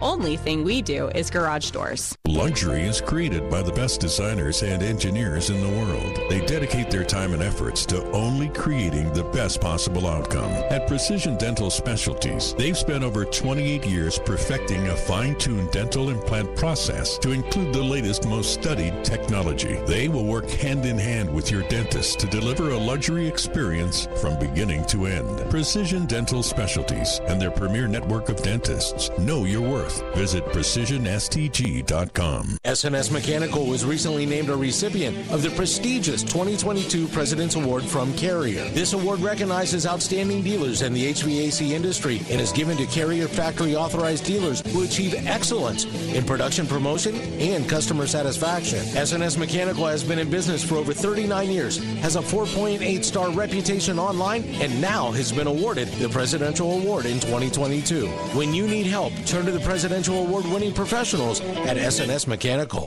only 0.01 0.37
thing 0.37 0.63
we 0.63 0.81
do 0.81 1.09
is 1.09 1.29
garage 1.29 1.71
doors. 1.71 2.17
Luxury 2.27 2.81
is 2.81 3.01
created 3.01 3.49
by 3.49 3.61
the 3.61 3.73
best 3.73 3.99
designers 3.99 4.63
and 4.63 4.81
engineers 4.81 5.49
in 5.49 5.61
the 5.61 5.69
world. 5.79 6.19
They 6.29 6.45
dedicate 6.45 6.89
their 6.89 7.03
time 7.03 7.33
and 7.33 7.43
efforts 7.43 7.85
to 7.87 8.03
only 8.11 8.49
creating 8.49 9.11
the 9.13 9.23
best 9.25 9.61
possible 9.61 10.07
outcome. 10.07 10.51
At 10.69 10.87
Precision 10.87 11.37
Dental 11.37 11.69
Specialties, 11.69 12.53
they've 12.55 12.77
spent 12.77 13.03
over 13.03 13.25
28 13.25 13.85
years 13.85 14.17
perfecting 14.19 14.87
a 14.87 14.95
fine-tuned 14.95 15.71
dental 15.71 16.09
implant 16.09 16.55
process 16.55 17.17
to 17.19 17.31
include 17.31 17.73
the 17.73 17.83
latest, 17.83 18.27
most 18.27 18.53
studied 18.53 19.03
technology. 19.03 19.75
They 19.85 20.07
will 20.07 20.25
work 20.25 20.49
hand 20.49 20.85
in 20.85 20.97
hand 20.97 21.33
with 21.33 21.51
your 21.51 21.63
dentist 21.63 22.19
to 22.21 22.27
deliver 22.27 22.71
a 22.71 22.77
luxury 22.77 23.27
experience 23.27 24.07
from 24.21 24.39
beginning 24.39 24.85
to 24.85 25.05
end. 25.05 25.49
Precision 25.49 26.05
Dental 26.05 26.41
Specialties 26.41 27.19
and 27.27 27.41
their 27.41 27.51
premier 27.51 27.87
network 27.87 28.29
of 28.29 28.41
dentists 28.41 29.09
know 29.19 29.45
your 29.45 29.61
worth. 29.61 29.90
Visit 30.15 30.45
precisionstg.com. 30.45 32.57
SNS 32.63 33.11
Mechanical 33.11 33.65
was 33.65 33.85
recently 33.85 34.25
named 34.25 34.49
a 34.49 34.55
recipient 34.55 35.17
of 35.31 35.41
the 35.41 35.49
prestigious 35.51 36.23
2022 36.23 37.07
President's 37.07 37.55
Award 37.55 37.83
from 37.83 38.13
Carrier. 38.13 38.65
This 38.69 38.93
award 38.93 39.19
recognizes 39.19 39.85
outstanding 39.85 40.43
dealers 40.43 40.81
in 40.81 40.93
the 40.93 41.11
HVAC 41.11 41.71
industry 41.71 42.21
and 42.29 42.39
is 42.39 42.51
given 42.51 42.77
to 42.77 42.85
Carrier 42.85 43.27
factory 43.27 43.75
authorized 43.75 44.25
dealers 44.25 44.61
who 44.71 44.83
achieve 44.83 45.15
excellence 45.27 45.85
in 46.13 46.23
production 46.23 46.67
promotion 46.67 47.15
and 47.15 47.67
customer 47.69 48.07
satisfaction. 48.07 48.79
SNS 48.79 49.37
Mechanical 49.37 49.87
has 49.87 50.03
been 50.03 50.19
in 50.19 50.29
business 50.29 50.63
for 50.63 50.75
over 50.75 50.93
39 50.93 51.49
years, 51.49 51.83
has 52.01 52.15
a 52.15 52.21
4.8 52.21 53.03
star 53.03 53.31
reputation 53.31 53.99
online, 53.99 54.43
and 54.61 54.81
now 54.81 55.11
has 55.11 55.31
been 55.31 55.47
awarded 55.47 55.87
the 55.93 56.09
Presidential 56.09 56.79
Award 56.79 57.05
in 57.05 57.19
2022. 57.19 58.07
When 58.37 58.53
you 58.53 58.67
need 58.67 58.85
help, 58.85 59.13
turn 59.25 59.45
to 59.45 59.51
the 59.51 59.59
Presidential 59.81 60.19
Award 60.19 60.45
winning 60.45 60.75
professionals 60.75 61.41
at 61.41 61.75
SNS 61.75 62.27
Mechanical. 62.27 62.85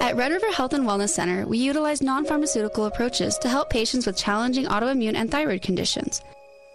At 0.00 0.14
Red 0.14 0.30
River 0.30 0.52
Health 0.52 0.72
and 0.72 0.86
Wellness 0.86 1.08
Center, 1.08 1.48
we 1.48 1.58
utilize 1.58 2.00
non 2.00 2.24
pharmaceutical 2.24 2.86
approaches 2.86 3.36
to 3.38 3.48
help 3.48 3.70
patients 3.70 4.06
with 4.06 4.16
challenging 4.16 4.66
autoimmune 4.66 5.16
and 5.16 5.28
thyroid 5.28 5.62
conditions. 5.62 6.22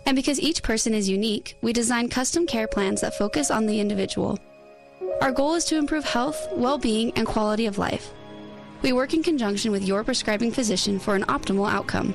And 0.06 0.18
because 0.18 0.38
each 0.42 0.64
person 0.64 0.94
is 0.94 1.08
unique, 1.08 1.56
we 1.62 1.72
design 1.72 2.10
custom 2.10 2.46
care 2.46 2.68
plans 2.68 3.00
that 3.00 3.18
focus 3.18 3.50
on 3.50 3.68
the 3.68 3.80
individual. 3.80 4.38
Our 5.22 5.32
goal 5.32 5.54
is 5.54 5.64
to 5.68 5.78
improve 5.78 6.04
health, 6.04 6.50
well 6.52 6.78
being, 6.78 7.14
and 7.16 7.26
quality 7.26 7.68
of 7.68 7.78
life. 7.78 8.12
We 8.82 8.92
work 8.92 9.14
in 9.14 9.24
conjunction 9.24 9.72
with 9.72 9.88
your 9.88 10.04
prescribing 10.04 10.52
physician 10.52 11.00
for 11.00 11.16
an 11.16 11.24
optimal 11.24 11.72
outcome. 11.72 12.14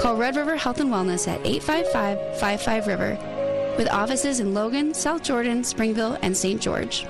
Call 0.00 0.16
Red 0.16 0.34
River 0.34 0.56
Health 0.56 0.80
and 0.80 0.90
Wellness 0.90 1.28
at 1.28 1.46
855 1.46 2.40
55 2.40 2.88
River 2.88 3.37
with 3.78 3.88
offices 3.88 4.40
in 4.40 4.52
Logan, 4.52 4.92
South 4.92 5.22
Jordan, 5.22 5.64
Springville, 5.64 6.18
and 6.20 6.36
St. 6.36 6.60
George. 6.60 7.06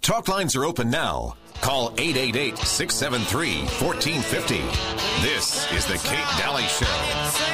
Talk 0.00 0.26
lines 0.26 0.56
are 0.56 0.64
open 0.64 0.90
now. 0.90 1.36
Call 1.60 1.94
888 1.98 2.56
673 2.58 3.60
1450. 3.78 4.56
This 5.22 5.70
is 5.72 5.86
The 5.86 5.98
Kate 6.08 6.26
Dalley 6.38 6.64
Show. 6.64 7.46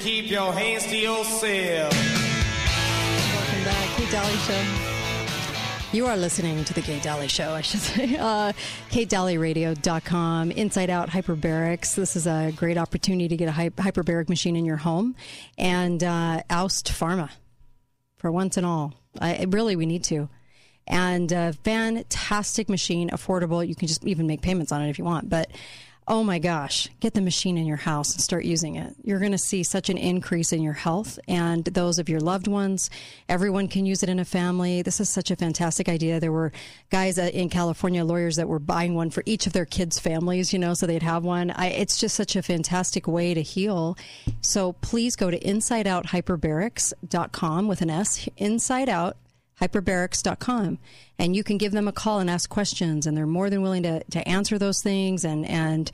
keep 0.00 0.30
your 0.30 0.52
hands 0.52 0.86
to 0.86 0.96
yourself. 0.96 2.07
Kate 4.08 4.12
Dalley 4.12 4.36
Show. 4.36 4.64
You 5.92 6.06
are 6.06 6.16
listening 6.16 6.64
to 6.64 6.72
the 6.72 6.80
Kate 6.80 7.02
Dalley 7.02 7.28
Show, 7.28 7.52
I 7.52 7.60
should 7.60 7.80
say. 7.80 8.16
Uh, 8.18 8.52
KateDalleyRadio.com, 8.90 10.50
Inside 10.52 10.88
Out 10.88 11.10
Hyperbarics. 11.10 11.94
This 11.94 12.16
is 12.16 12.26
a 12.26 12.52
great 12.56 12.78
opportunity 12.78 13.28
to 13.28 13.36
get 13.36 13.48
a 13.48 13.52
hy- 13.52 13.68
hyperbaric 13.70 14.28
machine 14.30 14.56
in 14.56 14.64
your 14.64 14.76
home. 14.78 15.14
And 15.58 16.02
uh, 16.02 16.42
Oust 16.48 16.86
Pharma, 16.88 17.30
for 18.16 18.32
once 18.32 18.56
and 18.56 18.64
all. 18.64 18.94
I, 19.20 19.44
really, 19.48 19.76
we 19.76 19.84
need 19.86 20.04
to. 20.04 20.28
and 20.86 21.30
a 21.32 21.52
fantastic 21.52 22.68
machine, 22.70 23.10
affordable. 23.10 23.66
You 23.66 23.74
can 23.74 23.88
just 23.88 24.04
even 24.06 24.26
make 24.26 24.40
payments 24.40 24.72
on 24.72 24.80
it 24.82 24.88
if 24.88 24.98
you 24.98 25.04
want, 25.04 25.28
but 25.28 25.50
oh 26.08 26.24
my 26.24 26.38
gosh, 26.38 26.88
get 27.00 27.12
the 27.12 27.20
machine 27.20 27.58
in 27.58 27.66
your 27.66 27.76
house 27.76 28.14
and 28.14 28.22
start 28.22 28.44
using 28.44 28.76
it. 28.76 28.94
You're 29.04 29.18
going 29.18 29.32
to 29.32 29.38
see 29.38 29.62
such 29.62 29.90
an 29.90 29.98
increase 29.98 30.52
in 30.52 30.62
your 30.62 30.72
health 30.72 31.18
and 31.28 31.66
those 31.66 31.98
of 31.98 32.08
your 32.08 32.20
loved 32.20 32.48
ones. 32.48 32.88
Everyone 33.28 33.68
can 33.68 33.84
use 33.84 34.02
it 34.02 34.08
in 34.08 34.18
a 34.18 34.24
family. 34.24 34.80
This 34.82 35.00
is 35.00 35.10
such 35.10 35.30
a 35.30 35.36
fantastic 35.36 35.88
idea. 35.88 36.18
There 36.18 36.32
were 36.32 36.52
guys 36.90 37.18
in 37.18 37.50
California, 37.50 38.04
lawyers 38.04 38.36
that 38.36 38.48
were 38.48 38.58
buying 38.58 38.94
one 38.94 39.10
for 39.10 39.22
each 39.26 39.46
of 39.46 39.52
their 39.52 39.66
kids' 39.66 39.98
families, 39.98 40.50
you 40.52 40.58
know, 40.58 40.74
so 40.74 40.86
they'd 40.86 41.02
have 41.02 41.24
one. 41.24 41.50
I, 41.50 41.66
it's 41.66 42.00
just 42.00 42.16
such 42.16 42.36
a 42.36 42.42
fantastic 42.42 43.06
way 43.06 43.34
to 43.34 43.42
heal. 43.42 43.98
So 44.40 44.72
please 44.72 45.14
go 45.14 45.30
to 45.30 45.38
insideouthyperbarics.com 45.38 47.68
with 47.68 47.82
an 47.82 47.90
S, 47.90 48.26
inside 48.38 48.88
out 48.88 49.18
hyperbarics.com 49.60 50.78
and 51.18 51.36
you 51.36 51.42
can 51.42 51.58
give 51.58 51.72
them 51.72 51.88
a 51.88 51.92
call 51.92 52.20
and 52.20 52.30
ask 52.30 52.48
questions 52.48 53.06
and 53.06 53.16
they're 53.16 53.26
more 53.26 53.50
than 53.50 53.62
willing 53.62 53.82
to, 53.82 54.02
to 54.04 54.26
answer 54.28 54.58
those 54.58 54.82
things. 54.82 55.24
And 55.24 55.46
and 55.46 55.90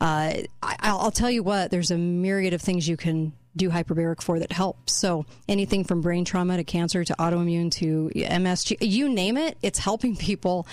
uh, 0.00 0.32
I, 0.62 0.92
will 0.92 1.10
tell 1.10 1.30
you 1.30 1.42
what 1.42 1.70
there's 1.70 1.90
a 1.90 1.98
myriad 1.98 2.54
of 2.54 2.62
things 2.62 2.86
you 2.86 2.96
can 2.96 3.32
do 3.56 3.70
hyperbaric 3.70 4.22
for 4.22 4.38
that 4.38 4.52
helps 4.52 4.92
so 4.94 5.26
anything 5.48 5.84
from 5.84 6.00
brain 6.00 6.24
trauma 6.24 6.56
to 6.56 6.64
cancer 6.64 7.04
to 7.04 7.14
autoimmune 7.14 7.70
to 7.70 8.10
ms 8.40 8.72
you 8.80 9.08
name 9.08 9.36
it 9.36 9.56
it's 9.62 9.78
helping 9.78 10.16
people 10.16 10.66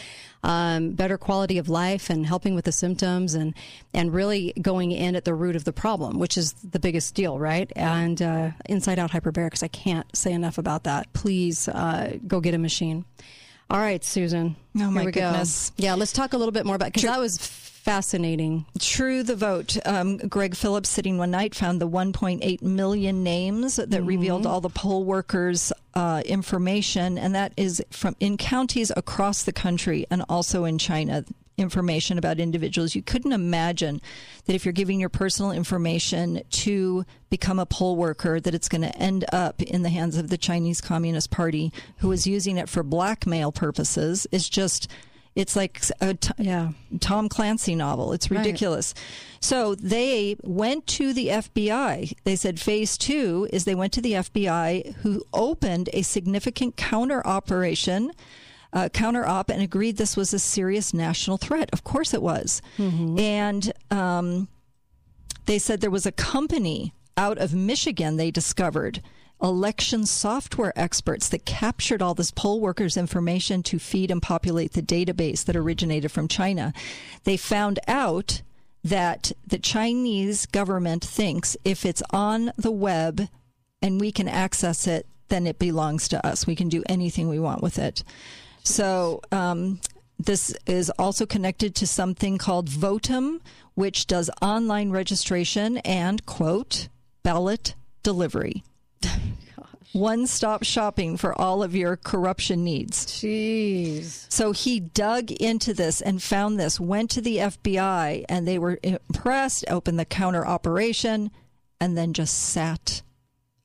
um, 0.45 0.91
better 0.91 1.17
quality 1.17 1.57
of 1.57 1.69
life 1.69 2.09
and 2.11 2.25
helping 2.25 2.53
with 2.53 2.65
the 2.65 2.71
symptoms 2.71 3.33
and 3.33 3.55
and 3.93 4.13
really 4.13 4.53
going 4.61 4.91
in 4.91 5.15
at 5.15 5.25
the 5.25 5.33
root 5.33 5.55
of 5.55 5.63
the 5.63 5.73
problem, 5.73 6.19
which 6.19 6.37
is 6.37 6.53
the 6.53 6.79
biggest 6.79 7.15
deal, 7.15 7.39
right? 7.39 7.71
And 7.75 8.21
uh, 8.21 8.51
inside 8.67 8.99
out 8.99 9.11
hyperbarics, 9.11 9.63
I 9.63 9.67
can't 9.67 10.05
say 10.15 10.31
enough 10.31 10.59
about 10.59 10.83
that. 10.83 11.11
Please 11.13 11.67
uh, 11.67 12.17
go 12.27 12.39
get 12.39 12.53
a 12.53 12.59
machine. 12.59 13.05
All 13.71 13.79
right, 13.79 14.03
Susan. 14.03 14.55
Oh 14.79 14.91
my 14.91 15.05
goodness. 15.05 15.71
Go. 15.71 15.83
Yeah, 15.83 15.95
let's 15.95 16.11
talk 16.11 16.33
a 16.33 16.37
little 16.37 16.51
bit 16.51 16.67
more 16.67 16.75
about 16.75 16.93
because 16.93 17.03
that 17.03 17.19
was 17.19 17.39
fascinating. 17.85 18.65
True 18.79 19.21
the 19.21 19.35
vote. 19.35 19.77
Um, 19.85 20.17
Greg 20.17 20.55
Phillips, 20.55 20.89
sitting 20.89 21.19
one 21.19 21.29
night, 21.31 21.53
found 21.53 21.79
the 21.79 21.87
1.8 21.87 22.61
million 22.63 23.23
names 23.23 23.75
that 23.75 23.89
Mm-hmm. 23.89 24.05
revealed 24.07 24.45
all 24.47 24.59
the 24.59 24.69
poll 24.69 25.03
workers' 25.03 25.71
uh, 25.93 26.23
information, 26.25 27.17
and 27.19 27.35
that 27.35 27.53
is 27.55 27.81
from 27.91 28.15
in 28.19 28.37
counties 28.37 28.91
across 28.97 29.43
the 29.43 29.53
country 29.53 30.05
and 30.09 30.23
also 30.27 30.65
in 30.65 30.77
China. 30.79 31.23
Information 31.57 32.17
about 32.17 32.37
individuals. 32.41 32.95
You 32.95 33.01
couldn't 33.01 33.31
imagine 33.31 34.01
that 34.45 34.55
if 34.55 34.65
you're 34.65 34.73
giving 34.73 34.99
your 34.99 35.07
personal 35.07 35.51
information 35.51 36.41
to 36.49 37.05
become 37.29 37.59
a 37.59 37.65
poll 37.65 37.95
worker, 37.95 38.41
that 38.41 38.53
it's 38.53 38.67
going 38.67 38.81
to 38.81 38.93
end 38.97 39.23
up 39.31 39.61
in 39.61 39.81
the 39.81 39.87
hands 39.89 40.17
of 40.17 40.29
the 40.29 40.37
Chinese 40.37 40.81
Communist 40.81 41.31
Party, 41.31 41.71
who 41.99 42.11
is 42.11 42.27
using 42.27 42.57
it 42.57 42.67
for 42.67 42.83
blackmail 42.83 43.53
purposes. 43.53 44.27
It's 44.33 44.49
just 44.49 44.91
it's 45.35 45.55
like 45.55 45.81
a 46.01 46.13
t- 46.13 46.31
yeah. 46.37 46.69
Tom 47.01 47.27
Clancy 47.29 47.75
novel. 47.75 48.13
It's 48.13 48.31
Right. 48.31 48.37
ridiculous. 48.39 48.93
So 49.41 49.75
they 49.75 50.37
went 50.43 50.87
to 50.87 51.11
the 51.13 51.27
FBI. 51.29 52.13
They 52.23 52.35
said 52.35 52.59
phase 52.59 52.97
two 52.97 53.47
is 53.51 53.65
they 53.65 53.75
went 53.75 53.93
to 53.93 54.01
the 54.01 54.13
FBI, 54.13 54.95
who 55.03 55.23
opened 55.33 55.89
a 55.93 56.01
significant 56.03 56.77
counter 56.77 57.25
operation. 57.27 58.11
Uh, 58.73 58.89
counter 58.89 59.25
op 59.25 59.49
and 59.49 59.61
agreed 59.61 59.95
this 59.97 60.17
was 60.17 60.33
a 60.33 60.39
serious 60.39 60.93
national 60.93 61.37
threat. 61.37 61.69
Of 61.71 61.83
course 61.85 62.13
it 62.13 62.21
was. 62.21 62.61
And 62.77 63.71
um, 63.89 64.47
they 65.45 65.59
said 65.59 65.79
there 65.81 65.89
was 65.91 66.05
a 66.05 66.11
company 66.11 66.93
out 67.17 67.37
of 67.37 67.53
Michigan 67.53 68.17
they 68.17 68.31
discovered 68.31 69.01
election 69.45 70.05
software 70.05 70.73
experts 70.75 71.29
that 71.29 71.45
captured 71.45 72.01
all 72.01 72.13
this 72.13 72.31
poll 72.31 72.59
workers 72.59 72.97
information 72.97 73.63
to 73.63 73.79
feed 73.79 74.11
and 74.11 74.21
populate 74.21 74.73
the 74.73 74.81
database 74.81 75.45
that 75.45 75.55
originated 75.55 76.11
from 76.11 76.27
China. 76.27 76.73
They 77.23 77.37
found 77.37 77.79
out 77.87 78.41
that 78.83 79.31
the 79.45 79.59
Chinese 79.59 80.45
government 80.45 81.03
thinks 81.03 81.55
if 81.63 81.85
it's 81.85 82.03
on 82.11 82.51
the 82.57 82.71
web 82.71 83.29
and 83.81 84.01
we 84.01 84.11
can 84.11 84.27
access 84.27 84.87
it, 84.87 85.07
then 85.29 85.47
it 85.47 85.59
belongs 85.59 86.07
to 86.09 86.25
us. 86.25 86.45
We 86.45 86.55
can 86.55 86.69
do 86.69 86.83
anything 86.87 87.29
we 87.29 87.39
want 87.39 87.63
with 87.63 87.79
it. 87.79 88.03
So, 88.63 89.21
um, 89.31 89.79
this 90.17 90.55
is 90.65 90.89
also 90.91 91.25
connected 91.25 91.75
to 91.75 91.87
something 91.87 92.37
called 92.37 92.69
Votem, 92.69 93.41
which 93.73 94.07
does 94.07 94.29
online 94.41 94.91
registration 94.91 95.77
and, 95.79 96.25
quote, 96.25 96.87
ballot 97.21 97.75
delivery. 98.01 98.63
One 99.93 100.27
stop 100.27 100.63
shopping 100.63 101.15
for 101.15 101.39
all 101.39 101.63
of 101.63 101.73
your 101.73 101.95
corruption 101.95 102.65
needs. 102.65 103.05
Jeez. 103.05 104.25
So 104.29 104.51
he 104.51 104.81
dug 104.81 105.31
into 105.31 105.73
this 105.73 106.01
and 106.01 106.21
found 106.21 106.59
this, 106.59 106.81
went 106.81 107.09
to 107.11 107.21
the 107.21 107.37
FBI, 107.37 108.25
and 108.27 108.45
they 108.45 108.59
were 108.59 108.77
impressed, 108.83 109.63
opened 109.69 109.97
the 109.97 110.03
counter 110.03 110.45
operation, 110.45 111.31
and 111.79 111.97
then 111.97 112.11
just 112.11 112.37
sat 112.37 113.03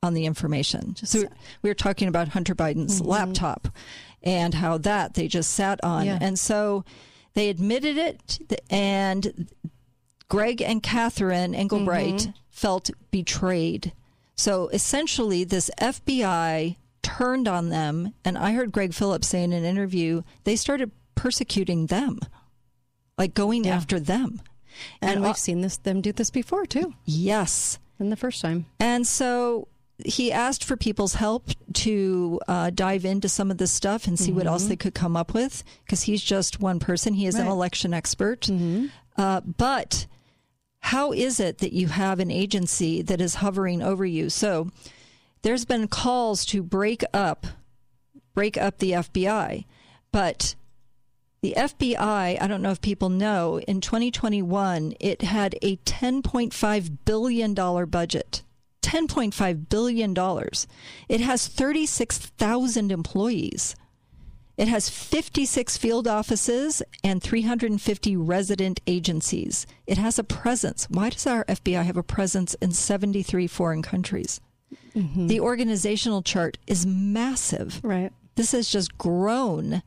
on 0.01 0.13
the 0.13 0.25
information. 0.25 0.95
so 0.95 1.23
we 1.61 1.69
were 1.69 1.73
talking 1.75 2.07
about 2.07 2.29
Hunter 2.29 2.55
Biden's 2.55 3.01
Mhm. 3.01 3.07
laptop 3.07 3.67
and 4.23 4.53
how 4.55 4.77
that 4.79 5.13
they 5.15 5.27
just 5.27 5.51
sat 5.51 5.83
on. 5.83 6.05
Yeah. 6.05 6.17
And 6.21 6.39
so 6.39 6.85
they 7.33 7.49
admitted 7.49 7.97
it, 7.97 8.39
and 8.69 9.47
Greg 10.29 10.61
and 10.61 10.81
Catherine 10.81 11.53
Engelbrecht 11.53 12.15
Mhm. 12.27 12.33
felt 12.49 12.89
betrayed. 13.11 13.91
So 14.35 14.69
essentially, 14.69 15.43
this 15.43 15.69
FBI 15.79 16.77
turned 17.03 17.47
on 17.47 17.69
them, 17.69 18.13
and 18.25 18.37
I 18.37 18.53
heard 18.53 18.71
Greg 18.71 18.93
Phillips 18.93 19.27
say 19.27 19.43
in 19.43 19.53
an 19.53 19.63
interview 19.65 20.21
they 20.43 20.55
started 20.55 20.91
persecuting 21.15 21.87
them, 21.87 22.19
like 23.17 23.33
going 23.33 23.67
after 23.67 23.99
them. 23.99 24.41
And, 25.01 25.11
And 25.11 25.21
we've 25.21 25.31
uh, 25.31 25.33
seen 25.33 25.61
this 25.61 25.77
them 25.77 26.01
do 26.01 26.11
this 26.11 26.31
before 26.31 26.65
too. 26.65 26.93
Yes. 27.05 27.77
In 27.99 28.09
the 28.09 28.15
first 28.15 28.41
time. 28.41 28.65
And 28.79 29.05
so 29.05 29.67
he 30.03 30.31
asked 30.31 30.63
for 30.63 30.75
people's 30.75 31.15
help 31.15 31.49
to 31.73 32.39
uh, 32.47 32.71
dive 32.71 33.05
into 33.05 33.29
some 33.29 33.51
of 33.51 33.57
this 33.59 33.71
stuff 33.71 34.07
and 34.07 34.17
see 34.17 34.31
what 34.31 34.47
else 34.47 34.65
Mhm. 34.65 34.69
they 34.69 34.75
could 34.77 34.95
come 34.95 35.15
up 35.15 35.33
with 35.35 35.63
because 35.85 36.03
he's 36.03 36.23
just 36.23 36.59
one 36.59 36.79
person. 36.79 37.13
He 37.13 37.27
is 37.27 37.35
an 37.35 37.47
election 37.47 37.93
expert. 37.93 38.49
Uh, 39.17 39.41
but 39.41 40.07
how 40.81 41.11
is 41.11 41.39
it 41.39 41.59
that 41.59 41.73
you 41.73 41.87
have 41.87 42.19
an 42.19 42.29
agency 42.29 43.01
that 43.01 43.21
is 43.21 43.35
hovering 43.35 43.81
over 43.81 44.05
you? 44.05 44.29
So 44.29 44.69
there's 45.41 45.65
been 45.65 45.87
calls 45.87 46.45
to 46.47 46.61
break 46.61 47.03
up 47.13 47.47
break 48.33 48.57
up 48.57 48.77
the 48.77 48.91
FBI, 48.91 49.65
but 50.11 50.55
the 51.41 51.53
FBI, 51.57 52.41
I 52.41 52.47
don't 52.47 52.61
know 52.61 52.71
if 52.71 52.81
people 52.81 53.09
know, 53.09 53.59
in 53.61 53.81
2021, 53.81 54.93
it 54.99 55.23
had 55.23 55.55
a 55.61 55.77
$10.5 55.77 56.97
billion 57.05 57.53
budget. 57.53 58.43
$10.5 58.83 59.69
billion. 59.69 60.15
It 61.09 61.21
has 61.21 61.47
36,000 61.47 62.91
employees. 62.91 63.75
It 64.61 64.67
has 64.67 64.89
56 64.91 65.75
field 65.77 66.07
offices 66.07 66.83
and 67.03 67.19
350 67.23 68.15
resident 68.15 68.79
agencies. 68.85 69.65
It 69.87 69.97
has 69.97 70.19
a 70.19 70.23
presence. 70.23 70.85
Why 70.87 71.09
does 71.09 71.25
our 71.25 71.43
FBI 71.45 71.83
have 71.83 71.97
a 71.97 72.03
presence 72.03 72.53
in 72.61 72.71
73 72.71 73.47
foreign 73.47 73.81
countries? 73.81 74.39
The 74.93 75.39
organizational 75.39 76.21
chart 76.21 76.59
is 76.67 76.85
massive. 76.85 77.79
Right. 77.83 78.11
This 78.35 78.51
has 78.51 78.69
just 78.69 78.99
grown 78.99 79.81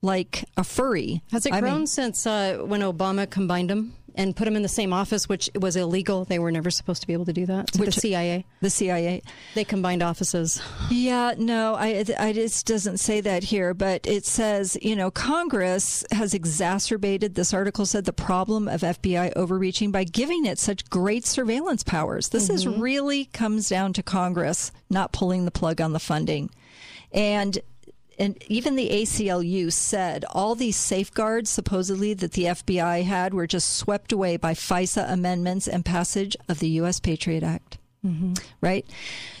like 0.00 0.46
a 0.56 0.64
furry. 0.64 1.20
Has 1.30 1.44
it 1.44 1.52
I 1.52 1.60
grown 1.60 1.80
mean- 1.80 1.86
since 1.86 2.26
uh, 2.26 2.62
when 2.64 2.80
Obama 2.80 3.28
combined 3.28 3.68
them 3.68 3.92
and 4.14 4.34
put 4.36 4.44
them 4.44 4.56
in 4.56 4.62
the 4.62 4.68
same 4.68 4.92
office, 4.92 5.28
which 5.28 5.50
was 5.58 5.76
illegal? 5.76 6.24
They 6.24 6.38
were 6.38 6.50
never 6.52 6.70
supposed 6.70 7.00
to 7.02 7.06
be 7.06 7.12
able 7.12 7.24
to 7.26 7.32
do 7.32 7.46
that. 7.46 7.70
Which- 7.76 7.94
the 7.94 8.00
CIA. 8.00 8.44
The 8.60 8.70
CIA. 8.70 9.22
They 9.54 9.64
combined 9.64 10.02
offices. 10.02 10.62
Yeah, 10.90 11.34
no, 11.36 11.74
I, 11.74 12.04
I 12.18 12.32
just 12.32 12.66
doesn't 12.66 12.98
say 12.98 13.20
that 13.22 13.44
here, 13.44 13.74
but 13.74 14.06
it 14.06 14.24
says, 14.24 14.76
you 14.82 14.94
know, 14.96 15.10
Congress 15.10 16.04
has 16.10 16.34
exacerbated, 16.34 17.34
this 17.34 17.52
article 17.52 17.86
said, 17.86 18.04
the 18.04 18.12
problem 18.12 18.68
of 18.68 18.82
FBI 18.82 19.32
overreaching 19.36 19.90
by 19.90 20.04
giving 20.04 20.46
it 20.46 20.58
such 20.58 20.88
great 20.90 21.26
surveillance 21.26 21.82
powers. 21.82 22.28
This 22.30 22.48
is 22.48 22.64
Mhm. 22.64 22.80
really 22.80 23.24
comes 23.26 23.68
down 23.68 23.92
to 23.94 24.02
Congress 24.02 24.72
not 24.90 25.12
pulling 25.12 25.44
the 25.44 25.50
plug 25.50 25.80
on 25.80 25.92
the 25.92 25.98
funding. 26.00 26.50
And 27.12 27.58
and 28.18 28.42
even 28.48 28.76
the 28.76 28.90
ACLU 28.90 29.72
said 29.72 30.24
all 30.30 30.54
these 30.54 30.76
safeguards 30.76 31.50
supposedly 31.50 32.14
that 32.14 32.32
the 32.32 32.44
FBI 32.44 33.04
had 33.04 33.34
were 33.34 33.46
just 33.46 33.76
swept 33.76 34.12
away 34.12 34.36
by 34.36 34.54
FISA 34.54 35.10
amendments 35.10 35.68
and 35.68 35.84
passage 35.84 36.36
of 36.48 36.58
the 36.58 36.68
U.S. 36.70 37.00
Patriot 37.00 37.42
Act. 37.42 37.78
Right? 38.60 38.86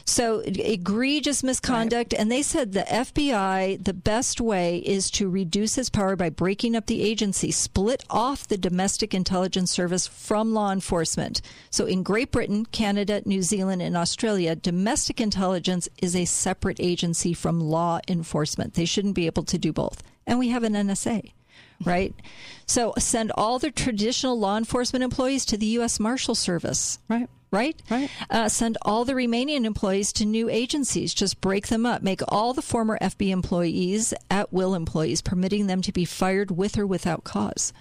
So 0.04 0.40
egregious 0.40 1.42
misconduct. 1.42 2.14
And 2.14 2.30
they 2.30 2.42
said 2.42 2.72
the 2.72 2.82
FBI, 2.82 3.82
the 3.82 3.92
best 3.92 4.40
way 4.40 4.78
is 4.78 5.10
to 5.12 5.28
reduce 5.28 5.78
its 5.78 5.90
power 5.90 6.16
by 6.16 6.30
breaking 6.30 6.76
up 6.76 6.86
the 6.86 7.02
agency, 7.02 7.50
split 7.50 8.04
off 8.10 8.48
the 8.48 8.56
domestic 8.56 9.14
intelligence 9.14 9.70
service 9.70 10.06
from 10.06 10.52
law 10.52 10.72
enforcement. 10.72 11.40
So 11.70 11.86
in 11.86 12.02
Great 12.02 12.30
Britain, 12.30 12.66
Canada, 12.66 13.22
New 13.24 13.42
Zealand, 13.42 13.82
and 13.82 13.96
Australia, 13.96 14.54
domestic 14.56 15.20
intelligence 15.20 15.88
is 16.02 16.16
a 16.16 16.24
separate 16.24 16.80
agency 16.80 17.34
from 17.34 17.60
law 17.60 18.00
enforcement. 18.08 18.74
They 18.74 18.84
shouldn't 18.84 19.14
be 19.14 19.26
able 19.26 19.44
to 19.44 19.58
do 19.58 19.72
both. 19.72 20.02
And 20.26 20.38
we 20.38 20.48
have 20.48 20.64
an 20.64 20.74
NSA 20.74 21.32
right? 21.84 22.14
So 22.66 22.94
send 22.98 23.32
all 23.32 23.58
the 23.58 23.70
traditional 23.70 24.38
law 24.38 24.56
enforcement 24.56 25.02
employees 25.02 25.44
to 25.46 25.56
the 25.56 25.66
U.S. 25.66 25.98
Marshal 25.98 26.34
Service. 26.34 26.98
Right. 27.08 27.28
Right? 27.54 27.80
Right. 27.90 28.10
Uh, 28.28 28.48
send 28.48 28.78
all 28.82 29.04
the 29.04 29.14
remaining 29.14 29.64
employees 29.64 30.12
to 30.14 30.24
new 30.24 30.50
agencies. 30.50 31.14
Just 31.14 31.40
break 31.40 31.68
them 31.68 31.86
up. 31.86 32.02
Make 32.02 32.20
all 32.28 32.52
the 32.52 32.62
former 32.62 32.98
FB 33.00 33.30
employees 33.30 34.12
at 34.30 34.52
will 34.52 34.74
employees, 34.74 35.22
permitting 35.22 35.66
them 35.66 35.80
to 35.82 35.92
be 35.92 36.04
fired 36.04 36.50
with 36.50 36.76
or 36.76 36.86
without 36.86 37.24
cause. 37.24 37.72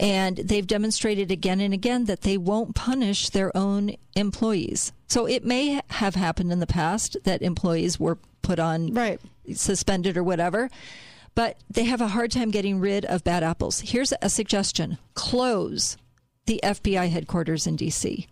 And 0.00 0.38
they've 0.38 0.66
demonstrated 0.66 1.30
again 1.30 1.60
and 1.60 1.74
again 1.74 2.06
that 2.06 2.22
they 2.22 2.38
won't 2.38 2.74
punish 2.74 3.28
their 3.28 3.54
own 3.56 3.94
employees. 4.16 4.92
So 5.06 5.26
it 5.26 5.44
may 5.44 5.80
have 5.90 6.14
happened 6.14 6.50
in 6.50 6.60
the 6.60 6.66
past 6.66 7.18
that 7.24 7.42
employees 7.42 8.00
were 8.00 8.18
put 8.40 8.58
on 8.58 8.94
right. 8.94 9.20
suspended 9.52 10.16
or 10.16 10.24
whatever 10.24 10.70
but 11.34 11.58
they 11.70 11.84
have 11.84 12.00
a 12.00 12.08
hard 12.08 12.30
time 12.30 12.50
getting 12.50 12.80
rid 12.80 13.04
of 13.04 13.24
bad 13.24 13.42
apples. 13.42 13.80
Here's 13.80 14.12
a 14.20 14.28
suggestion 14.28 14.98
close 15.14 15.96
the 16.46 16.60
FBI 16.62 17.08
headquarters 17.08 17.66
in 17.66 17.76
D.C., 17.76 18.26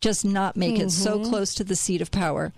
just 0.00 0.24
not 0.24 0.56
make 0.56 0.78
it 0.78 0.90
so 0.90 1.18
Mhm. 1.18 1.28
close 1.28 1.54
to 1.54 1.64
the 1.64 1.76
seat 1.76 2.00
of 2.00 2.10
power. 2.10 2.52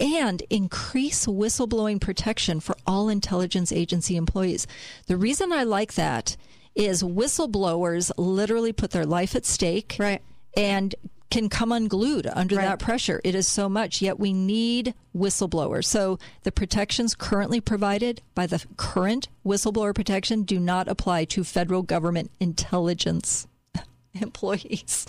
And 0.00 0.42
increase 0.48 1.26
whistleblowing 1.26 2.00
protection 2.00 2.60
for 2.60 2.76
all 2.86 3.08
intelligence 3.08 3.72
agency 3.72 4.14
employees. 4.16 4.66
The 5.06 5.16
reason 5.16 5.52
I 5.52 5.64
like 5.64 5.94
that 5.94 6.36
is 6.76 7.02
whistleblowers 7.02 8.12
literally 8.16 8.72
put 8.72 8.92
their 8.92 9.06
life 9.06 9.34
at 9.34 9.44
stake 9.44 9.96
right. 9.98 10.22
and 10.56 10.94
can 11.30 11.48
come 11.48 11.72
unglued 11.72 12.26
under 12.32 12.54
that 12.54 12.78
pressure. 12.78 13.20
It 13.24 13.34
is 13.34 13.46
so 13.46 13.68
much, 13.68 14.00
yet 14.00 14.18
we 14.18 14.32
need 14.32 14.94
whistleblowers. 15.14 15.84
So 15.84 16.18
the 16.44 16.52
protections 16.52 17.14
currently 17.14 17.60
provided 17.60 18.22
by 18.34 18.46
the 18.46 18.64
current 18.76 19.28
whistleblower 19.44 19.94
protection 19.94 20.44
do 20.44 20.58
not 20.58 20.88
apply 20.88 21.24
to 21.26 21.44
federal 21.44 21.82
government 21.82 22.30
intelligence 22.40 23.46
employees. 24.14 25.06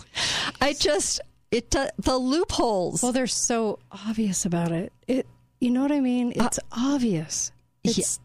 I 0.60 0.74
just 0.74 1.22
it 1.52 1.76
uh, 1.76 1.90
the 1.98 2.18
loopholes. 2.18 3.04
Well, 3.04 3.12
they're 3.12 3.28
so 3.28 3.80
obvious 3.92 4.46
about 4.46 4.72
it. 4.72 4.94
It, 5.08 5.28
you 5.60 5.72
know 5.72 5.82
what 5.82 5.92
I 5.92 6.00
mean? 6.00 6.34
It's 6.36 6.60
obvious. 6.72 7.52
It's 7.84 8.20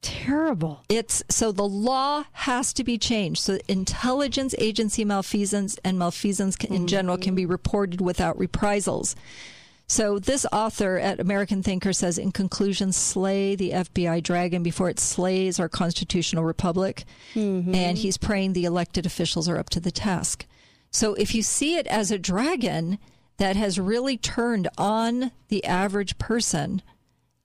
terrible. 0.00 0.84
It's 0.88 1.22
so 1.28 1.52
the 1.52 1.66
law 1.66 2.24
has 2.32 2.72
to 2.74 2.84
be 2.84 2.98
changed. 2.98 3.42
So 3.42 3.58
intelligence 3.68 4.54
agency 4.58 5.04
malfeasance 5.04 5.78
and 5.84 5.98
malfeasance 5.98 6.56
can, 6.56 6.72
in 6.72 6.86
general 6.86 7.18
can 7.18 7.34
be 7.34 7.46
reported 7.46 8.00
without 8.00 8.38
reprisals. 8.38 9.16
So 9.90 10.18
this 10.18 10.44
author 10.52 10.98
at 10.98 11.18
American 11.18 11.62
Thinker 11.62 11.94
says, 11.94 12.18
in 12.18 12.30
conclusion, 12.30 12.92
slay 12.92 13.56
the 13.56 13.70
FBI 13.70 14.22
dragon 14.22 14.62
before 14.62 14.90
it 14.90 15.00
slays 15.00 15.58
our 15.58 15.68
constitutional 15.68 16.44
republic. 16.44 17.04
And 17.74 17.96
he's 17.96 18.18
praying 18.18 18.52
the 18.52 18.66
elected 18.66 19.06
officials 19.06 19.48
are 19.48 19.56
up 19.58 19.70
to 19.70 19.80
the 19.80 19.90
task. 19.90 20.44
So 20.90 21.14
if 21.14 21.34
you 21.34 21.42
see 21.42 21.76
it 21.76 21.86
as 21.86 22.10
a 22.10 22.18
dragon 22.18 22.98
that 23.36 23.56
has 23.56 23.78
really 23.78 24.16
turned 24.16 24.68
on 24.78 25.30
the 25.48 25.64
average 25.64 26.18
person, 26.18 26.82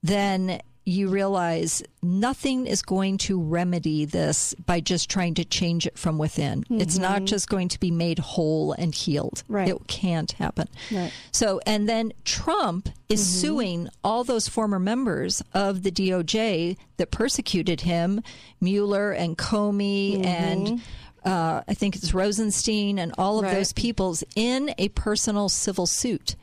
then 0.02 0.60
you 0.86 1.08
realize 1.08 1.82
nothing 2.02 2.66
is 2.66 2.82
going 2.82 3.16
to 3.16 3.40
remedy 3.40 4.04
this 4.04 4.52
by 4.66 4.80
just 4.80 5.08
trying 5.08 5.32
to 5.32 5.42
change 5.42 5.86
it 5.86 5.96
from 5.98 6.18
within. 6.18 6.62
It's 6.68 6.98
not 6.98 7.22
Mhm. 7.22 7.26
just 7.26 7.48
going 7.48 7.68
to 7.68 7.80
be 7.80 7.90
made 7.90 8.18
whole 8.18 8.72
and 8.72 8.94
healed. 8.94 9.44
Right. 9.48 9.68
It 9.68 9.86
can't 9.86 10.32
happen. 10.32 10.68
Right. 10.92 11.10
So, 11.32 11.58
and 11.64 11.88
then 11.88 12.12
Trump 12.26 12.90
is 13.08 13.22
Mhm. 13.22 13.40
suing 13.40 13.88
all 14.02 14.24
those 14.24 14.46
former 14.46 14.78
members 14.78 15.42
of 15.54 15.84
the 15.84 15.90
DOJ 15.90 16.76
that 16.98 17.10
persecuted 17.10 17.80
him, 17.82 18.20
Mueller 18.60 19.10
and 19.10 19.38
Comey 19.38 20.22
and 20.22 20.82
uh, 21.24 21.62
I 21.66 21.74
think 21.74 21.96
it's 21.96 22.12
Rosenstein 22.14 22.98
and 22.98 23.12
all 23.18 23.38
of 23.38 23.44
Right. 23.44 23.54
those 23.54 23.72
peoples 23.72 24.22
in 24.36 24.74
a 24.78 24.88
personal 24.90 25.48
civil 25.48 25.86
suit. 25.86 26.36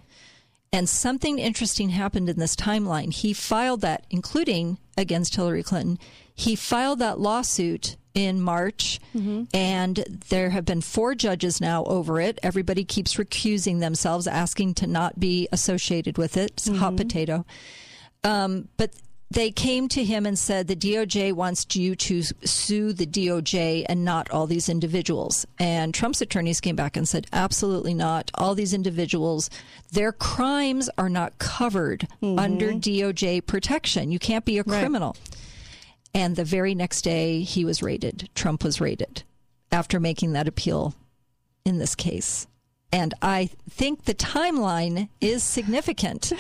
And 0.74 0.88
something 0.88 1.38
interesting 1.38 1.90
happened 1.90 2.30
in 2.30 2.40
this 2.40 2.56
timeline. 2.56 3.14
He 3.14 3.34
filed 3.34 3.82
that, 3.82 4.06
including 4.10 4.77
against 4.98 5.35
Hillary 5.35 5.64
Clinton. 5.64 6.00
He 6.34 6.56
filed 6.56 7.00
that 7.00 7.19
lawsuit 7.19 7.98
in 8.14 8.42
March, 8.42 9.00
and 9.53 9.98
there 10.30 10.50
have 10.50 10.66
been 10.66 10.82
four 10.82 11.14
judges 11.16 11.61
now 11.61 11.84
over 11.85 12.19
it. 12.22 12.40
Everybody 12.43 12.84
keeps 12.84 13.16
recusing 13.16 13.80
themselves, 13.82 14.27
asking 14.27 14.74
to 14.76 14.88
not 14.88 15.19
be 15.19 15.48
associated 15.51 16.18
with 16.18 16.35
it. 16.38 16.51
It's 16.51 16.68
a 16.69 16.74
hot 16.76 16.95
potato. 16.98 17.45
Um, 18.24 18.68
but 18.77 18.92
they 19.32 19.50
came 19.50 19.88
to 19.88 20.03
him 20.03 20.26
and 20.26 20.38
said 20.38 20.68
the 20.68 20.76
DOJ 20.76 21.32
wants 21.32 21.66
you 21.74 21.95
to 21.95 22.22
sue 22.22 22.92
the 22.92 23.06
DOJ 23.06 23.85
and 23.88 24.03
not 24.03 24.30
all 24.30 24.45
these 24.45 24.68
individuals. 24.68 25.45
And 25.58 25.93
Trump's 25.93 26.22
attorneys 26.22 26.60
came 26.60 26.76
back 26.76 26.98
and 26.98 27.08
said, 27.08 27.27
absolutely 27.32 27.93
not. 27.93 28.30
All 28.34 28.56
these 28.56 28.74
individuals, 28.74 29.50
their 29.93 30.11
crimes 30.11 30.90
are 30.98 31.08
not 31.08 31.38
covered 31.40 32.10
mm-hmm. 32.22 32.38
under 32.38 32.74
DOJ 32.74 33.45
protection. 33.45 34.11
You 34.11 34.19
can't 34.19 34.43
be 34.43 34.58
a 34.58 34.64
Right. 34.64 34.80
criminal. 34.82 35.16
And 36.14 36.35
the 36.35 36.43
very 36.43 36.76
next 36.76 37.03
day, 37.03 37.42
he 37.42 37.64
was 37.64 37.82
raided. 37.82 38.30
Trump 38.35 38.66
was 38.66 38.82
raided 38.82 39.24
after 39.72 39.98
making 39.98 40.34
that 40.34 40.48
appeal 40.50 40.93
in 41.64 41.77
this 41.77 41.95
case. 41.95 42.48
And 42.94 43.14
I 43.22 43.50
think 43.70 44.03
the 44.03 44.14
timeline 44.14 45.08
is 45.22 45.44
significant 45.44 46.34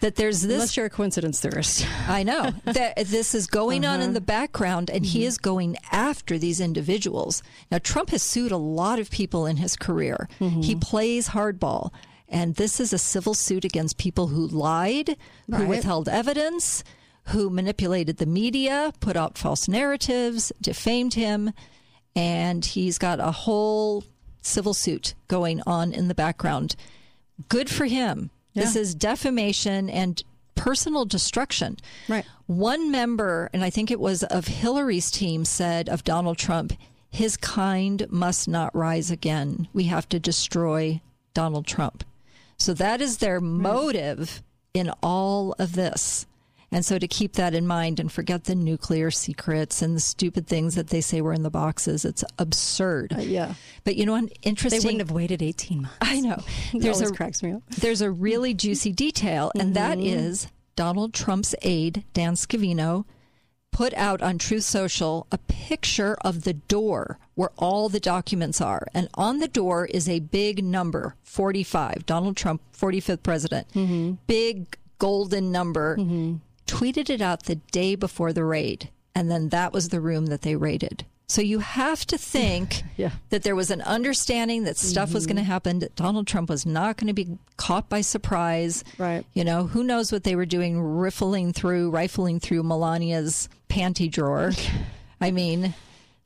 that 0.00 0.14
there's 0.16 0.42
this. 0.42 0.52
Unless 0.52 0.76
you're 0.76 0.86
a 0.86 0.90
coincidence 0.90 1.40
theorist. 1.40 1.86
I 2.08 2.22
know 2.22 2.52
that 2.64 2.96
this 2.96 3.34
is 3.34 3.46
going 3.46 3.84
on 3.84 3.96
in 3.96 4.10
uh-huh. 4.10 4.12
the 4.12 4.20
background, 4.20 4.88
and 4.88 5.04
he 5.04 5.20
mm-hmm. 5.20 5.28
is 5.28 5.38
going 5.38 5.76
after 5.90 6.38
these 6.38 6.60
individuals. 6.60 7.42
Now, 7.70 7.78
Trump 7.78 8.10
has 8.10 8.22
sued 8.22 8.52
a 8.52 8.56
lot 8.56 8.98
of 9.00 9.10
people 9.10 9.46
in 9.46 9.56
his 9.56 9.74
career. 9.76 10.28
Mm-hmm. 10.38 10.60
He 10.60 10.76
plays 10.76 11.30
hardball, 11.30 11.92
and 12.28 12.54
this 12.54 12.78
is 12.78 12.92
a 12.92 12.98
civil 12.98 13.34
suit 13.34 13.64
against 13.64 13.98
people 13.98 14.28
who 14.28 14.46
lied, 14.46 15.16
who 15.46 15.56
Right. 15.56 15.68
withheld 15.68 16.08
evidence, 16.08 16.84
who 17.26 17.50
manipulated 17.50 18.18
the 18.18 18.26
media, 18.26 18.92
put 19.00 19.16
out 19.16 19.36
false 19.36 19.66
narratives, 19.66 20.52
defamed 20.60 21.14
him, 21.14 21.52
and 22.14 22.64
he's 22.64 22.98
got 22.98 23.18
a 23.18 23.32
whole 23.32 24.04
civil 24.46 24.74
suit 24.74 25.14
going 25.28 25.60
on 25.66 25.92
in 25.92 26.08
the 26.08 26.14
background. 26.14 26.76
Good 27.48 27.68
for 27.68 27.84
him. 27.86 28.30
This 28.54 28.74
is 28.74 28.94
defamation 28.94 29.90
and 29.90 30.22
personal 30.54 31.04
destruction. 31.04 31.76
Right. 32.08 32.24
One 32.46 32.90
member, 32.90 33.50
and 33.52 33.62
I 33.62 33.68
think 33.68 33.90
it 33.90 34.00
was 34.00 34.22
of 34.24 34.46
Hillary's 34.46 35.10
team, 35.10 35.44
said 35.44 35.90
of 35.90 36.04
Donald 36.04 36.38
Trump, 36.38 36.72
his 37.10 37.36
kind 37.36 38.06
must 38.10 38.48
not 38.48 38.74
rise 38.74 39.10
again. 39.10 39.68
We 39.74 39.84
have 39.84 40.08
to 40.08 40.18
destroy 40.18 41.02
Donald 41.34 41.66
Trump. 41.66 42.02
So 42.56 42.72
that 42.74 43.02
is 43.02 43.18
their 43.18 43.40
motive 43.40 44.42
in 44.72 44.90
all 45.02 45.54
of 45.58 45.74
this. 45.74 46.26
And 46.76 46.84
so 46.84 46.98
to 46.98 47.08
keep 47.08 47.32
that 47.32 47.54
in 47.54 47.66
mind 47.66 47.98
and 47.98 48.12
forget 48.12 48.44
the 48.44 48.54
nuclear 48.54 49.10
secrets 49.10 49.80
and 49.80 49.96
the 49.96 50.00
stupid 50.00 50.46
things 50.46 50.74
that 50.74 50.88
they 50.88 51.00
say 51.00 51.22
were 51.22 51.32
in 51.32 51.42
the 51.42 51.48
boxes, 51.50 52.04
it's 52.04 52.22
absurd. 52.38 53.14
Uh, 53.16 53.22
yeah. 53.22 53.54
But 53.84 53.96
you 53.96 54.04
know 54.04 54.12
what? 54.12 54.30
Interesting. 54.42 54.82
They 54.82 54.86
wouldn't 54.86 55.00
have 55.00 55.10
waited 55.10 55.40
18 55.42 55.80
months. 55.82 55.96
I 56.02 56.20
know. 56.20 56.36
There's 56.74 56.96
always 56.98 57.10
a 57.12 57.14
cracks 57.14 57.42
me 57.42 57.52
up. 57.52 57.62
there's 57.78 58.02
a 58.02 58.10
really 58.10 58.52
juicy 58.52 58.92
detail, 58.92 59.52
and 59.58 59.72
that 59.74 59.96
Mhm. 59.96 60.04
is 60.14 60.48
Donald 60.76 61.14
Trump's 61.14 61.54
aide 61.62 62.04
Dan 62.12 62.34
Scavino 62.34 63.06
put 63.72 63.94
out 63.94 64.20
on 64.20 64.36
Truth 64.36 64.64
Social 64.64 65.26
a 65.32 65.38
picture 65.38 66.16
of 66.20 66.42
the 66.44 66.52
door 66.54 67.18
where 67.36 67.52
all 67.56 67.88
the 67.88 68.00
documents 68.00 68.60
are, 68.60 68.86
and 68.92 69.08
on 69.14 69.38
the 69.38 69.48
door 69.48 69.86
is 69.86 70.10
a 70.10 70.20
big 70.20 70.62
number 70.62 71.14
45. 71.22 72.04
Donald 72.04 72.36
Trump, 72.36 72.60
45th 72.72 73.22
president, 73.22 73.66
big 74.26 74.76
golden 74.98 75.50
number. 75.52 75.96
Tweeted 76.66 77.10
it 77.10 77.20
out 77.20 77.44
the 77.44 77.56
day 77.56 77.94
before 77.94 78.32
the 78.32 78.44
raid, 78.44 78.90
and 79.14 79.30
then 79.30 79.50
that 79.50 79.72
was 79.72 79.88
the 79.88 80.00
room 80.00 80.26
that 80.26 80.42
they 80.42 80.56
raided. 80.56 81.04
So 81.28 81.42
you 81.42 81.58
have 81.58 82.04
to 82.06 82.18
think 82.18 82.82
Yeah. 82.96 83.10
that 83.30 83.42
there 83.42 83.56
was 83.56 83.70
an 83.70 83.82
understanding 83.82 84.64
that 84.64 84.76
stuff 84.76 85.12
was 85.12 85.26
going 85.26 85.36
to 85.36 85.42
mm-hmm. 85.42 85.50
happen. 85.50 85.78
That 85.80 85.96
Donald 85.96 86.26
Trump 86.26 86.48
was 86.48 86.64
not 86.64 86.96
going 86.96 87.08
to 87.08 87.12
be 87.12 87.36
caught 87.56 87.88
by 87.88 88.00
surprise. 88.00 88.84
Right. 88.96 89.24
You 89.34 89.44
know, 89.44 89.66
who 89.66 89.82
knows 89.82 90.12
what 90.12 90.24
they 90.24 90.36
were 90.36 90.46
doing, 90.46 90.80
riffling 90.80 91.52
through, 91.52 91.90
rifling 91.90 92.40
through 92.40 92.62
Melania's 92.62 93.48
panty 93.68 94.10
drawer. 94.10 94.52
I 95.20 95.30
mean, 95.30 95.74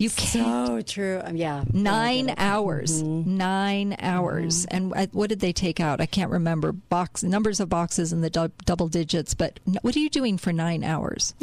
You 0.00 0.08
can't. 0.08 0.66
So 0.66 0.80
true. 0.80 1.20
Um, 1.22 1.36
yeah. 1.36 1.62
Nine 1.74 2.32
hours. 2.38 3.02
Nine 3.02 3.96
hours. 3.98 4.64
And 4.64 4.94
uh, 4.96 5.08
what 5.12 5.28
did 5.28 5.40
they 5.40 5.52
take 5.52 5.78
out? 5.78 6.00
I 6.00 6.06
can't 6.06 6.30
remember. 6.30 6.72
Box 6.72 7.22
numbers 7.22 7.60
of 7.60 7.68
boxes 7.68 8.10
in 8.10 8.22
the 8.22 8.30
dou- 8.30 8.50
double 8.64 8.88
digits. 8.88 9.34
But 9.34 9.60
n- 9.68 9.76
what 9.82 9.94
are 9.94 9.98
you 9.98 10.08
doing 10.08 10.38
for 10.38 10.54
nine 10.54 10.84
hours? 10.84 11.34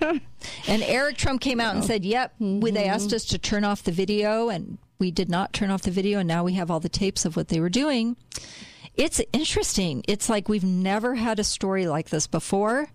and 0.00 0.82
Eric 0.84 1.16
Trump 1.16 1.40
came 1.40 1.58
out 1.60 1.74
and 1.74 1.84
said, 1.84 2.04
"Yep, 2.04 2.34
we, 2.38 2.70
they 2.70 2.84
asked 2.84 3.12
us 3.12 3.24
to 3.26 3.38
turn 3.38 3.64
off 3.64 3.82
the 3.82 3.90
video, 3.90 4.48
and 4.48 4.78
we 5.00 5.10
did 5.10 5.28
not 5.28 5.52
turn 5.52 5.72
off 5.72 5.82
the 5.82 5.90
video, 5.90 6.20
and 6.20 6.28
now 6.28 6.44
we 6.44 6.52
have 6.52 6.70
all 6.70 6.78
the 6.78 6.88
tapes 6.88 7.24
of 7.24 7.34
what 7.36 7.48
they 7.48 7.58
were 7.58 7.68
doing." 7.68 8.16
It's 8.94 9.20
interesting. 9.32 10.04
It's 10.06 10.28
like 10.28 10.48
we've 10.48 10.62
never 10.62 11.16
had 11.16 11.40
a 11.40 11.44
story 11.44 11.88
like 11.88 12.10
this 12.10 12.28
before, 12.28 12.90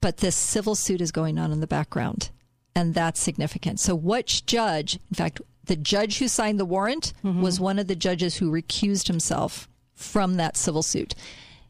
but 0.00 0.18
this 0.18 0.36
civil 0.36 0.76
suit 0.76 1.00
is 1.00 1.10
going 1.10 1.38
on 1.40 1.50
in 1.50 1.58
the 1.58 1.66
background, 1.66 2.30
and 2.74 2.94
that's 2.94 3.20
significant. 3.20 3.80
So, 3.80 3.94
which 3.94 4.46
judge, 4.46 4.98
in 5.10 5.14
fact, 5.14 5.40
the 5.64 5.76
judge 5.76 6.18
who 6.18 6.28
signed 6.28 6.60
the 6.60 6.64
warrant 6.64 7.12
mm-hmm. 7.24 7.42
was 7.42 7.60
one 7.60 7.78
of 7.78 7.86
the 7.86 7.96
judges 7.96 8.36
who 8.36 8.50
recused 8.50 9.06
himself 9.06 9.68
from 9.94 10.34
that 10.34 10.56
civil 10.56 10.82
suit. 10.82 11.14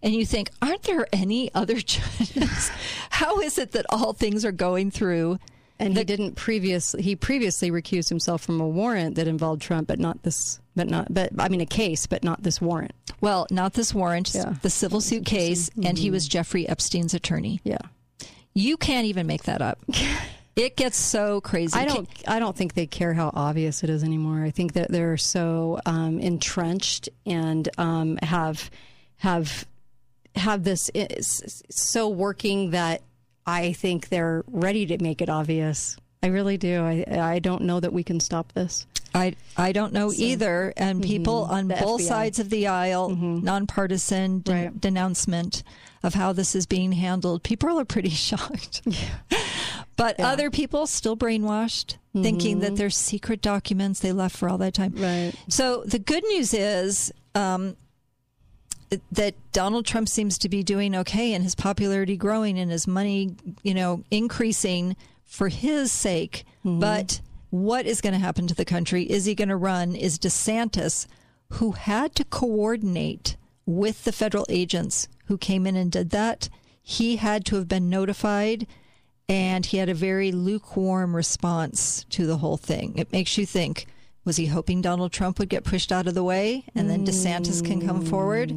And 0.03 0.15
you 0.15 0.27
think, 0.27 0.51
aren't 0.61 0.83
there 0.83 1.07
any 1.13 1.53
other 1.55 1.75
judges? 1.81 2.71
How 3.11 3.41
is 3.41 3.59
it 3.59 3.73
that 3.73 3.87
all 3.89 4.13
things 4.13 4.45
are 4.45 4.53
going 4.53 4.91
through? 4.91 5.39
And 5.79 5.97
he 5.97 6.05
didn't 6.05 6.37
previous. 6.37 6.93
He 6.93 7.17
previously 7.17 7.71
recused 7.71 8.09
himself 8.09 8.43
from 8.43 8.61
a 8.61 8.69
warrant 8.69 9.17
that 9.17 9.27
involved 9.27 9.61
Trump, 9.61 9.89
but 9.89 9.99
not 9.99 10.23
this. 10.23 10.61
But 10.77 10.89
not. 10.89 11.13
But 11.13 11.33
I 11.39 11.49
mean, 11.49 11.61
a 11.61 11.67
case, 11.67 12.07
but 12.07 12.23
not 12.23 12.45
this 12.45 12.61
warrant. 12.61 12.93
Well, 13.21 13.47
not 13.51 13.75
this 13.75 13.93
warrant, 13.93 14.33
the 14.63 14.71
civil 14.71 15.01
suit 15.01 15.25
case, 15.25 15.71
and 15.83 15.99
he 15.99 16.07
mm-hmm. 16.07 16.15
was 16.15 16.29
Jeffrey 16.29 16.69
Epstein's 16.69 17.13
attorney. 17.13 17.61
Yeah. 17.65 17.79
You 18.55 18.77
can't 18.77 19.07
even 19.07 19.27
make 19.27 19.45
that 19.45 19.63
up. 19.63 19.79
It 20.57 20.77
gets 20.77 20.97
so 20.97 21.41
crazy. 21.41 21.77
I 21.79 21.85
don't. 21.85 22.09
I 22.29 22.39
don't 22.39 22.55
think 22.57 22.75
they 22.75 22.87
care 22.87 23.13
how 23.15 23.33
obvious 23.35 23.83
it 23.83 23.91
is 23.91 24.05
anymore. 24.05 24.45
I 24.45 24.51
think 24.51 24.75
that 24.75 24.89
they're 24.91 25.17
so 25.17 25.81
um, 25.85 26.21
entrenched 26.21 27.09
and 27.27 27.69
um, 27.77 28.19
have 28.23 28.71
have 29.17 29.67
have 30.37 30.63
this 30.65 30.91
is 30.95 31.63
so 31.71 32.09
working 32.09 32.71
that 32.71 33.03
I 33.47 33.73
think 33.73 34.09
they're 34.11 34.45
ready 34.47 34.87
to 34.87 35.03
make 35.03 35.21
it 35.21 35.29
obvious. 35.29 35.97
I 36.23 36.29
really 36.29 36.57
do. 36.57 36.83
I 36.85 37.05
I 37.35 37.39
don't 37.41 37.63
know 37.63 37.81
that 37.81 37.93
we 37.93 38.05
can 38.05 38.21
stop 38.21 38.53
this. 38.53 38.87
I 39.13 39.35
I 39.57 39.73
don't 39.73 39.93
know 39.93 40.13
either. 40.13 40.73
And 40.77 41.03
people 41.03 41.47
Mhm. 41.47 41.51
on 41.51 41.69
both 41.69 42.01
FBI. 42.01 42.09
sides 42.09 42.39
of 42.39 42.49
the 42.51 42.69
aisle, 42.69 43.11
nonpartisan 43.11 44.39
de- 44.41 44.71
denouncement 44.71 45.63
of 46.03 46.15
how 46.15 46.33
this 46.33 46.55
is 46.55 46.67
being 46.67 46.93
handled. 46.93 47.43
People 47.43 47.79
are 47.79 47.85
pretty 47.85 48.09
shocked. 48.29 48.83
But 49.97 50.19
other 50.19 50.51
people 50.51 50.87
still 50.87 51.17
brainwashed, 51.17 51.97
thinking 52.13 52.61
that 52.61 52.73
Mhm. 52.73 52.77
there's 52.77 52.97
secret 52.97 53.41
documents 53.41 54.01
they 54.01 54.13
left 54.13 54.37
for 54.37 54.49
all 54.49 54.59
that 54.59 54.75
time. 54.75 54.93
Right. 54.97 55.33
So 55.49 55.85
the 55.87 55.99
good 55.99 56.25
news 56.25 56.53
is 56.55 57.13
um, 57.35 57.77
that 59.11 59.35
Donald 59.53 59.87
Trump 59.87 60.09
seems 60.09 60.39
to 60.39 60.49
be 60.49 60.63
doing 60.63 60.95
okay, 60.95 61.33
and 61.35 61.43
his 61.43 61.55
popularity 61.55 62.17
growing, 62.17 62.59
and 62.59 62.71
his 62.71 62.87
money, 62.87 63.35
you 63.63 63.75
know, 63.75 64.05
increasing 64.11 64.97
for 65.25 65.49
his 65.49 65.91
sake. 65.91 66.45
But 66.65 67.21
what 67.51 67.87
is 67.87 68.01
going 68.01 68.13
to 68.13 68.19
happen 68.21 68.47
to 68.47 68.55
the 68.55 68.65
country? 68.65 69.03
Is 69.05 69.25
he 69.25 69.35
going 69.35 69.49
to 69.49 69.57
run? 69.57 69.95
Is 69.97 70.19
DeSantis, 70.19 71.07
who 71.55 71.73
had 71.73 72.15
to 72.17 72.25
coordinate 72.25 73.37
with 73.67 74.05
the 74.05 74.13
federal 74.13 74.47
agents 74.49 75.09
who 75.27 75.39
came 75.39 75.67
in 75.67 75.75
and 75.77 75.91
did 75.91 76.11
that, 76.11 76.49
he 76.83 77.17
had 77.17 77.45
to 77.47 77.57
have 77.57 77.67
been 77.69 77.89
notified 77.91 78.67
and 79.29 79.65
he 79.67 79.79
had 79.79 79.89
a 79.89 79.95
very 79.95 80.33
lukewarm 80.33 81.15
response 81.17 82.05
to 82.11 82.27
the 82.27 82.37
whole 82.39 82.57
thing. 82.57 82.95
It 82.97 83.13
makes 83.13 83.39
you 83.39 83.47
think 83.47 83.87
was 84.25 84.37
he 84.37 84.47
hoping 84.47 84.81
Donald 84.81 85.13
Trump 85.13 85.39
would 85.39 85.51
get 85.51 85.65
pushed 85.65 85.93
out 85.93 86.07
of 86.07 86.15
the 86.15 86.25
way 86.25 86.65
and 86.75 86.89
then 86.89 87.05
DeSantis 87.07 87.63
can 87.65 87.87
come 87.87 88.03
forward? 88.05 88.55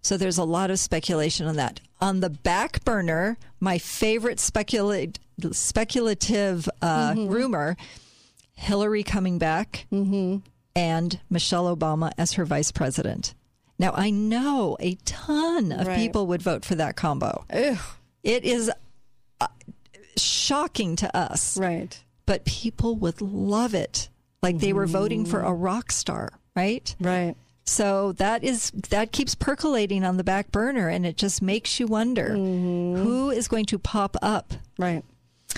So 0.00 0.16
there's 0.16 0.38
a 0.38 0.44
lot 0.44 0.70
of 0.70 0.78
speculation 0.78 1.46
on 1.46 1.56
that. 1.56 1.80
On 2.00 2.20
the 2.20 2.30
back 2.30 2.84
burner, 2.84 3.36
my 3.60 3.78
favorite 3.78 4.38
specula- 4.38 5.08
speculative 5.50 6.68
uh, 6.80 7.14
rumor 7.16 7.76
Hillary 8.54 9.02
coming 9.02 9.38
back 9.38 9.86
and 9.90 11.20
Michelle 11.30 11.74
Obama 11.76 12.12
as 12.16 12.32
her 12.34 12.44
vice 12.44 12.70
president. 12.70 13.34
Now, 13.78 13.92
I 13.96 14.10
know 14.10 14.76
a 14.78 14.94
ton 15.04 15.72
of 15.72 15.86
Right. 15.88 15.96
people 15.98 16.28
would 16.28 16.42
vote 16.42 16.64
for 16.64 16.76
that 16.76 16.94
combo. 16.94 17.44
It 17.50 18.44
is 18.44 18.70
uh, 19.40 19.46
shocking 20.16 20.96
to 20.96 21.16
us. 21.16 21.56
Right. 21.56 21.98
But 22.26 22.44
people 22.44 22.96
would 22.96 23.20
love 23.20 23.74
it. 23.74 24.08
Like 24.42 24.58
they 24.58 24.72
were 24.72 24.86
voting 24.86 25.24
for 25.24 25.40
a 25.40 25.52
rock 25.52 25.92
star, 25.92 26.32
right? 26.56 26.94
Right. 26.98 27.36
So 27.64 28.12
that 28.12 28.42
is 28.42 28.72
that 28.90 29.12
keeps 29.12 29.36
percolating 29.36 30.04
on 30.04 30.16
the 30.16 30.24
back 30.24 30.50
burner 30.50 30.88
and 30.88 31.06
it 31.06 31.16
just 31.16 31.40
makes 31.40 31.78
you 31.78 31.86
wonder 31.86 32.30
who 32.30 33.30
is 33.30 33.46
going 33.46 33.66
to 33.66 33.78
pop 33.78 34.16
up. 34.20 34.54
Right. 34.78 35.04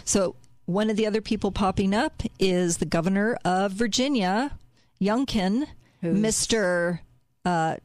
So 0.05 0.37
one 0.67 0.91
of 0.91 0.97
the 0.97 1.07
other 1.07 1.23
people 1.23 1.51
popping 1.51 1.95
up 1.95 2.23
is 2.39 2.77
the 2.79 2.87
governor 2.87 3.39
of 3.45 3.73
Virginia, 3.73 4.59
Youngkin, 5.01 5.67
Mr. 6.03 7.01
Uh, 7.45 7.77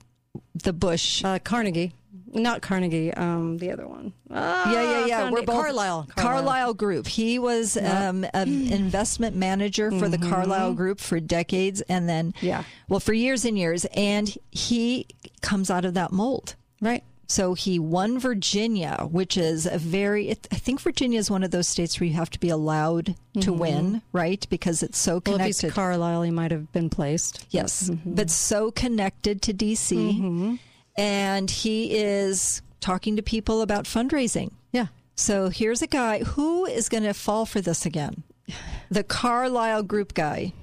the 0.54 0.74
Bush. 0.74 1.24
Uh, 1.24 1.40
Carnegie. 1.40 1.94
Not 2.34 2.62
Carnegie. 2.62 3.14
Um, 3.14 3.58
the 3.58 3.72
other 3.72 3.88
one. 3.88 4.14
Ah, 4.32 4.72
yeah, 4.72 4.82
yeah, 4.82 5.06
yeah. 5.06 5.32
We're 5.32 5.42
both 5.44 5.56
Carlyle. 5.64 6.08
Carlyle 6.16 6.74
Group. 6.74 7.08
He 7.08 7.40
was 7.40 7.76
um, 7.78 8.26
an 8.34 8.72
investment 8.72 9.36
manager 9.36 9.92
for 9.92 10.08
the 10.10 10.18
Carlyle 10.18 10.74
Group 10.74 11.00
for 11.00 11.20
decades, 11.20 11.82
and 11.82 12.08
then 12.08 12.34
Yeah. 12.42 12.64
well, 12.88 13.00
for 13.00 13.14
years 13.14 13.46
and 13.46 13.58
years. 13.58 13.86
And 13.96 14.34
he 14.52 15.08
comes 15.42 15.72
out 15.72 15.86
of 15.86 15.94
that 15.96 16.12
mold, 16.12 16.56
right? 16.82 17.04
So 17.32 17.54
he 17.54 17.78
won 17.78 18.18
Virginia, 18.18 19.08
which 19.12 19.38
is 19.38 19.68
a 19.68 19.78
very. 19.78 20.30
It, 20.30 20.48
I 20.52 20.56
think 20.56 20.82
Virginia 20.82 21.20
is 21.20 21.30
one 21.30 21.44
of 21.44 21.52
those 21.52 21.68
states 21.68 22.00
where 22.00 22.08
you 22.08 22.14
have 22.16 22.32
to 22.32 22.40
be 22.40 22.50
allowed 22.50 23.16
to 23.42 23.52
Mhm. 23.52 23.58
win, 23.58 24.02
right? 24.14 24.46
Because 24.50 24.82
it's 24.82 24.98
so 24.98 25.14
Well, 25.14 25.22
connected. 25.22 25.62
he's 25.68 25.72
Carlyle, 25.74 26.24
he 26.24 26.32
might 26.32 26.50
have 26.50 26.72
been 26.72 26.90
placed. 26.90 27.46
Yes, 27.52 27.92
but 28.04 28.32
so 28.32 28.72
connected 28.72 29.44
to 29.44 29.54
DC. 29.54 30.58
And 31.00 31.50
he 31.50 31.96
is 31.98 32.62
talking 32.82 33.16
to 33.16 33.22
people 33.22 33.62
about 33.62 33.86
fundraising. 33.86 34.52
Yeah. 34.72 34.88
So 35.16 35.50
here's 35.50 35.82
a 35.82 35.88
guy 35.88 36.20
who 36.20 36.66
is 36.66 36.90
going 36.90 37.04
to 37.04 37.14
fall 37.14 37.46
for 37.46 37.62
this 37.62 37.86
again. 37.86 38.24
The 38.92 39.04
Carlyle 39.04 39.84
Group 39.84 40.14
guy. 40.14 40.54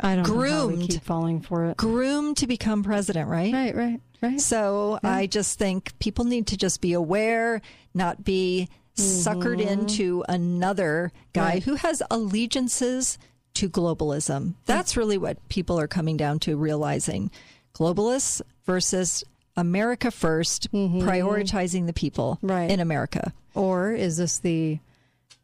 I 0.00 0.14
don't 0.16 0.26
know 0.28 0.34
how 0.34 0.66
we 0.66 0.74
groomed, 0.74 0.90
keep 0.90 1.02
falling 1.02 1.40
for 1.40 1.66
it. 1.66 1.76
groomed 1.76 2.36
to 2.38 2.46
become 2.46 2.82
president, 2.82 3.28
right? 3.28 3.52
Right, 3.52 3.74
right, 3.74 4.00
right. 4.22 4.40
So 4.40 4.98
I 5.02 5.26
just 5.26 5.58
think 5.58 5.98
people 5.98 6.24
need 6.24 6.46
to 6.48 6.56
just 6.56 6.80
be 6.80 6.92
aware, 6.92 7.60
not 7.94 8.22
be 8.24 8.68
suckered 8.96 9.60
into 9.60 10.24
another 10.28 11.12
guy 11.32 11.40
Mm-hmm. 11.40 11.54
Right. 11.54 11.62
who 11.64 11.74
has 11.76 12.02
allegiances 12.10 13.18
to 13.54 13.68
globalism. 13.68 14.54
That's 14.66 14.96
really 14.96 15.18
what 15.18 15.48
people 15.48 15.78
are 15.80 15.88
coming 15.88 16.16
down 16.16 16.38
to 16.40 16.56
realizing. 16.56 17.30
Globalists 17.74 18.42
versus 18.66 19.24
America 19.58 20.08
1st 20.08 20.68
prioritizing 21.02 21.86
the 21.86 21.92
people 21.92 22.36
Mm-hmm. 22.36 22.46
Right. 22.50 22.70
in 22.70 22.80
America. 22.80 23.32
Or 23.54 23.92
is 23.92 24.16
this 24.18 24.38
the 24.38 24.78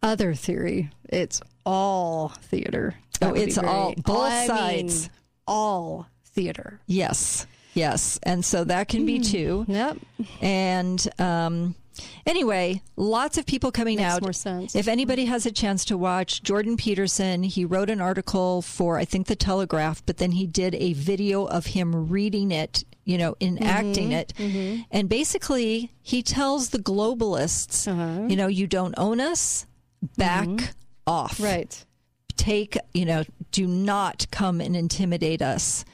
other 0.03 0.35
theory? 0.35 0.91
It's 1.09 1.41
all 1.67 2.29
theater. 2.29 2.95
That 3.21 3.27
Oh, 3.27 3.33
would 3.33 3.37
be 3.37 3.43
it's 3.43 3.59
all- 3.59 3.95
both 3.97 4.33
I 4.33 4.47
mean, 4.47 4.89
sides. 4.89 5.11
all 5.47 6.07
theater. 6.27 6.81
Yes, 6.87 7.47
yes, 7.75 8.19
and 8.23 8.45
so 8.45 8.65
that 8.65 8.89
can 8.89 9.05
be 9.07 9.19
two. 9.21 9.65
Hmm. 9.65 9.73
Yep. 9.73 9.99
And 10.41 11.09
um, 11.19 11.75
anyway, 12.27 12.83
lots 12.97 13.39
of 13.39 13.47
people 13.47 13.71
coming 13.73 13.97
Makes 13.97 14.15
out. 14.15 14.23
more 14.23 14.33
sense. 14.33 14.75
If 14.75 14.89
anybody 14.89 15.25
has 15.27 15.47
a 15.47 15.51
chance 15.53 15.85
to 15.87 15.97
watch 15.97 16.43
Jordan 16.43 16.77
Peterson, 16.77 17.43
he 17.43 17.65
wrote 17.65 17.91
an 17.91 18.01
article 18.01 18.63
for 18.63 18.99
I 18.99 19.05
think 19.05 19.27
the 19.27 19.37
Telegraph, 19.37 20.05
but 20.07 20.17
then 20.19 20.33
he 20.33 20.47
did 20.47 20.75
a 20.77 20.93
video 20.95 21.45
of 21.47 21.67
him 21.67 22.09
reading 22.09 22.51
it, 22.51 22.85
you 23.05 23.19
know, 23.19 23.37
enacting 23.41 24.11
Mm-hmm. 24.11 24.77
it, 24.81 24.85
and 24.91 25.09
basically 25.09 25.93
he 26.03 26.23
tells 26.23 26.71
the 26.71 26.79
globalists, 26.79 27.87
Uh-huh. 27.89 28.27
you 28.29 28.37
know, 28.37 28.47
you 28.47 28.67
don't 28.67 28.95
own 28.99 29.21
us, 29.21 29.67
back 30.17 30.49
off, 31.07 31.35
Mm-hmm. 31.39 31.45
Right. 31.45 31.85
take, 32.37 32.77
you 32.93 33.05
know, 33.05 33.25
do 33.53 33.67
not 33.67 34.27
come 34.31 34.61
and 34.61 34.75
intimidate 34.77 35.41
us. 35.43 35.85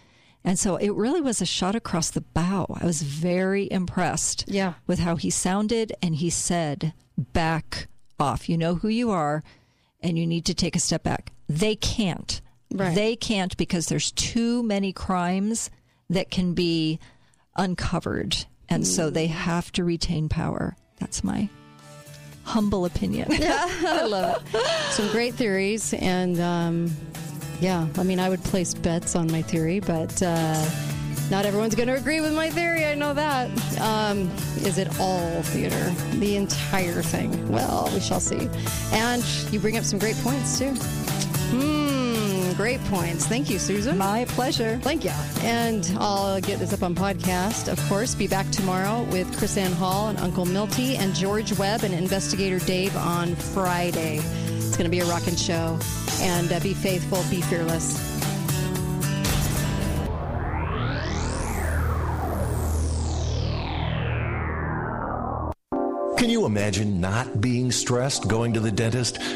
And 0.44 0.58
so 0.58 0.76
it 0.76 0.90
really 0.94 1.20
was 1.20 1.42
a 1.42 1.46
shot 1.46 1.74
across 1.74 2.10
the 2.10 2.22
bow. 2.22 2.66
I 2.80 2.86
was 2.86 3.02
very 3.02 3.70
impressed 3.70 4.44
Yeah. 4.48 4.74
with 4.86 4.98
how 5.00 5.16
he 5.16 5.28
sounded 5.30 5.92
and 6.02 6.14
he 6.16 6.30
said, 6.30 6.94
back 7.18 7.88
off. 8.18 8.48
You 8.48 8.56
know 8.56 8.76
who 8.76 8.88
you 8.88 9.10
are 9.10 9.42
and 10.02 10.18
you 10.18 10.26
need 10.26 10.46
to 10.46 10.54
take 10.54 10.74
a 10.76 10.80
step 10.80 11.02
back. 11.02 11.32
They 11.48 11.76
can't. 11.76 12.40
Right. 12.72 12.94
They 12.94 13.16
can't 13.16 13.54
because 13.58 13.86
there's 13.86 14.12
too 14.12 14.62
many 14.62 14.92
crimes 14.92 15.70
that 16.08 16.30
can 16.30 16.54
be 16.54 16.98
uncovered. 17.56 18.36
And 18.68 18.86
so 18.86 19.10
they 19.10 19.26
have 19.26 19.70
to 19.72 19.84
retain 19.84 20.28
power. 20.28 20.76
That's 20.98 21.22
my 21.24 21.48
humble 22.44 22.84
opinion. 22.84 23.28
I 23.32 24.04
love 24.06 24.42
it. 24.54 24.66
Some 24.92 25.08
great 25.08 25.34
theories, 25.34 25.92
and 25.94 26.40
um, 26.40 26.90
Yeah, 27.60 27.86
I 27.98 28.02
mean, 28.04 28.18
I 28.18 28.28
would 28.28 28.42
place 28.44 28.72
bets 28.72 29.14
on 29.14 29.30
my 29.30 29.42
theory, 29.42 29.80
but 29.80 30.22
uh, 30.22 30.70
not 31.30 31.44
everyone's 31.44 31.74
going 31.74 31.88
to 31.88 31.94
agree 31.94 32.20
with 32.20 32.34
my 32.34 32.48
theory. 32.48 32.86
I 32.86 32.94
know 32.94 33.12
that. 33.12 33.50
Um, 33.80 34.30
is 34.62 34.78
it 34.78 34.88
all 34.98 35.42
theater? 35.42 35.90
The 36.18 36.36
entire 36.36 37.02
thing? 37.02 37.52
Well, 37.52 37.90
we 37.92 38.00
shall 38.00 38.18
see. 38.20 38.48
And 38.92 39.22
you 39.52 39.60
bring 39.60 39.76
up 39.76 39.84
some 39.84 39.98
great 39.98 40.16
points, 40.16 40.58
too. 40.58 40.72
Hmm, 41.52 42.52
great 42.54 42.80
points. 42.84 43.26
Thank 43.26 43.50
you, 43.50 43.58
Susan. 43.58 43.98
My 43.98 44.24
pleasure. 44.28 44.78
Thank 44.82 45.04
you. 45.04 45.12
And 45.42 45.86
I'll 45.98 46.40
get 46.40 46.60
this 46.60 46.72
up 46.72 46.82
on 46.82 46.94
podcast, 46.94 47.70
of 47.70 47.78
course. 47.88 48.14
Be 48.14 48.26
back 48.26 48.48
tomorrow 48.50 49.02
with 49.12 49.26
CrisAnn 49.38 49.74
Hall 49.74 50.08
and 50.08 50.18
Uncle 50.18 50.46
Milty 50.46 50.96
and 50.96 51.14
George 51.14 51.56
Webb 51.58 51.82
and 51.82 51.92
Investigator 51.92 52.58
Dave 52.64 52.96
on 52.96 53.34
Friday. 53.34 54.20
Going 54.80 54.90
to 54.90 54.96
be 54.96 55.00
a 55.00 55.12
rocking 55.12 55.36
show. 55.36 55.78
And 56.22 56.50
uh, 56.50 56.58
be 56.60 56.72
faithful, 56.72 57.22
be 57.28 57.42
fearless. 57.42 58.00
Can 66.16 66.30
you 66.30 66.46
imagine 66.46 66.98
not 66.98 67.42
being 67.42 67.70
stressed 67.70 68.26
going 68.26 68.54
to 68.54 68.60
the 68.60 68.72
dentist? 68.72 69.20